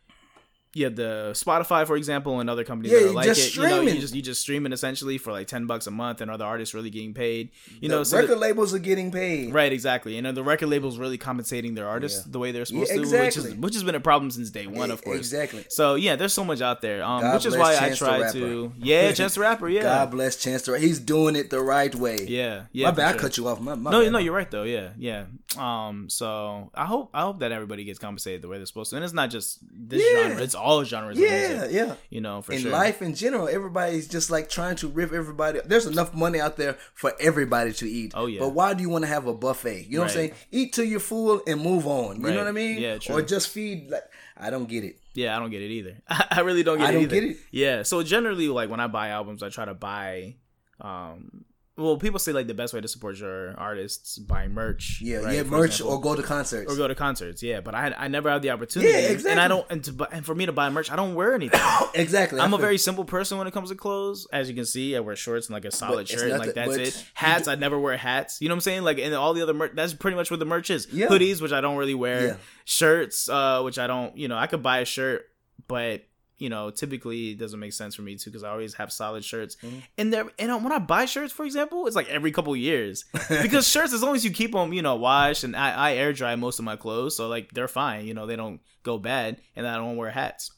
You 0.74 0.86
have 0.86 0.96
the 0.96 1.30
Spotify, 1.34 1.86
for 1.86 1.96
example, 1.96 2.40
and 2.40 2.48
other 2.48 2.64
companies 2.64 2.92
Yeah, 2.92 3.00
that 3.00 3.08
are 3.08 3.12
like 3.12 3.28
it. 3.28 3.56
You 3.56 3.62
know, 3.62 3.80
you 3.82 4.00
just 4.00 4.14
you 4.14 4.22
just 4.22 4.40
stream 4.40 4.64
it 4.64 4.72
essentially 4.72 5.18
for 5.18 5.30
like 5.30 5.46
ten 5.46 5.66
bucks 5.66 5.86
a 5.86 5.90
month, 5.90 6.20
and 6.22 6.30
other 6.30 6.46
artists 6.46 6.74
really 6.74 6.88
getting 6.88 7.12
paid. 7.12 7.50
You 7.80 7.88
The 7.90 7.94
know, 7.96 8.04
so 8.04 8.16
record 8.16 8.30
that- 8.32 8.38
labels 8.40 8.72
are 8.72 8.78
getting 8.78 9.10
paid. 9.12 9.52
Right, 9.52 9.70
exactly. 9.70 10.16
And 10.16 10.34
the 10.34 10.42
record 10.42 10.68
labels 10.68 10.96
really 10.96 11.18
compensating 11.18 11.74
their 11.74 11.86
artists 11.88 12.22
Yeah. 12.24 12.32
the 12.32 12.38
way 12.38 12.52
they're 12.52 12.64
supposed 12.64 12.90
Yeah, 12.90 13.02
to, 13.02 13.20
which 13.24 13.36
is 13.36 13.54
which 13.56 13.74
has 13.74 13.84
been 13.84 13.94
a 13.96 14.00
problem 14.00 14.30
since 14.30 14.48
day 14.50 14.66
one, 14.66 14.90
of 14.90 15.04
course. 15.04 15.18
Exactly. 15.18 15.64
So 15.68 15.94
yeah, 15.96 16.16
there's 16.16 16.32
so 16.32 16.44
much 16.44 16.62
out 16.62 16.80
there, 16.80 17.02
um, 17.04 17.20
God 17.20 17.34
which 17.34 17.46
is 17.46 17.56
why 17.56 17.76
Chance 17.76 18.00
I 18.00 18.06
try 18.18 18.32
to, 18.32 18.72
yeah, 18.78 19.12
Chance 19.20 19.34
the 19.34 19.40
Rapper, 19.42 19.68
yeah, 19.68 19.82
God 19.82 20.10
bless 20.12 20.36
Chance 20.36 20.62
the 20.62 20.72
Rapper. 20.72 20.82
He's 20.84 20.98
doing 21.00 21.36
it 21.36 21.50
the 21.50 21.60
right 21.60 21.94
way. 21.94 22.24
yeah, 22.26 22.62
yeah. 22.72 22.86
my 22.86 22.92
bad. 22.92 23.16
I 23.16 23.18
cut 23.18 23.36
you 23.36 23.46
off. 23.46 23.60
My, 23.60 23.74
my 23.74 23.90
No, 23.90 24.02
bad. 24.02 24.12
no, 24.12 24.18
you're 24.18 24.32
right 24.34 24.50
though. 24.50 24.62
Yeah, 24.62 24.90
yeah. 24.96 25.24
Um, 25.58 26.08
so 26.08 26.70
I 26.74 26.86
hope 26.86 27.10
I 27.12 27.20
hope 27.22 27.40
that 27.40 27.52
everybody 27.52 27.84
gets 27.84 27.98
compensated 27.98 28.40
the 28.40 28.48
way 28.48 28.56
they're 28.56 28.64
supposed 28.64 28.88
to, 28.90 28.96
and 28.96 29.04
it's 29.04 29.12
not 29.12 29.28
just 29.30 29.58
this 29.70 30.02
Yeah. 30.02 30.28
genre; 30.28 30.42
it's 30.42 30.54
all 30.62 30.84
genres. 30.84 31.18
of 31.18 31.22
Yeah, 31.24 31.48
music, 31.48 31.70
yeah. 31.72 31.94
You 32.10 32.20
know, 32.20 32.40
for 32.42 32.52
in 32.52 32.60
sure. 32.60 32.70
life 32.70 33.02
in 33.02 33.14
general, 33.14 33.48
everybody's 33.48 34.08
just 34.08 34.30
like 34.30 34.48
trying 34.48 34.76
to 34.76 34.88
rip 34.88 35.12
everybody. 35.12 35.60
There's 35.64 35.86
enough 35.86 36.14
money 36.14 36.40
out 36.40 36.56
there 36.56 36.78
for 36.94 37.12
everybody 37.20 37.72
to 37.74 37.88
eat. 37.90 38.12
Oh, 38.14 38.26
yeah. 38.26 38.40
But 38.40 38.50
why 38.50 38.74
do 38.74 38.82
you 38.82 38.88
want 38.88 39.02
to 39.04 39.08
have 39.08 39.26
a 39.26 39.34
buffet? 39.34 39.86
You 39.88 39.96
know 39.96 40.02
what 40.04 40.10
I'm 40.10 40.14
saying? 40.16 40.32
Eat 40.50 40.72
till 40.72 40.84
you're 40.84 41.00
full 41.00 41.42
and 41.46 41.60
move 41.60 41.86
on. 41.86 42.20
You 42.20 42.26
Right. 42.26 42.32
know 42.34 42.38
what 42.38 42.48
I 42.48 42.52
mean? 42.52 42.78
Yeah, 42.78 42.98
true. 42.98 43.16
Or 43.16 43.22
just 43.22 43.48
feed. 43.48 43.90
Like 43.90 44.04
I 44.36 44.50
don't 44.50 44.68
get 44.68 44.84
it. 44.84 44.98
Yeah, 45.14 45.36
I 45.36 45.40
don't 45.40 45.50
get 45.50 45.60
it 45.62 45.70
either. 45.70 45.96
I 46.08 46.40
really 46.40 46.62
don't 46.62 46.78
get 46.78 46.86
I 46.86 46.90
it 46.90 46.92
don't 46.94 47.02
either. 47.02 47.14
get 47.20 47.24
it. 47.24 47.36
Yeah, 47.50 47.82
so 47.82 48.02
generally, 48.02 48.48
like 48.48 48.70
when 48.70 48.80
I 48.80 48.86
buy 48.86 49.08
albums, 49.08 49.42
I 49.42 49.48
try 49.50 49.64
to 49.66 49.74
buy. 49.74 50.36
um 50.80 51.44
Well, 51.74 51.96
people 51.96 52.18
say 52.18 52.32
like 52.32 52.48
the 52.48 52.54
best 52.54 52.74
way 52.74 52.82
to 52.82 52.88
support 52.88 53.16
your 53.18 53.58
artists 53.58 54.18
buy 54.18 54.46
merch. 54.46 55.00
Yeah, 55.00 55.18
right, 55.18 55.36
yeah. 55.36 55.42
for 55.42 55.48
Merch 55.52 55.70
example. 55.70 55.94
or 55.94 56.00
go 56.02 56.14
to 56.14 56.22
concerts. 56.22 56.70
or 56.70 56.76
go 56.76 56.86
to 56.86 56.94
concerts. 56.94 57.42
Yeah, 57.42 57.62
but 57.62 57.74
I 57.74 57.94
I 57.96 58.08
never 58.08 58.28
have 58.28 58.42
the 58.42 58.50
opportunity. 58.50 58.92
Yeah, 58.92 58.98
exactly. 58.98 59.30
And 59.30 59.40
I 59.40 59.48
don't 59.48 59.66
and 59.70 59.82
to 59.84 59.92
buy, 59.94 60.08
and 60.12 60.24
for 60.24 60.34
me 60.34 60.44
to 60.44 60.52
buy 60.52 60.68
merch, 60.68 60.90
I 60.90 60.96
don't 60.96 61.14
wear 61.14 61.34
anything. 61.34 61.60
exactly. 61.94 62.40
I 62.40 62.44
I'm 62.44 62.52
a 62.52 62.58
very 62.58 62.76
simple 62.76 63.06
person 63.06 63.38
when 63.38 63.46
it 63.46 63.54
comes 63.54 63.70
to 63.70 63.74
clothes. 63.74 64.26
As 64.30 64.50
you 64.50 64.54
can 64.54 64.66
see, 64.66 64.94
I 64.94 65.00
wear 65.00 65.16
shorts 65.16 65.46
and 65.46 65.54
like 65.54 65.64
a 65.64 65.70
solid 65.70 66.08
shirt, 66.08 66.30
and 66.30 66.38
like 66.38 66.52
that's 66.52 66.76
it. 66.76 67.06
Hats, 67.14 67.48
I 67.48 67.54
never 67.54 67.78
wear 67.78 67.96
hats. 67.96 68.42
You 68.42 68.48
know 68.48 68.52
what 68.52 68.56
I'm 68.56 68.60
saying? 68.62 68.82
Like, 68.82 68.98
and 68.98 69.14
all 69.14 69.32
the 69.32 69.42
other 69.42 69.54
merch, 69.54 69.72
that's 69.74 69.94
pretty 69.94 70.16
much 70.16 70.30
what 70.30 70.40
the 70.40 70.46
merch 70.46 70.68
is. 70.68 70.88
Yeah. 70.92 71.06
Hoodies, 71.06 71.40
which 71.40 71.52
I 71.52 71.62
don't 71.62 71.78
really 71.78 71.94
wear. 71.94 72.26
Yeah. 72.26 72.36
Shirts, 72.66 73.30
uh, 73.30 73.62
which 73.62 73.78
I 73.78 73.86
don't. 73.86 74.14
You 74.14 74.28
know, 74.28 74.36
I 74.36 74.46
could 74.46 74.62
buy 74.62 74.80
a 74.80 74.84
shirt, 74.84 75.24
but 75.68 76.02
you 76.38 76.48
know, 76.48 76.70
typically 76.70 77.30
it 77.30 77.38
doesn't 77.38 77.60
make 77.60 77.72
sense 77.72 77.94
for 77.94 78.02
me 78.02 78.16
to 78.16 78.30
because 78.30 78.42
I 78.42 78.50
always 78.50 78.74
have 78.74 78.92
solid 78.92 79.24
shirts. 79.24 79.56
Mm-hmm. 79.62 79.78
And 79.98 80.12
there, 80.12 80.26
and 80.38 80.64
when 80.64 80.72
I 80.72 80.78
buy 80.78 81.04
shirts, 81.04 81.32
for 81.32 81.44
example, 81.44 81.86
it's 81.86 81.96
like 81.96 82.08
every 82.08 82.32
couple 82.32 82.54
years 82.56 83.04
because 83.42 83.68
shirts, 83.68 83.92
as 83.92 84.02
long 84.02 84.14
as 84.14 84.24
you 84.24 84.30
keep 84.30 84.52
them, 84.52 84.72
you 84.72 84.82
know, 84.82 84.96
washed 84.96 85.44
and 85.44 85.54
I, 85.56 85.70
I 85.72 85.92
air 85.94 86.12
dry 86.12 86.34
most 86.36 86.58
of 86.58 86.64
my 86.64 86.76
clothes, 86.76 87.16
so 87.16 87.28
like 87.28 87.52
they're 87.52 87.68
fine. 87.68 88.06
You 88.06 88.14
know, 88.14 88.26
they 88.26 88.36
don't 88.36 88.60
go 88.82 88.98
bad, 88.98 89.38
and 89.56 89.66
I 89.66 89.76
don't 89.76 89.96
wear 89.96 90.10
hats. 90.10 90.50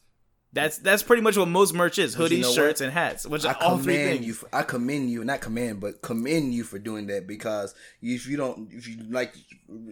That's 0.54 0.78
that's 0.78 1.02
pretty 1.02 1.22
much 1.22 1.36
what 1.36 1.48
most 1.48 1.74
merch 1.74 1.98
is: 1.98 2.16
hoodies, 2.16 2.30
you 2.30 2.42
know 2.42 2.52
shirts, 2.52 2.80
and 2.80 2.92
hats. 2.92 3.26
Which 3.26 3.44
I 3.44 3.52
are 3.52 3.56
all 3.60 3.76
three 3.78 3.94
commend 3.94 4.10
things. 4.18 4.26
you. 4.26 4.32
For, 4.34 4.48
I 4.52 4.62
commend 4.62 5.10
you, 5.10 5.24
not 5.24 5.40
commend, 5.40 5.80
but 5.80 6.00
commend 6.00 6.54
you 6.54 6.64
for 6.64 6.78
doing 6.78 7.08
that 7.08 7.26
because 7.26 7.74
if 8.00 8.26
you 8.26 8.36
don't, 8.36 8.72
if 8.72 8.86
you 8.88 8.98
like, 9.10 9.34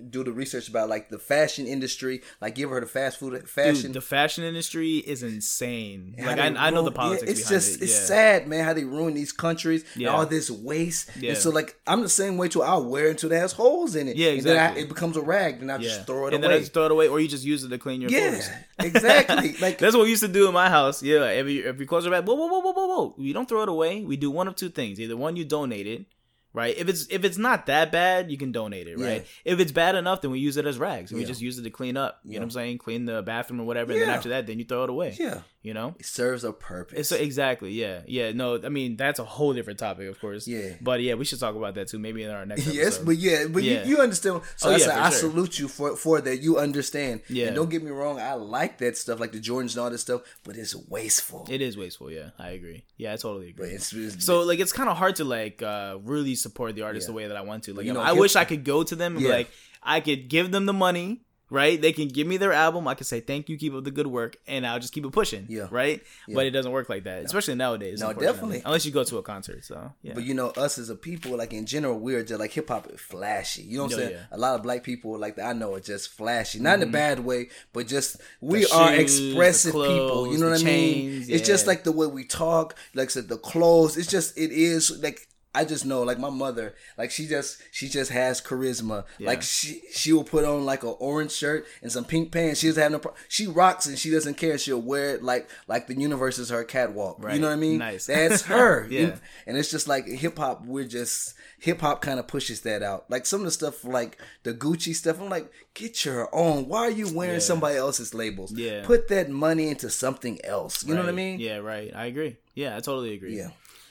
do 0.09 0.23
the 0.25 0.33
research 0.33 0.69
about 0.69 0.89
like 0.89 1.09
the 1.11 1.19
fashion 1.19 1.67
industry, 1.67 2.23
like 2.41 2.55
give 2.55 2.71
her 2.71 2.81
the 2.81 2.87
fast 2.87 3.19
food 3.19 3.49
fashion. 3.49 3.87
Dude, 3.87 3.95
the 3.95 4.01
fashion 4.01 4.45
industry 4.45 4.99
is 4.99 5.23
insane. 5.23 6.15
Like 6.19 6.39
I, 6.39 6.47
I 6.47 6.71
know 6.71 6.83
the 6.83 6.93
politics 6.93 7.25
Yeah, 7.25 7.31
it's 7.33 7.41
behind 7.49 7.61
just 7.63 7.77
it. 7.81 7.85
it's 7.85 7.93
yeah. 8.01 8.07
sad, 8.07 8.47
man, 8.49 8.65
how 8.65 8.73
they 8.73 8.85
ruin 8.85 9.15
these 9.15 9.33
countries 9.33 9.85
Yeah. 9.97 10.09
and 10.09 10.17
all 10.17 10.27
this 10.27 10.51
waste. 10.51 11.11
Yeah. 11.19 11.31
And 11.31 11.39
so 11.39 11.51
like 11.51 11.77
I'm 11.87 12.03
the 12.03 12.09
same 12.09 12.37
way 12.37 12.49
too. 12.49 12.63
I'll 12.63 12.85
wear 12.85 13.07
it 13.09 13.11
until 13.13 13.33
it 13.33 13.37
has 13.39 13.53
holes 13.53 13.97
in 13.97 14.07
it. 14.09 14.17
Yeah, 14.17 14.31
And 14.31 14.43
then 14.43 14.57
I, 14.57 14.61
exactly. 14.61 14.83
it 14.83 14.89
becomes 14.89 15.17
a 15.17 15.23
rag, 15.23 15.61
and 15.61 15.73
I 15.73 15.79
just 15.79 16.07
throw 16.07 16.27
it 16.27 16.35
and 16.35 16.45
away. 16.45 16.49
then 16.53 16.57
I 16.57 16.61
just 16.61 16.73
throw 16.73 16.85
it 16.87 16.93
away, 16.93 17.09
or 17.09 17.19
you 17.21 17.27
just 17.29 17.45
use 17.45 17.65
it 17.65 17.69
to 17.71 17.79
clean 17.79 18.01
your 18.01 18.11
yeah, 18.11 18.31
clothes. 18.31 18.51
exactly. 18.79 19.57
Like 19.61 19.79
That's 19.83 19.95
what 19.97 20.05
we 20.05 20.11
used 20.11 20.23
to 20.23 20.29
do 20.29 20.52
in 20.53 20.55
my 20.55 20.69
house. 20.71 21.03
Yeah, 21.03 21.25
if 21.31 21.47
you, 21.49 21.69
if 21.69 21.79
your 21.79 21.87
clothes 21.87 22.07
are 22.07 22.11
bad, 22.11 22.27
whoa, 22.27 22.35
whoa, 22.35 22.47
whoa, 22.47 22.61
whoa, 22.61 22.73
whoa, 22.73 22.87
whoa. 22.87 23.15
We 23.19 23.33
don't 23.33 23.49
throw 23.49 23.63
it 23.63 23.69
away. 23.69 24.03
We 24.05 24.17
do 24.17 24.31
one 24.31 24.49
of 24.49 24.55
two 24.57 24.69
things. 24.69 25.01
Either 25.01 25.17
one, 25.17 25.37
you 25.37 25.45
donate 25.45 25.87
it, 25.87 26.07
right? 26.53 26.77
If 26.77 26.89
it's 26.89 27.07
if 27.11 27.25
it's 27.25 27.39
not 27.39 27.67
that 27.67 27.91
bad, 27.91 28.31
you 28.31 28.37
can 28.39 28.53
donate 28.53 28.87
it, 28.87 28.99
right? 28.99 29.27
If 29.45 29.59
it's 29.61 29.73
bad 29.73 29.95
enough, 29.95 30.21
then 30.21 30.31
we 30.31 30.39
use 30.39 30.57
it 30.57 30.67
as 30.67 30.79
rags. 30.79 31.13
We 31.13 31.21
Yeah. 31.23 31.27
just 31.27 31.41
use 31.41 31.59
it 31.59 31.63
to 31.63 31.71
clean 31.71 31.97
up. 31.97 32.21
You 32.25 32.33
Yeah. 32.33 32.39
know 32.39 32.41
what 32.43 32.45
I'm 32.47 32.51
saying? 32.53 32.79
Clean 32.79 33.05
the 33.07 33.23
bathroom 33.23 33.61
or 33.61 33.65
whatever. 33.65 33.93
And 33.93 34.03
then 34.03 34.11
after 34.11 34.29
that, 34.31 34.47
then 34.47 34.59
you 34.59 34.65
throw 34.65 34.85
it 34.85 34.91
away. 34.91 35.17
yeah, 35.19 35.41
You 35.65 35.75
know? 35.75 35.95
it 35.99 36.07
serves 36.07 36.43
a 36.43 36.53
purpose. 36.53 36.99
It's 36.99 37.13
exactly, 37.13 37.71
yeah, 37.73 38.01
yeah. 38.07 38.33
No, 38.33 38.61
I 38.63 38.69
mean 38.69 38.97
that's 38.97 39.21
a 39.21 39.25
whole 39.25 39.53
different 39.55 39.79
topic, 39.79 40.09
of 40.09 40.21
course. 40.21 40.49
Yeah. 40.49 40.71
but 40.81 41.01
yeah, 41.01 41.15
we 41.15 41.25
should 41.25 41.39
talk 41.39 41.55
about 41.55 41.77
that 41.77 41.87
too, 41.87 42.01
maybe 42.01 42.25
in 42.25 42.31
our 42.31 42.45
next. 42.45 42.63
Episode. 42.67 42.75
Yes, 42.75 42.99
but 42.99 43.17
yeah, 43.17 43.47
but 43.49 43.63
Yeah. 43.63 43.85
You, 43.85 43.91
you 43.97 44.03
understand. 44.03 44.43
So 44.57 44.71
Oh, 44.71 44.73
I 44.73 44.77
yeah, 44.79 44.85
for 44.87 44.91
I 44.93 45.11
sure. 45.11 45.19
salute 45.21 45.59
you 45.61 45.69
for 45.69 45.95
for 45.97 46.21
that. 46.21 46.43
You 46.43 46.59
understand. 46.59 47.21
Yeah. 47.29 47.47
And 47.47 47.55
don't 47.57 47.71
get 47.71 47.83
me 47.85 47.93
wrong, 47.93 48.19
I 48.19 48.35
like 48.35 48.79
that 48.79 48.97
stuff, 48.97 49.21
like 49.21 49.31
the 49.31 49.41
Jordans 49.41 49.75
and 49.77 49.79
all 49.85 49.91
this 49.91 50.01
stuff, 50.01 50.23
but 50.43 50.57
it's 50.57 50.75
wasteful. 50.75 51.47
it 51.49 51.61
is 51.63 51.79
wasteful. 51.79 52.11
Yeah, 52.11 52.31
I 52.41 52.51
agree. 52.51 52.83
Yeah, 52.97 53.13
I 53.13 53.17
totally 53.17 53.51
agree. 53.51 53.69
it's, 53.71 53.93
it's 53.93 54.25
So 54.25 54.41
like 54.43 54.59
it's 54.59 54.73
kind 54.73 54.89
of 54.89 54.97
hard 54.97 55.15
to 55.17 55.25
like 55.25 55.63
uh 55.63 55.99
really 56.03 56.35
support 56.35 56.75
the 56.75 56.83
artist 56.83 57.05
Yeah. 57.07 57.13
the 57.13 57.17
way 57.19 57.29
that 57.29 57.37
I 57.37 57.43
want 57.43 57.63
to. 57.65 57.73
Like 57.75 57.87
you 57.87 57.93
know, 57.93 58.01
I 58.01 58.13
wish 58.13 58.35
I 58.35 58.45
could 58.45 58.65
go 58.65 58.83
to 58.83 58.97
them 58.97 59.13
and 59.15 59.23
be 59.23 59.29
Yeah. 59.29 59.37
like 59.37 59.51
I 59.81 60.01
could 60.01 60.29
give 60.29 60.51
them 60.51 60.67
the 60.67 60.73
money, 60.73 61.23
right? 61.53 61.81
They 61.81 61.93
can 61.93 62.09
give 62.09 62.27
me 62.27 62.39
their 62.39 62.53
album. 62.53 62.89
I 62.89 62.95
can 62.95 63.05
say 63.05 63.21
thank 63.21 63.49
you, 63.51 63.59
keep 63.59 63.75
up 63.75 63.85
the 63.85 63.91
good 63.91 64.07
work, 64.07 64.39
and 64.47 64.67
I'll 64.67 64.79
just 64.81 64.93
keep 64.95 65.05
it 65.05 65.13
pushing. 65.13 65.47
Yeah. 65.49 65.69
Right. 65.71 66.03
Yeah. 66.27 66.35
But 66.35 66.47
it 66.47 66.51
doesn't 66.51 66.73
work 66.73 66.89
like 66.89 67.05
that, 67.05 67.25
especially 67.25 67.55
nowadays. 67.57 68.01
No, 68.01 68.13
definitely. 68.15 68.63
Unless 68.65 68.87
you 68.87 68.93
go 68.93 69.05
to 69.05 69.19
a 69.19 69.23
concert. 69.23 69.65
So 69.65 69.93
yeah. 70.03 70.15
But 70.15 70.25
you 70.25 70.33
know, 70.35 70.49
us 70.51 70.79
as 70.79 70.89
a 70.89 70.97
people, 70.97 71.37
like 71.37 71.53
in 71.53 71.67
general, 71.67 71.99
we're 71.99 72.25
just 72.25 72.41
like 72.41 72.53
hip 72.53 72.69
hop 72.69 72.89
is 72.91 73.01
flashy. 73.01 73.63
You 73.63 73.77
know 73.79 73.85
what 73.85 73.93
I'm 73.93 73.99
Oh, 73.99 74.03
saying? 74.03 74.13
yeah. 74.13 74.25
A 74.33 74.39
lot 74.39 74.55
of 74.55 74.63
black 74.63 74.83
people, 74.83 75.19
like 75.19 75.37
that 75.37 75.47
I 75.47 75.53
know, 75.53 75.75
are 75.75 75.81
just 75.81 76.09
flashy. 76.11 76.59
Not 76.59 76.77
in 76.77 76.83
a 76.83 76.85
mm-hmm. 76.87 76.93
bad 76.93 77.21
way, 77.21 77.51
but 77.75 77.87
just 77.87 78.17
we 78.41 78.65
The 78.65 78.75
are 78.75 78.95
shoes, 78.97 79.27
expressive 79.29 79.73
people. 79.73 80.33
You 80.33 80.39
know 80.39 80.49
what 80.49 80.61
I 80.61 80.65
mean? 80.65 81.13
chains, 81.13 81.29
It's 81.29 81.47
just 81.47 81.67
like 81.67 81.85
the 81.85 81.93
way 81.93 82.07
we 82.07 82.25
talk, 82.25 82.77
like 82.95 83.09
I 83.09 83.11
said, 83.11 83.29
the 83.29 83.37
clothes. 83.37 83.99
It's 83.99 84.09
just 84.11 84.39
it 84.39 84.53
is 84.53 85.03
like 85.03 85.29
I 85.55 85.67
just 85.67 85.85
know, 85.85 86.03
like 86.03 86.19
my 86.19 86.31
mother, 86.31 86.75
like 86.97 87.11
she 87.11 87.27
just 87.27 87.63
she 87.71 87.87
just 87.89 88.11
has 88.11 88.41
charisma. 88.41 89.05
Like 89.21 89.43
she 89.43 89.83
she 89.93 90.13
will 90.13 90.25
put 90.25 90.45
on 90.47 90.65
like 90.65 90.83
an 90.83 90.95
orange 90.99 91.33
shirt 91.33 91.67
and 91.83 91.93
some 91.93 92.05
pink 92.07 92.33
pants. 92.33 92.61
She 92.61 92.69
doesn't 92.69 92.83
have 92.83 92.93
no. 92.93 92.99
Pro- 92.99 93.15
she 93.29 93.47
rocks 93.47 93.85
and 93.87 93.99
she 93.99 94.11
doesn't 94.11 94.39
care. 94.39 94.57
She'll 94.57 94.81
wear 94.81 95.17
it 95.17 95.23
like 95.23 95.51
like 95.69 95.89
the 95.89 95.95
universe 95.95 96.39
is 96.39 96.49
her 96.49 96.65
catwalk. 96.65 97.23
Right. 97.23 97.35
You 97.35 97.41
know 97.41 97.49
what 97.49 97.53
I 97.55 97.57
mean? 97.57 97.79
Nice. 97.79 98.07
That's 98.07 98.43
her. 98.43 98.87
Yeah. 98.91 99.01
You- 99.01 99.15
and 99.47 99.57
it's 99.59 99.71
just 99.71 99.89
like 99.89 100.07
hip 100.07 100.39
hop. 100.39 100.65
We're 100.65 100.85
just 100.89 101.35
hip 101.59 101.81
hop 101.83 102.01
kind 102.01 102.19
of 102.19 102.27
pushes 102.27 102.63
that 102.63 102.83
out. 102.83 103.11
Like 103.11 103.27
some 103.27 103.41
of 103.41 103.45
the 103.45 103.51
stuff, 103.51 103.85
like 103.85 104.19
the 104.45 104.55
Gucci 104.55 104.95
stuff. 104.95 105.21
I'm 105.21 105.29
like, 105.29 105.51
get 105.75 106.05
your 106.07 106.35
own. 106.35 106.67
Why 106.67 106.79
are 106.81 106.91
you 106.91 107.13
wearing 107.15 107.35
Yeah. 107.35 107.39
somebody 107.41 107.77
else's 107.77 108.15
labels? 108.15 108.53
Yeah. 108.53 108.85
Put 108.85 109.09
that 109.09 109.29
money 109.29 109.69
into 109.69 109.91
something 109.91 110.43
else. 110.45 110.83
You 110.83 110.95
know 110.95 111.01
what 111.01 111.09
I 111.11 111.13
mean? 111.13 111.41
Yeah, 111.41 111.57
right. 111.59 111.93
I 111.95 112.07
agree. 112.07 112.39
Yeah, 112.55 112.71
I 112.77 112.81
totally 112.81 113.13
agree. 113.15 113.37
Yeah. 113.37 113.51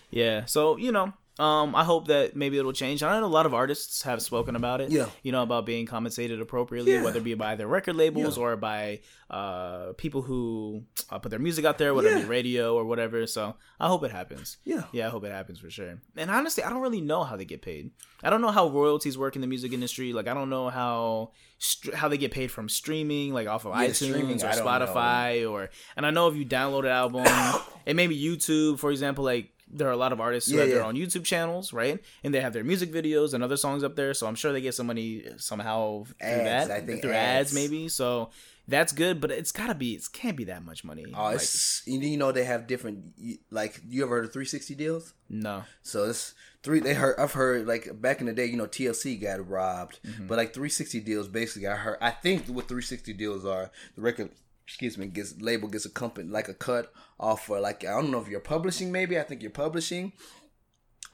Yeah. 0.10 0.46
So, 0.46 0.76
you 0.78 0.92
know, 0.92 1.14
um, 1.40 1.76
I 1.76 1.84
hope 1.84 2.08
that 2.08 2.36
maybe 2.36 2.58
it'll 2.58 2.74
change. 2.74 3.02
I 3.02 3.20
know 3.20 3.26
a 3.26 3.28
lot 3.28 3.46
of 3.46 3.54
artists 3.54 4.04
have 4.04 4.22
spoken 4.22 4.56
about 4.56 4.82
it. 4.82 4.92
Yeah. 4.92 5.08
You 5.24 5.32
know, 5.32 5.42
about 5.44 5.66
being 5.66 5.86
compensated 5.86 6.42
appropriately, 6.42 6.94
Yeah. 6.94 7.04
whether 7.04 7.20
it 7.20 7.24
be 7.24 7.34
by 7.36 7.56
their 7.56 7.68
record 7.68 7.96
labels 7.96 8.38
Yeah. 8.38 8.44
or 8.44 8.58
by 8.58 9.00
uh, 9.30 9.94
people 9.94 10.22
who 10.22 10.84
uh, 11.10 11.18
put 11.20 11.30
their 11.30 11.40
music 11.40 11.64
out 11.66 11.78
there, 11.78 11.94
whether 11.94 12.10
it 12.10 12.22
be 12.24 12.26
radio 12.28 12.76
or 12.76 12.84
whatever. 12.84 13.26
So 13.28 13.56
I 13.80 13.88
hope 13.88 14.04
it 14.04 14.12
happens. 14.12 14.58
Yeah. 14.66 14.84
Yeah, 14.92 15.08
I 15.08 15.10
hope 15.10 15.24
it 15.24 15.32
happens 15.32 15.60
for 15.60 15.70
sure. 15.70 16.02
And 16.18 16.30
honestly, 16.30 16.64
I 16.64 16.70
don't 16.70 16.82
really 16.82 17.02
know 17.02 17.24
how 17.24 17.38
they 17.38 17.46
get 17.46 17.62
paid. 17.62 17.92
I 18.24 18.30
don't 18.30 18.42
know 18.42 18.52
how 18.52 18.68
royalties 18.68 19.18
work 19.18 19.36
in 19.36 19.42
the 19.42 19.48
music 19.48 19.72
industry. 19.74 20.12
Like, 20.14 20.28
I 20.28 20.34
don't 20.34 20.50
know 20.50 20.70
how 20.70 21.32
str- 21.60 21.96
how 21.96 22.10
they 22.10 22.18
get 22.18 22.32
paid 22.32 22.52
from 22.52 22.68
streaming, 22.68 23.34
like 23.34 23.48
off 23.48 23.66
of 23.66 23.74
Yeah, 23.74 23.88
iTunes 23.88 24.12
or 24.44 24.52
don't 24.52 24.66
know. 24.66 24.66
Spotify, 24.66 25.50
or 25.50 25.70
and 25.96 26.06
I 26.06 26.12
know 26.12 26.28
if 26.28 26.36
you 26.36 26.46
download 26.46 26.82
an 26.82 26.88
album 26.92 27.26
and 27.88 27.96
maybe 27.96 28.22
YouTube, 28.22 28.80
for 28.80 28.92
example, 28.92 29.24
like 29.24 29.50
there 29.74 29.88
are 29.88 29.92
a 29.92 29.98
lot 29.98 30.12
of 30.14 30.20
artists 30.20 30.50
who 30.50 30.58
Yeah, 30.58 30.64
have 30.64 30.72
their 30.72 30.84
own 30.84 30.96
YouTube 30.96 31.24
channels, 31.24 31.72
right? 31.74 32.00
And 32.24 32.34
they 32.34 32.42
have 32.42 32.54
their 32.54 32.64
music 32.64 32.92
videos 32.92 33.34
and 33.34 33.44
other 33.44 33.58
songs 33.58 33.84
up 33.84 33.96
there. 33.96 34.14
So 34.14 34.28
I'm 34.28 34.36
sure 34.36 34.52
they 34.52 34.62
get 34.62 34.76
some 34.76 34.88
money 34.88 35.24
somehow 35.38 36.04
through 36.04 36.16
Ads, 36.28 36.68
that, 36.68 36.72
I 36.72 36.82
think 36.86 37.02
through 37.02 37.14
ads. 37.14 37.50
ads. 37.50 37.54
maybe. 37.54 37.88
So 37.90 38.30
that's 38.68 38.92
good, 38.94 39.20
but 39.20 39.32
it's 39.32 39.52
gotta 39.52 39.74
be. 39.76 39.94
It 39.96 40.06
can't 40.14 40.38
be 40.38 40.44
that 40.46 40.64
much 40.64 40.84
money. 40.84 41.06
Oh, 41.16 41.30
it's 41.30 41.82
you 41.86 42.00
you 42.00 42.18
know 42.18 42.32
they 42.32 42.44
have 42.44 42.68
different 42.68 43.14
like 43.50 43.82
you 43.90 44.04
ever 44.04 44.16
heard 44.18 44.26
of 44.26 44.34
360 44.34 44.76
deals? 44.76 45.14
no. 45.30 45.64
So 45.82 46.06
it's 46.10 46.34
three. 46.64 46.80
They 46.80 46.94
heard. 46.94 47.16
I've 47.20 47.34
heard 47.34 47.66
like 47.68 47.90
back 48.02 48.22
in 48.22 48.28
the 48.28 48.34
day. 48.34 48.46
You 48.46 48.58
know, 48.58 48.68
TLC 48.68 49.20
got 49.22 49.46
robbed, 49.50 50.00
Mm-hmm. 50.06 50.28
but 50.28 50.38
like 50.38 50.54
360 50.54 51.00
deals. 51.02 51.28
Basically, 51.28 51.68
I 51.68 51.76
heard. 51.76 51.98
I 52.02 52.12
think 52.12 52.46
what 52.48 52.68
360 52.68 53.14
deals 53.14 53.46
are 53.46 53.72
the 53.96 54.02
record. 54.02 54.30
Excuse 54.72 54.98
me. 54.98 55.08
Gets 55.08 55.42
label 55.42 55.68
gets 55.68 55.86
a 55.86 55.90
company 55.90 56.30
like 56.30 56.48
a 56.48 56.54
cut 56.54 56.94
off 57.20 57.46
for 57.46 57.60
like 57.60 57.84
I 57.84 57.90
don't 57.90 58.10
know 58.10 58.22
if 58.22 58.30
you're 58.30 58.40
publishing. 58.40 58.90
Maybe 58.90 59.20
I 59.20 59.24
think 59.24 59.42
you're 59.42 59.52
publishing. 59.52 60.14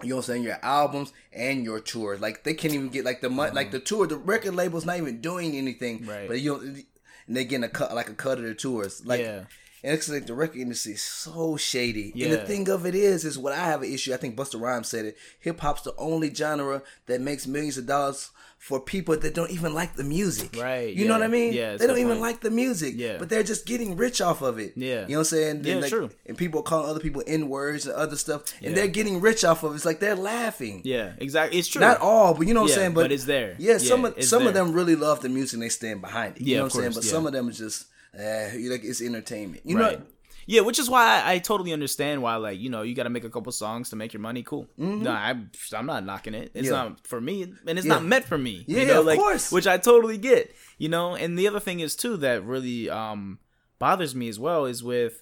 You 0.04 0.10
know 0.10 0.18
what 0.18 0.26
I'm 0.30 0.34
saying? 0.34 0.44
Your 0.44 0.60
albums 0.62 1.12
and 1.34 1.64
your 1.64 1.80
tours. 1.80 2.22
Like 2.22 2.44
they 2.44 2.54
can't 2.54 2.76
even 2.76 2.90
get 2.90 3.04
like 3.04 3.22
the 3.22 3.32
money. 3.32 3.54
Like 3.54 3.72
the 3.72 3.80
tour. 3.80 4.06
The 4.06 4.18
record 4.18 4.54
label's 4.54 4.86
not 4.86 4.98
even 4.98 5.22
doing 5.22 5.56
anything. 5.56 6.02
Mm-hmm. 6.02 6.10
Right. 6.10 6.28
But 6.28 6.40
you 6.40 6.54
know, 6.54 6.60
and 6.60 7.36
they 7.36 7.46
getting 7.46 7.64
a 7.64 7.70
cut 7.70 7.96
like 7.96 8.10
a 8.10 8.14
cut 8.14 8.38
of 8.38 8.44
their 8.44 8.54
tours. 8.54 9.04
Like. 9.06 9.22
Yeah. 9.22 9.46
And 9.84 9.94
it's 9.94 10.10
like 10.10 10.26
the 10.26 10.34
record 10.34 10.60
industry 10.60 10.94
is 10.94 11.04
so 11.04 11.56
shady. 11.56 12.12
And 12.24 12.34
the 12.34 12.46
thing 12.46 12.68
of 12.68 12.88
it 12.88 12.96
is, 12.96 13.24
is 13.24 13.38
what 13.38 13.54
I 13.54 13.64
have 13.66 13.84
an 13.84 13.94
issue. 13.94 14.12
I 14.12 14.18
think 14.18 14.36
Busta 14.36 14.60
Rhymes 14.60 14.88
said 14.88 15.06
it. 15.06 15.18
Hip 15.40 15.60
hop's 15.60 15.84
the 15.84 15.96
only 15.98 16.34
genre 16.34 16.82
that 17.06 17.22
makes 17.22 17.46
millions 17.46 17.78
of 17.78 17.86
dollars 17.86 18.32
for 18.58 18.80
people 18.80 19.16
that 19.16 19.34
don't 19.34 19.52
even 19.52 19.74
like 19.74 19.96
the 19.96 20.04
music. 20.04 20.56
Right, 20.60 20.94
You 20.94 21.08
know 21.08 21.14
what 21.14 21.24
I 21.24 21.28
mean? 21.28 21.54
Yeah, 21.54 21.78
They 21.78 21.88
don't 21.88 22.00
even 22.00 22.14
point. 22.14 22.22
like 22.22 22.42
the 22.42 22.50
music. 22.52 22.96
Yeah. 22.98 23.18
But 23.18 23.30
they're 23.30 23.44
just 23.44 23.66
getting 23.66 23.96
rich 23.96 24.20
off 24.20 24.42
of 24.42 24.60
it. 24.60 24.74
Yeah. 24.76 25.02
You 25.04 25.10
know 25.10 25.14
what 25.14 25.18
I'm 25.20 25.24
saying? 25.26 25.62
Yeah, 25.64 25.74
And, 25.74 25.82
like, 25.84 25.92
true. 25.92 26.10
And 26.26 26.38
people 26.38 26.62
calling 26.64 26.90
other 26.90 27.00
people 27.00 27.24
N 27.28 27.50
words 27.50 27.86
and 27.86 27.96
other 27.96 28.16
stuff. 28.18 28.44
And 28.62 28.72
Yeah. 28.72 28.76
they're 28.76 28.88
getting 28.88 29.22
rich 29.22 29.46
off 29.46 29.64
of 29.64 29.72
it. 29.72 29.76
It's 29.76 29.86
like 29.86 30.00
they're 30.00 30.16
laughing. 30.16 30.82
Yeah, 30.84 31.14
exactly. 31.20 31.60
It's 31.60 31.68
true. 31.68 31.80
Not 31.82 32.02
all, 32.02 32.34
but 32.34 32.48
you 32.48 32.54
know 32.54 32.62
what 32.64 32.70
Yeah, 32.72 32.76
I'm 32.76 32.80
saying. 32.82 32.94
But, 32.96 33.02
but 33.04 33.12
it's 33.12 33.26
there. 33.26 33.56
Yeah, 33.60 33.78
some 33.78 34.02
Yeah, 34.04 34.10
of 34.18 34.24
some 34.24 34.48
of 34.48 34.54
them 34.54 34.74
really 34.74 34.96
love 34.96 35.22
the 35.22 35.30
music 35.30 35.54
and 35.54 35.64
they 35.64 35.70
stand 35.70 36.02
behind 36.02 36.36
it. 36.38 36.42
You 36.42 36.52
Yeah, 36.54 36.58
know 36.58 36.64
what 36.66 36.74
I'm 36.76 36.80
saying? 36.82 36.94
But 36.96 37.04
yeah. 37.06 37.12
some 37.12 37.26
of 37.28 37.34
them 37.34 37.50
is 37.50 37.58
just 37.60 37.86
eh, 38.18 38.50
like 38.70 38.84
it's 38.84 39.02
entertainment. 39.02 39.62
You 39.66 39.78
right. 39.80 40.00
know 40.00 40.06
Yeah, 40.50 40.62
which 40.62 40.80
is 40.80 40.90
why 40.90 41.22
I, 41.22 41.34
I 41.34 41.38
totally 41.40 41.74
understand 41.74 42.22
why, 42.22 42.38
like, 42.38 42.58
you 42.60 42.70
know, 42.70 42.82
you 42.82 42.96
got 42.96 43.04
to 43.04 43.10
make 43.10 43.26
a 43.26 43.30
couple 43.30 43.52
songs 43.52 43.90
to 43.90 43.96
make 43.98 44.14
your 44.14 44.22
money. 44.22 44.44
Cool. 44.44 44.66
No, 44.78 45.12
I'm, 45.12 45.52
I'm 45.76 45.86
not 45.86 46.06
knocking 46.06 46.34
it. 46.34 46.52
It's 46.54 46.68
Mm-hmm. 46.70 46.74
Yeah. 46.76 46.84
not 46.90 47.06
for 47.06 47.20
me, 47.22 47.44
and 47.68 47.78
it's 47.78 47.86
Yeah. 47.86 47.94
not 47.96 48.06
meant 48.06 48.26
for 48.26 48.38
me. 48.38 48.64
Yeah, 48.66 48.80
you 48.82 48.86
know, 48.88 49.00
of 49.02 49.06
like, 49.06 49.20
course. 49.20 49.52
Which 49.52 49.68
I 49.68 49.78
totally 49.78 50.18
get. 50.18 50.56
You 50.78 50.88
know, 50.90 51.16
and 51.16 51.38
the 51.38 51.48
other 51.48 51.60
thing 51.60 51.82
is 51.82 51.96
too 51.96 52.18
that 52.18 52.44
really 52.46 52.90
um 52.90 53.40
bothers 53.78 54.16
me 54.16 54.28
as 54.30 54.40
well 54.40 54.66
is 54.66 54.82
with 54.84 55.22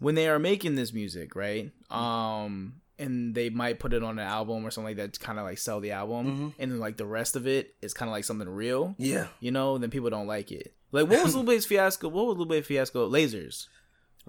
when 0.00 0.14
they 0.16 0.28
are 0.28 0.38
making 0.38 0.74
this 0.74 0.92
music, 0.92 1.36
right? 1.36 1.70
Um, 1.90 2.80
and 2.98 3.34
they 3.34 3.50
might 3.50 3.78
put 3.78 3.92
it 3.92 4.02
on 4.02 4.18
an 4.18 4.26
album 4.26 4.64
or 4.66 4.70
something 4.70 4.88
like 4.90 4.96
that 4.96 5.12
to 5.14 5.20
kind 5.20 5.38
of 5.38 5.44
like 5.44 5.58
sell 5.58 5.80
the 5.80 5.92
album, 5.92 6.26
Mm-hmm. 6.26 6.48
and 6.62 6.72
then 6.72 6.80
like 6.80 6.96
the 6.96 7.06
rest 7.06 7.36
of 7.36 7.46
it 7.46 7.74
is 7.82 7.94
kind 7.94 8.08
of 8.08 8.12
like 8.12 8.24
something 8.24 8.48
real. 8.48 8.94
Yeah. 8.98 9.28
You 9.40 9.52
know, 9.52 9.78
then 9.78 9.90
people 9.90 10.10
don't 10.10 10.26
like 10.26 10.50
it. 10.50 10.74
Like, 10.92 11.08
what 11.08 11.22
was 11.22 11.36
Lupe 11.36 11.62
Fiasco's? 11.62 12.10
What 12.12 12.26
was 12.26 12.36
Lupe 12.36 12.64
Fiasco's? 12.64 13.12
Lasers, 13.12 13.68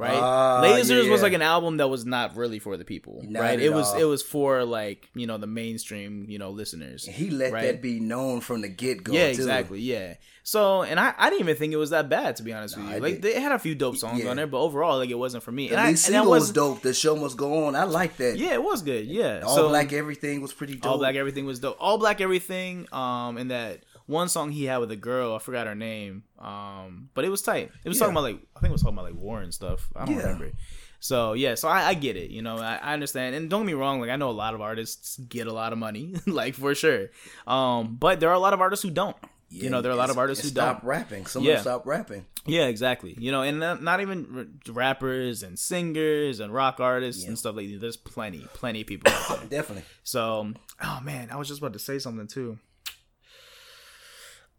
right? 0.01 0.17
Ah, 0.19 0.61
Lasers 0.63 1.05
yeah, 1.05 1.11
was 1.11 1.21
like 1.21 1.33
an 1.33 1.41
album 1.41 1.77
that 1.77 1.87
was 1.87 2.05
not 2.05 2.35
really 2.35 2.59
for 2.59 2.75
the 2.77 2.83
people, 2.85 3.21
Not 3.27 3.39
right? 3.41 3.59
It 3.59 3.71
was 3.73 3.87
all. 3.93 3.99
it 3.99 4.03
was 4.05 4.21
for 4.23 4.65
like 4.65 5.09
you 5.15 5.27
know 5.27 5.37
the 5.37 5.47
mainstream 5.47 6.25
you 6.27 6.39
know 6.39 6.49
listeners. 6.49 7.05
He 7.05 7.29
let 7.29 7.53
Right. 7.53 7.63
that 7.65 7.81
be 7.81 7.99
known 7.99 8.41
from 8.41 8.61
the 8.61 8.67
get 8.69 9.03
go. 9.03 9.13
Yeah, 9.13 9.25
too. 9.27 9.41
exactly. 9.41 9.79
Yeah. 9.81 10.15
So, 10.43 10.81
and 10.81 10.99
I, 10.99 11.13
I 11.19 11.29
didn't 11.29 11.41
even 11.41 11.55
think 11.55 11.71
it 11.71 11.77
was 11.77 11.91
that 11.91 12.09
bad 12.09 12.35
to 12.37 12.43
be 12.43 12.51
honest 12.51 12.75
with 12.75 12.87
you. 12.87 12.93
I 12.95 12.97
Like 12.97 13.13
did. 13.15 13.21
they 13.21 13.39
had 13.39 13.51
a 13.51 13.59
few 13.59 13.75
dope 13.75 13.95
songs 13.97 14.23
Yeah. 14.23 14.31
on 14.31 14.37
there, 14.37 14.47
but 14.47 14.59
overall, 14.59 14.97
like 14.97 15.11
it 15.11 15.17
wasn't 15.19 15.43
for 15.43 15.51
me. 15.51 15.67
The 15.67 15.75
And 15.75 15.81
I, 15.81 15.89
and 15.89 15.99
single 15.99 16.31
was 16.31 16.41
was 16.43 16.51
dope. 16.51 16.81
The 16.81 16.93
show 16.95 17.15
must 17.15 17.37
go 17.37 17.65
on. 17.67 17.75
I 17.75 17.83
like 17.83 18.17
that. 18.17 18.37
yeah, 18.39 18.53
it 18.53 18.63
was 18.63 18.81
good. 18.81 19.05
Yeah, 19.05 19.41
All 19.45 19.55
so, 19.55 19.69
black 19.69 19.93
everything 19.93 20.41
was 20.41 20.51
pretty 20.51 20.75
dope. 20.75 20.91
all 20.93 20.97
black 20.97 21.13
everything 21.15 21.45
was 21.45 21.59
dope. 21.59 21.77
All 21.79 21.99
black 21.99 22.21
everything. 22.21 22.87
Um, 22.91 23.37
and 23.37 23.51
that 23.51 23.81
one 24.11 24.29
song 24.29 24.51
he 24.51 24.65
had 24.65 24.77
with 24.77 24.91
a 24.91 24.95
girl, 24.95 25.33
I 25.35 25.39
forgot 25.39 25.65
her 25.67 25.75
name. 25.75 26.23
Um, 26.37 27.09
but 27.13 27.25
it 27.25 27.29
was 27.29 27.41
tight. 27.41 27.71
It 27.83 27.89
was 27.89 27.97
talking 27.97 28.13
about 28.13 28.23
like 28.23 28.39
I 28.55 28.59
think 28.59 28.69
it 28.69 28.73
was 28.73 28.81
talking 28.81 28.97
about 28.97 29.05
like 29.05 29.15
war 29.15 29.41
and 29.41 29.53
stuff. 29.53 29.89
I 29.95 30.05
don't 30.05 30.15
Yeah. 30.15 30.21
remember. 30.23 30.51
So 30.99 31.33
yeah, 31.33 31.55
so 31.55 31.67
I, 31.67 31.87
I 31.89 31.93
get 31.95 32.15
it. 32.15 32.29
You 32.29 32.41
know, 32.43 32.57
I, 32.57 32.75
I 32.75 32.93
understand. 32.93 33.33
And 33.35 33.49
don't 33.49 33.61
get 33.61 33.67
me 33.67 33.73
wrong. 33.73 33.99
Like 34.01 34.11
I 34.11 34.17
know 34.17 34.29
a 34.29 34.31
lot 34.45 34.53
of 34.53 34.61
artists 34.61 35.17
get 35.17 35.47
a 35.47 35.53
lot 35.53 35.73
of 35.73 35.79
money, 35.79 36.13
like 36.27 36.53
for 36.55 36.75
sure. 36.75 37.07
Um, 37.47 37.95
but 37.99 38.19
there 38.19 38.29
are 38.29 38.35
a 38.35 38.39
lot 38.39 38.53
of 38.53 38.61
artists 38.61 38.83
who 38.83 38.91
don't. 38.91 39.17
you 39.49 39.69
know, 39.69 39.81
there 39.81 39.91
are 39.91 39.95
a 39.95 39.97
lot 39.97 40.09
of 40.11 40.17
artists 40.17 40.43
who 40.43 40.49
stop 40.49 40.81
don't. 40.81 40.87
rapping. 40.87 41.25
Some 41.25 41.43
Yeah. 41.43 41.59
stop 41.61 41.85
rapping. 41.85 42.25
Yeah, 42.45 42.67
exactly. 42.67 43.15
You 43.19 43.31
know, 43.31 43.41
and 43.41 43.59
not, 43.59 43.83
not 43.83 43.99
even 44.01 44.59
rappers 44.69 45.43
and 45.43 45.57
singers 45.59 46.39
and 46.39 46.53
rock 46.53 46.79
artists 46.79 47.25
and 47.25 47.37
stuff 47.37 47.55
like 47.55 47.67
that. 47.69 47.81
There's 47.81 47.97
plenty, 47.97 48.45
plenty 48.53 48.81
of 48.81 48.87
people. 48.87 49.11
Definitely. 49.49 49.83
So, 50.03 50.53
oh 50.83 50.99
man, 51.03 51.29
I 51.31 51.35
was 51.35 51.47
just 51.47 51.59
about 51.59 51.73
to 51.73 51.79
say 51.79 51.99
something 51.99 52.27
too. 52.27 52.57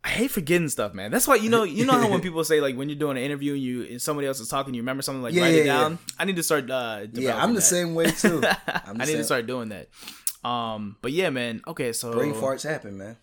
I 0.05 0.09
hate 0.09 0.31
forgetting 0.33 0.69
stuff, 0.69 0.95
man. 0.95 1.11
That's 1.13 1.29
why 1.29 1.37
you 1.37 1.49
know 1.49 1.63
you 1.63 1.87
know 1.87 1.93
how 1.93 2.11
when 2.11 2.21
people 2.21 2.43
say 2.45 2.61
like 2.61 2.77
when 2.77 2.89
you're 2.89 2.99
doing 2.99 3.17
an 3.17 3.23
interview 3.23 3.53
and 3.55 3.63
you 3.63 3.83
and 3.85 4.03
somebody 4.03 4.27
else 4.27 4.41
is 4.41 4.49
talking, 4.49 4.75
you 4.75 4.83
remember 4.83 5.03
something 5.03 5.23
like 5.23 5.33
Yeah, 5.35 5.43
write 5.43 5.55
it 5.55 5.67
yeah, 5.67 5.79
down. 5.79 5.99
I 6.19 6.25
need 6.25 6.37
to 6.37 6.43
start. 6.43 6.69
Uh, 6.71 7.07
Yeah, 7.13 7.41
I'm 7.43 7.51
the 7.55 7.61
that. 7.61 7.67
same 7.67 7.95
way 7.95 8.11
too. 8.11 8.43
I 8.67 8.93
need 9.07 9.07
to 9.17 9.25
start 9.25 9.47
doing 9.47 9.69
that. 9.69 9.89
Um, 10.49 10.97
but 11.03 11.13
yeah, 11.13 11.31
man. 11.31 11.63
Okay, 11.69 11.93
so 11.93 12.13
Brain 12.13 12.35
farts 12.35 12.69
happen, 12.69 12.99
man. 12.99 13.17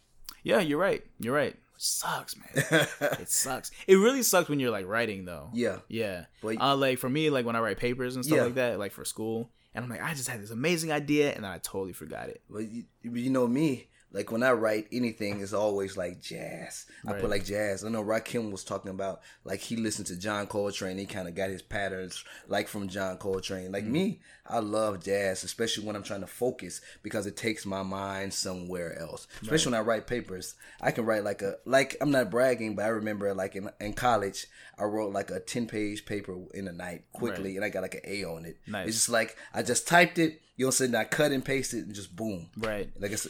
yeah, 0.43 0.59
you're 0.61 0.79
right. 0.79 1.03
You're 1.19 1.35
right. 1.35 1.51
It 1.53 1.57
sucks, 1.75 2.35
man. 2.37 2.47
it 3.19 3.29
sucks. 3.29 3.71
It 3.85 3.95
really 3.95 4.23
sucks 4.23 4.47
when 4.47 4.61
you're 4.61 4.71
like 4.71 4.87
writing 4.87 5.25
though. 5.25 5.49
Yeah. 5.53 5.79
Yeah. 5.89 6.25
But- 6.41 6.61
uh, 6.61 6.77
like 6.77 6.97
for 6.99 7.09
me, 7.09 7.29
like 7.29 7.45
when 7.45 7.57
I 7.57 7.59
write 7.59 7.77
papers 7.77 8.15
and 8.15 8.23
stuff 8.23 8.37
Yeah. 8.37 8.43
like 8.45 8.55
that, 8.55 8.79
like 8.79 8.93
for 8.93 9.03
school, 9.03 9.49
and 9.75 9.83
I'm 9.83 9.89
like, 9.91 10.01
I 10.01 10.13
just 10.13 10.29
had 10.29 10.41
this 10.41 10.49
amazing 10.51 10.93
idea, 10.93 11.33
and 11.33 11.43
then 11.43 11.51
I 11.51 11.57
totally 11.57 11.93
forgot 11.93 12.29
it. 12.29 12.41
But 12.49 12.71
you, 12.71 12.85
you 13.03 13.29
know 13.29 13.47
me, 13.47 13.88
like 14.11 14.31
when 14.31 14.41
I 14.41 14.51
write 14.53 14.87
anything, 14.91 15.39
it's 15.39 15.53
always 15.53 15.95
like 15.95 16.19
jazz. 16.21 16.85
I 17.05 17.11
Right. 17.11 17.21
put 17.21 17.29
like 17.29 17.45
jazz. 17.45 17.83
I 17.85 17.89
know 17.89 18.03
Rakim 18.03 18.51
was 18.51 18.63
talking 18.63 18.89
about 18.91 19.21
like 19.43 19.59
he 19.59 19.75
listened 19.75 20.07
to 20.07 20.15
John 20.17 20.47
Coltrane. 20.47 20.97
He 20.97 21.05
kind 21.05 21.27
of 21.27 21.35
got 21.35 21.49
his 21.51 21.61
patterns 21.61 22.23
like 22.47 22.67
from 22.67 22.87
John 22.87 23.17
Coltrane. 23.17 23.71
Like 23.71 23.83
mm-hmm. 23.83 23.91
me, 23.93 24.19
I 24.47 24.59
love 24.59 25.03
jazz, 25.03 25.43
especially 25.43 25.85
when 25.85 25.95
I'm 25.95 26.01
trying 26.03 26.21
to 26.21 26.27
focus 26.27 26.81
because 27.03 27.27
it 27.27 27.37
takes 27.37 27.65
my 27.67 27.83
mind 27.83 28.33
somewhere 28.33 28.97
else. 28.97 29.27
Especially 29.43 29.73
when 29.73 29.79
I 29.79 29.83
write 29.83 30.07
papers, 30.07 30.55
I 30.81 30.89
can 30.91 31.05
write 31.05 31.23
like 31.23 31.43
a 31.43 31.57
like 31.65 31.95
I'm 32.01 32.11
not 32.11 32.31
bragging, 32.31 32.75
but 32.75 32.85
I 32.85 32.89
remember 32.89 33.31
like 33.35 33.55
in 33.55 33.69
in 33.79 33.93
college, 33.93 34.47
I 34.79 34.85
wrote 34.85 35.13
like 35.13 35.29
a 35.29 35.39
ten 35.39 35.67
page 35.67 36.05
paper 36.05 36.35
in 36.55 36.67
a 36.67 36.71
night 36.71 37.03
quickly, 37.13 37.49
Right. 37.51 37.55
and 37.57 37.65
I 37.65 37.69
got 37.69 37.83
like 37.83 37.95
an 37.95 38.01
A 38.05 38.23
on 38.23 38.45
it. 38.45 38.57
Nice. 38.65 38.87
It's 38.87 38.97
just 38.97 39.09
like 39.09 39.37
I 39.53 39.61
just 39.61 39.87
typed 39.87 40.17
it. 40.17 40.41
You 40.55 40.65
know, 40.65 40.69
what 40.69 40.81
I'm 40.81 40.91
saying 40.91 40.95
I 40.95 41.03
cut 41.05 41.31
and 41.31 41.45
pasted 41.45 41.85
and 41.85 41.95
just 41.95 42.13
boom. 42.15 42.49
Right. 42.57 42.89
Like 42.99 43.11
it's 43.11 43.27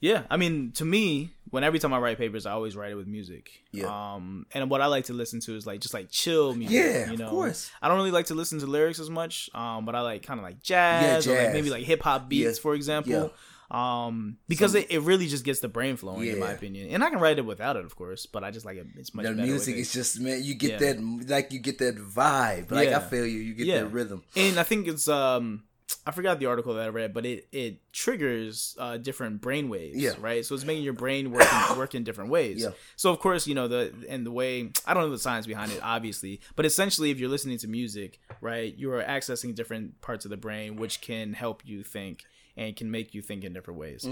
Yeah, 0.00 0.22
I 0.30 0.36
mean, 0.36 0.70
to 0.76 0.84
me, 0.84 1.30
when 1.50 1.64
every 1.64 1.78
time 1.80 1.92
I 1.92 1.98
write 1.98 2.18
papers, 2.18 2.46
I 2.46 2.52
always 2.52 2.76
write 2.76 2.92
it 2.92 2.94
with 2.94 3.08
music. 3.08 3.50
Yeah. 3.72 3.86
Um, 4.14 4.46
and 4.52 4.70
what 4.70 4.80
I 4.80 4.86
like 4.86 5.06
to 5.06 5.12
listen 5.12 5.40
to 5.40 5.56
is 5.56 5.66
like 5.66 5.80
just 5.80 5.92
like 5.94 6.08
chill 6.10 6.54
music. 6.54 6.76
Yeah, 6.76 7.10
you 7.10 7.24
of 7.24 7.30
course. 7.30 7.70
I 7.82 7.88
don't 7.88 7.96
really 7.96 8.12
like 8.12 8.26
to 8.26 8.34
listen 8.34 8.60
to 8.60 8.66
lyrics 8.66 9.00
as 9.00 9.10
much. 9.10 9.50
Um, 9.54 9.84
but 9.84 9.94
I 9.96 10.02
like 10.02 10.22
kind 10.22 10.38
of 10.38 10.44
like 10.44 10.62
jazz, 10.62 11.26
or 11.26 11.34
like 11.36 11.52
maybe 11.52 11.70
like 11.70 11.84
hip 11.84 12.02
hop 12.02 12.28
beats, 12.28 12.58
Yeah, 12.58 12.62
for 12.62 12.74
example. 12.74 13.12
Yeah. 13.12 13.28
Um, 13.70 14.38
because 14.48 14.74
it, 14.74 14.90
it 14.90 15.00
really 15.00 15.26
just 15.26 15.44
gets 15.44 15.60
the 15.60 15.68
brain 15.68 15.96
flowing, 15.96 16.26
in 16.28 16.38
my 16.38 16.52
opinion. 16.52 16.88
And 16.90 17.04
I 17.04 17.10
can 17.10 17.18
write 17.18 17.38
it 17.38 17.44
without 17.44 17.76
it, 17.76 17.84
of 17.84 17.94
course, 17.96 18.24
but 18.24 18.42
I 18.42 18.50
just 18.50 18.64
like 18.64 18.78
it. 18.78 18.86
It's 18.96 19.12
much 19.14 19.24
the 19.26 19.32
better 19.32 19.42
music 19.46 19.76
is 19.76 19.92
just 19.92 20.20
man, 20.20 20.42
you 20.42 20.54
get 20.54 20.80
Yeah. 20.80 20.92
that 20.94 21.28
like 21.28 21.52
you 21.52 21.58
get 21.58 21.78
that 21.78 21.96
vibe. 21.98 22.70
Like 22.70 22.88
Yeah. 22.90 22.96
I 22.98 23.00
feel 23.00 23.26
you, 23.26 23.40
you 23.40 23.54
get 23.54 23.66
Yeah. 23.66 23.80
that 23.80 23.88
rhythm. 23.88 24.22
and 24.36 24.58
I 24.58 24.62
think 24.62 24.86
it's 24.88 25.06
um 25.08 25.64
I 26.06 26.10
forgot 26.10 26.38
the 26.38 26.46
article 26.46 26.74
that 26.74 26.84
I 26.84 26.88
read, 26.88 27.14
but 27.14 27.24
it 27.26 27.48
it 27.52 27.92
triggers 27.92 28.76
uh, 28.78 28.96
different 28.98 29.40
brain 29.40 29.68
waves, 29.68 29.96
Yeah. 29.96 30.12
right? 30.20 30.44
So 30.44 30.54
it's 30.54 30.64
making 30.64 30.84
your 30.84 30.92
brain 30.92 31.30
work 31.30 31.46
in, 31.70 31.78
work 31.78 31.94
in 31.94 32.04
different 32.04 32.30
ways. 32.30 32.62
Yeah. 32.62 32.70
So 32.96 33.10
of 33.10 33.18
course, 33.20 33.46
you 33.46 33.54
know 33.54 33.68
the 33.68 33.92
and 34.08 34.24
the 34.26 34.30
way 34.30 34.70
I 34.86 34.94
don't 34.94 35.04
know 35.04 35.10
the 35.10 35.18
science 35.18 35.46
behind 35.46 35.72
it, 35.72 35.80
obviously, 35.82 36.40
but 36.56 36.66
essentially, 36.66 37.10
if 37.10 37.18
you're 37.18 37.30
listening 37.30 37.58
to 37.58 37.68
music, 37.68 38.20
right, 38.40 38.76
you 38.76 38.92
are 38.92 39.02
accessing 39.02 39.54
different 39.54 40.00
parts 40.00 40.24
of 40.24 40.30
the 40.30 40.36
brain, 40.36 40.76
which 40.76 41.00
can 41.00 41.32
help 41.32 41.62
you 41.64 41.82
think 41.82 42.24
and 42.56 42.74
can 42.76 42.90
make 42.90 43.14
you 43.14 43.22
think 43.22 43.44
in 43.44 43.52
different 43.52 43.78
ways. 43.78 44.06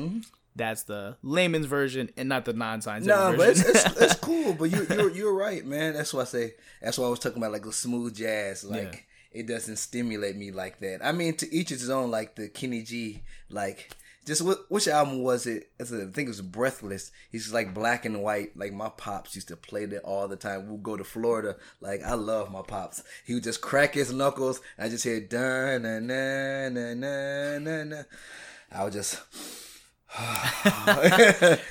That's 0.54 0.84
the 0.84 1.16
layman's 1.22 1.66
version 1.66 2.08
and 2.16 2.30
not 2.30 2.46
the 2.46 2.54
non-scientific 2.54 3.14
version. 3.14 3.32
No, 3.32 3.36
but 3.36 3.50
it's, 3.50 3.60
it's, 3.60 4.00
it's 4.00 4.14
cool. 4.20 4.54
But 4.54 4.70
you 4.70 4.86
you're 4.88 5.10
you're 5.10 5.34
right, 5.34 5.64
man. 5.66 5.92
That's 5.92 6.14
why 6.14 6.22
I 6.22 6.24
say. 6.24 6.54
That's 6.80 6.96
why 6.98 7.06
I 7.06 7.10
was 7.10 7.18
talking 7.18 7.36
about 7.38 7.52
like 7.52 7.64
the 7.64 7.72
smooth 7.74 8.16
jazz. 8.16 8.64
Like 8.64 8.82
Yeah. 8.94 9.00
It 9.36 9.46
doesn't 9.46 9.76
stimulate 9.76 10.36
me 10.36 10.50
like 10.50 10.80
that. 10.80 11.04
I 11.04 11.12
mean, 11.12 11.34
to 11.36 11.54
each 11.54 11.68
his 11.68 11.90
own. 11.90 12.10
Like 12.10 12.34
the 12.36 12.48
Kenny 12.48 12.82
G. 12.82 13.22
Like 13.50 13.90
just 14.24 14.42
what 14.42 14.70
which 14.70 14.88
album 14.88 15.22
was 15.22 15.46
it? 15.46 15.70
I 15.80 15.84
think 15.84 16.16
it 16.18 16.28
was 16.28 16.40
Breathless. 16.40 17.12
He's 17.30 17.42
just 17.42 17.54
like 17.54 17.74
black 17.74 18.04
and 18.04 18.22
white. 18.22 18.56
Like 18.56 18.72
my 18.72 18.88
pops 18.88 19.34
used 19.34 19.48
to 19.48 19.56
play 19.56 19.84
that 19.86 20.02
all 20.02 20.26
the 20.26 20.36
time. 20.36 20.68
We'll 20.68 20.78
go 20.78 20.96
to 20.96 21.04
Florida. 21.04 21.56
Like 21.80 22.02
I 22.02 22.14
love 22.14 22.50
my 22.50 22.62
pops. 22.62 23.02
He 23.24 23.34
would 23.34 23.44
just 23.44 23.60
crack 23.60 23.94
his 23.94 24.12
knuckles. 24.12 24.60
I 24.78 24.88
just 24.88 25.04
hear 25.04 25.20
da 25.20 25.78
na 25.78 26.00
na 26.00 26.68
na 26.70 26.94
na 26.94 27.58
na 27.58 27.84
na. 27.84 28.02
I 28.72 28.84
would 28.84 28.94
just. 28.94 29.20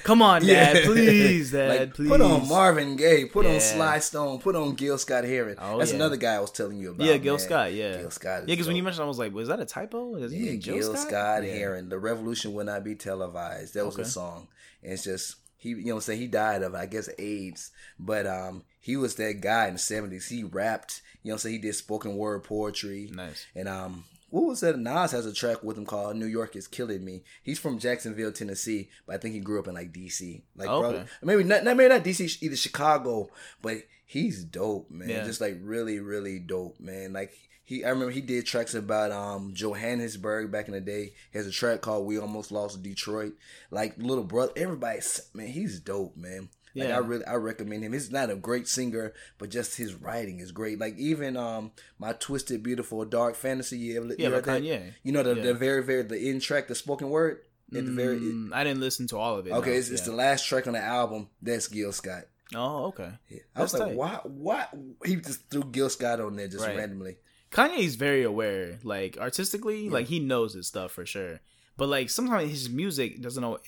Come 0.03 0.21
on, 0.21 0.45
Dad, 0.45 0.75
Yeah. 0.77 0.83
please, 0.85 1.51
Dad, 1.51 1.79
Like, 1.79 1.93
please. 1.93 2.09
Put 2.09 2.21
on 2.21 2.47
Marvin 2.47 2.95
Gaye. 2.95 3.25
Put 3.25 3.45
on 3.45 3.53
Yeah. 3.53 3.59
Sly 3.59 3.99
Stone. 3.99 4.39
Put 4.39 4.55
on 4.55 4.75
Gil 4.75 4.97
Scott 4.97 5.23
Heron. 5.23 5.55
Oh, 5.59 5.77
That's 5.79 5.91
yeah. 5.91 5.95
another 5.97 6.17
guy 6.17 6.35
I 6.35 6.39
was 6.39 6.51
telling 6.51 6.77
you 6.77 6.91
about. 6.91 7.05
Yeah, 7.07 7.17
Gil 7.17 7.35
man. 7.35 7.39
Scott. 7.45 7.73
Yeah, 7.73 7.97
Gil 7.97 8.11
Scott. 8.11 8.41
Is 8.43 8.47
Yeah, 8.49 8.53
because 8.53 8.67
when 8.67 8.75
you 8.75 8.83
mentioned, 8.83 9.03
I 9.03 9.07
was 9.07 9.17
like, 9.19 9.33
"Was 9.33 9.47
that 9.47 9.59
a 9.59 9.65
typo? 9.65 10.19
Does 10.19 10.33
yeah, 10.33 10.51
Gil 10.55 10.75
Jill 10.79 10.95
Scott, 10.95 11.43
Yeah. 11.43 11.53
Heron. 11.53 11.89
The 11.89 11.97
revolution 11.99 12.53
will 12.53 12.65
not 12.65 12.83
be 12.83 12.95
televised. 12.95 13.73
That 13.73 13.85
was 13.85 13.95
Okay. 13.95 14.03
a 14.03 14.05
song. 14.05 14.47
And 14.83 14.93
it's 14.93 15.03
just 15.03 15.35
he, 15.57 15.69
you 15.69 15.75
know, 15.85 15.95
what 15.95 15.99
I'm 15.99 16.01
saying 16.01 16.19
he 16.21 16.27
died 16.27 16.61
of 16.61 16.75
I 16.75 16.85
guess 16.85 17.09
AIDS, 17.17 17.71
but 17.97 18.27
um, 18.27 18.63
he 18.79 18.97
was 18.97 19.15
that 19.15 19.41
guy 19.41 19.67
in 19.67 19.73
the 19.75 19.79
'70s. 19.79 20.27
He 20.27 20.43
rapped. 20.43 21.01
You 21.23 21.29
know, 21.29 21.33
what 21.33 21.35
I'm 21.35 21.39
saying 21.39 21.55
he 21.55 21.61
did 21.61 21.73
spoken 21.75 22.17
word 22.17 22.43
poetry. 22.43 23.09
Nice. 23.11 23.47
And 23.55 23.67
um, 23.67 24.03
what 24.35 24.49
was 24.49 24.59
that? 24.59 24.77
Nas 24.77 25.11
has 25.13 25.25
a 25.25 25.31
track 25.33 25.63
with 25.63 25.77
him 25.77 25.85
called 25.85 26.17
"New 26.17 26.25
York 26.25 26.57
Is 26.57 26.67
Killing 26.67 27.05
Me." 27.05 27.23
He's 27.41 27.57
from 27.57 27.79
Jacksonville, 27.79 28.33
Tennessee, 28.33 28.89
but 29.07 29.15
I 29.15 29.17
think 29.17 29.33
he 29.33 29.39
grew 29.39 29.59
up 29.59 29.67
in 29.69 29.75
like 29.75 29.93
D.C. 29.93 30.43
Like, 30.57 30.67
Okay. 30.67 30.81
probably, 30.81 31.09
maybe 31.23 31.43
not, 31.45 31.63
not 31.63 31.77
maybe 31.77 31.87
not 31.87 32.03
D.C. 32.03 32.29
Either 32.41 32.55
Chicago, 32.57 33.29
but 33.61 33.77
he's 34.05 34.43
dope, 34.43 34.91
man. 34.91 35.07
Yeah. 35.07 35.23
Just 35.23 35.39
like 35.39 35.57
really, 35.61 35.99
really 36.01 36.39
dope, 36.39 36.81
man. 36.81 37.13
Like 37.13 37.31
he, 37.63 37.85
I 37.85 37.89
remember 37.89 38.11
he 38.11 38.19
did 38.19 38.45
tracks 38.45 38.73
about 38.75 39.11
um 39.11 39.53
Johannesburg 39.53 40.51
back 40.51 40.67
in 40.67 40.73
the 40.73 40.81
day. 40.81 41.13
He 41.31 41.37
has 41.37 41.47
a 41.47 41.51
track 41.51 41.79
called 41.79 42.05
"We 42.05 42.19
Almost 42.19 42.51
Lost 42.51 42.83
Detroit." 42.83 43.35
Like 43.71 43.97
little 43.97 44.25
brother, 44.25 44.51
everybody, 44.57 44.99
man, 45.33 45.47
he's 45.47 45.79
dope, 45.79 46.17
man. 46.17 46.49
Like 46.75 46.89
Yeah. 46.89 46.95
I 46.95 46.99
really, 46.99 47.25
I 47.25 47.35
recommend 47.35 47.83
him. 47.83 47.93
He's 47.93 48.11
not 48.11 48.29
a 48.29 48.35
great 48.35 48.67
singer, 48.67 49.13
but 49.37 49.49
just 49.49 49.77
his 49.77 49.93
writing 49.95 50.39
is 50.41 50.51
great. 50.51 50.79
Like 50.79 50.97
even 50.97 51.37
um 51.37 51.71
my 51.99 52.13
twisted, 52.13 52.61
beautiful, 52.63 53.03
dark 53.05 53.35
fantasy. 53.35 53.77
You 53.77 53.97
ever, 54.03 54.15
Yeah, 54.17 54.29
you? 54.29 54.41
Kanye. 54.41 54.93
You 55.03 55.11
know 55.13 55.23
the, 55.23 55.35
Yeah. 55.35 55.43
the 55.43 55.53
very 55.53 55.83
very 55.83 56.03
the 56.03 56.17
end 56.29 56.41
track, 56.41 56.67
the 56.67 56.75
spoken 56.75 57.09
word 57.09 57.39
at 57.75 57.85
the 57.85 57.91
very. 57.91 58.19
Mm, 58.19 58.53
I 58.53 58.63
didn't 58.63 58.81
listen 58.81 59.07
to 59.07 59.17
all 59.17 59.37
of 59.37 59.47
it. 59.47 59.51
Okay, 59.53 59.71
no. 59.71 59.75
it's, 59.77 59.89
it's 59.89 60.01
Yeah. 60.01 60.11
the 60.11 60.15
last 60.17 60.45
track 60.47 60.67
on 60.67 60.73
the 60.73 60.81
album. 60.81 61.29
That's 61.41 61.67
Gil 61.67 61.91
Scott. 61.91 62.25
Oh, 62.53 62.85
okay. 62.87 63.11
Yeah. 63.29 63.39
I 63.55 63.61
was 63.63 63.71
That's 63.71 63.79
like, 63.81 63.89
tight. 63.89 63.97
why? 63.97 64.19
Why 64.23 64.67
he 65.03 65.15
just 65.15 65.49
threw 65.49 65.63
Gil 65.63 65.89
Scott 65.89 66.19
on 66.19 66.35
there 66.35 66.47
just 66.47 66.63
Right. 66.65 66.77
randomly? 66.77 67.17
Kanye's 67.51 67.95
very 67.95 68.23
aware, 68.23 68.79
like 68.83 69.17
artistically, 69.17 69.89
like 69.89 70.07
he 70.07 70.19
knows 70.19 70.53
his 70.53 70.67
stuff 70.67 70.91
for 70.91 71.05
sure. 71.05 71.39
But 71.77 71.89
like 71.89 72.09
sometimes 72.09 72.51
his 72.51 72.69
music 72.69 73.21
doesn't 73.21 73.41
know 73.41 73.59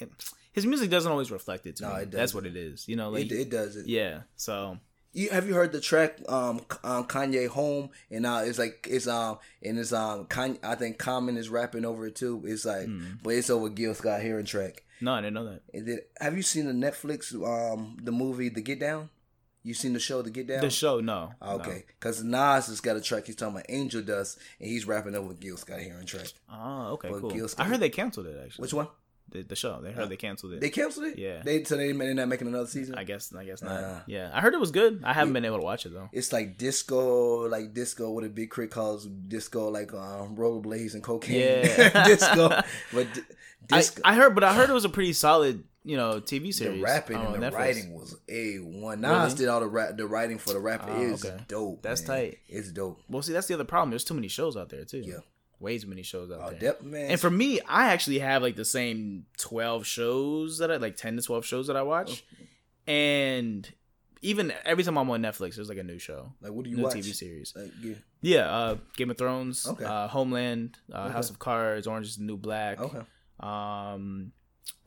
his 0.57 0.65
music 0.65 0.89
doesn't 0.89 1.11
always 1.11 1.31
reflect 1.31 1.65
it 1.65 1.77
to 1.77 1.83
No, 1.83 1.89
me. 1.95 2.01
it 2.01 2.11
That's 2.11 2.33
doesn't. 2.33 2.37
what 2.43 2.45
it 2.47 2.57
is. 2.57 2.87
You 2.87 2.95
know, 2.97 3.09
like 3.09 3.25
it, 3.25 3.31
it 3.31 3.49
does 3.49 3.75
it. 3.77 3.87
yeah. 3.87 4.21
So 4.35 4.77
You 5.13 5.29
have 5.29 5.47
you 5.47 5.53
heard 5.53 5.71
the 5.71 5.79
track 5.81 6.19
um, 6.27 6.59
um 6.83 7.05
Kanye 7.05 7.47
Home 7.47 7.89
and 8.11 8.25
uh 8.25 8.41
it's 8.43 8.59
like 8.59 8.87
it's 8.89 9.07
um 9.07 9.37
and 9.63 9.79
it's 9.79 9.93
um 9.93 10.25
Kanye, 10.25 10.59
I 10.63 10.75
think 10.75 10.97
Common 10.97 11.37
is 11.37 11.49
rapping 11.49 11.85
over 11.85 12.07
it 12.07 12.15
too. 12.15 12.43
It's 12.45 12.65
like 12.65 12.87
Mm. 12.87 13.19
but 13.23 13.31
it's 13.35 13.49
over 13.49 13.69
Gil 13.69 13.93
Scott 13.95 14.21
Heron 14.21 14.45
track. 14.45 14.83
no, 14.99 15.13
I 15.13 15.21
didn't 15.21 15.35
know 15.35 15.45
that. 15.51 15.61
Then, 15.73 15.99
have 16.19 16.35
you 16.35 16.43
seen 16.43 16.65
the 16.67 16.73
Netflix 16.87 17.33
um 17.33 17.97
the 18.03 18.11
movie 18.11 18.49
The 18.49 18.61
Get 18.61 18.79
Down? 18.79 19.09
You 19.63 19.73
seen 19.73 19.91
the 19.93 19.99
show 19.99 20.21
The 20.21 20.29
Get 20.31 20.47
Down? 20.47 20.61
The 20.61 20.69
show, 20.69 21.01
no. 21.01 21.31
no. 21.41 21.47
Okay, 21.57 21.83
because 21.99 22.23
Nas 22.23 22.67
has 22.67 22.79
got 22.79 22.95
a 22.95 23.01
track 23.01 23.25
he's 23.25 23.35
talking 23.35 23.55
about 23.55 23.65
Angel 23.69 24.01
Dust, 24.01 24.39
and 24.61 24.69
he's 24.69 24.85
rapping 24.87 25.13
over 25.13 25.33
Gil 25.33 25.57
Scott 25.57 25.81
Heron 25.81 26.05
track. 26.05 26.27
Oh, 26.49 26.93
okay, 26.93 27.09
But 27.09 27.19
cool. 27.21 27.31
Gil 27.31 27.49
I 27.57 27.65
heard 27.65 27.79
they 27.81 27.89
canceled 27.89 28.27
it 28.27 28.39
actually. 28.43 28.61
Which 28.61 28.73
one? 28.73 28.87
The, 29.29 29.43
the 29.43 29.55
show. 29.57 29.81
They 29.81 29.91
heard 29.91 30.07
they 30.09 30.15
canceled 30.15 30.53
it. 30.53 30.61
They 30.61 30.69
canceled 30.69 31.07
it. 31.07 31.17
Yeah. 31.17 31.41
They 31.43 31.63
so 31.65 31.75
they 31.75 31.91
they're 31.91 32.13
not 32.13 32.29
making 32.29 32.47
another 32.47 32.67
season. 32.67 32.95
I 32.95 33.03
guess. 33.03 33.33
I 33.35 33.43
guess 33.43 33.61
not. 33.61 33.71
Uh, 33.83 33.99
yeah, 34.07 34.31
I 34.33 34.39
heard 34.39 34.53
it 34.53 34.59
was 34.59 34.71
good. 34.71 35.01
I 35.03 35.11
haven't 35.13 35.33
been 35.33 35.43
able 35.43 35.57
to 35.57 35.63
watch 35.63 35.85
it 35.85 35.93
though. 35.93 36.07
It's 36.13 36.31
like 36.31 36.57
disco, 36.57 37.47
like 37.47 37.73
disco. 37.73 38.09
What 38.11 38.23
a 38.23 38.29
big 38.29 38.49
crit 38.49 38.71
calls 38.71 39.05
disco, 39.05 39.69
like 39.69 39.93
um, 39.93 40.35
rollerblades 40.37 40.93
and 40.93 41.03
cocaine. 41.03 41.65
Yeah. 41.67 42.03
disco. 42.05 42.47
But 42.93 43.07
I, 43.71 43.77
disco. 43.79 44.01
I 44.05 44.15
heard, 44.15 44.33
but 44.33 44.43
I 44.45 44.53
heard 44.53 44.69
it 44.69 44.73
was 44.73 44.85
a 44.85 44.89
pretty 44.89 45.11
solid, 45.11 45.65
you 45.83 45.97
know, 45.97 46.21
TV 46.21 46.53
series. 46.53 46.77
the 46.79 46.83
rapping 46.83 47.17
on 47.17 47.33
and 47.33 47.43
the 47.43 47.47
Netflix. 47.49 47.53
writing 47.53 47.93
was 47.93 48.15
a 48.29 48.55
one. 48.59 49.01
Nas 49.01 49.33
Really? 49.33 49.35
did 49.35 49.47
all 49.49 49.59
the 49.59 49.67
rap, 49.67 49.97
the 49.97 50.07
writing 50.07 50.37
for 50.37 50.53
the 50.53 50.59
rapper 50.61 50.89
Oh, 50.91 51.01
is 51.01 51.25
okay. 51.25 51.37
dope. 51.49 51.81
That's 51.81 52.07
man. 52.07 52.17
tight. 52.17 52.37
It's 52.47 52.71
dope. 52.71 53.01
Well, 53.09 53.21
see, 53.23 53.33
that's 53.33 53.47
the 53.47 53.55
other 53.55 53.65
problem. 53.65 53.89
There's 53.89 54.05
too 54.05 54.13
many 54.13 54.29
shows 54.29 54.55
out 54.55 54.69
there 54.69 54.85
too. 54.85 54.99
Yeah. 55.05 55.17
Way 55.59 55.77
too 55.79 55.87
many 55.87 56.03
shows 56.03 56.31
out 56.31 56.39
Oh, 56.41 56.49
there. 56.51 56.59
dep- 56.59 56.83
man. 56.83 57.11
And 57.11 57.19
for 57.19 57.29
me, 57.29 57.59
I 57.61 57.89
actually 57.93 58.19
have 58.19 58.41
like 58.41 58.55
the 58.55 58.65
same 58.65 59.25
twelve 59.37 59.85
shows 59.87 60.57
that 60.59 60.71
I 60.71 60.77
like 60.77 60.95
ten 60.97 61.15
to 61.17 61.21
twelve 61.21 61.45
shows 61.45 61.67
that 61.67 61.75
I 61.75 61.81
watch, 61.83 62.23
Oh. 62.87 62.91
and 62.91 63.71
even 64.21 64.51
every 64.65 64.83
time 64.83 64.97
I'm 64.97 65.09
on 65.11 65.21
Netflix, 65.21 65.55
there's 65.55 65.69
like 65.69 65.77
a 65.77 65.83
new 65.83 65.99
show, 65.99 66.33
like, 66.41 66.51
what 66.51 66.63
do 66.63 66.71
you 66.71 66.77
new 66.77 66.83
watch? 66.83 66.95
TV 66.95 67.13
series. 67.13 67.53
Like, 67.55 67.71
yeah. 67.83 67.95
Yeah, 68.21 68.49
uh, 68.57 68.77
Game 68.95 69.11
of 69.11 69.17
Thrones, 69.17 69.67
Okay. 69.67 69.85
uh, 69.85 70.07
Homeland, 70.07 70.79
uh, 70.91 71.03
Okay. 71.03 71.13
House 71.13 71.29
of 71.29 71.37
Cards, 71.37 71.85
Orange 71.85 72.07
is 72.07 72.17
the 72.17 72.23
New 72.23 72.35
Black. 72.37 72.79
Okay. 72.81 73.01
Um, 73.39 74.31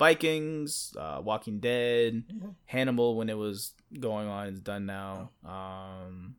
Vikings, 0.01 0.95
uh, 0.99 1.21
Walking 1.25 1.61
Dead, 1.61 2.25
Mm-hmm. 2.29 2.49
Hannibal 2.67 3.17
when 3.17 3.29
it 3.31 3.39
was 3.39 3.73
going 4.01 4.27
on 4.27 4.49
is 4.49 4.61
done 4.61 4.85
now. 4.87 5.31
Um, 5.45 6.35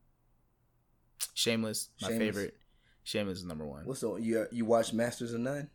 Shameless, 1.34 1.90
my 2.02 2.10
Shameless. 2.10 2.28
favorite. 2.36 2.58
Shameless 3.04 3.40
is 3.40 3.46
number 3.46 3.66
one. 3.66 3.86
What's 3.86 4.02
the 4.02 4.16
you 4.16 4.46
you 4.52 4.66
watch 4.66 4.94
Masters 4.94 5.34
of 5.34 5.40
None? 5.42 5.70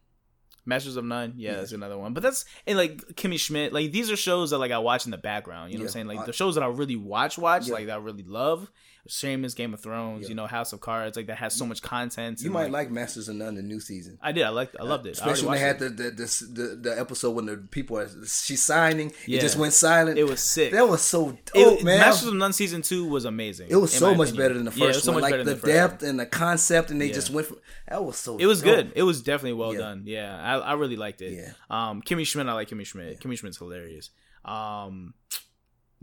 Masters 0.69 0.97
of 0.97 1.05
None, 1.05 1.35
yeah, 1.37 1.53
Yeah. 1.53 1.57
that's 1.59 1.73
another 1.73 1.97
one. 1.97 2.13
But 2.13 2.23
that's 2.25 2.45
and 2.67 2.77
like 2.77 2.97
Kimmy 3.15 3.39
Schmidt, 3.39 3.73
like 3.73 3.93
these 3.93 4.11
are 4.11 4.17
shows 4.17 4.51
that 4.51 4.59
like 4.59 4.73
I 4.73 4.79
watch 4.79 5.05
in 5.05 5.11
the 5.13 5.19
background. 5.19 5.71
You 5.73 5.79
know 5.79 5.85
what 5.85 5.89
I'm 5.91 5.93
saying? 5.93 6.07
Like 6.09 6.27
the 6.27 6.33
shows 6.33 6.57
that 6.57 6.65
I 6.65 6.67
really 6.69 6.97
watch, 6.97 7.39
watch, 7.39 7.69
Yeah. 7.69 7.75
like 7.75 7.87
that 7.87 7.95
I 7.95 8.01
really 8.01 8.25
love. 8.25 8.71
Shameless, 9.09 9.55
Game 9.55 9.73
of 9.75 9.81
Thrones, 9.81 10.23
Yeah. 10.23 10.29
you 10.31 10.35
know, 10.35 10.47
House 10.47 10.73
of 10.73 10.81
Cards, 10.81 11.17
like 11.17 11.27
that 11.27 11.39
has 11.39 11.55
so 11.55 11.65
much 11.67 11.83
content. 11.83 12.41
You 12.43 12.51
might 12.51 12.71
like 12.71 12.91
Masters 12.91 13.29
of 13.29 13.37
None 13.37 13.55
the 13.55 13.63
new 13.63 13.81
season. 13.81 14.19
I 14.23 14.33
did. 14.33 14.43
I 14.45 14.49
liked. 14.51 14.77
I 14.79 14.83
loved 14.85 15.07
it. 15.07 15.11
Especially 15.11 15.49
when 15.49 15.59
they 15.59 15.65
had 15.65 15.79
the 15.79 15.89
the, 15.91 16.11
the 16.11 16.47
the 16.53 16.77
the 16.91 17.01
episode 17.01 17.31
when 17.33 17.47
the 17.47 17.57
people 17.71 17.99
are 17.99 18.09
she's 18.27 18.63
signing, 18.63 19.13
Yeah. 19.27 19.39
it 19.39 19.41
just 19.43 19.57
went 19.57 19.73
silent. 19.75 20.19
it. 20.19 20.25
was 20.25 20.41
sick. 20.41 20.73
that 20.73 20.89
was 20.89 21.03
so 21.03 21.31
dope, 21.53 21.81
It- 21.81 21.85
man. 21.85 22.01
Masters 22.01 22.29
of 22.29 22.35
None 22.35 22.53
season 22.53 22.83
two 22.83 23.07
was 23.09 23.25
amazing. 23.25 23.69
it 23.71 23.77
was 23.77 23.93
so 23.93 24.15
much 24.15 24.29
opinion. 24.31 24.37
better 24.45 24.55
than 24.55 24.65
the 24.65 24.71
Yeah, 24.73 24.85
it 24.85 24.87
first 24.89 24.97
was 24.99 25.05
so 25.05 25.13
one. 25.13 25.21
much 25.21 25.23
Like 25.23 25.33
better 25.33 25.45
the 25.45 25.51
than 25.55 25.61
the 25.61 25.67
depth 25.67 26.03
one. 26.03 26.11
and 26.11 26.21
the 26.21 26.27
concept, 26.27 26.91
and 26.91 27.01
they 27.01 27.07
Yeah. 27.09 27.15
just 27.15 27.31
went. 27.31 27.47
From, 27.47 27.59
that 27.89 28.05
was 28.05 28.17
so. 28.17 28.37
It 28.39 28.47
was 28.47 28.61
dope. 28.63 28.75
good. 28.77 28.93
It 28.97 29.03
was 29.05 29.23
definitely 29.23 29.55
well 29.55 29.73
Yeah. 29.73 29.79
done. 29.81 30.03
Yeah, 30.07 30.37
I, 30.43 30.59
I 30.59 30.73
really 30.75 30.97
liked 30.97 31.23
it. 31.23 31.33
Yeah. 31.33 31.53
Um, 31.71 32.03
Kimmy 32.03 32.27
Schmidt, 32.27 32.47
I 32.49 32.53
like 32.55 32.69
Kimmy 32.69 32.85
Schmidt. 32.87 33.21
Kimmy 33.21 33.39
Schmidt's 33.39 33.59
hilarious. 33.59 34.11
Um, 34.45 35.15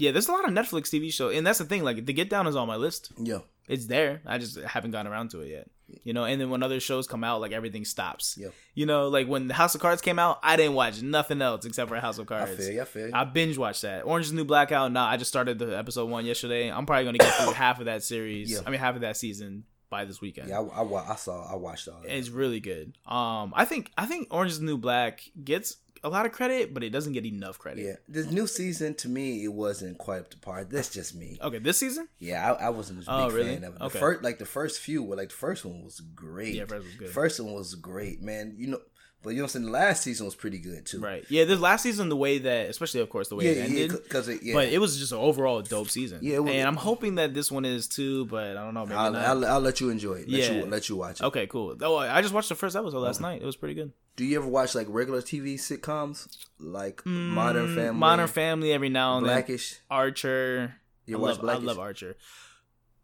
yeah, 0.04 0.12
there's 0.12 0.28
a 0.28 0.32
lot 0.32 0.46
of 0.46 0.52
Netflix 0.52 0.90
TV 0.90 1.12
show, 1.12 1.30
and 1.30 1.46
that's 1.46 1.60
the 1.60 1.66
thing. 1.66 1.84
Like, 1.84 2.06
The 2.06 2.14
Get 2.14 2.30
Down 2.30 2.48
is 2.48 2.56
on 2.56 2.68
my 2.68 2.76
list. 2.76 3.12
Yeah, 3.18 3.40
It's 3.68 3.86
there. 3.88 4.22
I 4.26 4.38
just 4.38 4.58
haven't 4.60 4.92
gotten 4.92 5.12
around 5.12 5.32
to 5.32 5.42
it 5.42 5.50
yet. 5.50 5.68
You 6.04 6.14
know, 6.14 6.24
and 6.26 6.42
then 6.42 6.50
when 6.50 6.64
other 6.64 6.80
shows 6.80 7.06
come 7.08 7.24
out, 7.24 7.40
like 7.40 7.52
everything 7.52 7.86
stops. 7.86 8.36
Yeah. 8.40 8.48
You 8.74 8.86
know, 8.88 9.10
like 9.10 9.28
when 9.28 9.48
the 9.48 9.54
House 9.54 9.76
of 9.76 9.82
Cards 9.82 10.02
came 10.02 10.18
out, 10.18 10.40
I 10.42 10.56
didn't 10.56 10.74
watch 10.74 11.02
nothing 11.04 11.40
else 11.42 11.66
except 11.66 11.88
for 11.90 11.96
House 12.00 12.18
of 12.18 12.26
Cards. 12.26 12.52
I 12.52 12.56
feel 12.56 12.72
you. 12.72 12.82
I 12.82 12.86
feel 12.86 13.08
you. 13.08 13.14
I 13.14 13.24
binge 13.26 13.58
watched 13.60 13.84
that. 13.84 14.04
Orange 14.06 14.26
is 14.26 14.32
the 14.32 14.38
New 14.38 14.46
Blackout. 14.46 14.92
Nah, 14.92 15.06
I 15.08 15.18
just 15.18 15.30
started 15.30 15.60
the 15.60 15.78
episode 15.78 16.10
one 16.10 16.26
yesterday. 16.26 16.72
I'm 16.72 16.86
probably 16.88 17.06
gonna 17.06 17.20
get 17.20 17.32
through 17.36 17.54
half 17.54 17.80
of 17.80 17.86
that 17.86 18.02
series. 18.04 18.52
Yeah. 18.52 18.60
I 18.66 18.72
mean, 18.72 18.80
half 18.80 18.96
of 18.96 19.02
that 19.02 19.18
season 19.18 19.66
by 19.92 20.06
this 20.06 20.20
weekend. 20.20 20.50
yeah, 20.50 20.62
I, 20.62 20.82
I, 20.82 21.12
I 21.12 21.16
saw. 21.16 21.46
I 21.52 21.56
watched 21.58 21.88
all 21.88 22.02
that. 22.02 22.18
It's 22.18 22.30
really 22.30 22.60
good. 22.60 22.98
Um, 23.06 23.54
I 23.56 23.66
think 23.66 23.92
I 23.96 24.08
think 24.08 24.30
Orange 24.32 24.54
is 24.54 24.60
the 24.62 24.66
New 24.66 24.80
Black 24.80 25.22
gets 25.44 25.78
a 26.04 26.10
lot 26.10 26.26
of 26.26 26.32
credit, 26.32 26.74
but 26.74 26.84
it 26.84 26.90
doesn't 26.90 27.14
get 27.14 27.26
enough 27.26 27.58
credit. 27.58 27.86
yeah, 27.86 27.96
this 28.08 28.30
new 28.30 28.46
season 28.48 28.94
to 28.96 29.08
me 29.10 29.44
it 29.44 29.54
wasn't 29.54 29.98
quite 29.98 30.20
up 30.20 30.30
to 30.32 30.38
par. 30.38 30.64
That's 30.66 30.90
just 30.90 31.16
me. 31.16 31.38
Okay, 31.42 31.60
this 31.60 31.78
season. 31.78 32.08
Yeah, 32.20 32.54
I, 32.54 32.66
I 32.66 32.70
wasn't 32.70 33.00
a 33.00 33.02
big 33.02 33.10
Oh, 33.10 33.30
really? 33.30 33.54
fan 33.56 33.64
of 33.64 33.74
it. 33.76 33.80
The 33.80 33.86
Okay. 33.86 34.00
first, 34.00 34.24
like 34.24 34.40
the 34.40 34.46
first 34.46 34.80
few, 34.82 35.02
were 35.04 35.16
like 35.16 35.30
the 35.30 35.36
first 35.36 35.64
one 35.66 35.84
was 35.84 36.00
great. 36.00 36.56
Yeah, 36.56 36.66
first 36.66 36.86
was 36.86 36.96
good. 36.96 37.10
First 37.10 37.40
one 37.40 37.54
was 37.54 37.76
great, 37.76 38.22
man. 38.22 38.56
You 38.58 38.68
know, 38.68 38.80
but 39.24 39.32
you 39.32 39.38
know, 39.38 39.44
what 39.44 39.56
I'm 39.56 39.62
saying 39.62 39.66
the 39.66 39.72
last 39.72 40.04
season 40.04 40.26
was 40.26 40.36
pretty 40.36 40.60
good 40.60 40.86
too. 40.86 41.00
Right. 41.00 41.26
Yeah. 41.30 41.46
This 41.46 41.60
last 41.60 41.82
season, 41.84 42.10
the 42.10 42.16
way 42.16 42.38
that, 42.40 42.70
especially 42.70 43.00
of 43.02 43.10
course, 43.10 43.30
the 43.30 43.36
way 43.36 43.46
Yeah, 43.46 43.52
it 43.52 43.58
yeah, 43.72 43.82
ended. 43.84 44.04
because 44.04 44.28
it, 44.28 44.44
yeah. 44.44 44.54
But 44.54 44.68
it 44.70 44.80
was 44.80 44.98
just 45.00 45.12
an 45.14 45.18
overall 45.18 45.62
dope 45.62 45.90
season. 45.90 46.20
Yeah, 46.22 46.36
it 46.36 46.44
was- 46.44 46.54
and 46.54 46.68
I'm 46.68 46.76
hoping 46.76 47.16
that 47.16 47.34
this 47.34 47.52
one 47.52 47.66
is 47.66 47.88
too, 47.88 48.26
but 48.26 48.52
I 48.58 48.64
don't 48.66 48.74
know. 48.74 48.86
Maybe 48.86 48.96
I'll. 48.98 49.16
I'll, 49.16 49.46
I'll 49.46 49.60
let 49.62 49.80
you 49.82 49.90
enjoy 49.90 50.16
it. 50.16 50.30
Let 50.30 50.42
Yeah. 50.42 50.52
you 50.52 50.66
let 50.66 50.90
you 50.90 50.96
watch 50.98 51.22
it. 51.22 51.24
okay, 51.26 51.48
cool. 51.48 51.76
Oh, 51.82 51.98
I 51.98 52.22
just 52.22 52.34
watched 52.34 52.50
the 52.50 52.56
first 52.56 52.76
episode 52.76 53.00
last 53.00 53.22
night. 53.22 53.42
It 53.42 53.46
was 53.46 53.56
pretty 53.56 53.74
good. 53.76 53.92
Do 54.16 54.26
you 54.26 54.38
ever 54.38 54.48
watch 54.48 54.76
like 54.76 54.88
regular 54.90 55.22
TV 55.22 55.56
sitcoms 55.56 56.28
like 56.60 57.04
Modern 57.06 57.74
Family, 57.76 57.92
Mm, 57.92 57.96
Modern 57.96 58.28
Family 58.28 58.72
every 58.74 58.90
now 58.90 59.18
and 59.18 59.26
then. 59.26 59.34
Blackish? 59.36 59.80
Archer. 59.90 60.76
You 61.06 61.18
I 61.18 61.20
watch 61.20 61.30
love, 61.38 61.40
I 61.40 61.42
Blackish? 61.44 61.66
love 61.66 61.80
Archer. 61.80 62.16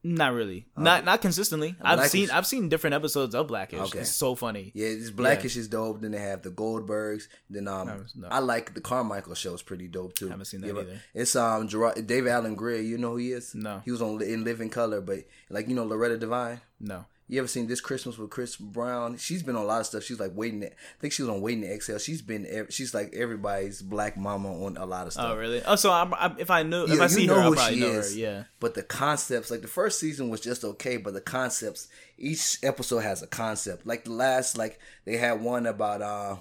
Not 0.01 0.33
really. 0.33 0.65
not 0.77 1.03
not 1.03 1.21
consistently. 1.21 1.75
I've 1.81 2.07
seen 2.09 2.29
I've 2.31 2.47
seen 2.47 2.69
different 2.69 2.93
episodes 2.93 3.35
of 3.35 3.47
Blackish. 3.47 3.79
Okay. 3.79 3.99
It's 3.99 4.11
so 4.15 4.33
funny. 4.33 4.71
Yeah, 4.73 4.87
it's 4.87 5.09
Blackish 5.11 5.57
is 5.57 5.67
dope. 5.67 6.01
Then 6.01 6.11
they 6.11 6.19
have 6.19 6.41
the 6.41 6.51
Goldbergs. 6.51 7.23
Then 7.49 7.67
um, 7.67 7.87
No, 7.87 8.05
no. 8.15 8.27
I 8.29 8.39
like 8.39 8.73
the 8.73 8.81
Carmichael 8.81 9.35
show. 9.35 9.53
is 9.53 9.61
pretty 9.61 9.87
dope 9.89 10.13
too. 10.15 10.27
I 10.27 10.31
Haven't 10.31 10.45
seen 10.45 10.61
that 10.61 10.67
Yeah, 10.73 10.81
either. 10.81 11.01
It's 11.13 11.35
um 11.35 11.67
Jerrod, 11.67 12.07
David 12.07 12.29
Alan 12.31 12.55
Grier. 12.55 12.81
You 12.81 12.97
know 12.97 13.11
who 13.11 13.17
he 13.17 13.33
is? 13.33 13.53
No. 13.53 13.81
He 13.83 13.91
was 13.91 14.01
on 14.01 14.21
in 14.21 14.43
Living 14.45 14.69
Color, 14.69 15.01
but 15.01 15.19
like 15.49 15.67
you 15.67 15.75
know 15.75 15.83
Loretta 15.83 16.17
Devine. 16.17 16.61
No. 16.79 17.05
You 17.31 17.37
ever 17.37 17.47
seen 17.47 17.67
this 17.67 17.79
Christmas 17.79 18.17
with 18.17 18.31
Chris 18.31 18.55
Brown? 18.55 19.15
She's 19.17 19.43
been 19.43 19.55
on 19.55 19.61
a 19.61 19.65
lot 19.65 19.81
of 19.81 19.85
stuff. 19.85 20.03
She's 20.03 20.19
like 20.19 20.31
waiting. 20.33 20.61
To, 20.61 20.67
I 20.67 20.71
think 20.99 21.13
she 21.13 21.21
was 21.21 21.29
on 21.29 21.41
Waiting 21.41 21.61
to 21.61 21.71
Exhale. 21.71 21.99
She's 21.99 22.23
been. 22.23 22.65
She's 22.71 22.91
like 22.95 23.13
everybody's 23.13 23.83
black 23.83 24.17
mama 24.17 24.65
on 24.65 24.77
a 24.77 24.85
lot 24.87 25.05
of 25.05 25.13
stuff. 25.13 25.33
Oh 25.33 25.37
really? 25.37 25.61
Oh, 25.63 25.75
so 25.75 25.91
I'm, 25.91 26.11
I'm, 26.15 26.39
if 26.39 26.49
I 26.49 26.63
knew 26.63 26.85
if 26.85 26.97
Yeah, 26.97 27.03
I 27.03 27.07
see 27.07 27.27
her, 27.27 27.35
I'll 27.35 27.53
probably 27.53 27.79
know 27.79 27.87
is. 27.87 28.15
her. 28.15 28.19
Yeah. 28.19 28.43
But 28.59 28.73
the 28.73 28.81
concepts, 28.81 29.51
like 29.51 29.61
the 29.61 29.67
first 29.67 29.99
season 29.99 30.29
was 30.29 30.41
just 30.41 30.63
okay, 30.63 30.97
but 30.97 31.13
the 31.13 31.21
concepts, 31.21 31.87
each 32.17 32.57
episode 32.63 32.99
has 33.01 33.21
a 33.21 33.27
concept. 33.27 33.85
Like 33.85 34.05
the 34.05 34.11
last, 34.11 34.57
like 34.57 34.79
they 35.05 35.17
had 35.17 35.39
one 35.39 35.67
about 35.67 36.01
uh, 36.01 36.37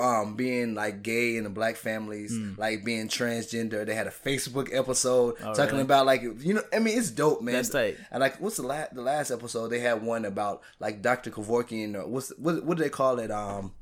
um 0.00 0.34
being 0.34 0.74
like 0.74 1.02
gay 1.02 1.36
in 1.36 1.44
the 1.44 1.50
black 1.50 1.76
families, 1.76 2.32
like 2.56 2.84
being 2.84 3.08
transgender. 3.08 3.84
They 3.84 3.94
had 3.94 4.06
a 4.06 4.10
Facebook 4.10 4.74
episode 4.74 5.36
talking 5.38 5.54
Hmm. 5.54 5.70
really? 5.72 5.80
about 5.82 6.06
like 6.06 6.22
you 6.22 6.54
know, 6.54 6.62
I 6.72 6.78
mean, 6.78 6.96
it's 6.98 7.10
dope, 7.10 7.42
man. 7.42 7.54
That's 7.54 7.68
tight. 7.68 7.98
And 8.10 8.20
like, 8.20 8.40
what's 8.40 8.56
the 8.56 8.62
last 8.62 8.94
the 8.94 9.02
last 9.02 9.30
episode? 9.30 9.68
They 9.68 9.80
had 9.80 10.02
one 10.02 10.24
about 10.24 10.62
like 10.80 11.02
Dr. 11.02 11.30
Kevorkian 11.30 11.94
or 11.96 12.06
what's 12.08 12.30
what 12.38 12.64
what 12.64 12.76
do 12.78 12.82
they 12.82 12.90
call 12.90 13.18
it? 13.18 13.30
Um. 13.30 13.72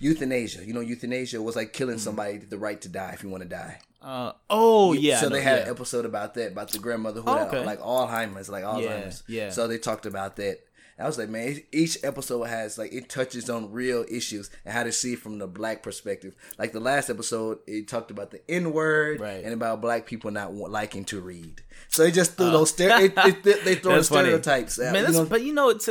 Euthanasia, 0.00 0.66
you 0.66 0.72
know, 0.72 0.80
euthanasia 0.80 1.40
was 1.40 1.54
like 1.54 1.72
killing 1.72 1.98
somebody 1.98 2.38
the 2.38 2.58
right 2.58 2.80
to 2.80 2.88
die 2.88 3.12
if 3.12 3.22
you 3.22 3.28
want 3.28 3.44
to 3.44 3.48
die. 3.48 3.78
Uh, 4.00 4.32
oh 4.50 4.92
yeah. 4.94 5.20
So 5.20 5.28
know, 5.28 5.36
they 5.36 5.42
had 5.42 5.58
yeah. 5.58 5.64
an 5.66 5.70
episode 5.70 6.04
about 6.04 6.34
that, 6.34 6.50
about 6.52 6.72
the 6.72 6.80
grandmother 6.80 7.20
who 7.20 7.30
Oh, 7.30 7.36
had 7.38 7.46
okay. 7.48 7.64
like 7.64 7.78
Alzheimer's, 7.80 8.48
like 8.48 8.64
Alzheimer's. 8.64 9.22
yeah. 9.28 9.50
So 9.50 9.68
they 9.68 9.78
talked 9.78 10.04
about 10.06 10.34
that. 10.36 10.58
I 10.98 11.06
was 11.06 11.18
like, 11.18 11.28
man, 11.30 11.60
each 11.72 11.98
episode 12.04 12.44
has 12.44 12.78
like 12.78 12.92
it 12.92 13.08
touches 13.08 13.48
on 13.50 13.72
real 13.72 14.04
issues 14.10 14.50
and 14.64 14.72
how 14.74 14.84
to 14.84 14.92
see 14.92 15.16
from 15.16 15.38
the 15.38 15.46
black 15.46 15.82
perspective. 15.82 16.34
Like 16.58 16.72
the 16.72 16.80
last 16.80 17.10
episode, 17.10 17.58
it 17.66 17.88
talked 17.88 18.10
about 18.10 18.30
the 18.30 18.40
N 18.50 18.72
word 18.72 19.20
Right. 19.20 19.42
and 19.44 19.52
about 19.54 19.80
black 19.80 20.06
people 20.06 20.30
not 20.30 20.54
liking 20.54 21.04
to 21.06 21.20
read. 21.20 21.62
So 21.88 22.04
it 22.04 22.12
just 22.12 22.36
threw 22.36 22.50
those 22.50 22.72
stere- 22.72 23.00
it, 23.06 23.14
it, 23.16 23.42
they- 23.42 23.60
they 23.64 23.74
throw 23.82 23.96
Uh, 23.96 24.02
stereotypes. 24.02 24.78
out, 24.80 24.92
Man, 24.92 25.06
you 25.06 25.12
know? 25.12 25.24
but 25.24 25.42
you 25.42 25.52
know, 25.54 25.70
it's 25.70 25.88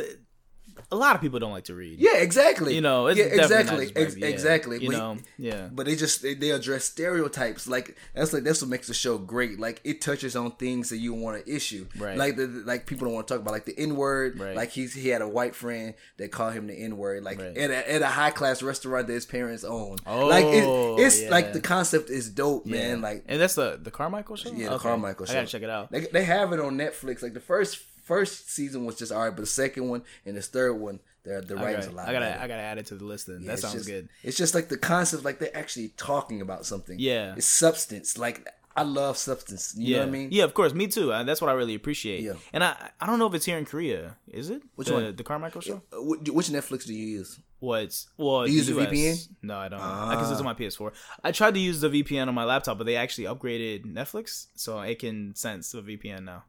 a, 0.91 0.95
lot 0.95 1.15
of 1.15 1.22
people 1.22 1.39
don't 1.39 1.51
like 1.51 1.65
to 1.65 1.76
read. 1.76 1.99
yeah, 1.99 2.18
exactly. 2.18 2.76
You 2.76 2.81
know, 2.81 3.07
it's 3.07 3.18
yeah, 3.19 3.26
exactly, 3.26 3.91
Ex-. 3.95 4.15
Yeah. 4.18 4.27
exactly. 4.27 4.80
You 4.84 4.89
But- 4.91 4.97
know, 4.97 5.18
yeah. 5.38 5.69
but 5.72 5.85
they 5.85 5.95
just 5.95 6.22
they, 6.22 6.34
they 6.34 6.51
address 6.51 6.85
stereotypes 6.85 7.68
like 7.68 7.95
that's 8.13 8.34
like 8.34 8.43
that's 8.43 8.61
what 8.61 8.69
makes 8.69 8.88
the 8.88 8.93
show 8.93 9.18
great 9.18 9.59
like 9.59 9.81
it 9.84 10.01
touches 10.01 10.35
on 10.35 10.51
things 10.51 10.89
that 10.89 10.97
you 10.97 11.13
want 11.13 11.43
to 11.45 11.51
issue 11.55 11.88
Right. 11.97 12.18
like 12.18 12.35
the 12.35 12.47
like 12.65 12.85
people 12.85 13.05
don't 13.07 13.15
want 13.15 13.27
to 13.27 13.34
talk 13.34 13.41
about 13.41 13.51
like 13.53 13.65
the 13.65 13.77
n-word 13.77 14.39
Right. 14.39 14.55
like 14.55 14.72
he's 14.72 14.93
he 14.93 15.09
had 15.09 15.22
a 15.22 15.27
white 15.27 15.55
friend 15.55 15.93
that 16.18 16.31
called 16.31 16.53
him 16.53 16.68
the 16.68 16.73
n-word 16.73 17.23
like 17.23 17.39
Right. 17.39 17.57
at, 17.57 17.69
a, 17.72 17.93
at 17.93 18.01
a 18.01 18.07
high 18.07 18.31
class 18.31 18.61
restaurant 18.61 19.07
that 19.07 19.13
his 19.13 19.26
parents 19.26 19.63
own 19.63 19.97
Oh, 20.05 20.27
like 20.27 20.45
it, 20.45 20.63
oh, 20.65 20.97
it's 20.99 21.22
yeah. 21.22 21.30
like 21.30 21.53
the 21.53 21.61
concept 21.61 22.09
is 22.09 22.30
dope 22.30 22.65
man 22.65 23.01
like 23.01 23.23
and 23.27 23.39
that's 23.41 23.55
the 23.55 23.80
the 23.81 23.91
Carmichael 23.91 24.35
show. 24.35 24.51
yeah 24.51 24.69
the 24.69 24.76
Okay. 24.76 24.84
carmichael 24.84 25.26
show 25.26 25.34
I 25.34 25.35
gotta 25.38 25.47
check 25.47 25.61
it 25.63 25.69
out. 25.69 25.91
they, 25.91 26.01
they 26.01 26.23
have 26.26 26.53
it 26.53 26.59
on 26.59 26.77
netflix 26.77 27.22
like 27.22 27.34
the 27.34 27.39
first 27.39 27.80
first 28.11 28.49
season 28.51 28.83
was 28.85 28.95
just 28.97 29.11
alright 29.11 29.35
but 29.35 29.41
the 29.41 29.53
second 29.63 29.88
one 29.88 30.01
and 30.25 30.35
the 30.35 30.41
third 30.41 30.73
one 30.73 30.99
the, 31.23 31.39
the 31.47 31.55
writing's 31.55 31.85
Okay. 31.85 31.93
a 31.93 31.97
lot 31.97 32.09
I 32.09 32.13
gotta 32.13 32.25
better. 32.25 32.39
I 32.43 32.47
gotta 32.47 32.61
add 32.71 32.77
it 32.79 32.88
to 32.88 32.95
the 32.95 33.05
list 33.05 33.27
then. 33.27 33.41
Yeah, 33.41 33.51
that 33.51 33.59
sounds 33.59 33.75
just- 33.75 33.88
good. 33.88 34.09
It's 34.23 34.38
just 34.38 34.53
like 34.55 34.67
the 34.69 34.77
concept, 34.77 35.23
like 35.23 35.38
they're 35.39 35.55
actually 35.55 35.89
talking 35.95 36.41
about 36.41 36.65
something. 36.65 36.97
Yeah. 36.99 37.35
it's 37.38 37.45
substance. 37.45 38.17
Like 38.17 38.38
I 38.75 38.83
love 38.83 39.17
substance. 39.17 39.75
You 39.77 39.85
yeah, 39.88 39.97
know 39.97 40.03
what 40.03 40.07
I 40.07 40.11
mean? 40.17 40.27
yeah, 40.31 40.43
of 40.45 40.53
course, 40.55 40.73
me 40.73 40.88
too. 40.88 41.11
Uh, 41.13 41.23
that's 41.23 41.39
what 41.41 41.49
I 41.49 41.53
really 41.53 41.75
appreciate. 41.75 42.21
Yeah. 42.23 42.33
and 42.53 42.63
I 42.63 42.89
I 42.99 43.05
don't 43.05 43.19
know 43.19 43.27
if 43.27 43.35
it's 43.35 43.45
here 43.45 43.57
in 43.59 43.65
Korea. 43.65 44.17
Is 44.27 44.49
it? 44.49 44.61
Which 44.75 44.88
the, 44.88 44.93
one? 44.95 45.15
The 45.15 45.23
Carmichael 45.23 45.61
show. 45.61 45.83
Uh, 45.93 45.97
wh- 45.97 46.35
Which 46.38 46.47
Netflix 46.49 46.85
do 46.88 46.93
you 46.95 47.05
use? 47.19 47.39
What's 47.59 48.07
well? 48.17 48.47
you 48.47 48.55
use 48.55 48.69
a 48.69 48.73
the 48.73 48.81
US. 48.81 48.89
VPN? 48.91 49.27
No, 49.43 49.57
I 49.57 49.69
don't. 49.69 49.79
I 49.79 49.83
Ah. 49.83 50.19
can 50.19 50.27
use 50.29 50.39
on 50.39 50.45
my 50.45 50.55
PS4. 50.55 50.91
I 51.23 51.31
tried 51.31 51.53
to 51.53 51.59
use 51.59 51.81
the 51.81 51.89
VPN 51.89 52.27
on 52.29 52.33
my 52.33 52.45
laptop, 52.45 52.79
but 52.79 52.85
they 52.88 52.95
actually 52.95 53.25
upgraded 53.25 53.85
Netflix, 53.85 54.47
so 54.55 54.79
it 54.81 54.97
can 54.97 55.35
sense 55.35 55.71
the 55.71 55.83
VPN 55.83 56.23
now. 56.23 56.45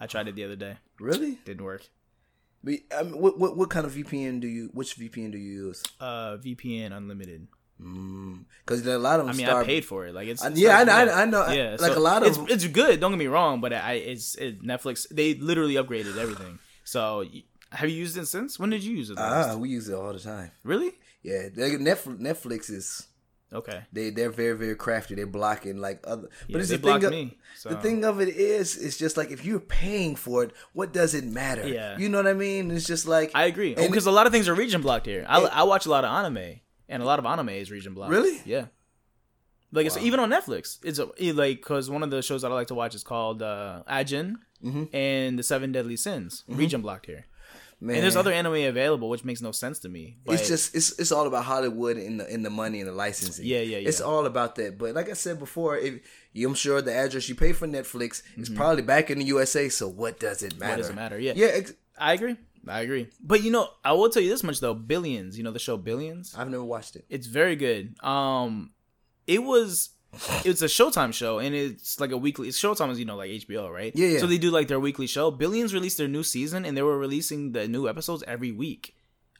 I 0.00 0.06
tried 0.08 0.26
it 0.26 0.34
the 0.34 0.42
other 0.44 0.56
day. 0.56 0.78
Really? 1.00 1.38
Didn't 1.44 1.64
work. 1.64 1.88
But, 2.64 2.74
I 2.96 3.02
mean, 3.04 3.18
what, 3.20 3.38
what 3.38 3.56
what 3.56 3.70
kind 3.70 3.86
of 3.86 3.92
VPN 3.92 4.40
do 4.40 4.48
you? 4.48 4.70
Which 4.72 4.98
VPN 4.98 5.30
do 5.32 5.38
you 5.38 5.66
use? 5.66 5.82
Uh, 6.00 6.36
VPN 6.38 6.92
unlimited. 6.96 7.46
Because 7.78 8.84
a 8.86 8.98
lot 8.98 9.20
of 9.20 9.26
them 9.26 9.34
I 9.34 9.36
mean, 9.36 9.46
start. 9.46 9.62
I 9.64 9.66
paid 9.66 9.84
for 9.84 10.06
it. 10.06 10.12
Like 10.14 10.26
it's, 10.26 10.44
Uh, 10.44 10.48
it's 10.48 10.58
yeah, 10.58 10.76
I 10.76 10.82
like- 10.82 10.86
know- 10.88 10.92
I 10.92 11.04
know- 11.04 11.12
I 11.12 11.24
know. 11.24 11.52
Yeah, 11.52 11.76
Like, 11.78 11.92
so 11.92 11.98
a 11.98 12.00
lot 12.00 12.22
of 12.26 12.28
it's, 12.28 12.52
it's 12.52 12.66
good. 12.66 12.98
Don't 12.98 13.12
get 13.12 13.18
me 13.18 13.28
wrong, 13.28 13.60
but 13.60 13.72
I 13.72 13.92
it's 13.94 14.34
it, 14.34 14.62
Netflix. 14.62 15.06
They 15.10 15.34
literally 15.34 15.74
upgraded 15.74 16.16
everything. 16.18 16.58
So 16.82 17.24
have 17.70 17.88
you 17.88 17.94
used 17.96 18.16
it 18.16 18.26
since? 18.26 18.58
When 18.58 18.70
did 18.70 18.82
you 18.82 18.96
use 18.96 19.10
it? 19.10 19.18
Ah, 19.20 19.54
we 19.56 19.68
use 19.68 19.88
it 19.88 19.94
all 19.94 20.12
the 20.12 20.18
time. 20.18 20.50
really? 20.64 20.92
Yeah, 21.22 21.48
Netflix, 21.50 22.18
Netflix 22.18 22.70
is 22.70 23.06
Okay. 23.52 23.80
they 23.92 24.10
they're 24.10 24.30
very 24.30 24.56
very 24.56 24.74
crafty. 24.76 25.14
They're 25.14 25.26
blocking 25.26 25.78
like 25.78 26.04
other. 26.06 26.28
Yeah, 26.46 26.52
but 26.52 26.60
it's 26.60 26.70
the 26.70 26.78
thing. 26.78 27.04
Of, 27.04 27.10
me, 27.10 27.38
so- 27.56 27.70
The 27.70 27.76
thing 27.76 28.04
of 28.04 28.20
it 28.20 28.28
is, 28.28 28.76
it's 28.76 28.98
just 28.98 29.16
like 29.16 29.30
if 29.30 29.44
you're 29.44 29.58
paying 29.60 30.16
for 30.16 30.44
it, 30.44 30.52
what 30.74 30.92
does 30.92 31.14
it 31.14 31.24
matter? 31.24 31.66
Yeah. 31.66 31.96
you 31.98 32.08
know 32.10 32.18
what 32.18 32.26
I 32.26 32.34
mean. 32.34 32.70
It's 32.70 32.86
just 32.86 33.06
like 33.08 33.30
I 33.34 33.44
agree 33.46 33.74
because 33.74 34.06
a 34.06 34.10
lot 34.10 34.26
of 34.26 34.32
things 34.32 34.48
are 34.48 34.54
region 34.54 34.82
blocked 34.82 35.06
here. 35.06 35.24
I, 35.28 35.40
I 35.40 35.62
watch 35.62 35.86
a 35.86 35.90
lot 35.90 36.04
of 36.04 36.10
anime, 36.10 36.60
and 36.88 37.02
a 37.02 37.06
lot 37.06 37.18
of 37.18 37.24
anime 37.26 37.48
is 37.50 37.70
region 37.70 37.94
blocked. 37.94 38.10
Really? 38.12 38.40
Yeah. 38.44 38.66
Like 39.72 39.86
it's 39.86 39.96
even 39.98 40.18
on 40.20 40.30
Netflix. 40.30 40.78
It's 40.82 40.98
a, 40.98 41.08
it, 41.18 41.34
like 41.36 41.58
because 41.58 41.90
one 41.90 42.02
of 42.02 42.10
the 42.10 42.22
shows 42.22 42.42
that 42.42 42.50
I 42.50 42.54
like 42.54 42.68
to 42.68 42.74
watch 42.74 42.94
is 42.94 43.02
called 43.02 43.42
uh, 43.42 43.82
Ajin 43.88 44.36
Mm-hmm. 44.64 44.84
and 44.92 45.38
the 45.38 45.44
Seven 45.44 45.70
Deadly 45.70 45.96
Sins. 45.96 46.42
Region 46.48 46.82
blocked 46.82 47.06
here. 47.06 47.26
And 47.80 47.90
there's 47.90 48.16
other 48.16 48.32
anime 48.32 48.54
available, 48.54 49.08
which 49.08 49.24
makes 49.24 49.40
no 49.40 49.52
sense 49.52 49.78
to 49.80 49.88
me. 49.88 50.16
But 50.24 50.34
it's 50.34 50.48
just 50.48 50.74
it's 50.74 50.98
it's 50.98 51.12
all 51.12 51.26
about 51.28 51.44
Hollywood 51.44 51.96
and 51.96 52.18
the 52.20 52.32
in 52.32 52.42
the 52.42 52.50
money 52.50 52.80
and 52.80 52.88
the 52.88 52.92
licensing. 52.92 53.46
Yeah, 53.46 53.60
yeah, 53.60 53.78
yeah. 53.78 53.88
It's 53.88 54.00
all 54.00 54.26
about 54.26 54.56
that. 54.56 54.78
But 54.78 54.94
like 54.94 55.08
I 55.08 55.12
said 55.12 55.38
before, 55.38 55.76
if 55.78 56.00
I'm 56.36 56.54
sure 56.54 56.82
the 56.82 56.94
address 56.94 57.28
you 57.28 57.36
pay 57.36 57.52
for 57.52 57.68
Netflix 57.68 58.22
is 58.36 58.48
probably 58.48 58.82
back 58.82 59.10
in 59.10 59.18
the 59.20 59.24
USA. 59.26 59.68
So 59.68 59.86
what 59.88 60.18
does 60.18 60.42
it 60.42 60.58
matter? 60.58 60.72
what 60.72 60.76
does 60.78 60.90
it 60.90 60.96
matter? 60.96 61.18
Yeah, 61.20 61.34
Yeah, 61.36 61.46
ex- 61.52 61.74
I 61.96 62.14
agree. 62.14 62.36
I 62.66 62.80
agree. 62.80 63.08
But 63.22 63.42
you 63.42 63.50
know, 63.52 63.68
I 63.84 63.92
will 63.92 64.10
tell 64.10 64.22
you 64.22 64.28
this 64.30 64.42
much 64.42 64.58
though: 64.60 64.74
Billions. 64.74 65.38
You 65.38 65.44
know 65.44 65.52
the 65.52 65.60
show 65.60 65.76
Billions. 65.76 66.34
I've 66.36 66.50
never 66.50 66.64
watched 66.64 66.96
it. 66.96 67.04
It's 67.08 67.28
very 67.28 67.54
good. 67.54 67.94
Um, 68.02 68.72
it 69.26 69.42
was. 69.42 69.90
It's 70.44 70.62
a 70.62 70.66
Showtime 70.66 71.12
show, 71.12 71.38
and 71.38 71.54
it's 71.54 72.00
like 72.00 72.12
a 72.12 72.16
weekly. 72.16 72.48
It's 72.48 72.60
Showtime 72.60 72.90
is 72.90 72.98
you 72.98 73.04
know 73.04 73.16
like 73.16 73.30
HBO, 73.30 73.70
right? 73.72 73.92
Yeah, 73.94 74.08
yeah. 74.08 74.18
So 74.18 74.26
they 74.26 74.38
do 74.38 74.50
like 74.50 74.66
their 74.68 74.80
weekly 74.80 75.06
show. 75.06 75.30
Billions 75.30 75.74
released 75.74 75.98
their 75.98 76.08
new 76.08 76.22
season, 76.22 76.64
and 76.64 76.76
they 76.76 76.82
were 76.82 76.98
releasing 76.98 77.52
the 77.52 77.68
new 77.68 77.88
episodes 77.88 78.24
every 78.26 78.50
week 78.50 78.94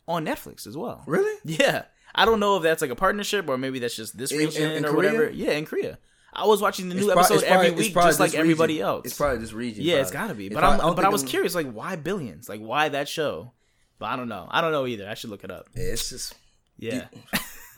on 0.07 0.25
Netflix 0.27 0.67
as 0.67 0.77
well. 0.77 1.03
Really? 1.07 1.39
Yeah. 1.45 1.85
I 2.15 2.25
don't 2.25 2.41
know 2.41 2.57
if 2.57 2.63
that's 2.63 2.83
like 2.83 2.91
a 2.91 2.97
partnership 2.97 3.49
or 3.49 3.57
maybe 3.59 3.79
that's 3.79 3.95
just 3.97 4.17
this 4.17 4.33
region 4.33 4.71
in- 4.71 4.77
in 4.79 4.85
or 4.85 4.91
Korea? 4.91 5.13
whatever. 5.13 5.31
Yeah, 5.31 5.53
in 5.53 5.67
Korea. 5.67 5.99
I 6.33 6.47
was 6.47 6.61
watching 6.61 6.89
the 6.89 6.95
new 6.95 7.03
It's 7.05 7.13
prob- 7.13 7.19
episode 7.27 7.47
probably- 7.47 7.67
every 7.69 7.79
week, 7.79 7.95
just 7.95 8.21
like 8.21 8.31
this 8.33 8.39
everybody 8.41 8.75
region. 8.75 8.87
else. 8.87 9.07
It's 9.07 9.17
probably 9.17 9.39
this 9.39 9.53
region. 9.53 9.85
yeah, 9.85 9.97
it's 9.97 10.11
got 10.11 10.29
to 10.29 10.35
be. 10.35 10.47
It's 10.47 10.55
But 10.55 10.61
probably- 10.61 10.81
I'm, 10.81 10.87
don't 10.89 10.97
but 10.97 11.05
I 11.05 11.09
was 11.11 11.23
I'm- 11.23 11.29
curious, 11.31 11.55
like, 11.55 11.71
why 11.71 11.97
billions? 11.97 12.49
Like, 12.49 12.61
why 12.61 12.89
that 12.91 13.09
show? 13.09 13.53
But 13.99 14.07
I 14.07 14.17
don't 14.17 14.29
know. 14.29 14.47
I 14.51 14.61
don't 14.61 14.73
know 14.73 14.87
either. 14.87 15.09
I 15.09 15.15
should 15.15 15.31
look 15.31 15.45
it 15.45 15.51
up. 15.51 15.67
Yeah, 15.75 15.85
it's 15.85 16.09
just 16.11 16.35
Yeah. 16.79 17.07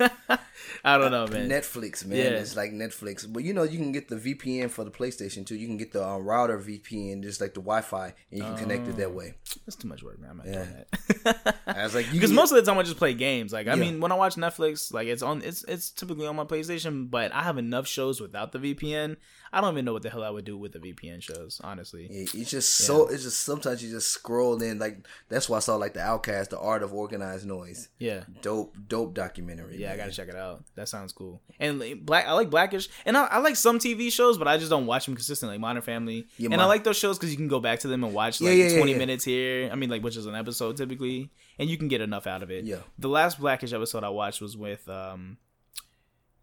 I 0.84 0.96
don't 0.98 1.10
know, 1.10 1.26
man. 1.26 1.48
Netflix, 1.48 2.04
man. 2.06 2.18
Yeah. 2.18 2.24
It's 2.38 2.56
like 2.56 2.72
Netflix. 2.72 3.30
But 3.30 3.44
you 3.44 3.52
know, 3.52 3.64
you 3.64 3.78
can 3.78 3.92
get 3.92 4.08
the 4.08 4.16
VPN 4.16 4.70
for 4.70 4.84
the 4.84 4.90
PlayStation 4.90 5.44
too. 5.44 5.56
You 5.56 5.66
can 5.66 5.76
get 5.76 5.92
the 5.92 6.06
um, 6.06 6.24
router 6.24 6.58
VPN, 6.58 7.22
just 7.22 7.40
like 7.40 7.54
the 7.54 7.60
Wi-Fi, 7.60 8.14
and 8.30 8.38
you 8.38 8.42
can 8.44 8.56
connect 8.56 8.86
it 8.88 8.92
Oh. 8.94 8.96
that 8.98 9.12
way. 9.12 9.34
That's 9.66 9.76
too 9.76 9.88
much 9.88 10.02
work, 10.02 10.18
man. 10.20 10.30
I'm 10.30 10.36
not 10.38 10.46
Yeah. 10.46 10.64
doing 10.64 10.84
that. 11.24 11.56
I 11.66 11.82
was 11.84 11.94
like, 11.94 12.10
Because 12.10 12.32
most 12.32 12.50
of 12.52 12.56
the 12.56 12.62
time 12.70 12.78
I 12.78 12.82
just 12.82 12.96
play 12.96 13.14
games. 13.14 13.52
Like 13.52 13.66
I 13.66 13.70
Yeah. 13.74 13.76
mean, 13.80 14.00
when 14.00 14.10
I 14.12 14.14
watch 14.14 14.36
Netflix, 14.36 14.92
like 14.92 15.06
it's 15.08 15.22
on 15.22 15.42
it's 15.42 15.64
it's 15.64 15.90
typically 15.90 16.26
on 16.26 16.36
my 16.36 16.44
PlayStation, 16.44 17.10
but 17.10 17.32
I 17.34 17.42
have 17.42 17.58
enough 17.58 17.86
shows 17.86 18.20
without 18.20 18.52
the 18.52 18.58
VPN. 18.58 19.16
I 19.52 19.60
don't 19.60 19.74
even 19.74 19.84
know 19.84 19.92
what 19.92 20.02
the 20.02 20.10
hell 20.10 20.22
I 20.22 20.30
would 20.30 20.44
do 20.44 20.56
with 20.56 20.72
the 20.72 20.78
VPN 20.78 21.20
shows, 21.20 21.60
honestly. 21.64 22.06
Yeah, 22.08 22.26
it's 22.32 22.50
just 22.50 22.76
so. 22.76 23.08
It's 23.08 23.24
just 23.24 23.40
sometimes 23.40 23.82
you 23.82 23.90
just 23.90 24.08
scroll 24.08 24.62
in 24.62 24.78
like 24.78 25.06
that's 25.28 25.48
why 25.48 25.56
I 25.56 25.60
saw 25.60 25.74
like 25.74 25.94
the 25.94 26.00
Outkast, 26.00 26.50
the 26.50 26.58
Art 26.58 26.84
of 26.84 26.94
Organized 26.94 27.48
Noize. 27.48 27.88
Yeah. 27.98 28.24
Dope, 28.42 28.76
dope 28.86 29.12
documentary. 29.14 29.78
Yeah, 29.78 29.92
I 29.92 29.96
gotta 29.96 30.12
check 30.12 30.28
it 30.28 30.36
out. 30.36 30.64
That 30.76 30.88
sounds 30.88 31.12
cool. 31.12 31.40
And 31.58 31.80
like, 31.80 32.06
black, 32.06 32.26
I 32.26 32.32
like 32.32 32.48
Blackish, 32.48 32.88
and 33.04 33.16
I, 33.16 33.26
I 33.26 33.38
like 33.38 33.56
some 33.56 33.78
TV 33.80 34.12
shows, 34.12 34.38
but 34.38 34.46
I 34.46 34.56
just 34.56 34.70
don't 34.70 34.86
watch 34.86 35.06
them 35.06 35.16
consistently. 35.16 35.54
Like 35.54 35.60
Modern 35.60 35.82
Family, 35.82 36.28
Yeah, 36.38 36.50
and 36.52 36.60
I 36.60 36.66
like 36.66 36.84
those 36.84 36.96
shows 36.96 37.18
because 37.18 37.32
you 37.32 37.36
can 37.36 37.48
go 37.48 37.58
back 37.58 37.80
to 37.80 37.88
them 37.88 38.04
and 38.04 38.14
watch 38.14 38.40
like 38.40 38.56
yeah, 38.56 38.68
yeah, 38.68 38.76
twenty 38.76 38.92
yeah. 38.92 38.98
minutes 38.98 39.24
here. 39.24 39.68
I 39.72 39.74
mean, 39.74 39.90
like 39.90 40.02
which 40.02 40.16
is 40.16 40.26
an 40.26 40.36
episode 40.36 40.76
typically, 40.76 41.30
and 41.58 41.68
you 41.68 41.76
can 41.76 41.88
get 41.88 42.00
enough 42.00 42.28
out 42.28 42.44
of 42.44 42.52
it. 42.52 42.64
Yeah. 42.64 42.78
The 42.98 43.08
last 43.08 43.40
Blackish 43.40 43.72
episode 43.72 44.04
I 44.04 44.10
watched 44.10 44.40
was 44.40 44.56
with 44.56 44.88
um 44.88 45.38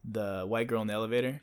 the 0.04 0.46
white 0.46 0.68
girl 0.68 0.82
in 0.82 0.88
the 0.88 0.94
elevator. 0.94 1.42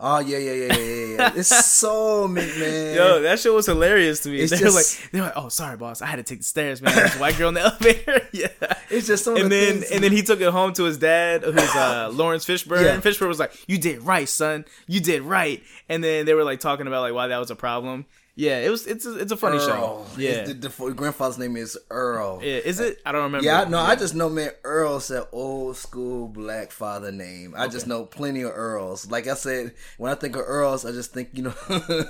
Oh 0.00 0.20
yeah, 0.20 0.38
yeah, 0.38 0.52
yeah, 0.52 0.72
yeah, 0.74 0.74
yeah. 0.76 1.06
yeah. 1.16 1.32
it's 1.34 1.48
so 1.48 2.28
man. 2.28 2.94
Yo, 2.94 3.20
that 3.22 3.40
show 3.40 3.54
was 3.54 3.66
hilarious 3.66 4.20
to 4.20 4.28
me. 4.28 4.38
It's 4.38 4.50
They're 4.58 4.60
just- 4.60 5.02
like, 5.02 5.10
they're 5.10 5.22
like, 5.22 5.32
"Oh, 5.34 5.48
sorry, 5.48 5.76
boss, 5.76 6.00
I 6.02 6.06
had 6.06 6.16
to 6.16 6.22
take 6.22 6.38
the 6.38 6.44
stairs, 6.44 6.80
man. 6.80 6.94
There's 6.94 7.16
a 7.16 7.18
white 7.18 7.36
girl 7.36 7.48
in 7.48 7.54
the 7.54 7.60
elevator." 7.64 8.20
yeah. 8.32 8.46
It's 8.90 9.08
just 9.08 9.26
of 9.26 9.34
and 9.36 9.46
the 9.46 9.48
then 9.48 9.72
things- 9.80 9.90
and 9.90 10.04
then 10.04 10.12
he 10.12 10.22
took 10.22 10.40
it 10.40 10.50
home 10.52 10.72
to 10.74 10.84
his 10.84 10.98
dad, 10.98 11.42
who's 11.42 11.74
uh, 11.74 12.10
Laurence 12.12 12.44
Fishburne. 12.44 12.84
Yeah. 12.84 12.92
And 12.94 13.02
Fishburne 13.02 13.26
was 13.28 13.40
like, 13.40 13.52
"You 13.66 13.76
did 13.78 14.02
right, 14.02 14.28
son. 14.28 14.64
You 14.86 15.00
did 15.00 15.22
right." 15.22 15.62
And 15.88 16.02
then 16.04 16.26
they 16.26 16.34
were 16.34 16.44
like 16.44 16.60
talking 16.60 16.86
about 16.86 17.00
like 17.00 17.14
why 17.14 17.26
that 17.26 17.38
was 17.38 17.50
a 17.50 17.56
problem. 17.56 18.06
Yeah, 18.38 18.60
it 18.60 18.70
was. 18.70 18.86
It's 18.86 19.04
a, 19.04 19.18
it's 19.18 19.32
a 19.32 19.36
funny 19.36 19.58
show. 19.58 20.06
Yeah. 20.16 20.46
His- 20.46 20.60
the, 20.60 20.68
the 20.68 20.94
grandfather's 20.94 21.38
name 21.38 21.56
is 21.56 21.76
Earl. 21.90 22.38
yeah, 22.40 22.58
is 22.58 22.78
it? 22.78 23.00
I 23.04 23.10
don't 23.10 23.24
remember. 23.24 23.44
Yeah, 23.44 23.64
no, 23.64 23.80
I 23.80 23.96
just 23.96 24.14
know, 24.14 24.28
man. 24.28 24.50
Earl's 24.62 25.08
that 25.08 25.28
old 25.32 25.76
school 25.76 26.28
black 26.28 26.70
father 26.70 27.10
name. 27.10 27.54
I 27.56 27.66
just 27.66 27.88
know 27.88 28.04
plenty 28.04 28.42
of 28.42 28.52
Earls. 28.54 29.10
Like 29.10 29.26
I 29.26 29.34
said, 29.34 29.74
when 29.96 30.12
I 30.12 30.14
think 30.14 30.36
of 30.36 30.42
Earls, 30.46 30.84
I 30.86 30.92
just 30.92 31.12
think 31.12 31.30
you 31.32 31.42
know, 31.42 31.54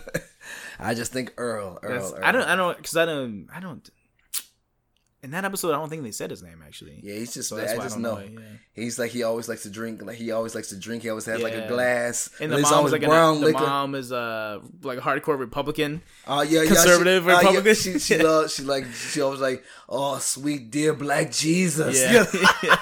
I 0.79 0.93
just 0.93 1.13
think 1.13 1.33
Earl. 1.39 1.79
Earl. 1.83 2.13
Earl. 2.15 2.21
I 2.23 2.31
don't. 2.33 2.47
I 2.47 2.57
don't. 2.57 2.77
Because 2.77 2.97
I 2.99 3.07
don't. 3.07 3.49
I 3.55 3.61
don't. 3.61 3.89
In 5.21 5.33
that 5.33 5.45
episode, 5.45 5.71
I 5.73 5.79
don't 5.79 5.89
think 5.89 6.05
they 6.05 6.13
said 6.13 6.31
his 6.31 6.45
name 6.45 6.63
actually. 6.65 7.01
Yeah, 7.03 7.15
he's 7.15 7.35
just. 7.35 7.49
So 7.49 7.57
that's 7.57 7.73
I 7.73 7.77
why 7.77 7.81
I 7.83 7.87
just 7.87 7.99
know. 7.99 8.19
know 8.19 8.21
yeah. 8.21 8.39
He's 8.73 9.01
like 9.01 9.11
he 9.11 9.25
always 9.25 9.49
likes 9.49 9.65
to 9.65 9.71
drink. 9.71 10.01
Like 10.01 10.17
he 10.17 10.31
always 10.31 10.55
likes 10.55 10.69
to 10.69 10.77
drink. 10.79 11.03
He 11.03 11.09
always 11.09 11.27
has 11.27 11.43
like 11.43 11.55
a 11.55 11.67
glass. 11.67 12.31
And 12.41 12.53
the 12.53 12.59
it's 12.59 12.71
mom 12.71 12.75
always 12.79 12.93
like 12.93 13.03
brown 13.03 13.39
an, 13.39 13.43
the 13.43 13.53
mom 13.53 13.97
is 13.97 14.13
uh 14.13 14.61
like 14.83 14.99
a 14.99 15.01
hardcore 15.01 15.37
Republican. 15.37 16.03
Oh 16.29 16.43
yeah, 16.43 16.63
yeah, 16.63 16.69
conservative 16.69 17.25
she, 17.25 17.31
uh, 17.31 17.33
yeah, 17.33 17.47
Republican. 17.49 17.75
she 17.75 17.99
she 17.99 18.19
loves. 18.23 18.55
She 18.55 18.63
like. 18.63 18.87
She 18.93 19.21
always 19.21 19.41
like. 19.41 19.65
Oh, 19.89 20.19
sweet 20.19 20.71
dear 20.71 20.95
Black 20.95 21.33
Jesus. 21.33 21.99
Yeah, 22.01 22.25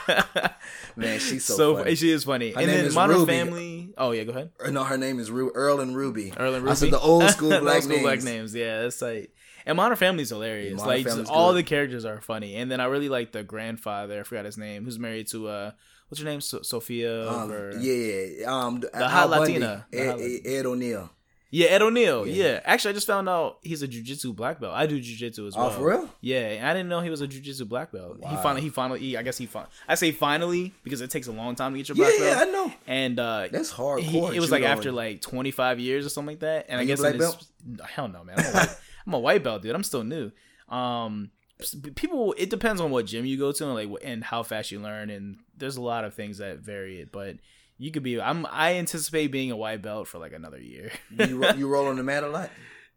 man, 0.97 1.19
she's 1.21 1.45
so, 1.45 1.57
so, 1.57 1.77
funny. 1.79 1.95
she 1.95 2.11
is 2.11 2.25
funny. 2.25 2.51
Her 2.51 2.59
and 2.61 2.67
name 2.67 2.77
then 2.77 2.85
is 2.87 2.95
Modern 2.95 3.17
Ruby. 3.17 3.33
Family. 3.33 3.95
Oh 3.97 4.11
yeah, 4.11 4.25
go 4.25 4.33
ahead. 4.33 4.51
No, 4.73 4.85
her 4.85 4.99
name 4.99 5.19
is 5.21 5.31
Ru- 5.31 5.53
Earl 5.55 5.81
and 5.81 5.97
Ruby. 5.97 6.35
Earl 6.37 6.53
and 6.55 6.65
Ruby. 6.65 6.73
I 6.73 6.75
said 6.75 6.91
the 6.91 7.01
old 7.01 7.31
school 7.31 7.49
The 7.49 7.61
black 7.61 7.77
old 7.77 7.85
school 7.85 7.97
names. 7.97 8.03
black 8.03 8.23
names. 8.23 8.55
Yeah, 8.55 8.83
that's 8.83 9.01
like. 9.01 9.31
And 9.67 9.77
Modern 9.77 9.97
Family's 9.97 10.31
hilarious. 10.31 10.77
Modern 10.77 10.89
like 10.89 11.07
Family's 11.07 11.29
all 11.29 11.53
good. 11.53 11.59
the 11.59 11.63
characters 11.69 12.05
are 12.05 12.21
funny. 12.21 12.55
And 12.57 12.71
then 12.71 12.81
I 12.81 12.85
really 12.87 13.09
like 13.09 13.33
the 13.33 13.43
grandfather. 13.43 14.21
I 14.21 14.23
forgot 14.23 14.45
his 14.45 14.57
name. 14.57 14.85
Who's 14.85 14.99
married 14.99 15.27
to 15.29 15.49
uh, 15.49 15.71
what's 16.09 16.21
her 16.21 16.25
name? 16.25 16.41
So- 16.41 16.63
Sofia. 16.63 17.29
Um, 17.29 17.51
or, 17.51 17.73
yeah, 17.79 18.27
yeah. 18.41 18.47
Um, 18.47 18.81
the 18.81 19.09
hot 19.09 19.29
Latina. 19.31 19.87
The 19.91 19.99
Ed, 20.01 20.07
hot 20.11 20.21
Ed, 20.21 20.41
Ed 20.45 20.67
O'Neill. 20.67 21.11
Yeah, 21.51 21.69
Ed 21.69 21.81
O'Neill. 21.83 22.27
Yeah. 22.27 22.61
Actually, 22.65 22.91
I 22.91 22.95
just 22.95 23.07
found 23.07 23.29
out 23.29 23.59
he's 23.63 23.83
a 23.83 23.89
jujitsu 23.89 24.35
black 24.35 24.61
belt. 24.61 24.75
I 24.75 24.87
do 24.87 24.99
jujitsu 25.01 25.47
as 25.47 25.57
well. 25.57 25.67
Oh, 25.67 25.71
for 25.71 25.89
real? 25.89 26.11
Yeah, 26.21 26.61
I 26.69 26.73
didn't 26.75 26.89
know 26.89 27.01
he 27.01 27.09
was 27.09 27.21
a 27.21 27.29
jujitsu 27.29 27.69
black 27.69 27.93
belt. 27.93 28.19
He 28.29 28.37
finally, 28.37 28.61
he 28.63 28.69
finally, 28.69 28.99
he, 29.01 29.17
I 29.17 29.23
guess 29.23 29.39
he 29.39 29.47
fin- 29.47 29.63
I 29.89 29.95
say 29.95 30.11
finally 30.13 30.75
because 30.85 31.01
it 31.01 31.11
takes 31.11 31.29
a 31.29 31.33
long 31.33 31.55
time 31.55 31.73
to 31.73 31.79
get 31.79 31.89
your 31.89 31.97
Yeah, 31.97 32.05
black 32.19 32.21
yeah, 32.21 32.41
I 32.41 32.45
belt. 32.45 32.53
know. 32.69 32.75
And 32.89 33.19
uh, 33.21 33.49
That's 33.51 33.73
hardcore. 33.73 34.01
he, 34.01 34.37
it 34.37 34.41
was 34.41 34.51
like 34.51 34.65
after 34.65 34.91
like 34.93 35.23
25 35.23 35.79
years 35.81 36.05
or 36.05 36.09
something 36.09 36.33
like 36.35 36.41
that. 36.41 36.67
And 36.69 36.81
I 36.81 36.85
guess 36.85 36.99
black 37.01 37.15
his, 37.15 37.23
belt? 37.23 37.89
hell 37.89 38.09
no, 38.09 38.23
man. 38.25 38.37
I'm 39.07 39.15
a, 39.15 39.19
white, 39.19 39.37
I'm 39.37 39.37
a 39.37 39.39
white 39.39 39.45
belt, 39.45 39.63
dude. 39.63 39.75
I'm 39.75 39.83
still 39.83 40.05
new. 40.05 40.33
Um, 40.69 41.31
people, 41.95 42.35
it 42.37 42.51
depends 42.51 42.81
on 42.81 42.91
what 42.91 43.07
gym 43.07 43.25
you 43.25 43.39
go 43.39 43.53
to 43.53 43.65
and 43.65 43.75
like 43.75 44.03
and 44.05 44.25
how 44.25 44.43
fast 44.43 44.71
you 44.71 44.81
learn. 44.81 45.11
And 45.11 45.37
there's 45.57 45.77
a 45.77 45.83
lot 45.83 46.05
of 46.05 46.15
things 46.15 46.39
that 46.39 46.59
vary 46.59 47.01
it, 47.01 47.13
but. 47.13 47.37
You 47.79 47.91
could 47.91 48.03
be. 48.03 48.19
I'm. 48.19 48.47
I 48.51 48.77
anticipate 48.77 49.27
being 49.27 49.51
a 49.51 49.57
white 49.57 49.83
belt 49.83 50.09
for 50.09 50.17
like 50.17 50.33
another 50.33 50.59
year. 50.59 50.93
you, 51.11 51.47
you 51.57 51.69
roll 51.69 51.89
on 51.89 51.97
the 51.97 52.03
mat 52.03 52.25
a 52.25 52.29
lot. 52.29 52.49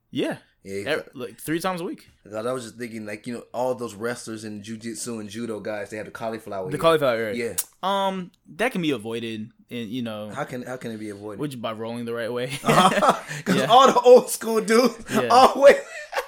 yeah, 0.10 0.38
Yeah, 0.64 0.98
like 1.14 1.40
three 1.40 1.60
times 1.60 1.80
a 1.81 1.86
week. 1.86 2.10
I 2.26 2.41
was 2.52 2.64
just 2.64 2.77
thinking, 2.77 3.06
like 3.06 3.26
you 3.26 3.34
know, 3.34 3.44
all 3.53 3.73
those 3.76 3.95
wrestlers 3.95 4.44
in 4.44 4.61
jujitsu 4.61 5.19
and 5.19 5.30
judo 5.30 5.60
guys, 5.61 5.90
they 5.90 5.98
have 5.98 6.06
the 6.06 6.11
cauliflower. 6.11 6.69
The 6.69 6.76
ear. 6.76 6.81
cauliflower. 6.81 7.15
area. 7.15 7.52
Yeah. 7.52 7.56
Um, 7.81 8.31
that 8.56 8.72
can 8.73 8.81
be 8.81 8.91
avoided, 8.91 9.52
and 9.72 9.90
you 9.90 10.02
know, 10.02 10.30
How 10.30 10.44
can 10.44 10.64
how 10.64 10.76
can 10.77 10.91
it 10.91 10.98
be 10.98 11.10
avoided? 11.11 11.40
which 11.40 11.61
by 11.61 11.72
rolling 11.72 12.03
the 12.06 12.14
right 12.14 12.31
way. 12.31 12.48
Because 12.48 13.15
Yeah. 13.56 13.65
all 13.69 13.88
the 13.88 13.99
old 14.02 14.30
school 14.30 14.60
dudes 14.61 14.98
Yeah. 15.14 15.27
always. 15.31 15.77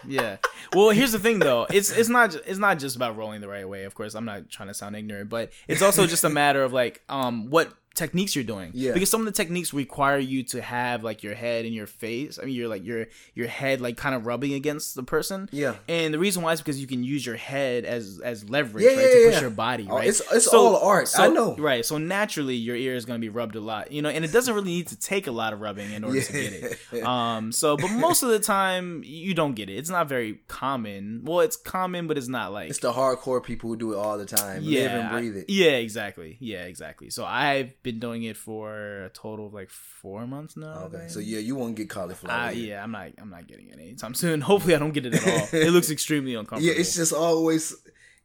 yeah. 0.07 0.37
Well, 0.73 0.91
here's 0.91 1.11
the 1.11 1.19
thing 1.19 1.39
though. 1.39 1.67
It's 1.69 1.91
it's 1.91 2.07
not 2.09 2.33
it's 2.47 2.57
not 2.59 2.79
just 2.79 2.95
about 2.95 3.17
rolling 3.17 3.41
the 3.41 3.49
right 3.49 3.67
way. 3.67 3.83
Of 3.83 3.93
course, 3.95 4.15
I'm 4.15 4.25
not 4.25 4.49
trying 4.49 4.69
to 4.69 4.73
sound 4.73 4.95
ignorant, 4.95 5.29
but 5.29 5.51
it's 5.67 5.81
also 5.81 6.07
just 6.07 6.23
a 6.23 6.29
matter 6.29 6.63
of 6.63 6.71
like 6.71 7.01
um 7.09 7.49
what 7.49 7.73
techniques 7.93 8.35
you're 8.35 8.43
doing. 8.45 8.71
Yeah. 8.73 8.93
Because 8.93 9.09
some 9.09 9.19
of 9.21 9.25
the 9.25 9.31
techniques 9.33 9.73
require 9.73 10.17
you 10.17 10.43
to 10.43 10.61
have 10.61 11.03
like 11.03 11.23
your 11.23 11.33
head 11.35 11.65
and 11.65 11.73
your 11.73 11.87
face. 11.87 12.39
I 12.41 12.45
mean, 12.45 12.55
you're 12.55 12.69
like 12.69 12.85
your 12.85 13.07
your 13.35 13.47
head 13.47 13.81
like 13.81 13.97
kind 13.97 14.15
of 14.15 14.25
rubbing 14.25 14.53
against 14.53 14.95
the 14.95 15.03
person. 15.03 15.49
Yeah. 15.51 15.75
And 15.89 16.13
the 16.13 16.19
reason 16.19 16.41
why 16.41 16.53
is 16.53 16.61
because 16.61 16.79
you 16.79 16.87
can 16.87 17.03
use 17.03 17.25
your 17.25 17.35
head 17.35 17.83
as 17.85 18.19
as 18.23 18.49
leverage, 18.49 18.85
Yeah, 18.85 18.91
right, 18.91 18.97
yeah, 18.99 19.07
to 19.07 19.25
push 19.25 19.33
yeah. 19.35 19.41
your 19.41 19.49
body, 19.49 19.87
Oh, 19.89 19.95
right? 19.95 20.07
it's- 20.07 20.21
it's 20.33 20.47
all 20.47 20.77
art. 20.77 21.09
I 21.17 21.27
know. 21.27 21.55
Right. 21.57 21.85
So 21.85 21.97
naturally, 21.97 22.55
your 22.55 22.75
ear 22.75 22.95
is 22.95 23.05
going 23.05 23.19
to 23.19 23.21
be 23.21 23.29
rubbed 23.29 23.55
a 23.55 23.59
lot, 23.61 23.91
you 23.91 24.01
know, 24.01 24.09
and 24.09 24.23
it 24.23 24.31
doesn't 24.31 24.53
really 24.53 24.71
need 24.71 24.87
to 24.87 24.99
take 24.99 25.27
a 25.27 25.31
lot 25.31 25.51
of 25.53 25.59
rubbing 25.61 25.91
in 25.91 26.03
order 26.03 26.21
to 26.21 26.31
get 26.33 26.53
it. 26.53 26.77
Um. 27.05 27.51
So, 27.51 27.77
but 27.77 27.89
most 27.91 28.21
of 28.23 28.29
the 28.29 28.39
time, 28.39 29.01
you 29.05 29.33
don't 29.33 29.53
get 29.55 29.69
it. 29.69 29.73
It's 29.77 29.89
not 29.89 30.07
very 30.07 30.39
common. 30.47 31.21
Well, 31.25 31.39
it's 31.41 31.57
common, 31.57 32.07
but 32.07 32.17
it's 32.17 32.27
not 32.27 32.53
like 32.53 32.69
It's 32.69 32.79
the 32.79 32.93
hardcore 32.93 33.43
people 33.43 33.69
who 33.69 33.75
do 33.77 33.93
it 33.93 33.97
all 33.97 34.17
the 34.17 34.25
time. 34.25 34.61
yeah, 34.63 34.81
Live 34.83 34.91
and 34.91 35.09
breathe 35.11 35.35
it. 35.37 35.45
Yeah, 35.49 35.71
exactly. 35.71 36.37
Yeah, 36.39 36.63
exactly. 36.65 37.09
So 37.09 37.25
I've 37.25 37.80
been 37.83 37.99
doing 37.99 38.23
it 38.23 38.37
for 38.37 39.05
a 39.05 39.09
total 39.09 39.47
of 39.47 39.53
like 39.53 39.69
four 39.69 40.27
months 40.27 40.55
now. 40.57 40.83
Okay. 40.85 41.07
So 41.07 41.19
yeah, 41.19 41.39
you 41.39 41.55
won't 41.55 41.75
get 41.75 41.89
cauliflower. 41.89 42.47
Uh, 42.47 42.51
yeah, 42.51 42.83
I'm 42.83 42.91
not. 42.91 43.09
I'm 43.17 43.29
not 43.29 43.47
getting 43.47 43.69
it 43.69 43.79
anytime 43.79 44.13
soon. 44.13 44.41
Hopefully, 44.51 44.75
I 44.75 44.79
don't 44.79 44.93
get 44.93 45.05
it 45.05 45.15
at 45.15 45.27
all. 45.27 45.59
It 45.59 45.71
looks 45.71 45.89
extremely 45.97 46.35
uncomfortable. 46.35 46.73
Yeah, 46.73 46.79
it's 46.79 46.95
just 46.95 47.13
always. 47.13 47.75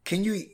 Can 0.03 0.23
you? 0.23 0.45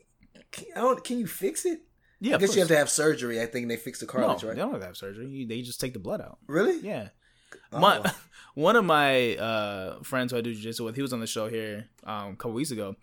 Can, 0.52 0.66
I 0.76 0.80
don't, 0.82 1.04
can 1.04 1.20
you 1.20 1.28
fix 1.28 1.66
it? 1.66 1.80
yeah. 2.20 2.36
I 2.36 2.38
guess 2.38 2.54
you 2.56 2.60
have 2.62 2.70
to 2.70 2.78
have 2.78 2.90
surgery. 2.90 3.42
I 3.42 3.46
think 3.46 3.68
they 3.68 3.76
fix 3.78 4.00
the 4.00 4.06
cartilage, 4.06 4.44
No, 4.44 4.48
cartilage, 4.50 4.56
they 4.56 4.62
don't 4.62 4.72
have 4.72 4.82
to 4.82 4.88
have 4.88 4.98
surgery. 4.98 5.28
You- 5.28 5.48
They 5.48 5.62
just 5.62 5.82
take 5.82 5.94
the 5.94 6.00
blood 6.00 6.22
out. 6.22 6.38
Really? 6.48 6.80
Yeah. 6.80 7.10
Oh. 7.72 7.80
My 7.80 8.14
one 8.56 8.76
of 8.76 8.86
my 8.86 9.36
uh, 9.36 10.02
friends 10.04 10.32
who 10.32 10.38
I 10.38 10.42
do 10.42 10.54
jiu-jitsu 10.54 10.86
with, 10.86 10.96
he 10.96 11.02
was 11.02 11.12
on 11.14 11.20
the 11.20 11.28
show 11.28 11.50
here 11.50 11.90
um, 12.04 12.34
a 12.34 12.36
couple 12.36 12.54
weeks 12.54 12.72
ago. 12.72 12.96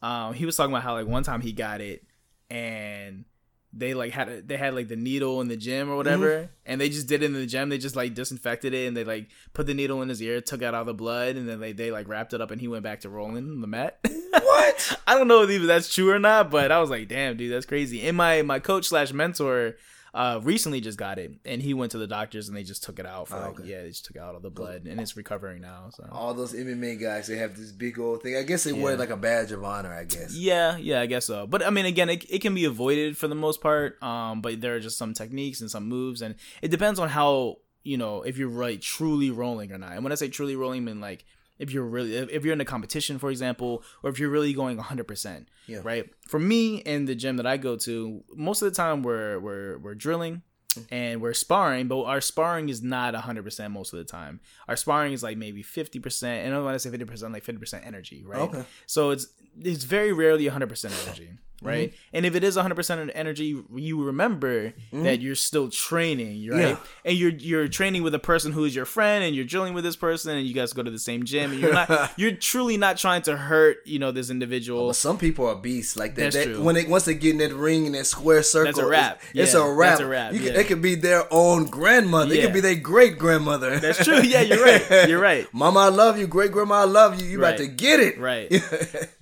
Um, 0.00 0.32
he 0.34 0.46
was 0.46 0.56
talking 0.56 0.72
about 0.72 0.82
how 0.84 0.94
like 0.94 1.06
one 1.06 1.22
time 1.22 1.40
he 1.40 1.52
got 1.52 1.80
it 1.80 2.04
and 2.50 3.24
they 3.72 3.94
like 3.94 4.12
had 4.12 4.28
a, 4.28 4.42
they 4.42 4.56
had 4.56 4.74
like 4.74 4.88
the 4.88 4.96
needle 4.96 5.40
in 5.40 5.48
the 5.48 5.56
gym 5.56 5.90
or 5.90 5.96
whatever, 5.96 6.28
Mm-hmm. 6.28 6.46
and 6.66 6.80
they 6.80 6.88
just 6.88 7.06
did 7.06 7.22
it 7.22 7.26
in 7.26 7.32
the 7.32 7.46
gym. 7.46 7.68
They 7.70 7.78
just 7.78 7.96
like 7.96 8.14
disinfected 8.14 8.74
it 8.74 8.86
and 8.86 8.96
they 8.96 9.04
like 9.04 9.28
put 9.54 9.66
the 9.66 9.74
needle 9.74 10.02
in 10.02 10.08
his 10.08 10.20
ear, 10.22 10.40
took 10.40 10.62
out 10.62 10.74
all 10.74 10.84
the 10.84 10.92
blood, 10.94 11.36
and 11.36 11.48
then 11.48 11.58
they 11.60 11.72
they 11.72 11.90
like 11.90 12.08
wrapped 12.08 12.34
it 12.34 12.40
up, 12.40 12.50
and 12.50 12.60
he 12.60 12.68
went 12.68 12.82
back 12.82 13.00
to 13.00 13.08
rolling 13.08 13.60
the 13.60 13.66
mat. 13.66 13.98
What? 14.32 14.98
I 15.06 15.14
don't 15.18 15.28
know 15.28 15.42
if 15.42 15.50
even 15.50 15.66
that's 15.66 15.92
true 15.92 16.10
or 16.10 16.18
not, 16.18 16.50
but 16.50 16.72
I 16.72 16.80
was 16.80 16.88
like, 16.88 17.06
damn, 17.06 17.36
dude, 17.36 17.52
that's 17.52 17.66
crazy. 17.66 18.00
And 18.06 18.16
my 18.16 18.40
my 18.42 18.58
coach 18.60 18.86
slash 18.86 19.12
mentor 19.12 19.76
uh 20.14 20.38
recently 20.42 20.80
just 20.80 20.98
got 20.98 21.18
it, 21.18 21.32
and 21.46 21.62
he 21.62 21.72
went 21.72 21.92
to 21.92 21.98
the 21.98 22.06
doctors 22.06 22.48
and 22.48 22.56
they 22.56 22.62
just 22.62 22.84
took 22.84 22.98
it 22.98 23.06
out 23.06 23.28
for 23.28 23.36
Oh, 23.36 23.40
like 23.40 23.60
okay. 23.60 23.68
yeah, 23.70 23.82
they 23.82 23.88
just 23.88 24.04
took 24.04 24.16
out 24.18 24.34
all 24.34 24.40
the 24.40 24.50
blood, 24.50 24.86
and 24.86 25.00
it's 25.00 25.16
recovering 25.16 25.62
now. 25.62 25.88
So 25.94 26.06
All 26.12 26.34
those 26.34 26.52
MMA 26.52 27.00
guys, 27.00 27.26
they 27.28 27.36
have 27.38 27.56
this 27.56 27.72
big 27.72 27.98
old 27.98 28.22
thing. 28.22 28.36
I 28.36 28.42
guess 28.42 28.64
they 28.64 28.72
wear 28.74 28.92
it 28.92 28.96
Yeah. 28.96 29.00
like 29.00 29.10
a 29.10 29.16
badge 29.16 29.52
of 29.52 29.64
honor. 29.64 29.92
I 29.92 30.04
guess. 30.04 30.34
Yeah, 30.34 30.76
yeah, 30.76 31.00
I 31.00 31.06
guess 31.06 31.24
so. 31.24 31.46
But 31.46 31.64
I 31.66 31.70
mean, 31.70 31.86
again, 31.86 32.10
it, 32.10 32.24
it 32.30 32.40
can 32.40 32.54
be 32.54 32.66
avoided 32.66 33.16
for 33.16 33.26
the 33.28 33.34
most 33.34 33.62
part. 33.62 34.02
Um, 34.02 34.42
but 34.42 34.60
there 34.60 34.74
are 34.76 34.80
just 34.80 34.98
some 34.98 35.14
techniques 35.14 35.60
and 35.62 35.70
some 35.70 35.88
moves, 35.88 36.20
and 36.20 36.34
it 36.60 36.68
depends 36.70 36.98
on 36.98 37.08
how 37.08 37.56
you 37.82 37.96
know 37.96 38.22
if 38.22 38.36
you're 38.36 38.48
right 38.48 38.80
truly 38.82 39.30
rolling 39.30 39.72
or 39.72 39.78
not. 39.78 39.92
And 39.92 40.04
when 40.04 40.12
I 40.12 40.16
say 40.16 40.28
truly 40.28 40.56
rolling, 40.56 40.82
I 40.82 40.84
mean 40.84 41.00
like 41.00 41.24
if 41.58 41.72
you're 41.72 41.84
really 41.84 42.14
if, 42.16 42.44
you're 42.44 42.52
in 42.52 42.60
a 42.60 42.64
competition, 42.64 43.18
for 43.18 43.30
example, 43.30 43.82
or 44.02 44.10
if 44.10 44.18
you're 44.18 44.30
really 44.30 44.52
going 44.52 44.76
100. 44.76 45.06
percent 45.06 45.48
Yeah. 45.66 45.80
Right. 45.82 46.10
For 46.28 46.38
me 46.38 46.76
in 46.76 47.06
the 47.06 47.14
gym 47.14 47.36
that 47.36 47.46
I 47.46 47.56
go 47.56 47.76
to, 47.76 48.22
most 48.34 48.62
of 48.62 48.70
the 48.70 48.76
time 48.76 49.02
we're 49.02 49.38
we're 49.38 49.78
we're 49.78 49.94
drilling. 49.94 50.42
And 50.90 51.20
we're 51.20 51.34
sparring, 51.34 51.86
but 51.86 52.04
our 52.04 52.22
sparring 52.22 52.70
is 52.70 52.82
not 52.82 53.12
100% 53.12 53.70
most 53.72 53.92
of 53.92 53.98
the 53.98 54.06
time. 54.06 54.40
Our 54.68 54.76
sparring 54.76 55.12
is 55.12 55.22
like 55.22 55.36
maybe 55.36 55.62
50%. 55.62 56.22
And 56.24 56.64
when 56.64 56.72
I 56.72 56.78
say 56.78 56.88
50%, 56.88 57.30
like 57.30 57.44
50% 57.44 57.86
energy, 57.86 58.24
right? 58.24 58.40
Okay. 58.40 58.64
So 58.86 59.10
it's 59.10 59.26
it's 59.60 59.84
very 59.84 60.14
rarely 60.14 60.46
100% 60.46 61.06
energy, 61.06 61.32
right? 61.62 61.90
Mm-hmm. 61.90 62.16
And 62.16 62.26
if 62.26 62.34
it 62.34 62.44
is 62.44 62.56
100% 62.56 63.02
of 63.02 63.10
energy, 63.14 63.62
you 63.74 64.04
remember 64.04 64.72
that 64.92 65.20
you're 65.20 65.34
still 65.34 65.68
training, 65.70 66.48
right? 66.50 66.60
Yeah. 66.60 66.76
And 67.04 67.16
you're 67.16 67.30
you're 67.30 67.68
training 67.68 68.02
with 68.02 68.14
a 68.14 68.18
person 68.18 68.52
who 68.52 68.64
is 68.64 68.74
your 68.74 68.84
friend 68.84 69.24
and 69.24 69.34
you're 69.34 69.44
drilling 69.44 69.74
with 69.74 69.84
this 69.84 69.96
person 69.96 70.36
and 70.36 70.46
you 70.46 70.54
guys 70.54 70.72
go 70.72 70.82
to 70.82 70.90
the 70.90 70.98
same 70.98 71.24
gym 71.24 71.52
and 71.52 71.60
you're 71.60 71.72
not 71.72 72.12
you're 72.18 72.32
truly 72.32 72.76
not 72.76 72.96
trying 72.96 73.22
to 73.22 73.36
hurt, 73.36 73.78
you 73.86 73.98
know, 73.98 74.10
this 74.12 74.30
individual. 74.30 74.88
But 74.88 74.96
some 74.96 75.18
people 75.18 75.46
are 75.46 75.54
beasts 75.56 75.96
like 75.96 76.14
that. 76.16 76.22
That's 76.32 76.36
that 76.36 76.44
true. 76.44 76.62
when 76.62 76.74
they 76.74 76.84
once 76.84 77.04
they 77.04 77.14
get 77.14 77.30
in 77.32 77.38
that 77.38 77.54
ring 77.54 77.86
and 77.86 77.94
that 77.94 78.06
square 78.06 78.42
circle, 78.42 78.66
That's 78.66 78.78
a 78.78 78.86
wrap. 78.86 79.20
It's, 79.34 79.52
it's 79.52 79.54
a 79.54 79.64
wrap. 79.70 79.90
that's 79.92 80.00
a 80.00 80.06
wrap, 80.06 80.32
You 80.32 80.40
can. 80.40 80.54
It 80.56 80.66
could 80.66 80.82
be 80.82 80.94
their 80.96 81.24
own 81.32 81.66
grandmother. 81.66 82.34
It 82.34 82.42
could 82.42 82.52
be 82.52 82.60
their 82.60 82.74
great 82.74 83.18
grandmother. 83.18 83.78
That's 83.78 84.04
true. 84.04 84.20
Yeah, 84.22 84.40
you're 84.40 84.62
right. 84.64 85.08
You're 85.08 85.20
right. 85.20 85.46
Mama, 85.52 85.80
I 85.80 85.88
love 85.88 86.18
you. 86.18 86.26
Great 86.26 86.52
grandma, 86.52 86.82
I 86.82 86.84
love 86.84 87.20
you. 87.20 87.26
You 87.26 87.40
Right. 87.40 87.54
about 87.54 87.58
to 87.58 87.66
get 87.68 88.00
it. 88.00 88.18
Right. 88.18 88.52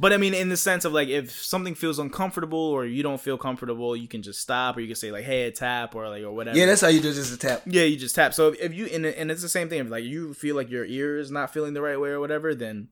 But 0.00 0.12
I 0.14 0.16
mean, 0.16 0.32
in 0.32 0.48
the 0.48 0.56
sense 0.56 0.84
of 0.86 0.92
like, 0.94 1.08
if 1.08 1.30
something 1.30 1.74
feels 1.74 1.98
uncomfortable 1.98 2.29
or 2.38 2.84
you 2.86 3.02
don't 3.02 3.20
feel 3.20 3.38
comfortable, 3.38 3.96
you 3.96 4.08
can 4.08 4.22
just 4.22 4.40
stop, 4.40 4.76
or 4.76 4.80
you 4.80 4.86
can 4.86 4.96
say 4.96 5.10
like, 5.10 5.24
"Hey, 5.24 5.50
tap," 5.50 5.94
or 5.94 6.08
like, 6.08 6.22
or 6.22 6.32
whatever. 6.32 6.56
yeah, 6.56 6.66
that's 6.66 6.80
how 6.80 6.88
you 6.88 7.00
do 7.00 7.12
just 7.12 7.32
a 7.32 7.38
tap. 7.38 7.62
Yeah, 7.66 7.82
you 7.82 7.96
just 7.96 8.14
tap. 8.14 8.34
So 8.34 8.54
if 8.60 8.74
you 8.74 8.86
and, 8.86 9.06
and 9.06 9.30
it's 9.30 9.42
the 9.42 9.48
same 9.48 9.68
thing. 9.68 9.80
If 9.80 9.90
like 9.90 10.04
you 10.04 10.34
feel 10.34 10.56
like 10.56 10.70
your 10.70 10.84
ear 10.84 11.18
is 11.18 11.30
not 11.30 11.52
feeling 11.52 11.74
the 11.74 11.82
right 11.82 11.98
way 11.98 12.10
or 12.10 12.20
whatever, 12.20 12.54
then 12.54 12.88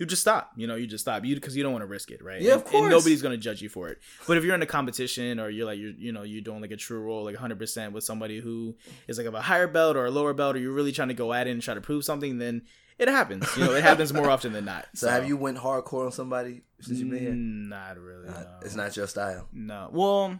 you 0.00 0.06
just 0.06 0.22
stop. 0.22 0.52
You 0.56 0.66
know, 0.66 0.76
you 0.76 0.86
just 0.86 1.04
stop. 1.04 1.26
You 1.26 1.34
because 1.34 1.54
you 1.54 1.62
don't 1.62 1.72
want 1.72 1.82
to 1.82 1.86
risk 1.86 2.10
it, 2.10 2.24
right? 2.24 2.40
Yeah, 2.40 2.54
of 2.54 2.64
course. 2.64 2.82
And 2.82 2.90
nobody's 2.90 3.20
gonna 3.20 3.36
judge 3.36 3.60
you 3.60 3.68
for 3.68 3.88
it. 3.88 3.98
But 4.26 4.38
if 4.38 4.44
you're 4.44 4.54
in 4.54 4.62
a 4.62 4.66
competition 4.66 5.38
or 5.38 5.50
you're 5.50 5.66
like 5.66 5.78
you're 5.78 5.92
you 5.92 6.10
know 6.10 6.22
you're 6.22 6.40
doing 6.40 6.62
like 6.62 6.70
a 6.70 6.76
true 6.76 7.00
roll 7.00 7.24
like 7.24 7.34
100 7.34 7.58
percent 7.58 7.92
with 7.92 8.02
somebody 8.02 8.40
who 8.40 8.76
is 9.08 9.18
like 9.18 9.26
of 9.26 9.34
a 9.34 9.42
higher 9.42 9.66
belt 9.66 9.96
or 9.96 10.06
a 10.06 10.10
lower 10.10 10.32
belt, 10.32 10.56
or 10.56 10.58
you're 10.58 10.72
really 10.72 10.92
trying 10.92 11.08
to 11.08 11.14
go 11.14 11.34
at 11.34 11.46
it 11.46 11.50
and 11.50 11.60
try 11.60 11.74
to 11.74 11.82
prove 11.82 12.02
something, 12.04 12.38
then 12.38 12.62
it 13.00 13.08
happens. 13.08 13.48
You 13.56 13.64
know, 13.64 13.72
it 13.72 13.82
happens 13.82 14.12
more 14.12 14.28
often 14.30 14.52
than 14.52 14.66
not. 14.66 14.86
So, 14.94 15.08
have 15.08 15.26
you 15.26 15.36
went 15.36 15.56
hardcore 15.56 16.06
on 16.06 16.12
somebody 16.12 16.62
since 16.80 16.98
you've 16.98 17.08
been 17.10 17.18
here? 17.18 17.32
Not 17.34 17.98
really. 17.98 18.28
Uh, 18.28 18.42
no. 18.42 18.58
It's 18.62 18.74
not 18.74 18.94
your 18.96 19.06
style. 19.06 19.48
No. 19.52 19.88
Well, 19.90 20.38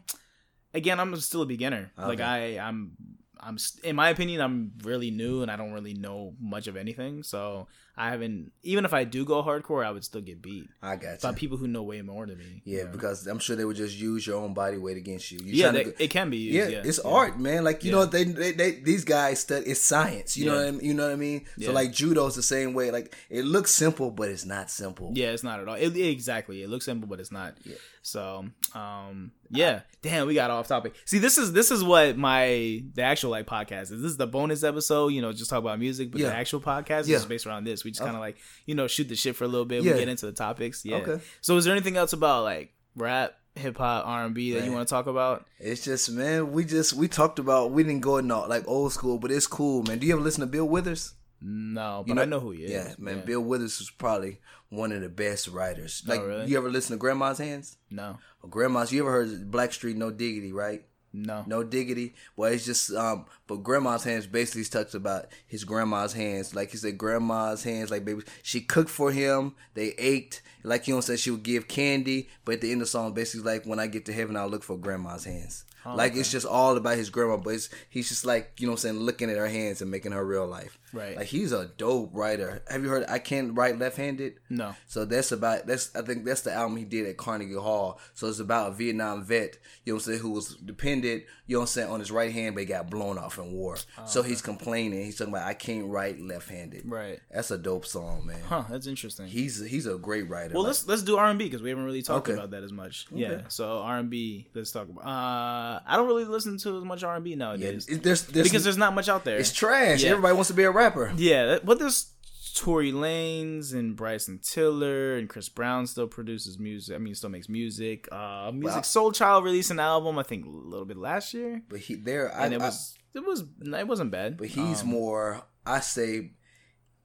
again, 0.74 1.00
I'm 1.00 1.16
still 1.16 1.42
a 1.42 1.46
beginner. 1.46 1.90
Like 1.96 2.20
I, 2.20 2.58
I'm, 2.58 2.92
I'm. 3.38 3.56
In 3.82 3.96
my 3.96 4.10
opinion, 4.10 4.42
I'm 4.42 4.72
really 4.84 5.10
new, 5.10 5.40
and 5.40 5.50
I 5.50 5.56
don't 5.56 5.72
really 5.72 5.94
know 5.94 6.34
much 6.38 6.66
of 6.66 6.76
anything. 6.76 7.22
So 7.22 7.68
I 7.96 8.10
haven't. 8.10 8.52
Even 8.62 8.84
if 8.84 8.94
I 8.94 9.04
do 9.04 9.24
go 9.24 9.42
hardcore, 9.42 9.84
I 9.84 9.90
would 9.90 10.04
still 10.04 10.20
get 10.22 10.40
beat 10.40 10.68
I 10.82 10.96
got 10.96 11.20
by 11.20 11.32
people 11.32 11.58
who 11.58 11.68
know 11.68 11.82
way 11.82 12.00
more 12.02 12.26
than 12.26 12.38
me. 12.38 12.62
Yeah, 12.64 12.78
you 12.78 12.84
know? 12.86 12.92
because 12.92 13.26
I'm 13.26 13.38
sure 13.38 13.56
they 13.56 13.64
would 13.64 13.76
just 13.76 13.96
use 13.98 14.26
your 14.26 14.36
own 14.40 14.54
body 14.54 14.78
weight 14.78 14.96
against 14.96 15.30
you. 15.32 15.38
You 15.44 15.52
yeah, 15.52 15.70
they- 15.70 15.84
go- 15.84 15.92
it 15.98 16.08
can 16.08 16.30
be 16.30 16.38
used. 16.38 16.56
yeah, 16.56 16.68
Yeah, 16.78 16.82
it's 16.88 17.00
yeah. 17.04 17.10
art, 17.10 17.38
man. 17.38 17.62
Like 17.64 17.84
you 17.84 17.90
Yeah. 17.92 17.98
know, 17.98 18.04
they, 18.06 18.24
they 18.24 18.52
they 18.52 18.70
these 18.72 19.04
guys 19.04 19.40
study. 19.40 19.66
It's 19.66 19.80
science. 19.80 20.36
You 20.36 20.46
know 20.46 20.56
what 20.56 20.66
I 20.68 20.70
mean? 20.70 20.84
You 20.84 20.94
know 20.94 21.04
what 21.06 21.12
I 21.12 21.16
mean? 21.16 21.44
So 21.60 21.72
like 21.72 21.92
judo's 21.92 22.36
the 22.36 22.42
same 22.42 22.72
way. 22.72 22.90
Like 22.90 23.14
it 23.28 23.44
looks 23.44 23.70
simple, 23.72 24.10
but 24.10 24.28
it's 24.30 24.44
not 24.46 24.70
simple. 24.70 25.12
Yeah, 25.14 25.32
it's 25.32 25.42
not 25.44 25.60
at 25.60 25.68
all. 25.68 25.74
It, 25.74 25.96
exactly. 25.96 26.62
It 26.62 26.68
looks 26.70 26.84
simple, 26.86 27.08
but 27.08 27.20
it's 27.20 27.32
not. 27.32 27.54
Yeah. 27.64 27.74
So, 28.02 28.46
um, 28.74 29.32
yeah. 29.50 29.80
Damn, 30.00 30.26
we 30.26 30.32
got 30.32 30.50
off 30.50 30.66
topic. 30.68 30.94
See, 31.04 31.18
this 31.18 31.36
is 31.36 31.52
this 31.52 31.70
is 31.70 31.84
what 31.84 32.16
my 32.16 32.82
the 32.94 33.02
actual 33.02 33.30
like 33.30 33.46
podcast 33.46 33.82
is. 33.82 33.90
This 34.00 34.10
is 34.12 34.16
the 34.16 34.26
bonus 34.26 34.64
episode. 34.64 35.08
You 35.08 35.20
know, 35.20 35.32
just 35.34 35.50
talk 35.50 35.58
about 35.58 35.78
music, 35.78 36.10
but 36.10 36.20
the 36.22 36.32
actual 36.34 36.60
podcast 36.60 37.08
is 37.10 37.26
based 37.26 37.46
around 37.46 37.64
this. 37.64 37.79
We 37.84 37.90
just 37.90 38.02
kind 38.02 38.14
of 38.16 38.20
like 38.20 38.36
you 38.66 38.74
know 38.74 38.86
shoot 38.86 39.08
the 39.08 39.16
shit 39.16 39.36
for 39.36 39.44
a 39.44 39.48
little 39.48 39.64
bit. 39.66 39.82
Yeah. 39.82 39.92
We 39.92 39.98
get 40.00 40.08
into 40.08 40.26
the 40.26 40.32
topics. 40.32 40.84
Yeah. 40.84 40.96
Okay. 40.96 41.20
So, 41.40 41.56
is 41.56 41.64
there 41.64 41.74
anything 41.74 41.96
else 41.96 42.12
about 42.12 42.44
like 42.44 42.72
rap, 42.96 43.34
hip 43.54 43.76
hop, 43.78 44.06
R 44.06 44.24
and 44.24 44.34
B 44.34 44.52
that 44.54 44.64
you 44.64 44.72
want 44.72 44.86
to 44.88 44.92
talk 44.92 45.06
about? 45.06 45.46
It's 45.58 45.84
just 45.84 46.10
man, 46.10 46.52
we 46.52 46.64
just 46.64 46.92
we 46.94 47.08
talked 47.08 47.38
about 47.38 47.70
we 47.72 47.82
didn't 47.82 48.00
go 48.02 48.16
in 48.18 48.30
all, 48.30 48.48
like 48.48 48.66
old 48.68 48.92
school, 48.92 49.18
but 49.18 49.30
it's 49.30 49.46
cool, 49.46 49.82
man. 49.84 49.98
Do 49.98 50.06
you 50.06 50.12
ever 50.14 50.22
listen 50.22 50.40
to 50.42 50.46
Bill 50.46 50.66
Withers? 50.68 51.14
No, 51.42 52.02
but 52.04 52.08
You 52.08 52.14
know- 52.14 52.22
I 52.22 52.26
know 52.26 52.40
who 52.40 52.50
he 52.50 52.64
is. 52.64 52.70
Yeah, 52.70 52.94
man. 52.98 53.24
Bill 53.24 53.40
Withers 53.40 53.78
was 53.78 53.88
probably 53.90 54.40
one 54.68 54.92
of 54.92 55.00
the 55.00 55.08
best 55.08 55.48
writers. 55.48 56.02
Oh, 56.06 56.10
like 56.10 56.20
Oh, 56.20 56.26
really? 56.26 56.46
you 56.46 56.58
ever 56.58 56.70
listen 56.70 56.94
to 56.94 56.98
Grandma's 56.98 57.38
Hands? 57.38 57.76
No, 57.90 58.18
Or 58.42 58.50
Grandma's. 58.50 58.92
You 58.92 59.00
ever 59.00 59.10
heard 59.10 59.50
Blackstreet 59.50 59.96
No 59.96 60.10
Diggity? 60.10 60.52
Right? 60.52 60.84
No, 61.12 61.44
No 61.46 61.62
diggity. 61.64 62.14
Well, 62.36 62.52
it's 62.52 62.64
just 62.64 62.92
um. 62.92 63.26
But 63.46 63.62
grandma's 63.64 64.04
hands 64.04 64.26
basically 64.26 64.64
talks 64.64 64.94
about 64.94 65.26
his 65.46 65.64
grandma's 65.64 66.12
hands. 66.12 66.54
Like 66.54 66.70
he 66.70 66.76
said, 66.76 66.98
grandma's 66.98 67.64
hands. 67.64 67.90
Like 67.90 68.04
baby, 68.04 68.22
she 68.42 68.60
cooked 68.60 68.90
for 68.90 69.10
him. 69.10 69.54
They 69.74 69.94
ached. 69.98 70.42
Like 70.62 70.86
you 70.86 70.94
know, 70.94 71.00
said 71.00 71.18
she 71.18 71.30
would 71.32 71.42
give 71.42 71.66
candy. 71.66 72.28
But 72.44 72.56
at 72.56 72.60
the 72.60 72.70
end 72.70 72.80
of 72.82 72.86
the 72.86 72.90
song, 72.90 73.12
basically 73.12 73.50
like 73.52 73.66
when 73.66 73.80
I 73.80 73.88
get 73.88 74.06
to 74.06 74.12
heaven, 74.12 74.36
I'll 74.36 74.48
look 74.48 74.62
for 74.62 74.76
grandma's 74.76 75.24
hands. 75.24 75.64
Oh, 75.86 75.94
like 75.94 76.14
it's 76.14 76.30
just 76.30 76.46
all 76.46 76.76
about 76.76 76.96
his 76.96 77.10
grandma. 77.10 77.36
But 77.38 77.54
it's, 77.54 77.68
he's 77.88 78.08
just 78.08 78.24
like 78.26 78.52
you 78.58 78.66
know, 78.66 78.72
what 78.72 78.84
I'm 78.84 78.96
saying 78.96 79.00
looking 79.00 79.30
at 79.30 79.36
her 79.36 79.48
hands 79.48 79.80
and 79.82 79.90
making 79.90 80.12
her 80.12 80.24
real 80.24 80.46
life. 80.46 80.78
Right. 80.92 81.16
Like 81.16 81.26
he's 81.26 81.52
a 81.52 81.66
dope 81.76 82.10
writer. 82.12 82.62
Have 82.68 82.82
you 82.82 82.88
heard? 82.88 83.04
I 83.08 83.18
can't 83.20 83.56
write 83.56 83.78
left-handed. 83.78 84.34
no. 84.48 84.74
So 84.88 85.04
that's 85.04 85.30
about 85.32 85.66
that's 85.66 85.94
I 85.94 86.02
think 86.02 86.24
that's 86.24 86.40
the 86.42 86.52
album 86.52 86.76
he 86.76 86.84
did 86.84 87.06
at 87.06 87.16
Carnegie 87.16 87.54
Hall. 87.54 88.00
So 88.14 88.26
it's 88.28 88.40
about 88.40 88.72
a 88.72 88.74
Vietnam 88.74 89.24
vet, 89.24 89.56
you 89.84 89.92
know 89.92 89.96
what 89.96 90.02
I'm 90.02 90.12
saying, 90.12 90.18
who 90.20 90.30
was 90.30 90.56
dependent, 90.56 91.22
you 91.46 91.54
know 91.54 91.60
what 91.60 91.64
I'm 91.64 91.66
saying, 91.68 91.90
on 91.90 92.00
his 92.00 92.10
right 92.10 92.32
hand 92.32 92.54
but 92.56 92.60
he 92.62 92.66
got 92.66 92.90
blown 92.90 93.18
off 93.18 93.38
in 93.38 93.52
war. 93.52 93.76
so 94.06 94.22
he's 94.22 94.42
complaining. 94.42 95.04
He's 95.04 95.16
talking 95.16 95.32
about 95.32 95.46
I 95.46 95.54
can't 95.54 95.86
write 95.86 96.20
left 96.20 96.48
handed. 96.50 96.82
Right. 96.84 97.20
That's 97.32 97.50
a 97.52 97.58
dope 97.58 97.86
song, 97.86 98.26
man. 98.26 98.40
Huh. 98.48 98.64
That's 98.68 98.86
interesting. 98.88 99.26
He's 99.28 99.64
he's 99.64 99.86
a 99.86 99.96
great 99.96 100.28
writer. 100.28 100.54
Well, 100.54 100.64
Like, 100.64 100.68
let's 100.70 100.86
let's 100.88 101.02
do 101.02 101.16
R 101.16 101.26
and 101.30 101.38
B 101.38 101.44
because 101.44 101.62
we 101.62 101.68
haven't 101.70 101.84
really 101.84 102.02
talked 102.02 102.28
Okay. 102.28 102.36
about 102.36 102.50
that 102.50 102.64
as 102.64 102.72
much. 102.72 103.06
Yeah, 103.12 103.42
so 103.48 103.78
R 103.78 103.98
and 103.98 104.10
B. 104.10 104.48
Let's 104.54 104.72
talk 104.72 104.88
about. 104.88 105.04
Uh, 105.06 105.69
I 105.86 105.96
don't 105.96 106.06
really 106.06 106.24
listen 106.24 106.58
to 106.58 106.76
as 106.78 106.84
much 106.84 107.02
R 107.04 107.14
and 107.16 107.24
B 107.24 107.30
yeah, 107.30 107.36
nowadays 107.36 107.86
it- 107.88 108.02
there's, 108.02 108.22
there's 108.26 108.46
because 108.48 108.64
there's 108.64 108.76
not 108.78 108.94
much 108.94 109.08
out 109.08 109.24
there. 109.24 109.38
it's 109.38 109.52
trash. 109.52 110.02
Yeah. 110.02 110.10
Everybody 110.10 110.34
wants 110.34 110.48
to 110.48 110.54
be 110.54 110.64
a 110.64 110.70
rapper. 110.70 111.12
yeah, 111.16 111.58
but 111.62 111.78
there's 111.78 112.10
Tory 112.54 112.90
Lanez 112.92 113.72
and 113.72 113.94
Bryson 113.96 114.40
Tiller 114.42 115.16
and 115.16 115.28
Chris 115.28 115.48
Brown 115.48 115.86
still 115.86 116.08
produces 116.08 116.58
music. 116.58 116.94
I 116.96 116.98
mean, 116.98 117.14
still 117.14 117.30
makes 117.30 117.48
music. 117.48 118.08
Uh, 118.10 118.50
Music 118.52 118.76
Wow. 118.78 118.82
Soul 118.82 119.12
Child 119.12 119.44
released 119.44 119.70
an 119.70 119.78
album 119.80 120.18
I 120.18 120.24
think 120.24 120.44
a 120.46 120.48
little 120.48 120.84
bit 120.86 120.96
last 120.96 121.32
year, 121.32 121.62
But 121.68 121.80
he 121.80 121.94
there 121.94 122.34
I, 122.34 122.46
and 122.46 122.54
it 122.54 122.60
I- 122.60 122.66
was 122.66 122.94
it 123.14 123.20
was 123.24 123.44
it 123.62 123.86
wasn't 123.86 124.10
bad. 124.10 124.36
but 124.36 124.48
he's 124.48 124.82
Um, 124.82 124.88
more 124.88 125.42
I 125.64 125.80
say 125.80 126.32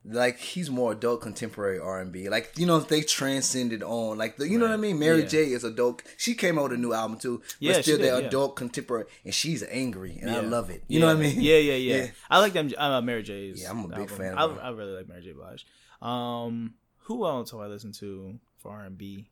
like 0.07 0.37
he's 0.37 0.69
more 0.69 0.91
adult 0.91 1.21
contemporary 1.21 1.79
R 1.79 1.99
and 1.99 2.11
B. 2.11 2.29
Like 2.29 2.51
you 2.57 2.65
know 2.65 2.79
they 2.79 3.01
transcended 3.01 3.81
on 3.83 4.17
like 4.17 4.37
the, 4.37 4.47
you 4.47 4.59
know 4.59 4.65
what 4.65 4.73
I 4.73 4.77
mean. 4.77 4.99
Mary 4.99 5.21
Yeah. 5.21 5.27
J 5.27 5.43
is 5.51 5.63
a 5.63 5.71
dope. 5.71 6.01
She 6.17 6.33
came 6.35 6.57
out 6.59 6.63
with 6.69 6.73
a 6.73 6.77
new 6.77 6.93
album 6.93 7.17
too. 7.17 7.39
But 7.39 7.45
Yeah, 7.59 7.81
still 7.81 7.97
did, 7.97 8.05
they're 8.05 8.21
yeah. 8.21 8.27
adult 8.27 8.55
contemporary, 8.55 9.05
and 9.23 9.33
she's 9.33 9.63
angry, 9.63 10.19
and 10.21 10.29
I 10.31 10.41
love 10.41 10.69
it. 10.69 10.83
You 10.87 10.99
know 10.99 11.07
what 11.07 11.17
I 11.17 11.19
mean? 11.19 11.41
Yeah, 11.41 11.57
yeah, 11.57 11.73
yeah. 11.75 12.07
I 12.29 12.39
like 12.39 12.53
them. 12.53 12.71
Uh, 12.77 13.01
Mary 13.01 13.23
J's. 13.23 13.61
Yeah, 13.63 13.71
I'm 13.71 13.85
a 13.85 13.87
big 13.87 13.99
album. 13.99 14.17
fan 14.17 14.33
of 14.37 14.51
I, 14.51 14.53
her. 14.53 14.61
I 14.61 14.69
really 14.69 14.93
like 14.93 15.07
Mary 15.07 15.21
J. 15.21 15.31
Blige. 15.31 15.65
Um, 16.01 16.75
who 17.05 17.25
else 17.25 17.51
do 17.51 17.59
I 17.61 17.67
listen 17.67 17.91
to 17.93 18.39
for 18.57 18.71
R 18.71 18.83
and 18.83 18.97
B? 18.97 19.27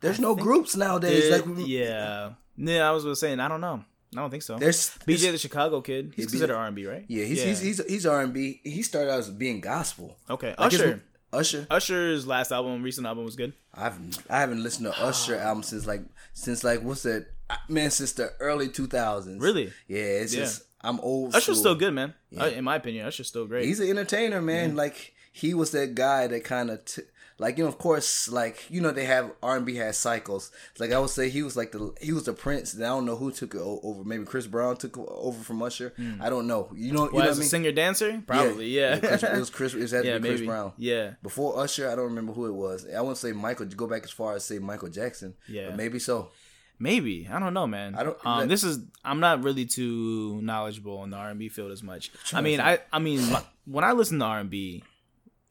There's 0.00 0.18
no 0.20 0.34
groups 0.34 0.76
nowadays. 0.76 1.30
like 1.30 1.44
yeah, 1.58 2.30
yeah. 2.56 2.88
I 2.88 2.90
was 2.92 3.04
gonna 3.04 3.16
say, 3.16 3.32
and 3.32 3.40
I 3.42 3.48
don't 3.48 3.60
know. 3.60 3.84
I 4.16 4.20
don't 4.20 4.30
think 4.30 4.42
so. 4.42 4.58
there's 4.58 4.90
BJ 5.06 5.30
the 5.32 5.38
Chicago 5.38 5.80
Kid. 5.80 6.12
He's 6.16 6.24
Yeah, 6.24 6.30
considered 6.30 6.56
R 6.56 6.66
and 6.66 6.74
B, 6.76 6.86
right? 6.86 7.04
yeah, 7.08 7.24
he's 7.24 7.42
he's 7.42 7.60
he's 7.60 7.86
he's 7.86 8.06
R 8.06 8.20
and 8.22 8.32
B. 8.34 8.60
He 8.64 8.82
started 8.82 9.10
out 9.12 9.20
as 9.20 9.30
being 9.30 9.60
gospel. 9.60 10.16
okay. 10.28 10.54
Like 10.58 10.72
his- 10.72 10.80
Usher. 10.80 11.02
Usher. 11.32 11.66
Usher's 11.70 12.26
last 12.26 12.50
album, 12.50 12.82
recent 12.82 13.06
album, 13.06 13.24
was 13.24 13.36
good. 13.36 13.52
I've 13.72 13.96
I 14.28 14.40
haven't 14.40 14.62
listened 14.64 14.86
to 14.92 15.00
Usher 15.00 15.36
album 15.48 15.62
since 15.62 15.86
like 15.86 16.02
since 16.32 16.64
like 16.64 16.82
what's 16.82 17.04
that 17.04 17.26
man 17.68 17.90
since 17.92 18.12
the 18.12 18.32
early 18.40 18.68
2000s. 18.68 19.40
Really? 19.40 19.72
Yeah, 19.86 19.98
it's 20.02 20.34
Yeah. 20.34 20.40
just 20.40 20.64
I'm 20.80 20.98
old. 21.00 21.30
Usher's 21.36 21.42
school. 21.44 21.54
still 21.56 21.74
good, 21.76 21.94
man. 21.94 22.14
Uh, 22.36 22.46
in 22.46 22.64
my 22.64 22.76
opinion, 22.76 23.06
Usher's 23.06 23.28
still 23.28 23.46
great. 23.46 23.66
He's 23.66 23.78
an 23.78 23.88
entertainer, 23.90 24.42
man. 24.42 24.74
Like 24.74 25.14
he 25.32 25.54
was 25.54 25.70
that 25.70 25.94
guy 25.94 26.26
that 26.26 26.42
kind 26.42 26.68
of 26.70 26.84
t- 26.84 27.02
like 27.40 27.56
you 27.58 27.64
know, 27.64 27.68
of 27.68 27.78
course, 27.78 28.28
like 28.28 28.56
you 28.70 28.80
know, 28.80 28.90
they 28.92 29.06
have 29.06 29.32
R 29.42 29.56
and 29.56 29.64
B 29.66 29.74
has 29.76 29.96
cycles. 29.96 30.52
Like 30.78 30.92
I 30.92 30.98
would 31.00 31.10
say, 31.10 31.30
he 31.30 31.42
was 31.42 31.56
like 31.56 31.72
the 31.72 31.92
he 32.00 32.12
was 32.12 32.24
the 32.24 32.32
Prince. 32.34 32.74
And 32.74 32.84
I 32.84 32.88
don't 32.88 33.06
know 33.06 33.16
who 33.16 33.32
took 33.32 33.54
it 33.54 33.60
over. 33.60 34.04
Maybe 34.04 34.24
Chris 34.26 34.46
Brown 34.46 34.76
took 34.76 34.96
over 34.98 35.42
from 35.42 35.62
Usher. 35.62 35.94
I 36.20 36.28
don't 36.30 36.46
know. 36.46 36.68
You 36.74 36.92
know, 36.92 37.04
you. 37.06 37.10
Well, 37.14 37.24
know 37.24 37.30
as 37.30 37.38
a 37.38 37.44
singer 37.44 37.72
dancer, 37.72 38.22
probably, 38.26 38.68
yeah. 38.68 38.98
Chris- 38.98 39.22
it 39.22 39.32
was 39.38 39.50
Chris. 39.58 39.74
It 39.74 39.90
had 39.90 40.02
to 40.02 40.08
yeah, 40.08 40.18
be 40.18 40.28
Chris 40.28 40.40
maybe. 40.40 40.46
Brown. 40.46 40.72
Yeah, 40.76 41.10
Before 41.22 41.58
Usher, 41.58 41.90
I 41.90 41.94
don't 41.96 42.04
remember 42.12 42.32
who 42.32 42.46
it 42.46 42.52
was. 42.54 42.86
I 42.94 43.00
wouldn't 43.00 43.18
say 43.18 43.32
Michael. 43.32 43.66
Go 43.66 43.86
back 43.86 44.04
as 44.04 44.10
far 44.10 44.34
as 44.36 44.44
say 44.44 44.58
Michael 44.58 44.90
Jackson. 44.90 45.34
Yeah. 45.48 45.68
but 45.68 45.76
maybe 45.76 45.98
so. 45.98 46.30
maybe. 46.78 47.28
I 47.32 47.38
don't 47.38 47.54
know, 47.54 47.66
man. 47.66 47.94
I 47.94 48.02
don't- 48.04 48.18
Um, 48.24 48.40
that- 48.40 48.48
this 48.48 48.64
is. 48.64 48.78
I'm 49.04 49.20
not 49.20 49.42
really 49.42 49.64
too 49.66 50.40
knowledgeable 50.42 51.02
in 51.04 51.10
the 51.10 51.16
R 51.16 51.30
and 51.30 51.38
B 51.38 51.48
field 51.48 51.72
as 51.72 51.82
much. 51.82 52.10
I 52.34 52.40
mean, 52.42 52.60
I. 52.60 52.78
I 52.92 52.98
mean, 52.98 53.20
my- 53.32 53.42
when 53.64 53.84
I 53.84 53.92
listen 53.92 54.18
to 54.18 54.24
R 54.24 54.40
and 54.40 54.50
B, 54.50 54.82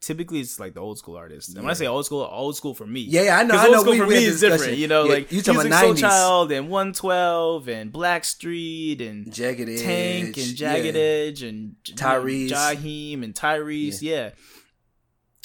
typically 0.00 0.40
it's 0.40 0.58
like 0.58 0.74
the 0.74 0.80
old 0.80 0.98
school 0.98 1.16
artists. 1.16 1.54
And 1.54 1.62
when 1.62 1.70
I 1.70 1.74
say 1.74 1.86
old 1.86 2.06
school, 2.06 2.26
old 2.30 2.56
school 2.56 2.74
for 2.74 2.86
me. 2.86 3.00
Yeah, 3.00 3.22
yeah, 3.22 3.38
I 3.38 3.42
know, 3.42 3.54
I 3.54 3.64
old 3.64 3.72
know, 3.72 3.80
school 3.82 3.92
we- 3.92 3.98
for 3.98 4.06
me 4.06 4.24
is 4.24 4.40
different. 4.40 4.78
You 4.78 4.88
know, 4.88 5.04
Yeah, 5.04 5.12
like 5.14 5.32
you 5.32 5.42
talking 5.42 5.66
about 5.66 5.80
Soul 5.80 5.94
90s. 5.94 6.00
Child 6.00 6.52
and 6.52 6.68
112 6.70 7.68
and 7.68 7.92
Blackstreet 7.92 9.00
and 9.06 9.32
Jagged 9.32 9.68
Edge, 9.68 9.82
Tank 9.82 10.36
and 10.36 10.56
Jagged 10.56 10.96
yeah. 10.96 11.02
Edge 11.02 11.42
and 11.42 11.76
Tyrese. 11.84 12.50
Jaheim 12.50 13.22
and 13.24 13.34
Tyrese. 13.34 14.02
Yeah. 14.02 14.30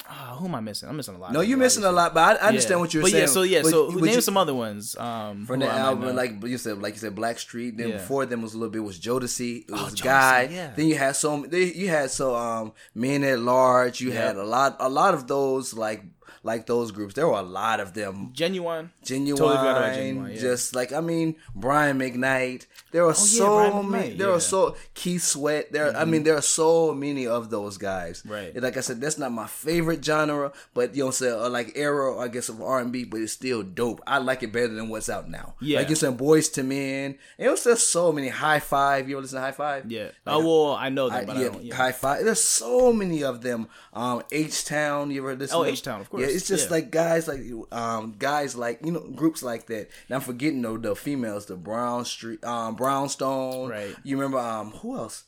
Ah, 0.08 0.36
who 0.38 0.46
am 0.46 0.56
I 0.56 0.60
missing? 0.60 0.88
I'm 0.88 0.96
missing 0.98 1.16
a 1.16 1.18
lot. 1.18 1.34
No, 1.34 1.42
you're 1.42 1.58
missing 1.58 1.84
a 1.84 1.92
lot, 1.92 2.14
but 2.14 2.40
I, 2.40 2.46
I 2.46 2.48
understand 2.50 2.78
Yeah. 2.78 2.82
what 2.82 2.94
you're 2.94 3.04
saying. 3.04 3.04
but 3.04 3.10
saying. 3.12 3.22
yeah, 3.22 3.26
so 3.28 3.42
yeah, 3.42 3.62
But- 3.64 3.72
so 3.72 3.90
name 4.06 4.16
you- 4.16 4.22
some 4.22 4.38
other 4.38 4.54
ones. 4.54 4.96
Um, 4.98 5.46
from 5.46 5.60
the 5.62 5.68
album, 5.72 6.16
like 6.16 6.44
you 6.44 6.58
said, 6.60 6.82
like 6.82 6.94
you 6.94 7.00
said, 7.00 7.16
Blackstreet. 7.16 7.78
Then 7.78 7.90
Yeah. 7.90 7.98
before 7.98 8.26
them 8.26 8.42
was 8.44 8.54
a 8.54 8.58
little 8.58 8.72
bit 8.72 8.84
was 8.84 9.00
Jodeci. 9.00 9.66
It 9.68 9.72
was 9.72 9.96
Jodeci, 9.96 10.04
Guy. 10.04 10.50
yeah. 10.52 10.72
Then 10.76 10.88
you 10.88 10.96
had 10.96 11.16
so 11.16 11.46
you 11.46 11.90
had 11.90 12.12
so 12.12 12.36
um 12.36 12.74
Men 12.94 13.24
at 13.24 13.40
Large. 13.40 14.02
You 14.02 14.12
Yeah. 14.12 14.28
had 14.28 14.36
a 14.38 14.44
lot 14.44 14.76
a 14.80 14.90
lot 14.90 15.14
of 15.16 15.28
those 15.28 15.74
like 15.74 16.04
like 16.46 16.66
those 16.68 16.92
groups. 16.92 17.16
There 17.16 17.28
were 17.28 17.34
a 17.40 17.42
lot 17.42 17.80
of 17.80 17.94
them. 17.94 18.30
genuine. 18.34 18.92
Ginuwine, 19.04 19.38
Totally 19.38 19.58
Ginuwine, 19.58 20.36
yeah. 20.36 20.40
just 20.42 20.76
like 20.76 20.94
I 20.94 21.02
mean, 21.02 21.36
Brian 21.56 22.00
McKnight. 22.00 22.68
There 22.92 23.06
are 23.06 23.14
so 23.14 23.46
Oh, 23.46 23.70
Brian 23.72 23.92
many. 23.92 24.10
There 24.16 24.28
yeah. 24.28 24.34
Mm-hmm. 24.34 24.38
are 24.38 24.40
so 24.40 24.76
Keith 24.94 25.24
Sweat. 25.24 25.72
There, 25.72 25.96
I 25.96 26.06
mean, 26.06 26.24
there 26.24 26.36
are 26.38 26.42
so 26.42 26.94
many 26.94 27.28
of 27.28 27.50
those 27.50 27.78
guys. 27.78 28.24
Right. 28.26 28.54
And 28.54 28.64
like 28.64 28.78
I 28.78 28.82
said, 28.82 29.02
that's 29.02 29.18
not 29.18 29.32
my 29.32 29.48
favorite 29.48 30.06
genre, 30.06 30.54
but 30.74 30.94
you 30.96 31.00
know, 31.00 31.06
what 31.08 31.10
I'm 31.10 31.14
saying 31.14 31.34
or 31.42 31.50
like 31.50 31.74
era, 31.76 32.18
I 32.18 32.28
guess 32.30 32.48
of 32.50 32.62
R 32.62 32.80
and 32.80 32.92
B, 32.92 33.04
but 33.04 33.20
it's 33.22 33.34
still 33.34 33.64
dope. 33.64 34.02
I 34.08 34.20
like 34.20 34.44
it 34.44 34.52
better 34.54 34.68
than 34.74 34.90
what's 34.90 35.10
out 35.10 35.30
now. 35.30 35.56
Yeah. 35.60 35.80
Like 35.80 35.90
you 35.90 35.96
said, 35.96 36.18
Boyz 36.18 36.56
II 36.58 36.64
Men. 36.64 37.16
And 37.38 37.48
it 37.48 37.50
was 37.50 37.64
just 37.64 37.90
so 37.92 38.12
many. 38.12 38.30
Hi-Five. 38.30 39.10
You 39.10 39.16
ever 39.16 39.24
listen 39.24 39.38
to 39.38 39.42
Hi-Five? 39.42 39.92
Yeah. 39.92 40.04
Like, 40.26 40.36
oh 40.36 40.40
well, 40.68 40.76
I 40.76 40.90
know 40.90 41.10
that, 41.10 41.24
I- 41.24 41.26
but 41.26 41.36
yeah, 41.38 41.46
I 41.48 41.50
don't. 41.50 41.64
Yeah. 41.64 41.76
Hi-Five. 41.76 42.24
There's 42.24 42.40
so 42.42 42.94
many 42.94 43.24
of 43.24 43.42
them. 43.42 43.68
Um, 43.94 44.22
H-Town. 44.32 45.12
You 45.12 45.22
ever 45.22 45.36
listen? 45.36 45.58
Oh, 45.58 45.64
to- 45.64 45.70
H-Town, 45.72 46.02
of 46.02 46.10
course. 46.10 46.22
Yeah, 46.22 46.35
it's 46.36 46.48
just 46.48 46.66
Yeah. 46.70 46.76
like 46.76 46.92
guys 46.92 47.28
like 47.28 47.42
um 47.72 48.16
guys 48.20 48.56
like 48.56 48.80
you 48.86 48.92
know 48.92 49.00
groups 49.16 49.42
like 49.44 49.68
that. 49.68 49.90
And 50.08 50.16
I'm 50.16 50.22
forgetting 50.22 50.62
though 50.62 50.78
the 50.78 50.96
females, 50.96 51.46
the 51.48 51.56
Brown 51.56 52.06
Street, 52.06 52.44
um 52.44 52.76
Brownstone. 52.76 53.70
Right. 53.70 53.96
You 54.04 54.18
remember 54.18 54.38
um 54.40 54.72
who 54.72 54.96
else? 54.98 55.24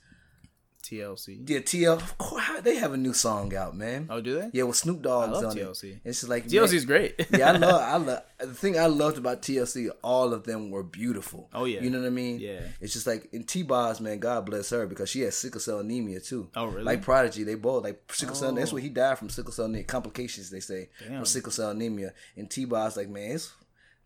TLC. 0.89 1.49
Yeah, 1.49 1.59
TL. 1.59 1.93
Of 1.95 2.18
course, 2.18 2.43
they 2.64 2.76
have 2.77 2.93
a 2.93 2.97
new 2.97 3.14
song 3.14 3.53
out, 3.55 3.76
man. 3.76 4.07
Oh, 4.09 4.22
do 4.22 4.39
they? 4.39 4.49
Yeah, 4.53 4.64
with 4.64 4.77
Snoop 4.77 5.01
Dogg's 5.01 5.30
I 5.30 5.41
love 5.41 5.43
on 5.51 5.55
TLC. 5.57 5.84
it. 5.95 6.01
It's 6.05 6.19
just 6.22 6.30
like 6.30 6.47
TLC 6.47 6.73
is 6.73 6.85
great. 6.85 7.15
yeah, 7.31 7.51
I 7.51 7.57
love. 7.57 7.81
I 7.81 7.97
love 7.97 8.22
the 8.39 8.53
thing 8.53 8.77
I 8.80 8.85
loved 8.85 9.18
about 9.18 9.41
TLC. 9.41 9.89
All 10.03 10.34
of 10.34 10.43
them 10.45 10.69
were 10.72 10.84
beautiful. 10.84 11.49
Oh, 11.53 11.65
yeah. 11.65 11.81
you 11.81 11.89
know 11.89 11.99
what 11.99 12.07
I 12.07 12.11
mean. 12.11 12.39
Yeah. 12.39 12.61
it's 12.80 12.93
just 12.93 13.07
like 13.07 13.27
in 13.34 13.43
T-Boz, 13.43 13.99
man. 13.99 14.19
God 14.19 14.45
bless 14.45 14.69
her 14.69 14.85
because 14.88 15.09
she 15.09 15.22
has 15.22 15.35
sickle 15.38 15.59
cell 15.59 15.80
anemia 15.80 16.19
too. 16.19 16.49
Oh, 16.55 16.65
really? 16.68 16.84
Like 16.84 17.01
Prodigy, 17.01 17.43
they 17.43 17.55
both 17.55 17.84
like 17.84 18.01
sickle 18.14 18.35
cell. 18.35 18.53
That's 18.53 18.72
Oh. 18.72 18.76
what 18.76 18.84
he 18.84 18.89
died 18.89 19.18
from 19.18 19.30
sickle 19.30 19.51
cell 19.51 19.65
anemia 19.65 19.84
complications. 19.85 20.49
They 20.49 20.59
say 20.59 20.89
Damn. 20.99 21.18
from 21.18 21.26
sickle 21.26 21.51
cell 21.51 21.72
anemia. 21.72 22.14
And 22.35 22.49
T-Boz, 22.49 22.95
like 22.95 23.09
man, 23.09 23.31
it's 23.31 23.51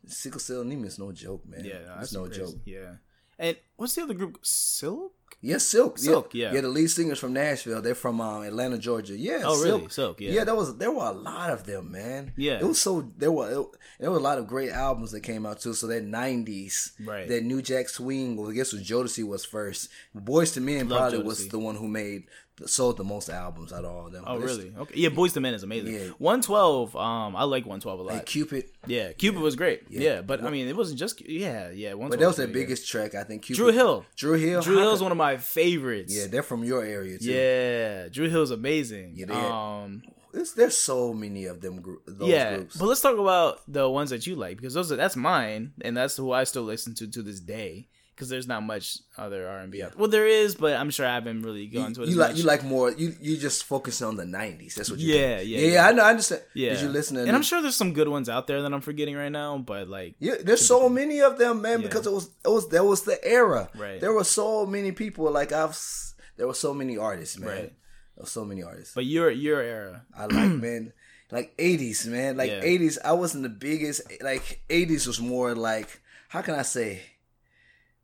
sickle 0.08 0.40
cell 0.40 0.62
anemia 0.62 0.88
is 0.88 0.98
no 1.00 1.12
joke, 1.12 1.46
man. 1.48 1.64
Yeah, 1.66 1.80
no, 1.86 2.02
it's 2.02 2.14
no 2.14 2.26
crazy. 2.26 2.40
joke. 2.42 2.56
Yeah. 2.66 2.92
And 3.42 3.58
what's 3.76 3.96
the 3.96 4.04
other 4.04 4.14
group? 4.14 4.38
Silk. 4.44 5.14
Yes, 5.44 5.66
Silk. 5.66 5.98
Silk, 5.98 6.36
yeah. 6.36 6.54
yeah. 6.54 6.62
the 6.62 6.68
lead 6.68 6.92
singers 6.92 7.18
from 7.18 7.34
Nashville. 7.34 7.82
They're 7.82 7.96
from 7.96 8.22
um, 8.22 8.44
Atlanta, 8.44 8.78
Georgia. 8.78 9.18
Yeah. 9.18 9.42
Oh, 9.44 9.60
really? 9.64 9.90
Silk, 9.90 10.22
yeah. 10.22 10.32
Yeah, 10.32 10.44
there 10.44 10.54
was 10.54 10.78
there 10.78 10.92
were 10.92 11.06
a 11.06 11.12
lot 11.12 11.50
of 11.50 11.64
them, 11.66 11.92
man. 11.92 12.34
Yeah. 12.38 12.60
It 12.60 12.64
was 12.64 12.80
so 12.80 13.12
there 13.18 13.32
were 13.32 13.50
it, 13.50 13.68
there 14.00 14.12
were 14.12 14.18
a 14.18 14.22
lot 14.22 14.38
of 14.38 14.46
great 14.46 14.70
albums 14.70 15.12
that 15.14 15.22
came 15.22 15.48
out 15.48 15.60
too. 15.60 15.74
So 15.74 15.88
that 15.88 16.06
'90s, 16.06 16.92
Right. 17.04 17.28
That 17.28 17.44
New 17.44 17.64
Jack 17.64 17.90
Swing. 17.90 18.38
Well, 18.38 18.52
I 18.52 18.54
guess 18.54 18.72
was 18.72 18.88
Jodeci 18.88 19.28
was 19.28 19.44
first. 19.44 19.90
Boyz 20.16 20.56
II 20.56 20.64
Men 20.64 20.90
Love 20.90 21.00
probably 21.00 21.26
was 21.26 21.48
the 21.48 21.58
one 21.58 21.76
who 21.76 21.88
made 21.88 22.26
sold 22.68 22.98
the 22.98 23.04
most 23.04 23.30
albums 23.30 23.72
out 23.74 23.86
of 23.86 23.92
all 23.92 24.06
of 24.08 24.12
them. 24.14 24.24
Oh, 24.28 24.38
But 24.40 24.46
really? 24.46 24.74
Okay. 24.78 24.94
Yeah, 24.98 25.10
Boyz 25.10 25.36
II 25.36 25.42
Men 25.42 25.54
is 25.54 25.64
amazing. 25.64 25.94
Yeah. 25.94 26.08
112. 26.20 26.96
Um, 26.96 27.36
I 27.36 27.44
like 27.44 27.64
112 27.66 28.00
a 28.00 28.04
lot. 28.04 28.14
Like 28.14 28.26
Cupid, 28.26 28.66
yeah, 28.88 29.12
Cupid 29.14 29.42
was 29.42 29.56
great. 29.56 29.84
Yeah. 29.90 30.22
but 30.22 30.44
I 30.44 30.50
mean, 30.50 30.68
it 30.68 30.76
wasn't 30.76 31.00
just. 31.00 31.22
Yeah, 31.28 31.70
yeah. 31.72 31.94
but 31.96 32.20
that 32.20 32.28
was 32.28 32.38
their 32.38 32.48
biggest 32.48 32.88
track, 32.90 33.16
I 33.16 33.24
think. 33.24 33.44
Cupid. 33.44 33.58
Dru 33.62 33.72
Hill. 33.72 34.06
Dru 34.16 34.34
Hill. 34.34 34.62
Dru 34.62 34.78
Hill's 34.78 35.00
could- 35.00 35.04
one 35.06 35.12
of 35.12 35.18
my 35.18 35.38
favorites. 35.38 36.16
Yeah, 36.16 36.28
they're 36.28 36.44
from 36.44 36.64
your 36.64 36.84
area 36.84 37.18
too. 37.18 37.32
Yeah, 37.32 38.08
Dru 38.10 38.30
Hill's 38.30 38.52
amazing. 38.52 39.14
Yeah, 39.16 39.26
they- 39.28 39.34
um, 39.34 40.02
there's 40.56 40.78
so 40.78 41.14
many 41.14 41.46
of 41.46 41.60
them. 41.62 41.82
Group, 41.82 42.04
those 42.08 42.30
yeah, 42.30 42.56
groups. 42.56 42.78
but 42.78 42.86
let's 42.86 43.02
talk 43.02 43.18
about 43.18 43.60
the 43.68 43.90
ones 43.90 44.12
that 44.12 44.26
you 44.26 44.36
like 44.36 44.58
because 44.58 44.74
those 44.74 44.92
are 44.92 44.96
that's 44.96 45.16
mine 45.18 45.74
and 45.82 45.96
that's 45.98 46.16
who 46.16 46.32
I 46.32 46.46
still 46.46 46.64
listen 46.64 46.96
to 46.96 47.08
to 47.12 47.22
this 47.22 47.40
day. 47.42 47.90
Because 48.22 48.30
there's 48.30 48.48
not 48.48 48.62
much 48.62 49.00
other 49.18 49.48
R 49.50 49.58
and 49.62 49.72
B. 49.72 49.84
Well, 49.98 50.08
there 50.08 50.28
is, 50.28 50.54
but 50.54 50.74
I'm 50.78 50.92
sure 50.92 51.08
I 51.08 51.16
haven't 51.16 51.42
really 51.42 51.66
gone 51.66 51.92
to 51.96 52.04
it. 52.04 52.10
you 52.10 52.18
like 52.18 52.30
much. 52.30 52.38
you 52.38 52.44
like 52.44 52.64
more 52.64 52.92
you 52.92 53.16
you 53.20 53.36
just 53.36 53.64
focus 53.64 54.00
on 54.04 54.16
the 54.16 54.28
nineties. 54.28 54.76
That's 54.76 54.92
what 54.92 55.00
you 55.00 55.16
Yeah, 55.16 55.40
yeah, 55.42 55.58
yeah, 55.58 55.68
yeah. 55.74 55.88
I 55.88 55.92
know. 55.92 56.04
I 56.04 56.12
understand. 56.12 56.44
yeah. 56.54 56.74
Did 56.74 56.82
you 56.84 56.90
listen? 56.90 57.18
And 57.18 57.32
I'm 57.32 57.42
sure 57.42 57.64
there's 57.64 57.76
some 57.76 57.94
good 57.94 58.08
ones 58.08 58.30
out 58.30 58.46
there 58.46 58.62
that 58.62 58.72
I'm 58.72 58.82
forgetting 58.82 59.16
right 59.16 59.32
now. 59.32 59.58
But 59.58 59.88
like, 59.88 60.14
Yeah, 60.20 60.36
there's 60.40 60.64
so 60.64 60.88
many 60.88 61.20
of 61.20 61.40
them, 61.40 61.64
man. 61.64 61.82
Yeah. 61.82 61.88
Because 61.88 62.06
it 62.06 62.14
was 62.14 62.30
it 62.46 62.50
was 62.50 62.70
that 62.70 62.86
was 62.86 63.02
the 63.02 63.18
era. 63.26 63.72
Right. 63.76 64.00
There 64.00 64.14
were 64.14 64.24
so 64.24 64.68
many 64.68 64.92
people. 64.92 65.32
Like 65.32 65.52
I've 65.52 65.76
there 66.38 66.46
were 66.46 66.54
so 66.54 66.76
many 66.76 66.96
artists, 67.00 67.40
man. 67.40 67.50
Right. 67.50 67.74
There 68.16 68.22
were 68.22 68.28
so 68.28 68.46
many 68.46 68.62
artists. 68.62 68.94
but 68.94 69.06
your 69.06 69.32
your 69.32 69.62
era, 69.64 70.06
I 70.16 70.28
like 70.28 70.52
man, 70.68 70.94
like 71.32 71.58
'80s, 71.58 72.06
man. 72.06 72.38
Like 72.38 72.52
Yeah. 72.52 72.62
'80s. 72.62 73.00
I 73.04 73.14
wasn't 73.14 73.42
the 73.42 73.50
biggest. 73.50 74.02
Like 74.22 74.62
'80s 74.70 75.08
was 75.08 75.20
more 75.20 75.56
like 75.56 76.02
how 76.30 76.42
can 76.44 76.54
I 76.54 76.62
say? 76.62 77.02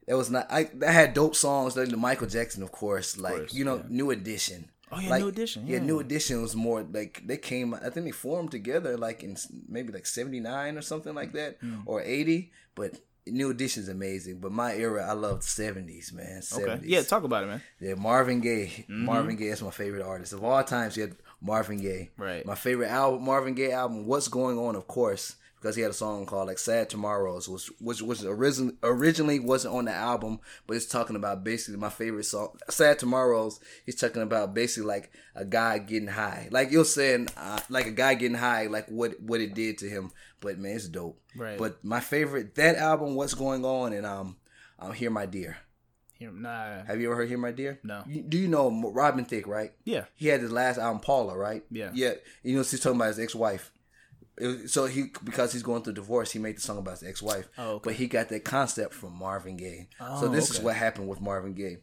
It 0.08 0.14
was 0.14 0.30
not. 0.32 0.48
I, 0.50 0.70
I 0.86 0.92
had 0.92 1.14
dope 1.14 1.36
songs 1.36 1.76
like 1.76 1.90
the 1.90 1.98
Michael 1.98 2.28
Jackson, 2.28 2.64
of 2.64 2.72
course. 2.72 3.18
Like 3.18 3.36
course, 3.36 3.54
you 3.54 3.66
know, 3.66 3.78
yeah. 3.78 3.84
New 3.90 4.12
Edition. 4.12 4.70
Oh, 4.90 5.00
yeah, 5.02 5.10
like, 5.10 5.22
New 5.22 5.28
Edition, 5.28 5.68
Yeah. 5.68 5.78
yeah. 5.80 5.84
New 5.84 6.00
Edition 6.00 6.42
was 6.42 6.56
more 6.56 6.82
like 6.82 7.22
they 7.26 7.36
came. 7.38 7.74
I 7.74 7.90
think 7.90 8.06
they 8.06 8.12
formed 8.12 8.52
together 8.52 8.96
like 8.98 9.22
in 9.24 9.36
maybe 9.68 9.92
like 9.92 10.06
'79 10.06 10.78
or 10.78 10.82
something 10.82 11.14
like 11.14 11.34
that, 11.34 11.62
Mm. 11.62 11.84
or 11.86 12.02
'80. 12.02 12.52
But 12.74 12.94
New 13.26 13.50
Edition 13.50 13.84
is 13.84 13.90
amazing. 13.90 14.40
But 14.40 14.54
my 14.54 14.74
era, 14.74 15.06
I 15.06 15.12
loved 15.12 15.42
'70s, 15.44 16.14
man. 16.14 16.42
'70s. 16.42 16.64
okay, 16.78 16.80
yeah, 16.86 17.02
talk 17.02 17.24
about 17.24 17.44
it, 17.44 17.48
man. 17.48 17.62
Yeah, 17.82 17.96
Marvin 17.96 18.40
Gaye. 18.40 18.86
Mm-hmm. 18.90 19.04
Marvin 19.06 19.36
Gaye 19.36 19.48
is 19.48 19.62
my 19.62 19.72
favorite 19.72 20.04
artist 20.04 20.32
of 20.32 20.42
all 20.42 20.64
times. 20.64 20.96
He 20.96 21.02
had 21.02 21.18
Marvin 21.42 21.82
Gaye. 21.82 22.12
Right. 22.18 22.46
My 22.46 22.56
favorite 22.56 22.88
album, 22.88 23.24
Marvin 23.26 23.56
Gaye 23.56 23.74
album, 23.74 24.06
What's 24.06 24.30
Going 24.30 24.58
On, 24.58 24.74
of 24.78 24.88
course, 24.88 25.36
because 25.68 25.76
he 25.76 25.82
had 25.82 25.92
a 25.92 25.94
song 25.94 26.26
called 26.26 26.48
like 26.48 26.60
Sad 26.60 26.90
Tomorrows, 26.90 27.50
which 27.50 27.68
which 27.82 28.02
was 28.02 28.24
originally 28.24 28.76
originally 28.84 29.38
wasn't 29.38 29.76
on 29.76 29.84
the 29.84 29.92
album, 29.92 30.40
but 30.66 30.78
it's 30.78 30.86
talking 30.86 31.18
about 31.18 31.44
basically 31.44 31.78
my 31.78 31.90
favorite 31.90 32.24
song, 32.24 32.58
Sad 32.70 33.00
Tomorrows. 33.00 33.60
He's 33.86 33.96
talking 33.96 34.22
about 34.22 34.54
basically 34.54 34.88
like 34.88 35.12
a 35.36 35.44
guy 35.44 35.80
getting 35.80 36.08
high, 36.08 36.48
like 36.52 36.72
you're 36.72 36.86
saying, 36.86 37.28
uh, 37.36 37.60
like 37.68 37.86
a 37.86 37.92
guy 37.92 38.14
getting 38.14 38.38
high, 38.38 38.68
like 38.68 38.88
what 38.88 39.20
what 39.20 39.42
it 39.42 39.56
did 39.56 39.78
to 39.80 39.90
him. 39.90 40.12
But 40.40 40.58
man, 40.58 40.78
it's 40.78 40.88
dope. 40.88 41.20
Right. 41.36 41.58
But 41.58 41.84
my 41.84 42.00
favorite 42.00 42.56
that 42.56 42.78
album, 42.78 43.16
What's 43.16 43.34
Going 43.34 43.66
On, 43.66 43.92
and 43.92 44.06
um, 44.06 44.38
um, 44.80 44.94
Here 44.94 45.12
My 45.12 45.26
Dear. 45.26 45.58
Nah, 46.22 46.84
Have 46.86 47.02
you 47.02 47.08
ever 47.08 47.18
heard 47.18 47.28
Here 47.28 47.38
My 47.38 47.52
Dear? 47.52 47.80
No. 47.84 48.04
You, 48.08 48.22
do 48.24 48.38
you 48.38 48.48
know 48.48 48.72
Robin 48.92 49.26
Thicke, 49.26 49.48
right? 49.48 49.74
yeah, 49.84 50.06
He 50.16 50.28
had 50.28 50.40
his 50.42 50.52
last 50.52 50.80
album, 50.80 51.02
Paula, 51.02 51.38
right? 51.38 51.64
Yeah. 51.70 51.92
Yeah. 51.94 52.14
You 52.42 52.56
know, 52.56 52.64
she's 52.64 52.80
talking 52.80 52.96
about 52.96 53.10
his 53.10 53.20
ex-wife. 53.20 53.72
Was- 54.40 54.72
so 54.74 54.86
he, 54.86 55.06
because 55.24 55.52
he's 55.54 55.64
going 55.64 55.84
through 55.84 55.94
divorce, 55.94 56.32
he 56.32 56.40
made 56.40 56.58
the 56.58 56.62
song 56.62 56.78
about 56.78 57.00
his 57.00 57.10
ex-wife. 57.10 57.48
Oh, 57.58 57.72
okay. 57.76 57.82
But 57.86 57.94
he 57.96 58.08
got 58.08 58.30
that 58.30 58.44
concept 58.44 58.94
from 58.94 59.14
Marvin 59.18 59.58
Gaye. 59.58 59.88
so 60.00 60.06
Oh, 60.26 60.28
this 60.28 60.50
is 60.52 60.60
what 60.60 60.76
happened 60.76 61.08
with 61.08 61.22
Marvin 61.22 61.54
Gaye. 61.54 61.78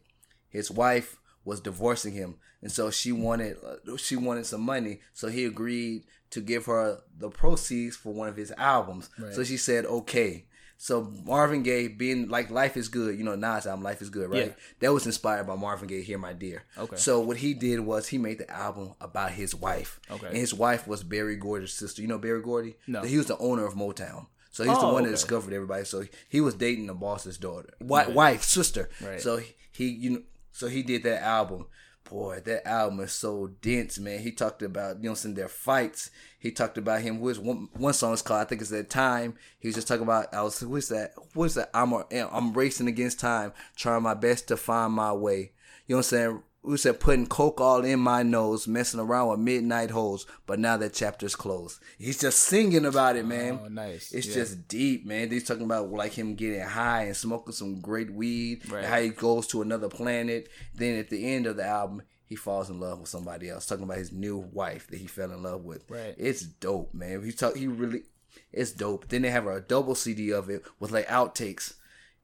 His 0.49 0.71
wife 0.71 1.17
was 1.45 1.61
divorcing 1.61 2.13
him, 2.15 2.37
and 2.63 2.71
so 2.73 2.91
she 2.91 3.13
wanted 3.13 3.57
uh, 3.65 3.97
she 3.97 4.17
wanted 4.17 4.47
some 4.47 4.61
money. 4.63 5.01
So 5.13 5.29
he 5.29 5.45
agreed 5.45 6.05
to 6.31 6.41
give 6.41 6.67
her 6.67 7.01
the 7.19 7.29
proceeds 7.29 7.97
for 7.97 8.13
one 8.15 8.29
of 8.29 8.37
his 8.37 8.53
albums. 8.57 9.11
So 9.33 9.45
she 9.45 9.57
said, 9.57 9.85
"Okay." 9.85 10.47
So 10.77 11.11
Marvin 11.25 11.63
Gaye, 11.63 11.89
being 11.89 12.29
like 12.29 12.51
"Life 12.51 12.77
Is 12.77 12.89
Good," 12.89 13.17
you 13.17 13.25
know 13.25 13.37
Nas 13.37 13.67
album 13.67 13.83
"Life 13.85 14.03
Is 14.03 14.11
Good," 14.11 14.31
right? 14.31 14.47
Yeah. 14.49 14.53
That 14.81 14.93
was 14.93 15.07
inspired 15.07 15.47
by 15.47 15.57
Marvin 15.57 15.89
Gaye, 15.89 16.03
"Here 16.03 16.19
My 16.19 16.33
Dear." 16.33 16.65
Okay. 16.77 16.97
So 16.97 17.21
what 17.21 17.39
he 17.39 17.55
did 17.55 17.81
was 17.81 18.09
he 18.09 18.19
made 18.19 18.39
the 18.39 18.51
album 18.51 18.95
about 19.01 19.31
his 19.33 19.55
wife. 19.55 20.01
Okay. 20.11 20.27
And 20.27 20.37
his 20.37 20.53
wife 20.53 20.87
was 20.87 21.03
Berry 21.03 21.37
Gordy's 21.37 21.73
sister. 21.73 22.03
You 22.03 22.09
know 22.09 22.19
Berry 22.19 22.43
Gordy? 22.43 22.77
No. 22.87 23.03
He 23.03 23.17
was 23.17 23.27
the 23.27 23.39
owner 23.39 23.65
of 23.65 23.75
Motown. 23.75 24.27
So 24.51 24.63
he's 24.63 24.79
the 24.79 24.87
Oh, 24.87 24.93
one 24.93 25.03
that 25.05 25.11
discovered 25.11 25.53
everybody. 25.53 25.85
So 25.85 26.05
he 26.29 26.41
was 26.41 26.55
dating 26.55 26.87
the 26.87 26.95
boss's 26.95 27.39
daughter, 27.39 27.71
wife, 27.81 28.11
wife 28.11 28.43
sister. 28.45 28.89
Right. 29.01 29.21
So 29.21 29.41
he, 29.73 29.89
you 29.89 30.11
know, 30.11 30.23
so 30.53 30.69
he 30.69 30.83
did 30.85 31.03
that 31.03 31.23
album. 31.23 31.67
Boy, 32.09 32.41
that 32.45 32.67
album 32.67 33.01
is 33.01 33.13
so 33.13 33.51
dense, 33.61 33.99
man. 33.99 34.21
He 34.21 34.31
talked 34.33 34.63
about, 34.63 35.03
you 35.03 35.09
know, 35.09 35.15
some 35.15 35.35
their 35.35 35.49
fights. 35.49 36.11
He 36.39 36.51
talked 36.51 36.79
about 36.79 37.03
him. 37.03 37.21
What's 37.21 37.39
one 37.39 37.69
one 37.75 37.95
song 37.95 38.13
is 38.13 38.23
called? 38.23 38.43
I 38.43 38.45
think 38.45 38.61
it's 38.61 38.71
that 38.71 38.91
time. 38.91 39.35
He 39.59 39.69
was 39.69 39.75
just 39.75 39.89
talking 39.89 40.05
about. 40.05 40.33
I 40.33 40.43
was. 40.43 40.63
Like, 40.63 40.71
What's 40.71 40.89
that? 40.89 41.15
What's 41.33 41.55
that? 41.55 41.71
I'm 41.75 41.93
a, 41.93 42.05
I'm 42.31 42.53
racing 42.53 42.89
against 42.89 43.21
time, 43.21 43.53
trying 43.77 44.03
my 44.03 44.15
best 44.15 44.49
to 44.49 44.57
find 44.57 44.93
my 44.93 45.13
way. 45.13 45.53
You 45.87 45.95
know 45.95 45.97
what 45.97 45.99
I'm 45.99 46.03
saying? 46.03 46.43
We 46.65 46.79
said 46.79 46.99
putting 46.99 47.27
coke 47.27 47.61
all 47.61 47.85
in 47.85 48.01
my 48.01 48.23
nose, 48.23 48.67
messing 48.67 48.99
around 48.99 49.29
with 49.29 49.39
midnight 49.41 49.91
holes, 49.91 50.27
but 50.47 50.59
now 50.59 50.79
that 50.79 50.95
chapter's 50.95 51.37
closed. 51.37 51.79
He's 51.99 52.19
just 52.19 52.39
singing 52.39 52.87
about 52.87 53.17
it, 53.17 53.27
man. 53.27 53.61
Oh, 53.63 53.69
nice. 53.69 54.13
It's 54.13 54.27
Yeah. 54.29 54.35
just 54.35 54.67
deep, 54.67 55.05
man. 55.07 55.31
He's 55.31 55.45
talking 55.45 55.65
about 55.65 55.91
like 55.93 56.13
him 56.13 56.35
getting 56.37 56.61
high 56.61 57.03
and 57.03 57.17
smoking 57.17 57.53
some 57.53 57.81
great 57.81 58.11
weed, 58.15 58.69
Right. 58.71 58.85
how 58.85 59.01
he 59.01 59.11
goes 59.11 59.47
to 59.49 59.61
another 59.61 59.89
planet. 59.91 60.49
Then 60.75 60.99
at 60.99 61.11
the 61.11 61.27
end 61.35 61.47
of 61.47 61.57
the 61.57 61.65
album, 61.67 62.01
he 62.25 62.35
falls 62.35 62.71
in 62.71 62.81
love 62.81 62.99
with 63.01 63.11
somebody 63.11 63.51
else, 63.51 63.67
talking 63.67 63.85
about 63.85 63.99
his 63.99 64.11
new 64.13 64.39
wife 64.39 64.87
that 64.89 64.97
he 64.99 65.07
fell 65.07 65.33
in 65.33 65.43
love 65.43 65.65
with. 65.65 65.85
Right. 65.91 66.15
It's 66.17 66.41
dope, 66.43 66.95
man. 66.95 67.23
He 67.23 67.33
talk, 67.33 67.57
he 67.57 67.67
really, 67.67 68.05
it's 68.53 68.73
dope. 68.73 69.09
Then 69.09 69.21
they 69.23 69.31
have 69.31 69.47
a 69.47 69.61
double 69.61 69.95
CD 69.95 70.33
of 70.33 70.49
it 70.49 70.63
with 70.81 70.91
like 70.93 71.07
outtakes. 71.09 71.75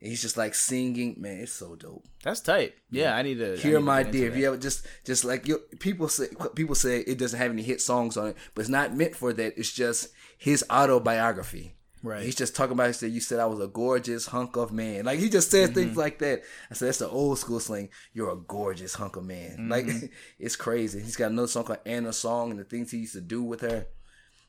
And 0.00 0.08
he's 0.08 0.22
just 0.22 0.36
like 0.38 0.54
singing, 0.54 1.16
man. 1.18 1.40
It's 1.40 1.52
so 1.52 1.76
dope. 1.76 2.04
That's 2.24 2.40
tight. 2.40 2.74
Yeah, 2.90 3.14
I 3.14 3.22
need 3.22 3.38
to 3.38 3.56
Hear 3.56 3.80
my 3.80 4.02
dear. 4.02 4.28
If 4.30 4.36
you 4.36 4.46
ever 4.46 4.56
just 4.56 4.86
just 5.04 5.24
like 5.24 5.46
you, 5.46 5.58
people 5.78 6.08
say 6.08 6.28
people 6.54 6.74
say 6.74 7.00
it 7.00 7.18
doesn't 7.18 7.38
have 7.38 7.50
any 7.50 7.62
hit 7.62 7.80
songs 7.82 8.16
on 8.16 8.28
it, 8.28 8.36
but 8.54 8.62
it's 8.62 8.70
not 8.70 8.96
meant 8.96 9.14
for 9.14 9.32
that. 9.34 9.58
It's 9.58 9.72
just 9.72 10.08
his 10.38 10.64
autobiography. 10.70 11.74
Right. 12.02 12.22
He's 12.22 12.34
just 12.34 12.56
talking 12.56 12.72
about. 12.72 12.86
He 12.86 12.92
said, 12.94 13.10
"You 13.12 13.20
said 13.20 13.40
I 13.40 13.44
was 13.46 13.60
a 13.60 13.66
gorgeous 13.66 14.24
hunk 14.26 14.56
of 14.56 14.72
man." 14.72 15.04
Like 15.04 15.18
he 15.18 15.28
just 15.28 15.50
said 15.50 15.70
Mm-hmm. 15.70 15.74
things 15.74 15.96
like 15.98 16.18
that. 16.20 16.42
I 16.70 16.74
said, 16.74 16.86
"That's 16.88 16.98
the 16.98 17.08
old 17.10 17.38
school 17.38 17.60
slang. 17.60 17.90
You're 18.14 18.30
a 18.32 18.36
gorgeous 18.36 18.94
hunk 18.94 19.16
of 19.16 19.24
man." 19.24 19.68
Mm-hmm. 19.68 19.70
Like 19.70 20.10
it's 20.38 20.56
crazy. 20.56 21.00
He's 21.02 21.16
got 21.16 21.30
another 21.30 21.48
song 21.48 21.64
called 21.64 21.80
"Anna 21.84 22.14
Song" 22.14 22.50
and 22.52 22.58
the 22.58 22.64
things 22.64 22.90
he 22.90 22.98
used 23.00 23.12
to 23.12 23.20
do 23.20 23.42
with 23.42 23.60
her. 23.60 23.86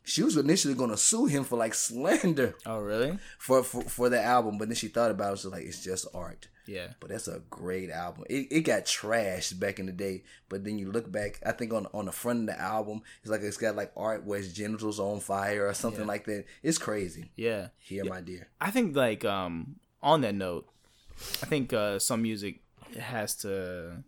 She 0.03 0.23
was 0.23 0.36
initially 0.36 0.73
going 0.73 0.90
to 0.90 0.98
sue 0.98 1.26
him 1.28 1.44
for 1.44 1.57
like 1.57 1.73
slander 1.73 2.56
Oh, 2.65 2.80
really? 2.80 3.18
for, 3.38 3.64
for 3.64 3.82
for 3.84 4.10
the 4.10 4.22
album, 4.22 4.57
but 4.57 4.68
then 4.68 4.76
she 4.76 4.88
thought 4.88 5.11
about 5.11 5.34
it. 5.34 5.40
She 5.40 5.48
was 5.48 5.53
like, 5.53 5.65
"It's 5.65 5.84
just 5.84 6.07
art." 6.14 6.48
Yeah. 6.68 6.88
But 6.99 7.10
that's 7.10 7.28
a 7.28 7.41
great 7.49 7.90
album. 7.90 8.23
It, 8.30 8.48
it 8.52 8.61
got 8.61 8.86
trashed 8.86 9.60
back 9.60 9.80
in 9.80 9.88
the 9.88 9.91
day, 9.91 10.23
but 10.49 10.64
then 10.64 10.80
you 10.80 10.91
look 10.91 11.11
back. 11.11 11.40
I 11.45 11.52
think 11.52 11.73
on 11.73 11.88
on 11.94 12.06
the 12.06 12.11
front 12.11 12.41
of 12.41 12.45
the 12.56 12.60
album, 12.61 13.02
it's 13.22 13.30
like 13.32 13.41
it's 13.41 13.57
got 13.57 13.76
like 13.76 13.91
art 13.95 14.26
where 14.26 14.40
his 14.40 14.53
genitals 14.53 14.99
on 14.99 15.19
fire 15.19 15.68
or 15.68 15.73
something 15.73 16.07
like 16.07 16.26
that. 16.26 16.45
It's 16.64 16.78
crazy. 16.78 17.32
Yeah. 17.36 17.68
Here, 17.80 18.03
my 18.06 18.22
dear. 18.22 18.48
I 18.60 18.72
think 18.72 18.95
like 18.95 19.23
um 19.26 19.76
on 20.02 20.22
that 20.22 20.36
note, 20.36 20.68
I 21.44 21.45
think 21.45 21.73
uh 21.73 21.99
some 21.99 22.22
music 22.23 22.61
has 22.99 23.36
to 23.38 24.03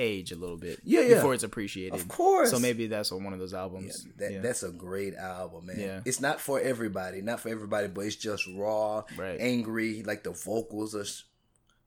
age 0.00 0.32
a 0.32 0.36
little 0.36 0.56
bit 0.56 0.80
Yeah, 0.82 1.00
yeah. 1.02 1.14
before 1.16 1.34
it's 1.34 1.42
appreciated. 1.44 1.94
Of 1.94 2.08
course. 2.08 2.50
So 2.50 2.58
maybe 2.58 2.86
that's 2.86 3.12
on 3.12 3.22
one 3.22 3.32
of 3.32 3.38
those 3.38 3.52
Yeah, 3.52 3.60
albums. 3.60 4.06
that 4.16 4.32
yeah. 4.32 4.40
that's 4.40 4.62
a 4.62 4.70
great 4.70 5.14
album, 5.14 5.66
man. 5.66 5.78
Yeah. 5.78 6.00
It's 6.04 6.20
not 6.20 6.40
for 6.40 6.58
everybody, 6.60 7.20
not 7.22 7.40
for 7.40 7.48
everybody, 7.50 7.88
but 7.88 8.02
it's 8.06 8.16
just 8.16 8.46
raw, 8.56 9.04
Right. 9.16 9.38
angry. 9.40 10.02
Like 10.02 10.24
the 10.24 10.30
vocals 10.32 10.94
are, 10.94 11.04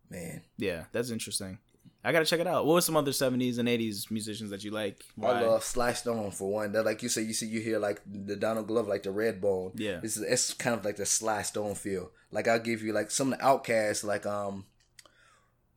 man. 0.10 0.42
Yeah, 0.58 0.86
that's 0.92 1.10
interesting. 1.10 1.58
I 2.06 2.12
gotta 2.12 2.26
check 2.26 2.42
it 2.42 2.48
out. 2.48 2.66
What 2.66 2.74
were 2.74 2.82
some 2.82 2.98
other 2.98 3.14
seventies 3.14 3.58
and 3.60 3.70
eighties 3.70 4.12
musicians 4.12 4.50
that 4.50 4.64
you 4.66 4.72
like? 4.72 5.02
Why? 5.16 5.40
I 5.40 5.42
love 5.42 5.64
Sly 5.64 5.94
Stone 5.94 6.32
for 6.32 6.52
one. 6.52 6.74
That 6.74 6.84
like 6.84 7.02
you 7.02 7.08
say, 7.08 7.22
you 7.22 7.34
see, 7.34 7.46
you 7.48 7.62
hear 7.62 7.80
like 7.80 8.02
the 8.06 8.36
Donald 8.36 8.68
Glove, 8.68 8.90
like 8.90 9.04
the 9.04 9.10
Redbone. 9.10 9.72
Yeah. 9.76 10.00
this 10.02 10.18
is 10.18 10.24
it's 10.24 10.54
kind 10.54 10.78
of 10.78 10.84
like 10.84 10.98
the 10.98 11.06
Sly 11.06 11.44
Stone 11.44 11.76
feel. 11.76 12.12
Like 12.30 12.50
I'll 12.50 12.60
give 12.60 12.84
you 12.84 12.92
like 12.92 13.10
some 13.10 13.32
of 13.32 13.40
the 13.40 13.46
Outcasts, 13.46 14.04
like 14.04 14.26
um, 14.26 14.66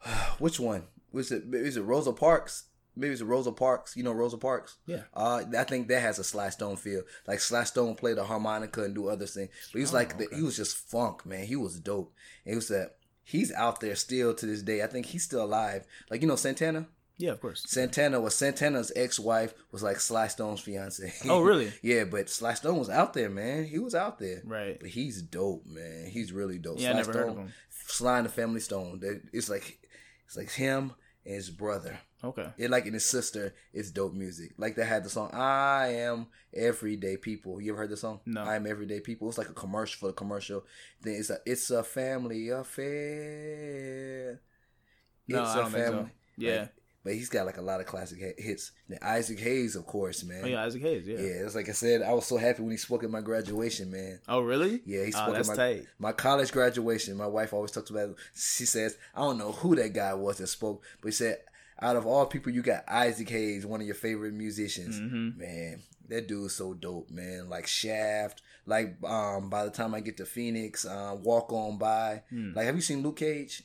which 0.39 0.59
one 0.59 0.85
was 1.17 1.33
it? 1.33 1.45
Is 1.53 1.77
it 1.77 1.83
Rosa 1.83 2.13
Parks? 2.13 2.65
Maybe 2.99 3.13
it's 3.13 3.21
Rosa 3.23 3.53
Parks. 3.53 3.95
You 3.97 4.03
know 4.05 4.13
Rosa 4.13 4.39
Parks. 4.39 4.77
Yeah. 4.87 5.03
Uh, 5.13 5.43
I 5.59 5.65
think 5.65 5.89
that 5.89 6.01
has 6.01 6.19
a 6.19 6.25
Sly 6.25 6.49
Stone 6.51 6.77
feel. 6.77 7.03
Like 7.27 7.41
Sly 7.41 7.65
Stone 7.65 7.97
played 7.97 8.17
the 8.17 8.25
harmonica 8.25 8.85
and 8.85 8.95
do 8.95 9.09
other 9.09 9.27
things, 9.27 9.51
but 9.73 9.79
he 9.79 9.83
was 9.83 9.93
like 9.93 10.17
the, 10.19 10.29
he 10.35 10.43
was 10.43 10.57
just 10.57 10.77
funk 10.77 11.27
man. 11.27 11.47
He 11.47 11.57
was 11.57 11.79
dope. 11.81 12.15
And 12.45 12.53
he 12.53 12.57
was 12.57 12.69
that. 12.69 12.97
He's 13.23 13.53
out 13.53 13.81
there 13.81 13.97
still 13.97 14.35
to 14.35 14.47
this 14.47 14.63
day. 14.63 14.83
I 14.83 14.87
think 14.87 15.07
he's 15.07 15.25
still 15.25 15.43
alive. 15.45 15.85
Like 16.11 16.23
you 16.23 16.29
know 16.29 16.37
Santana. 16.37 16.87
yeah, 17.19 17.33
of 17.33 17.41
course. 17.41 17.65
Santana 17.67 18.19
was 18.21 18.35
Santana's 18.35 18.93
ex-wife 18.97 19.53
was 19.73 19.83
like 19.83 19.99
Sly 20.01 20.29
Stone's 20.29 20.61
fiance. 20.61 21.13
Oh, 21.29 21.41
really? 21.51 21.73
yeah, 21.83 22.05
but 22.05 22.31
Sly 22.31 22.55
Stone 22.55 22.79
was 22.79 22.89
out 22.89 23.13
there, 23.15 23.29
man. 23.29 23.65
He 23.65 23.79
was 23.79 23.95
out 23.95 24.19
there. 24.19 24.43
Right. 24.45 24.79
But 24.81 24.91
he's 24.91 25.21
dope, 25.23 25.67
man. 25.67 26.07
He's 26.11 26.33
really 26.33 26.59
dope. 26.59 26.79
Yeah, 26.79 26.91
I 26.91 26.93
Sly 26.93 27.01
never 27.01 27.13
heard 27.13 27.27
Stone, 27.27 27.31
of 27.31 27.45
him. 27.47 27.53
Sly 27.89 28.17
and 28.19 28.27
the 28.27 28.33
Family 28.33 28.61
Stone. 28.61 29.01
It's 29.35 29.51
like 29.51 29.81
it's 30.27 30.37
like 30.37 30.51
him 30.53 30.93
and 31.27 31.35
his 31.35 31.51
brother. 31.51 31.99
Okay. 32.25 32.47
It 32.57 32.71
like 32.71 32.87
in 32.87 32.95
his 32.95 33.05
sister. 33.05 33.55
It's 33.73 33.91
dope 33.91 34.15
music. 34.15 34.53
Like 34.57 34.77
they 34.77 34.87
had 34.87 35.05
the 35.05 35.11
song 35.11 35.31
"I 35.33 35.89
Am 35.89 36.29
Everyday 36.55 37.17
People." 37.19 37.61
You 37.61 37.73
ever 37.73 37.83
heard 37.83 37.91
the 37.91 37.97
song? 37.97 38.21
No. 38.25 38.43
I 38.43 38.57
am 38.57 38.67
everyday 38.67 39.01
people. 39.01 39.29
It's 39.29 39.39
like 39.39 39.51
a 39.51 39.55
commercial 39.55 39.99
for 40.01 40.07
the 40.07 40.13
commercial. 40.15 40.65
Then 41.03 41.15
it's 41.15 41.31
a 41.31 41.39
it's 41.45 41.71
a 41.71 41.83
family 41.83 42.49
affair. 42.49 44.41
No, 45.29 45.43
It's 45.43 45.51
I 45.51 45.59
a 45.59 45.63
don't 45.63 45.71
think 45.73 45.87
so. 45.87 46.11
Yeah. 46.37 46.61
Like, 46.61 46.73
but 47.07 47.15
he's 47.15 47.29
got 47.31 47.47
like 47.47 47.57
a 47.57 47.63
lot 47.63 47.81
of 47.81 47.87
classic 47.87 48.19
hi- 48.21 48.35
hits. 48.37 48.73
Then 48.89 48.99
Isaac 49.01 49.39
Hayes, 49.41 49.77
of 49.77 49.87
course, 49.87 50.25
man. 50.25 50.43
Oh 50.45 50.49
yeah, 50.49 50.65
Isaac 50.65 50.83
Hayes. 50.83 51.07
Yeah. 51.07 51.15
Yeah, 51.19 51.45
it's 51.47 51.55
like 51.55 51.69
I 51.69 51.73
said, 51.73 52.03
I 52.03 52.13
was 52.13 52.27
so 52.27 52.37
happy 52.37 52.63
when 52.63 52.73
he 52.73 52.77
spoke 52.77 53.05
at 53.05 53.11
my 53.11 53.21
graduation, 53.21 53.91
man. 53.91 54.19
Oh 54.29 54.41
really? 54.41 54.83
Yeah, 54.85 55.05
he 55.05 55.13
Oh, 55.15 55.19
spoke 55.23 55.35
that's 55.35 55.49
at 55.49 55.57
my, 55.57 55.63
tight. 55.75 55.87
my 55.99 56.13
college 56.13 56.53
graduation. 56.53 57.17
My 57.17 57.27
wife 57.29 57.53
always 57.55 57.71
talks 57.71 57.91
about 57.91 58.11
it. 58.11 58.17
She 58.35 58.67
says, 58.67 58.99
I 59.15 59.21
don't 59.21 59.39
know 59.39 59.53
who 59.53 59.77
that 59.77 59.93
guy 59.95 60.13
was 60.15 60.39
that 60.39 60.49
spoke, 60.49 60.83
but 61.01 61.09
he 61.09 61.13
said, 61.13 61.39
out 61.81 61.97
of 61.97 62.07
all 62.07 62.27
people, 62.27 62.53
you 62.53 62.63
got 62.63 62.85
Isaac 62.89 63.29
Hayes, 63.31 63.65
one 63.65 63.81
of 63.81 63.87
your 63.87 63.95
favorite 63.97 64.35
musicians. 64.35 64.99
Mm-hmm. 64.99 65.39
Man, 65.39 65.83
that 66.09 66.27
dude's 66.27 66.55
so 66.55 66.75
dope, 66.75 67.11
man. 67.11 67.49
Like 67.49 67.67
Shaft, 67.67 68.43
like 68.67 68.97
um 69.05 69.49
by 69.51 69.65
the 69.65 69.71
time 69.71 69.95
I 69.95 70.01
get 70.01 70.17
to 70.17 70.27
Phoenix, 70.27 70.85
um, 70.87 71.23
Walk 71.23 71.53
On 71.53 71.79
By. 71.79 72.23
Hmm. 72.31 72.53
Like, 72.55 72.67
have 72.67 72.75
you 72.77 72.81
seen 72.83 73.03
Luke 73.03 73.17
Cage? 73.19 73.63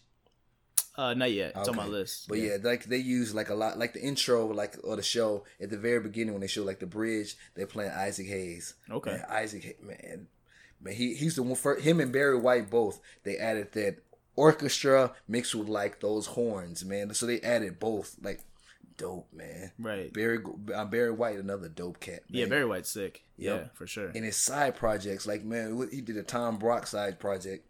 Uh, 0.96 1.14
not 1.14 1.32
yet. 1.32 1.54
It's 1.56 1.70
on 1.70 1.76
my 1.76 1.86
list. 1.86 2.28
But 2.28 2.40
yeah. 2.40 2.58
like 2.62 2.86
they 2.86 2.98
use 2.98 3.34
like 3.34 3.50
a 3.50 3.56
lot, 3.56 3.80
like 3.80 3.94
the 3.94 4.02
intro, 4.02 4.48
like 4.48 4.76
or 4.84 4.96
the 4.96 5.04
show 5.04 5.46
at 5.62 5.70
the 5.70 5.78
very 5.78 6.00
beginning 6.00 6.34
when 6.34 6.42
they 6.42 6.48
show 6.48 6.64
like 6.64 6.80
the 6.80 6.86
bridge, 6.86 7.36
they're 7.56 7.68
playing 7.68 7.92
Isaac 7.92 8.28
Hayes. 8.28 8.74
Okay. 8.90 9.12
Man, 9.12 9.26
Isaac, 9.30 9.80
man, 9.82 10.28
man, 10.82 10.94
he 10.94 11.14
he's 11.14 11.36
the 11.36 11.44
one 11.44 11.56
for 11.56 11.76
him 11.76 12.00
and 12.00 12.12
Barry 12.12 12.38
White 12.38 12.70
both. 12.70 13.00
They 13.24 13.38
added 13.38 13.72
that 13.74 14.04
orchestra 14.36 15.14
mixed 15.28 15.56
with 15.56 15.70
like 15.70 16.02
those 16.02 16.28
horns, 16.28 16.84
man. 16.84 17.14
So 17.14 17.26
they 17.26 17.40
added 17.40 17.80
both, 17.80 18.18
like 18.22 18.42
dope, 18.98 19.32
man. 19.34 19.72
Right. 19.80 20.12
Barry 20.14 20.40
uh, 20.76 20.86
Barry 20.86 21.12
White, 21.12 21.40
another 21.40 21.70
dope 21.70 22.00
cat. 22.00 22.22
Man. 22.30 22.42
Yeah, 22.42 22.46
Barry 22.46 22.66
White's 22.66 22.90
sick. 22.90 23.24
Yep. 23.38 23.62
Yeah, 23.62 23.68
for 23.74 23.88
sure. 23.88 24.12
And 24.14 24.26
his 24.26 24.38
side 24.38 24.76
projects, 24.76 25.26
like 25.26 25.44
man, 25.44 25.88
he 25.92 26.02
did 26.02 26.18
a 26.18 26.24
Tom 26.24 26.58
Brock 26.58 26.88
side 26.88 27.20
project. 27.20 27.66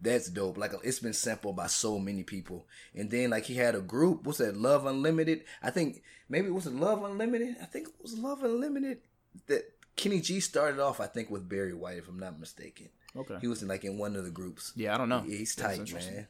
That's 0.00 0.28
dope. 0.28 0.58
Like 0.58 0.72
it's 0.84 1.00
been 1.00 1.12
sampled 1.12 1.56
by 1.56 1.66
so 1.66 1.98
many 1.98 2.22
people. 2.22 2.66
And 2.94 3.10
then 3.10 3.30
like 3.30 3.44
he 3.44 3.54
had 3.54 3.74
a 3.74 3.80
group. 3.80 4.24
What's 4.24 4.38
that? 4.38 4.56
Love 4.56 4.86
Unlimited. 4.86 5.44
I 5.62 5.70
think 5.70 6.02
maybe 6.28 6.48
it 6.48 6.54
was 6.54 6.66
Love 6.66 7.02
Unlimited. 7.04 7.56
I 7.60 7.66
think 7.66 7.88
it 7.88 7.94
was 8.02 8.18
Love 8.18 8.42
Unlimited 8.42 8.98
that 9.46 9.62
Kenny 9.96 10.20
G 10.20 10.40
started 10.40 10.80
off. 10.80 11.00
I 11.00 11.06
think 11.06 11.30
with 11.30 11.48
Barry 11.48 11.74
White, 11.74 11.98
if 11.98 12.08
I'm 12.08 12.18
not 12.18 12.38
mistaken. 12.38 12.90
Okay. 13.16 13.38
He 13.40 13.48
was 13.48 13.62
in 13.62 13.68
like 13.68 13.84
in 13.84 13.98
one 13.98 14.14
of 14.14 14.24
the 14.24 14.30
groups. 14.30 14.72
Yeah, 14.76 14.94
I 14.94 14.98
don't 14.98 15.08
know. 15.08 15.24
Yeah, 15.26 15.38
he's 15.38 15.54
tight, 15.54 15.90
man. 15.92 16.28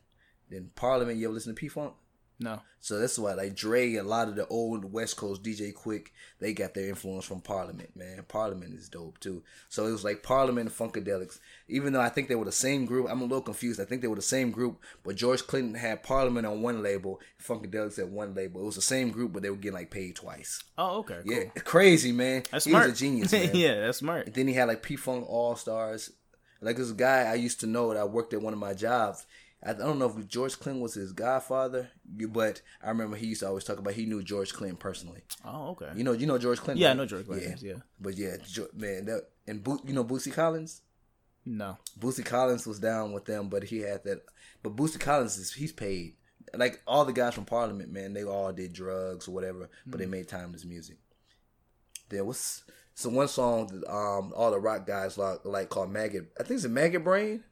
Then 0.48 0.70
Parliament. 0.74 1.18
You 1.18 1.26
ever 1.26 1.34
listen 1.34 1.54
to 1.54 1.58
P 1.58 1.68
Funk? 1.68 1.94
No. 2.38 2.60
So 2.80 2.98
that's 3.00 3.18
why 3.18 3.32
like 3.32 3.56
Dre, 3.56 3.94
a 3.94 4.02
lot 4.04 4.28
of 4.28 4.36
the 4.36 4.46
old 4.48 4.92
West 4.92 5.16
Coast 5.16 5.42
DJ 5.42 5.72
Quik, 5.72 6.08
they 6.38 6.52
got 6.52 6.74
their 6.74 6.88
influence 6.88 7.24
from 7.24 7.40
Parliament, 7.40 7.96
man. 7.96 8.22
Parliament 8.28 8.74
is 8.74 8.88
dope 8.88 9.18
too. 9.18 9.42
So 9.68 9.86
it 9.86 9.90
was 9.90 10.04
like 10.04 10.22
Parliament 10.22 10.68
and 10.68 10.92
Funkadelics. 10.92 11.40
Even 11.66 11.92
though 11.92 12.00
I 12.00 12.10
think 12.10 12.28
they 12.28 12.34
were 12.34 12.44
the 12.44 12.52
same 12.52 12.84
group, 12.84 13.08
I'm 13.10 13.20
a 13.22 13.24
little 13.24 13.40
confused. 13.40 13.80
I 13.80 13.84
think 13.86 14.02
they 14.02 14.08
were 14.08 14.14
the 14.16 14.22
same 14.22 14.50
group, 14.50 14.80
but 15.02 15.16
George 15.16 15.46
Clinton 15.46 15.74
had 15.74 16.02
Parliament 16.02 16.46
on 16.46 16.62
one 16.62 16.82
label, 16.82 17.20
Funkadelics 17.42 17.98
at 17.98 18.08
one 18.08 18.34
label. 18.34 18.60
It 18.60 18.66
was 18.66 18.76
the 18.76 18.82
same 18.82 19.10
group, 19.10 19.32
but 19.32 19.42
they 19.42 19.50
were 19.50 19.56
getting 19.56 19.78
like 19.78 19.90
paid 19.90 20.14
twice. 20.14 20.62
Oh, 20.78 20.98
okay. 20.98 21.20
Cool. 21.26 21.34
Yeah, 21.34 21.44
crazy 21.64 22.12
man. 22.12 22.44
That's 22.52 22.66
he 22.66 22.70
smart. 22.70 22.90
was 22.90 22.94
a 22.94 22.98
genius, 23.04 23.32
man. 23.32 23.50
yeah, 23.54 23.80
that's 23.80 23.98
smart. 23.98 24.26
And 24.26 24.34
then 24.34 24.46
he 24.46 24.54
had 24.54 24.68
like 24.68 24.82
P 24.82 24.96
Funk 24.96 25.24
All 25.28 25.56
Stars. 25.56 26.10
Like 26.60 26.76
this 26.76 26.92
guy 26.92 27.22
I 27.24 27.34
used 27.34 27.60
to 27.60 27.66
know 27.66 27.92
that 27.92 28.00
I 28.00 28.04
worked 28.04 28.32
at 28.32 28.42
one 28.42 28.52
of 28.52 28.58
my 28.58 28.74
jobs. 28.74 29.26
I 29.64 29.72
don't 29.72 29.98
know 29.98 30.06
if 30.16 30.28
George 30.28 30.58
Clinton 30.58 30.82
was 30.82 30.94
his 30.94 31.12
godfather, 31.12 31.90
but 32.04 32.60
I 32.82 32.88
remember 32.90 33.16
he 33.16 33.28
used 33.28 33.40
to 33.40 33.48
always 33.48 33.64
talk 33.64 33.78
about 33.78 33.94
he 33.94 34.06
knew 34.06 34.22
George 34.22 34.52
Clinton 34.52 34.76
personally. 34.76 35.22
Oh, 35.44 35.70
okay. 35.70 35.90
You 35.96 36.04
know, 36.04 36.12
you 36.12 36.26
know 36.26 36.38
George 36.38 36.58
Clinton. 36.60 36.82
Yeah, 36.82 36.90
I 36.90 36.94
know 36.94 37.06
George 37.06 37.26
Clinton. 37.26 37.56
Yeah. 37.60 37.70
yeah, 37.70 37.78
But 38.00 38.16
yeah, 38.16 38.36
man, 38.74 39.06
that 39.06 39.28
and 39.46 39.64
Bo- 39.64 39.80
you 39.84 39.94
know 39.94 40.04
Bootsy 40.04 40.32
Collins. 40.32 40.82
No. 41.44 41.78
Bootsy 41.98 42.24
Collins 42.24 42.66
was 42.66 42.80
down 42.80 43.12
with 43.12 43.24
them, 43.24 43.48
but 43.48 43.64
he 43.64 43.78
had 43.78 44.04
that. 44.04 44.22
But 44.62 44.76
Bootsy 44.76 45.00
Collins 45.00 45.38
is 45.38 45.52
he's 45.52 45.72
paid. 45.72 46.16
Like 46.54 46.82
all 46.86 47.04
the 47.04 47.12
guys 47.12 47.34
from 47.34 47.44
Parliament, 47.44 47.90
man, 47.90 48.12
they 48.12 48.24
all 48.24 48.52
did 48.52 48.72
drugs 48.72 49.26
or 49.26 49.32
whatever, 49.32 49.68
but 49.86 49.98
they 49.98 50.06
made 50.06 50.28
time 50.28 50.54
to 50.54 50.66
music. 50.66 50.98
There 52.08 52.24
was 52.24 52.62
so 52.94 53.08
one 53.10 53.28
song 53.28 53.66
that 53.68 53.90
um 53.92 54.32
all 54.36 54.50
the 54.50 54.60
rock 54.60 54.86
guys 54.86 55.18
like, 55.18 55.44
like 55.44 55.68
called 55.70 55.90
Maggot. 55.90 56.30
I 56.38 56.42
think 56.42 56.56
it's 56.58 56.64
a 56.64 56.68
Maggot 56.68 57.04
Brain. 57.04 57.42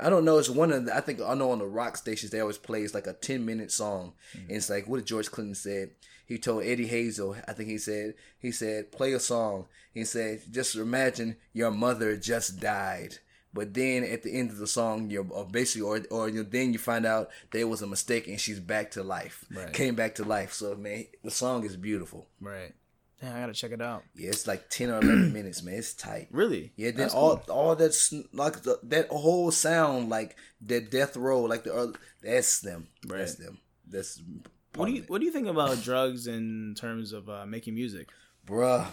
I 0.00 0.10
don't 0.10 0.24
know. 0.24 0.38
It's 0.38 0.48
one 0.50 0.72
of 0.72 0.86
the, 0.86 0.96
I 0.96 1.00
think 1.00 1.20
I 1.20 1.34
know 1.34 1.50
on 1.52 1.58
the 1.58 1.66
rock 1.66 1.96
stations 1.96 2.30
they 2.30 2.40
always 2.40 2.58
plays 2.58 2.94
like 2.94 3.06
a 3.06 3.12
ten 3.12 3.44
minute 3.44 3.70
song, 3.72 4.12
Mm-hmm. 4.34 4.48
and 4.48 4.56
it's 4.56 4.70
like 4.70 4.86
what 4.88 4.96
did 4.98 5.06
George 5.06 5.30
Clinton 5.30 5.54
said. 5.54 5.90
He 6.26 6.38
told 6.38 6.62
Eddie 6.62 6.86
Hazel, 6.86 7.36
I 7.48 7.52
think 7.54 7.68
he 7.68 7.78
said 7.78 8.14
he 8.38 8.52
said 8.52 8.92
play 8.92 9.12
a 9.12 9.20
song. 9.20 9.66
He 9.92 10.04
said 10.04 10.42
just 10.50 10.76
imagine 10.76 11.36
your 11.52 11.70
mother 11.72 12.16
just 12.16 12.60
died. 12.60 13.18
But 13.52 13.74
then 13.74 14.04
at 14.04 14.22
the 14.22 14.32
end 14.38 14.50
of 14.50 14.58
the 14.58 14.68
song, 14.68 15.10
you're 15.10 15.26
or 15.28 15.44
basically, 15.44 15.82
or 15.82 16.00
or 16.12 16.28
you 16.28 16.44
then 16.44 16.72
you 16.72 16.78
find 16.78 17.04
out 17.04 17.30
there 17.50 17.66
was 17.66 17.82
a 17.82 17.86
mistake 17.88 18.28
and 18.28 18.40
she's 18.40 18.60
back 18.60 18.92
to 18.92 19.02
life, 19.02 19.44
Right. 19.52 19.72
came 19.72 19.96
back 19.96 20.14
to 20.16 20.24
life. 20.24 20.52
So 20.52 20.76
man, 20.76 21.06
the 21.24 21.32
song 21.32 21.64
is 21.64 21.76
beautiful. 21.76 22.28
Right. 22.40 22.72
Yeah, 23.22 23.36
I 23.36 23.40
gotta 23.40 23.52
check 23.52 23.72
it 23.72 23.82
out. 23.82 24.02
Yeah, 24.14 24.30
it's 24.30 24.46
like 24.46 24.70
ten 24.70 24.88
or 24.90 24.94
eleven 25.00 25.32
minutes, 25.38 25.62
man. 25.62 25.74
It's 25.74 25.92
tight. 25.94 26.28
Really? 26.30 26.72
Yeah, 26.76 26.90
then 26.90 27.00
That's 27.00 27.14
all 27.14 27.36
cool. 27.38 27.54
all 27.54 27.76
that's 27.76 28.12
like 28.32 28.62
the, 28.62 28.78
that 28.84 29.08
whole 29.08 29.50
sound, 29.50 30.08
like 30.08 30.36
that 30.62 30.90
death 30.90 31.16
row, 31.16 31.42
like 31.42 31.64
the 31.64 31.72
early, 31.72 31.94
that's 32.22 32.60
them. 32.60 32.88
That's 33.06 33.34
them. 33.34 33.58
That's 33.86 34.22
What 34.74 34.86
do 34.86 34.92
you 34.92 35.04
What 35.08 35.18
do 35.20 35.26
you 35.26 35.32
think 35.32 35.48
about 35.48 35.82
drugs 35.82 36.26
in 36.26 36.74
terms 36.78 37.12
of 37.12 37.28
uh, 37.28 37.44
making 37.46 37.74
music? 37.74 38.08
Bruh? 38.46 38.86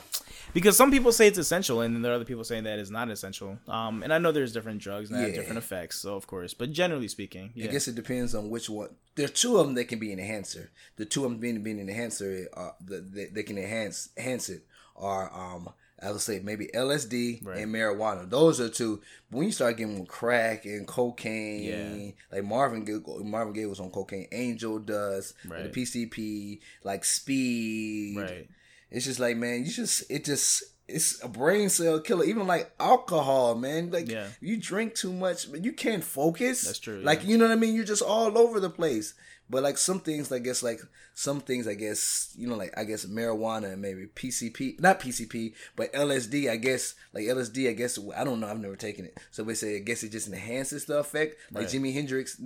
Because 0.53 0.77
some 0.77 0.91
people 0.91 1.11
say 1.11 1.27
it's 1.27 1.37
essential, 1.37 1.81
and 1.81 1.93
then 1.93 2.01
there 2.01 2.11
are 2.11 2.15
other 2.15 2.25
people 2.25 2.43
saying 2.43 2.63
that 2.63 2.79
it's 2.79 2.89
not 2.89 3.09
essential. 3.09 3.59
Um, 3.67 4.01
and 4.01 4.13
I 4.13 4.17
know 4.17 4.31
there's 4.31 4.53
different 4.53 4.81
drugs 4.81 5.11
and 5.11 5.21
Yeah. 5.21 5.33
different 5.33 5.57
effects, 5.57 5.99
so 5.99 6.15
of 6.15 6.25
course. 6.25 6.53
But 6.53 6.71
generally 6.71 7.07
speaking, 7.09 7.51
yeah, 7.53 7.65
I 7.67 7.71
guess 7.71 7.87
it 7.87 7.95
depends 7.95 8.33
on 8.33 8.49
which 8.49 8.69
one. 8.69 8.89
There 9.15 9.25
are 9.25 9.29
two 9.29 9.57
of 9.57 9.65
them 9.67 9.75
that 9.75 9.85
can 9.85 9.99
be 9.99 10.11
an 10.13 10.19
enhancer. 10.19 10.71
The 10.95 11.05
two 11.05 11.25
of 11.25 11.31
them 11.31 11.39
being 11.39 11.61
being 11.63 11.79
an 11.79 11.89
enhancer, 11.89 12.47
uh, 12.55 12.71
the, 12.83 12.99
they, 12.99 13.25
they 13.25 13.43
can 13.43 13.57
enhance 13.57 14.09
enhance 14.17 14.49
it. 14.49 14.63
Are 14.95 15.31
um, 15.33 15.69
I 16.01 16.11
would 16.11 16.21
say 16.21 16.39
maybe 16.39 16.67
LSD 16.73 17.45
Right. 17.45 17.57
and 17.59 17.73
marijuana. 17.73 18.27
Those 18.29 18.59
are 18.61 18.69
two. 18.69 19.01
But 19.29 19.37
when 19.37 19.45
you 19.47 19.51
start 19.51 19.77
getting 19.77 20.05
crack 20.05 20.65
and 20.65 20.87
cocaine, 20.87 21.63
Yeah. 21.63 22.11
like 22.31 22.45
Marvin 22.45 22.83
Gaye, 22.85 22.99
Marvin 23.23 23.53
Gaye 23.53 23.65
was 23.65 23.79
on 23.79 23.91
cocaine. 23.91 24.27
Angel 24.31 24.79
dust 24.79 25.33
Right. 25.47 25.63
the 25.63 25.69
PCP, 25.69 26.61
like 26.83 27.03
speed. 27.03 28.17
right. 28.17 28.47
It's 28.91 29.05
just 29.05 29.19
like 29.19 29.37
man, 29.37 29.65
you 29.65 29.71
just 29.71 30.09
it 30.09 30.25
just 30.25 30.63
it's 30.87 31.21
a 31.23 31.27
brain 31.27 31.67
cell 31.69 31.99
killer. 31.99 32.23
Even 32.23 32.47
like 32.47 32.71
alcohol, 32.79 33.55
man. 33.55 33.91
Like 33.91 34.09
Yeah. 34.09 34.27
you 34.39 34.57
drink 34.57 34.95
too 34.95 35.11
much, 35.11 35.51
but 35.51 35.63
you 35.65 35.73
can't 35.73 36.03
focus. 36.03 36.63
That's 36.63 36.79
true, 36.79 37.01
Like 37.03 37.23
yeah. 37.23 37.29
you 37.29 37.37
know 37.37 37.45
what 37.45 37.51
I 37.51 37.55
mean. 37.55 37.75
You're 37.75 37.83
just 37.85 38.01
all 38.01 38.37
over 38.37 38.59
the 38.59 38.69
place. 38.69 39.13
But 39.49 39.63
like 39.63 39.77
some 39.77 40.01
things, 40.01 40.29
I 40.31 40.39
guess 40.39 40.61
like 40.61 40.81
some 41.13 41.39
things, 41.39 41.67
I 41.67 41.73
guess 41.73 42.33
you 42.37 42.47
know, 42.47 42.55
like 42.55 42.73
I 42.77 42.83
guess 42.83 43.05
marijuana 43.05 43.71
and 43.73 43.81
maybe 43.81 44.05
PCP, 44.07 44.79
not 44.81 44.99
PCP, 44.99 45.53
but 45.75 45.93
LSD. 45.93 46.49
I 46.49 46.57
guess 46.57 46.95
like 47.13 47.23
LSD. 47.23 47.69
I 47.69 47.73
guess 47.73 47.97
I 48.15 48.23
don't 48.25 48.39
know. 48.41 48.47
I've 48.47 48.59
never 48.59 48.75
taken 48.75 49.05
it. 49.05 49.17
So 49.31 49.43
they 49.43 49.53
say 49.53 49.77
I 49.77 49.79
guess 49.79 50.03
it 50.03 50.11
just 50.11 50.27
enhances 50.27 50.85
the 50.85 50.99
effect. 50.99 51.37
Like 51.51 51.63
Right. 51.65 51.73
Jimi 51.73 51.93
Hendrix, 51.93 52.39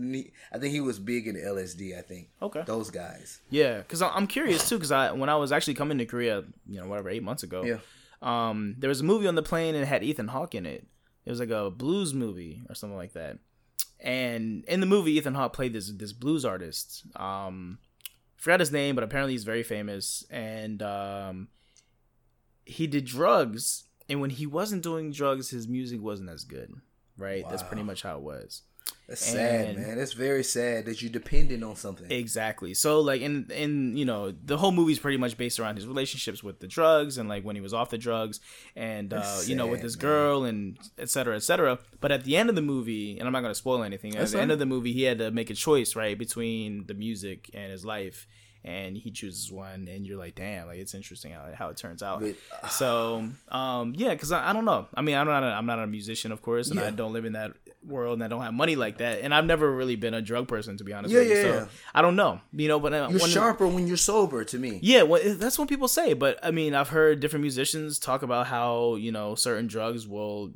I 0.54 0.58
think 0.60 0.72
he 0.74 0.80
was 0.82 1.00
big 1.00 1.28
in 1.28 1.36
LSD. 1.36 1.98
I 1.98 2.02
think. 2.02 2.30
Okay. 2.42 2.64
Those 2.68 2.92
guys. 2.92 3.40
Yeah, 3.50 3.80
because 3.80 4.02
I'm 4.04 4.28
curious 4.28 4.70
too. 4.70 4.76
Because 4.76 4.92
I 4.92 5.12
when 5.12 5.30
I 5.30 5.36
was 5.38 5.52
actually 5.52 5.74
coming 5.74 5.98
to 5.98 6.06
Korea, 6.06 6.44
you 6.70 6.80
know, 6.80 6.88
whatever, 6.88 7.10
eight 7.10 7.24
months 7.24 7.42
ago, 7.44 7.64
Yeah. 7.64 7.80
um, 8.22 8.76
there 8.78 8.90
was 8.90 9.02
a 9.02 9.04
movie 9.04 9.28
on 9.28 9.36
the 9.36 9.44
plane 9.44 9.74
and 9.76 9.84
it 9.84 9.88
had 9.88 10.04
Ethan 10.04 10.28
Hawke 10.28 10.54
in 10.56 10.66
it. 10.66 10.86
It 11.26 11.30
was 11.30 11.40
like 11.40 11.50
a 11.50 11.70
blues 11.72 12.14
movie 12.14 12.62
or 12.70 12.76
something 12.76 12.98
like 12.98 13.14
that. 13.14 13.38
And 14.00 14.66
in 14.66 14.80
the 14.80 14.86
movie, 14.86 15.14
Ethan 15.14 15.36
Hawke 15.36 15.54
played 15.54 15.74
this 15.74 15.92
this 15.92 16.14
blues 16.14 16.44
artist. 16.44 17.04
Um, 17.16 17.80
forgot 18.38 18.60
his 18.60 18.72
name, 18.72 18.96
but 18.96 19.04
apparently 19.04 19.34
he's 19.34 19.44
very 19.44 19.64
famous. 19.64 20.26
And 20.30 20.82
um, 20.82 21.48
he 22.66 22.88
did 22.88 23.06
drugs. 23.06 23.84
And 24.10 24.20
when 24.20 24.32
he 24.32 24.46
wasn't 24.46 24.84
doing 24.84 25.12
drugs, 25.12 25.52
his 25.52 25.68
music 25.68 26.02
wasn't 26.02 26.30
as 26.30 26.44
good. 26.44 26.74
Right. 27.18 27.46
That's 27.50 27.64
pretty 27.64 27.84
much 27.84 28.02
how 28.02 28.18
it 28.18 28.24
was. 28.24 28.64
That's 29.08 29.26
sad, 29.26 29.76
man. 29.76 29.98
That's 29.98 30.14
very 30.14 30.44
sad 30.44 30.86
that 30.86 31.02
you're 31.02 31.12
dependent 31.12 31.66
on 31.66 31.76
something. 31.76 32.10
Exactly. 32.10 32.74
So 32.74 33.02
like 33.02 33.20
in 33.20 33.48
in 33.54 33.98
you 33.98 34.06
know 34.06 34.32
the 34.32 34.56
whole 34.56 34.72
movie's 34.72 35.00
pretty 35.00 35.18
much 35.18 35.38
based 35.38 35.60
around 35.60 35.76
his 35.76 35.86
relationships 35.86 36.42
with 36.42 36.60
the 36.60 36.68
drugs 36.68 37.18
and 37.18 37.28
like 37.28 37.44
when 37.44 37.58
he 37.58 37.62
was 37.62 37.74
off 37.74 37.90
the 37.90 37.98
drugs 37.98 38.40
and 38.74 39.14
uh, 39.14 39.18
That's 39.18 39.50
you 39.50 39.56
know 39.58 39.68
with 39.68 39.80
sad, 39.80 39.84
his 39.84 39.98
man. 39.98 40.02
girl 40.02 40.44
and 40.46 40.78
etc. 40.98 41.08
cetera, 41.10 41.36
et 41.36 41.44
cetera. 41.44 41.80
But 42.00 42.14
at 42.14 42.24
the 42.24 42.38
end 42.38 42.48
of 42.48 42.56
the 42.56 42.62
movie, 42.62 43.18
and 43.20 43.28
I'm 43.28 43.34
not 43.34 43.42
gonna 43.42 43.54
spoil 43.54 43.84
anything. 43.84 44.14
That's 44.14 44.32
at 44.34 44.38
the 44.38 44.42
end 44.42 44.52
of 44.52 44.60
the 44.60 44.66
movie, 44.66 44.94
he 44.94 45.04
had 45.04 45.18
to 45.20 45.30
make 45.30 45.50
a 45.50 45.56
choice 45.56 45.94
right 45.94 46.18
between 46.18 46.86
the 46.88 46.94
music 46.94 47.50
and 47.54 47.70
his 47.70 47.84
life. 47.84 48.28
And 48.64 48.96
he 48.96 49.10
chooses 49.10 49.52
one, 49.52 49.88
and 49.88 50.06
you're 50.06 50.20
like, 50.20 50.36
"Damn!" 50.36 50.68
Like 50.68 50.78
it's 50.78 50.94
interesting 50.94 51.32
how, 51.32 51.46
how 51.58 51.70
it 51.70 51.78
turns 51.78 52.04
out. 52.04 52.22
But, 52.22 52.36
so, 52.72 53.28
um, 53.50 53.94
yeah, 53.98 54.10
because 54.10 54.32
I, 54.32 54.52
I 54.52 54.54
don't 54.54 54.66
know. 54.66 54.88
I 54.94 55.02
mean, 55.02 55.16
I'm 55.18 55.26
not 55.26 55.42
a, 55.42 55.48
I'm 55.48 55.66
not 55.66 55.80
a 55.80 55.88
musician, 55.88 56.32
of 56.32 56.44
course, 56.44 56.70
and 56.70 56.80
I 56.80 56.92
don't 56.92 57.12
live 57.12 57.26
in 57.26 57.34
that 57.34 57.54
world, 57.84 58.14
and 58.14 58.24
I 58.24 58.28
don't 58.28 58.44
have 58.44 58.54
money 58.54 58.76
like 58.76 59.00
that, 59.00 59.22
and 59.22 59.34
I've 59.34 59.46
never 59.46 59.72
really 59.72 59.96
been 59.96 60.14
a 60.14 60.22
drug 60.22 60.48
person, 60.48 60.78
to 60.78 60.84
be 60.84 60.94
honest. 60.94 61.12
Yeah, 61.12 61.22
with 61.22 61.30
you. 61.30 61.36
yeah, 61.38 61.42
so 61.42 61.54
yeah. 61.56 61.66
I 61.96 62.04
don't 62.04 62.16
know, 62.16 62.40
you 62.54 62.68
know, 62.68 62.80
but 62.80 62.94
uh, 62.94 63.08
You're 63.10 63.20
sharper 63.22 63.66
when 63.68 63.88
you're 63.88 63.98
sober. 63.98 64.44
To 64.44 64.60
me, 64.60 64.80
Yeah, 64.84 65.04
well, 65.04 65.22
that's 65.38 65.58
what 65.58 65.68
people 65.68 65.88
say, 65.88 66.14
but 66.14 66.38
I 66.44 66.52
mean, 66.52 66.76
I've 66.76 66.90
heard 66.90 67.20
different 67.20 67.42
musicians 67.42 67.98
talk 67.98 68.22
about 68.22 68.46
how 68.46 68.94
you 68.94 69.12
know 69.12 69.34
certain 69.34 69.66
drugs 69.66 70.08
will, 70.08 70.52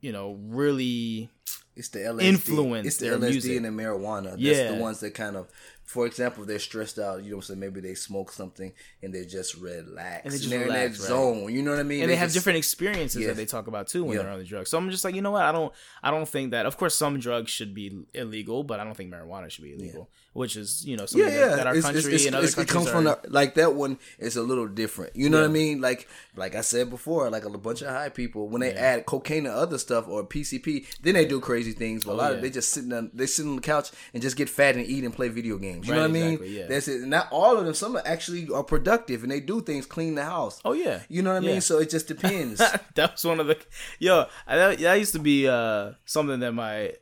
you 0.00 0.12
know, 0.12 0.38
really 0.40 1.28
it's 1.76 1.88
the 1.88 1.98
LSD. 1.98 2.22
Influence 2.22 2.86
It's 2.86 2.96
the 2.98 3.06
LSD 3.06 3.20
music. 3.30 3.56
and 3.56 3.64
the 3.64 3.70
marijuana. 3.70 4.30
That's 4.30 4.40
Yeah. 4.40 4.70
the 4.72 4.78
ones 4.80 5.00
that 5.00 5.10
kind 5.12 5.34
of, 5.34 5.48
for 5.84 6.06
example, 6.06 6.44
they're 6.44 6.58
stressed 6.58 6.98
out. 6.98 7.22
You 7.22 7.30
know 7.30 7.36
I'm? 7.36 7.58
Maybe 7.58 7.80
they 7.80 7.94
smoke 7.94 8.32
something 8.32 8.72
and 9.02 9.14
they 9.14 9.24
just 9.26 9.54
relax. 9.56 10.22
And 10.24 10.32
they 10.32 10.38
just 10.38 10.50
they're 10.50 10.62
in 10.62 10.68
relax, 10.68 10.98
that 10.98 11.02
right. 11.04 11.08
zone. 11.08 11.52
You 11.52 11.62
know 11.62 11.70
what 11.72 11.80
I 11.80 11.84
mean? 11.84 12.02
and 12.02 12.10
they 12.10 12.16
have 12.16 12.26
just- 12.28 12.34
different 12.34 12.56
experiences 12.58 13.20
Yeah. 13.20 13.28
that 13.28 13.36
they 13.36 13.44
talk 13.46 13.66
about 13.66 13.86
too 13.88 14.04
when 14.04 14.16
Yeah. 14.16 14.22
they're 14.22 14.32
on 14.32 14.38
the 14.38 14.44
drugs. 14.44 14.70
So 14.70 14.78
I'm 14.78 14.90
just 14.90 15.04
like, 15.04 15.14
you 15.14 15.22
know 15.22 15.30
what? 15.32 15.42
I 15.42 15.52
don't, 15.52 15.72
I 16.02 16.10
don't 16.10 16.28
think 16.28 16.50
that. 16.52 16.64
Of 16.66 16.76
course, 16.76 16.94
some 16.94 17.18
drugs 17.20 17.50
should 17.50 17.74
be 17.74 18.04
illegal, 18.14 18.64
but 18.64 18.80
I 18.80 18.84
don't 18.84 18.96
think 18.96 19.12
marijuana 19.12 19.50
should 19.50 19.64
be 19.64 19.74
illegal. 19.74 20.08
Which 20.34 20.56
is, 20.56 20.84
you 20.84 20.96
know, 20.96 21.06
something 21.06 21.28
Yeah, 21.28 21.34
yeah. 21.38 21.46
that, 21.46 21.56
that 21.56 21.66
our 21.68 21.76
It's- 21.76 21.84
country 21.92 22.12
it's- 22.14 22.26
and 22.26 22.34
other 22.34 22.46
countries 22.48 22.64
it 22.64 22.68
comes 22.68 22.88
are. 22.88 22.90
from 22.90 23.04
the, 23.04 23.18
like 23.28 23.54
that 23.54 23.74
one 23.74 23.98
is 24.18 24.36
a 24.36 24.42
little 24.42 24.66
different. 24.66 25.14
You 25.16 25.30
know 25.30 25.40
what 25.40 25.48
I 25.48 25.52
mean? 25.52 25.80
Like 25.80 26.08
like 26.36 26.56
I 26.56 26.60
said 26.62 26.90
before, 26.90 27.30
like 27.30 27.44
a 27.44 27.50
bunch 27.50 27.82
of 27.82 27.88
high 27.88 28.08
people 28.08 28.48
when 28.48 28.60
they 28.60 28.72
add 28.74 29.06
cocaine 29.06 29.44
to 29.44 29.52
other 29.52 29.78
stuff 29.78 30.08
or 30.08 30.24
PCP, 30.24 30.86
then 31.02 31.14
they 31.14 31.24
do 31.24 31.38
crazy 31.40 31.70
things. 31.72 32.02
But 32.04 32.10
a 32.10 32.14
Oh, 32.14 32.16
lot 32.18 32.30
yeah. 32.32 32.36
of 32.36 32.42
they 32.42 32.50
just 32.50 32.72
sitting 32.72 32.92
on 32.92 33.10
they 33.14 33.26
sit 33.26 33.46
on 33.46 33.54
the 33.56 33.62
couch 33.62 33.90
and 34.12 34.20
just 34.20 34.36
get 34.36 34.48
fat 34.50 34.74
and 34.74 34.84
eat 34.84 35.04
and 35.04 35.14
play 35.14 35.28
video 35.28 35.56
games. 35.56 35.86
You 35.86 35.94
know 35.94 36.00
Right, 36.02 36.10
what 36.10 36.18
I 36.20 36.36
mean? 36.36 36.40
yeah. 36.44 36.66
That's 36.66 36.88
it. 36.88 37.02
Not 37.02 37.28
all 37.30 37.56
of 37.56 37.64
them. 37.64 37.74
Some 37.74 37.96
actually 38.04 38.48
are 38.52 38.64
productive 38.64 39.22
and 39.22 39.30
they 39.30 39.38
do 39.40 39.60
things, 39.62 39.86
clean 39.86 40.16
the 40.16 40.24
house. 40.24 40.60
oh 40.64 40.72
yeah, 40.72 41.00
You 41.08 41.22
know 41.22 41.32
what 41.32 41.44
I 41.44 41.46
mean? 41.46 41.60
So 41.60 41.78
it 41.78 41.90
just 41.90 42.08
depends. 42.08 42.58
that 42.96 43.12
was 43.12 43.24
one 43.24 43.38
of 43.38 43.46
the 43.46 43.56
yo. 44.00 44.26
I, 44.48 44.56
that, 44.56 44.78
that 44.80 44.94
used 44.98 45.12
to 45.12 45.20
be 45.20 45.46
uh 45.46 45.92
something 46.06 46.40
that 46.40 46.52
my 46.52 46.94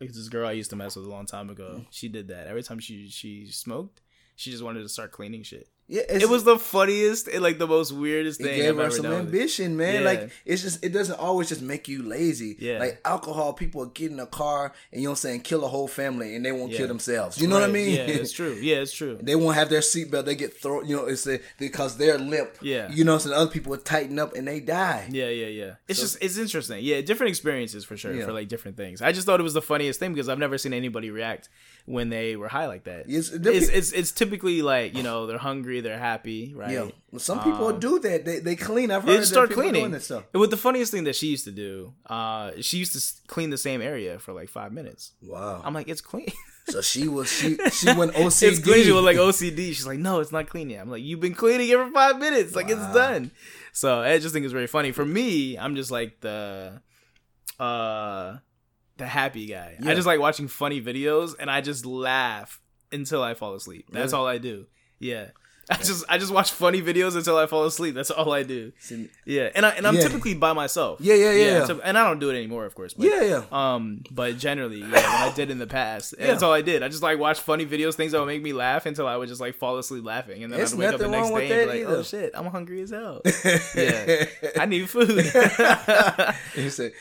like 0.00 0.12
this 0.12 0.28
girl 0.28 0.46
I 0.46 0.52
used 0.52 0.70
to 0.70 0.76
mess 0.76 0.96
with 0.96 1.06
a 1.06 1.10
long 1.10 1.26
time 1.26 1.50
ago. 1.50 1.84
She 1.90 2.08
did 2.08 2.28
that 2.28 2.46
every 2.46 2.62
time 2.62 2.78
she 2.78 3.08
she 3.08 3.46
smoked. 3.46 4.02
She 4.36 4.50
just 4.50 4.62
wanted 4.62 4.82
to 4.82 4.88
start 4.88 5.12
cleaning 5.12 5.42
shit. 5.42 5.68
Yeah, 5.88 6.02
it's, 6.08 6.24
It 6.24 6.28
was 6.28 6.42
the 6.44 6.58
funniest 6.58 7.28
and 7.28 7.42
like 7.42 7.58
the 7.58 7.66
most 7.66 7.92
weirdest 7.92 8.40
It 8.40 8.44
thing 8.44 8.56
gave 8.56 8.74
I've 8.78 8.86
ever 8.86 8.90
some 8.90 9.06
ambition, 9.06 9.76
man. 9.76 9.94
Yeah. 9.94 10.00
Like 10.00 10.30
it's 10.44 10.62
just 10.62 10.84
it 10.84 10.88
doesn't 10.92 11.18
always 11.18 11.48
just 11.48 11.62
make 11.62 11.86
you 11.86 12.02
lazy. 12.02 12.56
Yeah. 12.58 12.78
Like 12.80 13.00
alcohol, 13.04 13.52
people 13.52 13.86
get 13.86 14.10
in 14.10 14.18
a 14.18 14.26
car 14.26 14.72
and 14.90 15.00
you 15.00 15.06
know 15.06 15.12
what 15.12 15.18
I'm 15.18 15.28
saying, 15.28 15.40
kill 15.42 15.64
a 15.64 15.68
whole 15.68 15.86
family 15.86 16.34
and 16.34 16.44
they 16.44 16.50
won't 16.52 16.72
Yeah. 16.72 16.78
kill 16.78 16.88
themselves. 16.88 17.40
You 17.40 17.46
know 17.46 17.54
what 17.60 17.68
I 17.68 17.72
mean? 17.72 17.94
Yeah, 17.94 18.00
it's 18.06 18.32
true. 18.32 18.54
Yeah, 18.60 18.76
it's 18.76 18.92
true. 18.92 19.18
they 19.22 19.36
won't 19.36 19.54
have 19.56 19.68
their 19.70 19.80
seatbelt. 19.80 20.24
They 20.24 20.34
get 20.34 20.60
thrown. 20.60 20.86
You 20.88 20.96
know, 20.96 21.04
it's 21.06 21.26
a, 21.26 21.38
because 21.58 21.96
they're 21.96 22.18
limp. 22.18 22.50
Yeah. 22.60 22.90
You 22.90 23.04
know, 23.04 23.18
so 23.18 23.32
other 23.32 23.50
people 23.50 23.70
would 23.70 23.84
tighten 23.84 24.18
up 24.18 24.34
and 24.34 24.48
they 24.48 24.60
die. 24.60 25.08
Yeah, 25.10 25.28
yeah, 25.28 25.46
yeah. 25.46 25.74
It's 25.86 26.00
just 26.00 26.18
it's 26.20 26.36
interesting. 26.36 26.84
Yeah, 26.84 27.00
different 27.00 27.28
experiences 27.30 27.84
for 27.84 27.96
sure 27.96 28.20
for 28.24 28.32
like 28.32 28.48
different 28.48 28.76
things. 28.76 29.00
I 29.02 29.12
just 29.12 29.24
thought 29.26 29.38
it 29.38 29.44
was 29.44 29.54
the 29.54 29.62
funniest 29.62 30.00
thing 30.00 30.12
because 30.12 30.28
I've 30.28 30.38
never 30.38 30.58
seen 30.58 30.72
anybody 30.72 31.10
react 31.10 31.48
when 31.86 32.08
they 32.10 32.36
were 32.36 32.48
high 32.48 32.66
like 32.66 32.84
that. 32.84 33.08
It's- 33.08 33.30
It's 33.30 33.68
it's, 33.68 33.92
it's, 33.92 34.12
typically 34.12 34.60
like 34.62 34.94
you 34.96 35.02
know 35.02 35.26
they're 35.26 35.38
hungry, 35.50 35.80
they're 35.80 35.98
happy, 36.12 36.52
right? 36.54 36.70
Yeah. 36.72 36.88
Well, 37.12 37.20
some 37.20 37.38
people 37.42 37.68
Um, 37.68 37.78
do 37.80 37.98
that. 38.00 38.24
They 38.24 38.40
they 38.40 38.56
clean. 38.56 38.90
I've 38.90 39.06
They 39.06 39.12
heard 39.14 39.22
that 39.22 39.26
start 39.26 39.48
people 39.48 39.62
cleaning. 39.62 39.82
doing 39.82 39.92
that 39.92 40.02
stuff. 40.02 40.24
And 40.34 40.40
with 40.40 40.50
the 40.50 40.56
funniest 40.56 40.90
thing 40.92 41.04
that 41.04 41.16
she 41.16 41.28
used 41.28 41.44
to 41.44 41.52
do, 41.52 41.94
uh, 42.10 42.50
she 42.60 42.76
used 42.78 42.92
to 42.96 43.00
clean 43.28 43.50
the 43.50 43.58
same 43.68 43.80
area 43.80 44.18
for 44.18 44.32
like 44.32 44.48
five 44.50 44.72
minutes. 44.72 45.12
Wow. 45.22 45.62
I'm 45.64 45.72
like, 45.74 45.88
it's 45.88 46.00
clean. 46.02 46.32
so 46.68 46.80
she 46.82 47.06
was 47.08 47.30
she 47.30 47.56
she 47.78 47.86
went 47.94 48.12
OCD. 48.14 48.48
it's 48.50 48.58
clean. 48.60 48.84
She 48.84 48.92
was 48.92 49.04
like 49.04 49.16
OCD. 49.16 49.68
She's 49.74 49.86
like, 49.86 50.00
no, 50.00 50.18
it's 50.20 50.32
not 50.32 50.48
clean 50.48 50.68
yet. 50.70 50.80
I'm 50.82 50.90
like, 50.90 51.02
you've 51.04 51.20
been 51.20 51.34
cleaning 51.34 51.68
it 51.68 51.76
for 51.78 51.90
five 51.92 52.18
minutes. 52.18 52.54
Like 52.56 52.68
Wow. 52.68 52.74
it's 52.74 52.94
done. 52.94 53.30
So 53.72 54.00
I 54.00 54.18
just 54.18 54.32
think 54.34 54.44
it's 54.44 54.52
very 54.60 54.66
funny. 54.66 54.90
For 54.92 55.04
me, 55.04 55.56
I'm 55.56 55.76
just 55.76 55.90
like 55.92 56.20
the, 56.20 56.80
uh, 57.60 58.38
the 58.98 59.06
happy 59.06 59.46
guy. 59.46 59.76
Yeah. 59.80 59.90
I 59.90 59.94
just 59.94 60.06
like 60.06 60.20
watching 60.20 60.48
funny 60.48 60.80
videos 60.80 61.34
and 61.38 61.50
I 61.50 61.60
just 61.60 61.84
laugh 61.86 62.60
until 62.92 63.22
I 63.22 63.34
fall 63.34 63.54
asleep. 63.54 63.86
That's 63.90 64.12
Really? 64.12 64.20
all 64.22 64.26
I 64.28 64.38
do. 64.38 64.66
Yeah. 64.98 65.26
I 65.70 65.78
just 65.78 66.04
I 66.08 66.16
just 66.16 66.32
watch 66.32 66.52
funny 66.52 66.80
videos 66.80 67.16
until 67.16 67.36
I 67.36 67.46
fall 67.46 67.64
asleep. 67.64 67.96
That's 67.96 68.12
all 68.12 68.32
I 68.32 68.44
do. 68.44 68.70
Yeah, 69.24 69.50
and 69.52 69.66
I 69.66 69.70
and 69.70 69.84
I'm 69.84 69.96
Yeah. 69.96 70.02
typically 70.02 70.34
by 70.34 70.52
myself. 70.52 71.00
Yeah, 71.00 71.16
yeah, 71.16 71.32
yeah. 71.32 71.64
so- 71.66 71.80
and 71.82 71.98
I 71.98 72.06
don't 72.06 72.20
do 72.20 72.30
it 72.30 72.36
anymore, 72.36 72.66
of 72.66 72.76
course. 72.76 72.94
But, 72.94 73.06
yeah, 73.06 73.22
yeah. 73.22 73.42
Um, 73.50 74.04
but 74.12 74.38
generally, 74.38 74.78
yeah, 74.78 74.88
I 75.04 75.32
did 75.34 75.50
in 75.50 75.58
the 75.58 75.66
past, 75.66 76.14
yeah. 76.16 76.28
that's 76.28 76.44
all 76.44 76.52
I 76.52 76.62
did. 76.62 76.84
I 76.84 76.88
just 76.88 77.02
like 77.02 77.18
watch 77.18 77.40
funny 77.40 77.66
videos, 77.66 77.94
things 77.94 78.12
that 78.12 78.20
would 78.20 78.28
make 78.28 78.42
me 78.44 78.52
laugh 78.52 78.86
until 78.86 79.08
I 79.08 79.16
would 79.16 79.26
just 79.28 79.40
like 79.40 79.56
fall 79.56 79.76
asleep 79.76 80.04
laughing, 80.04 80.44
and 80.44 80.52
then 80.52 80.60
I'd 80.60 80.72
wake 80.72 80.88
up 80.92 81.00
the 81.00 81.08
next 81.08 81.30
day 81.30 81.62
and 81.64 81.72
be 81.72 81.84
like, 81.84 81.96
"Oh 81.98 82.02
shit, 82.04 82.30
I'm 82.34 82.46
hungry 82.46 82.82
as 82.82 82.90
hell. 82.90 83.22
yeah, 83.74 84.26
I 84.60 84.66
need 84.66 84.88
food." 84.88 85.10
he 86.54 86.70
said, 86.70 86.92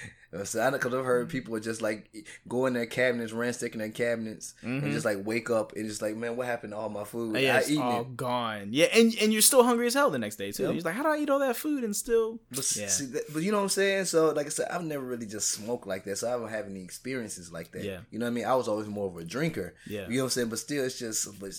So 0.43 0.61
I 0.61 0.69
because 0.69 0.93
I've 0.93 1.05
heard 1.05 1.27
mm-hmm. 1.27 1.31
people 1.31 1.59
just 1.59 1.81
like 1.81 2.13
go 2.47 2.65
in 2.65 2.73
their 2.73 2.85
cabinets, 2.85 3.31
ransacking 3.31 3.79
their 3.79 3.89
cabinets, 3.89 4.53
and 4.61 4.81
mm-hmm. 4.81 4.91
just 4.91 5.05
like 5.05 5.17
wake 5.23 5.49
up 5.49 5.73
and 5.75 5.87
just 5.87 6.01
like, 6.01 6.15
man, 6.15 6.35
what 6.35 6.47
happened 6.47 6.73
to 6.73 6.77
all 6.77 6.89
my 6.89 7.03
food? 7.03 7.37
Yeah, 7.37 7.55
I 7.55 7.59
it's 7.59 7.77
all 7.77 8.01
it. 8.01 8.17
gone. 8.17 8.69
Yeah, 8.71 8.87
and 8.93 9.15
and 9.21 9.31
you're 9.31 9.41
still 9.41 9.63
hungry 9.63 9.87
as 9.87 9.93
hell 9.93 10.09
the 10.09 10.19
next 10.19 10.35
day 10.35 10.51
too. 10.51 10.63
Yep. 10.63 10.73
You're 10.73 10.83
like, 10.83 10.95
how 10.95 11.03
do 11.03 11.09
I 11.09 11.17
eat 11.17 11.29
all 11.29 11.39
that 11.39 11.55
food 11.55 11.83
and 11.83 11.95
still? 11.95 12.39
But, 12.49 12.75
Yeah. 12.75 12.87
see, 12.87 13.05
that, 13.05 13.31
but 13.33 13.43
you 13.43 13.51
know 13.51 13.57
what 13.57 13.63
I'm 13.63 13.69
saying? 13.69 14.05
So, 14.05 14.31
like 14.31 14.47
I 14.47 14.49
said, 14.49 14.67
I've 14.69 14.83
never 14.83 15.03
really 15.03 15.25
just 15.25 15.51
smoked 15.51 15.87
like 15.87 16.03
that, 16.05 16.17
so 16.17 16.27
I 16.27 16.37
don't 16.37 16.49
have 16.49 16.65
any 16.65 16.83
experiences 16.83 17.51
like 17.51 17.71
that. 17.71 17.83
Yeah. 17.83 17.99
You 18.11 18.19
know 18.19 18.25
what 18.25 18.31
I 18.31 18.33
mean? 18.33 18.45
I 18.45 18.55
was 18.55 18.67
always 18.67 18.87
more 18.87 19.07
of 19.07 19.17
a 19.17 19.23
drinker. 19.23 19.75
Yeah. 19.87 20.07
You 20.07 20.17
know 20.17 20.23
what 20.23 20.23
I'm 20.23 20.29
saying? 20.31 20.49
But 20.49 20.59
still, 20.59 20.83
it's 20.83 20.99
just, 20.99 21.39
but 21.39 21.51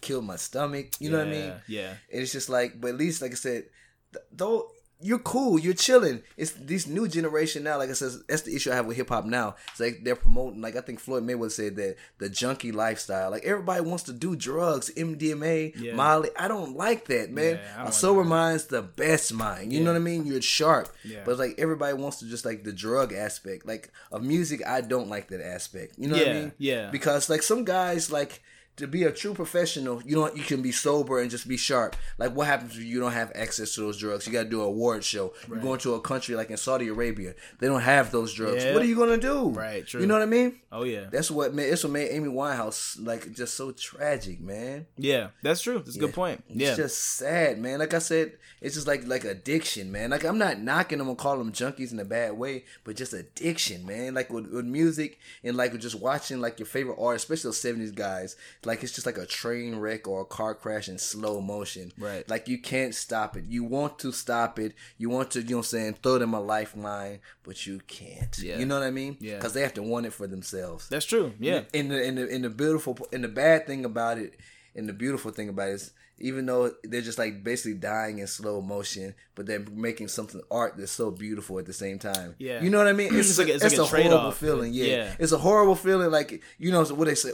killed 0.00 0.24
my 0.24 0.36
stomach. 0.36 0.92
You 1.00 1.10
know 1.10 1.18
what 1.18 1.28
I 1.28 1.30
mean? 1.30 1.52
Yeah. 1.66 1.90
And 2.12 2.22
it's 2.22 2.32
just 2.32 2.48
like, 2.48 2.80
but 2.80 2.88
at 2.88 2.96
least, 2.96 3.22
like 3.22 3.32
I 3.32 3.34
said, 3.34 3.64
th- 4.12 4.24
though 4.32 4.70
you're 5.00 5.20
cool, 5.20 5.58
you're 5.60 5.74
chilling. 5.74 6.22
It's 6.36 6.50
this 6.52 6.86
new 6.86 7.06
generation 7.06 7.62
now. 7.62 7.78
Like 7.78 7.90
I 7.90 7.92
said, 7.92 8.10
that's 8.28 8.42
the 8.42 8.56
issue 8.56 8.72
I 8.72 8.74
have 8.74 8.86
with 8.86 8.96
hip 8.96 9.10
hop 9.10 9.24
now. 9.24 9.54
It's 9.70 9.78
like 9.78 10.00
they're 10.02 10.16
promoting, 10.16 10.60
like 10.60 10.74
I 10.74 10.80
think 10.80 10.98
Floyd 10.98 11.24
Mayweather 11.24 11.52
said 11.52 11.76
that 11.76 11.96
the 12.18 12.28
junkie 12.28 12.72
lifestyle. 12.72 13.30
Like 13.30 13.44
everybody 13.44 13.80
wants 13.82 14.02
to 14.04 14.12
do 14.12 14.34
drugs, 14.34 14.90
MDMA, 14.96 15.74
Yeah. 15.78 15.94
Molly. 15.94 16.30
I 16.38 16.48
don't 16.48 16.76
like 16.76 17.06
that, 17.06 17.30
man. 17.30 17.60
Yeah, 17.62 17.86
a 17.88 17.92
sober 17.92 18.24
mind's 18.24 18.66
the 18.66 18.82
best 18.82 19.32
mind. 19.32 19.72
You 19.72 19.80
know 19.80 19.92
what 19.92 20.00
I 20.00 20.02
mean? 20.02 20.26
You're 20.26 20.42
sharp. 20.42 20.88
Yeah. 21.04 21.22
But 21.24 21.38
like 21.38 21.54
everybody 21.58 21.94
wants 21.94 22.18
to 22.18 22.26
just 22.26 22.44
like 22.44 22.64
the 22.64 22.72
drug 22.72 23.12
aspect. 23.12 23.66
Like 23.66 23.92
of 24.10 24.22
music, 24.24 24.66
I 24.66 24.80
don't 24.80 25.08
like 25.08 25.28
that 25.28 25.40
aspect. 25.46 25.94
You 25.98 26.08
know 26.08 26.16
what 26.16 26.28
I 26.28 26.32
mean? 26.32 26.52
yeah. 26.58 26.90
Because 26.90 27.28
like 27.30 27.42
some 27.42 27.64
guys 27.64 28.10
like 28.10 28.42
to 28.78 28.86
be 28.88 29.04
a 29.04 29.12
true 29.12 29.34
professional, 29.34 30.02
you 30.04 30.16
know, 30.16 30.32
you 30.34 30.42
can 30.42 30.62
be 30.62 30.72
sober 30.72 31.20
and 31.20 31.30
just 31.30 31.46
be 31.46 31.56
sharp. 31.56 31.94
Like, 32.18 32.34
what 32.34 32.46
happens 32.46 32.76
if 32.76 32.82
you 32.84 32.98
don't 32.98 33.12
have 33.12 33.30
access 33.34 33.74
to 33.74 33.82
those 33.82 33.98
drugs? 33.98 34.26
You 34.26 34.32
got 34.32 34.44
to 34.44 34.48
do 34.48 34.60
an 34.62 34.66
award 34.66 35.04
show. 35.04 35.34
You're 35.46 35.58
going 35.58 35.78
to 35.80 35.94
a 35.94 36.00
country 36.00 36.34
like 36.34 36.50
in 36.50 36.56
Saudi 36.56 36.88
Arabia, 36.88 37.34
they 37.60 37.66
don't 37.66 37.80
have 37.82 38.10
those 38.10 38.32
drugs. 38.34 38.64
Yeah. 38.64 38.72
What 38.72 38.82
are 38.82 38.86
you 38.86 38.96
gonna 38.96 39.18
do? 39.18 39.50
Right, 39.50 39.86
true. 39.86 40.00
You 40.00 40.06
know 40.06 40.14
what 40.14 40.22
I 40.22 40.26
mean? 40.26 40.60
Oh 40.72 40.84
yeah. 40.84 41.06
That's 41.10 41.30
what 41.30 41.54
made. 41.54 41.68
It's 41.70 41.84
what 41.84 41.92
made 41.92 42.08
Amy 42.10 42.28
Winehouse 42.28 42.96
like 43.04 43.32
just 43.32 43.54
so 43.54 43.70
tragic, 43.72 44.40
man. 44.40 44.86
Yeah, 44.96 45.28
that's 45.42 45.60
true. 45.62 45.78
That's 45.78 45.96
a 45.96 46.00
good 46.00 46.14
point. 46.14 46.44
Yeah. 46.48 46.68
It's 46.70 46.78
Yeah. 46.78 46.84
just 46.84 46.98
sad, 47.16 47.58
man. 47.58 47.78
Like 47.78 47.94
I 47.94 47.98
said, 47.98 48.32
it's 48.60 48.74
just 48.74 48.86
like 48.86 49.06
like 49.06 49.24
addiction, 49.24 49.90
man. 49.92 50.10
Like 50.10 50.24
I'm 50.24 50.38
not 50.38 50.60
knocking 50.60 50.98
them 50.98 51.08
and 51.08 51.18
calling 51.18 51.38
them 51.38 51.52
junkies 51.52 51.92
in 51.92 51.98
a 52.00 52.04
bad 52.04 52.32
way, 52.38 52.64
but 52.84 52.96
just 52.96 53.12
addiction, 53.12 53.86
man. 53.86 54.14
Like 54.14 54.30
with, 54.32 54.46
with 54.52 54.64
music 54.66 55.18
and 55.42 55.56
like 55.56 55.72
with 55.72 55.80
just 55.82 56.00
watching 56.00 56.40
like 56.40 56.58
your 56.58 56.66
favorite 56.66 56.98
artists, 57.00 57.28
especially 57.30 57.48
those 57.48 57.90
'70s 57.90 57.94
guys. 57.94 58.36
Like 58.68 58.82
it's 58.84 58.92
just 58.92 59.06
like 59.06 59.18
a 59.18 59.26
train 59.26 59.76
wreck 59.76 60.06
or 60.06 60.20
a 60.20 60.24
car 60.24 60.54
crash 60.54 60.88
in 60.88 60.98
slow 60.98 61.40
motion. 61.40 61.92
Right. 61.98 62.28
Like 62.28 62.46
you 62.46 62.58
can't 62.58 62.94
stop 62.94 63.36
it. 63.36 63.44
You 63.46 63.64
want 63.64 63.98
to 64.00 64.12
stop 64.12 64.58
it. 64.58 64.74
You 64.98 65.10
want 65.10 65.32
to, 65.32 65.40
you 65.42 65.48
know, 65.50 65.56
what 65.56 65.60
I'm 65.60 65.64
saying, 65.64 65.94
throw 66.02 66.18
them 66.18 66.34
a 66.34 66.40
lifeline, 66.40 67.18
but 67.42 67.66
you 67.66 67.80
can't. 67.88 68.38
Yeah. 68.38 68.58
You 68.58 68.66
know 68.66 68.78
what 68.78 68.86
I 68.86 68.90
mean? 68.92 69.16
Yeah. 69.20 69.36
Because 69.36 69.54
they 69.54 69.62
have 69.62 69.74
to 69.74 69.82
want 69.82 70.06
it 70.06 70.12
for 70.12 70.26
themselves. 70.26 70.88
That's 70.88 71.06
true. 71.06 71.32
Yeah. 71.40 71.62
And 71.74 71.90
the 71.90 72.06
and 72.06 72.16
the 72.18 72.32
and 72.32 72.44
the 72.44 72.50
beautiful 72.50 72.96
and 73.12 73.24
the 73.24 73.28
bad 73.28 73.66
thing 73.66 73.84
about 73.84 74.18
it, 74.18 74.34
and 74.76 74.88
the 74.88 74.92
beautiful 74.92 75.30
thing 75.32 75.48
about 75.48 75.70
it 75.70 75.72
is, 75.74 75.90
even 76.20 76.46
though 76.46 76.72
they're 76.84 77.00
just 77.00 77.18
like 77.18 77.42
basically 77.44 77.74
dying 77.78 78.18
in 78.18 78.26
slow 78.26 78.60
motion, 78.60 79.14
but 79.36 79.46
they're 79.46 79.64
making 79.72 80.08
something 80.08 80.40
art 80.50 80.74
that's 80.76 80.90
so 80.92 81.10
beautiful 81.10 81.58
at 81.60 81.66
the 81.66 81.72
same 81.72 81.98
time. 81.98 82.34
Yeah. 82.38 82.60
you 82.62 82.70
know 82.70 82.78
what 82.78 82.88
I 82.88 82.92
mean? 82.92 83.10
It's 83.14 83.38
like 83.38 83.48
a- 83.48 83.54
it's 83.54 83.64
like 83.64 83.72
a 83.78 83.82
a 83.82 83.86
horrible 83.86 84.32
feeling. 84.32 84.72
Yeah. 84.74 84.84
Yeah. 84.86 85.14
it's 85.18 85.32
a 85.32 85.38
horrible 85.38 85.76
feeling. 85.76 86.10
Like 86.10 86.42
you 86.58 86.70
know 86.72 86.84
what 86.84 87.06
they 87.06 87.14
say. 87.14 87.30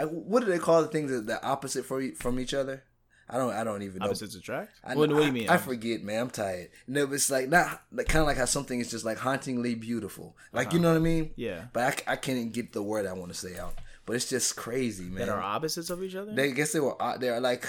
I, 0.00 0.04
what 0.04 0.40
do 0.44 0.46
they 0.50 0.58
call 0.58 0.82
the 0.82 0.88
things 0.88 1.10
that 1.10 1.26
the 1.26 1.42
opposite 1.44 1.84
for 1.84 2.00
e- 2.00 2.12
from 2.12 2.38
each 2.40 2.54
other? 2.54 2.82
I 3.28 3.36
don't. 3.36 3.52
I 3.52 3.62
don't 3.62 3.82
even 3.82 4.00
know. 4.00 4.06
Opposites 4.06 4.34
attract. 4.34 4.72
I, 4.82 4.96
what, 4.96 5.08
what 5.10 5.20
do 5.20 5.26
you 5.26 5.32
mean? 5.32 5.48
I, 5.48 5.56
forget, 5.56 6.02
man. 6.02 6.20
I'm 6.22 6.30
tired. 6.30 6.70
No, 6.88 7.04
it's 7.12 7.30
like 7.30 7.48
not 7.48 7.80
like 7.92 8.08
kind 8.08 8.20
of 8.22 8.26
like 8.26 8.36
how 8.36 8.44
something 8.46 8.80
is 8.80 8.90
just 8.90 9.04
like 9.04 9.18
hauntingly 9.18 9.76
beautiful. 9.76 10.36
Like 10.52 10.72
you 10.72 10.80
know 10.80 10.90
what 10.90 10.96
I 10.96 11.00
mean? 11.00 11.24
Uh-huh. 11.24 11.32
Yeah. 11.36 11.64
But 11.72 12.02
I, 12.08 12.12
I 12.12 12.16
can't 12.16 12.52
get 12.52 12.72
the 12.72 12.82
word 12.82 13.06
I 13.06 13.12
want 13.12 13.32
to 13.32 13.38
say 13.38 13.56
out. 13.56 13.74
But 14.06 14.16
it's 14.16 14.28
just 14.28 14.56
crazy, 14.56 15.04
man. 15.04 15.26
that 15.26 15.28
are 15.28 15.40
opposites 15.40 15.90
of 15.90 16.02
each 16.02 16.16
other. 16.16 16.34
They 16.34 16.48
I 16.48 16.50
guess 16.50 16.72
they 16.72 16.80
were. 16.80 17.00
uh, 17.00 17.18
They're 17.18 17.40
like. 17.40 17.64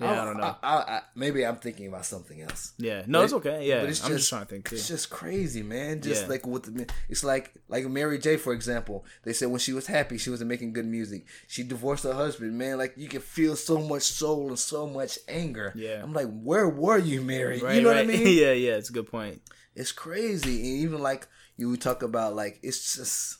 Yeah, 0.00 0.10
I 0.10 0.22
oh, 0.22 0.24
don't 0.24 0.36
know. 0.38 0.56
I, 0.62 0.74
I, 0.76 1.00
maybe 1.14 1.44
I'm 1.44 1.56
thinking 1.56 1.88
about 1.88 2.06
something 2.06 2.40
else. 2.40 2.72
yeah. 2.78 3.02
No, 3.06 3.22
it's 3.22 3.32
okay. 3.34 3.66
Yeah. 3.66 3.80
But 3.80 3.90
it's 3.90 4.04
I'm 4.04 4.10
just 4.12 4.28
trying 4.28 4.42
to 4.42 4.48
think 4.48 4.68
too. 4.68 4.76
It's 4.76 4.88
just 4.88 5.10
crazy, 5.10 5.62
man. 5.62 6.00
Just 6.00 6.22
Yeah. 6.22 6.28
like 6.28 6.46
with 6.46 6.74
the, 6.74 6.86
it's 7.08 7.24
like 7.24 7.52
like 7.68 7.86
Mary 7.86 8.18
J. 8.18 8.36
For 8.36 8.52
example, 8.52 9.04
they 9.24 9.32
said 9.32 9.48
when 9.48 9.60
she 9.60 9.72
was 9.72 9.86
happy, 9.86 10.18
she 10.18 10.30
wasn't 10.30 10.48
making 10.48 10.72
good 10.72 10.86
music. 10.86 11.26
She 11.48 11.62
divorced 11.62 12.04
her 12.04 12.14
husband, 12.14 12.56
man. 12.56 12.78
Like 12.78 12.94
you 12.96 13.08
can 13.08 13.20
feel 13.20 13.56
so 13.56 13.78
much 13.78 14.02
soul 14.02 14.48
and 14.48 14.58
so 14.58 14.86
much 14.86 15.18
anger. 15.28 15.72
Yeah. 15.76 16.02
I'm 16.02 16.12
like, 16.12 16.28
where 16.30 16.68
were 16.68 16.98
you, 16.98 17.20
Mary? 17.22 17.60
Right, 17.60 17.76
you 17.76 17.82
know 17.82 17.90
right. 17.90 18.06
what 18.06 18.14
I 18.14 18.18
mean? 18.18 18.26
yeah, 18.38 18.52
yeah. 18.52 18.76
It's 18.76 18.90
a 18.90 18.92
good 18.92 19.10
point. 19.10 19.42
It's 19.74 19.92
crazy, 19.92 20.56
and 20.56 20.82
even 20.82 21.00
like 21.00 21.28
you 21.56 21.76
talk 21.76 22.02
about, 22.02 22.34
like 22.34 22.58
it's 22.62 22.96
just 22.96 23.38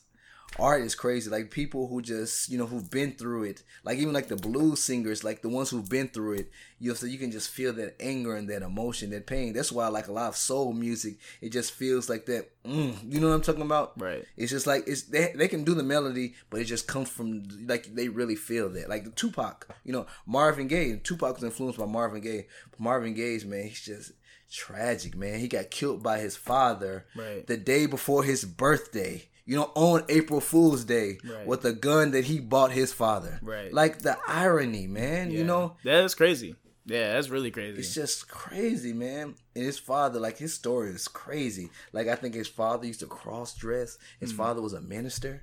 art 0.58 0.82
is 0.82 0.94
crazy. 0.94 1.30
Like 1.30 1.50
people 1.50 1.86
who 1.86 2.02
just 2.02 2.48
you 2.50 2.58
know 2.58 2.66
who've 2.66 2.90
been 2.90 3.12
through 3.12 3.44
it, 3.44 3.62
like 3.84 3.98
even 3.98 4.12
like 4.12 4.28
the 4.28 4.36
blues 4.36 4.82
singers, 4.82 5.22
like 5.24 5.42
the 5.42 5.48
ones 5.48 5.70
who've 5.70 5.88
been 5.88 6.08
through 6.08 6.34
it. 6.34 6.50
You 6.78 6.88
know, 6.90 6.94
so 6.94 7.06
you 7.06 7.18
can 7.18 7.30
just 7.30 7.50
feel 7.50 7.72
that 7.74 7.96
anger 8.00 8.34
and 8.34 8.48
that 8.48 8.62
emotion, 8.62 9.10
that 9.10 9.26
pain. 9.26 9.52
That's 9.52 9.70
why 9.70 9.84
I 9.84 9.88
like 9.88 10.08
a 10.08 10.12
lot 10.12 10.28
of 10.28 10.36
soul 10.36 10.72
music, 10.72 11.18
it 11.40 11.50
just 11.50 11.72
feels 11.72 12.08
like 12.08 12.26
that. 12.26 12.50
Mm, 12.64 13.12
you 13.12 13.20
know 13.20 13.28
what 13.28 13.34
I'm 13.34 13.42
talking 13.42 13.62
about? 13.62 13.98
Right. 14.00 14.24
It's 14.36 14.50
just 14.50 14.66
like 14.66 14.84
it's 14.86 15.02
they 15.02 15.32
they 15.34 15.48
can 15.48 15.64
do 15.64 15.74
the 15.74 15.82
melody, 15.82 16.34
but 16.50 16.60
it 16.60 16.64
just 16.64 16.86
comes 16.88 17.08
from 17.08 17.44
like 17.66 17.94
they 17.94 18.08
really 18.08 18.36
feel 18.36 18.68
that. 18.70 18.88
Like 18.88 19.04
the 19.04 19.10
Tupac, 19.10 19.68
you 19.84 19.92
know, 19.92 20.06
Marvin 20.26 20.66
Gaye. 20.68 21.00
Tupac 21.02 21.34
was 21.36 21.44
influenced 21.44 21.78
by 21.78 21.86
Marvin 21.86 22.20
Gaye. 22.22 22.46
Marvin 22.78 23.14
Gaye's 23.14 23.44
man, 23.44 23.64
he's 23.68 23.80
just 23.82 24.12
tragic, 24.50 25.16
man. 25.16 25.38
He 25.38 25.48
got 25.48 25.70
killed 25.70 26.02
by 26.02 26.18
his 26.18 26.36
father 26.36 27.06
Right. 27.14 27.46
the 27.46 27.56
day 27.56 27.86
before 27.86 28.24
his 28.24 28.44
birthday. 28.44 29.28
You 29.46 29.56
know, 29.56 29.72
on 29.74 30.04
April 30.08 30.40
Fool's 30.40 30.84
Day, 30.84 31.18
Right. 31.24 31.46
with 31.46 31.64
a 31.64 31.72
gun 31.72 32.10
that 32.12 32.24
he 32.26 32.38
bought 32.40 32.72
his 32.72 32.92
father. 32.92 33.38
Right. 33.42 33.72
Like 33.72 34.00
the 34.00 34.16
irony, 34.28 34.86
man. 34.86 35.30
You 35.30 35.44
know, 35.44 35.76
That's 35.84 36.14
crazy. 36.14 36.54
Yeah, 36.86 37.12
that's 37.12 37.28
really 37.28 37.50
crazy. 37.50 37.78
it's 37.78 37.94
just 37.94 38.26
crazy, 38.28 38.92
man. 38.92 39.34
And 39.54 39.64
his 39.64 39.78
father, 39.78 40.18
like 40.18 40.38
his 40.38 40.54
story 40.54 40.90
is 40.90 41.06
crazy. 41.08 41.68
Like 41.92 42.08
I 42.08 42.14
think 42.16 42.34
his 42.34 42.48
father 42.48 42.86
used 42.86 43.00
to 43.00 43.06
cross 43.06 43.54
dress. 43.54 43.96
Mm. 43.96 44.20
His 44.20 44.32
father 44.32 44.60
was 44.62 44.72
a 44.72 44.80
minister. 44.80 45.42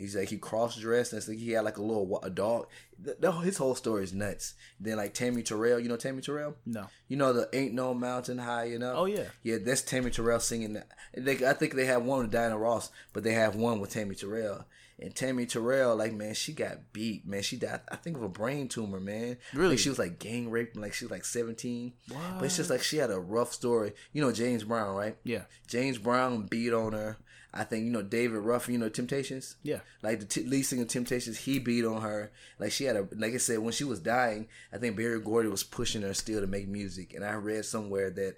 He's 0.00 0.16
like 0.16 0.28
he 0.28 0.38
cross 0.38 0.76
dressed 0.76 1.12
and 1.12 1.26
like 1.28 1.38
he 1.38 1.52
had 1.52 1.64
like 1.64 1.76
a 1.76 1.82
little 1.82 2.18
a 2.22 2.30
dog. 2.30 2.66
The, 2.98 3.16
the- 3.20 3.32
his 3.32 3.56
whole 3.58 3.74
story 3.74 4.02
is 4.04 4.12
nuts. 4.12 4.54
Then 4.80 4.96
like 4.96 5.14
Tammy 5.14 5.42
Terrell, 5.42 5.78
you 5.78 5.88
know 5.88 5.96
Tammy 5.96 6.22
Terrell? 6.22 6.56
no. 6.66 6.86
You 7.08 7.16
know 7.16 7.32
the 7.32 7.48
ain't 7.52 7.74
no 7.74 7.92
mountain 7.94 8.38
high 8.38 8.66
enough. 8.66 8.94
Oh, 8.96 9.04
yeah. 9.06 9.24
yeah. 9.42 9.56
That's 9.64 9.82
Tammy 9.82 10.10
Terrell 10.10 10.40
singing. 10.40 10.80
They, 11.16 11.44
I 11.46 11.52
think 11.54 11.74
they 11.74 11.86
have 11.86 12.02
one 12.04 12.20
with 12.22 12.30
Diana 12.30 12.56
Ross, 12.58 12.90
but 13.12 13.22
they 13.24 13.32
have 13.32 13.56
one 13.56 13.80
with 13.80 13.90
Tammy 13.90 14.14
Terrell. 14.14 14.64
And 15.02 15.14
Tammy 15.14 15.46
Terrell, 15.46 15.96
like 15.96 16.12
man, 16.12 16.34
she 16.34 16.52
got 16.52 16.92
beat. 16.92 17.26
Man, 17.26 17.40
she 17.42 17.56
died. 17.56 17.80
I 17.90 17.96
think 17.96 18.18
of 18.18 18.22
a 18.22 18.28
brain 18.28 18.68
tumor. 18.68 19.00
Man, 19.00 19.38
Really? 19.54 19.70
Like, 19.70 19.78
she 19.78 19.88
was 19.88 19.98
like 19.98 20.18
gang 20.18 20.50
raped. 20.50 20.76
Like 20.76 20.92
she 20.92 21.06
was 21.06 21.10
like 21.10 21.24
seventeen. 21.24 21.94
But 22.38 22.44
it's 22.44 22.56
just 22.58 22.68
like 22.68 22.82
she 22.82 22.98
had 22.98 23.10
a 23.10 23.18
rough 23.18 23.54
story. 23.54 23.94
You 24.12 24.20
know 24.20 24.30
James 24.30 24.62
Brown, 24.62 24.94
right? 24.94 25.16
Yeah. 25.24 25.44
James 25.66 25.96
Brown 25.96 26.42
beat 26.42 26.74
on 26.74 26.92
her. 26.92 27.16
I 27.52 27.64
think 27.64 27.84
you 27.84 27.90
know 27.90 28.02
David 28.02 28.38
Ruffin. 28.38 28.74
You 28.74 28.80
know 28.80 28.88
Temptations. 28.88 29.56
Yeah. 29.62 29.80
Like 30.02 30.20
the 30.20 30.26
t- 30.26 30.44
lead 30.44 30.62
singer 30.62 30.82
of 30.82 30.88
Temptations, 30.88 31.38
he 31.38 31.58
beat 31.58 31.84
on 31.84 32.02
her. 32.02 32.30
Like 32.58 32.72
she 32.72 32.84
had 32.84 32.96
a, 32.96 33.08
like 33.16 33.34
I 33.34 33.38
said, 33.38 33.58
when 33.58 33.72
she 33.72 33.84
was 33.84 34.00
dying, 34.00 34.48
I 34.72 34.78
think 34.78 34.96
Berry 34.96 35.20
Gordy 35.20 35.48
was 35.48 35.64
pushing 35.64 36.02
her 36.02 36.14
still 36.14 36.40
to 36.40 36.46
make 36.46 36.68
music. 36.68 37.14
And 37.14 37.24
I 37.24 37.34
read 37.34 37.64
somewhere 37.64 38.10
that 38.10 38.36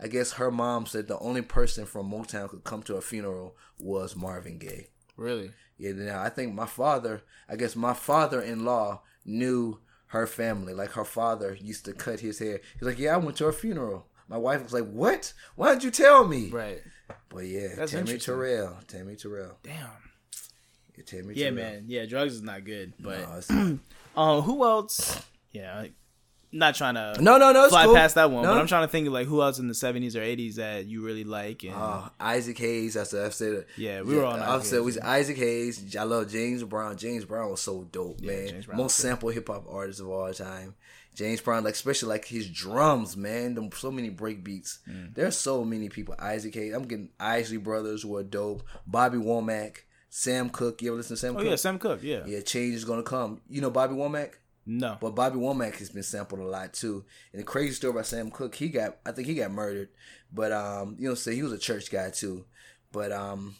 I 0.00 0.08
guess 0.08 0.32
her 0.32 0.50
mom 0.50 0.86
said 0.86 1.08
the 1.08 1.18
only 1.18 1.42
person 1.42 1.86
from 1.86 2.10
Motown 2.10 2.48
could 2.48 2.64
come 2.64 2.82
to 2.84 2.94
her 2.94 3.00
funeral 3.00 3.56
was 3.78 4.16
Marvin 4.16 4.58
Gaye. 4.58 4.88
Really. 5.16 5.52
Yeah, 5.78 5.92
now 5.92 6.22
I 6.22 6.28
think 6.28 6.54
my 6.54 6.66
father, 6.66 7.22
I 7.48 7.56
guess 7.56 7.76
my 7.76 7.94
father-in-law 7.94 9.02
knew 9.24 9.78
her 10.08 10.26
family. 10.26 10.74
Like 10.74 10.92
her 10.92 11.04
father 11.04 11.56
used 11.60 11.84
to 11.84 11.92
cut 11.92 12.20
his 12.20 12.38
hair. 12.38 12.60
He's 12.78 12.86
like, 12.86 12.98
yeah, 12.98 13.14
I 13.14 13.18
went 13.18 13.36
to 13.38 13.44
her 13.44 13.52
funeral. 13.52 14.06
My 14.28 14.38
wife 14.38 14.62
was 14.62 14.72
like, 14.72 14.90
what? 14.90 15.32
Why 15.54 15.70
didn't 15.70 15.84
you 15.84 15.90
tell 15.90 16.26
me? 16.26 16.50
Right. 16.50 16.80
But 17.34 17.46
yeah, 17.46 17.68
That's 17.76 17.92
Tammy. 17.92 18.18
Terrell, 18.18 18.76
Tammy 18.86 19.16
Terrell, 19.16 19.58
Damn. 19.62 19.74
yeah, 20.96 21.04
Tammy 21.04 21.34
Yeah, 21.34 21.50
Terrell. 21.50 21.54
man. 21.56 21.84
Yeah, 21.88 22.06
drugs 22.06 22.34
is 22.34 22.42
not 22.42 22.64
good. 22.64 22.92
But 23.00 23.50
No, 23.50 23.78
um, 24.16 24.42
who 24.42 24.64
else? 24.64 25.20
Yeah, 25.52 25.80
like, 25.80 25.92
not 26.52 26.76
trying 26.76 26.94
to 26.94 27.16
no, 27.20 27.36
no, 27.36 27.50
no, 27.52 27.68
fly 27.68 27.84
cool. 27.84 27.94
past 27.96 28.14
that 28.14 28.30
one, 28.30 28.44
No. 28.44 28.52
but 28.52 28.60
I'm 28.60 28.68
trying 28.68 28.84
to 28.86 28.88
think 28.88 29.08
of 29.08 29.12
like 29.12 29.26
who 29.26 29.42
else 29.42 29.58
in 29.58 29.66
the 29.66 29.74
70s 29.74 30.14
or 30.14 30.20
80s 30.20 30.54
that 30.54 30.86
you 30.86 31.04
really 31.04 31.24
like. 31.24 31.64
And 31.64 31.74
Uh, 31.74 32.08
Isaac 32.20 32.56
Hayes. 32.58 32.94
That's 32.94 33.12
I've 33.12 33.34
said. 33.34 33.66
Yeah, 33.76 34.02
we 34.02 34.14
were 34.16 34.24
on 34.24 34.38
I've 34.40 34.60
Isaac 34.60 34.66
said 34.66 34.82
Hayes, 34.84 34.98
Isaac 34.98 35.36
Hayes. 35.38 35.96
I 35.96 36.04
love 36.04 36.30
James 36.30 36.62
Brown. 36.62 36.96
James 36.96 37.24
Brown 37.24 37.50
was 37.50 37.60
so 37.60 37.82
dope, 37.90 38.20
man. 38.20 38.46
James 38.48 38.66
Brown 38.66 38.78
Most 38.78 38.96
sample 38.98 39.30
hip 39.30 39.48
hop 39.48 39.64
artist 39.68 39.98
of 39.98 40.08
all 40.08 40.32
time. 40.32 40.76
James 41.14 41.40
Brown, 41.40 41.64
like 41.64 41.74
especially 41.74 42.08
like 42.08 42.24
his 42.24 42.48
drums, 42.48 43.16
man. 43.16 43.54
Them 43.54 43.70
so 43.72 43.90
many 43.90 44.10
break 44.10 44.42
beats. 44.42 44.80
Mm. 44.88 45.14
There's 45.14 45.36
so 45.36 45.64
many 45.64 45.88
people. 45.88 46.14
Isaac 46.18 46.54
Hayes. 46.54 46.74
I'm 46.74 46.84
getting 46.84 47.10
Isley 47.20 47.56
Brothers 47.56 48.04
were 48.04 48.22
dope. 48.22 48.64
Bobby 48.86 49.18
Womack, 49.18 49.78
Sam 50.10 50.50
Cooke. 50.50 50.82
You 50.82 50.90
ever 50.90 50.96
listen 50.96 51.16
to 51.16 51.20
Sam 51.20 51.36
oh 51.36 51.38
Cooke? 51.38 51.48
yeah, 51.50 51.56
Sam 51.56 51.78
Cooke. 51.78 52.00
Yeah. 52.02 52.24
Yeah, 52.26 52.40
change 52.40 52.74
is 52.74 52.84
gonna 52.84 53.02
come. 53.02 53.40
You 53.48 53.60
know 53.60 53.70
Bobby 53.70 53.94
Womack? 53.94 54.32
No. 54.66 54.96
But 55.00 55.14
Bobby 55.14 55.36
Womack 55.38 55.76
has 55.76 55.90
been 55.90 56.02
sampled 56.02 56.40
a 56.40 56.44
lot 56.44 56.72
too. 56.72 57.04
And 57.32 57.40
the 57.40 57.44
crazy 57.44 57.74
story 57.74 57.92
about 57.92 58.06
Sam 58.06 58.30
Cooke, 58.30 58.54
he 58.54 58.68
got 58.68 58.96
I 59.06 59.12
think 59.12 59.28
he 59.28 59.34
got 59.34 59.50
murdered. 59.52 59.90
But 60.32 60.52
um, 60.52 60.96
you 60.98 61.08
know, 61.08 61.14
say 61.14 61.34
he 61.34 61.42
was 61.42 61.52
a 61.52 61.58
church 61.58 61.90
guy 61.90 62.10
too. 62.10 62.44
But 62.90 63.12
um, 63.12 63.56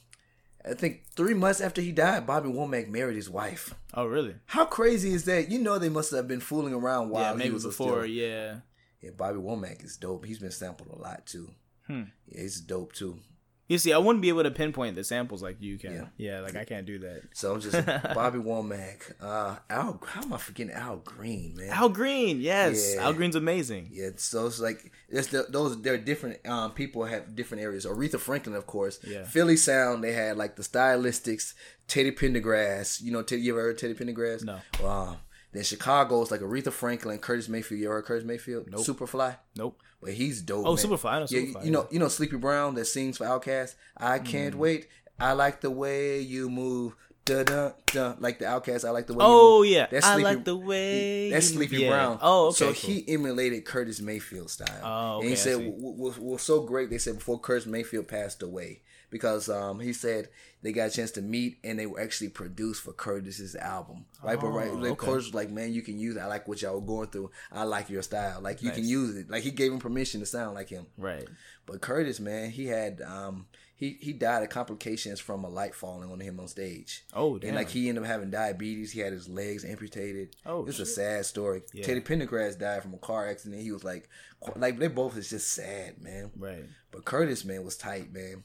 I 0.68 0.74
think 0.74 1.02
three 1.14 1.34
months 1.34 1.60
after 1.60 1.82
he 1.82 1.92
died, 1.92 2.26
Bobby 2.26 2.48
Womack 2.48 2.88
married 2.88 3.16
his 3.16 3.28
wife. 3.28 3.74
Oh, 3.92 4.06
really? 4.06 4.36
How 4.46 4.64
crazy 4.64 5.12
is 5.12 5.24
that? 5.24 5.50
You 5.50 5.58
know 5.58 5.78
they 5.78 5.90
must 5.90 6.10
have 6.12 6.26
been 6.26 6.40
fooling 6.40 6.72
around 6.72 7.10
while 7.10 7.38
yeah, 7.38 7.44
he 7.44 7.50
was 7.50 7.64
before. 7.64 8.02
Still, 8.02 8.06
yeah. 8.06 8.56
yeah, 9.02 9.10
Bobby 9.16 9.38
Womack 9.38 9.84
is 9.84 9.96
dope. 9.96 10.24
He's 10.24 10.38
been 10.38 10.50
sampled 10.50 10.90
a 10.90 10.98
lot 10.98 11.26
too. 11.26 11.50
Hmm. 11.86 12.04
Yeah, 12.26 12.40
he's 12.40 12.60
dope 12.60 12.92
too. 12.92 13.18
You 13.66 13.78
see, 13.78 13.94
I 13.94 13.98
wouldn't 13.98 14.20
be 14.20 14.28
able 14.28 14.42
to 14.42 14.50
pinpoint 14.50 14.94
the 14.94 15.04
samples 15.04 15.42
like 15.42 15.56
you 15.60 15.78
can. 15.78 15.92
Yeah. 15.94 16.04
Yeah, 16.18 16.40
like 16.40 16.54
I 16.54 16.64
can't 16.64 16.84
do 16.84 16.98
that. 16.98 17.22
So 17.32 17.54
I'm 17.54 17.60
just 17.62 17.74
Bobby 18.14 18.38
Womack. 18.38 19.14
Uh, 19.22 19.56
Al, 19.70 20.00
how 20.06 20.22
am 20.22 20.34
I 20.34 20.36
forgetting 20.36 20.72
Al 20.74 20.98
Green, 20.98 21.54
man? 21.56 21.70
Al 21.70 21.88
Green, 21.88 22.40
yes, 22.42 22.94
Yeah. 22.94 23.04
Al 23.04 23.14
Green's 23.14 23.36
amazing. 23.36 23.88
Yeah, 23.90 24.10
so 24.16 24.46
it's 24.46 24.60
like 24.60 24.92
it's 25.08 25.28
the, 25.28 25.46
those. 25.48 25.80
They're 25.80 25.96
different. 25.96 26.46
Um, 26.46 26.72
people 26.72 27.04
have 27.04 27.34
different 27.34 27.62
areas. 27.62 27.86
Aretha 27.86 28.20
Franklin, 28.20 28.54
of 28.54 28.66
course. 28.66 28.98
Yeah. 29.02 29.24
Philly 29.24 29.56
sound. 29.56 30.04
They 30.04 30.12
had 30.12 30.36
like 30.36 30.56
the 30.56 30.62
stylistics. 30.62 31.54
Teddy 31.88 32.12
Pendergrass. 32.12 33.00
You 33.02 33.12
know, 33.12 33.22
Teddy. 33.22 33.42
You 33.42 33.52
ever 33.54 33.62
heard 33.62 33.78
Teddy 33.78 33.94
Pendergrass? 33.94 34.44
No. 34.44 34.60
Wow. 34.82 35.18
Then 35.52 35.62
Chicago's 35.62 36.30
like 36.30 36.40
Aretha 36.40 36.72
Franklin, 36.72 37.18
Curtis 37.18 37.48
Mayfield. 37.48 37.80
You 37.80 37.86
ever 37.86 37.94
heard 37.96 38.04
Curtis 38.06 38.24
Mayfield? 38.26 38.66
Nope. 38.70 38.80
Superfly. 38.80 39.36
Nope. 39.56 39.80
But 40.04 40.12
he's 40.14 40.42
dope. 40.42 40.66
Oh, 40.66 40.74
man. 40.76 40.84
Superfly. 40.84 41.10
I 41.10 41.18
know 41.20 41.26
Yeah, 41.30 41.40
Superfly. 41.40 41.64
you 41.64 41.70
know, 41.70 41.88
you 41.90 41.98
know 41.98 42.08
Sleepy 42.08 42.36
Brown 42.36 42.74
that 42.74 42.84
sings 42.86 43.16
for 43.16 43.24
Outkast. 43.24 43.74
I 43.96 44.18
Mm. 44.18 44.24
can't 44.26 44.54
wait. 44.56 44.88
I 45.18 45.32
like 45.32 45.60
the 45.60 45.70
way 45.70 46.20
you 46.20 46.50
move. 46.50 46.94
Da 47.24 47.42
da 47.42 47.70
da. 47.86 48.14
Like 48.18 48.38
the 48.38 48.44
Outkast. 48.44 48.84
I 48.86 48.90
like 48.90 49.06
the 49.06 49.14
way. 49.14 49.24
Oh 49.26 49.62
you 49.62 49.70
move. 49.70 49.76
yeah, 49.78 49.86
That's 49.90 50.04
I 50.06 50.12
Sleepy- 50.14 50.24
like 50.24 50.44
the 50.44 50.56
way. 50.56 51.30
That's 51.30 51.48
Sleepy 51.48 51.76
yeah. 51.78 51.88
Brown. 51.88 52.18
Oh, 52.20 52.48
okay. 52.48 52.56
So 52.56 52.64
cool. 52.66 52.74
he 52.74 53.04
emulated 53.08 53.64
Curtis 53.64 54.00
Mayfield 54.02 54.50
style. 54.50 54.80
Oh, 54.84 55.20
And 55.20 55.28
he 55.28 55.32
okay, 55.32 55.40
I 55.40 55.42
said, 55.42 55.56
see. 55.56 55.70
w- 55.70 55.96
w- 55.96 56.22
was 56.22 56.42
so 56.42 56.60
great. 56.64 56.90
They 56.90 56.98
said 56.98 57.14
before 57.16 57.40
Curtis 57.40 57.64
Mayfield 57.64 58.08
passed 58.08 58.42
away, 58.42 58.82
because 59.08 59.48
um, 59.48 59.80
he 59.80 59.94
said 59.94 60.28
they 60.64 60.72
got 60.72 60.88
a 60.88 60.90
chance 60.90 61.10
to 61.12 61.20
meet 61.22 61.58
and 61.62 61.78
they 61.78 61.84
were 61.84 62.00
actually 62.00 62.30
produced 62.30 62.82
for 62.82 62.94
Curtis's 62.94 63.54
album. 63.54 64.06
Right, 64.22 64.40
but 64.40 64.48
right, 64.48 64.70
Oh, 64.70 64.76
like, 64.76 64.92
okay. 64.92 65.06
Curtis 65.06 65.26
was 65.26 65.34
like, 65.34 65.50
man, 65.50 65.74
you 65.74 65.82
can 65.82 65.98
use. 65.98 66.16
It. 66.16 66.20
I 66.20 66.26
like 66.26 66.48
what 66.48 66.62
y'all 66.62 66.74
were 66.80 66.86
going 66.86 67.08
through. 67.08 67.30
I 67.52 67.64
like 67.64 67.90
your 67.90 68.00
style. 68.00 68.40
Like 68.40 68.62
you 68.62 68.70
can 68.70 68.88
use 68.88 69.14
it. 69.14 69.28
Like 69.30 69.42
he 69.42 69.50
gave 69.50 69.70
him 69.70 69.78
permission 69.78 70.20
to 70.20 70.26
sound 70.26 70.54
like 70.54 70.70
him. 70.70 70.86
Right. 70.96 71.28
But 71.66 71.82
Curtis, 71.82 72.18
man, 72.18 72.50
he 72.50 72.66
had 72.66 73.02
um, 73.02 73.46
he 73.76 73.98
he 74.00 74.14
died 74.14 74.42
of 74.42 74.48
complications 74.48 75.20
from 75.20 75.44
a 75.44 75.50
light 75.50 75.74
falling 75.74 76.10
on 76.10 76.18
him 76.18 76.40
on 76.40 76.48
stage. 76.48 77.04
Oh 77.12 77.36
damn. 77.36 77.48
And 77.48 77.56
like 77.58 77.68
he 77.68 77.90
ended 77.90 78.02
up 78.04 78.08
having 78.08 78.30
diabetes. 78.30 78.90
He 78.92 79.00
had 79.00 79.12
his 79.12 79.28
legs 79.28 79.66
amputated. 79.66 80.34
Oh, 80.46 80.64
it's 80.64 80.78
a 80.78 80.86
sad 80.86 81.26
story. 81.26 81.60
Yeah. 81.74 81.84
Teddy 81.84 82.00
Pendergrass 82.00 82.58
died 82.58 82.80
from 82.82 82.94
a 82.94 82.98
car 82.98 83.28
accident. 83.28 83.60
He 83.60 83.70
was 83.70 83.84
like, 83.84 84.08
like 84.56 84.78
they 84.78 84.88
both 84.88 85.18
is 85.18 85.28
just 85.28 85.52
sad, 85.52 86.00
man. 86.00 86.30
right. 86.38 86.64
But 86.90 87.04
Curtis, 87.04 87.44
man, 87.44 87.64
was 87.64 87.76
tight, 87.76 88.12
man. 88.14 88.44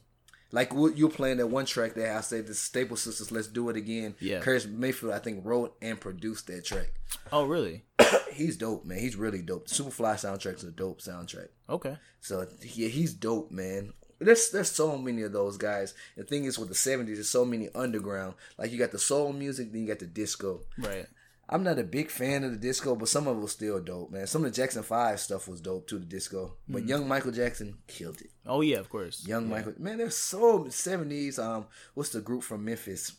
Like 0.52 0.72
you're 0.74 1.10
playing 1.10 1.38
that 1.38 1.48
one 1.48 1.66
track 1.66 1.94
that 1.94 2.16
I 2.16 2.22
said 2.22 2.48
the 2.48 2.56
Staple 2.56 2.98
Sisters, 2.98 3.32
"Let's 3.32 3.48
Do 3.48 3.70
It 3.70 3.78
Again." 3.78 4.16
Yeah. 4.20 4.40
Curtis 4.40 4.66
Mayfield, 4.68 5.14
I 5.14 5.20
think, 5.20 5.46
wrote 5.46 5.76
and 5.82 6.00
produced 6.00 6.48
that 6.48 6.66
track. 6.66 6.92
Oh 7.32 7.46
really? 7.46 7.84
He's 8.34 8.58
dope, 8.58 8.86
man. 8.86 9.00
He's 9.00 9.16
really 9.16 9.42
dope. 9.42 9.68
Superfly 9.68 10.16
soundtrack's 10.16 10.64
a 10.64 10.72
dope 10.72 11.02
soundtrack. 11.02 11.50
Okay. 11.70 11.98
So 12.22 12.48
yeah, 12.62 12.88
he's 12.88 13.14
dope, 13.14 13.52
man. 13.52 13.94
There's 14.20 14.50
there's 14.52 14.72
so 14.72 14.98
many 14.98 15.22
of 15.22 15.32
those 15.32 15.58
guys. 15.58 15.94
The 16.18 16.24
thing 16.24 16.46
is 16.46 16.58
with 16.60 16.70
the 16.70 16.76
'70s, 16.76 17.06
there's 17.06 17.30
so 17.30 17.46
many 17.46 17.70
underground. 17.76 18.36
Like 18.58 18.72
you 18.72 18.78
got 18.78 18.92
the 18.92 19.00
soul 19.00 19.32
music, 19.34 19.72
then 19.72 19.82
you 19.82 19.88
got 19.88 20.00
the 20.00 20.08
disco. 20.08 20.62
Right. 20.78 21.06
I'm 21.52 21.64
not 21.64 21.80
a 21.80 21.84
big 21.84 22.12
fan 22.12 22.44
of 22.44 22.52
the 22.52 22.58
disco, 22.58 22.96
but 22.96 23.10
some 23.10 23.28
of 23.28 23.36
it 23.38 23.42
was 23.42 23.54
still 23.54 23.80
dope, 23.80 24.12
man. 24.12 24.28
Some 24.28 24.46
of 24.46 24.52
the 24.52 24.56
Jackson 24.56 24.84
Five 24.84 25.20
stuff 25.20 25.48
was 25.48 25.62
dope 25.62 25.88
too, 25.88 25.98
the 25.98 26.06
disco. 26.06 26.54
But 26.68 26.86
young 26.86 27.08
Michael 27.08 27.32
Jackson 27.32 27.80
killed 27.88 28.22
it. 28.22 28.30
Oh 28.46 28.62
yeah, 28.62 28.78
of 28.78 28.90
course. 28.90 29.26
Young 29.28 29.50
Yeah. 29.50 29.56
Michael, 29.56 29.74
man, 29.80 29.98
there's 29.98 30.16
so 30.16 30.66
'70s. 30.66 31.40
Um, 31.40 31.66
what's 31.96 32.10
the 32.12 32.22
group 32.22 32.44
from 32.44 32.66
Memphis? 32.66 33.14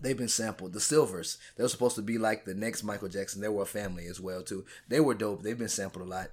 They've 0.00 0.16
been 0.16 0.28
sampled. 0.28 0.74
The 0.74 0.80
Sylvers. 0.80 1.38
They 1.56 1.64
were 1.64 1.68
supposed 1.68 1.96
to 1.96 2.02
be 2.02 2.18
like 2.18 2.44
the 2.44 2.54
next 2.54 2.84
Michael 2.84 3.08
Jackson. 3.08 3.40
They 3.40 3.48
were 3.48 3.62
a 3.62 3.66
family 3.66 4.06
as 4.06 4.20
well 4.20 4.42
too. 4.42 4.64
They 4.86 5.00
were 5.00 5.14
dope. 5.14 5.42
They've 5.42 5.58
been 5.58 5.68
sampled 5.68 6.06
a 6.06 6.08
lot. 6.10 6.28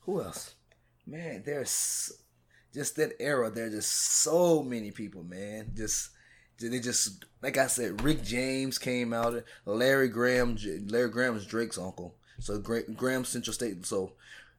Who 0.00 0.22
else? 0.22 0.54
Man, 1.06 1.42
there's 1.44 2.10
just 2.74 2.96
that 2.96 3.12
era. 3.20 3.50
There's 3.50 3.74
just 3.74 3.92
so 3.92 4.62
many 4.62 4.90
people, 4.92 5.22
man. 5.24 5.72
Just 5.76 6.10
they 6.60 6.80
just 6.80 7.24
like 7.42 7.56
I 7.56 7.68
said, 7.68 8.02
Rick 8.02 8.24
James 8.24 8.78
came 8.78 9.12
out. 9.12 9.44
Larry 9.64 10.08
Graham. 10.08 10.56
Larry 10.86 11.10
Graham 11.10 11.36
is 11.36 11.46
Drake's 11.46 11.78
uncle. 11.78 12.14
So 12.40 12.58
Graham 12.58 13.24
Central 13.24 13.54
State. 13.54 13.86
So 13.86 14.12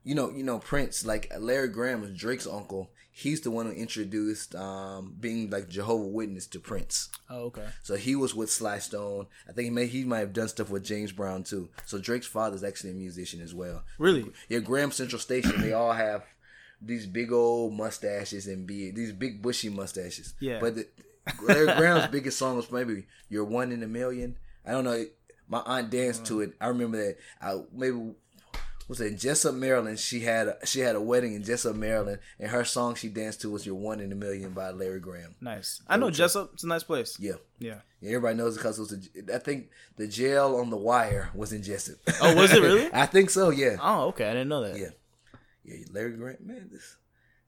you 0.04 0.14
know, 0.14 0.30
you 0.30 0.42
know 0.42 0.58
Prince. 0.58 1.04
Like 1.04 1.32
Larry 1.38 1.68
Graham 1.68 2.02
is 2.04 2.16
Drake's 2.16 2.46
uncle. 2.46 2.90
He's 3.12 3.42
the 3.42 3.50
one 3.50 3.66
who 3.66 3.72
introduced 3.72 4.54
um, 4.54 5.14
being 5.20 5.50
like 5.50 5.68
Jehovah 5.68 6.06
Witness 6.06 6.46
to 6.48 6.60
Prince. 6.60 7.10
Oh 7.28 7.44
okay. 7.46 7.66
So 7.82 7.96
he 7.96 8.16
was 8.16 8.34
with 8.34 8.50
Sly 8.50 8.78
Stone. 8.78 9.26
I 9.48 9.52
think 9.52 9.64
he 9.64 9.70
may 9.70 9.86
he 9.86 10.04
might 10.04 10.20
have 10.20 10.32
done 10.32 10.48
stuff 10.48 10.70
with 10.70 10.84
James 10.84 11.12
Brown 11.12 11.42
too. 11.42 11.68
So 11.84 11.98
Drake's 11.98 12.26
father 12.26 12.56
is 12.56 12.64
actually 12.64 12.90
a 12.90 12.94
musician 12.94 13.42
as 13.42 13.54
well. 13.54 13.82
Really? 13.98 14.26
Yeah, 14.48 14.60
Graham 14.60 14.90
Central 14.90 15.20
Station. 15.20 15.60
They 15.60 15.72
all 15.74 15.92
have 15.92 16.24
these 16.80 17.06
big 17.06 17.30
old 17.32 17.74
mustaches 17.74 18.46
and 18.46 18.66
beard, 18.66 18.96
these 18.96 19.12
big 19.12 19.42
bushy 19.42 19.68
mustaches. 19.68 20.34
Yeah. 20.40 20.60
But 20.60 20.76
the, 20.76 20.86
Larry 21.42 21.66
Graham's 21.76 22.10
biggest 22.10 22.38
song 22.38 22.56
was 22.56 22.70
maybe 22.70 23.06
"You're 23.28 23.44
One 23.44 23.72
in 23.72 23.82
a 23.82 23.88
Million. 23.88 24.36
I 24.66 24.72
don't 24.72 24.84
know. 24.84 25.04
My 25.48 25.62
aunt 25.66 25.90
danced 25.90 26.26
to 26.26 26.40
it. 26.42 26.52
I 26.60 26.68
remember 26.68 26.96
that. 26.98 27.16
I 27.42 27.60
maybe 27.72 28.14
was 28.90 29.00
it 29.00 29.12
in 29.12 29.18
Jessup, 29.18 29.54
Maryland? 29.54 30.00
She 30.00 30.20
had 30.20 30.48
a, 30.48 30.66
she 30.66 30.80
had 30.80 30.96
a 30.96 31.00
wedding 31.00 31.34
in 31.34 31.44
Jessup, 31.44 31.76
Maryland, 31.76 32.18
and 32.40 32.50
her 32.50 32.64
song 32.64 32.96
she 32.96 33.08
danced 33.08 33.40
to 33.42 33.50
was 33.50 33.64
"You're 33.64 33.76
One 33.76 34.00
in 34.00 34.10
a 34.10 34.16
Million 34.16 34.50
by 34.50 34.70
Larry 34.70 34.98
Graham. 34.98 35.36
Nice. 35.40 35.80
I 35.86 35.96
know 35.96 36.10
Jessup. 36.10 36.50
It's 36.54 36.64
a 36.64 36.66
nice 36.66 36.82
place. 36.82 37.16
Yeah. 37.20 37.34
Yeah. 37.60 37.80
Yeah, 38.00 38.16
everybody 38.16 38.36
knows 38.36 38.56
because 38.56 38.78
it 38.78 38.82
was. 38.82 38.92
A, 38.92 39.36
I 39.36 39.38
think 39.38 39.70
the 39.96 40.08
jail 40.08 40.56
on 40.56 40.70
the 40.70 40.76
wire 40.76 41.30
was 41.34 41.52
in 41.52 41.62
Jessup. 41.62 41.98
Oh, 42.20 42.34
was 42.34 42.52
it 42.52 42.60
really? 42.62 42.90
I 42.92 43.06
think 43.06 43.30
so. 43.30 43.50
Yeah. 43.50 43.76
Oh 43.80 44.08
okay. 44.08 44.28
I 44.28 44.32
didn't 44.32 44.48
know 44.48 44.62
that. 44.62 44.76
Yeah. 44.76 44.90
Yeah, 45.62 45.84
Larry 45.92 46.16
Grant, 46.16 46.44
man, 46.44 46.68
this 46.72 46.96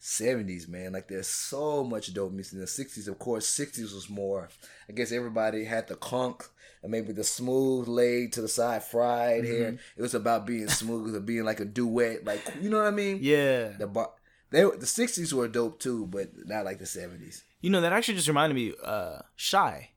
seventies, 0.04 0.66
man. 0.68 0.92
Like 0.92 1.06
there's 1.08 1.28
so 1.28 1.84
much 1.84 2.12
dope 2.12 2.32
music 2.32 2.54
in 2.54 2.60
the 2.60 2.66
sixties. 2.66 3.06
Of 3.08 3.18
course, 3.18 3.46
sixties 3.46 3.94
was 3.94 4.10
more. 4.10 4.48
I 4.88 4.92
guess 4.92 5.12
everybody 5.12 5.64
had 5.64 5.86
the 5.88 5.94
conk 5.96 6.44
and 6.82 6.90
maybe 6.90 7.12
the 7.12 7.22
smooth 7.24 7.86
laid 7.86 8.32
to 8.32 8.42
the 8.42 8.48
side 8.48 8.82
fried 8.82 9.44
Mm-hmm. 9.44 9.52
hair. 9.62 9.78
It 9.96 10.02
was 10.02 10.14
about 10.14 10.46
being 10.46 10.66
smooth 10.68 11.14
or 11.14 11.20
being 11.20 11.44
like 11.44 11.60
a 11.60 11.64
duet, 11.64 12.24
like 12.24 12.42
you 12.60 12.68
know 12.68 12.78
what 12.78 12.88
I 12.88 12.90
mean? 12.90 13.18
Yeah. 13.22 13.68
The 13.78 13.86
bar, 13.86 14.10
they 14.50 14.64
the 14.64 14.86
sixties 14.86 15.32
were 15.32 15.46
dope 15.48 15.78
too, 15.78 16.06
but 16.06 16.30
not 16.46 16.64
like 16.64 16.78
the 16.80 16.86
seventies. 16.86 17.44
You 17.60 17.70
know 17.70 17.80
that 17.80 17.92
actually 17.92 18.14
just 18.14 18.28
reminded 18.28 18.54
me. 18.56 18.72
Uh, 18.84 19.20
Shai. 19.36 19.90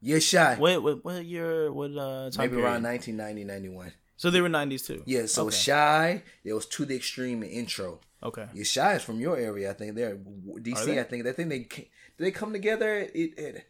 Yeah, 0.00 0.20
Shai. 0.20 0.54
What 0.56 0.82
what 0.82 1.04
what 1.04 1.24
year? 1.24 1.72
What 1.72 1.90
uh 1.90 2.30
time 2.30 2.38
Maybe 2.38 2.50
period? 2.56 2.64
around 2.64 2.82
1990, 2.84 3.44
91. 3.44 3.92
So 4.16 4.30
they 4.30 4.40
were 4.40 4.48
nineties 4.48 4.82
too. 4.82 5.02
Yeah, 5.06 5.26
so 5.26 5.46
Okay. 5.48 5.56
Shai. 5.56 6.22
There 6.44 6.54
was 6.54 6.66
to 6.66 6.84
the 6.84 6.94
extreme 6.96 7.42
and 7.42 7.50
intro. 7.50 8.00
Okay. 8.22 8.46
Yeah, 8.54 8.64
Shai 8.64 8.94
is 8.94 9.02
from 9.02 9.20
your 9.20 9.36
area, 9.36 9.70
I 9.70 9.72
think. 9.72 9.94
They're 9.94 10.16
DC. 10.16 10.84
They? 10.84 11.00
I 11.00 11.04
think. 11.04 11.26
I 11.26 11.32
think 11.32 11.48
they 11.48 11.58
did 11.60 11.88
they 12.18 12.30
come 12.30 12.52
together 12.52 13.08
at, 13.14 13.38
at 13.38 13.64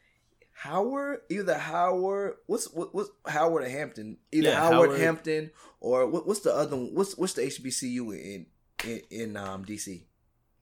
Howard, 0.53 1.21
either 1.31 1.57
Howard. 1.57 2.35
What's 2.47 2.67
what, 2.73 2.95
what's 2.95 3.11
Howard 3.27 3.63
or 3.65 3.69
Hampton? 3.69 4.19
Either 4.33 4.51
Yeah, 4.51 4.57
Howard, 4.57 4.91
Howard. 4.91 5.01
Hampton, 5.01 5.51
or 5.81 6.07
what, 6.07 6.27
what's 6.27 6.41
the 6.41 6.55
other? 6.55 6.77
one? 6.77 6.95
What's 6.95 7.17
what's 7.17 7.35
the 7.35 7.43
HBCU 7.43 8.13
in 8.13 8.47
in, 8.85 9.01
in 9.11 9.37
um 9.37 9.65
DC? 9.65 10.05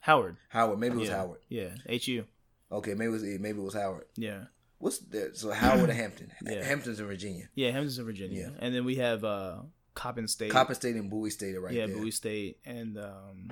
Howard. 0.01 0.37
Howard. 0.51 0.79
Maybe 0.79 0.97
it 0.97 1.01
was 1.01 1.09
yeah. 1.09 1.17
Howard. 1.17 1.41
Yeah. 1.49 1.71
H-U. 1.87 2.25
Okay, 2.71 2.95
maybe 2.95 3.07
it 3.07 3.13
was 3.13 3.23
maybe 3.23 3.59
it 3.59 3.63
was 3.63 3.75
Howard. 3.75 4.07
Yeah. 4.17 4.45
What's 4.79 4.99
the 4.99 5.33
so 5.35 5.51
Howard 5.51 5.91
or 5.91 5.93
Hampton? 6.05 6.31
Yeah. 6.43 6.65
Hampton's 6.65 7.01
in 7.01 7.07
Virginia. 7.07 7.49
Yeah. 7.55 7.71
Hampton's 7.71 7.99
in 7.99 8.05
Virginia. 8.05 8.53
Yeah. 8.53 8.59
And 8.65 8.75
then 8.75 8.85
we 8.85 8.97
have 8.97 9.25
uh 9.25 9.63
Coppin 9.95 10.29
State. 10.29 10.53
Coppin 10.53 10.77
State 10.77 10.95
and 10.95 11.11
Bowie 11.11 11.31
State 11.31 11.57
are 11.57 11.61
right 11.61 11.75
yeah, 11.75 11.87
there. 11.87 11.97
Bowie 11.97 12.11
State 12.13 12.59
and 12.65 12.97
um 12.99 13.51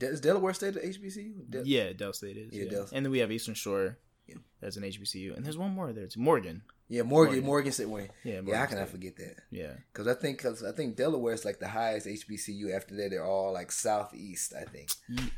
is 0.00 0.20
Delaware 0.20 0.52
State 0.54 0.76
an 0.76 0.82
HBCU? 0.92 1.50
De- 1.50 1.62
yeah, 1.64 1.92
Del 1.92 2.12
State 2.12 2.36
is. 2.36 2.52
Yeah, 2.52 2.64
Yeah. 2.64 2.70
Del- 2.70 2.88
And 2.92 3.04
then 3.04 3.10
we 3.12 3.18
have 3.20 3.30
Eastern 3.32 3.54
Shore. 3.54 3.98
Yeah. 4.26 4.36
That's 4.60 4.76
an 4.76 4.84
HBCU. 4.84 5.36
And 5.36 5.44
there's 5.44 5.58
one 5.58 5.72
more 5.72 5.92
there. 5.92 6.04
It's 6.04 6.16
Morgan. 6.16 6.62
Yeah, 6.88 7.02
Morgan. 7.02 7.34
Morgan. 7.34 7.44
Morgan 7.46 7.72
State. 7.72 7.88
Wayne. 7.88 8.08
Yeah. 8.24 8.34
Yeah, 8.34 8.40
Morgan 8.42 8.66
can 8.68 8.78
I 8.78 8.80
State. 8.82 8.90
forget 8.90 9.16
that? 9.16 9.36
Yeah. 9.50 9.72
Because 9.92 10.06
I 10.06 10.14
think 10.14 10.38
cause 10.40 10.62
I 10.62 10.72
think 10.72 10.96
Delaware 10.96 11.32
is 11.34 11.44
like 11.44 11.58
the 11.58 11.68
highest 11.68 12.06
HBCU. 12.06 12.74
After 12.74 12.94
that, 12.96 13.08
they're 13.10 13.24
all 13.24 13.52
like 13.52 13.70
southeast. 13.72 14.52
I 14.58 14.64
think. 14.64 14.90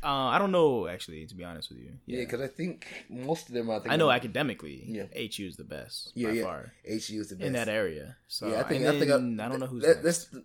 Uh, 0.03 0.07
I 0.07 0.37
don't 0.39 0.51
know 0.51 0.87
actually, 0.87 1.25
to 1.25 1.35
be 1.35 1.43
honest 1.43 1.69
with 1.69 1.79
you. 1.79 1.93
Yeah, 2.05 2.19
because 2.21 2.41
I 2.41 2.47
think 2.47 2.85
most 3.09 3.47
of 3.49 3.53
them. 3.55 3.69
I 3.69 3.79
think 3.79 3.91
I 3.91 3.95
know 3.95 4.11
academically, 4.11 4.83
Yeah. 4.87 5.03
HU 5.15 5.45
is 5.47 5.55
the 5.57 5.63
best 5.63 6.11
Yeah, 6.15 6.27
by 6.29 6.33
yeah. 6.35 6.43
far 6.43 6.73
HU 6.85 7.19
is 7.21 7.29
the 7.29 7.35
best. 7.35 7.47
in 7.47 7.53
that 7.53 7.69
area. 7.69 8.17
So 8.27 8.49
yeah, 8.49 8.59
I 8.61 8.63
think. 8.63 8.85
I 8.85 8.91
think. 8.99 9.07
then 9.11 9.39
I 9.39 9.47
don't 9.49 9.59
know 9.59 9.67
who's 9.67 9.83
that, 9.83 10.03
next. 10.03 10.03
that's 10.03 10.25
the, 10.25 10.43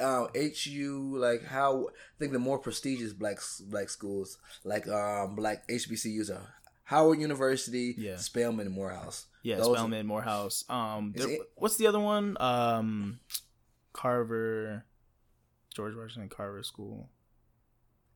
uh, 0.00 0.26
HU. 0.34 1.16
Like 1.16 1.44
how 1.44 1.88
I 1.88 2.18
think 2.18 2.32
the 2.32 2.38
more 2.38 2.58
prestigious 2.58 3.12
black 3.12 3.38
black 3.68 3.88
schools, 3.88 4.38
like 4.64 4.86
um 4.88 5.34
black 5.36 5.66
HBCUs 5.68 6.30
are 6.30 6.54
Howard 6.84 7.20
University, 7.20 7.94
Yeah. 7.96 8.16
Spelman, 8.16 8.66
and 8.66 8.74
Morehouse. 8.74 9.26
yeah, 9.42 9.56
Those- 9.58 9.76
Spelman, 9.76 10.06
Morehouse. 10.06 10.64
Um, 10.68 11.12
there- 11.16 11.28
it- 11.30 11.52
what's 11.54 11.76
the 11.76 11.86
other 11.86 12.00
one? 12.00 12.36
Um, 12.40 13.20
Carver, 13.92 14.84
George 15.74 15.94
Washington 15.94 16.28
Carver 16.28 16.62
School. 16.62 17.08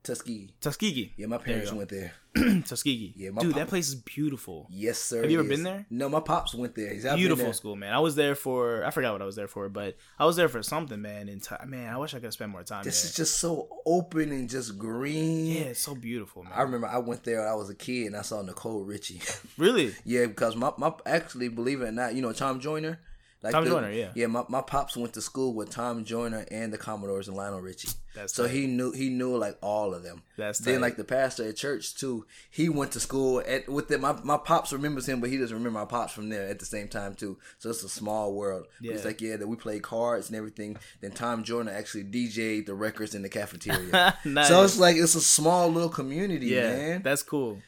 Tuskegee. 0.05 0.51
Tuskegee. 0.61 1.13
Yeah, 1.17 1.27
my 1.27 1.39
parents 1.39 1.73
went 1.73 1.89
there. 1.89 2.13
Tuskegee. 2.67 3.15
Yeah, 3.17 3.31
dude, 3.31 3.53
pop- 3.53 3.59
that 3.61 3.69
place 3.69 3.89
is 3.89 3.95
beautiful. 3.95 4.67
Yes, 4.71 4.99
sir. 4.99 5.23
Have 5.23 5.31
you 5.31 5.39
ever 5.39 5.47
it 5.47 5.51
been 5.51 5.63
there? 5.63 5.87
No, 5.89 6.09
my 6.11 6.21
pops 6.21 6.55
went 6.55 6.75
there. 6.75 6.93
He's 6.93 7.05
Beautiful 7.05 7.45
there. 7.47 7.53
school, 7.55 7.75
man. 7.75 7.93
I 7.93 8.01
was 8.01 8.15
there 8.15 8.35
for 8.35 8.85
I 8.85 8.91
forgot 8.91 9.13
what 9.13 9.23
I 9.23 9.25
was 9.25 9.37
there 9.37 9.49
for, 9.49 9.69
but 9.71 9.97
I 10.19 10.27
was 10.27 10.37
there 10.37 10.49
for 10.49 10.63
something, 10.63 11.01
man. 11.01 11.29
And 11.31 11.43
ti 11.43 11.55
man, 11.67 11.93
I 11.93 11.97
wish 11.97 12.13
I 12.13 12.19
could 12.19 12.25
have 12.25 12.33
spent 12.35 12.51
more 12.53 12.63
time 12.63 12.85
This 12.85 13.03
there. 13.03 13.09
is 13.11 13.17
just 13.17 13.39
so 13.39 13.69
open 13.87 14.31
and 14.31 14.49
just 14.51 14.79
green. 14.79 15.47
yeah, 15.47 15.61
it's 15.71 15.81
so 15.81 15.95
beautiful, 15.95 16.43
man. 16.43 16.53
I 16.55 16.63
remember 16.63 16.87
I 16.87 16.99
went 16.99 17.25
there 17.25 17.41
when 17.41 17.49
I 17.49 17.55
was 17.55 17.71
a 17.71 17.75
kid 17.75 18.09
and 18.09 18.17
I 18.17 18.23
saw 18.23 18.43
Nicole 18.43 18.83
Richie. 18.85 19.23
really? 19.57 19.95
yeah, 20.05 20.27
because 20.27 20.55
my, 20.55 20.71
my 20.77 20.93
actually 21.07 21.49
believe 21.49 21.81
it 21.81 21.87
or 21.87 21.93
not, 21.93 22.15
you 22.15 22.21
know 22.21 22.33
Tom 22.33 22.61
Joyner. 22.61 23.01
Like 23.45 23.53
Tom 23.53 23.65
the- 23.65 23.71
Joyner, 23.71 23.91
yeah. 23.93 24.11
Yeah, 24.15 24.27
my, 24.27 24.43
my 24.49 24.63
pops 24.63 24.97
went 24.97 25.13
to 25.15 25.21
school 25.21 25.55
with 25.55 25.71
Tom 25.71 26.05
Joyner 26.05 26.47
and 26.51 26.73
the 26.73 26.79
Commodores 26.79 27.29
and 27.29 27.37
Lionel 27.37 27.61
Richie. 27.61 27.91
That's 28.15 28.33
so 28.33 28.45
tight. 28.47 28.53
he 28.55 28.67
knew 28.67 28.91
he 28.93 29.11
knew 29.11 29.37
like 29.37 29.59
all 29.61 29.93
of 29.93 30.03
them. 30.03 30.23
That's 30.39 30.61
then 30.61 30.77
tight. 30.77 30.81
like 30.81 30.97
the 30.97 31.05
pastor 31.05 31.49
at 31.49 31.57
church 31.57 31.95
too. 31.95 32.25
He 32.51 32.69
went 32.69 32.93
to 32.93 33.01
school 33.01 33.43
at 33.47 33.69
with 33.69 33.89
them. 33.89 34.01
My, 34.01 34.15
my 34.23 34.37
pops 34.39 34.73
remembers 34.73 35.07
him, 35.09 35.21
but 35.21 35.29
he 35.31 35.37
doesn't 35.37 35.55
remember 35.57 35.79
my 35.81 35.85
pops 35.85 36.13
from 36.15 36.31
there 36.31 36.47
at 36.49 36.59
the 36.59 36.65
same 36.65 36.89
time 36.89 37.15
too. 37.15 37.37
So 37.59 37.71
it's 37.71 37.83
a 37.83 37.89
small 37.89 38.33
world. 38.35 38.67
But 38.81 38.91
It's 38.93 39.05
like 39.05 39.21
yeah, 39.21 39.37
that 39.37 39.47
we 39.47 39.57
played 39.57 39.83
cards 39.83 40.29
and 40.29 40.37
everything. 40.37 40.77
Then 41.03 41.11
Tom 41.13 41.45
Joyner 41.45 41.73
actually 41.73 42.05
DJ'd 42.05 42.67
the 42.67 42.75
records 42.75 43.15
in 43.15 43.23
the 43.23 43.29
cafeteria. 43.29 44.17
Nice. 44.25 44.49
So 44.49 44.63
it's 44.65 44.79
like 44.79 44.97
it's 44.97 45.15
a 45.17 45.21
small 45.21 45.69
little 45.69 45.89
community, 45.91 46.47
Yeah, 46.47 46.69
man. 46.75 47.03
that's 47.03 47.23
cool. 47.23 47.59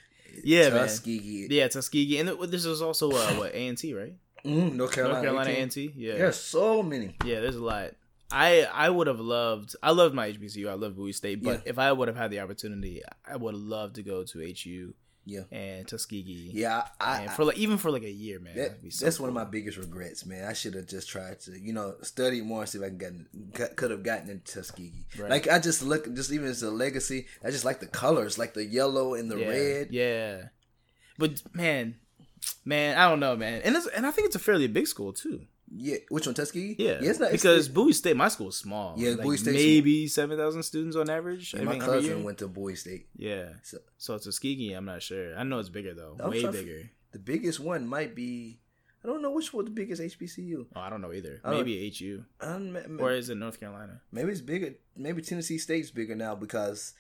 Yeah, 0.45 0.69
man. 0.71 0.87
Tuskegee. 0.87 1.49
Yeah, 1.51 1.69
Tuskegee, 1.69 2.19
and 2.19 2.29
this 2.51 2.65
is 2.65 2.83
also 2.83 3.11
uh, 3.11 3.33
what 3.35 3.53
A 3.55 3.69
and 3.69 3.77
T, 3.79 3.95
right? 3.95 4.15
Mm, 4.47 4.75
North 4.75 4.93
Carolina. 4.93 5.15
North 5.15 5.25
Carolina 5.25 5.51
A 5.51 5.63
and 5.63 5.71
T. 5.71 5.87
and 5.87 5.95
Yeah, 5.97 6.15
There's 6.17 6.37
so 6.37 6.83
many. 6.83 7.17
yeah. 7.25 7.41
There's 7.41 7.57
a 7.57 7.65
lot. 7.65 7.93
I 8.31 8.63
I 8.73 8.91
would 8.91 9.07
have 9.07 9.21
loved. 9.21 9.77
I 9.83 9.91
loved 9.93 10.15
my 10.15 10.33
HBCU. 10.33 10.69
I 10.69 10.75
love 10.75 10.97
Bowie 10.97 11.13
State, 11.13 11.43
but 11.43 11.63
Yeah. 11.65 11.71
if 11.71 11.79
I 11.79 11.93
would 11.93 12.09
have 12.09 12.17
had 12.17 12.31
the 12.31 12.41
opportunity, 12.41 13.03
I 13.25 13.37
would 13.37 13.55
have 13.55 13.63
loved 13.63 13.95
to 13.97 14.03
go 14.03 14.25
to 14.25 14.41
HU 14.41 14.95
Yeah. 15.25 15.43
and 15.53 15.87
Tuskegee. 15.87 16.51
Yeah, 16.53 16.87
I, 17.01 17.23
and 17.23 17.31
for 17.31 17.45
like 17.45 17.57
even 17.57 17.79
for 17.79 17.93
like 17.93 18.03
a 18.03 18.11
year, 18.11 18.41
man. 18.41 18.57
that, 18.57 18.93
so 18.93 19.05
that's 19.05 19.21
one 19.21 19.29
of 19.29 19.35
my 19.35 19.45
biggest 19.45 19.79
regrets, 19.79 20.27
man. 20.27 20.45
I 20.45 20.55
should 20.55 20.75
have 20.75 20.87
just 20.87 21.09
tried 21.09 21.39
to, 21.43 21.53
you 21.59 21.73
know, 21.73 21.95
study 22.03 22.41
more 22.41 22.63
and 22.63 22.69
see 22.69 22.79
if 22.79 22.85
I 22.85 22.89
can 22.89 23.29
get, 23.55 23.77
could 23.77 23.91
have 23.93 24.03
gotten 24.03 24.29
into 24.31 24.53
Tuskegee. 24.55 25.07
Right. 25.19 25.31
Like 25.31 25.49
I 25.49 25.61
just 25.61 25.83
look, 25.83 26.13
just 26.15 26.33
even 26.33 26.49
as 26.49 26.63
a 26.65 26.71
legacy, 26.71 27.27
I 27.45 27.51
just 27.53 27.65
like 27.65 27.79
the 27.79 27.87
colors, 27.87 28.39
like 28.39 28.55
the 28.55 28.65
yellow 28.65 29.15
and 29.15 29.31
the 29.31 29.39
yeah, 29.39 29.49
red. 29.49 29.89
Yeah, 29.93 30.43
but 31.17 31.43
man, 31.55 31.95
man, 32.65 32.97
I 32.99 33.09
don't 33.09 33.21
know, 33.21 33.37
man, 33.37 33.63
and 33.63 33.77
it's, 33.77 33.87
and 33.89 34.07
I 34.07 34.11
think 34.11 34.27
it's 34.27 34.37
a 34.37 34.41
fairly 34.41 34.67
big 34.69 34.87
school 34.87 35.13
too. 35.13 35.43
Yeah, 35.75 35.97
which 36.11 36.27
one, 36.27 36.35
Tuskegee? 36.35 36.77
Yeah, 36.79 36.99
it's 37.01 37.19
not 37.19 37.33
because 37.33 37.67
It's, 37.67 37.69
Bowie 37.69 37.93
State, 37.93 38.17
my 38.17 38.29
school 38.29 38.49
is 38.51 38.57
small. 38.57 38.95
Yeah, 38.97 39.11
like 39.13 39.23
Bowie 39.23 39.37
State's 39.37 39.57
maybe 39.57 40.07
seven 40.07 40.39
thousand 40.39 40.63
students 40.63 40.97
on 40.97 41.11
average. 41.11 41.55
yeah, 41.55 41.63
I 41.63 41.65
my 41.65 41.73
mean, 41.73 41.81
cousin 41.81 42.17
year. 42.19 42.25
went 42.25 42.39
to 42.39 42.47
Bowie 42.49 42.77
State. 42.77 43.09
Yeah, 43.17 43.49
So 43.65 43.79
so 43.99 44.17
Tuskegee, 44.19 44.73
I'm 44.75 44.85
not 44.85 45.03
sure. 45.03 45.37
I 45.37 45.43
know 45.43 45.59
it's 45.59 45.69
bigger 45.69 45.93
though, 45.93 46.17
I'm 46.21 46.31
way 46.31 46.43
to- 46.43 46.53
bigger. 46.53 46.89
the 47.13 47.19
biggest 47.19 47.59
one 47.59 47.87
might 47.87 48.15
be. 48.15 48.61
I 49.03 49.09
don't 49.09 49.23
know 49.23 49.31
which 49.33 49.53
one 49.53 49.65
the 49.65 49.71
biggest 49.71 50.01
HBCU. 50.03 50.67
Oh, 50.75 50.81
I 50.81 50.89
don't 50.91 51.01
know 51.01 51.13
either. 51.13 51.41
I 51.45 51.51
don't- 51.51 51.59
Maybe 51.61 51.93
HU 51.97 52.25
Um, 52.41 52.77
or 53.01 53.13
is 53.13 53.29
it 53.31 53.37
North 53.37 53.59
Carolina? 53.61 54.01
Maybe 54.13 54.31
it's 54.33 54.41
bigger. 54.41 54.75
Maybe 54.97 55.21
Tennessee 55.23 55.59
State's 55.59 55.91
bigger 55.91 56.15
now 56.17 56.35
because 56.37 56.95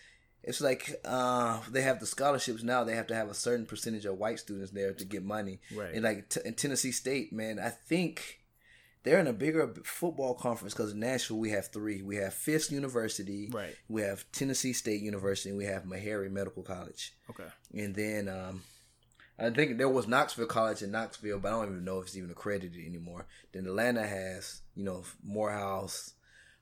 it's 0.47 0.60
like 0.60 0.94
uh, 1.05 1.60
they 1.70 1.83
have 1.83 2.00
the 2.00 2.07
scholarships 2.07 2.62
now. 2.62 2.84
They 2.84 2.94
have 2.94 3.08
to 3.08 3.15
have 3.15 3.28
a 3.28 3.34
certain 3.34 3.66
percentage 3.66 4.05
of 4.05 4.16
white 4.16 4.39
students 4.39 4.70
there 4.70 4.92
to 4.92 5.05
get 5.05 5.25
money. 5.25 5.60
Right. 5.75 5.92
And 5.92 6.05
like 6.05 6.28
t- 6.28 6.41
in 6.44 6.55
Tennessee 6.55 6.92
State, 6.92 7.33
man, 7.33 7.58
I 7.58 7.70
think 7.70 8.41
they're 9.02 9.18
in 9.18 9.26
a 9.26 9.33
bigger 9.33 9.75
football 9.84 10.34
conference 10.34 10.73
because 10.73 10.92
in 10.92 11.00
Nashville 11.00 11.39
we 11.39 11.50
have 11.50 11.66
three. 11.68 12.00
We 12.00 12.16
have 12.16 12.33
Fisk 12.33 12.70
University. 12.70 13.50
Right. 13.52 13.75
We 13.89 14.02
have 14.02 14.25
Tennessee 14.33 14.73
State 14.73 15.02
University. 15.02 15.49
and 15.50 15.58
We 15.58 15.65
have 15.65 15.83
Meharry 15.83 16.31
Medical 16.31 16.62
College. 16.62 17.12
Okay. 17.28 17.49
And 17.75 17.94
then 17.94 18.28
um, 18.28 18.62
I 19.39 19.50
think 19.50 19.78
there 19.78 19.89
was 19.89 20.07
Knoxville 20.07 20.47
College 20.47 20.83
in 20.83 20.92
Knoxville, 20.92 21.41
but 21.41 21.49
I 21.49 21.50
don't 21.52 21.73
even 21.73 21.84
know 21.84 21.99
if 21.99 22.07
it's 22.07 22.16
even 22.16 22.31
accredited 22.31 22.84
anymore. 22.86 23.26
Then 23.52 23.66
Atlanta 23.66 24.07
has, 24.07 24.62
you 24.75 24.84
know, 24.84 25.05
Morehouse. 25.25 26.12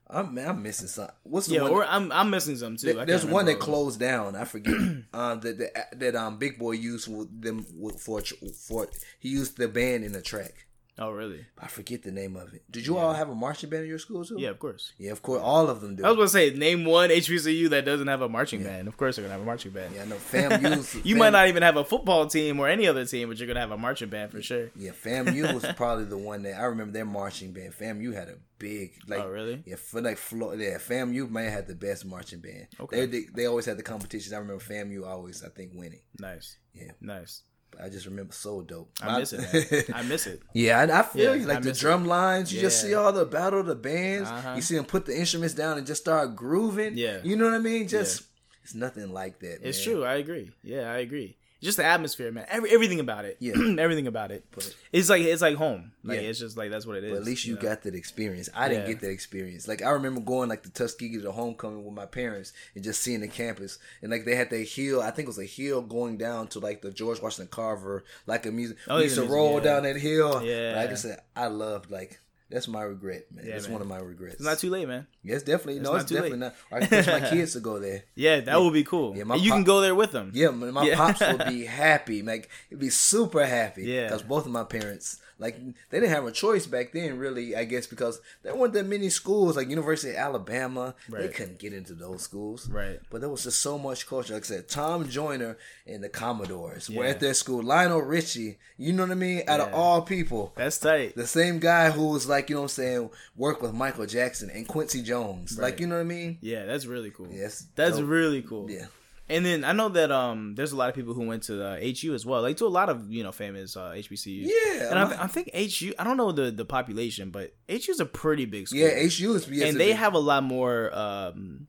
I'm 0.07 0.37
I'm 0.37 0.61
missing 0.61 0.87
something. 0.87 1.15
What's 1.23 1.47
the 1.47 1.55
Yeah, 1.55 1.61
one? 1.63 1.71
or 1.71 1.85
I'm 1.85 2.11
I'm 2.11 2.29
missing 2.29 2.55
some 2.57 2.77
too. 2.77 3.03
There's 3.05 3.25
one 3.25 3.45
that 3.45 3.59
closed 3.59 3.99
down. 3.99 4.35
I 4.35 4.45
forget. 4.45 4.73
um, 5.13 5.39
that 5.41 5.57
that 5.57 5.99
that 5.99 6.15
um 6.15 6.37
Big 6.37 6.59
Boi 6.59 6.71
used 6.71 7.09
them 7.41 7.63
for 7.97 8.21
for 8.21 8.87
he 9.19 9.29
used 9.29 9.57
the 9.57 9.67
band 9.67 10.03
in 10.03 10.11
the 10.11 10.21
track. 10.21 10.64
Oh, 10.97 11.11
really? 11.11 11.45
I 11.59 11.67
forget 11.67 12.03
the 12.03 12.11
name 12.11 12.37
of 12.37 12.53
it. 12.53 12.63
Did 12.71 12.87
you 12.87 12.97
all 12.97 13.13
have 13.13 13.29
a 13.29 13.35
marching 13.35 13.69
band 13.69 13.83
in 13.83 13.89
your 13.89 13.99
school 13.99 14.23
too? 14.23 14.37
Yeah, 14.39 14.49
of 14.49 14.59
course. 14.59 14.93
Yeah, 14.97 15.11
of 15.11 15.21
course. 15.21 15.41
All 15.43 15.69
of 15.69 15.81
them 15.81 15.97
do. 15.97 16.05
I 16.05 16.07
was 16.09 16.15
gonna 16.15 16.29
say, 16.29 16.51
name 16.57 16.85
one 16.85 17.09
HBCU 17.09 17.69
that 17.71 17.83
doesn't 17.83 18.07
have 18.07 18.21
a 18.21 18.29
marching 18.29 18.63
band. 18.63 18.87
Of 18.87 18.95
course, 18.95 19.17
they're 19.17 19.23
gonna 19.23 19.33
have 19.33 19.41
a 19.41 19.45
marching 19.45 19.71
band. 19.71 19.93
yeah, 19.93 20.03
I 20.03 20.05
know. 20.05 20.15
FAMU. 20.15 21.01
You 21.05 21.17
might 21.17 21.31
not 21.31 21.49
even 21.49 21.63
have 21.63 21.75
a 21.75 21.83
football 21.83 22.27
team 22.27 22.59
or 22.61 22.69
any 22.69 22.87
other 22.87 23.05
team, 23.05 23.27
but 23.27 23.37
you're 23.37 23.47
gonna 23.47 23.59
have 23.59 23.71
a 23.71 23.77
marching 23.77 24.07
band 24.09 24.31
for 24.31 24.41
sure. 24.41 24.69
Yeah, 24.75 24.91
FAMU 24.91 25.53
was 25.53 25.65
probably 25.75 26.05
the 26.05 26.17
one 26.17 26.43
that 26.43 26.57
I 26.57 26.63
remember 26.63 26.93
their 26.93 27.05
marching 27.05 27.51
band. 27.51 27.73
FAMU 27.73 28.13
had 28.13 28.29
a 28.29 28.37
big 28.57 28.93
like. 29.07 29.19
Oh, 29.19 29.27
really? 29.29 29.61
Yeah, 29.65 29.75
for 29.75 29.99
like 30.01 30.17
Florida, 30.17 30.63
yeah, 30.63 30.77
FAMU 30.77 31.29
may 31.29 31.43
have 31.43 31.53
had 31.53 31.67
the 31.67 31.75
best 31.75 32.05
marching 32.05 32.39
band. 32.39 32.67
Okay. 32.79 33.01
they, 33.01 33.19
they 33.19 33.25
they 33.35 33.45
always 33.47 33.65
had 33.65 33.77
the 33.77 33.83
competitions. 33.83 34.31
I 34.31 34.37
remember 34.37 34.63
FAMU 34.63 35.05
always, 35.05 35.43
I 35.43 35.49
think, 35.49 35.71
winning. 35.75 35.99
Nice, 36.19 36.57
Yeah, 36.73 36.91
nice. 37.01 37.43
I 37.81 37.89
just 37.89 38.05
remember 38.05 38.33
so 38.33 38.61
dope. 38.61 38.89
I 39.01 39.19
miss 39.19 39.33
it. 39.33 39.89
Man. 39.89 39.99
I 39.99 40.03
miss 40.03 40.27
it. 40.27 40.41
Yeah, 40.53 40.81
and 40.81 40.91
I 40.91 41.01
feel 41.03 41.35
Yeah, 41.35 41.41
you. 41.41 41.47
Like 41.47 41.57
I 41.57 41.61
the 41.61 41.73
drum 41.73 42.05
lines, 42.05 42.53
you 42.53 42.61
just 42.61 42.81
see 42.81 42.93
all 42.93 43.11
the 43.11 43.25
battle 43.25 43.59
of 43.59 43.65
the 43.65 43.75
bands. 43.75 44.29
Uh-huh. 44.29 44.53
You 44.55 44.61
see 44.61 44.75
them 44.75 44.85
put 44.85 45.05
the 45.05 45.17
instruments 45.17 45.53
down 45.53 45.77
and 45.77 45.85
just 45.85 46.01
start 46.01 46.35
grooving. 46.35 46.97
Yeah. 46.97 47.19
you 47.23 47.35
know 47.35 47.45
what 47.45 47.53
I 47.53 47.59
mean. 47.59 47.87
Just 47.87 48.23
it's 48.63 48.73
nothing 48.73 49.11
like 49.13 49.39
that. 49.39 49.59
It's 49.61 49.85
man. 49.85 49.95
true. 49.95 50.05
I 50.05 50.15
agree. 50.15 50.51
Yeah, 50.63 50.91
I 50.91 50.97
agree. 50.97 51.37
Just 51.61 51.77
the 51.77 51.85
atmosphere, 51.85 52.31
man. 52.31 52.45
Every, 52.49 52.69
everything 52.71 52.99
about 52.99 53.25
it. 53.25 53.37
Yeah. 53.39 53.53
everything 53.79 54.07
about 54.07 54.31
it. 54.31 54.45
But- 54.51 54.75
It's 54.91 55.09
like 55.09 55.21
it's 55.23 55.41
like 55.41 55.55
home. 55.55 55.93
Like 56.03 56.21
Yeah. 56.21 56.27
it's 56.27 56.39
just 56.39 56.57
like 56.57 56.69
that's 56.69 56.85
what 56.85 56.97
it 56.97 57.03
is. 57.05 57.11
But 57.11 57.17
at 57.19 57.23
least 57.23 57.45
you 57.45 57.55
know? 57.55 57.61
got 57.61 57.81
that 57.83 57.95
experience. 57.95 58.49
I 58.53 58.67
didn't 58.67 58.83
Yeah. 58.87 58.93
get 58.93 59.01
that 59.01 59.09
experience. 59.11 59.67
Like 59.67 59.81
I 59.81 59.89
remember 59.91 60.21
going 60.21 60.49
like 60.49 60.63
to 60.63 60.69
Tuskegee 60.69 61.21
to 61.21 61.31
homecoming 61.31 61.83
with 61.83 61.93
my 61.93 62.05
parents 62.05 62.53
and 62.75 62.83
just 62.83 63.01
seeing 63.01 63.21
the 63.21 63.27
campus 63.27 63.79
and 64.01 64.11
like 64.11 64.25
they 64.25 64.35
had 64.35 64.49
that 64.51 64.67
hill. 64.67 65.01
I 65.01 65.11
think 65.11 65.25
it 65.25 65.27
was 65.27 65.39
a 65.39 65.45
hill 65.45 65.81
going 65.81 66.17
down 66.17 66.47
to 66.49 66.59
like 66.59 66.81
the 66.81 66.91
George 66.91 67.21
Washington 67.21 67.49
Carver, 67.49 68.03
like 68.27 68.45
a 68.45 68.51
music. 68.51 68.77
Oh, 68.87 68.97
we 68.97 69.03
used 69.03 69.15
to 69.15 69.23
roll 69.23 69.55
yeah. 69.57 69.63
down 69.63 69.83
that 69.83 69.97
hill. 69.97 70.43
Yeah. 70.43 70.73
like 70.75 70.91
I 70.91 70.95
said, 70.95 71.19
I 71.35 71.47
loved 71.47 71.89
like 71.89 72.19
that's 72.49 72.67
my 72.67 72.81
regret, 72.83 73.25
man. 73.31 73.45
Yeah, 73.45 73.53
that's 73.53 73.65
man. 73.65 73.73
one 73.73 73.81
of 73.81 73.87
my 73.87 73.97
regrets. 73.97 74.35
It's 74.35 74.43
not 74.43 74.59
too 74.59 74.69
late, 74.69 74.87
man. 74.87 75.07
Yeah, 75.23 75.35
it's 75.35 75.43
definitely 75.43 75.79
no, 75.79 75.91
not 75.93 76.01
it's 76.01 76.09
too 76.09 76.15
definitely 76.15 76.39
late. 76.39 76.53
not. 76.71 76.77
I 76.77 76.79
can 76.85 76.89
push 77.03 77.07
my 77.07 77.29
kids 77.29 77.53
to 77.53 77.59
go 77.59 77.79
there. 77.79 78.03
Yeah, 78.15 78.39
that 78.41 78.59
would 78.61 78.73
be 78.73 78.83
cool. 78.83 79.15
Yeah, 79.17 79.23
my 79.23 79.35
And 79.35 79.43
you 79.43 79.51
pop- 79.51 79.57
can 79.57 79.63
go 79.63 79.81
there 79.81 79.95
with 79.95 80.11
them. 80.11 80.31
Yeah, 80.33 80.49
my, 80.49 80.71
my 80.71 80.83
Yeah. 80.85 80.95
pops 80.95 81.19
would 81.21 81.45
be 81.49 81.65
happy. 81.65 82.21
Like, 82.21 82.49
he'd 82.69 82.79
be 82.79 82.89
super 82.89 83.45
happy. 83.45 83.83
Yeah. 83.83 84.03
Because 84.07 84.21
both 84.23 84.45
of 84.45 84.51
my 84.51 84.63
parents, 84.63 85.19
like, 85.37 85.57
they 85.89 85.99
didn't 85.99 86.13
have 86.13 86.25
a 86.25 86.31
choice 86.31 86.65
back 86.65 86.93
then, 86.93 87.17
really, 87.17 87.55
I 87.55 87.65
guess, 87.65 87.87
because 87.87 88.21
there 88.43 88.55
weren't 88.55 88.73
that 88.73 88.85
many 88.85 89.09
schools, 89.09 89.57
like 89.57 89.69
University 89.69 90.11
of 90.11 90.17
Alabama. 90.17 90.95
They 91.09 91.27
couldn't 91.27 91.59
get 91.59 91.73
into 91.73 91.93
those 91.93 92.21
schools. 92.21 92.69
Right. 92.69 92.99
But 93.09 93.21
there 93.21 93.29
was 93.29 93.43
just 93.43 93.61
so 93.61 93.77
much 93.77 94.07
culture. 94.07 94.33
Like 94.33 94.43
I 94.43 94.47
said, 94.47 94.69
Tom 94.69 95.07
Joyner 95.09 95.57
and 95.85 96.03
the 96.03 96.09
Commodores 96.09 96.89
were 96.89 97.05
at 97.05 97.19
their 97.19 97.33
school. 97.33 97.61
Lionel 97.61 98.01
Richie, 98.01 98.57
you 98.77 98.93
know 98.93 99.03
what 99.03 99.11
I 99.11 99.15
mean? 99.15 99.43
Out 99.47 99.59
of 99.59 99.73
all 99.73 100.01
people. 100.01 100.53
That's 100.55 100.77
tight. 100.77 101.15
The 101.15 101.27
same 101.27 101.59
guy 101.59 101.91
who 101.91 102.09
was 102.09 102.27
like, 102.27 102.49
you 102.49 102.55
know 102.55 102.61
what 102.61 102.65
I'm 102.65 102.69
saying, 102.69 103.09
worked 103.35 103.61
with 103.61 103.73
Michael 103.73 104.05
Jackson 104.05 104.49
and 104.49 104.67
Quincy 104.67 105.01
Jones. 105.01 105.59
Like, 105.59 105.79
you 105.79 105.87
know 105.87 105.95
what 105.95 106.01
I 106.01 106.05
mean? 106.05 106.37
Yeah, 106.41 106.65
that's 106.65 106.85
really 106.85 107.11
cool. 107.11 107.27
Yes, 107.31 107.67
that's 107.75 107.97
dope. 107.97 108.09
really 108.09 108.41
cool. 108.41 108.69
Yeah. 108.69 108.85
And 109.27 109.43
then 109.43 109.63
I 109.63 109.71
know 109.71 109.89
that 109.89 110.11
um, 110.11 110.53
there's 110.53 110.71
a 110.71 110.75
lot 110.75 110.89
of 110.89 110.93
people 110.95 111.15
who 111.15 111.25
went 111.25 111.43
to 111.43 111.53
the 111.55 111.95
HU 111.99 112.13
as 112.13 112.27
well, 112.27 112.43
like 112.43 112.57
to 112.57 112.65
a 112.65 112.67
lot 112.67 112.89
of 112.89 113.11
you 113.11 113.23
know 113.23 113.31
famous 113.31 113.75
uh, 113.75 113.91
HBCUs. 113.95 114.45
Yeah, 114.47 114.89
and 114.91 114.99
I, 114.99 115.07
th- 115.07 115.19
I 115.19 115.27
think 115.27 115.49
HU. 115.53 115.93
I 115.97 116.03
don't 116.03 116.17
know 116.17 116.31
the 116.31 116.51
the 116.51 116.65
population, 116.65 117.31
but 117.31 117.55
HU 117.67 117.91
is 117.91 117.99
a 117.99 118.05
pretty 118.05 118.45
big 118.45 118.67
school. 118.67 118.81
Yeah, 118.81 118.89
HU 118.91 119.33
is. 119.33 119.49
yes, 119.49 119.69
and 119.69 119.79
they 119.79 119.93
have 119.93 120.13
a 120.13 120.19
lot 120.19 120.43
more 120.43 120.95
um, 120.95 121.65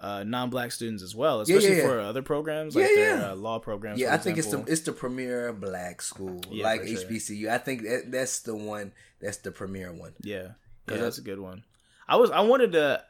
uh, 0.00 0.24
non-black 0.24 0.72
students 0.72 1.02
as 1.02 1.14
well, 1.14 1.42
especially 1.42 1.76
yeah, 1.76 1.82
yeah. 1.82 1.88
for 1.88 2.00
other 2.00 2.22
programs 2.22 2.74
like 2.74 2.88
Yeah, 2.88 2.96
their 2.96 3.30
uh, 3.30 3.34
law 3.34 3.58
programs. 3.58 4.00
Yeah, 4.00 4.14
I 4.14 4.16
think 4.16 4.38
it's 4.38 4.50
the 4.50 4.60
it's 4.62 4.80
the 4.82 4.92
premier 4.92 5.52
black 5.52 6.00
school, 6.00 6.40
Yeah, 6.50 6.64
like 6.64 6.86
sure. 6.86 6.96
HBCU. 6.96 7.50
I 7.50 7.58
think 7.58 7.82
that, 7.82 8.04
that's 8.10 8.40
the 8.40 8.54
one. 8.56 8.92
That's 9.20 9.38
the 9.38 9.50
premier 9.50 9.92
one. 9.92 10.14
Yeah, 10.22 10.36
Yeah. 10.36 10.94
yeah, 10.94 10.96
that's 11.02 11.18
a 11.18 11.22
good 11.22 11.38
one. 11.40 11.64
I 12.08 12.16
was 12.16 12.30
I 12.30 12.40
wanted 12.40 12.72
to 12.72 13.02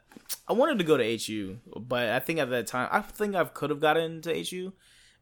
I 0.47 0.53
wanted 0.53 0.77
to 0.79 0.83
go 0.83 0.97
to 0.97 1.17
HU, 1.17 1.57
but 1.75 2.09
I 2.09 2.19
think 2.19 2.39
at 2.39 2.49
that 2.49 2.67
time 2.67 2.89
I 2.91 3.01
think 3.01 3.35
I 3.35 3.43
could 3.45 3.69
have 3.69 3.79
gotten 3.79 4.03
into 4.13 4.33
HU, 4.33 4.73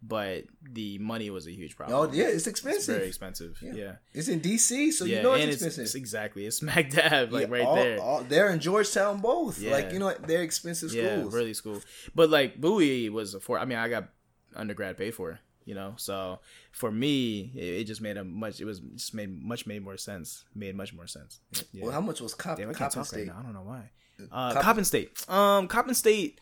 but 0.02 0.46
the 0.62 0.98
money 1.00 1.30
was 1.30 1.48
a 1.48 1.52
huge 1.52 1.76
problem. 1.76 1.98
Oh 1.98 2.12
yeah, 2.14 2.26
it's 2.26 2.36
it's 2.36 2.48
expensive. 2.48 2.96
very 2.96 3.08
expensive. 3.08 3.58
Yeah. 3.62 3.74
Yeah, 3.74 3.92
It's 4.14 4.28
in 4.30 4.40
DC, 4.40 4.92
so 4.94 5.06
yeah, 5.06 5.18
you 5.18 5.24
know 5.24 5.34
it's 5.34 5.56
expensive. 5.56 5.84
It's, 5.84 5.96
exactly 5.96 6.46
it's 6.46 6.58
smack 6.58 6.90
dab 6.92 7.32
like 7.34 7.48
Yeah, 7.48 7.54
right 7.54 7.66
all- 7.66 7.76
there. 7.76 8.00
all- 8.02 8.24
they're 8.24 8.50
in 8.52 8.60
Georgetown 8.60 9.20
both. 9.20 9.62
Like 9.62 9.92
you 9.92 10.00
know, 10.00 10.14
they're 10.26 10.44
expensive 10.44 10.94
yeah, 10.94 11.18
schools. 11.18 11.34
really 11.34 11.54
school. 11.54 11.82
But 12.16 12.30
like 12.30 12.60
Bowie 12.62 13.10
was 13.10 13.34
a 13.34 13.40
for. 13.40 13.60
I 13.60 13.66
mean, 13.66 13.78
I 13.78 13.90
got 13.90 14.10
undergrad 14.56 14.98
paid 14.98 15.14
for. 15.14 15.40
You 15.66 15.76
know, 15.76 15.96
so 15.98 16.40
for 16.72 16.90
me, 16.94 17.52
it, 17.54 17.82
it 17.82 17.84
just 17.84 18.00
made 18.00 18.16
a 18.16 18.24
much. 18.24 18.62
It 18.62 18.66
was 18.66 18.80
just 18.80 19.14
made 19.14 19.30
much 19.44 19.68
made 19.68 19.84
more 19.84 19.98
sense. 19.98 20.46
Made 20.56 20.76
much 20.78 20.94
more 20.94 21.08
sense. 21.08 21.42
Yeah. 21.74 21.84
Well, 21.84 21.92
how 21.92 22.00
much 22.00 22.22
was 22.22 22.34
Cop- 22.34 22.58
Damn, 22.58 22.70
I 22.70 22.74
State? 23.04 23.18
right 23.18 23.28
now. 23.28 23.36
I 23.40 23.44
don't 23.44 23.54
know 23.54 23.64
why. 23.64 23.92
Uh, 24.32 24.50
Coppin- 24.54 24.62
Coppin 24.64 24.86
State. 24.86 25.30
Um, 25.30 25.68
Coppin 25.68 25.94
State. 25.96 26.42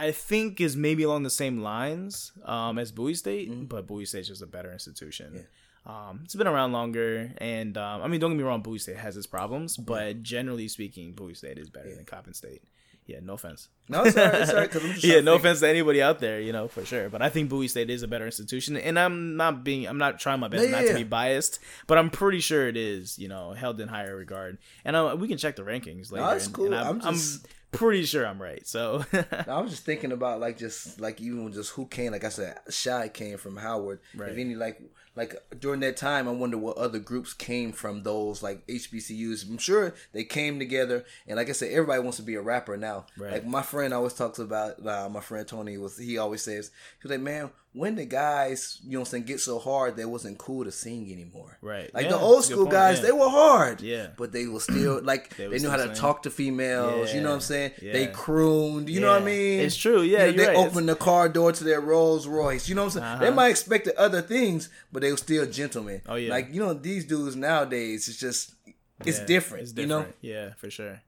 I 0.00 0.12
think 0.12 0.60
is 0.60 0.76
maybe 0.76 1.02
along 1.02 1.24
the 1.24 1.30
same 1.30 1.60
lines 1.60 2.30
um, 2.44 2.78
as 2.78 2.92
Bowie 2.92 3.14
State, 3.14 3.68
but 3.68 3.88
Bowie 3.88 4.04
State's 4.04 4.28
just 4.28 4.42
a 4.42 4.46
better 4.46 4.72
institution. 4.72 5.44
Um, 5.86 6.20
it's 6.22 6.36
been 6.36 6.46
around 6.46 6.70
longer, 6.70 7.32
and 7.38 7.76
um, 7.76 8.02
I 8.02 8.06
mean, 8.06 8.20
don't 8.20 8.30
get 8.30 8.36
me 8.36 8.44
wrong, 8.44 8.62
Bowie 8.62 8.78
State 8.78 8.98
has 8.98 9.16
its 9.16 9.26
problems, 9.26 9.76
but 9.76 10.22
generally 10.22 10.68
speaking, 10.68 11.14
Bowie 11.14 11.34
State 11.34 11.58
is 11.58 11.68
better 11.68 11.92
than 11.96 12.04
Coppin 12.04 12.32
State. 12.32 12.62
Yeah, 13.08 13.20
no 13.22 13.32
offense. 13.32 13.68
No, 13.88 14.04
it's 14.04 14.16
alright. 14.18 14.34
It's 14.42 14.50
alright. 14.50 14.70
'cause 14.70 14.84
I'm 14.84 14.92
just 14.92 15.02
yeah, 15.04 15.20
no 15.20 15.32
think- 15.32 15.40
offense 15.44 15.60
to 15.60 15.68
anybody 15.68 16.00
out 16.02 16.18
there, 16.20 16.40
you 16.40 16.52
know, 16.52 16.68
for 16.68 16.84
sure. 16.84 17.08
But 17.08 17.22
I 17.22 17.30
think 17.30 17.48
Bowie 17.48 17.66
State 17.66 17.88
is 17.88 18.02
a 18.02 18.06
better 18.08 18.26
institution, 18.26 18.76
and 18.76 18.98
I'm 18.98 19.36
not 19.36 19.64
being, 19.64 19.86
I'm 19.86 19.96
not 19.98 20.20
trying 20.20 20.40
my 20.40 20.48
best 20.48 20.64
Yeah, 20.64 20.70
not 20.70 20.82
yeah, 20.84 20.92
to 20.92 20.98
be 20.98 21.04
biased, 21.04 21.58
but 21.86 21.96
I'm 21.96 22.10
pretty 22.10 22.40
sure 22.40 22.68
it 22.68 22.76
is, 22.76 23.18
you 23.18 23.28
know, 23.28 23.52
held 23.54 23.80
in 23.80 23.88
higher 23.88 24.14
regard. 24.14 24.58
And 24.84 24.94
uh, 24.94 25.16
we 25.18 25.26
can 25.26 25.38
check 25.38 25.56
the 25.56 25.62
rankings 25.62 26.12
later. 26.12 26.26
that's 26.26 26.46
and- 26.46 26.54
cool. 26.54 26.66
and 26.66 26.74
I'm, 26.74 27.00
I'm 27.02 27.14
just- 27.14 27.46
I'm 27.46 27.78
pretty 27.78 28.04
sure 28.04 28.26
I'm 28.26 28.40
right. 28.42 28.66
So 28.66 29.04
I 29.46 29.58
was 29.60 29.70
just 29.70 29.84
thinking 29.84 30.12
about 30.12 30.38
like 30.40 30.58
just 30.58 31.00
like 31.00 31.18
even 31.22 31.50
just 31.52 31.70
who 31.72 31.86
came. 31.86 32.12
Like 32.12 32.24
I 32.24 32.28
said, 32.30 32.58
Shy 32.68 33.08
came 33.08 33.38
from 33.38 33.56
Howard. 33.56 34.00
Right. 34.14 34.30
If 34.32 34.38
any 34.38 34.54
like 34.54 34.80
like 35.18 35.34
during 35.60 35.80
that 35.80 35.96
time, 35.96 36.26
I 36.28 36.32
wonder 36.32 36.56
what 36.56 36.76
other 36.78 36.98
groups 36.98 37.34
came 37.34 37.72
from 37.72 38.02
those 38.04 38.42
like 38.42 38.66
HBCUs. 38.66 39.48
I'm 39.48 39.58
sure 39.58 39.94
they 40.12 40.24
came 40.24 40.58
together. 40.58 41.04
And 41.26 41.36
like 41.36 41.48
I 41.48 41.52
said, 41.52 41.72
everybody 41.72 42.00
wants 42.00 42.16
to 42.18 42.22
be 42.22 42.36
a 42.36 42.40
rapper 42.40 42.76
now. 42.76 43.04
Right. 43.18 43.32
Like 43.32 43.46
my 43.46 43.62
friend 43.62 43.92
always 43.92 44.14
talks 44.14 44.38
about. 44.38 44.84
Uh, 44.86 45.08
my 45.10 45.20
friend 45.20 45.46
Tony 45.46 45.76
was 45.76 45.98
he 45.98 46.16
always 46.18 46.42
says 46.42 46.70
he's 47.02 47.10
like, 47.10 47.20
man, 47.20 47.50
when 47.74 47.96
the 47.96 48.06
guys 48.06 48.80
you 48.82 48.92
know 48.92 49.00
what 49.00 49.08
I'm 49.08 49.10
saying 49.10 49.24
get 49.24 49.40
so 49.40 49.58
hard, 49.58 49.96
they 49.96 50.04
wasn't 50.06 50.38
cool 50.38 50.64
to 50.64 50.72
sing 50.72 51.12
anymore. 51.12 51.58
Right. 51.60 51.92
Like 51.94 52.04
Yeah, 52.04 52.12
the 52.12 52.18
old 52.18 52.38
that's 52.38 52.46
a 52.46 52.50
good 52.50 52.54
school 52.54 52.64
point, 52.66 52.72
guys, 52.72 52.96
yeah. 52.98 53.02
they 53.06 53.12
were 53.12 53.28
hard. 53.28 53.80
Yeah. 53.82 54.06
But 54.16 54.32
they 54.32 54.46
were 54.46 54.60
still 54.60 55.02
like 55.04 55.36
They 55.36 55.46
they, 55.48 55.58
knew 55.58 55.68
how 55.70 55.76
to 55.76 55.84
saying- 55.84 55.96
talk 55.96 56.22
to 56.22 56.30
females. 56.30 57.12
You 57.12 57.20
know 57.20 57.28
what 57.28 57.34
I'm 57.34 57.40
Yeah. 57.40 57.70
saying? 57.70 57.72
They 57.82 58.06
crooned. 58.06 58.88
You 58.88 59.00
know 59.00 59.12
what 59.12 59.22
I 59.22 59.24
mean? 59.24 59.60
It's 59.60 59.76
true, 59.76 60.00
yeah, 60.02 60.24
You 60.26 60.32
know, 60.32 60.42
they 60.44 60.48
right. 60.48 60.56
opened 60.56 60.88
the 60.88 60.96
car 60.96 61.28
door 61.28 61.52
to 61.52 61.64
their 61.64 61.80
Rolls 61.80 62.26
Royce. 62.26 62.68
You 62.68 62.74
know 62.74 62.82
what 62.84 62.96
I'm 62.96 63.00
saying? 63.00 63.04
Uh-huh. 63.04 63.24
They 63.24 63.30
might 63.30 63.48
expect 63.48 63.88
other 63.96 64.22
things, 64.22 64.70
but 64.92 65.02
they 65.02 65.07
were 65.10 65.16
still 65.16 65.46
gentlemen. 65.46 66.02
Oh, 66.06 66.14
yeah. 66.16 66.30
Like 66.30 66.48
you 66.52 66.60
know, 66.60 66.74
these 66.74 67.04
dudes 67.04 67.36
nowadays, 67.36 68.08
it's 68.08 68.18
just 68.18 68.54
it's 69.04 69.18
Yeah, 69.18 69.24
different. 69.26 69.62
It's 69.68 69.78
You 69.78 69.86
know? 69.86 70.06
Yeah, 70.20 70.54
for 70.54 70.70
sure. 70.70 71.00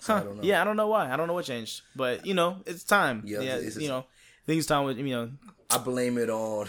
So 0.00 0.14
I 0.14 0.18
Huh. 0.18 0.24
know. 0.24 0.42
Yeah, 0.42 0.60
I 0.60 0.64
don't 0.64 0.76
know 0.76 0.86
why. 0.88 1.12
I 1.12 1.16
don't 1.16 1.26
know 1.26 1.34
what 1.34 1.44
changed, 1.44 1.82
but 1.96 2.24
you 2.24 2.34
know, 2.34 2.62
it's 2.66 2.84
time. 2.84 3.22
Yeah, 3.24 3.40
Yeah, 3.40 3.56
it's- 3.56 3.76
you 3.76 3.88
know, 3.88 4.04
things 4.46 4.66
time 4.66 4.84
with 4.84 4.98
you 4.98 5.04
know. 5.06 5.30
I 5.70 5.78
blame 5.78 6.16
it 6.16 6.30
on. 6.30 6.66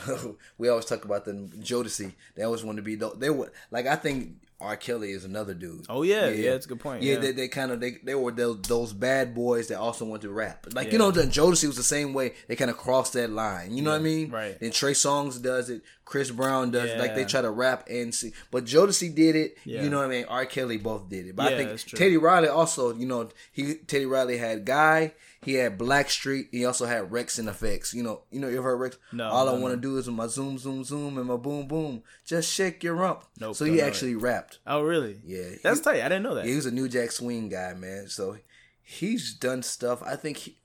we 0.58 0.68
always 0.68 0.86
talk 0.86 1.06
about 1.06 1.24
the 1.26 1.34
Jodeci. 1.34 2.14
They 2.36 2.44
always 2.44 2.64
want 2.64 2.78
to 2.78 2.82
be. 2.82 2.96
They 2.96 3.30
were 3.30 3.52
like 3.72 3.86
I 3.88 3.96
think 3.96 4.36
R. 4.62 4.76
Kelly 4.76 5.12
is 5.12 5.24
another 5.24 5.54
dude. 5.54 5.86
Oh 5.88 6.02
yeah, 6.04 6.28
yeah, 6.30 6.52
that's 6.52 6.66
a 6.66 6.70
good 6.70 6.80
point. 6.82 7.02
Yeah, 7.02 7.14
Yeah, 7.14 7.20
they, 7.20 7.32
they 7.32 7.48
kind 7.48 7.72
of 7.72 7.80
they, 7.80 7.98
they 8.04 8.14
were 8.16 8.32
those, 8.32 8.62
those 8.64 8.92
bad 8.94 9.34
boys 9.34 9.68
that 9.70 9.80
also 9.80 10.04
want 10.06 10.22
to 10.24 10.30
rap. 10.30 10.68
Like 10.74 10.88
Yeah. 10.88 10.94
you 10.94 10.98
know, 11.00 11.12
the 11.12 11.24
Jodeci 11.24 11.66
was 11.68 11.78
the 11.78 11.84
same 11.84 12.14
way. 12.14 12.34
They 12.48 12.56
kind 12.56 12.70
of 12.70 12.78
crossed 12.78 13.14
that 13.14 13.30
line. 13.30 13.76
You 13.76 13.84
know 13.84 13.92
what 13.92 14.02
I 14.02 14.04
mean? 14.04 14.32
right. 14.32 14.60
Then 14.60 14.72
Trey 14.72 14.92
Songz 14.94 15.42
does 15.42 15.70
it. 15.70 15.82
Chris 16.04 16.32
Brown 16.32 16.72
does 16.72 16.90
it. 16.90 17.00
Like 17.00 17.16
they 17.16 17.24
try 17.24 17.42
to 17.42 17.52
rap 17.52 17.88
and 17.90 18.14
see. 18.14 18.34
But 18.52 18.66
Jodeci 18.66 19.14
did 19.14 19.36
it. 19.36 19.58
Yeah. 19.64 19.84
You 19.84 19.90
know 19.90 19.98
what 20.00 20.08
I 20.08 20.10
mean? 20.10 20.26
R. 20.28 20.46
Kelly 20.46 20.78
both 20.78 21.08
did 21.08 21.28
it. 21.28 21.36
But 21.36 21.52
Yeah, 21.52 21.58
I 21.58 21.66
think. 21.68 21.86
Teddy 21.86 22.18
Riley 22.18 22.48
also. 22.48 22.96
You 22.96 23.06
know, 23.06 23.30
he 23.52 23.76
Teddy 23.76 24.06
Riley 24.08 24.38
had 24.38 24.66
Guy. 24.66 25.14
He 25.42 25.54
had 25.54 25.78
Blackstreet. 25.78 26.50
He 26.52 26.66
also 26.66 26.86
had 26.86 27.12
Wrecks-N-Effects. 27.12 27.94
You 27.94 28.04
know, 28.04 28.24
you 28.30 28.40
know, 28.40 28.50
you 28.50 28.58
ever 28.58 28.70
heard 28.72 28.80
Rex? 28.80 28.98
No, 29.14 29.30
All 29.30 29.48
I 29.48 29.54
want 29.54 29.72
to 29.72 29.76
no. 29.78 29.82
do 29.82 29.98
is 29.98 30.08
my 30.10 30.28
zoom, 30.28 30.58
zoom, 30.58 30.84
zoom, 30.84 31.18
and 31.18 31.28
my 31.28 31.38
boom, 31.38 31.68
boom. 31.68 32.04
Just 32.26 32.52
shake 32.54 32.84
your 32.84 32.96
rump. 32.96 33.24
Nope, 33.40 33.56
so 33.56 33.64
he 33.66 33.72
know 33.72 33.78
it. 33.84 33.88
actually 33.88 34.16
rapped. 34.16 34.60
Oh 34.68 34.82
really? 34.82 35.20
Yeah, 35.26 35.50
That's 35.64 35.80
he- 35.80 35.84
tight. 35.86 36.02
I 36.02 36.10
didn't 36.10 36.24
know 36.24 36.36
that. 36.36 36.44
yeah, 36.46 36.50
he 36.52 36.56
was 36.58 36.66
a 36.66 36.72
New 36.72 36.90
Jack 36.90 37.12
Swing 37.12 37.48
guy, 37.50 37.74
man. 37.74 38.08
So 38.10 38.38
he's 38.82 39.34
done 39.34 39.64
stuff. 39.64 40.04
I 40.04 40.16
think 40.16 40.38
he 40.38 40.58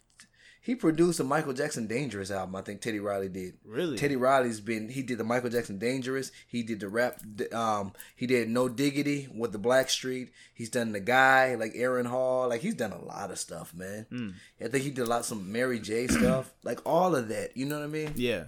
he 0.64 0.74
produced 0.74 1.20
a 1.20 1.24
Michael 1.24 1.52
Jackson 1.52 1.86
Dangerous 1.86 2.30
album. 2.30 2.56
I 2.56 2.62
think 2.62 2.80
Teddy 2.80 2.98
Riley 2.98 3.28
did. 3.28 3.58
Really? 3.66 3.98
Teddy 3.98 4.16
Riley's 4.16 4.60
been 4.60 4.88
he 4.88 5.02
did 5.02 5.18
the 5.18 5.24
Michael 5.24 5.50
Jackson 5.50 5.78
Dangerous. 5.78 6.32
He 6.46 6.62
did 6.62 6.80
the 6.80 6.88
rap. 6.88 7.20
Um, 7.52 7.92
he 8.16 8.26
did 8.26 8.48
No 8.48 8.70
Diggity 8.70 9.28
with 9.36 9.52
the 9.52 9.58
Blackstreet. 9.58 10.30
He's 10.54 10.70
done 10.70 10.92
the 10.92 11.00
guy 11.00 11.54
like 11.54 11.72
Aaron 11.74 12.06
Hall. 12.06 12.48
Like 12.48 12.62
he's 12.62 12.72
done 12.72 12.92
a 12.92 13.04
lot 13.04 13.30
of 13.30 13.38
stuff, 13.38 13.74
man. 13.74 14.06
Hmm. 14.08 14.30
I 14.58 14.68
think 14.68 14.84
he 14.84 14.90
did 14.90 15.02
a 15.02 15.10
lot 15.10 15.20
of 15.20 15.26
some 15.26 15.52
Mary 15.52 15.78
J 15.78 16.06
stuff. 16.08 16.54
Like 16.62 16.80
all 16.86 17.14
of 17.14 17.28
that. 17.28 17.54
You 17.58 17.66
know 17.66 17.78
what 17.78 17.84
I 17.84 17.88
mean? 17.88 18.12
Yeah. 18.16 18.44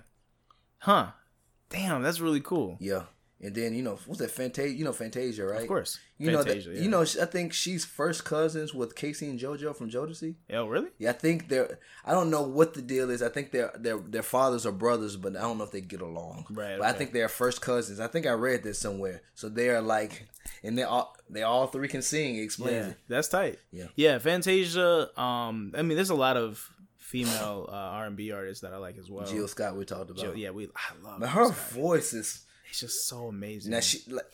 Huh. 0.78 1.08
Damn, 1.68 2.02
that's 2.02 2.20
really 2.20 2.40
cool. 2.40 2.78
Yeah. 2.80 3.02
And 3.38 3.54
then 3.54 3.74
you 3.74 3.82
know 3.82 3.98
what's 4.06 4.20
that 4.20 4.30
Fantasia? 4.30 4.74
You 4.74 4.84
know 4.84 4.94
Fantasia, 4.94 5.44
right? 5.44 5.60
Of 5.60 5.68
course. 5.68 5.98
You 6.16 6.30
know 6.30 6.42
Fantasia, 6.42 6.70
that, 6.70 6.76
yeah. 6.76 6.82
you 6.82 6.88
know 6.88 7.02
I 7.02 7.26
think 7.26 7.52
she's 7.52 7.84
first 7.84 8.24
cousins 8.24 8.72
with 8.72 8.94
K-Ci 8.96 9.26
and 9.28 9.38
JoJo 9.38 9.76
from 9.76 9.90
Jodeci. 9.90 10.36
Oh 10.54 10.66
really? 10.66 10.88
Yeah, 10.98 11.10
I 11.10 11.12
think 11.12 11.48
they're. 11.48 11.78
I 12.06 12.12
don't 12.12 12.30
know 12.30 12.40
what 12.40 12.72
the 12.72 12.80
deal 12.80 13.10
is. 13.10 13.20
I 13.22 13.28
think 13.28 13.50
their 13.52 13.72
their 13.78 13.98
their 13.98 14.22
fathers 14.22 14.64
are 14.64 14.72
brothers, 14.72 15.16
but 15.16 15.36
I 15.36 15.42
don't 15.42 15.58
know 15.58 15.64
if 15.64 15.70
they 15.70 15.82
get 15.82 16.00
along. 16.00 16.46
Right, 16.48 16.78
But 16.78 16.86
I 16.86 16.92
think 16.94 17.12
they're 17.12 17.28
first 17.28 17.60
cousins. 17.60 18.00
I 18.00 18.06
think 18.06 18.26
I 18.26 18.32
read 18.32 18.62
this 18.62 18.78
somewhere. 18.78 19.20
So 19.34 19.50
they're 19.50 19.82
like, 19.82 20.26
and 20.64 20.78
they 20.78 20.84
all 20.84 21.14
they 21.28 21.42
all 21.42 21.66
three 21.66 21.88
can 21.88 22.00
sing. 22.00 22.36
It 22.36 22.42
explains 22.42 22.72
Yeah, 22.86 22.90
it. 22.92 22.98
that's 23.06 23.28
tight. 23.28 23.58
Yeah. 23.70 23.88
yeah. 23.96 24.18
Fantasia. 24.18 25.10
Um, 25.20 25.72
I 25.76 25.82
mean, 25.82 25.96
there's 25.96 26.08
a 26.10 26.14
lot 26.14 26.38
of 26.38 26.70
female 26.96 27.66
uh, 27.68 27.72
R 27.74 28.06
and 28.06 28.16
B 28.16 28.32
artists 28.32 28.62
that 28.62 28.72
I 28.72 28.78
like 28.78 28.96
as 28.96 29.10
well. 29.10 29.26
Jill 29.26 29.46
Scott 29.46 29.76
we 29.76 29.84
talked 29.84 30.08
about. 30.10 30.22
Jill- 30.24 30.36
yeah, 30.38 30.50
we. 30.50 30.68
I 30.74 31.06
love 31.06 31.20
But 31.20 31.28
her 31.28 31.44
Scott. 31.52 31.56
voice 31.72 32.14
is 32.14 32.45
It's 32.68 32.80
just 32.80 33.06
so 33.08 33.28
amazing. 33.28 33.70
now 33.72 33.80
she 33.80 34.00
like 34.10 34.26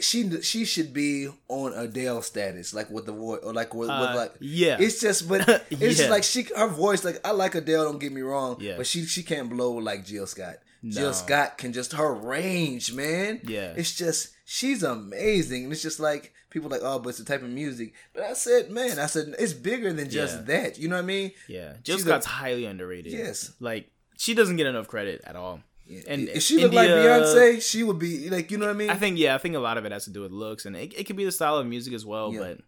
she 0.00 0.40
she 0.42 0.64
should 0.64 0.92
be 0.94 1.28
on 1.48 1.72
Adele 1.74 2.22
status 2.22 2.72
like 2.72 2.88
with 2.90 3.06
the 3.06 3.12
voice 3.12 3.40
or 3.42 3.52
like 3.52 3.74
with, 3.74 3.90
Uh, 3.90 4.06
with 4.08 4.16
like 4.16 4.34
yeah. 4.40 4.76
It's 4.80 5.00
just 5.00 5.28
but 5.28 5.40
it's 5.70 5.98
just 5.98 6.10
like 6.10 6.22
she 6.24 6.44
her 6.56 6.68
voice 6.68 7.04
like 7.04 7.20
I 7.24 7.32
like 7.32 7.54
Adele. 7.54 7.84
Don't 7.84 7.98
get 7.98 8.12
me 8.12 8.22
wrong. 8.22 8.56
Yeah. 8.60 8.76
But 8.76 8.86
she 8.86 9.04
she 9.04 9.22
can't 9.22 9.50
blow 9.50 9.72
like 9.72 10.04
Jill 10.06 10.26
Scott. 10.26 10.56
No. 10.82 10.90
Jill 10.92 11.12
Scott 11.12 11.58
can 11.58 11.72
just 11.74 11.92
her 11.92 12.14
range, 12.14 12.94
man. 12.94 13.40
Yeah. 13.44 13.74
It's 13.76 13.94
just 13.94 14.30
she's 14.46 14.82
amazing. 14.82 15.64
And 15.64 15.72
it's 15.72 15.82
just 15.82 16.00
like 16.00 16.32
people 16.48 16.70
like, 16.70 16.80
oh, 16.82 16.98
but 16.98 17.10
it's 17.10 17.18
the 17.18 17.24
type 17.24 17.42
of 17.42 17.50
music. 17.50 17.92
But 18.14 18.24
I 18.24 18.32
said, 18.32 18.70
man, 18.70 18.98
I 18.98 19.06
said 19.06 19.34
it's 19.38 19.52
bigger 19.52 19.92
than 19.92 20.08
just 20.08 20.36
Yeah. 20.36 20.42
that. 20.42 20.78
You 20.78 20.88
know 20.88 20.96
what 20.96 21.02
I 21.02 21.06
mean? 21.06 21.32
Yeah, 21.48 21.74
Jill 21.82 21.96
She's 21.98 22.06
Scott's 22.06 22.26
a- 22.26 22.30
highly 22.30 22.64
underrated. 22.64 23.12
Yes. 23.12 23.52
like 23.60 23.90
she 24.16 24.32
doesn't 24.34 24.56
get 24.56 24.66
enough 24.66 24.88
credit 24.88 25.20
at 25.24 25.36
all. 25.36 25.60
And 26.08 26.28
if 26.28 26.42
she 26.42 26.58
looked 26.58 26.74
like 26.74 26.88
Beyonce, 26.88 27.62
she 27.62 27.82
would 27.82 27.98
be 27.98 28.28
like, 28.30 28.50
you 28.50 28.58
know 28.58 28.66
what 28.66 28.74
I 28.74 28.78
mean? 28.78 28.90
I 28.90 28.94
think 28.94 29.18
yeah, 29.18 29.34
I 29.34 29.38
think 29.38 29.56
a 29.56 29.58
lot 29.58 29.76
of 29.78 29.84
it 29.84 29.92
has 29.92 30.04
to 30.04 30.10
do 30.10 30.22
with 30.22 30.32
looks, 30.32 30.66
and 30.66 30.76
it, 30.76 30.92
it 30.96 31.04
could 31.04 31.16
be 31.16 31.24
the 31.24 31.32
style 31.32 31.56
of 31.56 31.66
music 31.66 31.92
as 31.94 32.06
well. 32.06 32.32
Yeah. 32.32 32.40
But 32.40 32.58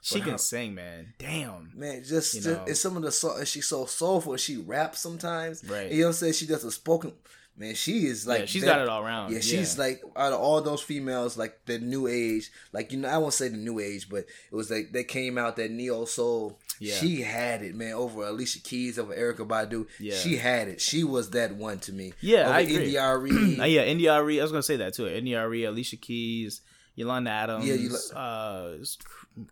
she 0.00 0.16
But 0.18 0.22
can 0.24 0.30
how- 0.32 0.36
sing, 0.38 0.74
man. 0.74 1.14
Damn. 1.18 1.70
Man, 1.76 2.02
just, 2.02 2.34
You 2.34 2.40
just 2.40 2.68
it's 2.68 2.80
some 2.80 2.96
of 2.96 3.02
the 3.02 3.12
song. 3.12 3.44
She's 3.44 3.66
so 3.66 3.86
soulful. 3.86 4.36
She 4.36 4.56
raps 4.56 4.98
sometimes. 5.00 5.62
Right. 5.64 5.82
And 5.86 5.92
you 5.92 6.00
know 6.00 6.06
what 6.06 6.08
I'm 6.10 6.14
saying? 6.14 6.32
She 6.32 6.46
does 6.46 6.64
a 6.64 6.72
spoken. 6.72 7.12
Man, 7.54 7.74
she 7.74 8.06
is 8.06 8.26
like 8.26 8.40
yeah, 8.40 8.46
she's 8.46 8.62
that- 8.62 8.68
got 8.68 8.80
it 8.80 8.88
all 8.88 9.02
around. 9.02 9.32
Yeah, 9.32 9.40
she's 9.40 9.78
like 9.78 10.02
out 10.16 10.32
of 10.32 10.40
all 10.40 10.62
those 10.62 10.80
females, 10.80 11.36
like 11.36 11.66
the 11.66 11.78
new 11.78 12.06
age, 12.06 12.50
like 12.72 12.92
you 12.92 12.98
know, 12.98 13.08
I 13.08 13.18
won't 13.18 13.34
say 13.34 13.48
the 13.48 13.58
new 13.58 13.78
age, 13.78 14.08
but 14.08 14.20
it 14.20 14.54
was 14.54 14.70
like 14.70 14.92
they 14.92 15.04
came 15.04 15.36
out 15.36 15.56
that 15.56 15.70
neo 15.70 16.06
soul. 16.06 16.58
Yeah. 16.80 16.94
She 16.94 17.20
had 17.20 17.62
it, 17.62 17.74
man, 17.74 17.92
over 17.92 18.24
Alicia 18.24 18.60
Keys, 18.60 18.98
over 18.98 19.14
Erykah 19.14 19.46
Badu. 19.46 19.86
Yeah. 20.00 20.16
She 20.16 20.36
had 20.36 20.66
it. 20.68 20.80
She 20.80 21.04
was 21.04 21.30
that 21.30 21.54
one 21.54 21.78
to 21.80 21.92
me. 21.92 22.14
Yeah, 22.20 22.46
over 22.48 22.54
I 22.54 22.60
agree. 22.60 23.56
Uh, 23.60 23.64
yeah, 23.66 23.82
India 23.82 24.14
I 24.14 24.20
was 24.20 24.50
gonna 24.50 24.62
say 24.62 24.76
that 24.76 24.94
too. 24.94 25.06
Arie, 25.06 25.64
Alicia 25.64 25.96
Keys, 25.96 26.62
Yolanda 26.94 27.30
Adams. 27.30 27.66
Yeah, 27.66 27.74
Yeah, 27.74 27.80
you 27.80 28.16
uh, 28.16 28.76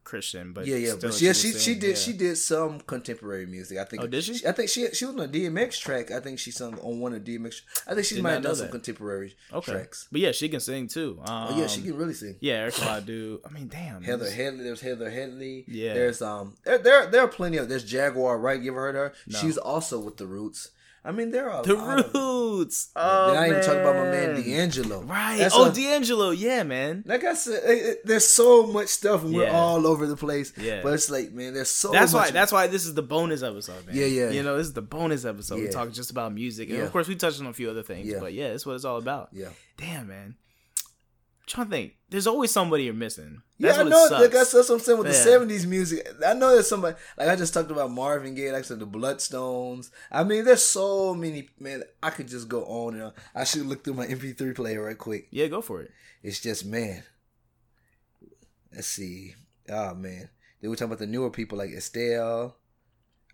Christian, 0.05 0.53
but 0.53 0.67
Yeah, 0.67 0.77
yeah, 0.77 0.95
but 1.01 1.21
yeah, 1.21 1.33
she 1.33 1.53
she 1.53 1.75
did 1.75 1.91
yeah. 1.91 1.95
she 1.95 2.13
did 2.13 2.37
some 2.37 2.81
contemporary 2.81 3.47
music. 3.47 3.79
I 3.79 3.85
think. 3.85 4.03
Oh, 4.03 4.07
did 4.07 4.25
she? 4.25 4.47
I 4.47 4.53
think 4.53 4.69
she 4.69 4.89
she 4.93 5.05
was 5.05 5.15
on 5.15 5.21
a 5.21 5.29
DMX 5.29 5.81
track. 5.81 6.11
I 6.11 6.21
think 6.21 6.39
she 6.39 6.51
sung 6.51 6.79
on 6.81 7.01
one 7.01 7.15
of 7.15 7.23
DMX. 7.25 7.63
I 7.87 7.95
think 7.95 8.07
she 8.07 8.17
Did 8.17 8.25
might 8.25 8.33
have 8.35 8.43
done 8.43 8.57
some 8.57 8.69
contemporary 8.69 9.37
okay. 9.53 9.73
tracks. 9.73 10.09
But 10.13 10.21
yeah, 10.21 10.33
she 10.33 10.49
can 10.49 10.61
sing 10.61 10.89
too. 10.89 11.19
Um, 11.25 11.47
Oh 11.51 11.59
yeah, 11.59 11.67
she 11.67 11.83
can 11.83 11.97
really 11.97 12.15
sing. 12.15 12.37
Yeah, 12.41 12.69
Erykah 12.69 13.05
Badu. 13.07 13.39
I 13.47 13.51
mean, 13.51 13.69
damn. 13.69 14.03
Heather 14.03 14.25
this- 14.25 14.35
Headley. 14.35 14.65
There's 14.65 14.81
Heather 14.81 15.11
Headley. 15.11 15.65
Yeah. 15.69 15.95
There's 15.95 16.21
um. 16.23 16.57
There 16.65 16.79
there, 16.79 17.07
there 17.07 17.23
are 17.23 17.29
plenty 17.29 17.57
of. 17.57 17.69
There's 17.69 17.85
Jaguar 17.85 18.39
Wright? 18.39 18.61
You 18.61 18.73
ever 18.73 18.81
heard 18.81 18.95
her? 18.95 19.13
No. 19.27 19.39
She's 19.39 19.57
also 19.57 19.99
with 19.99 20.17
the 20.17 20.27
Roots. 20.27 20.71
I 21.03 21.13
mean, 21.13 21.31
there 21.31 21.51
are 21.51 21.63
The 21.63 21.77
Roots. 21.77 22.91
Oh, 22.95 23.35
I 23.35 23.49
even 23.49 23.63
talk 23.63 23.77
about 23.77 23.97
my 23.97 24.11
man. 24.11 24.43
D'Angelo. 24.43 25.01
Right. 25.03 25.39
That's 25.39 25.55
oh, 25.57 25.71
a- 25.71 25.73
D'Angelo. 25.73 26.31
Yeah, 26.31 26.63
man. 26.63 27.05
Like 27.07 27.25
I 27.25 27.33
said, 27.35 27.63
it- 27.65 27.87
it- 27.87 28.07
there's 28.07 28.27
so 28.27 28.67
much 28.67 28.89
stuff, 28.89 29.25
and 29.25 29.35
we're 29.35 29.49
all 29.51 29.87
over 29.87 30.07
the 30.07 30.17
place. 30.17 30.53
Yeah. 30.59 30.81
But 30.83 30.93
it's 30.93 31.09
like, 31.11 31.33
man, 31.33 31.55
there's 31.55 31.71
so. 31.71 31.91
That's 31.91 32.13
much 32.13 32.27
why. 32.27 32.31
That's 32.33 32.53
why 32.53 32.67
this 32.67 32.85
is 32.85 32.95
the 32.95 33.03
bonus 33.03 33.43
episode, 33.43 33.87
man. 33.87 33.97
Yeah, 33.97 34.07
yeah. 34.07 34.31
You 34.31 34.43
know, 34.43 34.59
this 34.59 34.67
is 34.67 34.75
the 34.75 34.83
bonus 34.83 35.25
episode. 35.25 35.57
Yeah. 35.57 35.65
We 35.67 35.71
talk 35.71 35.91
just 35.93 36.11
about 36.11 36.35
music, 36.35 36.69
and 36.69 36.79
Yeah. 36.79 36.85
of 36.85 36.93
course, 36.93 37.09
we 37.09 37.17
touched 37.17 37.41
on 37.41 37.47
a 37.47 37.53
few 37.55 37.71
other 37.71 37.83
things. 37.83 38.07
Yeah. 38.07 38.19
But 38.21 38.35
yeah, 38.35 38.51
that's 38.51 38.67
what 38.67 38.75
it's 38.75 38.85
all 38.85 38.99
about. 38.99 39.31
Yeah. 39.33 39.49
Damn, 39.79 40.09
man. 40.09 40.35
Trying 41.51 41.67
to 41.67 41.71
think. 41.73 41.97
There's 42.09 42.29
always 42.29 42.53
somebody 42.53 42.85
you're 42.85 42.95
missing. 42.95 43.43
Yeah, 43.59 43.73
I 43.73 43.83
know. 43.83 44.07
Like 44.13 44.31
that's, 44.31 44.53
that's 44.53 44.69
what 44.69 44.77
I'm 44.77 44.81
saying 44.81 44.99
with 45.01 45.09
Yeah. 45.09 45.25
the 45.25 45.47
'70s 45.55 45.67
music. 45.67 46.07
I 46.25 46.33
know 46.33 46.51
there's 46.53 46.69
somebody. 46.69 46.97
Like 47.19 47.29
I 47.29 47.35
just 47.35 47.53
talked 47.53 47.73
about 47.73 47.91
Marvin 47.91 48.37
Gaye. 48.37 48.53
Like 48.53 48.61
I 48.61 48.63
said, 48.63 48.79
the 48.79 48.87
Bloodstones. 48.87 49.91
I 50.13 50.23
mean, 50.23 50.45
there's 50.45 50.63
so 50.63 51.13
many. 51.13 51.49
Man, 51.59 51.83
I 52.01 52.11
could 52.11 52.29
just 52.29 52.49
go 52.49 52.65
on 52.67 52.95
and 52.95 53.03
on. 53.03 53.13
I 53.35 53.43
should 53.43 53.67
look 53.67 53.83
through 53.83 53.95
my 53.95 54.07
MP3 54.07 54.55
player 54.55 54.85
right 54.85 54.97
quick. 54.97 55.27
yeah, 55.33 55.49
go 55.49 55.61
for 55.61 55.83
it. 55.83 55.91
It's 56.23 56.39
just 56.39 56.65
man. 56.65 57.03
Let's 58.73 58.87
see. 58.87 59.35
Oh 59.69 59.95
man, 59.97 60.29
they 60.63 60.69
were 60.69 60.77
talking 60.77 60.87
about 60.93 61.01
the 61.01 61.09
newer 61.09 61.31
people 61.31 61.59
like 61.59 61.71
Estelle. 61.71 62.59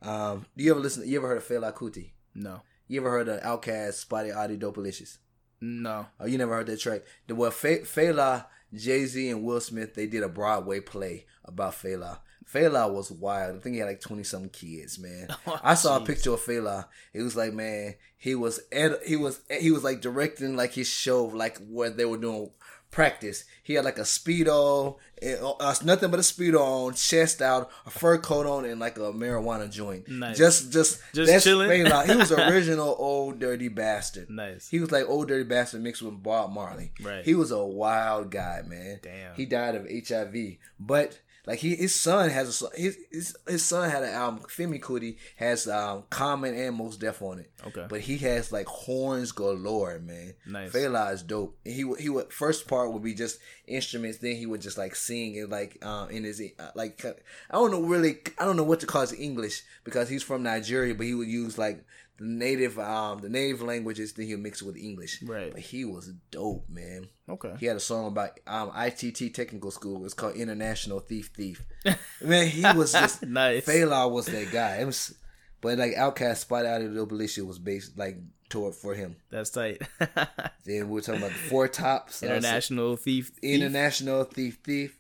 Um, 0.01 0.47
do 0.57 0.65
you 0.65 0.71
ever 0.71 0.81
listen? 0.81 1.07
You 1.07 1.19
ever 1.19 1.29
heard 1.29 1.37
of 1.39 1.45
Fela 1.47 1.75
Kuti? 1.75 2.13
No. 2.35 2.63
You 2.89 3.01
ever 3.01 3.11
heard 3.11 3.29
of 3.29 3.41
Outkast, 3.43 4.07
SpottieOttieDopaliscious? 4.07 5.19
No. 5.61 6.07
Oh, 6.21 6.27
you 6.27 6.39
never 6.39 6.55
heard 6.55 6.67
that 6.67 6.81
track? 6.81 7.03
The 7.27 7.35
well, 7.35 7.51
Fe- 7.51 7.81
Fela, 7.81 8.47
Jay 8.75 9.07
Z, 9.07 9.31
and 9.31 9.43
Will 9.43 9.61
Smith 9.61 9.95
they 9.95 10.07
did 10.07 10.23
a 10.23 10.29
Broadway 10.29 10.81
play 10.81 11.27
about 11.45 11.73
Fela. 11.73 12.19
Fela 12.53 12.93
was 12.93 13.11
wild. 13.11 13.57
I 13.57 13.61
think 13.61 13.75
he 13.75 13.81
had 13.81 13.89
like 13.89 14.01
twenty 14.01 14.23
something 14.23 14.51
kids, 14.51 14.99
man. 14.99 15.29
Oh, 15.47 15.59
I 15.63 15.75
saw 15.75 15.97
a 15.97 16.05
picture 16.05 16.33
of 16.33 16.41
Fela. 16.41 16.87
It 17.13 17.23
was 17.23 17.35
like, 17.37 17.53
man, 17.53 17.95
he 18.17 18.35
was 18.35 18.61
ed- 18.71 19.01
he 19.05 19.17
was 19.17 19.41
he 19.61 19.71
was 19.71 19.83
like 19.83 20.01
directing 20.01 20.57
like 20.57 20.73
his 20.73 20.89
show, 20.89 21.25
like 21.25 21.59
where 21.67 21.91
they 21.91 22.05
were 22.05 22.19
doing 22.19 22.51
practice. 22.91 23.45
He 23.63 23.75
had 23.75 23.85
like 23.85 23.99
a 23.99 24.03
speedo, 24.03 24.97
eh, 25.21 25.37
uh, 25.41 25.75
nothing 25.85 26.11
but 26.11 26.21
a 26.21 26.23
speedo 26.23 26.61
on, 26.61 26.95
chest 26.95 27.43
out, 27.43 27.71
a 27.85 27.91
fur 27.91 28.19
coat 28.19 28.47
on, 28.47 28.65
and 28.65 28.81
like 28.81 28.97
a 28.97 29.13
marijuana 29.13 29.71
joint. 29.71 30.09
Nice. 30.09 30.39
Just, 30.39 30.73
just, 30.73 31.01
Just 31.15 31.31
that's 31.31 31.45
chilling? 31.45 31.71
He 31.71 32.17
was 32.17 32.33
original 32.33 32.97
Ol' 32.99 33.33
Dirty 33.33 33.69
Bastard. 33.69 34.31
Nice. 34.31 34.69
He 34.69 34.81
was 34.81 34.91
like 34.93 35.09
Ol' 35.09 35.25
Dirty 35.25 35.45
Bastard 35.45 35.83
mixed 35.83 36.03
with 36.03 36.23
Bob 36.23 36.53
Marley. 36.53 36.93
Right. 37.03 37.25
He 37.25 37.35
was 37.35 37.51
a 37.51 37.65
wild 37.65 38.31
guy, 38.31 38.63
man. 38.67 39.01
Damn. 39.03 39.35
He 39.35 39.47
died 39.47 39.75
of 39.75 39.87
HIV, 39.89 40.57
but 40.79 41.19
like 41.47 41.61
he, 41.61 41.77
his 41.77 41.95
son 41.95 42.29
has 42.31 42.61
a 42.61 42.81
his, 42.81 43.37
his 43.47 43.65
son 43.65 43.89
had 43.89 44.03
an 44.03 44.13
album. 44.13 44.45
Femi 44.49 44.81
Kuti 44.81 45.17
has 45.37 45.69
um, 45.69 46.03
Common 46.11 46.57
and 46.57 46.75
Mos 46.75 46.97
Def 46.97 47.23
on 47.23 47.39
it. 47.39 47.51
Okay. 47.65 47.87
But 47.89 48.01
he 48.01 48.19
has 48.19 48.51
like 48.51 48.67
horns 48.67 49.31
galore, 49.31 50.01
man. 50.01 50.35
Nice. 50.45 50.73
Fela 50.73 51.13
is 51.13 51.23
dope. 51.23 51.57
And 51.65 51.75
he 51.75 51.85
would 51.85 52.01
he 52.01 52.09
would 52.09 52.33
first 52.33 52.67
part 52.67 52.93
would 52.93 53.05
be 53.05 53.15
just 53.15 53.39
instruments. 53.69 54.19
Then 54.19 54.35
he 54.35 54.47
would 54.47 54.61
just 54.61 54.77
like 54.77 54.97
sing 54.97 55.37
it 55.37 55.49
like 55.49 55.85
um 55.85 56.11
in 56.11 56.25
his 56.25 56.43
uh, 56.59 56.71
like 56.75 57.05
I 57.05 57.13
don't 57.53 57.71
know 57.71 57.83
really 57.83 58.19
I 58.39 58.45
don't 58.45 58.57
know 58.57 58.65
what 58.65 58.81
to 58.81 58.87
call 58.87 59.03
his 59.03 59.13
English 59.13 59.63
because 59.85 60.09
he's 60.09 60.25
from 60.25 60.43
Nigeria, 60.43 60.95
but 60.97 61.07
he 61.07 61.15
would 61.15 61.29
use 61.29 61.57
like 61.57 61.85
the 62.19 62.25
native 62.25 62.79
um 62.79 63.21
the 63.21 63.29
native 63.29 63.63
languages. 63.63 64.13
Then 64.13 64.27
he'll 64.27 64.39
mix 64.39 64.63
it 64.63 64.67
with 64.67 64.77
English. 64.77 65.23
Right. 65.23 65.53
But 65.53 65.61
he 65.61 65.85
was 65.85 66.13
dope, 66.31 66.69
man. 66.69 67.09
Okay. 67.29 67.55
He 67.59 67.67
had 67.67 67.77
a 67.77 67.81
song 67.81 68.07
about 68.07 68.39
um 68.47 68.73
ITT 68.77 69.35
Technical 69.35 69.71
School. 69.71 70.05
It's 70.05 70.15
called 70.15 70.37
International 70.37 71.01
Thief 71.01 71.31
Thief. 71.37 71.63
Man, 72.23 72.49
he 72.49 72.63
was 72.63 72.93
just 72.93 73.23
Nice. 73.27 73.67
Fela 73.67 74.11
was 74.11 74.27
that 74.27 74.51
guy. 74.51 74.77
It 74.77 74.87
was, 74.87 75.15
but 75.61 75.79
like 75.79 75.93
Outkast 75.95 76.39
Spot 76.39 76.65
Out 76.65 76.83
of 76.83 76.95
the 76.95 77.07
Militia 77.07 77.45
was 77.45 77.59
based 77.59 77.99
like 77.99 78.17
toward 78.49 78.75
for 78.75 78.95
him. 78.95 79.17
That's 79.31 79.51
tight. 79.51 79.83
Then 80.65 80.89
we 80.89 80.99
are 80.99 81.03
talking 81.03 81.21
about 81.21 81.33
the 81.33 81.39
Four 81.39 81.69
Tops, 81.69 82.23
International 82.23 82.97
thief. 82.97 83.33
thief. 83.41 83.55
International 83.61 84.25
Thief 84.25 84.59
Thief. 84.65 84.99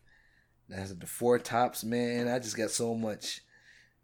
That's 0.68 0.92
the 0.92 1.06
Four 1.06 1.38
Tops, 1.38 1.82
man. 1.84 2.28
I 2.28 2.38
just 2.38 2.56
got 2.56 2.70
so 2.70 2.94
much. 2.94 3.40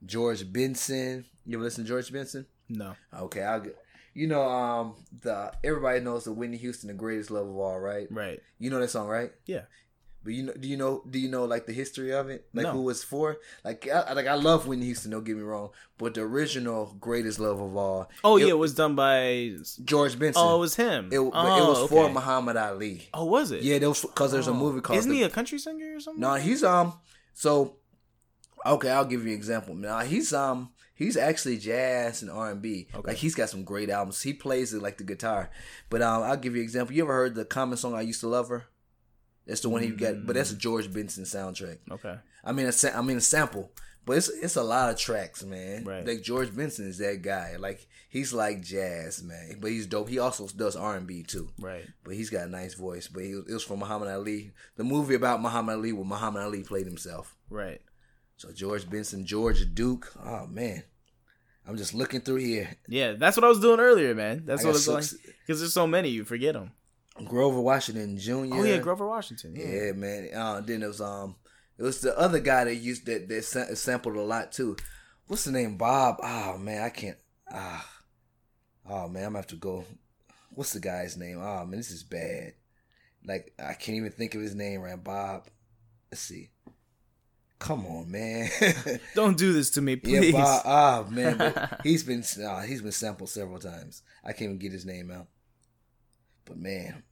George 0.04 0.50
Benson. 0.52 1.24
You 1.46 1.56
ever 1.58 1.64
listen 1.64 1.84
to 1.84 1.88
George 1.88 2.12
Benson? 2.12 2.46
No. 2.72 2.94
Okay, 3.14 3.42
I'll 3.42 3.60
get. 3.60 3.76
You 4.14 4.26
know, 4.26 4.42
um, 4.42 4.94
the 5.22 5.52
everybody 5.64 6.00
knows 6.00 6.24
the 6.24 6.32
Whitney 6.32 6.56
Houston, 6.58 6.88
the 6.88 6.94
greatest 6.94 7.30
love 7.30 7.46
of 7.48 7.56
all, 7.56 7.78
right? 7.80 8.06
Right. 8.10 8.40
You 8.58 8.70
know 8.70 8.78
that 8.80 8.90
song, 8.90 9.08
right? 9.08 9.32
Yeah. 9.46 9.62
But 10.24 10.34
you 10.34 10.42
know, 10.44 10.52
do 10.52 10.68
you 10.68 10.76
know, 10.76 11.02
do 11.10 11.18
you 11.18 11.28
know 11.28 11.46
like 11.46 11.66
the 11.66 11.72
history 11.72 12.12
of 12.12 12.28
it, 12.28 12.46
like 12.54 12.64
No. 12.66 12.72
who 12.72 12.82
was 12.82 13.02
for? 13.02 13.38
Like, 13.64 13.88
I, 13.88 14.12
like 14.12 14.26
I 14.28 14.34
love 14.34 14.66
Whitney 14.68 14.84
Houston. 14.86 15.10
Don't 15.10 15.24
get 15.24 15.34
me 15.36 15.42
wrong, 15.42 15.70
but 15.98 16.14
the 16.14 16.20
original 16.20 16.94
greatest 17.00 17.40
love 17.40 17.58
of 17.60 17.74
all. 17.76 18.08
Oh 18.22 18.36
it- 18.36 18.42
yeah, 18.42 18.50
it 18.50 18.58
was 18.58 18.74
done 18.74 18.94
by. 18.94 19.56
George 19.84 20.16
Benson. 20.18 20.40
Oh, 20.44 20.56
it 20.56 20.60
was 20.60 20.76
him. 20.76 21.08
It, 21.10 21.18
oh, 21.18 21.26
it 21.26 21.68
was 21.68 21.88
for. 21.90 22.08
Muhammad 22.10 22.56
Ali. 22.56 23.08
Oh, 23.12 23.24
was 23.24 23.50
it? 23.50 23.62
Yeah, 23.62 23.78
because 23.78 24.30
there's 24.30 24.46
a 24.46 24.50
Oh. 24.52 24.54
movie 24.54 24.80
called. 24.80 24.98
Isn't 24.98 25.10
The- 25.10 25.16
he 25.18 25.22
a 25.24 25.30
country 25.30 25.58
singer 25.58 25.96
or 25.96 26.00
something? 26.00 26.20
No, 26.20 26.34
he's 26.34 26.62
um. 26.62 26.92
So, 27.34 27.76
okay, 28.64 28.90
I'll 28.90 29.04
give 29.06 29.22
you 29.24 29.30
an 29.32 29.36
example. 29.36 29.74
Now 29.74 30.00
he's 30.00 30.32
um. 30.32 30.70
He's 31.02 31.16
actually 31.16 31.58
jazz 31.58 32.22
and 32.22 32.30
R 32.30 32.50
and 32.50 32.62
B. 32.62 32.88
Like 33.04 33.16
he's 33.16 33.34
got 33.34 33.50
some 33.50 33.64
great 33.64 33.90
albums. 33.90 34.22
He 34.22 34.32
plays 34.32 34.72
it 34.72 34.82
like 34.82 34.98
the 34.98 35.04
guitar. 35.04 35.50
But 35.90 36.02
um, 36.02 36.22
I'll 36.22 36.36
give 36.36 36.54
you 36.54 36.60
an 36.60 36.64
example. 36.64 36.94
You 36.94 37.04
ever 37.04 37.12
heard 37.12 37.34
the 37.34 37.44
common 37.44 37.76
song 37.76 37.94
"I 37.94 38.02
Used 38.02 38.20
to 38.20 38.28
Love 38.28 38.48
Her"? 38.48 38.64
That's 39.46 39.60
the 39.60 39.68
one 39.68 39.82
he 39.82 39.90
got. 39.90 40.24
But 40.26 40.34
that's 40.34 40.52
a 40.52 40.56
George 40.56 40.92
Benson 40.92 41.24
soundtrack. 41.24 41.78
Okay. 41.90 42.16
I 42.44 42.52
mean, 42.52 42.66
a 42.66 42.72
sa- 42.72 42.96
I 42.96 43.02
mean 43.02 43.16
a 43.16 43.20
sample, 43.20 43.72
but 44.04 44.16
it's 44.16 44.28
it's 44.28 44.56
a 44.56 44.62
lot 44.62 44.90
of 44.90 44.98
tracks, 44.98 45.42
man. 45.42 45.84
Right. 45.84 46.06
Like 46.06 46.22
George 46.22 46.54
Benson 46.54 46.88
is 46.88 46.98
that 46.98 47.22
guy. 47.22 47.56
Like 47.58 47.86
he's 48.08 48.32
like 48.32 48.62
jazz, 48.62 49.22
man. 49.22 49.58
But 49.60 49.70
he's 49.72 49.86
dope. 49.86 50.08
He 50.08 50.18
also 50.18 50.46
does 50.48 50.76
R 50.76 50.96
and 50.96 51.06
B 51.06 51.22
too. 51.24 51.48
Right. 51.58 51.84
But 52.04 52.14
he's 52.14 52.30
got 52.30 52.46
a 52.46 52.50
nice 52.50 52.74
voice. 52.74 53.08
But 53.08 53.24
he, 53.24 53.30
it 53.30 53.52
was 53.52 53.64
from 53.64 53.80
Muhammad 53.80 54.08
Ali. 54.08 54.52
The 54.76 54.84
movie 54.84 55.14
about 55.14 55.42
Muhammad 55.42 55.76
Ali, 55.76 55.92
where 55.92 56.04
Muhammad 56.04 56.42
Ali 56.42 56.62
played 56.62 56.86
himself. 56.86 57.36
Right. 57.50 57.80
So 58.36 58.52
George 58.52 58.88
Benson, 58.90 59.24
George 59.24 59.72
Duke. 59.74 60.12
Oh 60.24 60.46
man, 60.46 60.82
I'm 61.66 61.76
just 61.76 61.94
looking 61.94 62.20
through 62.20 62.36
here. 62.36 62.76
Yeah, 62.88 63.12
that's 63.12 63.36
what 63.36 63.44
I 63.44 63.48
was 63.48 63.60
doing 63.60 63.80
earlier, 63.80 64.14
man. 64.14 64.42
That's 64.44 64.64
I 64.64 64.68
what 64.68 64.76
it's 64.76 64.88
like. 64.88 65.04
Because 65.46 65.60
there's 65.60 65.72
so 65.72 65.86
many, 65.86 66.08
you 66.08 66.24
forget 66.24 66.54
them. 66.54 66.72
Grover 67.24 67.60
Washington 67.60 68.18
Jr. 68.18 68.32
Oh 68.32 68.64
yeah, 68.64 68.78
Grover 68.78 69.06
Washington. 69.06 69.54
Yeah. 69.54 69.66
Yeah, 69.66 69.92
man. 69.92 70.28
Uh, 70.34 70.60
then 70.60 70.82
it 70.82 70.86
was 70.86 71.00
um, 71.00 71.36
it 71.78 71.82
was 71.82 72.00
the 72.00 72.18
other 72.18 72.40
guy 72.40 72.64
that 72.64 72.76
used 72.76 73.06
that 73.06 73.28
that 73.28 73.44
sa- 73.44 73.74
sampled 73.74 74.16
a 74.16 74.22
lot 74.22 74.52
too. 74.52 74.76
What's 75.26 75.44
the 75.44 75.52
name? 75.52 75.76
Bob. 75.76 76.16
Oh 76.22 76.58
man, 76.58 76.82
I 76.82 76.88
can't. 76.88 77.18
Ah, 77.52 77.86
oh 78.88 79.08
man, 79.08 79.24
I'm 79.24 79.30
gonna 79.30 79.38
have 79.38 79.46
to 79.48 79.56
go. 79.56 79.84
What's 80.54 80.72
the 80.72 80.80
guy's 80.80 81.16
name? 81.16 81.38
Oh 81.40 81.64
man, 81.66 81.76
this 81.76 81.90
is 81.90 82.02
bad. 82.02 82.54
Like 83.24 83.52
I 83.58 83.74
can't 83.74 83.98
even 83.98 84.12
think 84.12 84.34
of 84.34 84.40
his 84.40 84.54
name 84.54 84.80
right. 84.80 85.02
Bob. 85.02 85.48
Let's 86.10 86.22
see. 86.22 86.50
Come 87.62 87.86
on, 87.86 88.10
man. 88.10 88.50
Don't 89.14 89.38
do 89.38 89.52
this 89.52 89.70
to 89.70 89.80
me, 89.80 89.92
yeah, 90.02 90.18
please. 90.18 90.32
Bob. 90.32 90.62
Ah 90.64 91.04
man, 91.08 91.38
but 91.38 91.80
he's 91.84 92.02
been 92.02 92.24
uh, 92.44 92.62
he's 92.62 92.82
been 92.82 92.90
sampled 92.90 93.30
several 93.30 93.60
times. 93.60 94.02
I 94.24 94.32
can't 94.32 94.42
even 94.42 94.58
get 94.58 94.72
his 94.72 94.84
name 94.84 95.12
out. 95.12 95.28
But 96.44 96.56
man. 96.56 97.04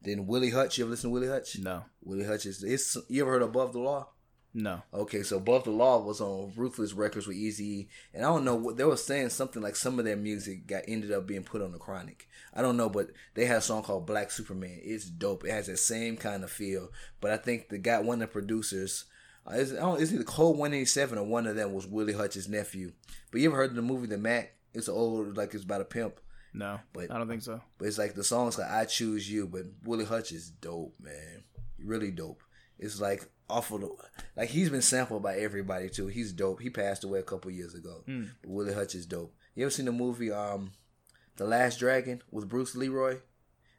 Then 0.00 0.26
Willie 0.26 0.48
Hutch, 0.48 0.78
you 0.78 0.84
ever 0.84 0.92
listen 0.92 1.10
to 1.10 1.12
Willie 1.14 1.28
Hutch? 1.28 1.58
No. 1.58 1.84
Willie 2.02 2.24
Hutch 2.24 2.46
is 2.46 2.62
it's 2.62 2.96
you 3.10 3.20
ever 3.20 3.32
heard 3.32 3.42
of 3.42 3.50
Above 3.50 3.74
the 3.74 3.80
Law? 3.80 4.08
No. 4.54 4.80
Okay, 4.94 5.22
so 5.22 5.36
Above 5.36 5.64
the 5.64 5.72
Law 5.72 6.00
was 6.00 6.22
on 6.22 6.52
Ruthless 6.56 6.94
Records 6.94 7.26
with 7.26 7.36
Eazy, 7.36 7.88
and 8.14 8.24
I 8.24 8.28
don't 8.28 8.46
know 8.46 8.54
what 8.54 8.78
they 8.78 8.84
were 8.84 8.96
saying 8.96 9.28
something 9.28 9.60
like 9.60 9.76
some 9.76 9.98
of 9.98 10.06
their 10.06 10.16
music 10.16 10.66
got 10.66 10.84
ended 10.88 11.12
up 11.12 11.26
being 11.26 11.44
put 11.44 11.60
on 11.60 11.72
the 11.72 11.78
Chronic. 11.78 12.28
I 12.54 12.62
don't 12.62 12.78
know, 12.78 12.88
but 12.88 13.10
they 13.34 13.44
had 13.44 13.58
a 13.58 13.60
song 13.60 13.82
called 13.82 14.06
Black 14.06 14.30
Superman. 14.30 14.80
It's 14.82 15.04
dope. 15.04 15.44
It 15.44 15.50
has 15.50 15.66
that 15.66 15.80
same 15.80 16.16
kind 16.16 16.44
of 16.44 16.50
feel. 16.50 16.88
But 17.20 17.32
I 17.32 17.36
think 17.36 17.68
the 17.68 17.78
guy, 17.78 17.98
one 17.98 18.22
of 18.22 18.28
the 18.28 18.32
producers, 18.32 19.04
uh, 19.48 19.54
is 19.54 19.72
I 19.72 19.80
don't, 19.80 20.00
is 20.00 20.12
either 20.12 20.24
Cold 20.24 20.58
One 20.58 20.72
Eighty 20.74 20.84
Seven 20.84 21.18
or 21.18 21.24
one 21.24 21.46
of 21.46 21.56
them 21.56 21.72
was 21.74 21.86
Willie 21.86 22.12
Hutch's 22.12 22.48
nephew. 22.48 22.92
But 23.30 23.40
you 23.40 23.48
ever 23.48 23.56
heard 23.56 23.70
of 23.70 23.76
the 23.76 23.82
movie 23.82 24.06
The 24.06 24.18
Mack? 24.18 24.54
It's 24.72 24.88
old 24.88 25.36
like 25.36 25.54
it's 25.54 25.64
about 25.64 25.80
a 25.80 25.84
pimp. 25.84 26.20
No. 26.52 26.78
But- 26.92 27.10
I 27.10 27.18
don't 27.18 27.28
think 27.28 27.42
so. 27.42 27.60
But 27.78 27.88
it's 27.88 27.98
like 27.98 28.14
the 28.14 28.24
song's 28.24 28.58
like 28.58 28.70
I 28.70 28.84
Choose 28.84 29.30
You, 29.30 29.46
but 29.46 29.62
Willie 29.84 30.04
Hutch 30.04 30.32
is 30.32 30.50
dope, 30.50 30.94
man. 31.00 31.42
Really 31.78 32.10
dope. 32.10 32.42
It's 32.78 33.00
like 33.00 33.28
awful. 33.50 33.78
To, 33.80 33.96
like 34.36 34.48
he's 34.50 34.70
been 34.70 34.82
sampled 34.82 35.22
by 35.22 35.36
everybody 35.36 35.88
too. 35.88 36.06
He's 36.08 36.32
dope. 36.32 36.60
He 36.60 36.70
passed 36.70 37.04
away 37.04 37.18
a 37.20 37.24
couple 37.24 37.50
years 37.50 37.74
ago. 37.74 38.02
Mm. 38.08 38.30
But 38.42 38.50
Willie 38.50 38.74
Hutch 38.74 38.94
is 38.94 39.06
dope. 39.06 39.34
You 39.54 39.64
ever 39.64 39.70
seen 39.70 39.86
the 39.86 39.92
movie 39.92 40.32
um 40.32 40.72
The 41.36 41.44
Last 41.44 41.78
Dragon 41.78 42.22
with 42.30 42.48
Bruce 42.48 42.74
Leroy? 42.74 43.18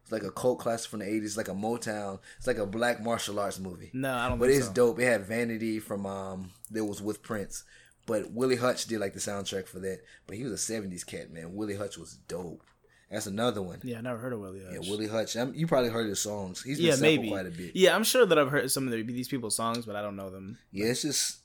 It's 0.05 0.11
like 0.11 0.23
a 0.23 0.29
cult 0.29 0.59
classic 0.59 0.91
from 0.91 0.99
the 0.99 1.11
eighties, 1.11 1.35
like 1.35 1.47
a 1.47 1.53
Motown. 1.53 2.19
It's 2.37 2.45
like 2.45 2.59
a 2.59 2.65
black 2.67 3.01
martial 3.01 3.39
arts 3.39 3.59
movie. 3.59 3.89
No, 3.91 4.13
I 4.13 4.29
don't 4.29 4.37
But 4.37 4.49
think 4.49 4.59
it's 4.59 4.67
so. 4.67 4.73
dope. 4.73 4.99
It 4.99 5.05
had 5.05 5.25
Vanity 5.25 5.79
from 5.79 6.05
um 6.05 6.51
that 6.69 6.85
was 6.85 7.01
with 7.01 7.23
Prince. 7.23 7.63
But 8.05 8.31
Willie 8.31 8.55
Hutch 8.57 8.85
did 8.85 8.99
like 8.99 9.13
the 9.13 9.19
soundtrack 9.19 9.65
for 9.67 9.79
that. 9.79 10.01
But 10.27 10.37
he 10.37 10.43
was 10.43 10.51
a 10.53 10.57
seventies 10.59 11.03
cat, 11.03 11.31
man. 11.31 11.55
Willie 11.55 11.75
Hutch 11.75 11.97
was 11.97 12.19
dope. 12.27 12.61
That's 13.09 13.25
another 13.25 13.63
one. 13.63 13.79
Yeah, 13.83 13.97
I 13.97 14.01
never 14.01 14.19
heard 14.19 14.33
of 14.33 14.41
Willie 14.41 14.61
Hutch. 14.63 14.73
Yeah, 14.73 14.91
Willie 14.91 15.07
Hutch. 15.07 15.35
Um, 15.37 15.53
you 15.55 15.65
probably 15.65 15.89
heard 15.89 16.07
his 16.07 16.19
songs. 16.19 16.61
He's 16.61 16.77
been 16.77 16.85
yeah, 16.87 16.95
maybe. 16.97 17.29
quite 17.29 17.47
a 17.47 17.51
bit. 17.51 17.75
Yeah, 17.75 17.95
I'm 17.95 18.03
sure 18.03 18.27
that 18.27 18.37
I've 18.37 18.51
heard 18.51 18.69
some 18.71 18.85
of 18.85 18.91
the, 18.93 19.01
these 19.01 19.27
people's 19.27 19.55
songs, 19.55 19.85
but 19.87 19.95
I 19.95 20.03
don't 20.03 20.15
know 20.15 20.29
them. 20.29 20.59
Yeah, 20.71 20.87
it's 20.87 21.01
just 21.01 21.39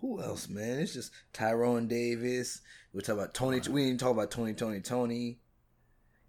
who 0.00 0.22
else, 0.22 0.48
man? 0.48 0.80
It's 0.80 0.94
just 0.94 1.12
Tyrone 1.34 1.88
Davis. 1.88 2.60
We're 2.94 3.00
talking 3.00 3.20
about 3.20 3.34
Tony. 3.34 3.60
We 3.70 3.84
didn't 3.86 4.00
talk 4.00 4.12
about 4.12 4.30
Tony, 4.30 4.54
Tony, 4.54 4.80
Tony. 4.80 5.38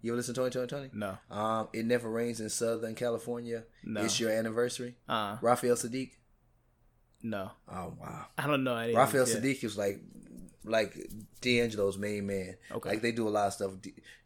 You 0.04 0.12
ever 0.12 0.18
listen 0.18 0.34
to 0.34 0.40
Tony, 0.42 0.50
Tony, 0.50 0.66
Tony? 0.66 0.90
No. 0.92 1.16
Um, 1.34 1.68
it 1.72 1.86
never 1.86 2.10
rains 2.10 2.38
in 2.38 2.50
Southern 2.50 2.94
California. 2.94 3.64
No. 3.82 4.02
It's 4.02 4.20
your 4.20 4.30
anniversary. 4.30 4.96
Uh, 5.08 5.38
Raphael 5.40 5.76
Saadiq. 5.76 6.10
no. 7.22 7.52
Oh 7.66 7.94
wow. 7.98 8.26
I 8.36 8.46
don't 8.46 8.64
know 8.64 8.76
any. 8.76 8.92
of 8.92 8.98
Raphael 8.98 9.26
yeah. 9.26 9.36
Saadiq 9.36 9.64
is 9.64 9.78
like 9.78 10.02
like 10.62 10.94
D'Angelo's 11.40 11.96
main 11.96 12.26
man. 12.26 12.56
Okay. 12.70 12.90
Like 12.90 13.00
they 13.00 13.12
do 13.12 13.26
a 13.26 13.30
lot 13.30 13.46
of 13.46 13.52
stuff. 13.54 13.70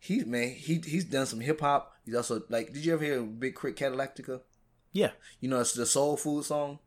He 0.01 0.25
man, 0.25 0.49
he 0.51 0.83
he's 0.85 1.05
done 1.05 1.27
some 1.27 1.39
hip 1.39 1.61
hop. 1.61 1.95
He's 2.05 2.17
also 2.17 2.43
like. 2.49 2.73
Did 2.73 2.85
you 2.85 2.95
ever 2.95 3.05
hear 3.05 3.23
Big 3.23 3.55
K.R.I.T 3.55 3.81
Cadillactica? 3.81 4.41
Yeah. 4.93 5.13
You 5.39 5.49
know, 5.49 5.61
it's 5.61 5.75
the 5.75 5.87
soul 5.87 6.17
food 6.17 6.45
song. 6.45 6.81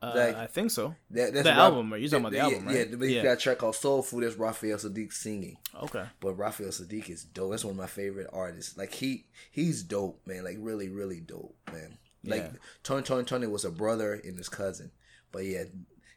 Uh, 0.00 0.12
Like- 0.14 0.36
I 0.36 0.46
think 0.46 0.70
so. 0.70 0.94
That, 1.10 1.32
that's 1.34 1.44
The 1.44 1.50
Ra- 1.52 1.56
album, 1.64 1.92
right? 1.92 2.00
You're 2.00 2.08
talking 2.10 2.24
about 2.26 2.30
the 2.32 2.36
yeah, 2.38 2.44
album, 2.44 2.66
right? 2.66 2.76
Yeah, 2.90 2.96
but 2.96 3.08
Yeah. 3.08 3.22
got 3.24 3.32
a 3.32 3.36
track 3.36 3.58
called 3.58 3.74
Soul 3.76 4.02
Food. 4.02 4.22
That's 4.24 4.36
Raphael 4.36 4.76
Saadiq 4.78 5.12
singing. 5.12 5.56
Okay. 5.82 6.04
But 6.20 6.34
Raphael 6.34 6.68
Saadiq 6.70 7.10
is 7.10 7.24
dope. 7.24 7.50
That's 7.50 7.64
one 7.64 7.72
of 7.72 7.78
my 7.78 7.86
favorite 7.88 8.28
artists. 8.32 8.76
Like 8.76 8.92
he, 8.94 9.26
he's 9.50 9.82
dope, 9.82 10.20
man. 10.26 10.44
Like 10.44 10.56
really, 10.60 10.88
really 10.88 11.20
dope, 11.20 11.56
man. 11.72 11.98
Like 12.24 12.42
Yeah. 12.42 12.50
Tony, 12.84 13.02
Tony, 13.02 13.24
Tony 13.24 13.46
was 13.48 13.64
a 13.64 13.70
brother 13.70 14.14
and 14.14 14.36
his 14.38 14.48
cousin. 14.48 14.92
But 15.32 15.44
yeah, 15.46 15.64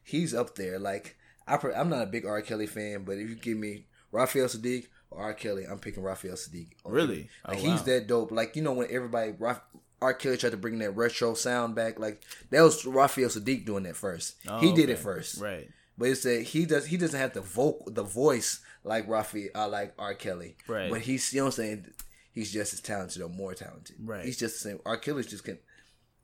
he's 0.04 0.34
up 0.34 0.56
there. 0.56 0.78
Like 0.80 1.16
I 1.48 1.58
pre- 1.58 1.74
I'm 1.74 1.90
not 1.90 2.04
a 2.04 2.08
big 2.08 2.26
R. 2.26 2.42
Kelly 2.42 2.68
fan, 2.68 3.04
but 3.04 3.18
if 3.18 3.30
you 3.30 3.36
give 3.36 3.58
me 3.58 3.88
Raphael 4.12 4.46
Saadiq 4.48 4.88
or 5.10 5.24
R. 5.24 5.34
Kelly, 5.34 5.66
I'm 5.66 5.80
picking 5.80 6.04
Raphael 6.04 6.36
Saadiq. 6.36 6.70
Really? 6.86 7.30
Like 7.48 7.58
Oh, 7.58 7.62
he's 7.62 7.80
wow. 7.80 7.86
that 7.86 8.08
dope. 8.08 8.32
Like 8.32 8.56
you 8.56 8.62
know 8.62 8.74
when 8.74 8.88
everybody 8.92 9.32
Raf- 9.38 9.62
R. 10.02 10.14
Kelly 10.14 10.38
tried 10.38 10.52
to 10.52 10.58
bring 10.58 10.80
that 10.80 10.92
retro 10.92 11.34
sound 11.34 11.76
back, 11.76 12.00
like 12.00 12.24
that 12.50 12.62
was 12.62 12.86
Raphael 12.86 13.30
Saadiq 13.30 13.66
doing 13.66 13.84
that 13.84 13.96
first. 13.96 14.36
Oh, 14.48 14.60
he 14.60 14.72
did 14.74 14.86
okay. 14.86 14.94
it 14.94 15.00
first. 15.00 15.40
Right. 15.40 15.70
But 15.98 16.10
it's 16.10 16.24
that 16.24 16.42
he 16.42 16.66
does 16.66 16.88
he 16.88 16.98
doesn't 16.98 17.20
have 17.20 17.34
the 17.34 17.42
vocal 17.42 17.92
the 17.92 18.04
voice 18.04 18.62
like 18.84 19.08
Raphael 19.08 19.50
uh, 19.54 19.68
like 19.68 19.94
R. 20.00 20.16
Kelly. 20.16 20.58
Right. 20.68 20.90
But 20.90 21.02
he's 21.02 21.32
you 21.34 21.42
know 21.42 21.46
what 21.46 21.60
I'm 21.60 21.64
saying 21.64 21.86
he's 22.32 22.52
just 22.52 22.74
as 22.74 22.82
talented 22.82 23.22
or 23.22 23.30
more 23.30 23.54
talented. 23.54 23.98
Right. 24.04 24.26
He's 24.26 24.40
just 24.40 24.56
the 24.56 24.70
same. 24.70 24.80
R. 24.86 24.98
Kelly's 24.98 25.28
just 25.28 25.44
can 25.44 25.60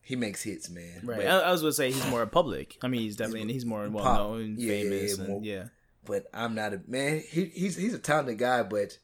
he 0.02 0.16
makes 0.16 0.42
hits, 0.42 0.70
man. 0.70 1.02
Right. 1.04 1.18
But, 1.18 1.28
I, 1.28 1.40
I 1.40 1.52
was 1.52 1.62
gonna 1.62 1.74
say 1.74 1.92
he's 1.92 2.08
more 2.08 2.22
a 2.22 2.28
public. 2.28 2.78
I 2.82 2.88
mean, 2.88 3.02
he's 3.02 3.18
definitely 3.18 3.52
he's 3.54 3.66
more 3.66 3.88
well 3.90 4.16
known, 4.16 4.56
Yeah, 4.58 4.74
yeah, 4.74 4.90
famous, 4.90 5.18
yeah, 5.18 5.24
and 5.24 5.28
more- 5.28 5.42
yeah. 5.44 5.64
but 6.06 6.28
I'm 6.34 6.56
not 6.56 6.74
a 6.74 6.82
man. 6.88 7.22
He, 7.30 7.46
he's 7.46 7.76
he's 7.76 7.94
a 7.94 8.00
talented 8.00 8.38
guy, 8.38 8.64
but 8.64 8.98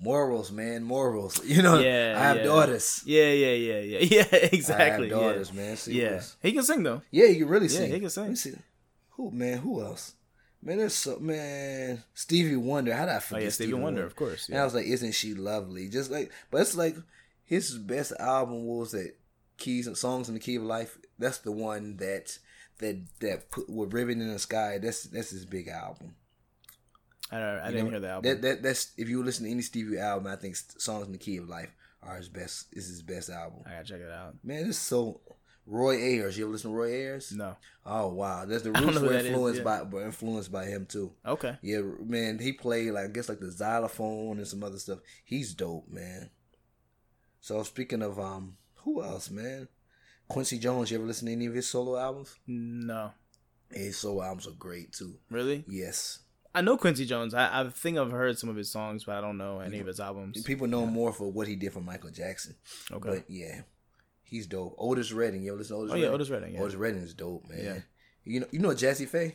morals, 0.00 0.50
man, 0.52 0.82
morals. 0.82 1.42
You 1.44 1.62
know, 1.62 1.78
Yeah, 1.78 2.14
I 2.16 2.22
have 2.22 2.36
yeah. 2.38 2.42
daughters. 2.44 3.02
Yeah, 3.06 3.30
yeah, 3.32 3.52
yeah, 3.54 3.78
yeah, 3.80 3.98
yeah. 4.32 4.36
Exactly. 4.52 4.84
I 4.84 4.88
have 4.90 5.10
daughters, 5.22 5.50
yeah. 5.54 5.56
man. 5.62 5.76
See 5.76 6.00
Yeah, 6.02 6.22
he 6.42 6.52
can 6.52 6.62
sing 6.62 6.82
though. 6.82 7.02
yeah, 7.10 7.26
you 7.26 7.40
can 7.44 7.48
really 7.48 7.66
Yeah, 7.68 7.78
sing. 7.78 7.92
he 7.92 8.00
can 8.00 8.10
sing. 8.10 8.22
Let 8.24 8.30
me 8.30 8.36
see. 8.36 8.54
Who 9.10 9.30
man? 9.30 9.58
Who 9.58 9.82
else? 9.82 10.14
Man, 10.62 10.78
there's 10.78 10.94
so 10.94 11.18
man. 11.18 12.02
Stevie 12.14 12.56
Wonder. 12.56 12.94
How 12.94 13.06
did 13.06 13.12
I 13.12 13.16
Oh 13.16 13.20
forget? 13.20 13.42
yeah, 13.44 13.48
Stevie 13.50 13.74
Wonder, 13.74 14.04
of 14.04 14.16
course. 14.16 14.48
And 14.48 14.58
I 14.58 14.64
was 14.64 14.74
like, 14.74 14.86
isn't 14.86 15.12
she 15.14 15.34
lovely? 15.34 15.88
Just 15.88 16.10
like, 16.10 16.30
but 16.50 16.60
it's 16.60 16.76
like 16.76 16.96
his 17.44 17.76
best 17.78 18.12
album 18.18 18.66
was 18.66 18.92
that 18.92 19.14
keys 19.58 19.86
and 19.86 19.96
songs 19.96 20.28
in 20.28 20.34
the 20.34 20.40
key 20.40 20.56
of 20.56 20.64
life. 20.64 20.98
That's 21.18 21.38
the 21.38 21.52
one 21.52 21.96
that 21.98 22.38
that 22.78 22.96
that 23.20 23.50
put 23.50 23.70
with 23.70 23.94
ribbon 23.94 24.20
in 24.20 24.32
the 24.32 24.38
sky. 24.38 24.78
That's 24.82 25.04
that's 25.04 25.30
his 25.30 25.46
big 25.46 25.68
album. 25.68 26.16
I, 27.30 27.38
don't, 27.38 27.58
I 27.58 27.66
You 27.66 27.72
didn't 27.72 27.84
know, 27.84 27.90
hear 27.90 28.00
the 28.00 28.08
album. 28.10 28.30
That, 28.30 28.42
that 28.42 28.62
that's 28.62 28.92
if 28.96 29.08
you 29.08 29.22
listen 29.22 29.44
to 29.44 29.50
any 29.50 29.62
Stevie 29.62 29.98
album, 29.98 30.26
I 30.26 30.36
think 30.36 30.56
songs 30.56 31.06
in 31.06 31.12
the 31.12 31.18
key 31.18 31.38
of 31.38 31.48
life 31.48 31.70
are 32.02 32.16
his 32.16 32.28
best. 32.28 32.68
Is 32.72 32.88
his 32.88 33.02
best 33.02 33.30
album. 33.30 33.62
I 33.66 33.70
gotta 33.70 33.84
check 33.84 34.00
it 34.00 34.10
out. 34.10 34.34
Man, 34.42 34.68
it's 34.68 34.78
so. 34.78 35.20
Roy 35.68 35.96
Ayers, 35.96 36.38
you 36.38 36.44
ever 36.44 36.52
listen 36.52 36.70
to 36.70 36.76
Roy 36.76 36.92
Ayers? 36.92 37.32
No. 37.32 37.56
Oh 37.84 38.08
wow, 38.08 38.44
that's 38.44 38.62
the 38.62 38.70
roots 38.80 39.00
were 39.00 39.08
that 39.08 39.20
is, 39.22 39.26
influenced 39.26 39.58
yeah. 39.58 39.64
by 39.64 39.82
were 39.82 40.04
influenced 40.04 40.52
by 40.52 40.66
him 40.66 40.86
too. 40.86 41.12
Okay. 41.26 41.56
Yeah, 41.60 41.80
man, 42.04 42.38
he 42.38 42.52
played 42.52 42.92
like 42.92 43.06
I 43.06 43.08
guess 43.08 43.28
like 43.28 43.40
the 43.40 43.50
xylophone 43.50 44.38
and 44.38 44.46
some 44.46 44.62
other 44.62 44.78
stuff. 44.78 45.00
He's 45.24 45.54
dope, 45.54 45.88
man. 45.88 46.30
So 47.40 47.60
speaking 47.64 48.02
of 48.02 48.20
um, 48.20 48.58
who 48.84 49.02
else, 49.02 49.28
man? 49.28 49.66
Quincy 50.28 50.58
Jones. 50.58 50.90
You 50.90 50.98
ever 50.98 51.06
listen 51.06 51.26
to 51.26 51.32
any 51.32 51.46
of 51.46 51.54
his 51.54 51.68
solo 51.68 51.96
albums? 51.96 52.36
No. 52.46 53.10
His 53.72 53.98
solo 53.98 54.22
albums 54.22 54.46
are 54.46 54.52
great 54.52 54.92
too. 54.92 55.18
Really? 55.30 55.64
Yes, 55.68 56.20
I 56.56 56.62
know 56.62 56.78
Quincy 56.78 57.04
Jones. 57.04 57.34
I, 57.34 57.60
I 57.60 57.68
think 57.68 57.98
I've 57.98 58.10
heard 58.10 58.38
some 58.38 58.48
of 58.48 58.56
his 58.56 58.70
songs, 58.70 59.04
but 59.04 59.14
I 59.14 59.20
don't 59.20 59.36
know 59.36 59.60
any 59.60 59.78
of 59.78 59.86
his 59.86 60.00
albums. 60.00 60.42
people 60.42 60.66
know 60.66 60.84
him 60.84 60.92
more 60.92 61.12
for 61.12 61.30
what 61.30 61.46
he 61.46 61.54
did 61.54 61.74
for 61.74 61.82
Michael 61.82 62.10
Jackson. 62.10 62.56
Okay. 62.90 63.08
But 63.10 63.24
yeah, 63.28 63.60
he's 64.22 64.46
dope. 64.46 64.74
Otis 64.78 65.12
Redding. 65.12 65.42
You 65.42 65.50
ever 65.50 65.58
listen 65.58 65.76
Otis? 65.76 65.92
oh 65.92 65.96
yeah, 65.96 66.08
Otis 66.08 66.30
Redding. 66.30 66.54
Yeah. 66.54 66.60
Otis 66.60 66.74
Redding 66.76 67.02
is 67.02 67.12
dope, 67.12 67.46
man. 67.46 67.62
Yeah. 67.62 67.78
You 68.24 68.40
know, 68.40 68.46
you 68.50 68.58
know 68.58 68.70
Jazze 68.70 69.06
Pha. 69.06 69.34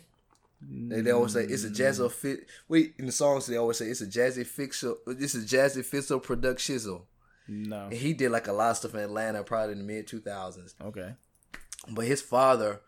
They, 0.68 1.02
they 1.02 1.12
always 1.12 1.34
say 1.34 1.44
it's 1.44 1.64
a 1.64 1.70
jazz 1.70 2.00
mm. 2.00 2.12
fit. 2.12 2.48
Wait, 2.68 2.96
in 2.98 3.06
the 3.06 3.12
songs 3.12 3.46
they 3.46 3.58
always 3.58 3.78
say 3.78 3.86
it's 3.86 4.02
a 4.02 4.08
jazzy 4.08 4.46
fixer. 4.46 4.94
This 5.06 5.36
is 5.36 5.50
jazzy 5.50 5.84
fixer 5.86 6.18
product 6.20 6.60
shizzle. 6.60 7.04
No. 7.48 7.86
And 7.86 7.94
he 7.94 8.14
did 8.14 8.32
like 8.32 8.48
a 8.48 8.54
lot 8.54 8.72
of 8.72 8.78
stuff 8.78 8.94
in 8.94 9.00
Atlanta, 9.00 9.44
probably 9.44 9.74
in 9.74 9.80
the 9.80 9.84
mid 9.84 10.08
two 10.08 10.22
thousands. 10.22 10.76
Okay. 10.84 11.14
But 11.90 12.06
his 12.06 12.22
father 12.22 12.82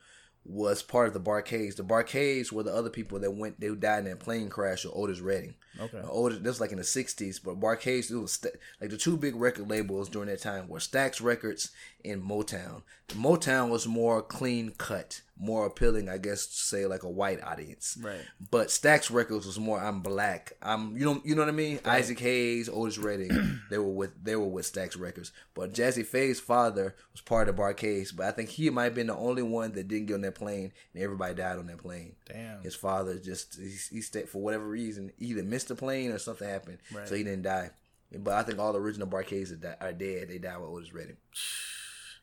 was 0.46 0.84
part 0.84 1.08
of 1.08 1.14
the 1.14 1.20
Bar-Kays. 1.20 1.76
The 1.76 1.84
Bar-Kays 1.84 2.52
were 2.52 2.64
the 2.64 2.74
other 2.74 2.90
people 2.90 3.20
that 3.20 3.32
went. 3.32 3.60
They 3.60 3.70
died 3.70 4.00
in 4.00 4.06
that 4.06 4.20
plane 4.20 4.50
crash. 4.50 4.86
Or 4.86 4.92
Otis 4.94 5.22
Redding. 5.22 5.56
Okay. 5.80 6.00
Uh, 6.00 6.10
Otis, 6.10 6.40
this 6.40 6.48
was 6.48 6.62
like 6.62 6.72
in 6.72 6.78
the 6.78 6.84
'60s. 6.84 7.40
But 7.44 7.60
Bar-Kays, 7.60 8.12
it 8.12 8.16
was 8.16 8.34
st- 8.34 8.56
like 8.82 8.90
the 8.90 8.98
two 8.98 9.18
big 9.18 9.36
record 9.36 9.70
labels 9.70 10.10
during 10.10 10.30
that 10.30 10.42
time 10.42 10.68
were 10.68 10.80
Stax 10.80 11.22
Records 11.22 11.72
and 12.04 12.22
Motown. 12.22 12.82
Motown 13.10 13.70
was 13.70 13.88
more 13.88 14.22
clean 14.22 14.74
cut, 14.78 15.22
more 15.38 15.66
appealing, 15.66 16.10
I 16.10 16.18
guess, 16.18 16.46
to 16.46 16.54
say 16.54 16.86
like 16.86 17.04
a 17.04 17.10
white 17.10 17.44
audience. 17.44 17.98
Right. 18.00 18.22
But 18.52 18.68
Stax 18.68 19.12
Records 19.12 19.46
was 19.46 19.60
more 19.60 19.82
I'm 19.82 20.02
black. 20.02 20.54
I'm 20.62 20.96
you 20.96 21.06
know 21.06 21.22
you 21.26 21.36
know 21.36 21.42
what 21.42 21.50
I 21.50 21.54
mean? 21.54 21.80
Isaac 21.86 22.20
Hayes, 22.20 22.70
Otis 22.70 22.98
Redding, 22.98 23.60
they 23.70 23.78
were 23.78 23.92
with 23.92 24.24
they 24.24 24.36
were 24.36 24.48
with 24.48 24.72
Stax 24.72 25.00
Records. 25.00 25.32
But 25.54 25.74
Jazze 25.74 26.06
Pha's 26.06 26.40
father 26.40 26.96
was 27.12 27.22
part 27.22 27.50
of 27.50 27.56
Bar-Kays, 27.56 28.12
but 28.12 28.28
I 28.28 28.32
think 28.32 28.50
he 28.50 28.70
might 28.70 28.86
have 28.86 28.96
been 28.96 29.08
the 29.08 29.16
only 29.16 29.44
one 29.44 29.74
that 29.74 29.88
didn't 29.88 30.08
get 30.08 30.16
on 30.16 30.22
that 30.22 30.36
plane 30.36 30.72
and 30.94 31.04
everybody 31.04 31.34
died 31.34 31.58
on 31.58 31.68
that 31.68 31.80
plane. 31.80 32.16
Damn. 32.28 32.62
His 32.62 32.76
father 32.76 33.18
just 33.18 33.56
he, 33.60 33.76
he 33.96 34.02
stayed 34.02 34.30
for 34.30 34.42
whatever 34.42 34.68
reason, 34.68 35.12
either 35.18 35.44
missed 35.44 35.70
the 35.70 35.76
plane 35.76 36.12
or 36.12 36.20
something 36.20 36.48
happened. 36.48 36.78
Right. 36.94 37.08
So 37.08 37.16
he 37.16 37.24
didn't 37.24 37.44
die. 37.44 37.72
But 38.16 38.36
I 38.36 38.44
think 38.44 38.60
all 38.60 38.74
the 38.74 38.80
original 38.80 39.08
Bar-Kays 39.08 39.52
are, 39.52 39.56
di- 39.56 39.76
are 39.82 39.94
dead. 39.94 40.30
They 40.30 40.38
died 40.38 40.58
with 40.58 40.70
Otis 40.70 40.94
Redding. 40.94 41.18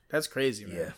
That's 0.09 0.29
crazy, 0.29 0.65
man. 0.65 0.77
Yeah. 0.77 0.91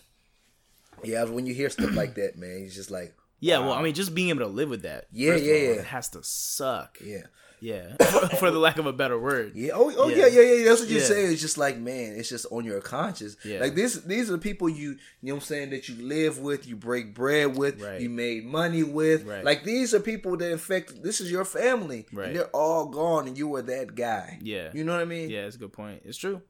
Yeah, 1.04 1.24
when 1.24 1.46
you 1.46 1.54
hear 1.54 1.70
stuff 1.70 1.94
like 1.94 2.14
that, 2.16 2.36
man, 2.36 2.62
it's 2.64 2.74
just 2.74 2.90
like, 2.90 3.14
Yeah, 3.40 3.58
well. 3.60 3.72
I 3.72 3.82
mean, 3.82 3.94
just 3.94 4.14
being 4.14 4.28
able 4.30 4.40
to 4.40 4.46
live 4.46 4.68
with 4.70 4.82
that. 4.82 5.06
Yeah, 5.12 5.34
yeah, 5.34 5.52
all, 5.52 5.58
yeah. 5.58 5.68
It 5.80 5.84
has 5.86 6.08
to 6.10 6.22
suck. 6.22 6.98
yeah. 7.04 7.22
Yeah, 7.64 7.94
for 8.40 8.50
the 8.50 8.58
lack 8.58 8.78
of 8.78 8.86
a 8.86 8.92
better 8.92 9.16
word. 9.16 9.52
Yeah. 9.54 9.70
Oh, 9.74 9.92
oh 9.96 10.08
Yeah. 10.08 10.26
yeah. 10.26 10.40
yeah, 10.40 10.52
yeah, 10.54 10.64
That's 10.64 10.80
what 10.80 10.90
you 10.90 10.98
Yeah. 10.98 11.04
say. 11.04 11.24
It's 11.26 11.40
just 11.40 11.56
like, 11.58 11.78
man, 11.78 12.16
it's 12.16 12.28
just 12.28 12.44
on 12.50 12.64
your 12.64 12.80
conscience. 12.80 13.36
Yeah. 13.44 13.60
Like 13.60 13.76
this, 13.76 13.94
these 13.94 14.28
are 14.28 14.32
the 14.32 14.38
people 14.38 14.68
you, 14.68 14.90
you 14.90 14.98
know, 15.22 15.34
what 15.34 15.42
I'm 15.42 15.46
saying 15.46 15.70
that 15.70 15.88
you 15.88 15.94
live 16.04 16.40
with, 16.40 16.66
you 16.66 16.74
break 16.74 17.14
bread 17.14 17.56
with, 17.56 17.80
Right. 17.80 18.00
you 18.00 18.10
made 18.10 18.44
money 18.44 18.82
with. 18.82 19.22
Right. 19.24 19.44
Like 19.44 19.62
these 19.62 19.94
are 19.94 20.00
people 20.00 20.36
that, 20.38 20.52
affect 20.52 21.04
this 21.04 21.20
is 21.20 21.30
your 21.30 21.44
family. 21.44 22.06
Right. 22.12 22.26
And 22.30 22.36
they're 22.36 22.46
all 22.48 22.86
gone, 22.86 23.28
and 23.28 23.38
you 23.38 23.46
were 23.46 23.62
that 23.62 23.94
guy. 23.94 24.40
Yeah. 24.42 24.70
You 24.74 24.82
know 24.82 24.92
what 24.94 25.00
I 25.02 25.04
mean? 25.04 25.30
Yeah, 25.30 25.46
it's 25.46 25.54
a 25.54 25.60
good 25.60 25.72
point. 25.72 26.02
It's 26.04 26.18
true. 26.18 26.42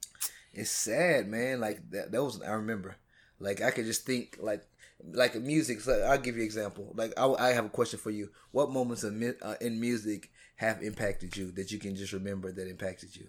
It's 0.55 0.71
sad, 0.71 1.29
man. 1.29 1.61
Like 1.61 1.91
that. 1.91 2.13
That 2.13 2.25
was 2.25 2.41
I 2.41 2.53
remember. 2.53 2.97
Like 3.43 3.61
I 3.61 3.71
could 3.71 3.85
just 3.87 4.07
think 4.07 4.39
like. 4.41 4.63
Like 5.05 5.35
music, 5.35 5.81
so 5.81 6.01
I'll 6.09 6.17
give 6.17 6.37
you 6.37 6.43
an 6.43 6.47
example. 6.47 6.93
Like 6.95 7.13
I, 7.19 7.27
I 7.27 7.49
have 7.55 7.65
a 7.65 7.69
question 7.69 7.99
for 7.99 8.11
you. 8.13 8.31
What 8.53 8.71
moments 8.71 9.03
in, 9.03 9.19
mu- 9.19 9.35
uh, 9.43 9.57
in 9.61 9.81
music 9.81 10.31
have 10.55 10.81
impacted 10.81 11.37
you 11.37 11.51
that 11.57 11.73
you 11.73 11.81
can 11.81 11.97
just 11.97 12.13
remember 12.13 12.53
that 12.53 12.69
impacted 12.71 13.17
you? 13.17 13.27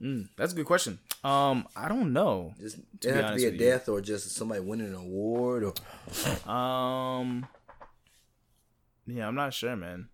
Mm, 0.00 0.28
that's 0.38 0.54
a 0.54 0.56
good 0.56 0.64
question. 0.64 1.00
Um, 1.22 1.68
I 1.76 1.88
don't 1.88 2.14
know. 2.14 2.54
Just 2.58 2.78
To 3.02 3.08
it 3.10 3.12
be 3.12 3.18
have 3.20 3.30
to 3.32 3.36
be 3.36 3.44
a 3.44 3.50
with 3.50 3.60
you. 3.60 3.66
death 3.72 3.88
or 3.90 4.00
just 4.00 4.30
somebody 4.30 4.62
winning 4.62 4.86
an 4.86 4.94
award 4.94 5.64
or 5.64 6.50
Um, 6.50 7.46
yeah, 9.06 9.28
I'm 9.28 9.34
not 9.34 9.52
sure, 9.52 9.76
man. 9.76 10.08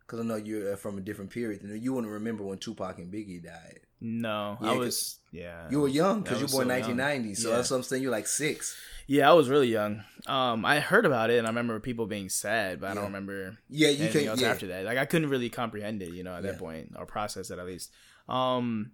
because 0.00 0.18
I 0.18 0.24
know 0.24 0.34
you're 0.36 0.72
uh, 0.72 0.76
from 0.76 0.98
a 0.98 1.00
different 1.02 1.30
period. 1.30 1.62
You 1.62 1.92
wouldn't 1.92 2.12
remember 2.12 2.42
when 2.42 2.58
Tupac 2.58 2.98
and 2.98 3.12
Biggie 3.12 3.44
died. 3.44 3.82
No, 4.00 4.58
Yeah, 4.60 4.70
I 4.70 4.72
was. 4.74 5.18
Yeah, 5.32 5.70
You 5.70 5.80
were 5.80 5.88
young 5.88 6.22
because 6.22 6.38
you 6.40 6.46
were 6.46 6.50
born 6.52 6.68
so 6.68 6.74
in 6.74 6.80
young. 6.80 6.96
1990, 6.98 7.34
so 7.34 7.48
Yeah. 7.50 7.56
that's 7.56 7.70
what 7.70 7.76
I'm 7.78 7.82
saying. 7.82 8.02
You're 8.02 8.12
like 8.12 8.26
six. 8.26 8.76
Yeah, 9.06 9.30
I 9.30 9.34
was 9.34 9.48
really 9.48 9.68
young. 9.68 10.02
Um, 10.26 10.64
I 10.64 10.80
heard 10.80 11.06
about 11.06 11.30
it 11.30 11.38
and 11.38 11.46
I 11.46 11.50
remember 11.50 11.78
people 11.80 12.06
being 12.06 12.28
sad, 12.28 12.80
but 12.80 12.90
I 12.90 12.94
don't 12.94 13.04
remember 13.04 13.56
Yeah, 13.68 13.88
you 13.88 14.04
anything 14.04 14.22
can. 14.22 14.28
else 14.30 14.40
Yeah, 14.40 14.50
after 14.50 14.66
that. 14.68 14.84
Like 14.84 14.98
I 14.98 15.04
couldn't 15.06 15.30
really 15.30 15.48
comprehend 15.48 16.02
it, 16.02 16.12
you 16.12 16.24
know, 16.24 16.34
at 16.34 16.42
Yeah. 16.44 16.52
that 16.52 16.58
point 16.58 16.92
or 16.96 17.06
process 17.06 17.50
it 17.50 17.58
at 17.58 17.66
least. 17.66 17.90
Um, 18.28 18.92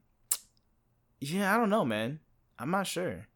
yeah, 1.20 1.54
I 1.54 1.58
don't 1.58 1.70
know, 1.70 1.84
man. 1.84 2.20
I'm 2.58 2.70
not 2.70 2.86
sure. 2.86 3.26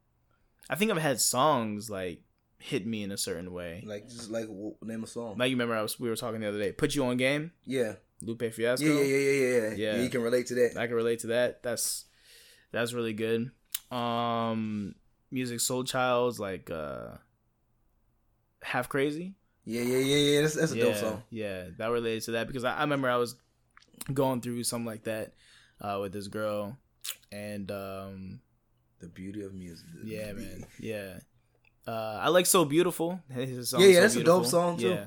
I 0.68 0.74
think 0.74 0.90
I've 0.90 0.98
had 0.98 1.20
songs 1.20 1.88
like 1.88 2.22
hit 2.58 2.86
me 2.86 3.02
in 3.02 3.12
a 3.12 3.16
certain 3.18 3.52
way. 3.52 3.82
like 3.86 4.08
just 4.08 4.30
like 4.30 4.46
name 4.82 5.04
a 5.04 5.06
song. 5.06 5.36
Like 5.38 5.50
you 5.50 5.56
remember 5.56 5.74
I 5.76 5.82
was 5.82 5.98
we 5.98 6.08
were 6.08 6.16
talking 6.16 6.40
the 6.40 6.48
other 6.48 6.58
day. 6.58 6.72
Put 6.72 6.94
you 6.94 7.04
on 7.06 7.16
game, 7.16 7.52
yeah, 7.64 7.94
Lupe 8.22 8.52
Fiasco. 8.52 8.84
yeah, 8.86 9.02
yeah, 9.02 9.16
yeah, 9.16 9.30
yeah, 9.30 9.68
Yeah. 9.68 9.74
yeah. 9.96 10.02
You 10.02 10.08
can 10.10 10.22
relate 10.22 10.46
to 10.48 10.54
that. 10.56 10.76
I 10.76 10.86
can 10.86 10.96
relate 10.96 11.20
to 11.20 11.28
that. 11.28 11.62
That's 11.62 12.04
that's 12.72 12.92
really 12.92 13.12
good. 13.12 13.50
Um, 13.90 14.94
Musiq 15.32 15.60
Soulchild's 15.60 16.40
like 16.40 16.70
uh, 16.70 17.16
half 18.62 18.88
crazy. 18.88 19.34
Yeah, 19.64 19.82
yeah, 19.82 19.98
yeah, 19.98 20.16
yeah. 20.16 20.40
That's, 20.42 20.54
that's 20.54 20.72
a 20.72 20.76
yeah, 20.76 20.84
dope 20.84 20.96
song. 20.96 21.22
Yeah, 21.30 21.64
that 21.78 21.88
related 21.90 22.22
to 22.24 22.30
that 22.32 22.46
because 22.46 22.64
I, 22.64 22.76
I 22.76 22.80
remember 22.82 23.10
I 23.10 23.16
was 23.16 23.36
going 24.12 24.40
through 24.40 24.62
something 24.64 24.86
like 24.86 25.04
that 25.04 25.34
uh, 25.80 25.98
with 26.00 26.12
this 26.12 26.28
girl, 26.28 26.76
and 27.32 27.70
um, 27.70 28.40
The 29.00 29.08
beauty 29.08 29.42
of 29.42 29.54
music. 29.54 29.86
Yeah, 30.04 30.28
the- 30.32 30.34
man, 30.40 30.64
yeah. 30.80 31.18
Uh, 31.86 32.18
I 32.20 32.28
like 32.30 32.46
"So 32.46 32.64
Beautiful." 32.64 33.20
Yeah, 33.30 33.44
yeah, 33.44 33.62
So 33.62 33.78
that's 33.78 34.16
a 34.16 34.24
dope 34.24 34.46
song, 34.46 34.78
too. 34.78 34.88
Yeah, 34.88 35.06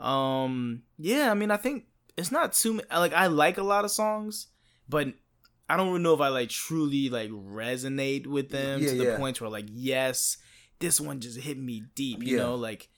um, 0.00 0.82
yeah. 0.98 1.30
I 1.30 1.34
mean, 1.34 1.50
I 1.50 1.56
think 1.58 1.84
it's 2.16 2.30
not 2.32 2.52
too 2.52 2.80
like 2.90 3.12
I 3.12 3.26
like 3.26 3.58
a 3.58 3.62
lot 3.62 3.84
of 3.84 3.90
songs, 3.90 4.48
but 4.88 5.08
I 5.68 5.76
don't 5.76 5.88
really 5.88 6.02
know 6.02 6.14
if 6.14 6.20
I 6.20 6.28
like 6.28 6.48
truly 6.50 7.08
like 7.08 7.30
resonate 7.30 8.26
with 8.26 8.50
them 8.50 8.80
Yeah, 8.82 8.90
to 8.90 8.96
the 8.96 9.04
yeah. 9.04 9.16
point 9.16 9.40
where 9.40 9.50
like 9.50 9.66
yes, 9.70 10.36
this 10.78 11.00
one 11.00 11.20
just 11.20 11.38
hit 11.38 11.58
me 11.58 11.84
deep. 11.94 12.22
You 12.22 12.36
Yeah. 12.36 12.42
know, 12.42 12.54
like 12.54 12.88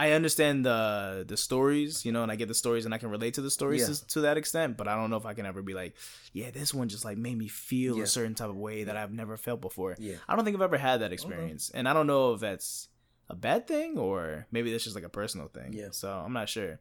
I 0.00 0.12
understand 0.12 0.64
the 0.64 1.24
the 1.26 1.36
stories, 1.36 2.04
you 2.04 2.12
know, 2.12 2.22
and 2.22 2.30
I 2.30 2.36
get 2.36 2.46
the 2.46 2.54
stories 2.54 2.84
and 2.84 2.94
I 2.94 2.98
can 2.98 3.10
relate 3.10 3.34
to 3.34 3.42
the 3.42 3.50
stories 3.50 3.86
to, 4.00 4.06
to 4.08 4.20
that 4.22 4.36
extent, 4.36 4.76
but 4.76 4.86
I 4.86 4.94
don't 4.94 5.10
know 5.10 5.16
if 5.16 5.26
I 5.26 5.34
can 5.34 5.44
ever 5.44 5.60
be 5.60 5.74
like, 5.74 5.96
yeah, 6.32 6.50
this 6.50 6.72
one 6.72 6.88
just 6.88 7.04
like 7.04 7.18
made 7.18 7.36
me 7.36 7.48
feel 7.48 8.00
a 8.00 8.06
certain 8.06 8.34
type 8.36 8.48
of 8.48 8.56
way 8.56 8.84
that 8.84 8.96
I've 8.96 9.10
never 9.12 9.36
felt 9.36 9.60
before. 9.60 9.96
Yeah. 9.98 10.14
I 10.28 10.36
don't 10.36 10.44
think 10.44 10.54
I've 10.56 10.62
ever 10.62 10.78
had 10.78 11.00
that 11.00 11.12
experience, 11.12 11.70
and 11.74 11.88
I 11.88 11.94
don't 11.94 12.06
know 12.06 12.34
if 12.34 12.40
that's 12.40 12.88
a 13.28 13.34
bad 13.34 13.66
thing 13.66 13.98
or 13.98 14.46
maybe 14.52 14.70
that's 14.70 14.84
just 14.84 14.94
like 14.94 15.04
a 15.04 15.08
personal 15.08 15.48
thing. 15.48 15.72
Yeah. 15.72 15.88
So 15.90 16.10
I'm 16.10 16.32
not 16.32 16.48
sure. 16.48 16.78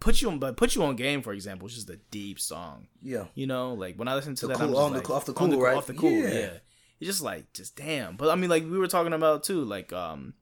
Put 0.00 0.20
you 0.20 0.28
on, 0.30 0.38
but 0.38 0.56
put 0.56 0.74
you 0.74 0.82
on 0.84 0.96
game, 0.96 1.22
for 1.22 1.32
example, 1.32 1.68
is 1.68 1.74
just 1.74 1.90
a 1.90 1.98
deep 2.10 2.40
song. 2.40 2.88
Yeah. 3.02 3.26
You 3.34 3.46
know, 3.46 3.74
like 3.74 3.96
when 3.96 4.08
I 4.08 4.14
listen 4.14 4.34
to 4.36 4.46
The 4.46 4.54
that, 4.54 4.58
cool- 4.58 4.76
on 4.76 4.92
the- 4.92 4.98
like, 4.98 5.10
off 5.10 5.24
the 5.26 5.32
on 5.34 5.50
cool, 5.52 5.60
right? 5.60 5.76
Off 5.76 5.86
the 5.86 5.94
cool, 5.94 6.10
Yeah. 6.10 6.28
yeah. 6.32 6.50
It's 7.00 7.08
just 7.08 7.22
like, 7.22 7.52
just 7.52 7.76
damn. 7.76 8.16
But 8.16 8.30
I 8.30 8.34
mean, 8.36 8.50
like 8.50 8.62
we 8.64 8.78
were 8.78 8.86
talking 8.88 9.12
about 9.12 9.44
too, 9.44 9.64
like 9.64 9.92
um, 9.92 10.34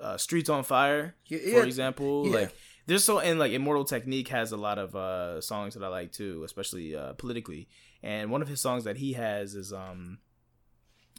uh, 0.00 0.16
Streets 0.16 0.48
on 0.50 0.62
Fire, 0.64 1.14
Yeah, 1.26 1.38
for 1.60 1.64
example. 1.64 2.26
Yeah. 2.26 2.32
Like 2.34 2.54
there's 2.86 3.02
so 3.04 3.18
and 3.18 3.38
like 3.38 3.52
Immortal 3.52 3.84
Technique 3.84 4.28
has 4.28 4.52
a 4.52 4.56
lot 4.56 4.78
of 4.78 4.94
uh 4.94 5.40
songs 5.40 5.74
that 5.74 5.82
I 5.82 5.88
like 5.88 6.12
too, 6.12 6.42
especially 6.44 6.94
uh 6.94 7.14
politically. 7.14 7.68
And 8.02 8.30
one 8.30 8.42
of 8.42 8.48
his 8.48 8.60
songs 8.60 8.84
that 8.84 8.98
he 8.98 9.14
has 9.14 9.54
is 9.54 9.72
um, 9.72 10.18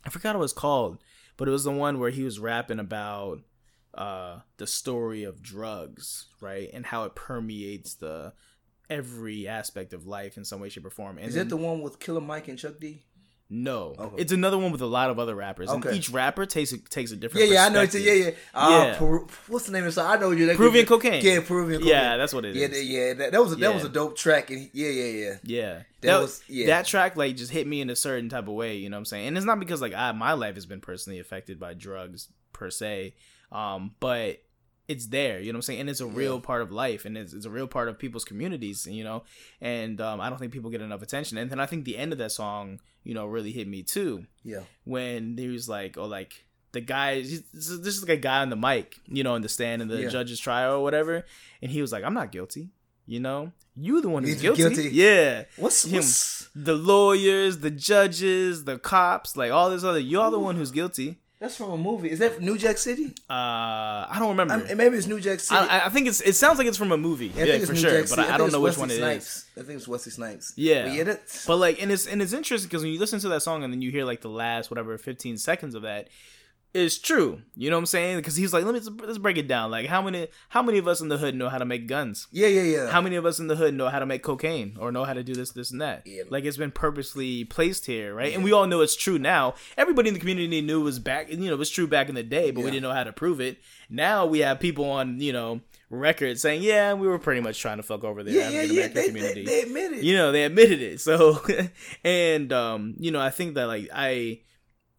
I 0.05 0.09
forgot 0.09 0.37
what 0.37 0.43
it's 0.43 0.53
called, 0.53 0.99
but 1.35 1.47
it 1.47 1.51
was 1.51 1.63
the 1.65 1.71
one 1.71 1.99
where 1.99 2.11
he 2.11 2.23
was 2.23 2.39
rapping 2.39 2.79
about 2.79 3.39
uh 3.97 4.39
the 4.57 4.67
story 4.67 5.23
of 5.23 5.41
drugs, 5.41 6.27
right, 6.41 6.69
and 6.73 6.85
how 6.85 7.03
it 7.05 7.15
permeates 7.15 7.95
the 7.95 8.33
every 8.89 9.47
aspect 9.47 9.93
of 9.93 10.07
life 10.07 10.37
in 10.37 10.45
some 10.45 10.59
way, 10.61 10.69
shape, 10.69 10.85
or 10.85 10.89
form. 10.89 11.17
And 11.17 11.27
Is 11.27 11.35
then- 11.35 11.47
that 11.49 11.55
the 11.55 11.61
one 11.61 11.81
with 11.81 11.99
Killer 11.99 12.21
Mike 12.21 12.47
and 12.47 12.57
Chuck 12.57 12.79
D? 12.79 13.03
no, 13.49 13.95
Okay. 13.97 14.21
it's 14.21 14.33
another 14.33 14.57
one 14.57 14.73
with 14.73 14.81
a 14.81 14.85
lot 14.85 15.09
of 15.09 15.19
other 15.19 15.33
rappers, 15.33 15.69
and 15.69 15.85
each 15.93 16.09
rapper 16.09 16.45
takes 16.45 16.73
a, 16.73 16.77
takes 16.79 17.11
a 17.11 17.15
Yeah, 17.15 17.19
different. 17.21 17.47
yeah, 17.47 17.53
yeah, 17.53 17.65
I 17.65 17.69
know. 17.69 17.81
It's 17.81 17.95
a, 17.95 18.01
yeah, 18.01 18.11
yeah. 18.13 18.31
Uh, 18.53 18.69
Yeah. 18.87 18.97
Peru, 18.97 19.25
what's 19.47 19.65
the 19.67 19.71
name 19.71 19.83
of 19.83 19.87
the 19.87 19.91
song? 19.93 20.11
I 20.11 20.17
know 20.19 20.31
you. 20.31 20.47
That 20.47 20.57
Peruvian 20.57 20.85
Cocaine. 20.85 21.23
Yeah, 21.23 21.39
Peruvian 21.39 21.79
cocaine. 21.79 21.95
Yeah, 21.95 22.17
that's 22.17 22.33
what 22.33 22.43
it 22.43 22.55
yeah, 22.55 22.65
is. 22.65 22.71
that- 22.71 22.83
yeah. 22.83 23.13
That, 23.13 23.31
that 23.31 23.41
was 23.41 23.53
a, 23.53 23.55
that 23.55 23.73
was 23.73 23.85
a 23.85 23.89
dope 23.89 24.17
track. 24.17 24.49
And 24.51 24.69
yeah, 24.73 24.89
yeah, 24.89 25.03
yeah. 25.05 25.35
Yeah. 25.43 25.73
That 25.75 25.85
That, 26.01 26.19
was- 26.21 26.43
yeah. 26.49 26.65
that 26.67 26.85
track 26.87 27.15
like 27.15 27.37
just 27.37 27.51
hit 27.53 27.65
me 27.67 27.79
in 27.79 27.89
a 27.89 27.95
certain 27.95 28.27
type 28.27 28.49
of 28.49 28.53
way, 28.53 28.75
you 28.75 28.89
know 28.89 28.97
what 28.97 28.99
I'm 28.99 29.05
saying? 29.05 29.27
And 29.29 29.37
it's 29.37 29.45
not 29.45 29.61
because 29.61 29.81
like 29.81 29.93
I 29.93 30.11
my 30.11 30.33
life 30.33 30.55
has 30.55 30.65
been 30.65 30.81
personally 30.81 31.19
affected 31.19 31.57
by 31.57 31.73
drugs 31.73 32.27
per 32.51 32.69
se. 32.69 33.13
Um, 33.51 33.91
but 33.99 34.41
it's 34.87 35.07
there, 35.07 35.39
you 35.39 35.51
know 35.51 35.57
what 35.57 35.59
I'm 35.59 35.61
saying? 35.63 35.79
And 35.81 35.89
it's 35.89 35.99
a 35.99 36.05
real 36.07 36.35
Yeah. 36.35 36.41
part 36.41 36.61
of 36.61 36.71
life 36.71 37.03
and 37.05 37.17
it's, 37.17 37.33
it's 37.33 37.45
a 37.45 37.49
real 37.49 37.67
part 37.67 37.89
of 37.89 37.99
people's 37.99 38.23
communities, 38.23 38.87
you 38.87 39.03
know? 39.03 39.23
And 39.59 39.99
um, 39.99 40.21
I 40.21 40.29
don't 40.29 40.37
think 40.37 40.53
people 40.53 40.69
get 40.69 40.81
enough 40.81 41.01
attention. 41.01 41.37
And 41.37 41.49
then 41.51 41.59
I 41.59 41.65
think 41.65 41.83
the 41.83 41.97
end 41.97 42.13
of 42.13 42.17
that 42.19 42.31
song, 42.31 42.79
you 43.03 43.13
know, 43.13 43.25
really 43.25 43.51
hit 43.51 43.67
me 43.67 43.83
too 43.83 44.25
Yeah. 44.43 44.61
when 44.85 45.37
he 45.37 45.49
was 45.49 45.67
like, 45.67 45.97
oh, 45.97 46.05
like 46.05 46.45
the 46.71 46.79
guy, 46.81 47.21
this 47.21 47.43
is 47.53 48.01
like 48.01 48.17
a 48.17 48.21
guy 48.21 48.41
on 48.41 48.49
the 48.49 48.55
mic, 48.55 48.97
you 49.07 49.23
know, 49.23 49.35
in 49.35 49.41
the 49.41 49.49
stand 49.49 49.81
in 49.81 49.87
the 49.89 50.03
Yeah. 50.03 50.09
judge's 50.09 50.39
trial 50.39 50.75
or 50.75 50.83
whatever, 50.83 51.25
and 51.61 51.69
he 51.71 51.81
was 51.81 51.91
like, 51.91 52.03
I'm 52.05 52.13
not 52.13 52.31
guilty, 52.31 52.69
you 53.05 53.19
know, 53.19 53.51
you 53.75 53.99
the 54.01 54.09
one 54.09 54.23
who's 54.23 54.41
guilty. 54.41 54.61
guilty. 54.61 54.89
yeah. 54.91 55.43
What's, 55.57 55.83
Him. 55.85 55.95
what's 55.97 56.49
The 56.55 56.75
lawyers, 56.75 57.59
the 57.59 57.71
judges, 57.71 58.63
the 58.63 58.79
cops, 58.79 59.35
like 59.35 59.51
all 59.51 59.69
this 59.69 59.83
other, 59.83 59.99
you're 59.99 60.31
the 60.31 60.39
one 60.39 60.55
who's 60.55 60.71
guilty. 60.71 61.19
That's 61.39 61.55
from 61.55 61.71
a 61.71 61.77
movie? 61.77 62.09
Is 62.09 62.19
that 62.19 62.41
New 62.41 62.57
Jack 62.57 62.77
City? 62.77 63.13
Uh, 63.29 63.33
I 64.09 64.15
don't 64.17 64.29
remember. 64.29 64.65
I 64.69 64.73
maybe 64.73 64.97
it's 64.97 65.07
New 65.07 65.19
Jack 65.19 65.39
City. 65.39 65.59
I, 65.59 65.85
I 65.85 65.89
think 65.89 66.07
it's. 66.07 66.21
It 66.21 66.33
sounds 66.33 66.57
like 66.57 66.67
it's 66.67 66.77
from 66.77 66.91
a 66.91 66.97
movie. 66.97 67.27
Yeah, 67.35 67.45
it's 67.45 67.67
for 67.67 67.73
New 67.73 67.79
sure. 67.79 68.01
Jack 68.01 68.09
But 68.09 68.19
I, 68.19 68.33
I 68.33 68.37
don't 68.37 68.51
know 68.51 68.59
which 68.59 68.77
Wesley 68.77 68.81
one 68.81 68.89
it 68.91 68.93
is. 68.93 68.99
Snipes. 68.99 69.45
I 69.57 69.61
think 69.61 69.77
it's 69.77 69.87
Wesley 69.87 70.11
Snipes. 70.11 70.53
Yeah. 70.55 70.83
But 70.87 70.93
yeah, 70.93 71.03
that's 71.03 71.45
But 71.45 71.57
like, 71.57 71.81
and 71.81 71.91
it's 71.91 72.07
and 72.07 72.21
it's 72.21 72.33
interesting 72.33 72.67
because 72.69 72.83
when 72.83 72.91
you 72.91 72.99
listen 72.99 73.19
to 73.19 73.29
that 73.29 73.43
song 73.43 73.63
and 73.63 73.71
then 73.71 73.81
you 73.81 73.91
hear 73.91 74.05
like 74.05 74.21
the 74.21 74.29
last 74.29 74.71
whatever 74.71 74.97
fifteen 74.97 75.37
seconds 75.37 75.75
of 75.75 75.83
that, 75.83 76.07
it's 76.73 76.97
true. 76.97 77.41
You 77.55 77.69
know 77.69 77.77
what 77.77 77.81
I'm 77.81 77.85
saying? 77.87 78.17
Because 78.17 78.35
he's 78.35 78.53
like, 78.53 78.65
let 78.65 78.73
me 78.73 78.81
let's 79.05 79.17
break 79.17 79.37
it 79.37 79.47
down. 79.47 79.71
Like, 79.71 79.87
how 79.87 80.01
many 80.01 80.27
how 80.49 80.61
many 80.61 80.77
of 80.77 80.87
us 80.87 81.01
in 81.01 81.09
the 81.09 81.17
hood 81.17 81.35
know 81.35 81.49
how 81.49 81.57
to 81.57 81.65
make 81.65 81.87
guns? 81.87 82.27
yeah, 82.31 82.47
yeah, 82.47 82.61
yeah. 82.61 82.89
How 82.89 83.01
many 83.01 83.15
of 83.15 83.25
us 83.25 83.39
in 83.39 83.47
the 83.47 83.55
hood 83.55 83.73
know 83.73 83.89
how 83.89 83.99
to 83.99 84.05
make 84.05 84.23
cocaine 84.23 84.77
or 84.79 84.91
know 84.91 85.03
how 85.05 85.13
to 85.13 85.23
do 85.23 85.33
this, 85.33 85.51
this, 85.51 85.71
and 85.71 85.81
that? 85.81 86.03
Yeah. 86.05 86.23
Like 86.29 86.45
it's 86.45 86.57
been 86.57 86.71
purposely 86.71 87.45
placed 87.45 87.85
here, 87.85 88.13
right? 88.13 88.33
And 88.33 88.43
we 88.43 88.51
all 88.51 88.67
know 88.67 88.81
it's 88.81 88.95
true 88.95 89.17
now. 89.17 89.55
Everybody 89.77 90.09
in 90.09 90.13
the 90.13 90.19
community 90.19 90.61
knew 90.61 90.81
it 90.81 90.83
was 90.83 90.99
back, 90.99 91.29
you 91.29 91.37
know, 91.37 91.53
it 91.53 91.59
was 91.59 91.69
true 91.69 91.87
back 91.87 92.09
in 92.09 92.15
the 92.15 92.23
day, 92.23 92.51
but 92.51 92.63
we 92.63 92.71
didn't 92.71 92.83
know 92.83 92.93
how 92.93 93.03
to 93.03 93.13
prove 93.13 93.41
it. 93.41 93.57
Now 93.89 94.25
we 94.25 94.39
have 94.39 94.59
people 94.59 94.85
on, 94.85 95.19
you 95.19 95.33
know, 95.33 95.61
record 95.89 96.39
saying, 96.39 96.61
"Yeah, 96.61 96.93
we 96.93 97.07
were 97.07 97.19
pretty 97.19 97.41
much 97.41 97.59
trying 97.59 97.77
to 97.77 97.83
fuck 97.83 98.03
over 98.03 98.23
the 98.23 98.31
yeah, 98.31 98.49
yeah, 98.49 98.61
yeah. 98.63 98.87
They, 98.87 98.93
they, 98.93 99.07
community." 99.07 99.45
they 99.45 99.61
admit 99.61 99.93
it. 99.93 100.03
you 100.03 100.15
know, 100.15 100.31
they 100.31 100.43
admitted 100.43 100.81
it. 100.81 100.99
So, 100.99 101.41
and 102.03 102.51
um, 102.51 102.95
you 102.99 103.11
know, 103.11 103.21
I 103.21 103.29
think 103.29 103.55
that 103.55 103.67
like 103.67 103.89
I 103.93 104.41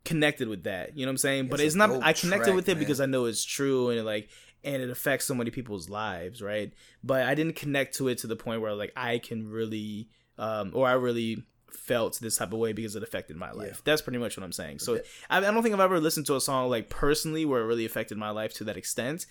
connected 0.08 0.48
with 0.48 0.64
that. 0.64 0.96
You 0.96 1.04
know 1.06 1.10
what 1.10 1.12
I'm 1.12 1.18
saying? 1.18 1.48
but 1.48 1.60
It's 1.60 1.68
it's 1.68 1.76
not. 1.76 1.90
I 2.02 2.12
connected 2.12 2.46
track, 2.46 2.56
with 2.56 2.68
it 2.68 2.74
man. 2.74 2.80
because 2.80 3.00
I 3.00 3.06
know 3.06 3.26
it's 3.26 3.44
true 3.44 3.90
and 3.90 3.98
it, 4.00 4.04
like 4.04 4.28
and 4.64 4.82
it 4.82 4.90
affects 4.90 5.24
so 5.26 5.34
many 5.34 5.50
people's 5.50 5.88
lives, 5.88 6.42
right? 6.42 6.72
But 7.04 7.22
I 7.22 7.34
didn't 7.34 7.56
connect 7.56 7.96
to 7.96 8.08
it 8.08 8.18
to 8.18 8.26
the 8.26 8.36
point 8.36 8.60
where 8.60 8.74
like 8.74 8.92
I 8.96 9.18
can 9.18 9.48
really, 9.48 10.08
um, 10.36 10.72
or 10.74 10.88
I 10.88 10.92
really 10.94 11.44
felt 11.70 12.18
this 12.20 12.36
type 12.38 12.52
of 12.52 12.58
way 12.58 12.72
because 12.72 12.96
it 12.96 13.02
affected 13.02 13.36
my 13.36 13.52
life. 13.52 13.68
Yeah. 13.76 13.80
That's 13.84 14.02
pretty 14.02 14.18
much 14.18 14.36
what 14.36 14.44
I'm 14.44 14.52
saying. 14.52 14.80
So 14.80 15.00
I, 15.30 15.38
I 15.38 15.40
don't 15.40 15.62
think 15.62 15.74
I've 15.74 15.80
ever 15.80 16.00
listened 16.00 16.26
to 16.26 16.36
a 16.36 16.40
song 16.40 16.68
like 16.70 16.88
personally 16.90 17.44
where 17.44 17.60
it 17.62 17.66
really 17.66 17.84
affected 17.84 18.18
my 18.18 18.30
life 18.30 18.54
to 18.54 18.64
that 18.64 18.76
extent. 18.76 19.26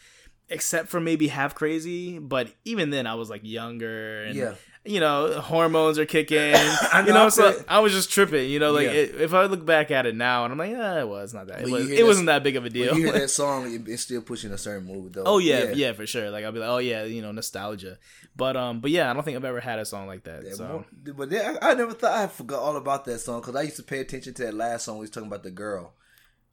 Except 0.50 0.88
for 0.88 1.02
maybe 1.02 1.28
half 1.28 1.56
crazy, 1.56 2.20
but 2.20 2.48
even 2.64 2.90
then 2.90 3.06
I 3.06 3.16
was 3.16 3.30
like 3.30 3.42
younger 3.44 4.24
and 4.24 4.34
Yeah. 4.34 4.54
You 4.88 4.99
know 4.99 5.40
hormones 5.41 5.99
are 5.99 6.06
kicking. 6.06 6.38
I 6.56 7.03
you 7.06 7.14
know, 7.14 7.30
so. 7.30 7.61
I 7.67 7.80
was 7.80 7.93
just 7.93 8.11
tripping. 8.11 8.49
You 8.49 8.59
know, 8.59 8.72
like 8.72 8.85
Yeah. 8.85 8.91
it, 8.93 9.22
if 9.22 9.33
I 9.33 9.45
look 9.45 9.66
back 9.66 9.91
at 9.91 10.06
it 10.06 10.16
now 10.16 10.43
and 10.45 10.51
I'm 10.51 10.57
like, 10.57 10.72
yeah, 10.72 10.99
it 11.01 11.07
was 11.07 11.33
not 11.33 11.48
that. 11.48 11.61
It, 11.61 11.64
When 11.66 11.74
you 11.74 11.77
was, 11.80 11.90
it 11.91 11.98
that, 11.98 12.06
wasn't 12.06 12.25
that 12.27 12.43
big 12.43 12.56
of 12.56 12.66
a 12.66 12.69
deal. 12.69 12.95
You 12.98 13.03
hear 13.06 13.14
that 13.14 13.30
song, 13.41 13.83
it's 13.88 14.01
still 14.03 14.22
pushing 14.22 14.51
a 14.51 14.57
certain 14.57 14.88
mood 14.88 15.14
though. 15.14 15.24
Oh 15.25 15.38
yeah, 15.40 15.72
yeah, 15.72 15.93
for 15.93 16.06
sure. 16.07 16.30
Like 16.32 16.45
I'll 16.45 16.51
be 16.51 16.59
like, 16.59 16.69
oh 16.69 16.77
yeah, 16.80 17.03
you 17.03 17.22
know, 17.22 17.32
nostalgia. 17.32 17.98
But 18.35 18.56
um, 18.56 18.80
but 18.82 18.91
yeah, 18.91 19.09
I 19.09 19.14
don't 19.14 19.24
think 19.24 19.35
I've 19.38 19.45
ever 19.45 19.59
had 19.59 19.80
a 19.80 19.85
song 19.85 20.07
like 20.07 20.24
that. 20.24 20.43
Yeah, 20.45 20.53
so 20.53 20.67
more- 20.67 21.14
but 21.16 21.30
then, 21.30 21.57
I, 21.61 21.72
I 21.72 21.74
never 21.74 21.93
thought 21.93 22.14
I 22.14 22.27
forgot 22.27 22.59
all 22.61 22.75
about 22.77 23.06
that 23.06 23.19
song 23.19 23.41
because 23.41 23.56
I 23.56 23.64
used 23.64 23.77
to 23.77 23.83
pay 23.83 23.99
attention 23.99 24.33
to 24.35 24.43
that 24.45 24.53
last 24.53 24.85
song. 24.85 24.98
We 24.98 25.01
was 25.01 25.09
talking 25.09 25.27
about 25.27 25.43
the 25.43 25.51
girl. 25.51 25.93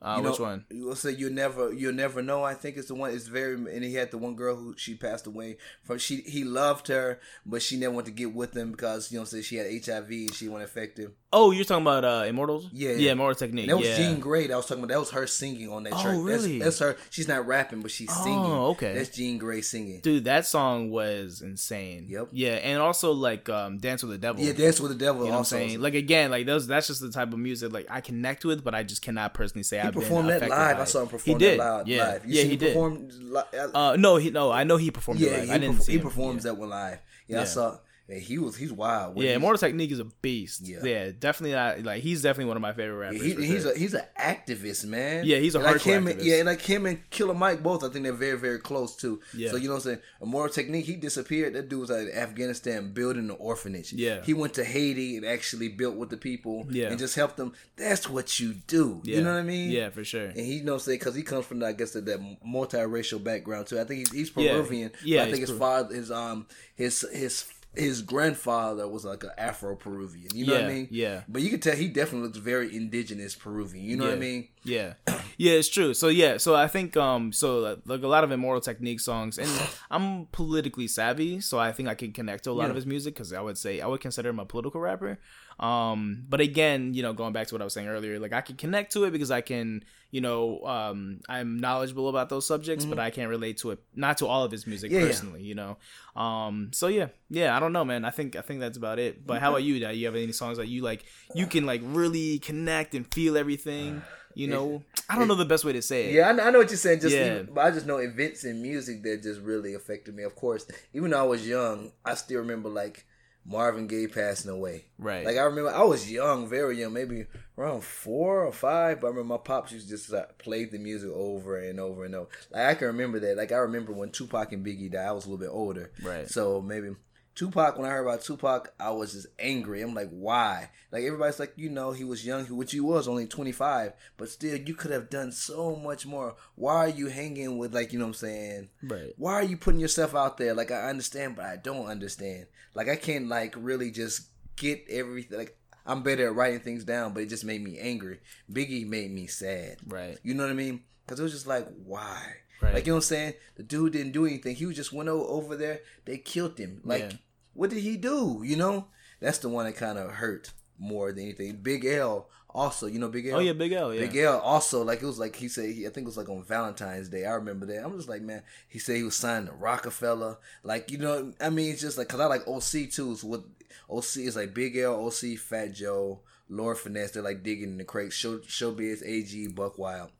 Uh, 0.05 0.17
You 0.19 0.29
which 0.29 0.39
know, 0.39 0.45
one? 0.45 0.65
Will 0.71 0.95
say 0.95 1.13
you 1.13 1.31
never, 1.31 1.73
you'll 1.73 1.95
never 1.95 2.23
know. 2.23 2.45
I 2.45 2.55
think 2.55 2.77
it's 2.77 2.89
the 2.89 2.95
one. 2.95 3.11
It's 3.13 3.27
very, 3.27 3.55
and 3.55 3.83
he 3.83 3.95
had 3.95 4.11
the 4.11 4.19
one 4.19 4.37
girl 4.37 4.55
who 4.57 4.75
she 4.77 4.95
passed 4.95 5.27
away 5.27 5.57
from. 5.83 5.99
She 5.99 6.17
he 6.19 6.45
loved 6.45 6.89
her, 6.89 7.19
but 7.47 7.63
she 7.63 7.77
never 7.77 7.95
wanted 7.95 8.07
to 8.07 8.13
get 8.13 8.35
with 8.35 8.55
him 8.57 8.71
because 8.73 9.11
you 9.11 9.19
know, 9.19 9.25
say 9.25 9.43
she 9.43 9.57
had 9.57 9.67
HIV 9.67 10.11
and 10.11 10.35
she 10.35 10.49
wasn't 10.49 10.69
effective. 10.71 11.13
Oh, 11.37 11.51
you're 11.51 11.65
talking 11.65 11.83
about 11.83 12.05
uh, 12.05 12.25
Immortals? 12.29 12.69
Yeah. 12.73 12.93
yeah, 12.93 13.13
Immortal 13.13 13.35
Technique. 13.35 13.67
That 13.67 13.77
was 13.77 13.87
yeah. 13.89 13.97
Jean 13.97 14.21
Grae. 14.23 14.47
That 14.47 14.55
I 14.55 14.57
was 14.57 14.67
talking 14.67 14.85
about. 14.85 14.93
That 14.95 15.01
was 15.01 15.11
her 15.11 15.27
singing 15.27 15.69
on 15.69 15.83
that 15.83 15.93
Oh, 15.95 16.03
track. 16.03 16.17
really? 16.21 16.59
That's, 16.61 16.79
that's 16.79 16.97
her. 16.99 17.03
She's 17.11 17.27
not 17.27 17.47
rapping, 17.47 17.81
but 17.83 17.91
she's 17.91 18.13
singing. 18.23 18.39
Oh, 18.39 18.69
okay. 18.69 18.95
That's 18.95 19.09
Jean 19.09 19.41
Grae 19.41 19.65
singing. 19.65 20.01
Dude, 20.01 20.25
that 20.25 20.47
song 20.47 20.91
was 20.91 21.43
insane. 21.43 22.07
Yep. 22.09 22.29
Yeah, 22.33 22.53
and 22.55 22.81
also 22.81 23.13
like 23.13 23.49
um, 23.49 23.79
Dance 23.79 24.03
with 24.05 24.13
the 24.13 24.19
Devil. 24.19 24.43
Yeah, 24.45 24.53
Dance 24.53 24.79
with 24.81 24.93
the 24.93 24.97
Devil. 24.99 25.23
You 25.23 25.27
know 25.27 25.31
what 25.31 25.35
I'm 25.35 25.39
also. 25.39 25.57
saying? 25.57 25.81
Like 25.81 25.95
again, 25.95 26.31
like 26.31 26.47
those 26.47 26.67
that's 26.69 26.87
just 26.87 27.01
the 27.01 27.11
type 27.11 27.33
of 27.33 27.39
music 27.39 27.73
like 27.73 27.87
I 27.91 28.01
connect 28.01 28.45
with, 28.45 28.63
but 28.63 28.75
I 28.75 28.83
just 28.85 29.03
cannot 29.03 29.35
personally 29.35 29.65
say 29.65 29.81
I've 29.81 29.95
performed 29.95 30.29
been 30.29 30.41
that 30.41 30.51
live. 30.51 30.79
I 30.79 30.85
saw 30.85 31.03
him 31.03 31.09
perform 31.09 31.39
he 31.41 31.45
did. 31.45 31.59
that 31.61 31.65
live. 31.79 31.89
Yeah, 31.89 32.05
live. 32.05 32.27
Yeah, 32.27 32.43
he 32.45 32.57
did. 32.57 32.77
Li- 32.77 33.41
Uh, 33.75 33.97
no, 33.99 34.17
he 34.17 34.31
no, 34.31 34.53
I 34.53 34.65
know 34.65 34.77
he 34.77 34.91
performed 34.91 35.21
it 35.21 35.25
yeah, 35.31 35.39
live. 35.39 35.45
he, 35.47 35.51
I 35.51 35.59
didn't 35.59 35.77
perf- 35.79 35.83
see 35.83 35.93
he 35.93 35.99
performs 35.99 36.45
yeah. 36.45 36.53
that 36.53 36.59
one 36.61 36.69
live. 36.71 36.99
Yeah, 37.27 37.41
I 37.41 37.45
saw. 37.45 37.79
Yeah, 38.09 38.17
he 38.17 38.39
was 38.39 38.57
he's 38.57 38.73
wild. 38.73 39.17
When 39.17 39.27
Yeah, 39.27 39.37
Immortal 39.37 39.59
Technique 39.59 39.91
is 39.91 39.99
a 39.99 40.05
beast. 40.05 40.67
Yeah. 40.67 40.85
Yeah, 40.85 41.11
definitely 41.19 41.55
not 41.55 41.83
like 41.83 42.03
he's 42.03 42.23
definitely 42.23 42.49
one 42.49 42.57
of 42.57 42.61
my 42.61 42.73
favorite 42.75 42.97
rappers. 42.97 43.23
He, 43.23 43.35
he's 43.35 43.63
sure. 43.63 43.73
a 43.73 43.79
he's 43.79 43.95
an 43.95 44.05
activist, 44.21 44.85
man. 44.85 45.25
Yeah, 45.25 45.39
he's 45.39 45.55
a 45.55 45.59
like. 45.59 45.87
And, 45.87 46.07
activist. 46.07 46.25
yeah, 46.25 46.43
like 46.43 46.61
him 46.61 46.85
and 46.87 47.09
Killer 47.11 47.35
Mike 47.35 47.63
both. 47.63 47.83
I 47.83 47.89
think 47.89 48.05
they're 48.05 48.13
very 48.13 48.39
very 48.39 48.59
close 48.59 48.95
too. 48.95 49.21
Yeah. 49.35 49.51
So 49.51 49.57
you 49.57 49.69
know 49.69 49.75
what 49.75 49.87
I'm 49.87 49.93
saying? 49.93 49.99
Immortal 50.21 50.53
Technique. 50.55 50.85
He 50.85 50.97
disappeared. 50.97 51.55
That 51.55 51.69
dude 51.69 51.81
was 51.81 51.91
at 51.91 52.09
Afghanistan 52.09 52.93
building 52.93 53.31
an 53.31 53.37
orphanage. 53.39 53.93
Yeah. 53.93 54.23
He 54.23 54.35
went 54.35 54.55
to 54.55 54.65
Haiti 54.65 55.17
and 55.17 55.25
actually 55.25 55.69
built 55.69 55.97
with 55.97 56.11
the 56.11 56.19
people. 56.19 56.67
Yeah. 56.71 56.89
And 56.89 56.99
just 56.99 57.15
helped 57.15 57.39
them. 57.39 57.55
That's 57.77 58.09
what 58.09 58.39
you 58.39 58.55
do. 58.67 59.01
yeah. 59.05 59.17
You 59.17 59.23
know 59.23 59.33
what 59.33 59.41
I 59.41 59.45
mean? 59.45 59.71
Yeah, 59.71 59.89
for 59.89 60.05
sure. 60.05 60.27
And 60.27 60.39
he 60.41 60.57
you 60.57 60.65
know 60.65 60.77
say 60.79 60.93
because 60.95 61.15
he 61.15 61.23
comes 61.23 61.47
from 61.47 61.63
I 61.63 61.73
guess 61.73 61.93
that, 61.93 62.05
that 62.05 62.21
multiracial 62.47 63.23
background 63.23 63.67
too. 63.67 63.81
I 63.81 63.85
think 63.85 64.01
he's, 64.01 64.13
he's 64.13 64.33
Yeah. 64.37 64.53
Peruvian. 64.53 64.91
but 64.93 65.03
Yeah, 65.07 65.23
I 65.23 65.31
think 65.31 65.41
his 65.41 65.51
father 65.51 65.95
his 65.95 66.11
um 66.11 66.47
his 66.75 67.07
his 67.13 67.45
his 67.77 68.03
grandfather 68.03 68.87
was 68.89 69.05
like 69.05 69.25
an 69.25 69.31
Afro 69.37 69.77
Peruvian. 69.77 70.29
You 70.35 70.47
know 70.47 70.55
what 70.55 70.65
I 70.65 70.69
mean? 70.69 70.89
yeah. 70.91 71.23
But 71.29 71.43
you 71.43 71.51
can 71.51 71.61
tell 71.61 71.75
he 71.75 71.89
definitely 71.89 72.29
looks 72.29 72.39
very 72.39 72.75
indigenous 72.75 73.35
Peruvian. 73.35 73.85
You 73.85 73.97
know 73.97 74.05
what 74.05 74.15
I 74.15 74.17
mean? 74.17 74.49
Yeah, 74.65 74.95
yeah, 75.37 75.53
it's 75.53 75.69
true. 75.69 75.93
So 75.93 76.09
yeah, 76.09 76.39
so 76.39 76.55
I 76.55 76.69
think 76.69 76.97
um, 76.97 77.33
so 77.33 77.79
like 77.85 78.03
a 78.03 78.09
lot 78.09 78.25
of 78.25 78.31
Immortal 78.33 78.63
Technique 78.63 79.01
songs, 79.01 79.39
and 79.39 79.51
I'm 79.91 80.27
politically 80.27 80.89
savvy, 80.89 81.41
so 81.41 81.59
I 81.59 81.73
think 81.73 81.89
I 81.89 81.95
can 81.95 82.13
connect 82.13 82.45
to 82.45 82.51
a 82.51 82.53
lot 82.53 82.71
of 82.71 82.77
his 82.77 82.87
music 82.87 83.15
because 83.15 83.33
I 83.33 83.43
would 83.43 83.59
say 83.59 83.81
I 83.81 83.87
would 83.87 84.01
consider 84.01 84.31
him 84.31 84.39
a 84.39 84.47
political 84.47 84.81
rapper. 84.81 85.19
Um, 85.59 86.25
but 86.29 86.41
again, 86.41 86.95
you 86.95 87.03
know, 87.03 87.13
going 87.13 87.33
back 87.33 87.47
to 87.49 87.55
what 87.55 87.61
I 87.61 87.65
was 87.65 87.73
saying 87.75 87.89
earlier, 87.89 88.19
like 88.19 88.33
I 88.33 88.41
can 88.41 88.57
connect 88.57 88.93
to 88.95 89.05
it 89.05 89.13
because 89.13 89.31
I 89.31 89.41
can, 89.41 89.85
you 90.11 90.21
know, 90.21 90.65
um, 90.65 91.21
I'm 91.29 91.59
knowledgeable 91.59 92.09
about 92.09 92.29
those 92.29 92.47
subjects, 92.47 92.85
but 92.85 92.99
I 92.99 93.11
can't 93.11 93.29
relate 93.29 93.59
to 93.59 93.71
it, 93.73 93.79
not 93.95 94.19
to 94.19 94.27
all 94.27 94.45
of 94.45 94.51
his 94.51 94.67
music 94.67 94.91
Mm-hmm. 94.91 94.95
Yeah, 94.99 95.01
yeah. 95.01 95.07
personally, 95.07 95.43
you 95.43 95.55
know. 95.55 95.77
Um, 96.17 96.71
so 96.73 96.89
yeah, 96.89 97.09
yeah, 97.31 97.57
I 97.57 97.61
don't 97.61 97.73
know, 97.73 97.85
man. 97.85 98.05
I 98.05 98.11
think 98.11 98.37
I 98.37 98.41
think 98.41 98.61
that's 98.61 98.77
about 98.77 98.99
it. 98.99 99.27
But 99.27 99.41
how 99.41 99.51
about 99.51 99.63
you? 99.63 99.79
Do 99.81 99.95
you 99.95 100.07
have 100.07 100.15
any 100.15 100.33
songs 100.33 100.59
that 100.59 100.69
you 100.69 100.83
like? 100.83 101.05
You 101.35 101.47
can 101.47 101.67
like 101.67 101.81
really 101.85 102.39
connect 102.41 102.95
and 102.95 103.13
feel 103.13 103.37
everything. 103.37 104.03
You 104.35 104.49
know, 104.49 104.83
I 105.09 105.17
don't 105.17 105.29
know 105.29 105.37
the 105.37 105.45
best 105.45 105.65
way 105.65 105.73
to 105.73 105.83
say 105.83 106.07
it. 106.07 106.15
Yeah, 106.15 106.29
I 106.29 106.33
know, 106.33 106.43
I 106.45 106.51
know 106.51 106.59
what 106.59 106.71
you're 106.71 106.77
saying. 106.77 107.01
Just, 107.01 107.15
Yeah. 107.15 107.37
even, 107.37 107.55
but 107.55 107.65
I 107.65 107.71
just 107.71 107.87
know 107.87 107.99
events 107.99 108.45
in 108.45 108.61
music 108.61 109.03
that 109.05 109.23
just 109.23 109.41
really 109.41 109.75
affected 109.75 110.15
me. 110.15 110.25
Of 110.25 110.35
course, 110.35 110.67
even 110.93 111.11
though 111.13 111.21
I 111.21 111.23
was 111.23 111.47
young, 111.47 111.93
I 112.05 112.15
still 112.15 112.41
remember 112.41 112.69
like 112.69 113.05
Marvin 113.47 113.87
Gaye 113.87 114.07
passing 114.07 114.51
away. 114.51 114.87
Right. 114.99 115.25
Like 115.25 115.37
I 115.37 115.43
remember, 115.43 115.71
I 115.71 115.83
was 115.85 116.11
young, 116.11 116.49
very 116.49 116.81
young, 116.81 116.93
maybe 116.93 117.27
around 117.59 117.85
four 117.85 118.45
or 118.45 118.53
five. 118.53 119.01
But 119.01 119.09
I 119.09 119.11
remember 119.11 119.35
my 119.35 119.39
pops 119.39 119.73
used 119.73 119.89
to 119.89 119.97
just 119.97 120.11
like, 120.11 120.39
play 120.39 120.65
the 120.65 120.79
music 120.79 121.11
over 121.11 121.59
and 121.59 121.79
over 121.79 122.05
and 122.05 122.15
over. 122.15 122.29
Like 122.51 122.67
I 122.67 122.75
can 122.75 122.87
remember 122.89 123.21
that. 123.21 123.37
Like 123.37 123.53
I 123.53 123.57
remember 123.57 123.93
when 123.93 124.11
Tupac 124.11 124.53
and 124.53 124.65
Biggie 124.65 124.91
died. 124.91 125.09
I 125.09 125.13
was 125.13 125.27
a 125.27 125.31
little 125.31 125.45
bit 125.45 125.53
older. 125.53 125.93
Right. 126.03 126.29
So 126.29 126.61
maybe 126.63 126.95
Tupac. 127.35 127.77
When 127.77 127.87
I 127.87 127.93
heard 127.93 128.07
about 128.07 128.23
Tupac, 128.23 128.73
I 128.79 128.91
was 128.91 129.13
just 129.13 129.27
angry. 129.39 129.83
I'm 129.83 129.95
like, 129.95 130.11
why? 130.11 130.71
Like 130.93 131.03
everybody's 131.03 131.41
like, 131.41 131.53
you 131.57 131.69
know, 131.69 131.93
he 131.93 132.05
was 132.05 132.25
young, 132.25 132.45
which 132.47 132.73
he 132.73 132.81
was 132.81 133.09
only 133.09 133.27
25, 133.27 133.93
but 134.17 134.29
still, 134.29 134.57
you 134.57 134.75
could 134.75 134.93
have 134.93 135.11
done 135.11 135.33
so 135.33 135.75
much 135.75 136.07
more. 136.07 136.37
Why 136.55 136.77
are 136.77 136.89
you 136.89 137.09
hanging 137.09 137.59
with 137.59 137.75
like, 137.75 137.93
you 137.93 137.99
know 137.99 138.05
what 138.05 138.11
I'm 138.11 138.15
saying? 138.15 138.69
Right. 138.83 139.13
why 139.17 139.35
are 139.35 139.43
you 139.43 139.57
putting 139.57 139.81
yourself 139.81 140.15
out 140.15 140.39
there? 140.39 140.55
Like 140.55 140.71
I 140.71 140.89
understand, 140.89 141.37
but 141.37 141.47
I 141.47 141.57
don't 141.57 141.87
understand. 141.87 142.47
Like 142.75 142.89
I 142.89 142.97
can't 142.97 143.29
like 143.29 143.55
really 143.57 143.91
just 143.91 144.29
get 144.57 144.85
everything. 144.91 145.39
Like 145.39 145.57
I'm 145.87 146.03
better 146.03 146.27
at 146.27 146.35
writing 146.35 146.61
things 146.61 146.85
down, 146.85 147.13
but 147.13 147.23
it 147.23 147.29
just 147.29 147.45
made 147.45 147.63
me 147.63 147.79
angry. 147.79 148.21
Biggie 148.53 148.87
made 148.87 149.11
me 149.11 149.27
sad. 149.27 149.77
Right. 149.87 150.19
You 150.23 150.35
know 150.35 150.45
what 150.45 150.51
I 150.51 150.55
mean? 150.55 150.83
Because 151.07 151.21
it 151.21 151.23
was 151.23 151.33
just 151.33 151.47
like, 151.47 151.69
why? 151.85 152.21
Right. 152.63 152.75
Like 152.75 152.87
you 152.87 152.93
know 152.93 152.97
what 152.97 153.05
I'm 153.05 153.09
saying? 153.09 153.35
The 153.57 153.63
dude 153.63 153.93
didn't 153.93 154.13
do 154.13 154.27
anything. 154.27 154.57
He 154.57 154.67
was 154.67 154.77
just 154.77 154.93
went 154.93 155.09
over 155.09 155.57
there. 155.57 155.81
They 156.05 156.19
killed 156.19 156.59
him. 156.59 156.81
Like 156.85 157.01
Yeah. 157.03 157.13
what 157.53 157.71
did 157.71 157.81
he 157.81 157.97
do? 157.97 158.43
You 158.45 158.57
know? 158.57 158.87
That's 159.21 159.39
the 159.39 159.49
one 159.49 159.65
that 159.67 159.77
kind 159.77 159.99
of 159.99 160.11
hurt 160.11 160.53
more 160.79 161.13
than 161.13 161.25
anything. 161.25 161.57
Big 161.63 161.85
L 161.85 162.29
also. 162.55 162.87
You 162.87 162.99
know 162.99 163.09
Big 163.09 163.27
L. 163.27 163.37
Oh 163.37 163.41
yeah, 163.41 163.53
Big 163.53 163.73
L. 163.73 163.93
Yeah. 163.93 164.01
Big 164.03 164.17
L 164.17 164.39
also 164.39 164.85
like 164.85 165.03
it 165.03 165.07
was 165.07 165.19
like 165.19 165.37
he 165.37 165.49
said 165.49 165.75
he, 165.75 165.87
I 165.87 165.91
think 165.91 166.05
it 166.05 166.07
was 166.07 166.17
like 166.17 166.29
on 166.29 166.45
Valentine's 166.45 167.09
Day. 167.09 167.27
I 167.27 167.33
remember 167.33 167.67
that. 167.67 167.85
I'm 167.85 167.97
just 167.97 168.09
like 168.09 168.23
man, 168.23 168.43
he 168.69 168.79
said 168.79 168.97
he 168.97 169.03
was 169.03 169.17
signed 169.17 169.47
to 169.47 169.53
Roc-A-Fella. 169.53 170.39
Like 170.63 170.91
you 170.91 170.99
know, 170.99 171.33
I 171.41 171.51
mean 171.51 171.73
it's 171.73 171.81
just 171.81 171.99
like 171.99 172.09
because 172.09 172.21
I 172.21 172.27
like 172.27 172.47
OC 172.47 172.91
too. 172.91 173.17
So 173.17 173.27
what 173.27 173.45
OC 173.91 174.19
is 174.19 174.37
like 174.37 174.55
Big 174.55 174.77
L, 174.77 175.07
OC, 175.07 175.39
Fat 175.39 175.73
Joe, 175.73 176.21
Lord 176.49 176.79
Finesse. 176.79 177.13
They're 177.13 177.23
like 177.23 177.43
digging 177.43 177.71
in 177.71 177.79
the 177.79 177.85
crates. 177.85 178.15
Show 178.15 178.39
Showbiz, 178.39 179.03
AG, 179.05 179.49
Buck 179.49 179.79
Wild. 179.79 180.11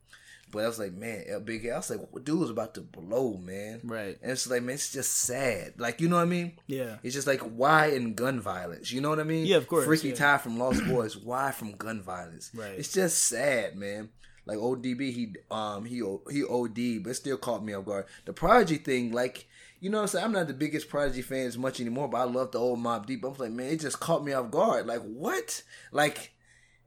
But 0.55 0.63
I 0.63 0.67
was 0.67 0.79
like 0.79 0.93
man, 0.93 1.25
L, 1.27 1.41
Big 1.41 1.65
L. 1.65 1.73
I 1.73 1.77
was 1.77 1.89
like 1.89 1.99
what 2.11 2.23
dude 2.23 2.39
was 2.39 2.49
about 2.49 2.75
to 2.75 2.81
blow 2.81 3.37
man. 3.37 3.81
Right. 3.83 4.17
And 4.21 4.31
it's 4.31 4.49
like 4.49 4.63
man, 4.63 4.75
it's 4.75 4.93
just 4.93 5.11
sad. 5.11 5.73
Like 5.77 5.99
you 5.99 6.07
know 6.07 6.15
what 6.15 6.21
I 6.21 6.25
mean. 6.25 6.53
Yeah. 6.65 6.95
It's 7.03 7.13
just 7.13 7.27
like 7.27 7.41
why 7.41 7.87
in 7.87 8.13
gun 8.13 8.39
violence? 8.39 8.89
You 8.89 9.01
know 9.01 9.09
what 9.09 9.19
I 9.19 9.23
mean? 9.23 9.45
Yeah, 9.45 9.57
of 9.57 9.67
course, 9.67 9.85
Freaky 9.85 10.09
yeah. 10.09 10.15
Ty 10.15 10.37
from 10.37 10.57
Lost 10.57 10.81
Boyz. 10.83 11.21
Why 11.21 11.51
from 11.51 11.73
gun 11.73 12.01
violence? 12.01 12.51
Right. 12.53 12.71
It's 12.77 12.93
just 12.93 13.25
sad, 13.25 13.75
man. 13.75 14.09
Like 14.45 14.57
ODB, 14.57 15.11
he 15.11 15.33
um 15.51 15.83
he 15.83 15.97
he 16.31 16.43
OD, 16.45 17.03
but 17.03 17.09
it 17.09 17.15
still 17.15 17.37
caught 17.37 17.65
me 17.65 17.73
off 17.73 17.83
guard. 17.83 18.05
The 18.23 18.31
Prodigy 18.31 18.77
thing, 18.77 19.11
like 19.11 19.47
you 19.81 19.89
know 19.89 19.97
what 19.97 20.03
I'm 20.03 20.07
saying? 20.07 20.25
I'm 20.25 20.31
not 20.31 20.47
the 20.47 20.53
biggest 20.53 20.87
Prodigy 20.87 21.21
fan 21.21 21.47
as 21.47 21.57
much 21.57 21.81
anymore, 21.81 22.07
but 22.07 22.17
I 22.19 22.23
love 22.23 22.51
the 22.51 22.59
old 22.59 22.79
Mobb 22.79 23.07
Deep. 23.07 23.25
I 23.25 23.27
was 23.27 23.39
like, 23.39 23.51
man, 23.51 23.73
it 23.73 23.81
just 23.81 23.99
caught 23.99 24.23
me 24.23 24.31
off 24.31 24.51
guard. 24.51 24.87
Like 24.87 25.01
what? 25.01 25.63
Like. 25.91 26.31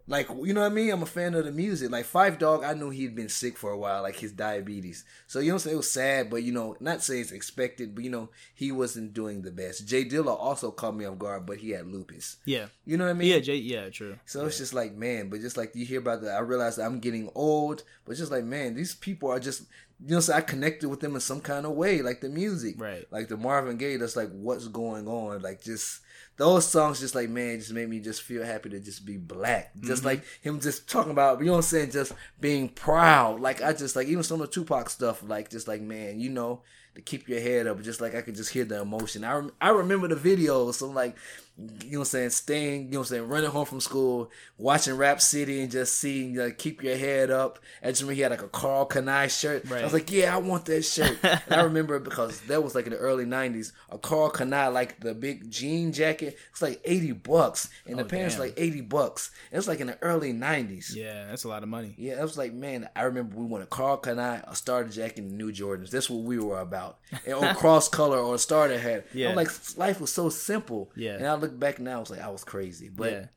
Like 0.09 0.29
you 0.43 0.55
know 0.55 0.63
what 0.63 0.73
I 0.73 0.75
mean? 0.75 0.91
I'm 0.91 1.03
a 1.03 1.07
fan 1.07 1.35
of 1.35 1.45
the 1.45 1.53
music. 1.53 1.91
Like 1.91 2.07
Phife 2.07 2.39
Dawg, 2.39 2.65
I 2.65 2.73
knew 2.73 2.89
he'd 2.89 3.15
been 3.15 3.29
sick 3.29 3.59
for 3.59 3.71
a 3.71 3.79
while, 3.79 4.03
like 4.03 4.17
his 4.17 4.33
diabetes. 4.33 5.05
So 5.27 5.39
you 5.39 5.53
know 5.53 5.59
saying? 5.59 5.75
It 5.75 5.77
was 5.77 5.91
sad, 5.91 6.31
but 6.31 6.43
you 6.43 6.51
know, 6.51 6.77
not 6.81 7.03
saying 7.03 7.21
it's 7.21 7.33
expected, 7.33 7.95
but 7.95 8.05
you 8.05 8.11
know, 8.11 8.31
he 8.55 8.73
wasn't 8.73 9.13
doing 9.13 9.43
the 9.43 9.51
best. 9.51 9.87
J 9.87 10.07
Dilla 10.07 10.35
also 10.35 10.71
caught 10.71 10.97
me 10.97 11.05
off 11.05 11.19
guard, 11.19 11.45
but 11.45 11.59
he 11.59 11.71
had 11.71 11.87
lupus. 11.87 12.39
Yeah. 12.47 12.67
You 12.87 12.97
know 12.97 13.05
what 13.05 13.11
I 13.11 13.15
mean? 13.15 13.29
Yeah. 13.29 13.41
Jay. 13.41 13.57
Yeah. 13.57 13.91
True. 13.91 14.19
So 14.25 14.47
it's 14.47 14.57
just 14.57 14.73
like, 14.73 14.95
man, 14.95 15.29
but 15.29 15.41
just 15.41 15.59
like 15.59 15.77
you 15.77 15.85
hear 15.85 16.01
about 16.01 16.23
that, 16.23 16.35
I 16.37 16.41
realize 16.41 16.77
that 16.77 16.87
I'm 16.87 17.01
getting 17.01 17.31
old, 17.35 17.83
but 18.07 18.17
just 18.17 18.33
like, 18.33 18.45
man, 18.45 18.75
these 18.75 18.95
people 18.95 19.31
are 19.31 19.41
just, 19.41 19.65
you 20.07 20.15
know, 20.15 20.21
so 20.21 20.33
I 20.33 20.41
connected 20.41 20.89
with 20.89 21.01
them 21.01 21.17
in 21.17 21.21
some 21.21 21.43
kind 21.43 21.67
of 21.67 21.73
way, 21.73 22.01
like 22.01 22.23
the 22.23 22.31
music, 22.31 22.77
Right. 22.81 23.07
Like 23.11 23.29
the 23.29 23.37
Marvin 23.37 23.77
Gaye, 23.77 23.97
that's 23.97 24.17
like, 24.17 24.31
what's 24.31 24.69
going 24.69 25.07
on? 25.07 25.43
Like 25.43 25.63
just 25.63 26.01
those 26.39 26.67
songs, 26.67 27.01
just 27.01 27.15
like, 27.15 27.29
man, 27.29 27.59
just 27.59 27.73
made 27.73 27.91
me 27.91 28.01
just 28.01 28.23
feel 28.23 28.45
happy 28.45 28.71
to 28.71 28.81
just 28.81 29.05
be 29.05 29.19
black, 29.19 29.73
just 29.81 30.01
mm-hmm. 30.01 30.07
like 30.07 30.25
him 30.41 30.61
just 30.61 30.89
talking 30.89 31.13
about, 31.13 31.41
you 31.41 31.47
know 31.47 31.53
what 31.53 31.59
I'm 31.59 31.63
saying, 31.63 31.91
just 31.91 32.13
being 32.41 32.71
proud. 32.71 33.41
Like 33.41 33.63
I 33.63 33.75
just 33.75 33.95
like 33.95 34.09
even 34.09 34.23
some 34.23 34.41
of 34.41 34.49
the 34.49 34.55
Tupac 34.55 34.89
stuff, 34.89 35.23
like 35.23 35.51
just 35.51 35.69
like, 35.69 35.83
man, 35.83 36.19
you 36.19 36.31
know. 36.31 36.63
To 36.95 37.03
keep 37.03 37.29
your 37.29 37.39
head 37.39 37.69
up, 37.69 37.81
just 37.83 38.01
like 38.01 38.17
I 38.17 38.23
could 38.23 38.35
just 38.35 38.51
hear 38.51 38.65
the 38.65 38.81
emotion. 38.81 39.23
I 39.23 39.35
rem- 39.35 39.53
I 39.61 39.69
remember 39.69 40.09
the 40.09 40.17
videos. 40.17 40.75
So 40.75 40.89
like, 40.89 41.17
you 41.59 41.93
know 41.93 41.99
what 41.99 41.99
I'm 42.01 42.05
saying, 42.05 42.31
staying, 42.31 42.83
you 42.85 42.91
know 42.93 42.99
what 43.01 43.07
I'm 43.07 43.17
saying, 43.17 43.29
running 43.29 43.51
home 43.51 43.65
from 43.67 43.81
school, 43.81 44.31
watching 44.59 44.97
Rap 44.97 45.21
City 45.21 45.61
and 45.61 45.71
just 45.71 45.97
seeing 45.97 46.37
like 46.37 46.57
keep 46.57 46.83
your 46.85 46.97
head 46.97 47.31
up. 47.33 47.59
I 47.83 47.89
just 47.89 48.03
remember 48.03 48.15
he 48.15 48.21
had 48.21 48.31
like 48.31 48.43
a 48.43 48.49
Karl 48.49 48.87
Kani 48.87 49.29
shirt. 49.29 49.71
I 49.71 49.83
was 49.83 49.93
like, 49.93 50.11
yeah, 50.13 50.35
I 50.35 50.39
want 50.39 50.67
that 50.67 50.83
shirt. 50.85 51.19
and 51.23 51.41
I 51.51 51.63
remember 51.63 51.99
because 51.99 52.41
that 52.43 52.63
was 52.63 52.75
like 52.77 52.87
in 52.87 52.93
the 52.93 52.99
early 52.99 53.25
'90s. 53.25 53.73
A 53.91 53.99
Karl 53.99 54.31
Kani, 54.31 54.73
like 54.73 55.01
the 55.01 55.15
big 55.15 55.51
jean 55.51 55.93
jacket, 55.93 56.37
it's 56.53 56.63
like 56.63 56.81
80 56.85 57.13
bucks, 57.13 57.69
and 57.87 57.99
the 57.99 58.05
Oh, 58.05 58.07
pants 58.07 58.37
damn. 58.37 58.45
like 58.45 58.55
80 58.57 58.83
bucks. 58.83 59.31
It 59.51 59.57
was 59.57 59.67
like 59.67 59.81
in 59.81 59.89
the 59.89 59.99
early 60.01 60.33
'90s. 60.33 60.95
Yeah. 60.95 61.27
That's 61.27 61.43
a 61.45 61.49
lot 61.49 61.65
of 61.65 61.69
money. 61.69 61.95
Yeah, 61.99 62.21
I 62.21 62.23
was 62.23 62.39
like, 62.39 62.53
man, 62.53 62.89
I 62.95 63.03
remember 63.03 63.37
we 63.37 63.47
wanted 63.47 63.69
Karl 63.71 63.99
Kani, 63.99 64.49
a 64.49 64.55
starter 64.55 64.91
jacket, 64.91 65.19
and 65.25 65.37
New 65.37 65.51
Jordans. 65.51 65.91
That's 65.91 66.09
what 66.09 66.23
we 66.23 66.39
were 66.39 66.61
about. 66.61 66.99
And 67.27 67.35
or 67.35 67.45
oh, 67.47 67.55
cross 67.57 67.89
color 67.89 68.19
or 68.19 68.37
a 68.37 68.39
starter 68.39 68.79
hat. 68.79 69.07
Yeah. 69.13 69.31
I'm 69.31 69.35
like, 69.37 69.49
life 69.77 70.01
was 70.01 70.13
so 70.13 70.29
simple. 70.29 70.91
Yeah. 70.95 71.15
And 71.15 71.27
I 71.27 71.35
look 71.35 71.48
back 71.49 71.79
now, 71.79 71.97
I 71.97 72.01
was 72.01 72.11
like, 72.11 72.21
I 72.21 72.29
was 72.31 72.45
crazy. 72.45 72.89
But 72.89 73.31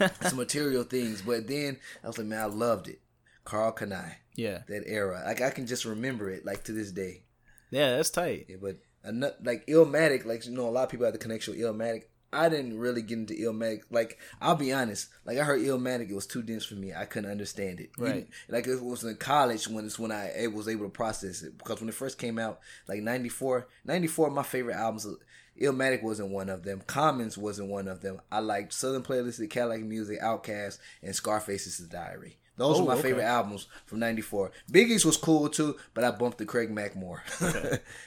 yeah. 0.00 0.08
some 0.22 0.36
material 0.46 0.84
things. 0.84 1.22
But 1.22 1.46
then 1.48 1.78
I 2.02 2.06
was 2.06 2.18
like, 2.18 2.26
man, 2.26 2.40
I 2.40 2.46
loved 2.46 2.88
it. 2.88 3.00
Karl 3.44 3.72
Kani, 3.72 4.14
Yeah. 4.36 4.62
that 4.68 4.84
era. 4.86 5.22
Like 5.26 5.40
I 5.40 5.50
can 5.50 5.66
just 5.66 5.84
remember 5.84 6.30
it 6.30 6.44
like 6.46 6.64
to 6.64 6.72
this 6.72 6.92
day. 6.92 7.24
Yeah. 7.70 7.96
That's 7.96 8.10
tight. 8.10 8.46
Yeah, 8.48 8.56
but 8.60 8.78
like 9.42 9.66
Illmatic, 9.66 10.24
like 10.24 10.46
you 10.46 10.52
know, 10.52 10.68
a 10.68 10.70
lot 10.70 10.84
of 10.84 10.90
people 10.90 11.04
have 11.06 11.12
the 11.12 11.18
connection 11.18 11.54
with 11.54 11.62
Illmatic. 11.62 12.04
I 12.34 12.48
didn't 12.48 12.78
really 12.78 13.02
get 13.02 13.18
into 13.18 13.34
Illmatic. 13.34 13.80
Like 13.90 14.18
I'll 14.40 14.54
be 14.54 14.72
honest, 14.72 15.08
like 15.26 15.38
I 15.38 15.42
heard 15.44 15.60
Illmatic, 15.60 16.08
it 16.10 16.14
was 16.14 16.26
too 16.26 16.42
dense 16.42 16.64
for 16.64 16.76
me. 16.76 16.94
I 16.94 17.04
couldn't 17.04 17.30
understand 17.30 17.80
it. 17.80 17.90
Right. 17.98 18.28
like 18.48 18.66
it 18.66 18.80
was 18.82 19.02
in 19.04 19.16
college 19.16 19.66
when 19.68 19.84
it's 19.84 19.98
when 19.98 20.12
I 20.12 20.46
was 20.54 20.68
able 20.68 20.84
to 20.86 20.90
process 20.90 21.42
it 21.42 21.58
because 21.58 21.80
when 21.80 21.88
it 21.88 21.94
first 21.94 22.18
came 22.18 22.38
out, 22.38 22.60
like 22.88 23.00
94, 23.02 23.66
94, 23.84 24.30
my 24.30 24.42
favorite 24.44 24.76
albums. 24.76 25.06
Illmatic 25.60 26.02
wasn't 26.02 26.30
one 26.30 26.48
of 26.48 26.62
them. 26.64 26.82
Commons 26.86 27.36
wasn't 27.38 27.68
one 27.68 27.88
of 27.88 28.00
them. 28.00 28.20
I 28.30 28.40
liked 28.40 28.72
Southernplayalisticadillacmuzik, 28.72 30.20
Outkast, 30.22 30.78
and 31.02 31.14
Scarface's 31.14 31.78
Diary. 31.78 32.38
Those 32.56 32.78
Oh, 32.78 32.80
were 32.84 32.88
my 32.88 32.92
okay. 32.94 33.02
favorite 33.08 33.24
albums 33.24 33.66
from 33.86 33.98
'94. 34.00 34.50
Biggie's 34.70 35.06
was 35.06 35.16
cool 35.16 35.48
too, 35.48 35.76
but 35.94 36.04
I 36.04 36.10
bumped 36.10 36.36
the 36.38 36.44
Craig 36.44 36.70
Mack 36.70 36.94
more. 36.94 37.22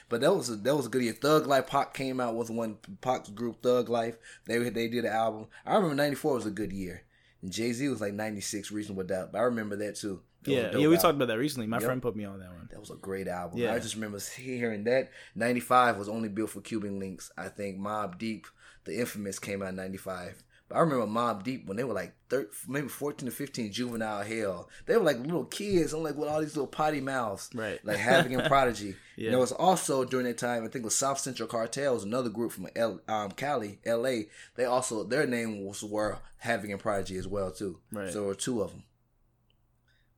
but 0.08 0.20
that 0.20 0.34
was 0.34 0.48
a, 0.50 0.56
that 0.56 0.76
was 0.76 0.86
a 0.86 0.88
good 0.88 1.02
year. 1.02 1.12
Thug 1.14 1.46
Life 1.48 1.66
Pac 1.66 1.94
came 1.94 2.20
out 2.20 2.36
with 2.36 2.48
one 2.50 2.78
Pac's 3.00 3.28
group 3.30 3.60
Thug 3.62 3.88
Life. 3.88 4.16
They 4.46 4.58
they 4.70 4.88
did 4.88 5.04
an 5.04 5.12
album. 5.12 5.46
I 5.66 5.74
remember 5.74 5.96
'94 5.96 6.34
was 6.34 6.46
a 6.46 6.50
good 6.50 6.72
year. 6.72 7.02
And 7.42 7.52
Jay 7.52 7.72
Z 7.72 7.88
was 7.88 8.00
like 8.00 8.14
'96 8.14 8.70
Reasonable 8.70 9.02
Doubt. 9.04 9.32
But 9.32 9.38
I 9.38 9.42
remember 9.42 9.74
that 9.76 9.96
too. 9.96 10.22
That 10.46 10.50
was 10.52 10.58
a 10.58 10.62
Yeah. 10.62 10.70
Yeah. 10.72 10.88
We 10.88 10.94
album. 10.94 10.98
talked 11.00 11.16
about 11.16 11.28
that 11.28 11.38
recently. 11.38 11.66
My 11.66 11.76
Yep. 11.78 11.84
friend 11.86 12.02
put 12.02 12.16
me 12.16 12.24
on 12.24 12.38
that 12.40 12.48
one. 12.50 12.68
That 12.70 12.80
was 12.80 12.90
a 12.90 12.94
great 12.96 13.28
album. 13.28 13.58
Yeah. 13.58 13.74
I 13.74 13.78
just 13.78 13.94
remember 13.94 14.18
hearing 14.18 14.84
that. 14.84 15.10
95 15.34 15.98
was 15.98 16.08
only 16.08 16.28
built 16.28 16.50
for 16.50 16.60
Cuban 16.60 17.00
Linx. 17.00 17.30
I 17.36 17.48
think 17.48 17.78
Mobb 17.78 18.18
Deep, 18.18 18.46
the 18.84 18.98
infamous, 18.98 19.38
came 19.38 19.62
out 19.62 19.70
in 19.70 19.76
95. 19.76 20.42
But 20.68 20.76
I 20.76 20.80
remember 20.80 21.06
Mobb 21.06 21.44
Deep 21.44 21.66
when 21.68 21.76
they 21.76 21.84
were 21.84 21.94
like 21.94 22.12
13, 22.28 22.50
maybe 22.66 22.88
14 22.88 23.28
to 23.28 23.32
15, 23.34 23.70
juvenile 23.70 24.24
hell. 24.24 24.68
They 24.86 24.96
were 24.96 25.04
like 25.04 25.20
little 25.20 25.44
kids. 25.44 25.92
I'm 25.92 26.02
like 26.02 26.16
with 26.16 26.28
all 26.28 26.40
these 26.40 26.56
little 26.56 26.66
potty 26.66 27.00
mouths. 27.00 27.48
Right. 27.54 27.78
Like 27.84 27.98
Havoc 27.98 28.32
and 28.32 28.42
Prodigy. 28.48 28.96
Yeah. 29.14 29.26
And 29.26 29.32
there 29.34 29.38
was 29.40 29.52
also 29.52 30.04
during 30.04 30.26
that 30.26 30.38
time, 30.38 30.64
I 30.64 30.66
think 30.66 30.82
it 30.82 30.84
was 30.84 30.96
South 30.96 31.20
Central 31.20 31.48
Cartels, 31.48 32.02
another 32.02 32.30
group 32.30 32.50
from 32.50 32.66
L, 32.74 33.00
um, 33.06 33.30
Cali, 33.30 33.78
LA. 33.86 34.22
They 34.56 34.64
also, 34.64 35.04
their 35.04 35.24
name 35.24 35.64
was 35.64 35.84
were 35.84 36.18
Havoc 36.38 36.70
and 36.70 36.80
Prodigy 36.80 37.16
as 37.16 37.28
well 37.28 37.52
too. 37.52 37.78
Right. 37.92 38.08
So 38.12 38.18
there 38.20 38.28
were 38.28 38.34
two 38.34 38.60
of 38.60 38.72
them. 38.72 38.82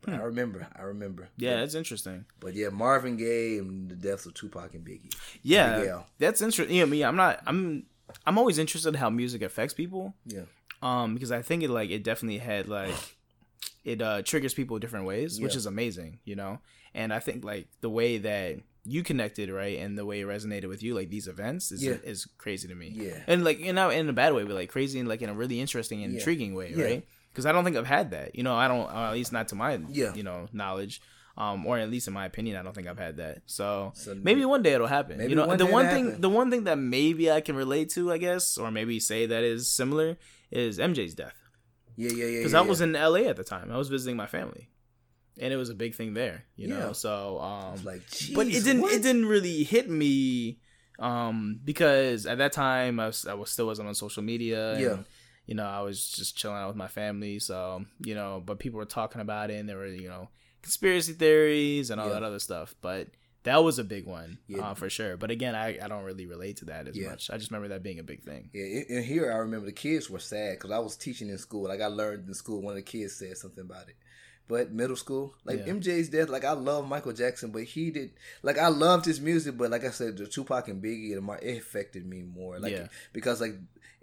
But 0.02 0.15
I 0.15 0.18
remember, 0.18 0.67
I 0.77 0.83
remember. 0.83 1.28
Yeah. 1.36 1.57
That's 1.60 1.75
interesting. 1.75 2.25
But 2.41 2.55
yeah, 2.55 2.68
Marvin 2.68 3.17
Gaye 3.17 3.59
and 3.59 3.91
the 3.91 3.97
deaths 3.97 4.27
of 4.27 4.35
Tupac 4.35 4.75
and 4.75 4.85
Biggie. 4.86 5.12
Yeah. 5.43 5.78
Miguel. 5.78 6.07
That's 6.18 6.41
interesting. 6.41 6.77
Yeah. 6.77 6.85
Me. 6.86 7.02
I'm 7.02 7.17
not. 7.17 7.43
I'm. 7.47 7.85
I'm 8.27 8.39
always 8.39 8.59
interested 8.59 8.89
in 8.91 8.94
how 8.94 9.10
music 9.10 9.43
affects 9.43 9.75
people. 9.75 10.15
Yeah. 10.27 10.43
um 10.83 11.15
because 11.15 11.33
i 11.33 11.43
think 11.43 11.65
it 11.65 11.70
like 11.70 11.91
it 11.91 12.05
definitely 12.05 12.39
had 12.39 12.68
like 12.68 12.94
it 13.85 14.01
uh 14.01 14.23
triggers 14.23 14.55
people 14.55 14.78
different 14.78 15.07
ways 15.07 15.41
which 15.41 15.57
is 15.57 15.67
amazing 15.67 16.20
you 16.25 16.36
know 16.36 16.60
and 16.94 17.12
i 17.12 17.18
think 17.18 17.43
like 17.44 17.67
the 17.81 17.91
way 17.91 18.17
that 18.18 18.57
you 18.85 19.02
connected 19.02 19.51
right 19.51 19.78
and 19.81 19.99
the 19.99 20.07
way 20.07 20.20
it 20.20 20.27
resonated 20.27 20.68
with 20.68 20.81
you 20.85 20.94
like 20.94 21.10
these 21.10 21.27
events 21.27 21.73
is 21.73 21.83
Yeah. 21.85 21.97
is 22.05 22.27
crazy 22.39 22.68
to 22.68 22.77
me 22.77 22.89
Yeah. 22.94 23.18
and 23.27 23.43
like 23.43 23.59
you 23.59 23.73
know 23.73 23.91
in 23.91 24.09
a 24.09 24.12
bad 24.12 24.33
way 24.35 24.44
but 24.44 24.55
like 24.55 24.70
crazy 24.70 25.01
and 25.01 25.09
like 25.09 25.20
in 25.20 25.28
a 25.28 25.35
really 25.35 25.59
interesting 25.60 26.05
and 26.05 26.12
Yeah. 26.12 26.18
intriguing 26.20 26.55
way 26.55 26.73
Yeah. 26.77 26.85
right 26.85 27.07
because 27.32 27.47
i 27.47 27.52
don't 27.52 27.65
think 27.65 27.76
i've 27.76 27.86
had 27.86 28.10
that 28.10 28.34
you 28.34 28.42
know 28.42 28.55
i 28.55 28.66
don't 28.68 28.89
uh, 28.90 29.08
at 29.08 29.12
least 29.12 29.32
not 29.32 29.48
to 29.48 29.55
my 29.55 29.78
Yeah. 29.90 30.15
you 30.15 30.23
know 30.23 30.48
knowledge 30.52 31.00
um, 31.36 31.66
or 31.66 31.78
at 31.78 31.89
least 31.89 32.08
in 32.08 32.15
my 32.15 32.26
opinion, 32.26 32.57
I 32.57 32.65
don't 32.65 32.74
think 32.74 32.89
I've 32.89 32.98
had 32.98 33.18
that. 33.18 33.42
So, 33.47 33.92
So 33.94 34.12
maybe 34.16 34.44
one 34.44 34.60
day 34.60 34.73
it'll 34.73 34.89
happen. 34.89 35.20
you 35.31 35.36
know, 35.36 35.47
one 35.47 35.57
the 35.57 35.66
one 35.66 35.86
thing, 35.86 36.07
happen. 36.07 36.20
the 36.20 36.28
one 36.28 36.50
thing 36.50 36.65
that 36.65 36.78
maybe 36.78 37.31
I 37.31 37.40
can 37.40 37.55
relate 37.55 37.90
to, 37.90 38.10
I 38.12 38.18
guess, 38.18 38.58
or 38.58 38.73
maybe 38.73 38.98
say 38.98 39.24
that 39.26 39.44
is 39.44 39.70
similar, 39.70 40.18
is 40.50 40.81
MJ's 40.81 41.15
death 41.15 41.36
Yeah, 41.97 42.10
yeah, 42.10 42.24
yeah. 42.24 42.39
because 42.40 42.55
yeah, 42.55 42.58
I 42.58 42.62
was 42.62 42.81
in 42.81 42.94
LA 42.94 43.28
at 43.31 43.36
the 43.36 43.44
time. 43.44 43.70
I 43.70 43.76
was 43.78 43.89
visiting 43.89 44.16
my 44.16 44.26
family, 44.26 44.68
and 45.39 45.52
it 45.52 45.57
was 45.57 45.70
a 45.70 45.76
big 45.76 45.94
thing 45.94 46.15
there. 46.15 46.42
You 46.57 46.66
know, 46.66 46.86
Yeah. 46.86 46.92
so 46.92 47.39
um, 47.39 47.84
like, 47.84 48.02
but 48.34 48.48
it 48.48 48.65
didn't 48.65 48.82
what?" 48.82 48.92
it 48.94 49.02
didn't 49.05 49.26
really 49.26 49.62
hit 49.62 49.89
me 49.89 50.58
Um, 50.98 51.60
because 51.65 52.26
at 52.26 52.39
that 52.39 52.50
time 52.50 52.98
I 52.98 53.07
was, 53.07 53.24
I 53.28 53.34
was 53.34 53.50
still 53.50 53.66
wasn't 53.68 53.86
on 53.86 53.94
social 53.94 54.24
media. 54.24 54.73
And, 54.73 54.81
Yeah. 54.81 54.97
You 55.49 55.55
know, 55.57 55.67
I 55.67 55.81
was 55.81 56.09
just 56.10 56.36
chilling 56.36 56.59
out 56.59 56.68
with 56.68 56.77
my 56.77 56.86
family. 56.89 57.39
So 57.41 57.85
you 58.05 58.15
know, 58.15 58.41
but 58.44 58.59
people 58.60 58.78
were 58.78 58.85
talking 58.85 59.20
about 59.20 59.51
it, 59.51 59.59
and 59.59 59.68
there 59.68 59.78
were 59.78 59.86
you 59.89 60.09
know 60.09 60.28
conspiracy 60.62 61.12
theories 61.15 61.91
and 61.91 62.01
all 62.01 62.09
Yeah. 62.09 62.15
that 62.15 62.23
other 62.23 62.39
stuff. 62.39 62.75
But 62.81 63.09
that 63.44 63.65
was 63.65 63.78
a 63.78 63.85
big 63.85 64.05
one 64.07 64.39
Yeah. 64.47 64.70
uh, 64.70 64.75
for 64.75 64.91
sure. 64.91 65.17
But 65.17 65.31
again, 65.31 65.55
I, 65.55 65.78
I 65.83 65.89
don't 65.89 66.05
really 66.05 66.27
relate 66.27 66.59
to 66.59 66.67
that 66.67 66.86
as 66.89 66.97
Yeah. 66.99 67.09
much. 67.10 67.31
I 67.31 67.39
just 67.39 67.51
remember 67.51 67.68
that 67.68 67.83
being 67.83 67.99
a 68.01 68.02
big 68.02 68.23
thing. 68.23 68.51
Yeah, 68.52 68.83
in 68.89 69.02
here 69.05 69.33
I 69.33 69.36
remember 69.36 69.65
the 69.67 69.73
kids 69.73 70.10
were 70.10 70.18
sad 70.18 70.57
because 70.57 70.70
I 70.73 70.78
was 70.81 70.97
teaching 70.97 71.28
in 71.31 71.39
school. 71.39 71.65
Like 71.68 71.81
I 71.81 71.86
learned 71.86 72.28
in 72.28 72.35
school, 72.35 72.60
one 72.60 72.73
of 72.73 72.77
the 72.77 72.83
kids 72.83 73.15
said 73.17 73.36
something 73.39 73.62
about 73.65 73.89
it. 73.89 73.97
But 74.49 74.73
middle 74.73 74.97
school, 74.97 75.35
like 75.44 75.60
Yeah. 75.60 75.73
MJ's 75.75 76.09
death, 76.09 76.28
like 76.31 76.44
I 76.44 76.52
love 76.52 76.89
Michael 76.89 77.12
Jackson, 77.12 77.51
but 77.51 77.62
he 77.65 77.91
did 77.91 78.10
like 78.43 78.59
I 78.59 78.68
loved 78.68 79.05
his 79.07 79.20
music, 79.20 79.57
but 79.57 79.70
like 79.70 79.85
I 79.85 79.91
said, 79.91 80.17
the 80.18 80.27
Tupac 80.27 80.68
and 80.68 80.83
Biggie 80.83 81.12
it 81.12 81.57
affected 81.59 82.05
me 82.07 82.23
more, 82.23 82.59
like 82.59 82.73
Yeah. 82.73 82.89
because 83.12 83.41
like 83.41 83.55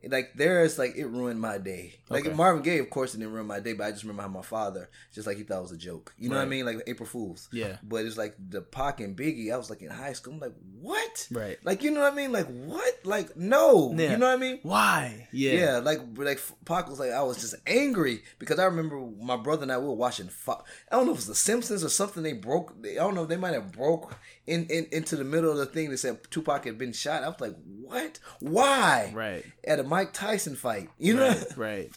like 0.08 0.34
there's 0.36 0.78
like 0.78 0.96
it 0.98 1.08
ruined 1.08 1.42
my 1.42 1.58
day. 1.58 1.96
Like 2.10 2.26
Okay. 2.28 2.36
Marvin 2.36 2.62
Gaye, 2.62 2.78
of 2.78 2.92
course, 2.92 3.16
it 3.16 3.18
didn't 3.18 3.34
ruin 3.34 3.48
my 3.48 3.60
day, 3.60 3.74
but 3.74 3.88
I 3.88 3.92
just 3.92 4.04
remember 4.04 4.22
how 4.22 4.28
my 4.30 4.44
father 4.44 4.88
just 5.14 5.26
like 5.26 5.38
he 5.38 5.44
thought 5.44 5.58
it 5.60 5.62
was 5.64 5.72
a 5.72 5.78
joke. 5.78 6.14
You 6.20 6.30
know 6.30 6.36
what 6.36 6.44
I 6.44 6.46
mean? 6.46 6.64
Like 6.66 6.84
April 6.86 7.08
Fools. 7.08 7.50
Yeah. 7.52 7.78
But 7.82 8.06
it's 8.06 8.16
like 8.18 8.36
the 8.50 8.62
Pac 8.62 9.00
and 9.00 9.18
Biggie. 9.18 9.52
I 9.52 9.58
was 9.58 9.72
like 9.72 9.82
in 9.82 9.90
high 9.90 10.14
school. 10.14 10.34
I'm 10.34 10.40
like, 10.40 10.54
what? 10.80 11.28
Right. 11.32 11.58
Like 11.64 11.82
you 11.82 11.90
know 11.90 12.02
what 12.02 12.14
I 12.14 12.16
mean? 12.16 12.32
Like 12.32 12.46
what? 12.48 12.94
Like 13.04 13.36
no. 13.36 13.94
Yeah. 13.98 14.12
You 14.12 14.18
know 14.18 14.28
what 14.28 14.38
I 14.38 14.42
mean? 14.42 14.60
Why? 14.62 15.28
Yeah. 15.32 15.54
Yeah, 15.54 15.78
like 15.80 16.02
like 16.18 16.40
Pac 16.66 16.88
was 16.88 17.00
like 17.00 17.12
I 17.12 17.24
was 17.24 17.42
just 17.42 17.56
angry 17.66 18.22
because 18.38 18.60
I 18.60 18.66
remember 18.66 19.00
my 19.20 19.38
brother 19.38 19.64
and 19.64 19.72
I 19.72 19.80
we 19.80 19.88
were 19.88 19.94
watching. 19.94 20.28
Fo- 20.28 20.64
I 20.92 20.98
don't 20.98 21.06
know 21.08 21.14
if 21.14 21.18
it 21.18 21.22
was 21.22 21.28
The 21.28 21.36
Simpsons 21.36 21.84
or 21.84 21.90
something. 21.90 22.22
They 22.22 22.34
broke. 22.34 22.80
They, 22.80 22.92
I 23.00 23.04
don't 23.04 23.16
know. 23.16 23.26
They 23.26 23.38
might 23.38 23.54
have 23.56 23.72
broke 23.72 24.16
in, 24.48 24.66
in 24.68 24.88
into 24.92 25.16
the 25.16 25.24
middle 25.24 25.52
of 25.52 25.58
the 25.58 25.66
thing. 25.66 25.90
They 25.90 25.96
said 25.98 26.20
Tupac 26.30 26.66
had 26.66 26.78
been 26.78 26.94
shot. 26.94 27.24
I 27.24 27.30
was 27.30 27.40
like, 27.40 27.56
what? 27.82 28.20
Why? 28.40 29.12
Right. 29.14 29.46
At 29.66 29.80
a 29.80 29.84
Mike 29.84 30.14
Tyson 30.14 30.56
fight, 30.56 30.90
you 30.98 31.16
know? 31.16 31.28
right, 31.28 31.58
right. 31.58 31.92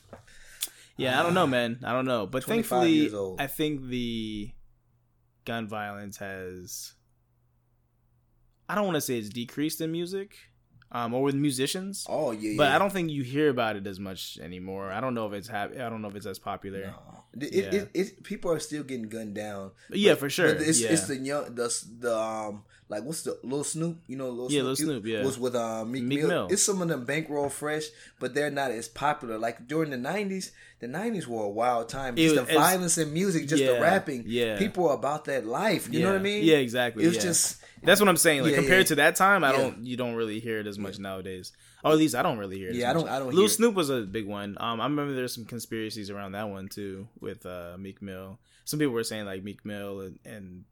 Yeah, 0.97 1.19
I 1.19 1.23
don't 1.23 1.35
know, 1.35 1.47
man. 1.47 1.79
I 1.85 1.93
don't 1.93 2.07
know, 2.07 2.27
but 2.27 2.43
thankfully. 2.43 3.11
I 3.39 3.47
think 3.47 3.87
the 3.87 4.51
gun 5.45 5.69
violence 5.69 6.17
has. 6.19 6.95
I 8.69 8.75
don't 8.75 8.85
want 8.85 8.97
to 8.97 9.01
say 9.01 9.17
it's 9.19 9.29
decreased 9.29 9.81
in 9.81 9.93
music, 9.93 10.37
um, 10.91 11.13
or 11.15 11.23
with 11.23 11.35
musicians, 11.35 12.07
Oh 12.09 12.31
yeah, 12.33 12.55
but 12.57 12.65
yeah. 12.69 12.77
I 12.77 12.79
don't 12.79 12.93
think 12.93 13.11
you 13.11 13.23
hear 13.23 13.49
about 13.51 13.77
it 13.77 13.87
as 13.87 13.99
much 14.01 14.39
anymore. 14.43 14.91
I 14.91 15.01
don't 15.01 15.15
know 15.15 15.27
if 15.27 15.33
it's 15.35 15.49
hap- 15.49 15.73
I 15.77 15.89
don't 15.91 16.01
know 16.03 16.09
if 16.09 16.17
it's 16.17 16.27
as 16.27 16.39
popular. 16.39 16.95
No. 16.95 17.25
It, 17.47 17.53
Yeah. 17.53 17.81
it, 17.81 17.91
it, 17.95 18.23
people 18.25 18.51
are 18.51 18.59
still 18.61 18.83
getting 18.83 19.09
gunned 19.09 19.35
down. 19.35 19.73
But 19.91 19.99
yeah, 19.99 20.15
for 20.15 20.31
sure. 20.31 20.47
It's, 20.49 20.81
yeah. 20.81 20.91
it's 20.93 21.07
the 21.07 21.17
young 21.17 21.55
the 21.55 21.69
the 22.01 22.17
um 22.19 22.65
like 22.89 23.05
what's 23.05 23.21
the 23.23 23.39
Lil 23.43 23.65
Snoop? 23.65 23.99
You 24.07 24.17
know 24.17 24.31
Lil 24.31 24.51
Yeah, 24.51 24.61
Snoop. 24.61 24.67
Lil 24.67 24.77
Snoop, 24.77 25.07
yeah. 25.07 25.23
was 25.25 25.39
with 25.39 25.55
uh, 25.55 25.85
Meek, 25.85 26.05
Meek 26.05 26.19
Mill. 26.21 26.29
Mill. 26.29 26.49
It's 26.51 26.63
some 26.63 26.81
of 26.81 26.89
them 26.89 27.05
bankroll 27.05 27.51
fresh, 27.51 27.85
but 28.19 28.33
they're 28.35 28.51
not 28.51 28.71
as 28.71 28.89
popular. 28.89 29.37
Like 29.39 29.67
during 29.69 29.91
the 29.91 29.99
nineties, 29.99 30.53
the 30.81 30.89
nineties 30.89 31.29
were 31.29 31.43
a 31.45 31.49
wild 31.51 31.91
time. 31.91 32.15
It 32.17 32.23
Just 32.23 32.37
was- 32.37 32.47
the 32.47 32.53
it's- 32.55 32.67
violence 32.67 32.97
in 32.97 33.13
music, 33.13 33.47
just 33.47 33.63
the 33.63 33.79
rapping. 33.79 34.25
yeah. 34.27 34.57
people 34.57 34.89
are 34.89 34.95
about 34.95 35.27
that 35.27 35.45
life. 35.47 35.93
You 35.93 36.01
know 36.01 36.13
what 36.13 36.21
I 36.21 36.23
mean? 36.23 36.45
Yeah, 36.45 36.57
exactly. 36.57 37.05
It 37.05 37.09
was 37.09 37.19
just 37.19 37.63
That's 37.83 38.01
what 38.01 38.09
I'm 38.09 38.17
saying. 38.17 38.43
Like 38.43 38.53
Yeah, 38.53 38.59
compared 38.59 38.81
yeah. 38.81 38.89
to 38.89 38.95
that 38.97 39.17
time, 39.17 39.45
I 39.45 39.53
Yeah. 39.53 39.59
don't 39.59 39.85
you 39.85 39.97
don't 39.97 40.15
really 40.15 40.41
hear 40.41 40.59
it 40.61 40.67
as 40.67 40.79
much 40.79 40.99
nowadays. 40.99 41.53
Or 41.85 41.93
at 41.93 41.99
least 41.99 42.15
I 42.15 42.23
don't 42.23 42.39
really 42.39 42.59
hear 42.59 42.71
it. 42.71 42.75
Yeah, 42.77 42.91
I 42.91 42.93
don't- 42.95 43.09
I 43.09 43.19
don't 43.19 43.29
Lil 43.29 43.37
hear 43.39 43.47
it. 43.47 43.51
Snoop 43.51 43.75
was 43.75 43.89
a 43.91 44.01
big 44.03 44.27
one. 44.27 44.57
Um, 44.61 44.81
I 44.81 44.85
remember 44.85 45.15
there's 45.15 45.35
some 45.35 45.45
conspiracies 45.45 46.11
around 46.11 46.33
that 46.33 46.49
one 46.49 46.69
too 46.69 47.09
with 47.21 47.47
uh 47.47 47.77
Meek 47.79 48.03
Mill. 48.03 48.39
Some 48.65 48.79
people 48.79 48.95
were 48.95 49.05
saying 49.05 49.27
like 49.27 49.43
Meek 49.45 49.65
Mill 49.65 50.01
and, 50.01 50.19
and 50.25 50.65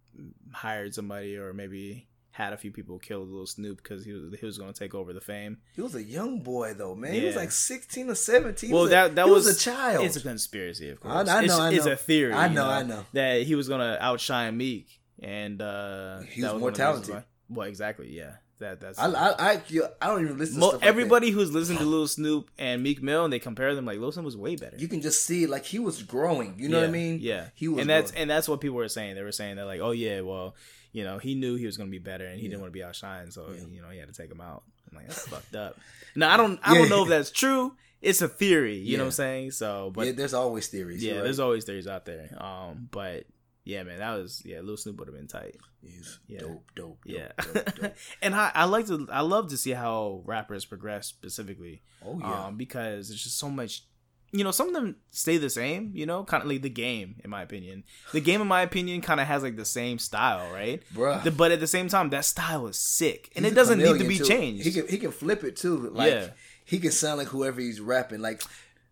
hired 0.53 0.95
somebody 0.95 1.37
or 1.37 1.53
maybe 1.53 2.07
had 2.31 2.53
a 2.53 2.57
few 2.59 2.71
people 2.71 2.99
kill 2.99 3.25
Lil 3.27 3.47
Snoop 3.47 3.83
because 3.83 4.05
he 4.05 4.13
was 4.13 4.39
he 4.39 4.45
was 4.45 4.59
going 4.59 4.71
to 4.73 4.79
take 4.79 4.95
over 4.95 5.15
the 5.15 5.21
fame. 5.23 5.57
he 5.75 5.81
was 5.81 5.95
a 5.95 6.03
young 6.03 6.41
boy 6.41 6.75
though, 6.75 6.95
man. 6.95 7.15
He 7.15 7.25
was 7.25 7.35
like 7.37 7.51
sixteen 7.51 8.11
or 8.11 8.15
seventeen. 8.15 8.71
Well, 8.73 8.87
that 8.89 9.15
that 9.15 9.25
he 9.27 9.31
was, 9.31 9.47
a 9.47 9.59
child. 9.59 10.05
It's 10.05 10.17
a 10.17 10.21
conspiracy, 10.21 10.91
of 10.91 11.01
course. 11.01 11.15
I- 11.29 11.39
I 11.39 11.41
know, 11.41 11.45
it's, 11.45 11.55
I 11.55 11.73
it's 11.73 11.87
a 11.87 11.97
theory. 11.97 12.33
I 12.35 12.49
you 12.49 12.55
know, 12.55 12.67
I 12.69 12.83
know. 12.83 13.07
that 13.15 13.43
he 13.43 13.55
was 13.55 13.69
going 13.69 13.81
to 13.81 14.03
outshine 14.05 14.57
Meek 14.57 15.01
and 15.23 15.61
uh 15.63 16.21
He 16.21 16.43
that 16.43 16.53
was 16.55 16.61
more 16.61 16.71
one 16.71 16.73
of 16.73 16.79
the 16.79 16.85
reasons 16.87 17.07
talented. 17.07 17.15
why- 17.15 17.25
Well, 17.57 17.69
exactly. 17.69 18.11
Yeah. 18.17 18.33
That 18.59 18.81
that's 18.81 18.99
I, 18.99 19.09
I, 19.11 19.53
I, 19.53 19.61
I 20.01 20.07
don't 20.07 20.23
even 20.25 20.39
listen 20.39 20.55
to 20.55 20.61
Mo- 20.61 20.69
like 20.69 20.81
that. 20.81 20.87
everybody 20.87 21.31
who's 21.31 21.53
listened 21.53 21.79
to 21.79 21.85
Lil 21.85 22.07
Snoop 22.09 22.51
and 22.57 22.83
Meek 22.83 23.03
Mill 23.03 23.25
and 23.25 23.31
they 23.33 23.39
compare 23.39 23.75
them 23.75 23.85
like 23.85 23.99
Lil 23.99 24.13
Snoop 24.13 24.25
was 24.25 24.35
way 24.37 24.57
better. 24.57 24.79
You 24.79 24.89
can 24.89 25.03
just 25.03 25.25
see 25.25 25.47
like 25.47 25.67
he 25.67 25.79
was 25.79 26.03
growing. 26.03 26.55
You 26.59 26.71
know 26.71 26.79
yeah, 26.79 26.85
what 26.85 26.89
I 26.89 26.93
mean? 26.93 27.19
Yeah. 27.21 27.49
He 27.55 27.69
was 27.69 27.81
and 27.83 27.91
that's 27.91 28.13
growing. 28.13 28.23
and 28.23 28.31
that's 28.31 28.49
what 28.49 28.63
people 28.63 28.77
were 28.79 28.89
saying. 28.89 29.15
They 29.15 29.23
were 29.23 29.31
saying 29.33 29.57
that 29.57 29.67
like, 29.67 29.81
oh 29.81 29.91
yeah, 29.91 30.23
well, 30.23 30.55
you 30.93 31.05
know, 31.05 31.19
he 31.19 31.35
knew 31.35 31.57
he 31.57 31.67
was 31.67 31.77
gonna 31.77 31.91
be 31.91 31.99
better 31.99 32.25
and 32.25 32.41
he 32.41 32.49
didn't 32.49 32.63
want 32.63 32.73
to 32.73 32.79
be 32.79 32.83
outshined, 32.85 33.35
so 33.35 33.53
you 33.71 33.83
know 33.83 33.91
he 33.91 33.99
had 33.99 34.09
to 34.09 34.15
take 34.15 34.31
him 34.31 34.41
out. 34.41 34.63
I'm 34.91 34.97
like, 34.97 35.09
that's 35.09 35.29
fucked 35.29 35.55
up. 35.55 35.79
Now 36.15 36.33
I 36.33 36.39
don't 36.39 36.59
I 36.63 36.73
Yeah. 36.73 36.79
don't 36.79 36.89
know 36.89 37.03
if 37.03 37.11
that's 37.11 37.31
true. 37.31 37.75
It's 38.01 38.23
a 38.23 38.29
theory, 38.29 38.77
you 38.79 38.97
know 38.97 39.03
what 39.05 39.09
I'm 39.09 39.13
saying? 39.13 39.51
So, 39.51 39.91
but 39.95 40.03
yeah, 40.03 40.11
yeah, 40.13 40.17
there's 40.17 40.35
always 40.35 40.69
theories. 40.69 41.05
you're 41.05 41.17
right. 41.17 41.25
there's 41.25 41.41
always 41.41 41.65
theories 41.65 41.87
out 41.87 42.07
there. 42.07 42.31
Um, 42.43 42.89
but 42.91 43.25
yeah, 43.67 43.83
man, 43.83 43.99
that 43.99 44.15
was 44.15 44.41
yeah, 44.45 44.61
Lil 44.63 44.77
Snoop 44.77 44.97
would 44.99 45.09
have 45.09 45.17
been 45.17 45.27
tight. 45.27 45.57
He's 45.83 46.19
Yeah. 46.29 46.39
dope, 46.41 46.51
dope, 46.75 46.99
dope, 46.99 46.99
Yeah, 47.05 47.33
dope, 47.53 47.75
dope. 47.75 47.95
and 48.23 48.35
I, 48.35 48.51
I 48.55 48.65
like 48.65 48.87
to 48.87 49.07
I 49.13 49.21
love 49.21 49.51
to 49.51 49.57
see 49.57 49.73
how 49.73 50.23
rappers 50.25 50.65
progress 50.65 51.07
specifically. 51.09 51.83
Oh 52.05 52.19
yeah. 52.21 52.47
um, 52.47 52.57
because 52.57 53.11
it's 53.11 53.23
just 53.23 53.39
so 53.39 53.51
much. 53.51 53.83
You 54.33 54.43
know, 54.45 54.51
some 54.51 54.69
of 54.69 54.75
them 54.75 54.97
stay 55.11 55.37
the 55.39 55.49
same. 55.51 55.93
You 55.95 56.05
know, 56.07 56.25
kind 56.25 56.43
of 56.43 56.49
like 56.49 56.61
the 56.63 56.69
game, 56.69 57.17
in 57.25 57.31
my 57.31 57.43
opinion. 57.43 57.85
The 58.13 58.21
game, 58.21 58.41
in 58.41 58.47
my 58.49 58.63
opinion, 58.63 59.01
kind 59.01 59.21
of 59.21 59.27
has 59.27 59.43
like 59.43 59.57
the 59.57 59.65
same 59.65 59.99
style, 59.99 60.53
right? 60.53 60.83
Bruh. 60.95 61.23
The- 61.25 61.31
but 61.31 61.53
at 61.53 61.61
the 61.61 61.67
same 61.67 61.89
time, 61.89 62.11
that 62.11 62.25
style 62.25 62.67
is 62.67 62.77
sick, 62.79 63.33
and 63.37 63.45
He's 63.45 63.53
it 63.53 63.55
doesn't 63.55 63.79
need 63.79 63.99
to 63.99 64.07
be 64.09 64.19
too. 64.19 64.25
changed. 64.25 64.65
He 64.65 64.73
can 64.73 64.87
he 64.89 64.99
can 64.99 65.11
flip 65.13 65.43
it 65.45 65.57
too. 65.57 65.91
Like 65.91 66.13
Yeah. 66.13 66.29
he 66.65 66.79
can 66.79 66.91
sound 66.93 67.19
like 67.19 67.29
whoever 67.29 67.61
he's 67.61 67.81
rapping. 67.81 68.21
Like 68.21 68.43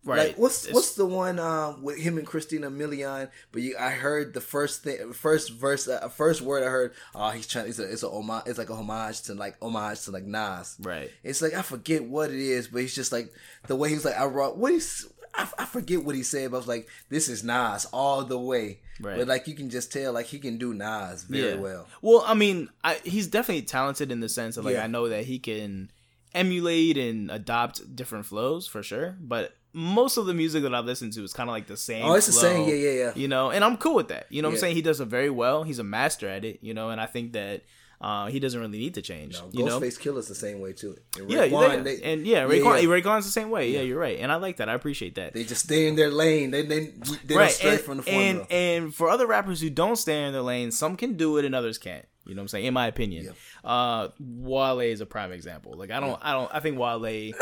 Right. 0.05 0.27
Like 0.29 0.37
what's 0.37 0.63
It's- 0.65 0.73
what's 0.75 0.93
the 0.93 1.05
one 1.05 1.39
um, 1.39 1.81
with 1.81 1.97
him 1.97 2.17
and 2.19 2.27
Christina 2.27 2.69
Milian? 2.69 3.29
But 3.51 3.63
you, 3.63 3.75
I 3.79 3.89
heard 3.89 4.33
the 4.35 4.39
first 4.41 4.83
thing, 4.83 5.13
first 5.13 5.51
verse, 5.51 5.87
uh, 5.87 6.07
first 6.09 6.41
word 6.41 6.63
I 6.63 6.67
heard. 6.67 6.93
Oh, 7.15 7.31
he's 7.31 7.47
trying. 7.47 7.67
It's 7.67 7.79
a 7.79 7.91
it's 7.91 8.03
a 8.03 8.09
homage. 8.09 8.43
It's 8.45 8.59
like 8.59 8.69
a 8.69 8.75
homage 8.75 9.23
to 9.23 9.33
like 9.33 9.55
homage 9.61 10.01
to 10.03 10.11
like 10.11 10.25
Nas. 10.25 10.77
right. 10.79 11.09
It's 11.23 11.41
like 11.41 11.55
I 11.55 11.63
forget 11.63 12.03
what 12.03 12.29
it 12.29 12.39
is, 12.39 12.67
but 12.67 12.81
he's 12.81 12.93
just 12.95 13.11
like 13.11 13.33
the 13.67 13.75
way 13.75 13.89
he's 13.89 14.05
like 14.05 14.17
I 14.19 14.25
wrote 14.25 14.57
what 14.57 14.71
he's 14.73 15.07
I, 15.33 15.49
I 15.57 15.65
forget 15.65 16.03
what 16.05 16.15
he 16.15 16.23
said, 16.23 16.51
but 16.51 16.57
I 16.57 16.59
was 16.59 16.67
like, 16.67 16.87
this 17.09 17.27
is 17.27 17.43
Nas 17.43 17.85
all 17.91 18.23
the 18.23 18.39
way. 18.39 18.79
Right. 19.01 19.17
But 19.17 19.27
like 19.27 19.47
you 19.47 19.55
can 19.55 19.69
just 19.71 19.91
tell 19.91 20.13
like 20.13 20.27
he 20.27 20.37
can 20.39 20.57
do 20.59 20.73
Nas 20.73 21.23
very 21.23 21.57
well. 21.57 21.87
Well, 22.01 22.23
I 22.27 22.35
mean, 22.35 22.69
I, 22.83 23.01
he's 23.03 23.27
definitely 23.27 23.63
talented 23.63 24.11
in 24.11 24.19
the 24.19 24.29
sense 24.29 24.55
of 24.55 24.65
like 24.65 24.75
Yeah. 24.75 24.83
I 24.83 24.87
know 24.87 25.09
that 25.09 25.25
he 25.25 25.39
can 25.39 25.91
emulate 26.33 26.97
and 26.97 27.31
adopt 27.31 27.95
different 27.95 28.25
flows 28.25 28.67
for 28.67 28.83
sure, 28.83 29.17
but 29.19 29.53
most 29.75 30.15
of 30.15 30.25
the 30.25 30.33
music 30.33 30.63
that 30.63 30.73
I've 30.73 30.85
listened 30.85 31.11
to 31.13 31.23
is 31.23 31.33
kind 31.33 31.49
of 31.49 31.53
like 31.53 31.67
the 31.67 31.75
same. 31.75 32.05
Oh, 32.05 32.13
it's 32.13 32.27
the 32.27 32.31
same. 32.31 32.67
Yeah, 32.67 32.75
yeah, 32.75 32.91
yeah. 32.91 33.11
You 33.13 33.27
know, 33.27 33.51
and 33.51 33.63
I'm 33.63 33.75
cool 33.75 33.95
with 33.95 34.07
that. 34.07 34.25
You 34.29 34.41
know 34.41 34.47
what 34.47 34.53
I'm 34.53 34.59
saying? 34.59 34.75
He 34.75 34.81
does 34.81 35.01
it 35.01 35.07
very 35.07 35.29
well. 35.29 35.63
He's 35.63 35.79
a 35.79 35.83
master 35.83 36.29
at 36.29 36.45
it, 36.45 36.59
you 36.61 36.73
know, 36.73 36.89
and 36.91 37.01
I 37.01 37.05
think 37.05 37.33
that 37.33 37.63
uh, 37.99 38.27
he 38.27 38.39
doesn't 38.39 38.59
really 38.59 38.77
need 38.77 38.93
to 38.93 39.01
change. 39.01 39.33
No, 39.33 39.49
you 39.51 39.65
know? 39.65 39.79
Ghostface 39.79 39.99
Killah's 39.99 40.27
the 40.27 40.35
same 40.35 40.61
way 40.61 40.71
too. 40.71 40.95
And 41.19 41.29
Yeah, 41.29 41.47
Raekwon, 41.47 41.83
they, 41.83 41.97
they, 41.97 42.13
and 42.13 42.25
yeah, 42.25 42.45
Raekwon, 42.45 42.81
yeah. 42.81 42.87
Raekwon's 42.87 43.25
the 43.25 43.31
same 43.31 43.49
way. 43.49 43.71
Yeah, 43.71 43.81
you're 43.81 43.99
right, 43.99 44.17
and 44.19 44.31
I 44.31 44.35
like 44.35 44.57
that. 44.57 44.69
I 44.69 44.73
appreciate 44.73 45.15
that. 45.15 45.33
they 45.33 45.43
just 45.43 45.65
stay 45.65 45.87
in 45.87 45.95
their 45.95 46.09
lane. 46.09 46.51
They 46.51 46.61
they, 46.61 46.85
they 47.25 47.35
don't 47.35 47.51
stray 47.51 47.71
and, 47.71 47.79
from 47.81 47.97
the 47.97 48.03
formula. 48.03 48.29
and 48.29 48.51
and 48.51 48.95
for 48.95 49.09
other 49.09 49.27
rappers 49.27 49.59
who 49.59 49.69
don't 49.69 49.97
stay 49.97 50.23
in 50.23 50.31
their 50.31 50.41
lane, 50.41 50.71
some 50.71 50.95
can 50.95 51.17
do 51.17 51.37
it 51.37 51.45
and 51.45 51.53
others 51.53 51.77
can't. 51.77 52.05
You 52.25 52.33
know 52.33 52.39
what 52.39 52.43
I'm 52.43 52.47
saying? 52.49 52.65
In 52.65 52.73
my 52.73 52.87
opinion, 52.87 53.33
uh, 53.63 54.09
Wale 54.19 54.79
is 54.79 55.01
a 55.01 55.05
prime 55.05 55.31
example. 55.31 55.73
Like 55.75 55.91
I 55.91 55.99
don't, 55.99 56.19
I 56.23 56.31
don't, 56.31 56.49
I 56.53 56.59
think 56.59 56.79
Wale, 56.79 56.99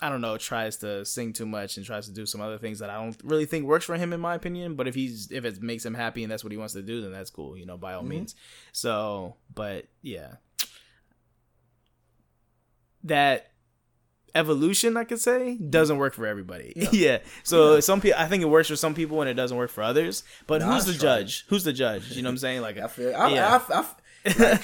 I 0.00 0.10
don't 0.10 0.20
know, 0.20 0.36
tries 0.36 0.76
to 0.78 1.04
sing 1.06 1.32
too 1.32 1.46
much 1.46 1.78
and 1.78 1.86
tries 1.86 2.06
to 2.06 2.12
do 2.12 2.26
some 2.26 2.40
other 2.42 2.58
things 2.58 2.80
that 2.80 2.90
I 2.90 3.02
don't 3.02 3.16
really 3.24 3.46
think 3.46 3.64
works 3.64 3.86
for 3.86 3.96
him, 3.96 4.12
in 4.12 4.20
my 4.20 4.34
opinion. 4.34 4.74
But 4.74 4.86
if 4.88 4.94
he's 4.94 5.30
if 5.32 5.44
it 5.46 5.62
makes 5.62 5.86
him 5.86 5.94
happy 5.94 6.22
and 6.22 6.30
that's 6.30 6.44
what 6.44 6.50
he 6.52 6.58
wants 6.58 6.74
to 6.74 6.82
do, 6.82 7.00
then 7.00 7.12
that's 7.12 7.30
cool. 7.30 7.56
You 7.56 7.64
know, 7.66 7.78
by 7.78 7.94
all 7.94 8.00
Mm-hmm. 8.00 8.10
means. 8.10 8.34
So, 8.72 9.36
but 9.54 9.86
yeah, 10.02 10.34
that 13.04 13.52
evolution, 14.34 14.96
I 14.96 15.04
could 15.04 15.20
say, 15.20 15.56
doesn't 15.56 15.96
work 15.96 16.12
for 16.14 16.26
everybody. 16.26 16.72
Yeah. 16.92 17.18
So 17.44 17.80
some 17.80 18.00
people, 18.00 18.18
I 18.20 18.26
think 18.26 18.42
it 18.42 18.46
works 18.46 18.68
for 18.68 18.76
some 18.76 18.94
people 18.94 19.20
and 19.22 19.30
it 19.30 19.34
doesn't 19.34 19.56
work 19.56 19.70
for 19.70 19.82
others. 19.82 20.24
But 20.46 20.60
Nah, 20.60 20.74
who's 20.74 20.88
I 20.88 20.92
the 20.92 20.98
judge? 20.98 21.46
Who's 21.48 21.64
the 21.64 21.72
judge? 21.72 22.10
You 22.12 22.22
know 22.22 22.28
what 22.28 22.32
I'm 22.32 22.38
saying? 22.38 22.60
Like, 22.60 22.76
I 22.78 22.86
feel 22.88 23.14
I, 23.16 23.28
yeah. 23.32 23.60
I, 23.70 23.74
I, 23.74 23.84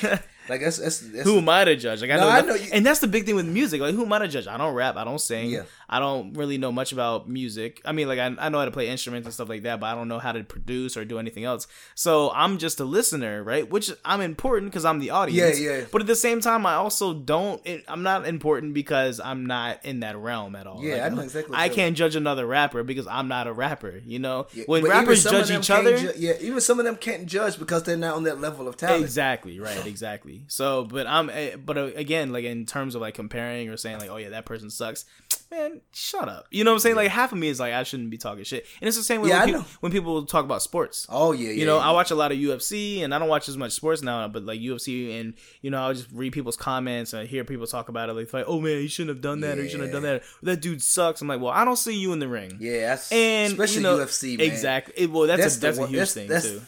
like, 0.03 0.23
like 0.53 0.61
that's, 0.61 0.77
that's, 0.79 0.99
that's 1.01 1.25
who 1.25 1.39
am 1.39 1.49
I 1.49 1.65
to 1.65 1.75
judge? 1.77 2.01
Like 2.03 2.11
I 2.11 2.17
No, 2.17 2.21
know, 2.23 2.29
I 2.29 2.41
know 2.43 2.55
you- 2.55 2.71
and 2.73 2.85
that's 2.87 3.01
the 3.01 3.09
big 3.09 3.25
thing 3.27 3.35
with 3.35 3.47
music. 3.47 3.81
Like 3.81 3.95
who 3.95 4.05
am 4.05 4.13
I 4.13 4.19
to 4.21 4.29
judge? 4.29 4.47
I 4.47 4.57
don't 4.57 4.75
rap. 4.75 4.97
I 4.97 5.05
don't 5.05 5.21
sing. 5.21 5.51
Yeah. 5.51 5.63
I 5.93 5.99
don't 5.99 6.33
really 6.33 6.57
know 6.57 6.73
much 6.73 6.93
about 6.93 7.29
music. 7.29 7.83
I 7.85 7.93
mean, 7.93 8.09
like 8.09 8.19
I, 8.19 8.35
I 8.39 8.49
know 8.49 8.59
how 8.61 8.65
to 8.65 8.71
play 8.71 8.89
instruments 8.89 9.27
and 9.27 9.35
stuff 9.35 9.51
like 9.51 9.65
that, 9.65 9.79
but 9.79 9.87
I 9.89 9.95
don't 9.95 10.09
know 10.09 10.19
how 10.19 10.33
to 10.33 10.43
produce 10.43 10.97
or 10.97 11.05
do 11.05 11.19
anything 11.19 11.45
else. 11.45 11.67
So 11.95 12.31
I'm 12.35 12.57
just 12.57 12.81
a 12.81 12.85
listener, 12.85 13.43
right? 13.45 13.69
Which 13.69 13.91
I'm 14.03 14.23
important 14.23 14.73
because 14.73 14.87
I'm 14.87 15.01
the 15.01 15.11
audience. 15.11 15.61
Yeah, 15.61 15.71
yeah. 15.81 15.85
But 15.93 16.01
at 16.01 16.07
the 16.07 16.17
same 16.17 16.41
time, 16.41 16.65
I 16.65 16.77
also 16.77 17.13
don't. 17.13 17.61
It, 17.67 17.85
I'm 17.89 18.03
not 18.03 18.27
important 18.27 18.73
because 18.73 19.21
I'm 19.21 19.45
not 19.45 19.85
in 19.85 20.01
that 20.01 20.17
realm 20.17 20.57
at 20.57 20.67
all. 20.67 20.83
Yeah, 20.83 20.95
Like, 20.95 21.03
I 21.03 21.09
know 21.15 21.23
exactly 21.23 21.57
I 21.59 21.69
can't 21.69 21.95
judge 21.95 22.17
another 22.17 22.47
rapper 22.47 22.83
because 22.83 23.07
I'm 23.07 23.29
not 23.29 23.47
a 23.47 23.53
rapper. 23.53 24.01
You 24.07 24.19
know, 24.19 24.47
Yeah, 24.55 24.65
when 24.65 24.85
rappers 24.85 25.25
judge 25.25 25.51
each 25.51 25.71
other. 25.71 25.99
ju- 25.99 26.13
yeah, 26.17 26.33
even 26.41 26.63
some 26.63 26.79
of 26.79 26.87
them 26.87 26.97
can't 26.97 27.27
judge 27.27 27.59
because 27.59 27.83
they're 27.83 27.99
not 27.99 28.15
on 28.17 28.23
that 28.23 28.41
level 28.41 28.67
of 28.67 28.79
talent. 28.79 29.03
Exactly 29.03 29.61
right, 29.61 29.87
exactly. 29.95 30.45
So, 30.49 30.85
but 30.85 31.07
I'm, 31.07 31.29
eh, 31.29 31.57
but 31.57 31.77
uh, 31.77 31.91
again, 31.97 32.33
like 32.33 32.45
in 32.47 32.65
terms 32.65 32.95
of 32.95 33.03
like 33.03 33.13
comparing 33.15 33.69
or 33.69 33.77
saying 33.77 33.99
like, 33.99 34.09
oh 34.09 34.17
yeah, 34.17 34.31
that 34.31 34.47
person 34.47 34.71
sucks. 34.71 35.05
Man, 35.53 35.83
shut 35.93 36.31
up. 36.31 36.47
You 36.51 36.65
know 36.65 36.71
what 36.71 36.77
I'm 36.77 36.81
saying? 36.81 36.97
Like 36.97 37.11
half 37.11 37.31
of 37.33 37.37
me 37.39 37.49
is 37.49 37.61
like, 37.61 37.75
I 37.75 37.83
shouldn't 37.83 38.09
be 38.09 38.17
talking 38.17 38.43
shit, 38.43 38.65
and 38.81 38.89
it's 38.89 38.97
the 38.97 39.03
same 39.03 39.21
way 39.21 39.29
Yeah, 39.29 39.41
when, 39.41 39.47
people, 39.53 39.65
when 39.81 39.93
people 39.93 40.25
talk 40.25 40.47
about 40.47 40.63
sports. 40.63 41.07
Oh 41.11 41.33
yeah, 41.33 41.49
yeah. 41.49 41.53
You 41.53 41.67
know, 41.67 41.77
yeah. 41.77 41.89
I 41.89 41.93
watch 41.93 42.11
a 42.11 42.15
lot 42.15 42.33
of 42.33 42.39
UFC, 42.39 43.03
and 43.05 43.15
I 43.15 43.19
don't 43.19 43.29
watch 43.29 43.51
as 43.51 43.59
much 43.59 43.73
sports 43.73 44.01
now, 44.03 44.27
but 44.29 44.45
like 44.45 44.61
UFC, 44.61 45.21
and 45.21 45.35
you 45.61 45.71
know, 45.71 45.83
I'll 45.83 45.93
just 45.93 46.09
read 46.11 46.33
people's 46.33 46.57
comments 46.57 47.13
and 47.13 47.21
I 47.21 47.27
hear 47.27 47.45
people 47.45 47.67
talk 47.67 47.91
about 47.91 48.09
it, 48.09 48.15
like, 48.15 48.33
like, 48.33 48.47
oh 48.49 48.61
man, 48.63 48.81
you 48.81 48.89
shouldn't 48.89 49.15
have 49.15 49.21
done 49.23 49.41
that, 49.41 49.59
or 49.59 49.63
you 49.63 49.69
shouldn't 49.69 49.93
have 49.93 50.03
done 50.03 50.11
that. 50.11 50.23
That 50.43 50.63
dude 50.63 50.81
sucks. 50.83 51.21
I'm 51.21 51.29
like, 51.29 51.41
well, 51.43 51.53
I 51.53 51.67
don't 51.67 51.77
see 51.77 51.97
you 51.97 52.15
in 52.15 52.19
the 52.19 52.29
ring. 52.29 52.57
yeah, 52.59 52.87
that's 52.89 53.13
and 53.13 53.53
especially 53.53 53.77
you 53.77 53.83
know, 53.83 53.99
UFC, 53.99 54.39
man. 54.39 54.47
Exactly. 54.47 54.95
It- 54.97 55.11
well, 55.11 55.27
that's, 55.27 55.57
a 55.57 55.61
that's 55.61 55.77
a 55.79 55.87
huge 55.87 55.93
that's- 55.93 56.15
thing 56.15 56.29
that's- 56.29 56.51
too. 56.51 56.63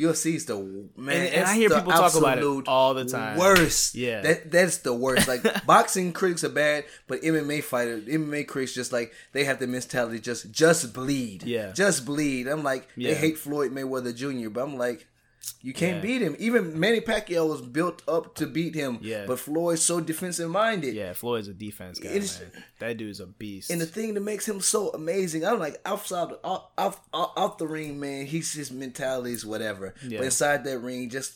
UFC's 0.00 0.46
the 0.46 0.56
man, 0.96 1.16
And- 1.26 1.34
and 1.34 1.44
I 1.46 1.54
hear 1.54 1.68
people 1.70 1.92
talk 1.92 2.14
about 2.14 2.38
it 2.38 2.68
all 2.68 2.94
the 2.94 3.04
time. 3.04 3.38
Worst, 3.38 3.94
Yeah. 3.94 4.20
That 4.22 4.50
that's 4.50 4.78
the 4.78 4.94
worst. 4.94 5.28
Like 5.28 5.42
boxing 5.66 6.12
critics 6.12 6.42
are 6.44 6.48
bad, 6.48 6.84
but 7.06 7.20
MMA 7.22 7.62
fighters, 7.62 8.04
MMA 8.04 8.46
critics 8.46 8.72
just 8.74 8.92
like 8.92 9.12
they 9.32 9.44
have 9.44 9.58
the 9.58 9.66
mentality 9.66 10.18
just 10.20 10.50
just 10.50 10.92
bleed, 10.92 11.42
Yeah. 11.42 11.72
just 11.72 12.04
bleed. 12.04 12.46
I'm 12.48 12.62
like 12.62 12.88
Yeah. 12.96 13.10
they 13.10 13.16
hate 13.16 13.38
Floyd 13.38 13.72
Mayweather 13.72 14.14
Jr., 14.14 14.48
but 14.50 14.62
I'm 14.62 14.76
like. 14.76 15.06
You 15.62 15.72
can't 15.72 15.96
Yeah. 15.96 16.02
beat 16.02 16.22
him. 16.22 16.36
Even 16.38 16.78
Manny 16.78 17.00
Pacquiao 17.00 17.48
was 17.48 17.60
built 17.62 18.02
up 18.08 18.34
to 18.36 18.46
beat 18.46 18.74
him. 18.74 18.98
Yeah. 19.00 19.24
But 19.26 19.38
Floyd's 19.40 19.82
so 19.82 20.00
defensive 20.00 20.50
minded. 20.50 20.94
Yeah, 20.94 21.12
Floyd's 21.14 21.48
a 21.48 21.54
defense 21.54 21.98
guy. 21.98 22.10
It 22.10 22.24
is- 22.24 22.40
man. 22.40 22.64
That 22.78 22.96
dude's 22.98 23.20
a 23.20 23.26
beast. 23.26 23.70
And 23.70 23.80
the 23.80 23.86
thing 23.86 24.14
that 24.14 24.20
makes 24.20 24.46
him 24.48 24.60
so 24.60 24.90
amazing, 24.90 25.44
I'm 25.44 25.58
like 25.58 25.80
outside, 25.84 26.28
off, 26.44 26.70
off, 26.78 27.00
off, 27.12 27.58
the 27.58 27.66
ring, 27.66 27.98
man. 28.00 28.26
He's 28.26 28.52
his 28.52 28.70
mentality 28.70 29.32
is 29.32 29.44
whatever, 29.46 29.94
Yeah. 30.06 30.18
but 30.18 30.24
inside 30.26 30.64
that 30.64 30.78
ring, 30.78 31.08
just 31.10 31.34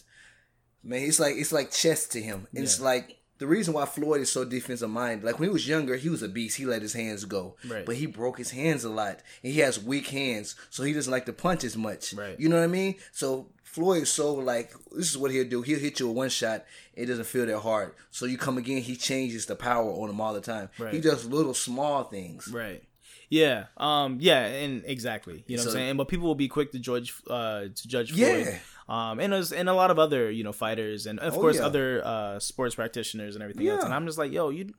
man, 0.83 1.02
it's 1.02 1.20
like 1.20 1.36
it's 1.36 1.52
like 1.52 1.70
chess 1.70 2.07
to 2.08 2.20
him. 2.20 2.47
And 2.55 2.65
It's 2.65 2.81
like 2.81 3.18
the 3.39 3.47
reason 3.47 3.74
why 3.74 3.84
Floyd 3.86 4.20
is 4.20 4.31
so 4.31 4.44
defensive 4.44 4.89
minded. 4.91 5.24
Like 5.24 5.39
when 5.39 5.49
he 5.49 5.52
was 5.52 5.66
younger, 5.68 5.97
he 5.97 6.08
was 6.08 6.23
a 6.23 6.28
beast. 6.28 6.57
He 6.57 6.66
let 6.66 6.83
his 6.83 6.92
hands 6.92 7.24
go, 7.24 7.57
Right. 7.66 7.84
but 7.84 7.97
he 7.97 8.07
broke 8.07 8.39
his 8.39 8.50
hands 8.52 8.84
a 8.84 8.91
lot, 8.91 9.20
and 9.42 9.52
he 9.52 9.60
has 9.60 9.83
weak 9.83 10.08
hands, 10.08 10.55
so 10.70 10.83
he 10.83 10.92
doesn't 10.92 11.10
like 11.10 11.26
to 11.26 11.33
punch 11.33 11.65
as 11.65 11.76
much. 11.76 12.12
Right. 12.15 12.39
You 12.39 12.49
know 12.50 12.57
what 12.57 12.65
I 12.65 12.68
mean? 12.68 12.97
So. 13.12 13.50
Floyd 13.75 14.03
is 14.03 14.09
so 14.12 14.35
like 14.35 14.73
this 14.93 15.11
is 15.11 15.19
what 15.19 15.33
he'll 15.33 15.49
do. 15.49 15.62
He'll 15.62 15.81
hit 15.81 15.99
you 15.99 16.07
with 16.07 16.17
one 16.17 16.28
shot. 16.28 16.65
It 16.94 17.07
doesn't 17.07 17.25
feel 17.25 17.44
that 17.47 17.59
hard. 17.59 17.94
So 18.12 18.25
you 18.25 18.39
come 18.39 18.57
again. 18.57 18.81
He 18.83 18.94
changes 18.94 19.47
the 19.47 19.57
power 19.57 19.91
on 19.91 20.09
him 20.11 20.20
all 20.20 20.33
the 20.33 20.41
time. 20.41 20.69
Right. 20.78 20.94
He 20.94 21.01
does 21.01 21.27
little 21.27 21.55
small 21.55 22.05
things. 22.05 22.47
Right. 22.47 22.85
Yeah. 23.31 23.65
Um. 23.77 24.19
Yeah. 24.20 24.44
And 24.47 24.85
exactly. 24.86 25.43
You 25.49 25.57
know 25.57 25.62
what 25.65 25.69
I'm 25.70 25.73
saying. 25.75 25.97
But 25.97 26.07
people 26.07 26.28
will 26.28 26.36
be 26.36 26.47
quick 26.47 26.70
to 26.70 26.78
judge. 26.78 27.15
Uh. 27.28 27.62
To 27.75 27.89
judge. 27.89 28.12
Yeah. 28.12 28.44
Floyd. 28.44 28.61
Um. 28.89 29.19
And 29.19 29.33
there's 29.33 29.53
and 29.53 29.69
a 29.69 29.75
lot 29.75 29.91
of 29.91 29.99
other 29.99 30.31
you 30.31 30.44
know 30.44 30.53
fighters 30.53 31.07
and 31.07 31.19
of 31.19 31.35
Oh, 31.36 31.41
course 31.41 31.57
yeah. 31.57 31.67
other 31.67 32.03
uh 32.05 32.39
sports 32.39 32.77
practitioners 32.77 33.35
and 33.35 33.43
everything 33.43 33.67
else. 33.67 33.83
And 33.85 33.93
I'm 33.93 34.07
just 34.07 34.19
like, 34.19 34.31
yo, 34.31 34.51
you. 34.51 34.73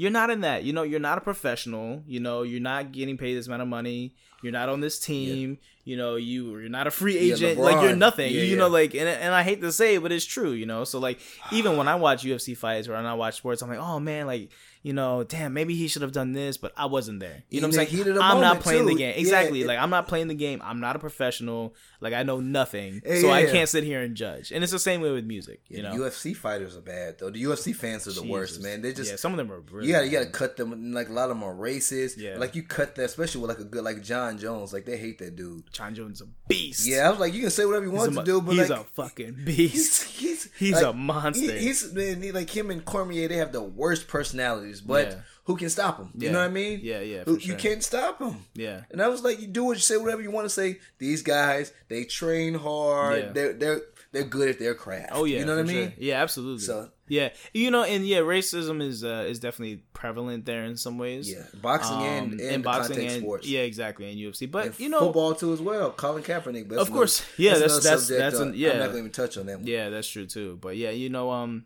You're 0.00 0.12
not 0.12 0.30
in 0.30 0.42
that. 0.42 0.62
You 0.62 0.72
know, 0.72 0.84
you're 0.84 1.00
not 1.00 1.18
a 1.18 1.20
professional. 1.20 2.04
You 2.06 2.20
know, 2.20 2.44
you're 2.44 2.60
not 2.60 2.92
getting 2.92 3.18
paid 3.18 3.34
this 3.34 3.48
amount 3.48 3.62
of 3.62 3.68
money. 3.68 4.14
You're 4.44 4.52
not 4.52 4.68
on 4.68 4.78
this 4.78 5.00
team. 5.00 5.58
You 5.88 5.96
know, 5.96 6.16
you 6.16 6.50
you're 6.58 6.68
not 6.68 6.86
a 6.86 6.90
free 6.90 7.14
Yeah, 7.18 7.34
agent. 7.34 7.58
like 7.58 7.80
you're 7.82 7.96
nothing. 7.96 8.30
Yeah, 8.30 8.42
you 8.42 8.52
yeah. 8.52 8.56
know, 8.58 8.68
like 8.68 8.94
and 8.94 9.08
and 9.08 9.34
I 9.34 9.42
hate 9.42 9.62
to 9.62 9.72
say 9.72 9.94
it, 9.94 10.02
but 10.02 10.12
it's 10.12 10.26
true. 10.26 10.50
You 10.52 10.66
know, 10.66 10.84
so 10.84 10.98
like 10.98 11.18
even 11.50 11.78
when 11.78 11.88
I 11.88 11.94
watch 11.94 12.24
UFC 12.24 12.54
fights 12.54 12.88
or 12.88 12.92
when 12.92 13.06
I 13.06 13.14
watch 13.14 13.36
sports, 13.38 13.62
I'm 13.62 13.70
like, 13.70 13.78
oh 13.78 13.98
man, 13.98 14.26
like 14.26 14.50
you 14.82 14.92
know, 14.92 15.24
damn, 15.24 15.52
maybe 15.54 15.74
he 15.74 15.88
should 15.88 16.02
have 16.02 16.12
done 16.12 16.32
this, 16.32 16.56
but 16.56 16.72
I 16.76 16.86
wasn't 16.86 17.18
there. 17.20 17.42
You 17.50 17.60
know 17.60 17.66
what 17.66 17.78
I'm 17.78 17.84
the 17.86 17.90
saying? 17.90 18.14
the 18.14 18.22
I'm 18.22 18.40
not 18.40 18.60
playing 18.60 18.86
the 18.86 18.92
too. 18.92 18.98
game. 18.98 19.10
Yeah, 19.14 19.20
Exactly. 19.20 19.62
it- 19.62 19.66
like 19.66 19.78
I'm 19.78 19.90
not 19.90 20.06
playing 20.08 20.28
the 20.28 20.34
game. 20.34 20.60
I'm 20.62 20.78
not 20.78 20.94
a 20.94 20.98
professional. 21.00 21.74
Like 22.00 22.12
I 22.14 22.22
know 22.22 22.38
nothing, 22.38 23.02
Yeah, 23.04 23.20
so 23.20 23.30
I 23.30 23.46
can't 23.46 23.68
sit 23.68 23.82
here 23.82 24.02
and 24.02 24.14
judge. 24.14 24.52
And 24.52 24.62
it's 24.62 24.72
the 24.72 24.78
same 24.78 25.00
way 25.00 25.10
with 25.10 25.24
music. 25.24 25.62
You 25.68 25.82
know, 25.82 25.96
the 25.98 26.04
UFC 26.04 26.36
fighters 26.36 26.76
are 26.76 26.80
bad 26.80 27.18
though. 27.18 27.30
The 27.30 27.42
UFC 27.42 27.74
fans 27.74 28.06
are 28.06 28.12
the 28.12 28.22
worst, 28.28 28.62
man. 28.62 28.82
They 28.82 28.92
just 28.92 29.10
yeah, 29.10 29.16
some 29.16 29.32
of 29.32 29.38
them 29.38 29.50
are. 29.50 29.60
Really 29.72 29.88
you 29.88 29.92
gotta 29.94 30.06
you 30.06 30.12
gotta 30.12 30.30
cut 30.30 30.56
them. 30.56 30.92
Like 30.92 31.08
a 31.08 31.12
lot 31.12 31.24
of 31.24 31.30
them 31.30 31.42
are 31.42 31.54
racist. 31.54 32.16
Yeah. 32.18 32.36
Like 32.38 32.54
you 32.54 32.62
cut 32.62 32.94
that, 32.96 33.04
especially 33.06 33.40
with 33.40 33.48
like 33.50 33.58
a 33.58 33.64
good 33.64 33.82
like 33.82 34.02
Jon 34.02 34.38
Jones. 34.38 34.72
Like 34.72 34.84
they 34.84 34.96
hate 34.96 35.18
that 35.18 35.34
dude. 35.34 35.70
Jon 35.78 35.94
Jones 35.94 36.20
is 36.20 36.26
a 36.26 36.30
beast. 36.48 36.86
Yeah, 36.86 37.06
I 37.06 37.10
was 37.10 37.18
like, 37.20 37.32
you 37.32 37.40
can 37.40 37.50
say 37.50 37.64
whatever 37.64 37.86
you 37.86 37.92
want 37.92 38.14
to 38.14 38.22
do, 38.24 38.40
but 38.42 38.52
he's 38.56 38.68
like 38.68 38.80
a 38.80 38.84
fucking 38.84 39.36
beast. 39.44 40.02
he's 40.04 40.52
He's 40.58 40.74
like, 40.82 40.84
a 40.86 40.92
monster. 40.92 41.52
he- 41.52 41.58
he's 41.66 41.92
man, 41.92 42.20
he, 42.22 42.32
like 42.32 42.50
him 42.54 42.70
and 42.70 42.84
Cormier. 42.84 43.28
They 43.28 43.36
have 43.36 43.52
the 43.52 43.62
worst 43.62 44.08
personalities, 44.08 44.80
but 44.80 45.06
Yeah. 45.08 45.14
who 45.44 45.56
can 45.56 45.70
stop 45.70 45.98
him? 45.98 46.10
You 46.16 46.26
Yeah. 46.26 46.32
know 46.32 46.38
what 46.40 46.46
I 46.46 46.52
mean? 46.52 46.80
Yeah, 46.82 47.00
yeah, 47.00 47.22
Who, 47.24 47.38
sure. 47.38 47.52
You 47.52 47.56
can't 47.58 47.82
stop 47.82 48.20
him. 48.20 48.44
Yeah. 48.54 48.82
And 48.90 49.00
I 49.00 49.08
was 49.08 49.22
like, 49.22 49.40
you 49.40 49.46
do 49.46 49.64
what 49.64 49.76
you 49.76 49.82
say, 49.82 49.96
whatever 49.96 50.20
you 50.22 50.30
want 50.32 50.44
to 50.46 50.50
say. 50.50 50.78
These 50.98 51.22
guys, 51.22 51.72
they 51.88 52.04
train 52.04 52.54
hard. 52.54 53.18
Yeah. 53.22 53.32
They're 53.32 53.52
they're 53.52 53.80
they're 54.12 54.24
good 54.24 54.48
at 54.48 54.58
their 54.58 54.74
craft. 54.74 55.10
Oh 55.12 55.24
yeah, 55.24 55.38
you 55.40 55.44
know 55.44 55.54
what 55.56 55.64
I 55.64 55.72
mean? 55.72 55.90
sure. 55.90 55.92
Yeah, 55.98 56.22
absolutely. 56.22 56.64
So- 56.64 56.90
yeah, 57.08 57.30
you 57.52 57.70
know, 57.70 57.82
and 57.84 58.06
yeah, 58.06 58.18
racism 58.18 58.82
is 58.82 59.02
uh, 59.04 59.24
is 59.28 59.38
definitely 59.38 59.82
prevalent 59.92 60.44
there 60.46 60.64
in 60.64 60.76
some 60.76 60.98
ways. 60.98 61.30
Yeah, 61.30 61.42
boxing 61.60 61.96
and, 61.96 62.26
Um, 62.26 62.32
and, 62.32 62.40
in 62.40 62.62
the 62.62 62.70
contact 62.70 63.10
sports. 63.12 63.46
Yeah, 63.48 63.60
exactly, 63.60 64.10
and 64.10 64.18
UFC. 64.18 64.50
But 64.50 64.66
And 64.66 64.80
you 64.80 64.88
know, 64.88 65.00
football 65.00 65.34
too 65.34 65.52
as 65.52 65.60
well. 65.60 65.90
Colin 65.92 66.22
Kaepernick, 66.22 66.68
that's 66.68 66.82
Of 66.82 66.90
course. 66.90 67.20
another- 67.20 67.32
Yeah, 67.42 67.54
that's- 67.54 67.82
that's- 67.84 68.02
subject, 68.06 68.18
that's 68.18 68.40
uh, 68.40 68.46
an- 68.48 68.54
yeah. 68.54 68.70
I'm 68.72 68.78
not 68.78 68.84
going 68.84 68.92
to 68.92 68.98
even 69.00 69.10
touch 69.12 69.36
on 69.36 69.46
that. 69.46 69.58
One. 69.58 69.66
yeah, 69.66 69.90
that's 69.90 70.08
true 70.08 70.26
too. 70.26 70.58
But 70.60 70.76
yeah, 70.76 70.90
you 70.90 71.08
know, 71.08 71.30
um, 71.30 71.64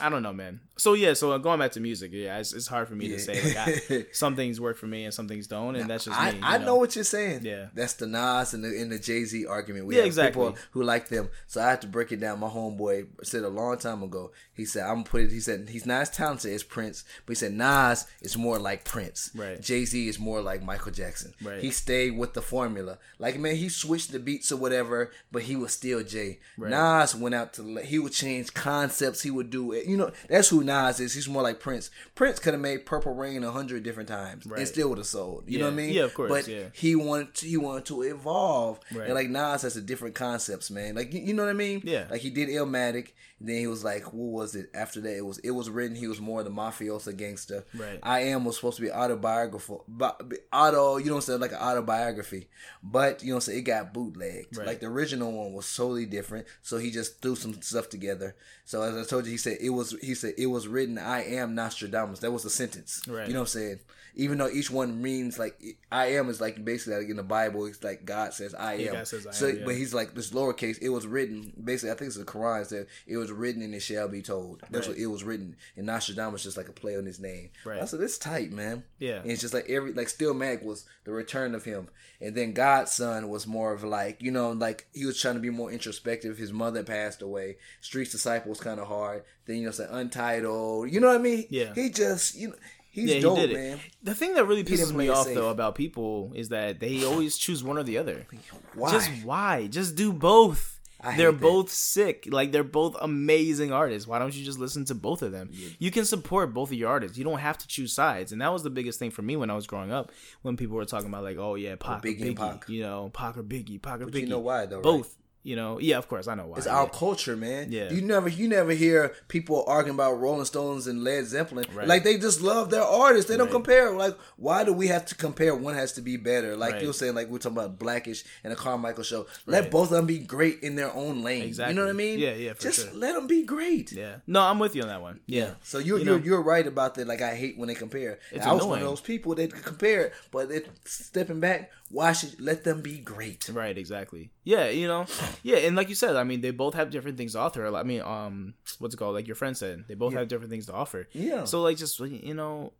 I 0.00 0.08
don't 0.08 0.22
know, 0.22 0.32
man. 0.32 0.60
So 0.80 0.94
yeah, 0.94 1.12
so 1.12 1.32
uh, 1.32 1.36
going 1.36 1.58
back 1.58 1.72
to 1.72 1.80
music, 1.80 2.10
yeah, 2.14 2.38
it's, 2.38 2.54
it's 2.54 2.66
hard 2.66 2.88
for 2.88 2.94
me 2.94 3.08
to 3.08 3.18
say. 3.18 3.34
Like, 3.42 3.90
I, 3.90 4.06
some 4.12 4.34
things 4.34 4.58
work 4.58 4.78
for 4.78 4.86
me 4.86 5.04
and 5.04 5.12
some 5.12 5.28
things 5.28 5.46
don't, 5.46 5.76
and 5.76 5.90
that's 5.90 6.06
just 6.06 6.18
I, 6.18 6.32
me. 6.32 6.40
I 6.42 6.56
know. 6.56 6.76
what 6.76 6.94
you're 6.94 7.04
saying. 7.04 7.40
Yeah. 7.42 7.66
that's 7.74 7.92
the 7.94 8.06
Nas 8.06 8.54
and 8.54 8.64
the, 8.64 8.70
the 8.84 8.98
Jay 8.98 9.24
Z 9.24 9.44
argument. 9.44 9.84
We 9.84 9.96
Yeah, 9.96 10.00
have 10.00 10.06
exactly. 10.06 10.42
People 10.42 10.58
who 10.70 10.82
like 10.82 11.08
them, 11.08 11.28
so 11.46 11.60
I 11.60 11.68
have 11.68 11.80
to 11.80 11.86
break 11.86 12.12
it 12.12 12.20
down. 12.20 12.40
My 12.40 12.48
homeboy 12.48 13.08
said 13.22 13.44
a 13.44 13.50
long 13.50 13.76
time 13.76 14.02
ago. 14.02 14.32
He 14.54 14.64
said, 14.64 14.84
"I'm 14.84 14.94
gonna 14.94 15.04
put 15.04 15.20
it." 15.20 15.30
He 15.30 15.40
said 15.40 15.68
he's 15.68 15.84
not 15.84 16.00
as 16.00 16.10
talented 16.10 16.54
as 16.54 16.62
Prince, 16.62 17.04
but 17.26 17.32
he 17.32 17.34
said 17.34 17.52
Nas 17.52 18.06
is 18.22 18.38
more 18.38 18.58
like 18.58 18.84
Prince. 18.86 19.30
Right. 19.34 19.60
Jay 19.60 19.84
Z 19.84 20.08
is 20.08 20.18
more 20.18 20.40
like 20.40 20.62
Michael 20.62 20.92
Jackson. 20.92 21.34
Right. 21.42 21.60
He 21.60 21.72
stayed 21.72 22.16
with 22.16 22.32
the 22.32 22.40
formula. 22.42 22.96
Like 23.18 23.38
man, 23.38 23.56
he 23.56 23.68
switched 23.68 24.12
the 24.12 24.18
beats 24.18 24.50
or 24.50 24.56
whatever, 24.56 25.10
but 25.30 25.42
he 25.42 25.56
was 25.56 25.72
still 25.72 26.02
Jay. 26.02 26.38
Right. 26.56 26.70
Nas 26.70 27.14
went 27.14 27.34
out 27.34 27.52
to 27.54 27.80
he 27.82 27.98
would 27.98 28.12
change 28.12 28.54
concepts. 28.54 29.20
He 29.20 29.30
would 29.30 29.50
do 29.50 29.72
it. 29.72 29.84
You 29.84 29.98
know, 29.98 30.10
that's 30.26 30.48
who 30.48 30.69
Nas 30.70 31.00
is. 31.00 31.12
He's 31.14 31.28
more 31.28 31.42
like 31.42 31.58
Prince. 31.60 31.90
Prince 32.14 32.38
could 32.38 32.54
have 32.54 32.60
made 32.60 32.86
Purple 32.86 33.14
Rain 33.14 33.42
a 33.44 33.50
hundred 33.50 33.82
different 33.82 34.08
times 34.08 34.46
Right. 34.46 34.58
and 34.60 34.68
still 34.68 34.88
would 34.90 34.98
have 34.98 35.06
sold. 35.06 35.44
You 35.46 35.58
know 35.58 35.64
what 35.66 35.72
I 35.72 35.76
mean? 35.76 35.90
Yeah, 35.92 36.04
of 36.04 36.14
course, 36.14 36.30
But 36.30 36.48
yeah. 36.48 36.64
he 36.72 36.94
wanted 36.94 37.34
to, 37.34 37.46
he 37.46 37.56
wanted 37.56 37.84
to 37.86 38.02
evolve, 38.02 38.78
Right. 38.94 39.06
and 39.06 39.14
like 39.14 39.28
Nas 39.30 39.62
has 39.62 39.76
a 39.76 39.80
different 39.82 40.14
concepts, 40.14 40.70
man. 40.70 40.94
Like 40.94 41.12
you, 41.12 41.20
you 41.20 41.34
know 41.34 41.42
what 41.44 41.50
I 41.50 41.54
mean? 41.54 41.82
Yeah. 41.84 42.06
Like 42.10 42.20
he 42.20 42.30
did 42.30 42.48
Illmatic, 42.48 43.08
then 43.40 43.56
he 43.56 43.66
was 43.66 43.82
like, 43.82 44.12
what 44.12 44.30
was 44.30 44.54
it? 44.54 44.70
After 44.74 45.00
that, 45.00 45.16
it 45.16 45.24
was 45.24 45.38
it 45.38 45.52
was 45.52 45.70
written. 45.70 45.96
He 45.96 46.06
was 46.06 46.20
more 46.20 46.42
the 46.42 46.50
mafioso 46.50 47.16
gangster. 47.16 47.64
Right. 47.74 47.98
I 48.02 48.20
am 48.24 48.44
was 48.44 48.56
supposed 48.56 48.76
to 48.76 48.82
be 48.82 48.92
autobiographical, 48.92 49.84
but 49.88 50.22
auto. 50.52 50.98
You 50.98 51.06
know 51.06 51.12
what 51.12 51.18
I'm 51.18 51.22
saying? 51.22 51.40
Like 51.40 51.52
an 51.52 51.58
autobiography, 51.58 52.48
but 52.82 53.22
you 53.22 53.30
know 53.30 53.36
what 53.36 53.38
I'm 53.38 53.52
saying? 53.52 53.58
It 53.60 53.62
got 53.62 53.94
bootlegged. 53.94 54.58
Right. 54.58 54.66
Like 54.66 54.80
the 54.80 54.86
original 54.86 55.32
one 55.32 55.54
was 55.54 55.74
totally 55.74 56.04
different. 56.04 56.46
So 56.60 56.76
he 56.76 56.90
just 56.90 57.22
threw 57.22 57.34
some 57.34 57.60
stuff 57.62 57.88
together. 57.88 58.36
So 58.66 58.82
as 58.82 58.94
I 58.94 59.08
told 59.08 59.24
you, 59.24 59.32
he 59.32 59.38
said 59.38 59.58
it 59.60 59.70
was. 59.70 59.96
He 60.02 60.14
said 60.14 60.34
it 60.36 60.46
was 60.46 60.68
written. 60.68 60.98
I 60.98 61.24
am 61.24 61.54
Nostradamus. 61.54 62.20
That 62.20 62.32
was 62.32 62.42
the 62.42 62.50
sentence. 62.50 63.02
Right. 63.08 63.26
You 63.26 63.32
know 63.32 63.40
what 63.40 63.54
I'm 63.54 63.60
saying? 63.60 63.80
Even 64.14 64.38
though 64.38 64.48
each 64.48 64.70
one 64.70 65.00
means 65.00 65.38
like 65.38 65.60
I 65.92 66.06
am 66.12 66.28
is 66.28 66.40
like 66.40 66.64
basically 66.64 66.98
like 67.00 67.08
in 67.08 67.16
the 67.16 67.22
Bible, 67.22 67.66
it's 67.66 67.82
like 67.82 68.04
God 68.04 68.34
says 68.34 68.54
I 68.54 68.74
am. 68.74 68.80
Yeah, 68.80 69.04
says 69.04 69.26
I 69.26 69.30
so, 69.32 69.48
am, 69.48 69.58
yeah. 69.58 69.64
but 69.64 69.74
he's 69.74 69.94
like 69.94 70.14
this 70.14 70.30
lowercase. 70.30 70.78
It 70.80 70.88
was 70.90 71.06
written 71.06 71.52
basically. 71.62 71.92
I 71.92 71.94
think 71.94 72.08
it's 72.08 72.16
the 72.16 72.24
Quran 72.24 72.66
said 72.66 72.86
it 73.06 73.16
was 73.16 73.30
written 73.30 73.62
and 73.62 73.74
it 73.74 73.80
shall 73.80 74.08
be 74.08 74.22
told. 74.22 74.60
That's 74.70 74.86
Right. 74.88 74.96
what 74.96 75.02
it 75.02 75.06
was 75.06 75.24
written. 75.24 75.56
And 75.76 75.86
Nostradamus 75.86 76.42
just 76.42 76.56
like 76.56 76.68
a 76.68 76.72
play 76.72 76.96
on 76.96 77.06
his 77.06 77.20
name. 77.20 77.50
Right. 77.64 77.80
I 77.80 77.84
said 77.84 78.00
it's 78.00 78.18
tight, 78.18 78.52
man. 78.52 78.84
Yeah. 78.98 79.20
And 79.22 79.30
it's 79.30 79.40
just 79.40 79.54
like 79.54 79.68
every 79.68 79.92
like 79.92 80.08
Stillmatic 80.08 80.62
was 80.64 80.84
the 81.04 81.12
return 81.12 81.54
of 81.54 81.64
him, 81.64 81.88
and 82.20 82.34
then 82.34 82.52
God's 82.52 82.92
Son 82.92 83.28
was 83.28 83.46
more 83.46 83.72
of 83.72 83.82
like 83.84 84.22
you 84.22 84.30
know 84.30 84.50
like 84.52 84.86
he 84.92 85.06
was 85.06 85.20
trying 85.20 85.34
to 85.34 85.40
be 85.40 85.50
more 85.50 85.70
introspective. 85.70 86.36
His 86.36 86.52
mother 86.52 86.82
passed 86.82 87.22
away. 87.22 87.56
Streets 87.80 88.12
Disciple 88.12 88.50
was 88.50 88.60
kind 88.60 88.80
of 88.80 88.88
hard. 88.88 89.24
Then 89.46 89.56
you 89.56 89.64
know 89.66 89.70
say 89.70 89.86
Untitled. 89.90 90.90
You 90.90 91.00
know 91.00 91.08
what 91.08 91.16
I 91.20 91.22
mean? 91.22 91.46
Yeah. 91.50 91.74
He 91.74 91.90
just 91.90 92.34
you 92.36 92.48
know 92.48 92.54
he's 92.90 93.08
Yeah, 93.08 93.14
he 93.16 93.20
dope, 93.22 93.36
did 93.38 93.52
it. 93.52 93.78
The 94.02 94.14
thing 94.14 94.34
that 94.34 94.44
really 94.46 94.64
pisses 94.64 94.92
me 94.94 95.08
off 95.08 95.26
safe. 95.26 95.34
though 95.34 95.48
about 95.50 95.74
people 95.74 96.32
is 96.34 96.48
that 96.50 96.80
they 96.80 97.04
always 97.04 97.36
choose 97.36 97.62
one 97.64 97.78
or 97.78 97.82
the 97.82 97.98
other. 97.98 98.26
Why? 98.74 98.90
Just 98.92 99.10
why? 99.24 99.66
Just 99.68 99.94
do 99.96 100.12
both. 100.12 100.76
I 101.02 101.16
They're 101.16 101.32
that. 101.32 101.40
both 101.40 101.70
sick. 101.70 102.28
Like 102.30 102.52
they're 102.52 102.62
both 102.62 102.94
amazing 103.00 103.72
artists. 103.72 104.06
Why 104.06 104.18
don't 104.18 104.34
you 104.34 104.44
just 104.44 104.58
listen 104.58 104.84
to 104.84 104.94
both 104.94 105.22
of 105.22 105.32
them? 105.32 105.50
You 105.78 105.90
can 105.90 106.04
support 106.04 106.52
both 106.52 106.68
of 106.70 106.74
your 106.76 106.90
artists. 106.90 107.16
You 107.16 107.24
don't 107.24 107.38
have 107.38 107.56
to 107.56 107.66
choose 107.66 107.94
sides. 107.94 108.32
And 108.32 108.42
that 108.42 108.52
was 108.52 108.64
the 108.64 108.68
biggest 108.68 108.98
thing 108.98 109.10
for 109.10 109.22
me 109.22 109.34
when 109.34 109.48
I 109.50 109.54
was 109.54 109.66
growing 109.66 109.90
up. 109.90 110.12
When 110.42 110.58
people 110.58 110.76
were 110.76 110.84
talking 110.84 111.08
about 111.08 111.22
like, 111.24 111.38
oh 111.38 111.54
yeah, 111.54 111.70
oh, 111.72 111.76
Pac 111.76 112.04
or 112.04 112.08
Biggie 112.08 112.34
Biggie, 112.34 112.36
Pac. 112.36 112.68
you 112.68 112.82
know, 112.82 113.08
Pac 113.14 113.38
or 113.38 113.42
Biggie, 113.42 113.80
Pac 113.80 114.02
or 114.02 114.04
But 114.04 114.12
Biggie. 114.14 114.20
you 114.20 114.26
know 114.26 114.40
why 114.40 114.66
though? 114.66 114.82
right? 114.82 115.04
You 115.42 115.56
know, 115.56 115.78
yeah, 115.80 115.96
of 115.96 116.06
course, 116.06 116.28
I 116.28 116.34
know 116.34 116.48
why. 116.48 116.58
It's 116.58 116.66
yeah. 116.66 116.76
our 116.76 116.88
culture, 116.90 117.34
man. 117.34 117.72
Yeah. 117.72 117.90
You 117.90 118.02
never 118.02 118.28
you 118.28 118.46
never 118.46 118.72
hear 118.72 119.14
people 119.28 119.64
arguing 119.66 119.94
about 119.96 120.20
Rolling 120.20 120.44
Stones 120.44 120.86
and 120.86 121.02
Led 121.02 121.24
Zeppelin. 121.26 121.64
Right. 121.72 121.88
Like 121.88 122.04
they 122.04 122.18
just 122.18 122.42
love 122.42 122.68
their 122.68 122.82
artists. 122.82 123.30
They 123.30 123.38
don't 123.38 123.50
compare. 123.50 123.90
Like 123.92 124.18
why 124.36 124.64
do 124.64 124.74
we 124.74 124.88
have 124.88 125.06
to 125.06 125.14
compare? 125.14 125.54
One 125.54 125.74
has 125.74 125.92
to 125.92 126.02
be 126.02 126.18
better. 126.18 126.56
Like 126.58 126.72
Right. 126.72 126.82
you 126.82 126.88
were 126.88 126.92
saying, 126.92 127.14
like 127.14 127.28
we're 127.30 127.38
talking 127.38 127.56
about 127.56 127.78
Blackish 127.78 128.22
and 128.44 128.52
a 128.52 128.56
Carmichael 128.56 129.02
show. 129.02 129.26
Let 129.46 129.62
Right. 129.62 129.70
both 129.70 129.84
of 129.90 129.96
them 129.96 130.04
be 130.04 130.18
great 130.18 130.62
in 130.62 130.76
their 130.76 130.92
own 130.94 131.22
lane. 131.22 131.44
Exactly. 131.44 131.72
You 131.74 131.80
know 131.80 131.86
what 131.86 131.90
I 131.90 131.94
mean? 131.94 132.18
Yeah, 132.18 132.34
yeah, 132.34 132.52
for 132.52 132.60
Just 132.62 132.80
sure. 132.90 132.94
let 132.94 133.14
them 133.14 133.26
be 133.26 133.42
great. 133.42 133.92
Yeah. 133.92 134.16
No, 134.26 134.42
I'm 134.42 134.58
with 134.58 134.76
you 134.76 134.82
on 134.82 134.88
that 134.88 135.00
one. 135.00 135.20
Yeah. 135.26 135.52
So 135.62 135.78
you're 135.78 135.98
You 136.00 136.04
you 136.04 136.12
are 136.12 136.18
know- 136.18 136.24
you're 136.24 136.42
right 136.42 136.66
about 136.66 136.96
that. 136.96 137.06
Like 137.08 137.22
I 137.22 137.34
hate 137.34 137.56
when 137.56 137.68
they 137.68 137.74
compare. 137.74 138.18
It's 138.30 138.44
I 138.44 138.52
was 138.52 138.62
one 138.64 138.72
of 138.72 138.82
annoying. 138.82 138.90
those 138.92 139.00
people 139.00 139.34
that 139.36 139.54
compare 139.64 140.02
it, 140.06 140.12
but 140.30 140.50
it, 140.50 140.68
stepping 140.84 141.40
back, 141.40 141.70
why 141.90 142.12
should 142.12 142.40
let 142.40 142.64
them 142.64 142.80
be 142.82 142.98
great? 142.98 143.48
Right, 143.52 143.76
exactly. 143.76 144.30
Yeah, 144.44 144.68
you 144.68 144.86
know, 144.86 145.06
yeah, 145.42 145.58
and 145.58 145.76
like 145.76 145.88
you 145.88 145.94
said, 145.94 146.16
I 146.16 146.24
mean, 146.24 146.40
they 146.40 146.52
both 146.52 146.74
have 146.74 146.90
different 146.90 147.16
things 147.16 147.32
to 147.32 147.40
offer. 147.40 147.66
I 147.74 147.82
mean, 147.82 148.00
um, 148.02 148.54
what's 148.78 148.94
it 148.94 148.98
called? 148.98 149.14
Like 149.14 149.26
your 149.26 149.36
friend 149.36 149.56
said, 149.56 149.84
they 149.88 149.94
both 149.94 150.14
have 150.14 150.28
different 150.28 150.50
things 150.50 150.66
to 150.66 150.72
offer. 150.72 151.08
Yeah. 151.12 151.44
So 151.44 151.62
like, 151.62 151.76
just 151.76 151.98
you 151.98 152.34
know, 152.34 152.72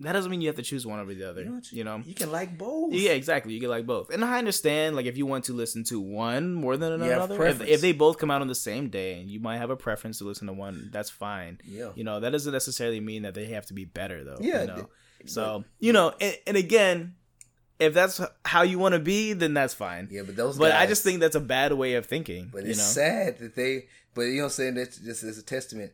that 0.00 0.12
doesn't 0.12 0.30
mean 0.30 0.40
you 0.40 0.48
have 0.48 0.56
to 0.56 0.62
choose 0.62 0.86
one 0.86 0.98
over 0.98 1.14
the 1.14 1.28
other. 1.28 1.42
You 1.42 1.50
know, 1.50 1.60
You 1.70 1.84
know. 1.84 2.02
you 2.04 2.14
can 2.14 2.30
like 2.30 2.58
both. 2.58 2.92
Yeah, 2.92 3.12
exactly. 3.12 3.54
You 3.54 3.60
can 3.60 3.70
like 3.70 3.86
both, 3.86 4.10
and 4.10 4.24
I 4.24 4.38
understand. 4.38 4.96
Like, 4.96 5.06
if 5.06 5.16
you 5.16 5.26
want 5.26 5.44
to 5.44 5.52
listen 5.52 5.84
to 5.84 6.00
one 6.00 6.52
more 6.52 6.76
than 6.76 6.92
another, 6.92 7.46
if, 7.46 7.60
if 7.62 7.80
they 7.80 7.92
both 7.92 8.18
come 8.18 8.30
out 8.30 8.42
on 8.42 8.48
the 8.48 8.54
same 8.54 8.88
day, 8.90 9.20
and 9.20 9.30
you 9.30 9.40
might 9.40 9.58
have 9.58 9.70
a 9.70 9.76
preference 9.76 10.18
to 10.18 10.24
listen 10.24 10.48
to 10.48 10.52
one, 10.52 10.90
that's 10.92 11.08
fine. 11.08 11.58
Yeah. 11.64 11.90
You 11.94 12.04
know, 12.04 12.20
that 12.20 12.30
doesn't 12.30 12.52
necessarily 12.52 13.00
mean 13.00 13.22
that 13.22 13.34
they 13.34 13.46
have 13.46 13.66
to 13.66 13.74
be 13.74 13.84
better, 13.84 14.24
though. 14.24 14.38
Yeah, 14.40 14.62
You 14.62 14.66
know? 14.66 14.88
So 15.24 15.64
you 15.78 15.92
know, 15.92 16.12
and, 16.20 16.36
and 16.46 16.56
again, 16.56 17.14
if 17.78 17.94
that's 17.94 18.20
how 18.44 18.62
you 18.62 18.78
want 18.78 18.94
to 18.94 18.98
be, 18.98 19.32
then 19.32 19.54
that's 19.54 19.74
fine. 19.74 20.08
Yeah, 20.10 20.22
but 20.22 20.36
those. 20.36 20.58
But 20.58 20.72
I 20.72 20.86
just 20.86 21.02
think 21.02 21.20
that's 21.20 21.36
a 21.36 21.40
bad 21.40 21.72
way 21.72 21.94
of 21.94 22.06
thinking. 22.06 22.50
But 22.52 22.64
you 22.64 22.70
it's 22.70 22.78
know, 22.78 23.02
sad 23.02 23.38
that 23.38 23.54
they. 23.54 23.86
But 24.14 24.22
you 24.22 24.36
know 24.36 24.44
what 24.44 24.44
I'm 24.44 24.50
saying? 24.50 24.74
That's 24.74 24.96
just 24.98 25.22
as 25.24 25.36
a 25.36 25.42
testament. 25.42 25.92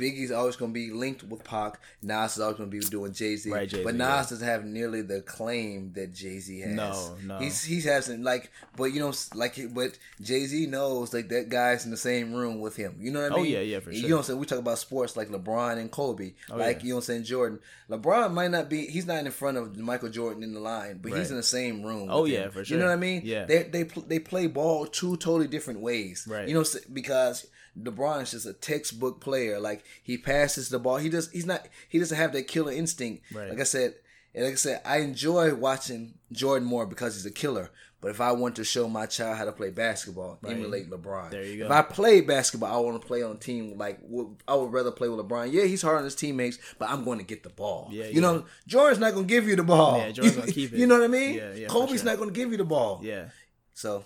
Biggie's 0.00 0.32
always 0.32 0.56
going 0.56 0.70
to 0.70 0.74
be 0.74 0.90
linked 0.90 1.22
with 1.24 1.44
Pac. 1.44 1.78
Nas 2.00 2.36
is 2.36 2.40
always 2.40 2.56
going 2.56 2.70
to 2.70 2.76
be 2.78 2.82
doing 2.86 3.12
Jay 3.12 3.36
Z. 3.36 3.50
Right, 3.50 3.70
but 3.70 3.94
Nas 3.94 4.00
yeah. 4.00 4.16
doesn't 4.22 4.48
have 4.48 4.64
nearly 4.64 5.02
the 5.02 5.20
claim 5.20 5.92
that 5.92 6.14
Jay 6.14 6.38
Z 6.38 6.60
has. 6.60 6.74
No, 6.74 7.16
no. 7.22 7.38
He's 7.38 7.62
he 7.62 7.82
hasn't 7.82 8.24
like. 8.24 8.50
But 8.76 8.84
you 8.84 9.00
know, 9.00 9.12
like, 9.34 9.58
but 9.74 9.98
Jay 10.22 10.46
Z 10.46 10.66
knows 10.66 11.12
like 11.12 11.28
that 11.28 11.50
guy's 11.50 11.84
in 11.84 11.90
the 11.90 11.98
same 11.98 12.32
room 12.32 12.60
with 12.60 12.76
him. 12.76 12.96
You 12.98 13.10
know 13.10 13.20
what 13.20 13.32
I 13.32 13.36
mean? 13.36 13.38
Oh, 13.38 13.42
mean? 13.42 13.52
yeah, 13.52 13.60
yeah, 13.60 13.80
for 13.80 13.92
You 13.92 14.00
sure. 14.00 14.08
know 14.08 14.16
what 14.16 14.20
I'm 14.20 14.24
saying? 14.24 14.38
We 14.38 14.46
talk 14.46 14.58
about 14.58 14.78
sports 14.78 15.16
like 15.18 15.28
LeBron 15.28 15.76
and 15.76 15.90
Kobe. 15.90 16.32
Oh, 16.50 16.56
like 16.56 16.78
yeah. 16.78 16.82
you 16.84 16.88
know 16.90 16.96
what 16.96 17.00
I'm 17.02 17.06
saying? 17.06 17.24
Jordan. 17.24 17.60
LeBron 17.90 18.32
might 18.32 18.50
not 18.50 18.70
be. 18.70 18.86
He's 18.86 19.06
not 19.06 19.26
in 19.26 19.30
front 19.32 19.58
of 19.58 19.76
Michael 19.76 20.08
Jordan 20.08 20.42
in 20.42 20.54
the 20.54 20.60
line, 20.60 21.00
but 21.02 21.12
he's 21.12 21.30
in 21.30 21.36
the 21.36 21.42
same 21.42 21.82
room. 21.82 22.08
Oh, 22.10 22.24
yeah, 22.24 22.44
him. 22.44 22.52
for 22.52 22.64
sure. 22.64 22.78
You 22.78 22.82
know 22.82 22.88
what 22.88 22.94
I 22.94 23.00
mean? 23.00 23.20
Yeah. 23.24 23.44
They 23.44 23.64
they 23.64 23.82
they 23.82 24.18
play 24.18 24.46
ball 24.46 24.86
two 24.86 25.18
totally 25.18 25.48
different 25.48 25.80
ways. 25.80 26.26
Right. 26.26 26.48
You 26.48 26.54
know 26.54 26.64
because 26.92 27.46
LeBron 27.78 28.22
is 28.22 28.30
just 28.32 28.46
a 28.46 28.52
textbook 28.52 29.20
player. 29.20 29.58
Like 29.60 29.84
he 30.02 30.16
passes 30.18 30.68
the 30.68 30.78
ball. 30.78 30.96
He 30.98 31.08
does. 31.08 31.30
He's 31.30 31.46
not. 31.46 31.66
He 31.88 31.98
doesn't 31.98 32.16
have 32.16 32.32
that 32.32 32.48
killer 32.48 32.72
instinct. 32.72 33.24
Right. 33.34 33.48
Like 33.50 33.60
I 33.60 33.64
said. 33.64 33.94
And 34.32 34.44
like 34.44 34.52
I 34.52 34.56
said, 34.56 34.80
I 34.84 34.98
enjoy 34.98 35.52
watching 35.56 36.14
Jordan 36.30 36.68
more 36.68 36.86
because 36.86 37.14
he's 37.16 37.26
a 37.26 37.32
killer. 37.32 37.68
But 38.00 38.12
if 38.12 38.20
I 38.20 38.30
want 38.30 38.54
to 38.56 38.64
show 38.64 38.88
my 38.88 39.06
child 39.06 39.36
how 39.38 39.44
to 39.44 39.50
play 39.50 39.70
basketball, 39.70 40.38
Right. 40.40 40.52
emulate 40.52 40.88
LeBron. 40.88 41.32
There 41.32 41.44
you 41.44 41.58
go. 41.58 41.64
If 41.64 41.70
I 41.72 41.82
play 41.82 42.20
basketball, 42.20 42.72
I 42.72 42.78
want 42.80 43.02
to 43.02 43.04
play 43.06 43.24
on 43.24 43.32
a 43.32 43.38
team 43.38 43.76
like 43.76 43.98
I 44.46 44.54
would 44.54 44.72
rather 44.72 44.92
play 44.92 45.08
with 45.08 45.18
LeBron. 45.18 45.52
Yeah, 45.52 45.64
he's 45.64 45.82
hard 45.82 45.98
on 45.98 46.04
his 46.04 46.14
teammates, 46.14 46.58
but 46.78 46.88
I'm 46.88 47.04
going 47.04 47.18
to 47.18 47.24
get 47.24 47.42
the 47.42 47.48
ball. 47.50 47.88
Yeah, 47.90 48.06
you 48.06 48.20
know. 48.20 48.44
Jordan's 48.68 49.00
not 49.00 49.14
going 49.14 49.26
to 49.26 49.34
give 49.34 49.48
you 49.48 49.56
the 49.56 49.64
ball. 49.64 49.98
Yeah, 49.98 50.12
Jordan's 50.12 50.36
gonna 50.36 50.52
keep 50.52 50.72
it. 50.72 50.78
you 50.78 50.86
know 50.86 50.94
what 50.94 51.04
I 51.04 51.08
mean? 51.08 51.34
Yeah, 51.34 51.52
yeah, 51.52 51.66
Kobe's 51.66 51.96
sure. 51.96 52.04
not 52.04 52.16
going 52.18 52.30
to 52.30 52.34
give 52.34 52.52
you 52.52 52.56
the 52.56 52.64
ball. 52.64 53.00
yeah, 53.02 53.30
So 53.74 54.04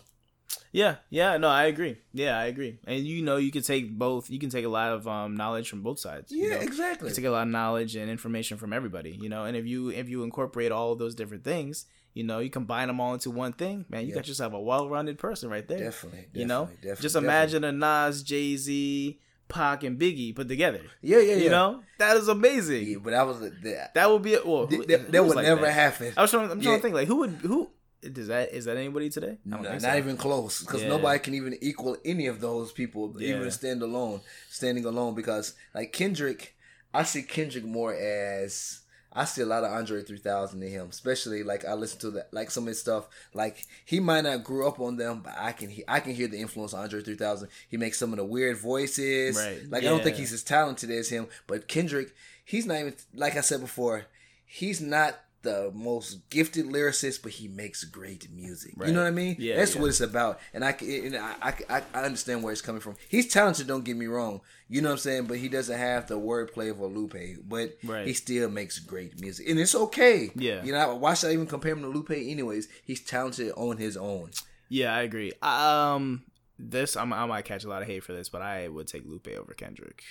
yeah, 0.72 0.96
yeah. 1.10 1.36
No, 1.36 1.48
I 1.48 1.64
agree. 1.64 1.98
Yeah, 2.12 2.38
I 2.38 2.46
agree. 2.46 2.78
And 2.86 3.04
you 3.06 3.22
know, 3.22 3.36
you 3.36 3.50
can 3.50 3.62
take 3.62 3.90
both. 3.96 4.30
You 4.30 4.38
can 4.38 4.50
take 4.50 4.64
a 4.64 4.68
lot 4.68 4.90
of 4.92 5.06
um, 5.06 5.36
knowledge 5.36 5.68
from 5.70 5.82
both 5.82 5.98
sides. 5.98 6.32
you 6.32 6.48
yeah, 6.48 6.56
know? 6.56 6.60
exactly. 6.62 7.08
You 7.08 7.14
take 7.14 7.24
a 7.24 7.30
lot 7.30 7.42
of 7.42 7.48
knowledge 7.48 7.96
and 7.96 8.10
information 8.10 8.56
from 8.58 8.72
everybody. 8.72 9.16
You 9.20 9.28
know, 9.28 9.44
and 9.44 9.56
if 9.56 9.66
you 9.66 9.90
if 9.90 10.08
you 10.08 10.22
incorporate 10.24 10.72
all 10.72 10.92
of 10.92 10.98
those 10.98 11.14
different 11.14 11.44
things, 11.44 11.86
you 12.12 12.24
know, 12.24 12.38
you 12.40 12.50
combine 12.50 12.88
them 12.88 13.00
all 13.00 13.14
into 13.14 13.30
one 13.30 13.52
thing, 13.52 13.84
man. 13.88 14.02
You 14.02 14.08
Yeah. 14.08 14.14
got 14.16 14.28
yourself 14.28 14.52
a 14.52 14.60
well-rounded 14.60 15.18
person 15.18 15.48
right 15.50 15.66
there. 15.66 15.78
Definitely, 15.78 16.26
you 16.32 16.46
know, 16.46 16.62
definitely, 16.62 16.76
definitely, 16.88 17.02
just 17.02 17.14
definitely. 17.14 17.28
imagine 17.28 17.64
a 17.64 17.72
Nas, 17.72 18.22
Jay 18.22 18.56
Z, 18.56 19.18
Pac, 19.48 19.82
and 19.84 19.98
Biggie 20.00 20.34
put 20.34 20.48
together. 20.48 20.80
Yeah, 21.02 21.18
yeah, 21.18 21.34
yeah. 21.34 21.42
You 21.44 21.50
know, 21.50 21.82
that 21.98 22.16
is 22.16 22.28
amazing. 22.28 22.86
Yeah, 22.86 22.96
but 23.02 23.10
that 23.10 23.26
was 23.26 23.40
the, 23.40 23.88
That 23.94 24.10
would 24.10 24.22
be 24.22 24.36
well. 24.44 24.66
that, 24.66 24.76
who- 24.76 24.86
that, 24.86 25.12
that 25.12 25.24
would 25.24 25.36
like 25.36 25.46
never 25.46 25.62
that? 25.62 25.72
happen. 25.72 26.12
I 26.16 26.22
was 26.22 26.30
trying. 26.30 26.50
I'm 26.50 26.60
trying 26.60 26.72
Yeah. 26.72 26.76
to 26.78 26.82
think 26.82 26.94
like 26.94 27.08
who 27.08 27.16
would 27.16 27.30
who 27.42 27.70
does 28.12 28.28
that 28.28 28.52
is 28.52 28.64
that 28.66 28.76
anybody 28.76 29.08
today? 29.10 29.38
No, 29.44 29.58
not 29.58 29.80
so. 29.80 29.96
even 29.96 30.16
close, 30.16 30.60
because 30.60 30.82
Yeah. 30.82 30.88
nobody 30.88 31.18
can 31.18 31.34
even 31.34 31.56
equal 31.60 31.96
any 32.04 32.26
of 32.26 32.40
those 32.40 32.72
people, 32.72 33.14
Yeah. 33.18 33.36
even 33.36 33.50
stand 33.50 33.82
alone, 33.82 34.20
standing 34.50 34.84
alone. 34.84 35.14
Because 35.14 35.54
like 35.74 35.92
Kendrick, 35.92 36.54
I 36.92 37.04
see 37.04 37.22
Kendrick 37.22 37.64
more 37.64 37.94
as 37.94 38.80
I 39.16 39.24
see 39.26 39.42
a 39.42 39.46
lot 39.46 39.62
of 39.62 39.70
Andre 39.72 40.02
3000 40.02 40.60
in 40.60 40.70
him, 40.70 40.88
especially 40.90 41.44
like 41.44 41.64
I 41.64 41.74
listen 41.74 42.00
to 42.00 42.10
that, 42.12 42.34
like 42.34 42.50
some 42.50 42.64
of 42.64 42.68
his 42.68 42.80
stuff. 42.80 43.06
Like 43.32 43.64
he 43.84 44.00
might 44.00 44.22
not 44.22 44.42
grew 44.42 44.66
up 44.66 44.80
on 44.80 44.96
them, 44.96 45.20
but 45.22 45.34
I 45.38 45.52
can 45.52 45.68
he, 45.70 45.84
I 45.86 46.00
can 46.00 46.14
hear 46.14 46.26
the 46.26 46.40
influence 46.40 46.72
of 46.72 46.80
Andre 46.80 47.00
3000. 47.00 47.48
He 47.68 47.76
makes 47.76 47.96
some 47.98 48.12
of 48.12 48.16
the 48.18 48.24
weird 48.24 48.58
voices. 48.58 49.36
Right. 49.36 49.70
Like 49.70 49.82
I 49.82 49.86
don't 49.86 50.02
think 50.02 50.16
he's 50.16 50.32
as 50.32 50.42
talented 50.42 50.90
as 50.90 51.08
him, 51.10 51.28
but 51.46 51.68
Kendrick, 51.68 52.12
he's 52.44 52.66
not 52.66 52.78
even 52.80 52.94
like 53.14 53.36
I 53.36 53.40
said 53.40 53.60
before, 53.60 54.06
he's 54.44 54.80
not 54.80 55.20
the 55.44 55.70
most 55.72 56.28
gifted 56.30 56.66
lyricist, 56.66 57.22
but 57.22 57.30
he 57.32 57.46
makes 57.46 57.84
great 57.84 58.28
music. 58.32 58.72
Right. 58.76 58.88
You 58.88 58.94
know 58.94 59.02
what 59.02 59.06
I 59.08 59.12
mean? 59.12 59.36
Yeah, 59.38 59.56
That's 59.56 59.76
yeah. 59.76 59.80
what 59.82 59.88
it's 59.88 60.00
about. 60.00 60.40
And 60.52 60.64
I, 60.64 60.72
can- 60.72 60.90
and 61.06 61.16
I, 61.16 61.54
I, 61.70 61.82
I 61.94 62.02
understand 62.02 62.42
where 62.42 62.52
it's 62.52 62.60
coming 62.60 62.80
from. 62.80 62.96
He's 63.08 63.32
talented, 63.32 63.68
don't 63.68 63.84
get 63.84 63.96
me 63.96 64.06
wrong. 64.06 64.40
You 64.68 64.80
know 64.82 64.88
what 64.88 64.94
I'm 64.94 64.98
saying? 64.98 65.24
But 65.26 65.38
he 65.38 65.48
doesn't 65.48 65.78
have 65.78 66.08
the 66.08 66.18
wordplay 66.18 66.70
of 66.70 66.80
a 66.80 66.86
Lupe. 66.86 67.14
But 67.46 67.76
Right. 67.84 68.06
he 68.06 68.14
still 68.14 68.50
makes 68.50 68.78
great 68.80 69.20
music. 69.20 69.48
And 69.48 69.60
it's 69.60 69.74
okay. 69.74 70.30
Yeah. 70.34 70.64
You 70.64 70.72
know, 70.72 70.96
why 70.96 71.14
should 71.14 71.30
I 71.30 71.32
even 71.34 71.46
compare 71.46 71.72
him 71.72 71.82
to 71.82 71.88
Lupe 71.88 72.10
anyways? 72.10 72.66
He's 72.84 73.00
talented 73.04 73.52
on 73.56 73.76
his 73.76 73.96
own. 73.96 74.30
Yeah, 74.68 74.94
I 74.94 75.02
agree. 75.02 75.32
Um, 75.42 76.24
this 76.58 76.96
I'm, 76.96 77.12
I 77.12 77.26
might 77.26 77.44
catch 77.44 77.64
a 77.64 77.68
lot 77.68 77.82
of 77.82 77.88
hate 77.88 78.02
for 78.04 78.12
this, 78.12 78.28
but 78.28 78.40
I 78.42 78.68
would 78.68 78.86
take 78.86 79.04
Lupe 79.06 79.28
over 79.38 79.52
Kendrick. 79.54 80.02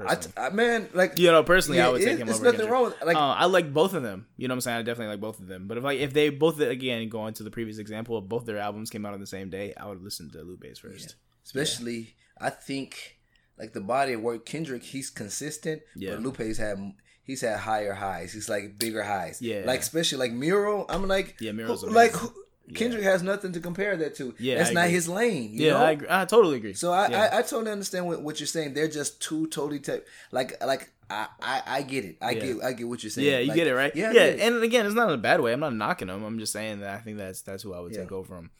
I, 0.00 0.14
Personally. 0.14 0.34
I, 0.38 0.50
man, 0.50 0.88
like, 0.94 1.18
you 1.18 1.30
know, 1.30 1.42
personally, 1.42 1.78
yeah, 1.78 1.88
I 1.88 1.90
would 1.90 2.00
take 2.00 2.18
him 2.18 2.26
There's 2.26 2.38
over 2.38 2.46
nothing 2.46 2.60
Kendrick. 2.60 2.72
wrong 2.72 2.84
with 2.84 3.02
like, 3.04 3.16
uh, 3.16 3.20
I 3.20 3.44
like 3.44 3.74
both 3.74 3.92
of 3.92 4.02
them. 4.02 4.26
You 4.38 4.48
know 4.48 4.52
what 4.52 4.56
I'm 4.56 4.60
saying? 4.62 4.76
I 4.78 4.82
definitely 4.82 5.12
like 5.12 5.20
both 5.20 5.38
of 5.38 5.48
them. 5.48 5.68
But 5.68 5.76
if 5.78 5.84
like 5.84 5.98
if 5.98 6.12
they 6.14 6.30
both 6.30 6.58
again 6.60 7.08
going 7.10 7.34
to 7.34 7.42
the 7.42 7.50
previous 7.50 7.76
example, 7.78 8.16
if 8.18 8.24
both 8.24 8.46
their 8.46 8.56
albums 8.58 8.88
came 8.88 9.04
out 9.04 9.12
on 9.12 9.20
the 9.20 9.26
same 9.26 9.50
day, 9.50 9.74
I 9.76 9.86
would 9.88 10.02
listen 10.02 10.30
to 10.30 10.38
Lupe's 10.42 10.78
first. 10.78 11.16
especially, 11.44 12.14
I 12.40 12.48
think, 12.50 13.18
like 13.58 13.74
the 13.74 13.80
body 13.82 14.14
of 14.14 14.22
work, 14.22 14.46
Kendrick, 14.46 14.82
he's 14.82 15.10
consistent. 15.10 15.82
Yeah. 15.94 16.12
But 16.12 16.22
Lupe's 16.22 16.58
had. 16.58 16.78
He's 17.24 17.42
had 17.42 17.58
higher 17.60 17.92
highs. 17.92 18.32
He's 18.32 18.48
like 18.48 18.78
bigger 18.78 19.02
highs. 19.04 19.40
Yeah. 19.40 19.62
Like 19.64 19.78
especially 19.80 20.18
like 20.18 20.32
Mural. 20.32 20.86
I'm 20.88 21.06
like 21.06 21.36
Yeah, 21.40 21.52
Miro's 21.52 21.82
who- 21.82 21.90
like 21.90 22.10
who- 22.12 22.34
Kendrick 22.74 23.02
has 23.04 23.22
nothing 23.22 23.52
to 23.52 23.60
compare 23.60 23.96
that 23.96 24.14
to. 24.16 24.34
Yeah, 24.38 24.58
that's 24.58 24.70
I 24.70 24.72
not 24.74 24.80
agree. 24.84 24.94
his 24.94 25.08
lane. 25.08 25.50
You 25.52 25.66
Yeah? 25.66 25.76
I 25.82 25.90
agree. 25.92 26.06
I 26.10 26.24
totally 26.24 26.56
agree. 26.56 26.74
So 26.74 26.92
I, 26.92 27.08
Yeah. 27.08 27.22
I, 27.32 27.38
I 27.38 27.42
totally 27.42 27.70
understand 27.72 28.06
what, 28.06 28.22
what 28.22 28.40
you're 28.40 28.46
saying. 28.46 28.74
They're 28.74 28.88
just 28.88 29.20
two 29.20 29.46
totally 29.48 29.80
type. 29.80 30.06
Like 30.30 30.62
like 30.64 30.90
I, 31.10 31.26
I 31.42 31.62
I 31.66 31.82
get 31.82 32.04
it. 32.04 32.16
I 32.22 32.30
Yeah. 32.30 32.40
get 32.40 32.64
I 32.64 32.72
get 32.72 32.88
what 32.88 33.02
you're 33.02 33.10
saying. 33.10 33.26
Yeah, 33.28 33.38
you 33.40 33.48
Like, 33.48 33.56
get 33.56 33.66
it 33.66 33.74
right. 33.74 33.94
Yeah, 33.94 34.12
Yeah, 34.12 34.22
and 34.46 34.62
again, 34.62 34.86
it's 34.86 34.94
not 34.94 35.08
in 35.08 35.14
a 35.14 35.18
bad 35.18 35.40
way. 35.40 35.52
I'm 35.52 35.60
not 35.60 35.74
knocking 35.74 36.08
them. 36.08 36.22
I'm 36.24 36.38
just 36.38 36.52
saying 36.52 36.80
that 36.80 36.90
I 36.94 36.98
think 36.98 37.18
that's 37.18 37.42
that's 37.42 37.62
who 37.62 37.74
I 37.74 37.80
would 37.80 37.92
take 37.92 38.12
over 38.12 38.36
him. 38.36 38.50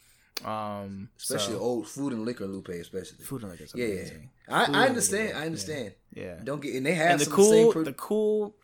Um, 0.44 1.08
especially 1.18 1.54
so- 1.54 1.60
old 1.60 1.86
food 1.88 2.12
and 2.12 2.24
liquor, 2.24 2.46
Lupe, 2.46 2.68
especially. 2.70 3.24
food 3.24 3.42
and 3.42 3.52
liquor. 3.52 3.66
Yeah, 3.76 3.86
yeah. 3.86 4.10
I, 4.48 4.64
I 4.84 4.88
understand. 4.88 5.28
liquor, 5.28 5.38
I 5.38 5.46
understand. 5.46 5.92
Yeah. 6.12 6.34
Don't 6.42 6.60
get 6.60 6.74
and 6.74 6.84
they 6.84 6.94
have 6.94 7.12
And 7.12 7.20
the 7.20 7.24
some 7.26 7.32
of 7.34 7.38
the 7.38 7.44
same. 7.44 7.72
cool, 7.72 7.84
the 7.84 7.92
cool. 7.92 8.56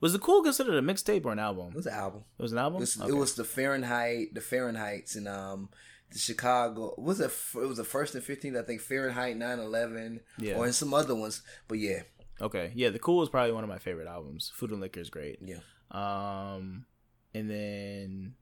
Was 0.00 0.12
the 0.12 0.18
cool 0.18 0.42
considered 0.42 0.74
a 0.76 0.82
mixtape 0.82 1.24
or 1.24 1.32
an 1.32 1.38
album? 1.38 1.68
it 1.70 1.74
was 1.76 1.86
an 1.86 1.94
album. 1.94 2.24
It 2.38 2.42
was 2.42 2.52
an 2.52 2.58
album. 2.58 2.82
It's- 2.82 3.00
Okay. 3.00 3.10
It 3.10 3.14
was 3.16 3.34
the 3.34 3.44
Fahrenheit, 3.44 4.32
the 4.34 4.40
Fahrenheit's, 4.40 5.16
and 5.16 5.26
um, 5.28 5.70
the 6.12 6.18
Chicago. 6.18 6.94
Was 6.98 7.20
it? 7.20 7.30
It 7.54 7.66
was 7.66 7.78
the 7.78 7.84
first 7.84 8.14
and 8.14 8.22
fifteenth. 8.24 8.56
I 8.56 8.62
think 8.62 8.80
Fahrenheit 8.80 9.36
9/11, 9.36 10.20
Yeah. 10.38 10.56
or 10.56 10.66
in 10.66 10.72
some 10.72 10.94
other 10.94 11.14
ones. 11.14 11.42
But 11.66 11.78
yeah, 11.78 12.02
Okay, 12.40 12.70
yeah, 12.76 12.90
the 12.90 12.98
cool 13.00 13.22
is 13.24 13.28
probably 13.28 13.52
one 13.52 13.64
of 13.64 13.68
my 13.70 13.78
favorite 13.78 14.06
albums. 14.06 14.52
Food 14.54 14.70
and 14.70 14.80
Liquor 14.80 15.00
is 15.00 15.10
great. 15.10 15.38
yeah. 15.42 15.58
Um, 15.90 16.86
and 17.34 17.50
then 17.50 18.34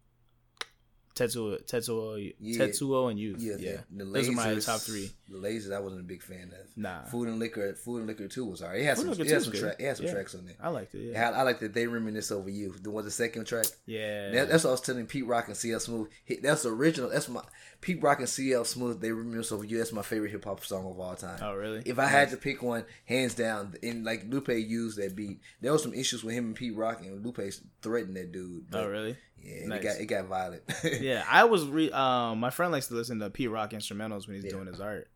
Tetsuo, 1.17 1.59
Tetsuo, 1.67 2.35
Yeah. 2.39 2.59
Tetsuo 2.67 3.11
and 3.11 3.19
Youth. 3.19 3.41
Yeah, 3.41 3.57
Yeah, 3.59 3.77
the- 3.91 4.05
the 4.05 4.11
those 4.11 4.29
are 4.29 4.33
my 4.33 4.55
top 4.57 4.81
three. 4.83 5.11
The 5.31 5.39
Lasers, 5.39 5.73
I 5.75 5.81
wasn't 5.81 6.03
a 6.03 6.05
big 6.05 6.23
fan 6.23 6.53
of. 6.53 6.77
Nah. 6.77 7.05
Food 7.07 7.29
and 7.29 7.39
Liquor, 7.39 7.75
Food 7.75 7.99
and 8.01 8.07
Liquor 8.07 8.29
Two 8.29 8.45
was 8.45 8.61
alright. 8.63 8.81
It 8.81 8.85
had 8.85 8.99
Food 8.99 9.17
some, 9.17 9.25
it 9.27 9.31
had 9.31 9.43
some, 9.43 9.53
track, 9.55 9.77
it 9.79 9.85
had 9.87 9.97
some 9.97 10.07
Yeah. 10.07 10.13
tracks 10.13 10.35
on 10.35 10.45
there. 10.45 10.55
I 10.61 10.69
liked 10.69 10.95
it. 10.95 11.01
Yeah. 11.13 11.19
had- 11.25 11.35
I 11.35 11.43
like 11.43 11.59
that 11.61 11.73
they 11.73 11.87
reminisce 11.87 12.31
over 12.31 12.51
you. 12.51 12.75
The 12.83 12.91
one, 12.91 13.05
the 13.07 13.11
second 13.11 13.47
track. 13.47 13.67
Yeah. 13.87 14.31
That- 14.31 14.51
that's 14.51 14.65
what 14.65 14.71
I 14.71 14.73
was 14.75 14.81
telling 14.83 15.07
Pete 15.07 15.27
Rock 15.27 15.49
and 15.49 15.57
CL 15.57 15.81
Smooth. 15.81 16.09
That's 16.43 16.67
original. 16.67 17.09
That's 17.09 17.29
my 17.31 17.43
Pete 17.81 18.03
Rock 18.03 18.19
and 18.21 18.29
CL 18.29 18.65
Smooth. 18.65 19.01
They 19.01 19.13
reminisce 19.13 19.53
over 19.53 19.65
you. 19.65 19.79
That's 19.79 19.93
my 19.93 20.03
favorite 20.03 20.31
hip 20.31 20.45
hop 20.45 20.65
song 20.65 20.87
of 20.91 20.99
all 20.99 21.15
time. 21.15 21.39
oh 21.43 21.55
really? 21.55 21.83
If 21.87 21.99
I 21.99 22.07
had 22.07 22.31
to 22.31 22.37
pick 22.37 22.63
one, 22.63 22.85
hands 23.05 23.35
down, 23.35 23.75
and 23.83 24.05
like 24.05 24.25
Lupe 24.29 24.49
used 24.49 24.99
that 24.99 25.15
beat, 25.15 25.41
there 25.61 25.73
was 25.73 25.83
some 25.83 25.95
issues 25.95 26.25
with 26.25 26.35
him 26.35 26.47
and 26.47 26.55
Pete 26.57 26.75
Rock, 26.77 27.01
and 27.03 27.25
Lupe 27.25 27.41
threatened 27.83 28.17
that 28.17 28.33
dude. 28.33 28.71
But, 28.71 28.85
oh 28.85 28.89
really? 28.89 29.17
Yeah, 29.43 29.67
Nice. 29.67 29.81
it 29.81 29.83
got 29.85 30.01
it 30.01 30.07
got 30.07 30.25
violent. 30.27 30.63
Yeah. 31.01 31.25
I 31.31 31.45
was 31.45 31.65
re. 31.67 31.91
Um, 31.93 32.41
my 32.41 32.51
friend 32.51 32.73
likes 32.73 32.89
to 32.89 32.95
listen 32.95 33.21
to 33.21 33.31
Pete 33.31 33.51
Rock 33.51 33.71
instrumentals 33.71 34.27
when 34.27 34.37
he's 34.37 34.45
Yeah. 34.45 34.51
doing 34.53 34.67
his 34.67 34.81
art. 34.81 35.09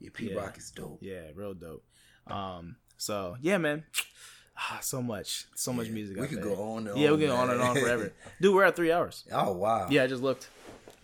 yeah, 0.00 0.10
Pete 0.12 0.32
Yeah. 0.32 0.40
Rock 0.40 0.58
is 0.58 0.70
dope. 0.70 0.98
Yeah, 1.00 1.22
real 1.34 1.54
dope. 1.54 1.84
Um, 2.26 2.76
so 2.98 3.36
yeah, 3.40 3.56
man. 3.58 3.84
Ah, 4.60 4.80
so 4.82 5.00
much, 5.00 5.46
so 5.54 5.72
much 5.72 5.86
Yeah. 5.86 5.92
music. 5.94 6.16
We 6.18 6.26
could 6.26 6.38
there. 6.42 6.56
go 6.56 6.60
on 6.74 6.88
and 6.88 6.98
Yeah, 6.98 7.12
we 7.12 7.14
on, 7.14 7.18
can 7.20 7.28
go 7.28 7.36
on 7.36 7.50
and 7.50 7.60
on 7.62 7.76
forever. 7.76 8.12
Dude, 8.40 8.52
we're 8.54 8.64
at 8.64 8.74
three 8.74 8.90
hours. 8.90 9.24
Oh 9.32 9.52
wow. 9.52 9.86
Yeah, 9.88 10.02
I 10.02 10.06
just 10.08 10.20
looked. 10.22 10.48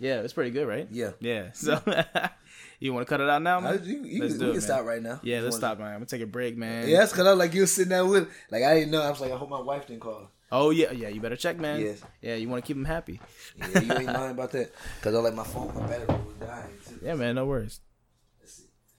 Yeah, 0.05 0.20
it's 0.20 0.34
pretty 0.34 0.50
good, 0.50 0.68
right? 0.68 0.86
Yeah. 0.91 1.12
Yeah. 1.20 1.50
So 1.55 1.81
you 2.78 2.92
want 2.92 3.07
to 3.07 3.08
cut 3.08 3.23
it 3.23 3.31
out 3.31 3.41
now, 3.41 3.60
man? 3.60 3.81
you, 3.84 4.05
you, 4.05 4.20
Let's 4.20 4.34
we 4.34 4.39
do 4.39 4.44
it, 4.44 4.49
can 4.49 4.52
man. 4.52 4.60
stop 4.60 4.84
right 4.84 5.02
now. 5.02 5.18
Yeah, 5.23 5.41
let's 5.41 5.57
stop, 5.57 5.78
man. 5.78 5.89
I'm 5.89 5.94
gonna 5.94 6.07
take 6.07 6.20
a 6.20 6.26
break, 6.26 6.58
man. 6.58 6.86
Yeah, 6.89 6.99
that's 6.99 7.12
because 7.12 7.26
I 7.26 7.31
was 7.31 7.39
like 7.39 7.55
you 7.55 7.62
was 7.62 7.73
sitting 7.73 7.89
there 7.89 8.05
with 8.05 8.28
like 8.50 8.62
I 8.62 8.74
didn't 8.74 8.91
know. 8.91 9.00
I 9.00 9.08
was 9.08 9.20
like 9.23 9.33
I 9.33 9.36
hope 9.36 9.49
my 9.49 9.60
wife 9.60 9.86
didn't 9.86 10.02
call. 10.02 10.31
Oh 10.52 10.70
yeah, 10.70 10.92
yeah. 10.92 11.08
You 11.08 11.23
better 11.23 11.36
check, 11.36 11.58
man. 11.58 11.81
Yes. 11.81 12.02
Yeah, 12.20 12.34
you 12.34 12.50
want 12.50 12.62
to 12.62 12.66
keep 12.66 12.76
them 12.76 12.84
happy. 12.84 13.18
Yeah, 13.57 13.81
you 13.81 13.92
ain't 13.99 14.12
lying 14.12 14.33
about 14.33 14.52
that. 14.52 14.73
Because 15.00 15.15
I 15.15 15.18
like 15.20 15.34
my 15.34 15.44
phone, 15.44 15.74
my 15.74 15.86
battery 15.86 16.07
was 16.07 16.36
dying. 16.39 16.70
Too. 16.86 16.99
Yeah, 17.02 17.15
man. 17.15 17.36
No 17.36 17.47
worries. 17.47 17.81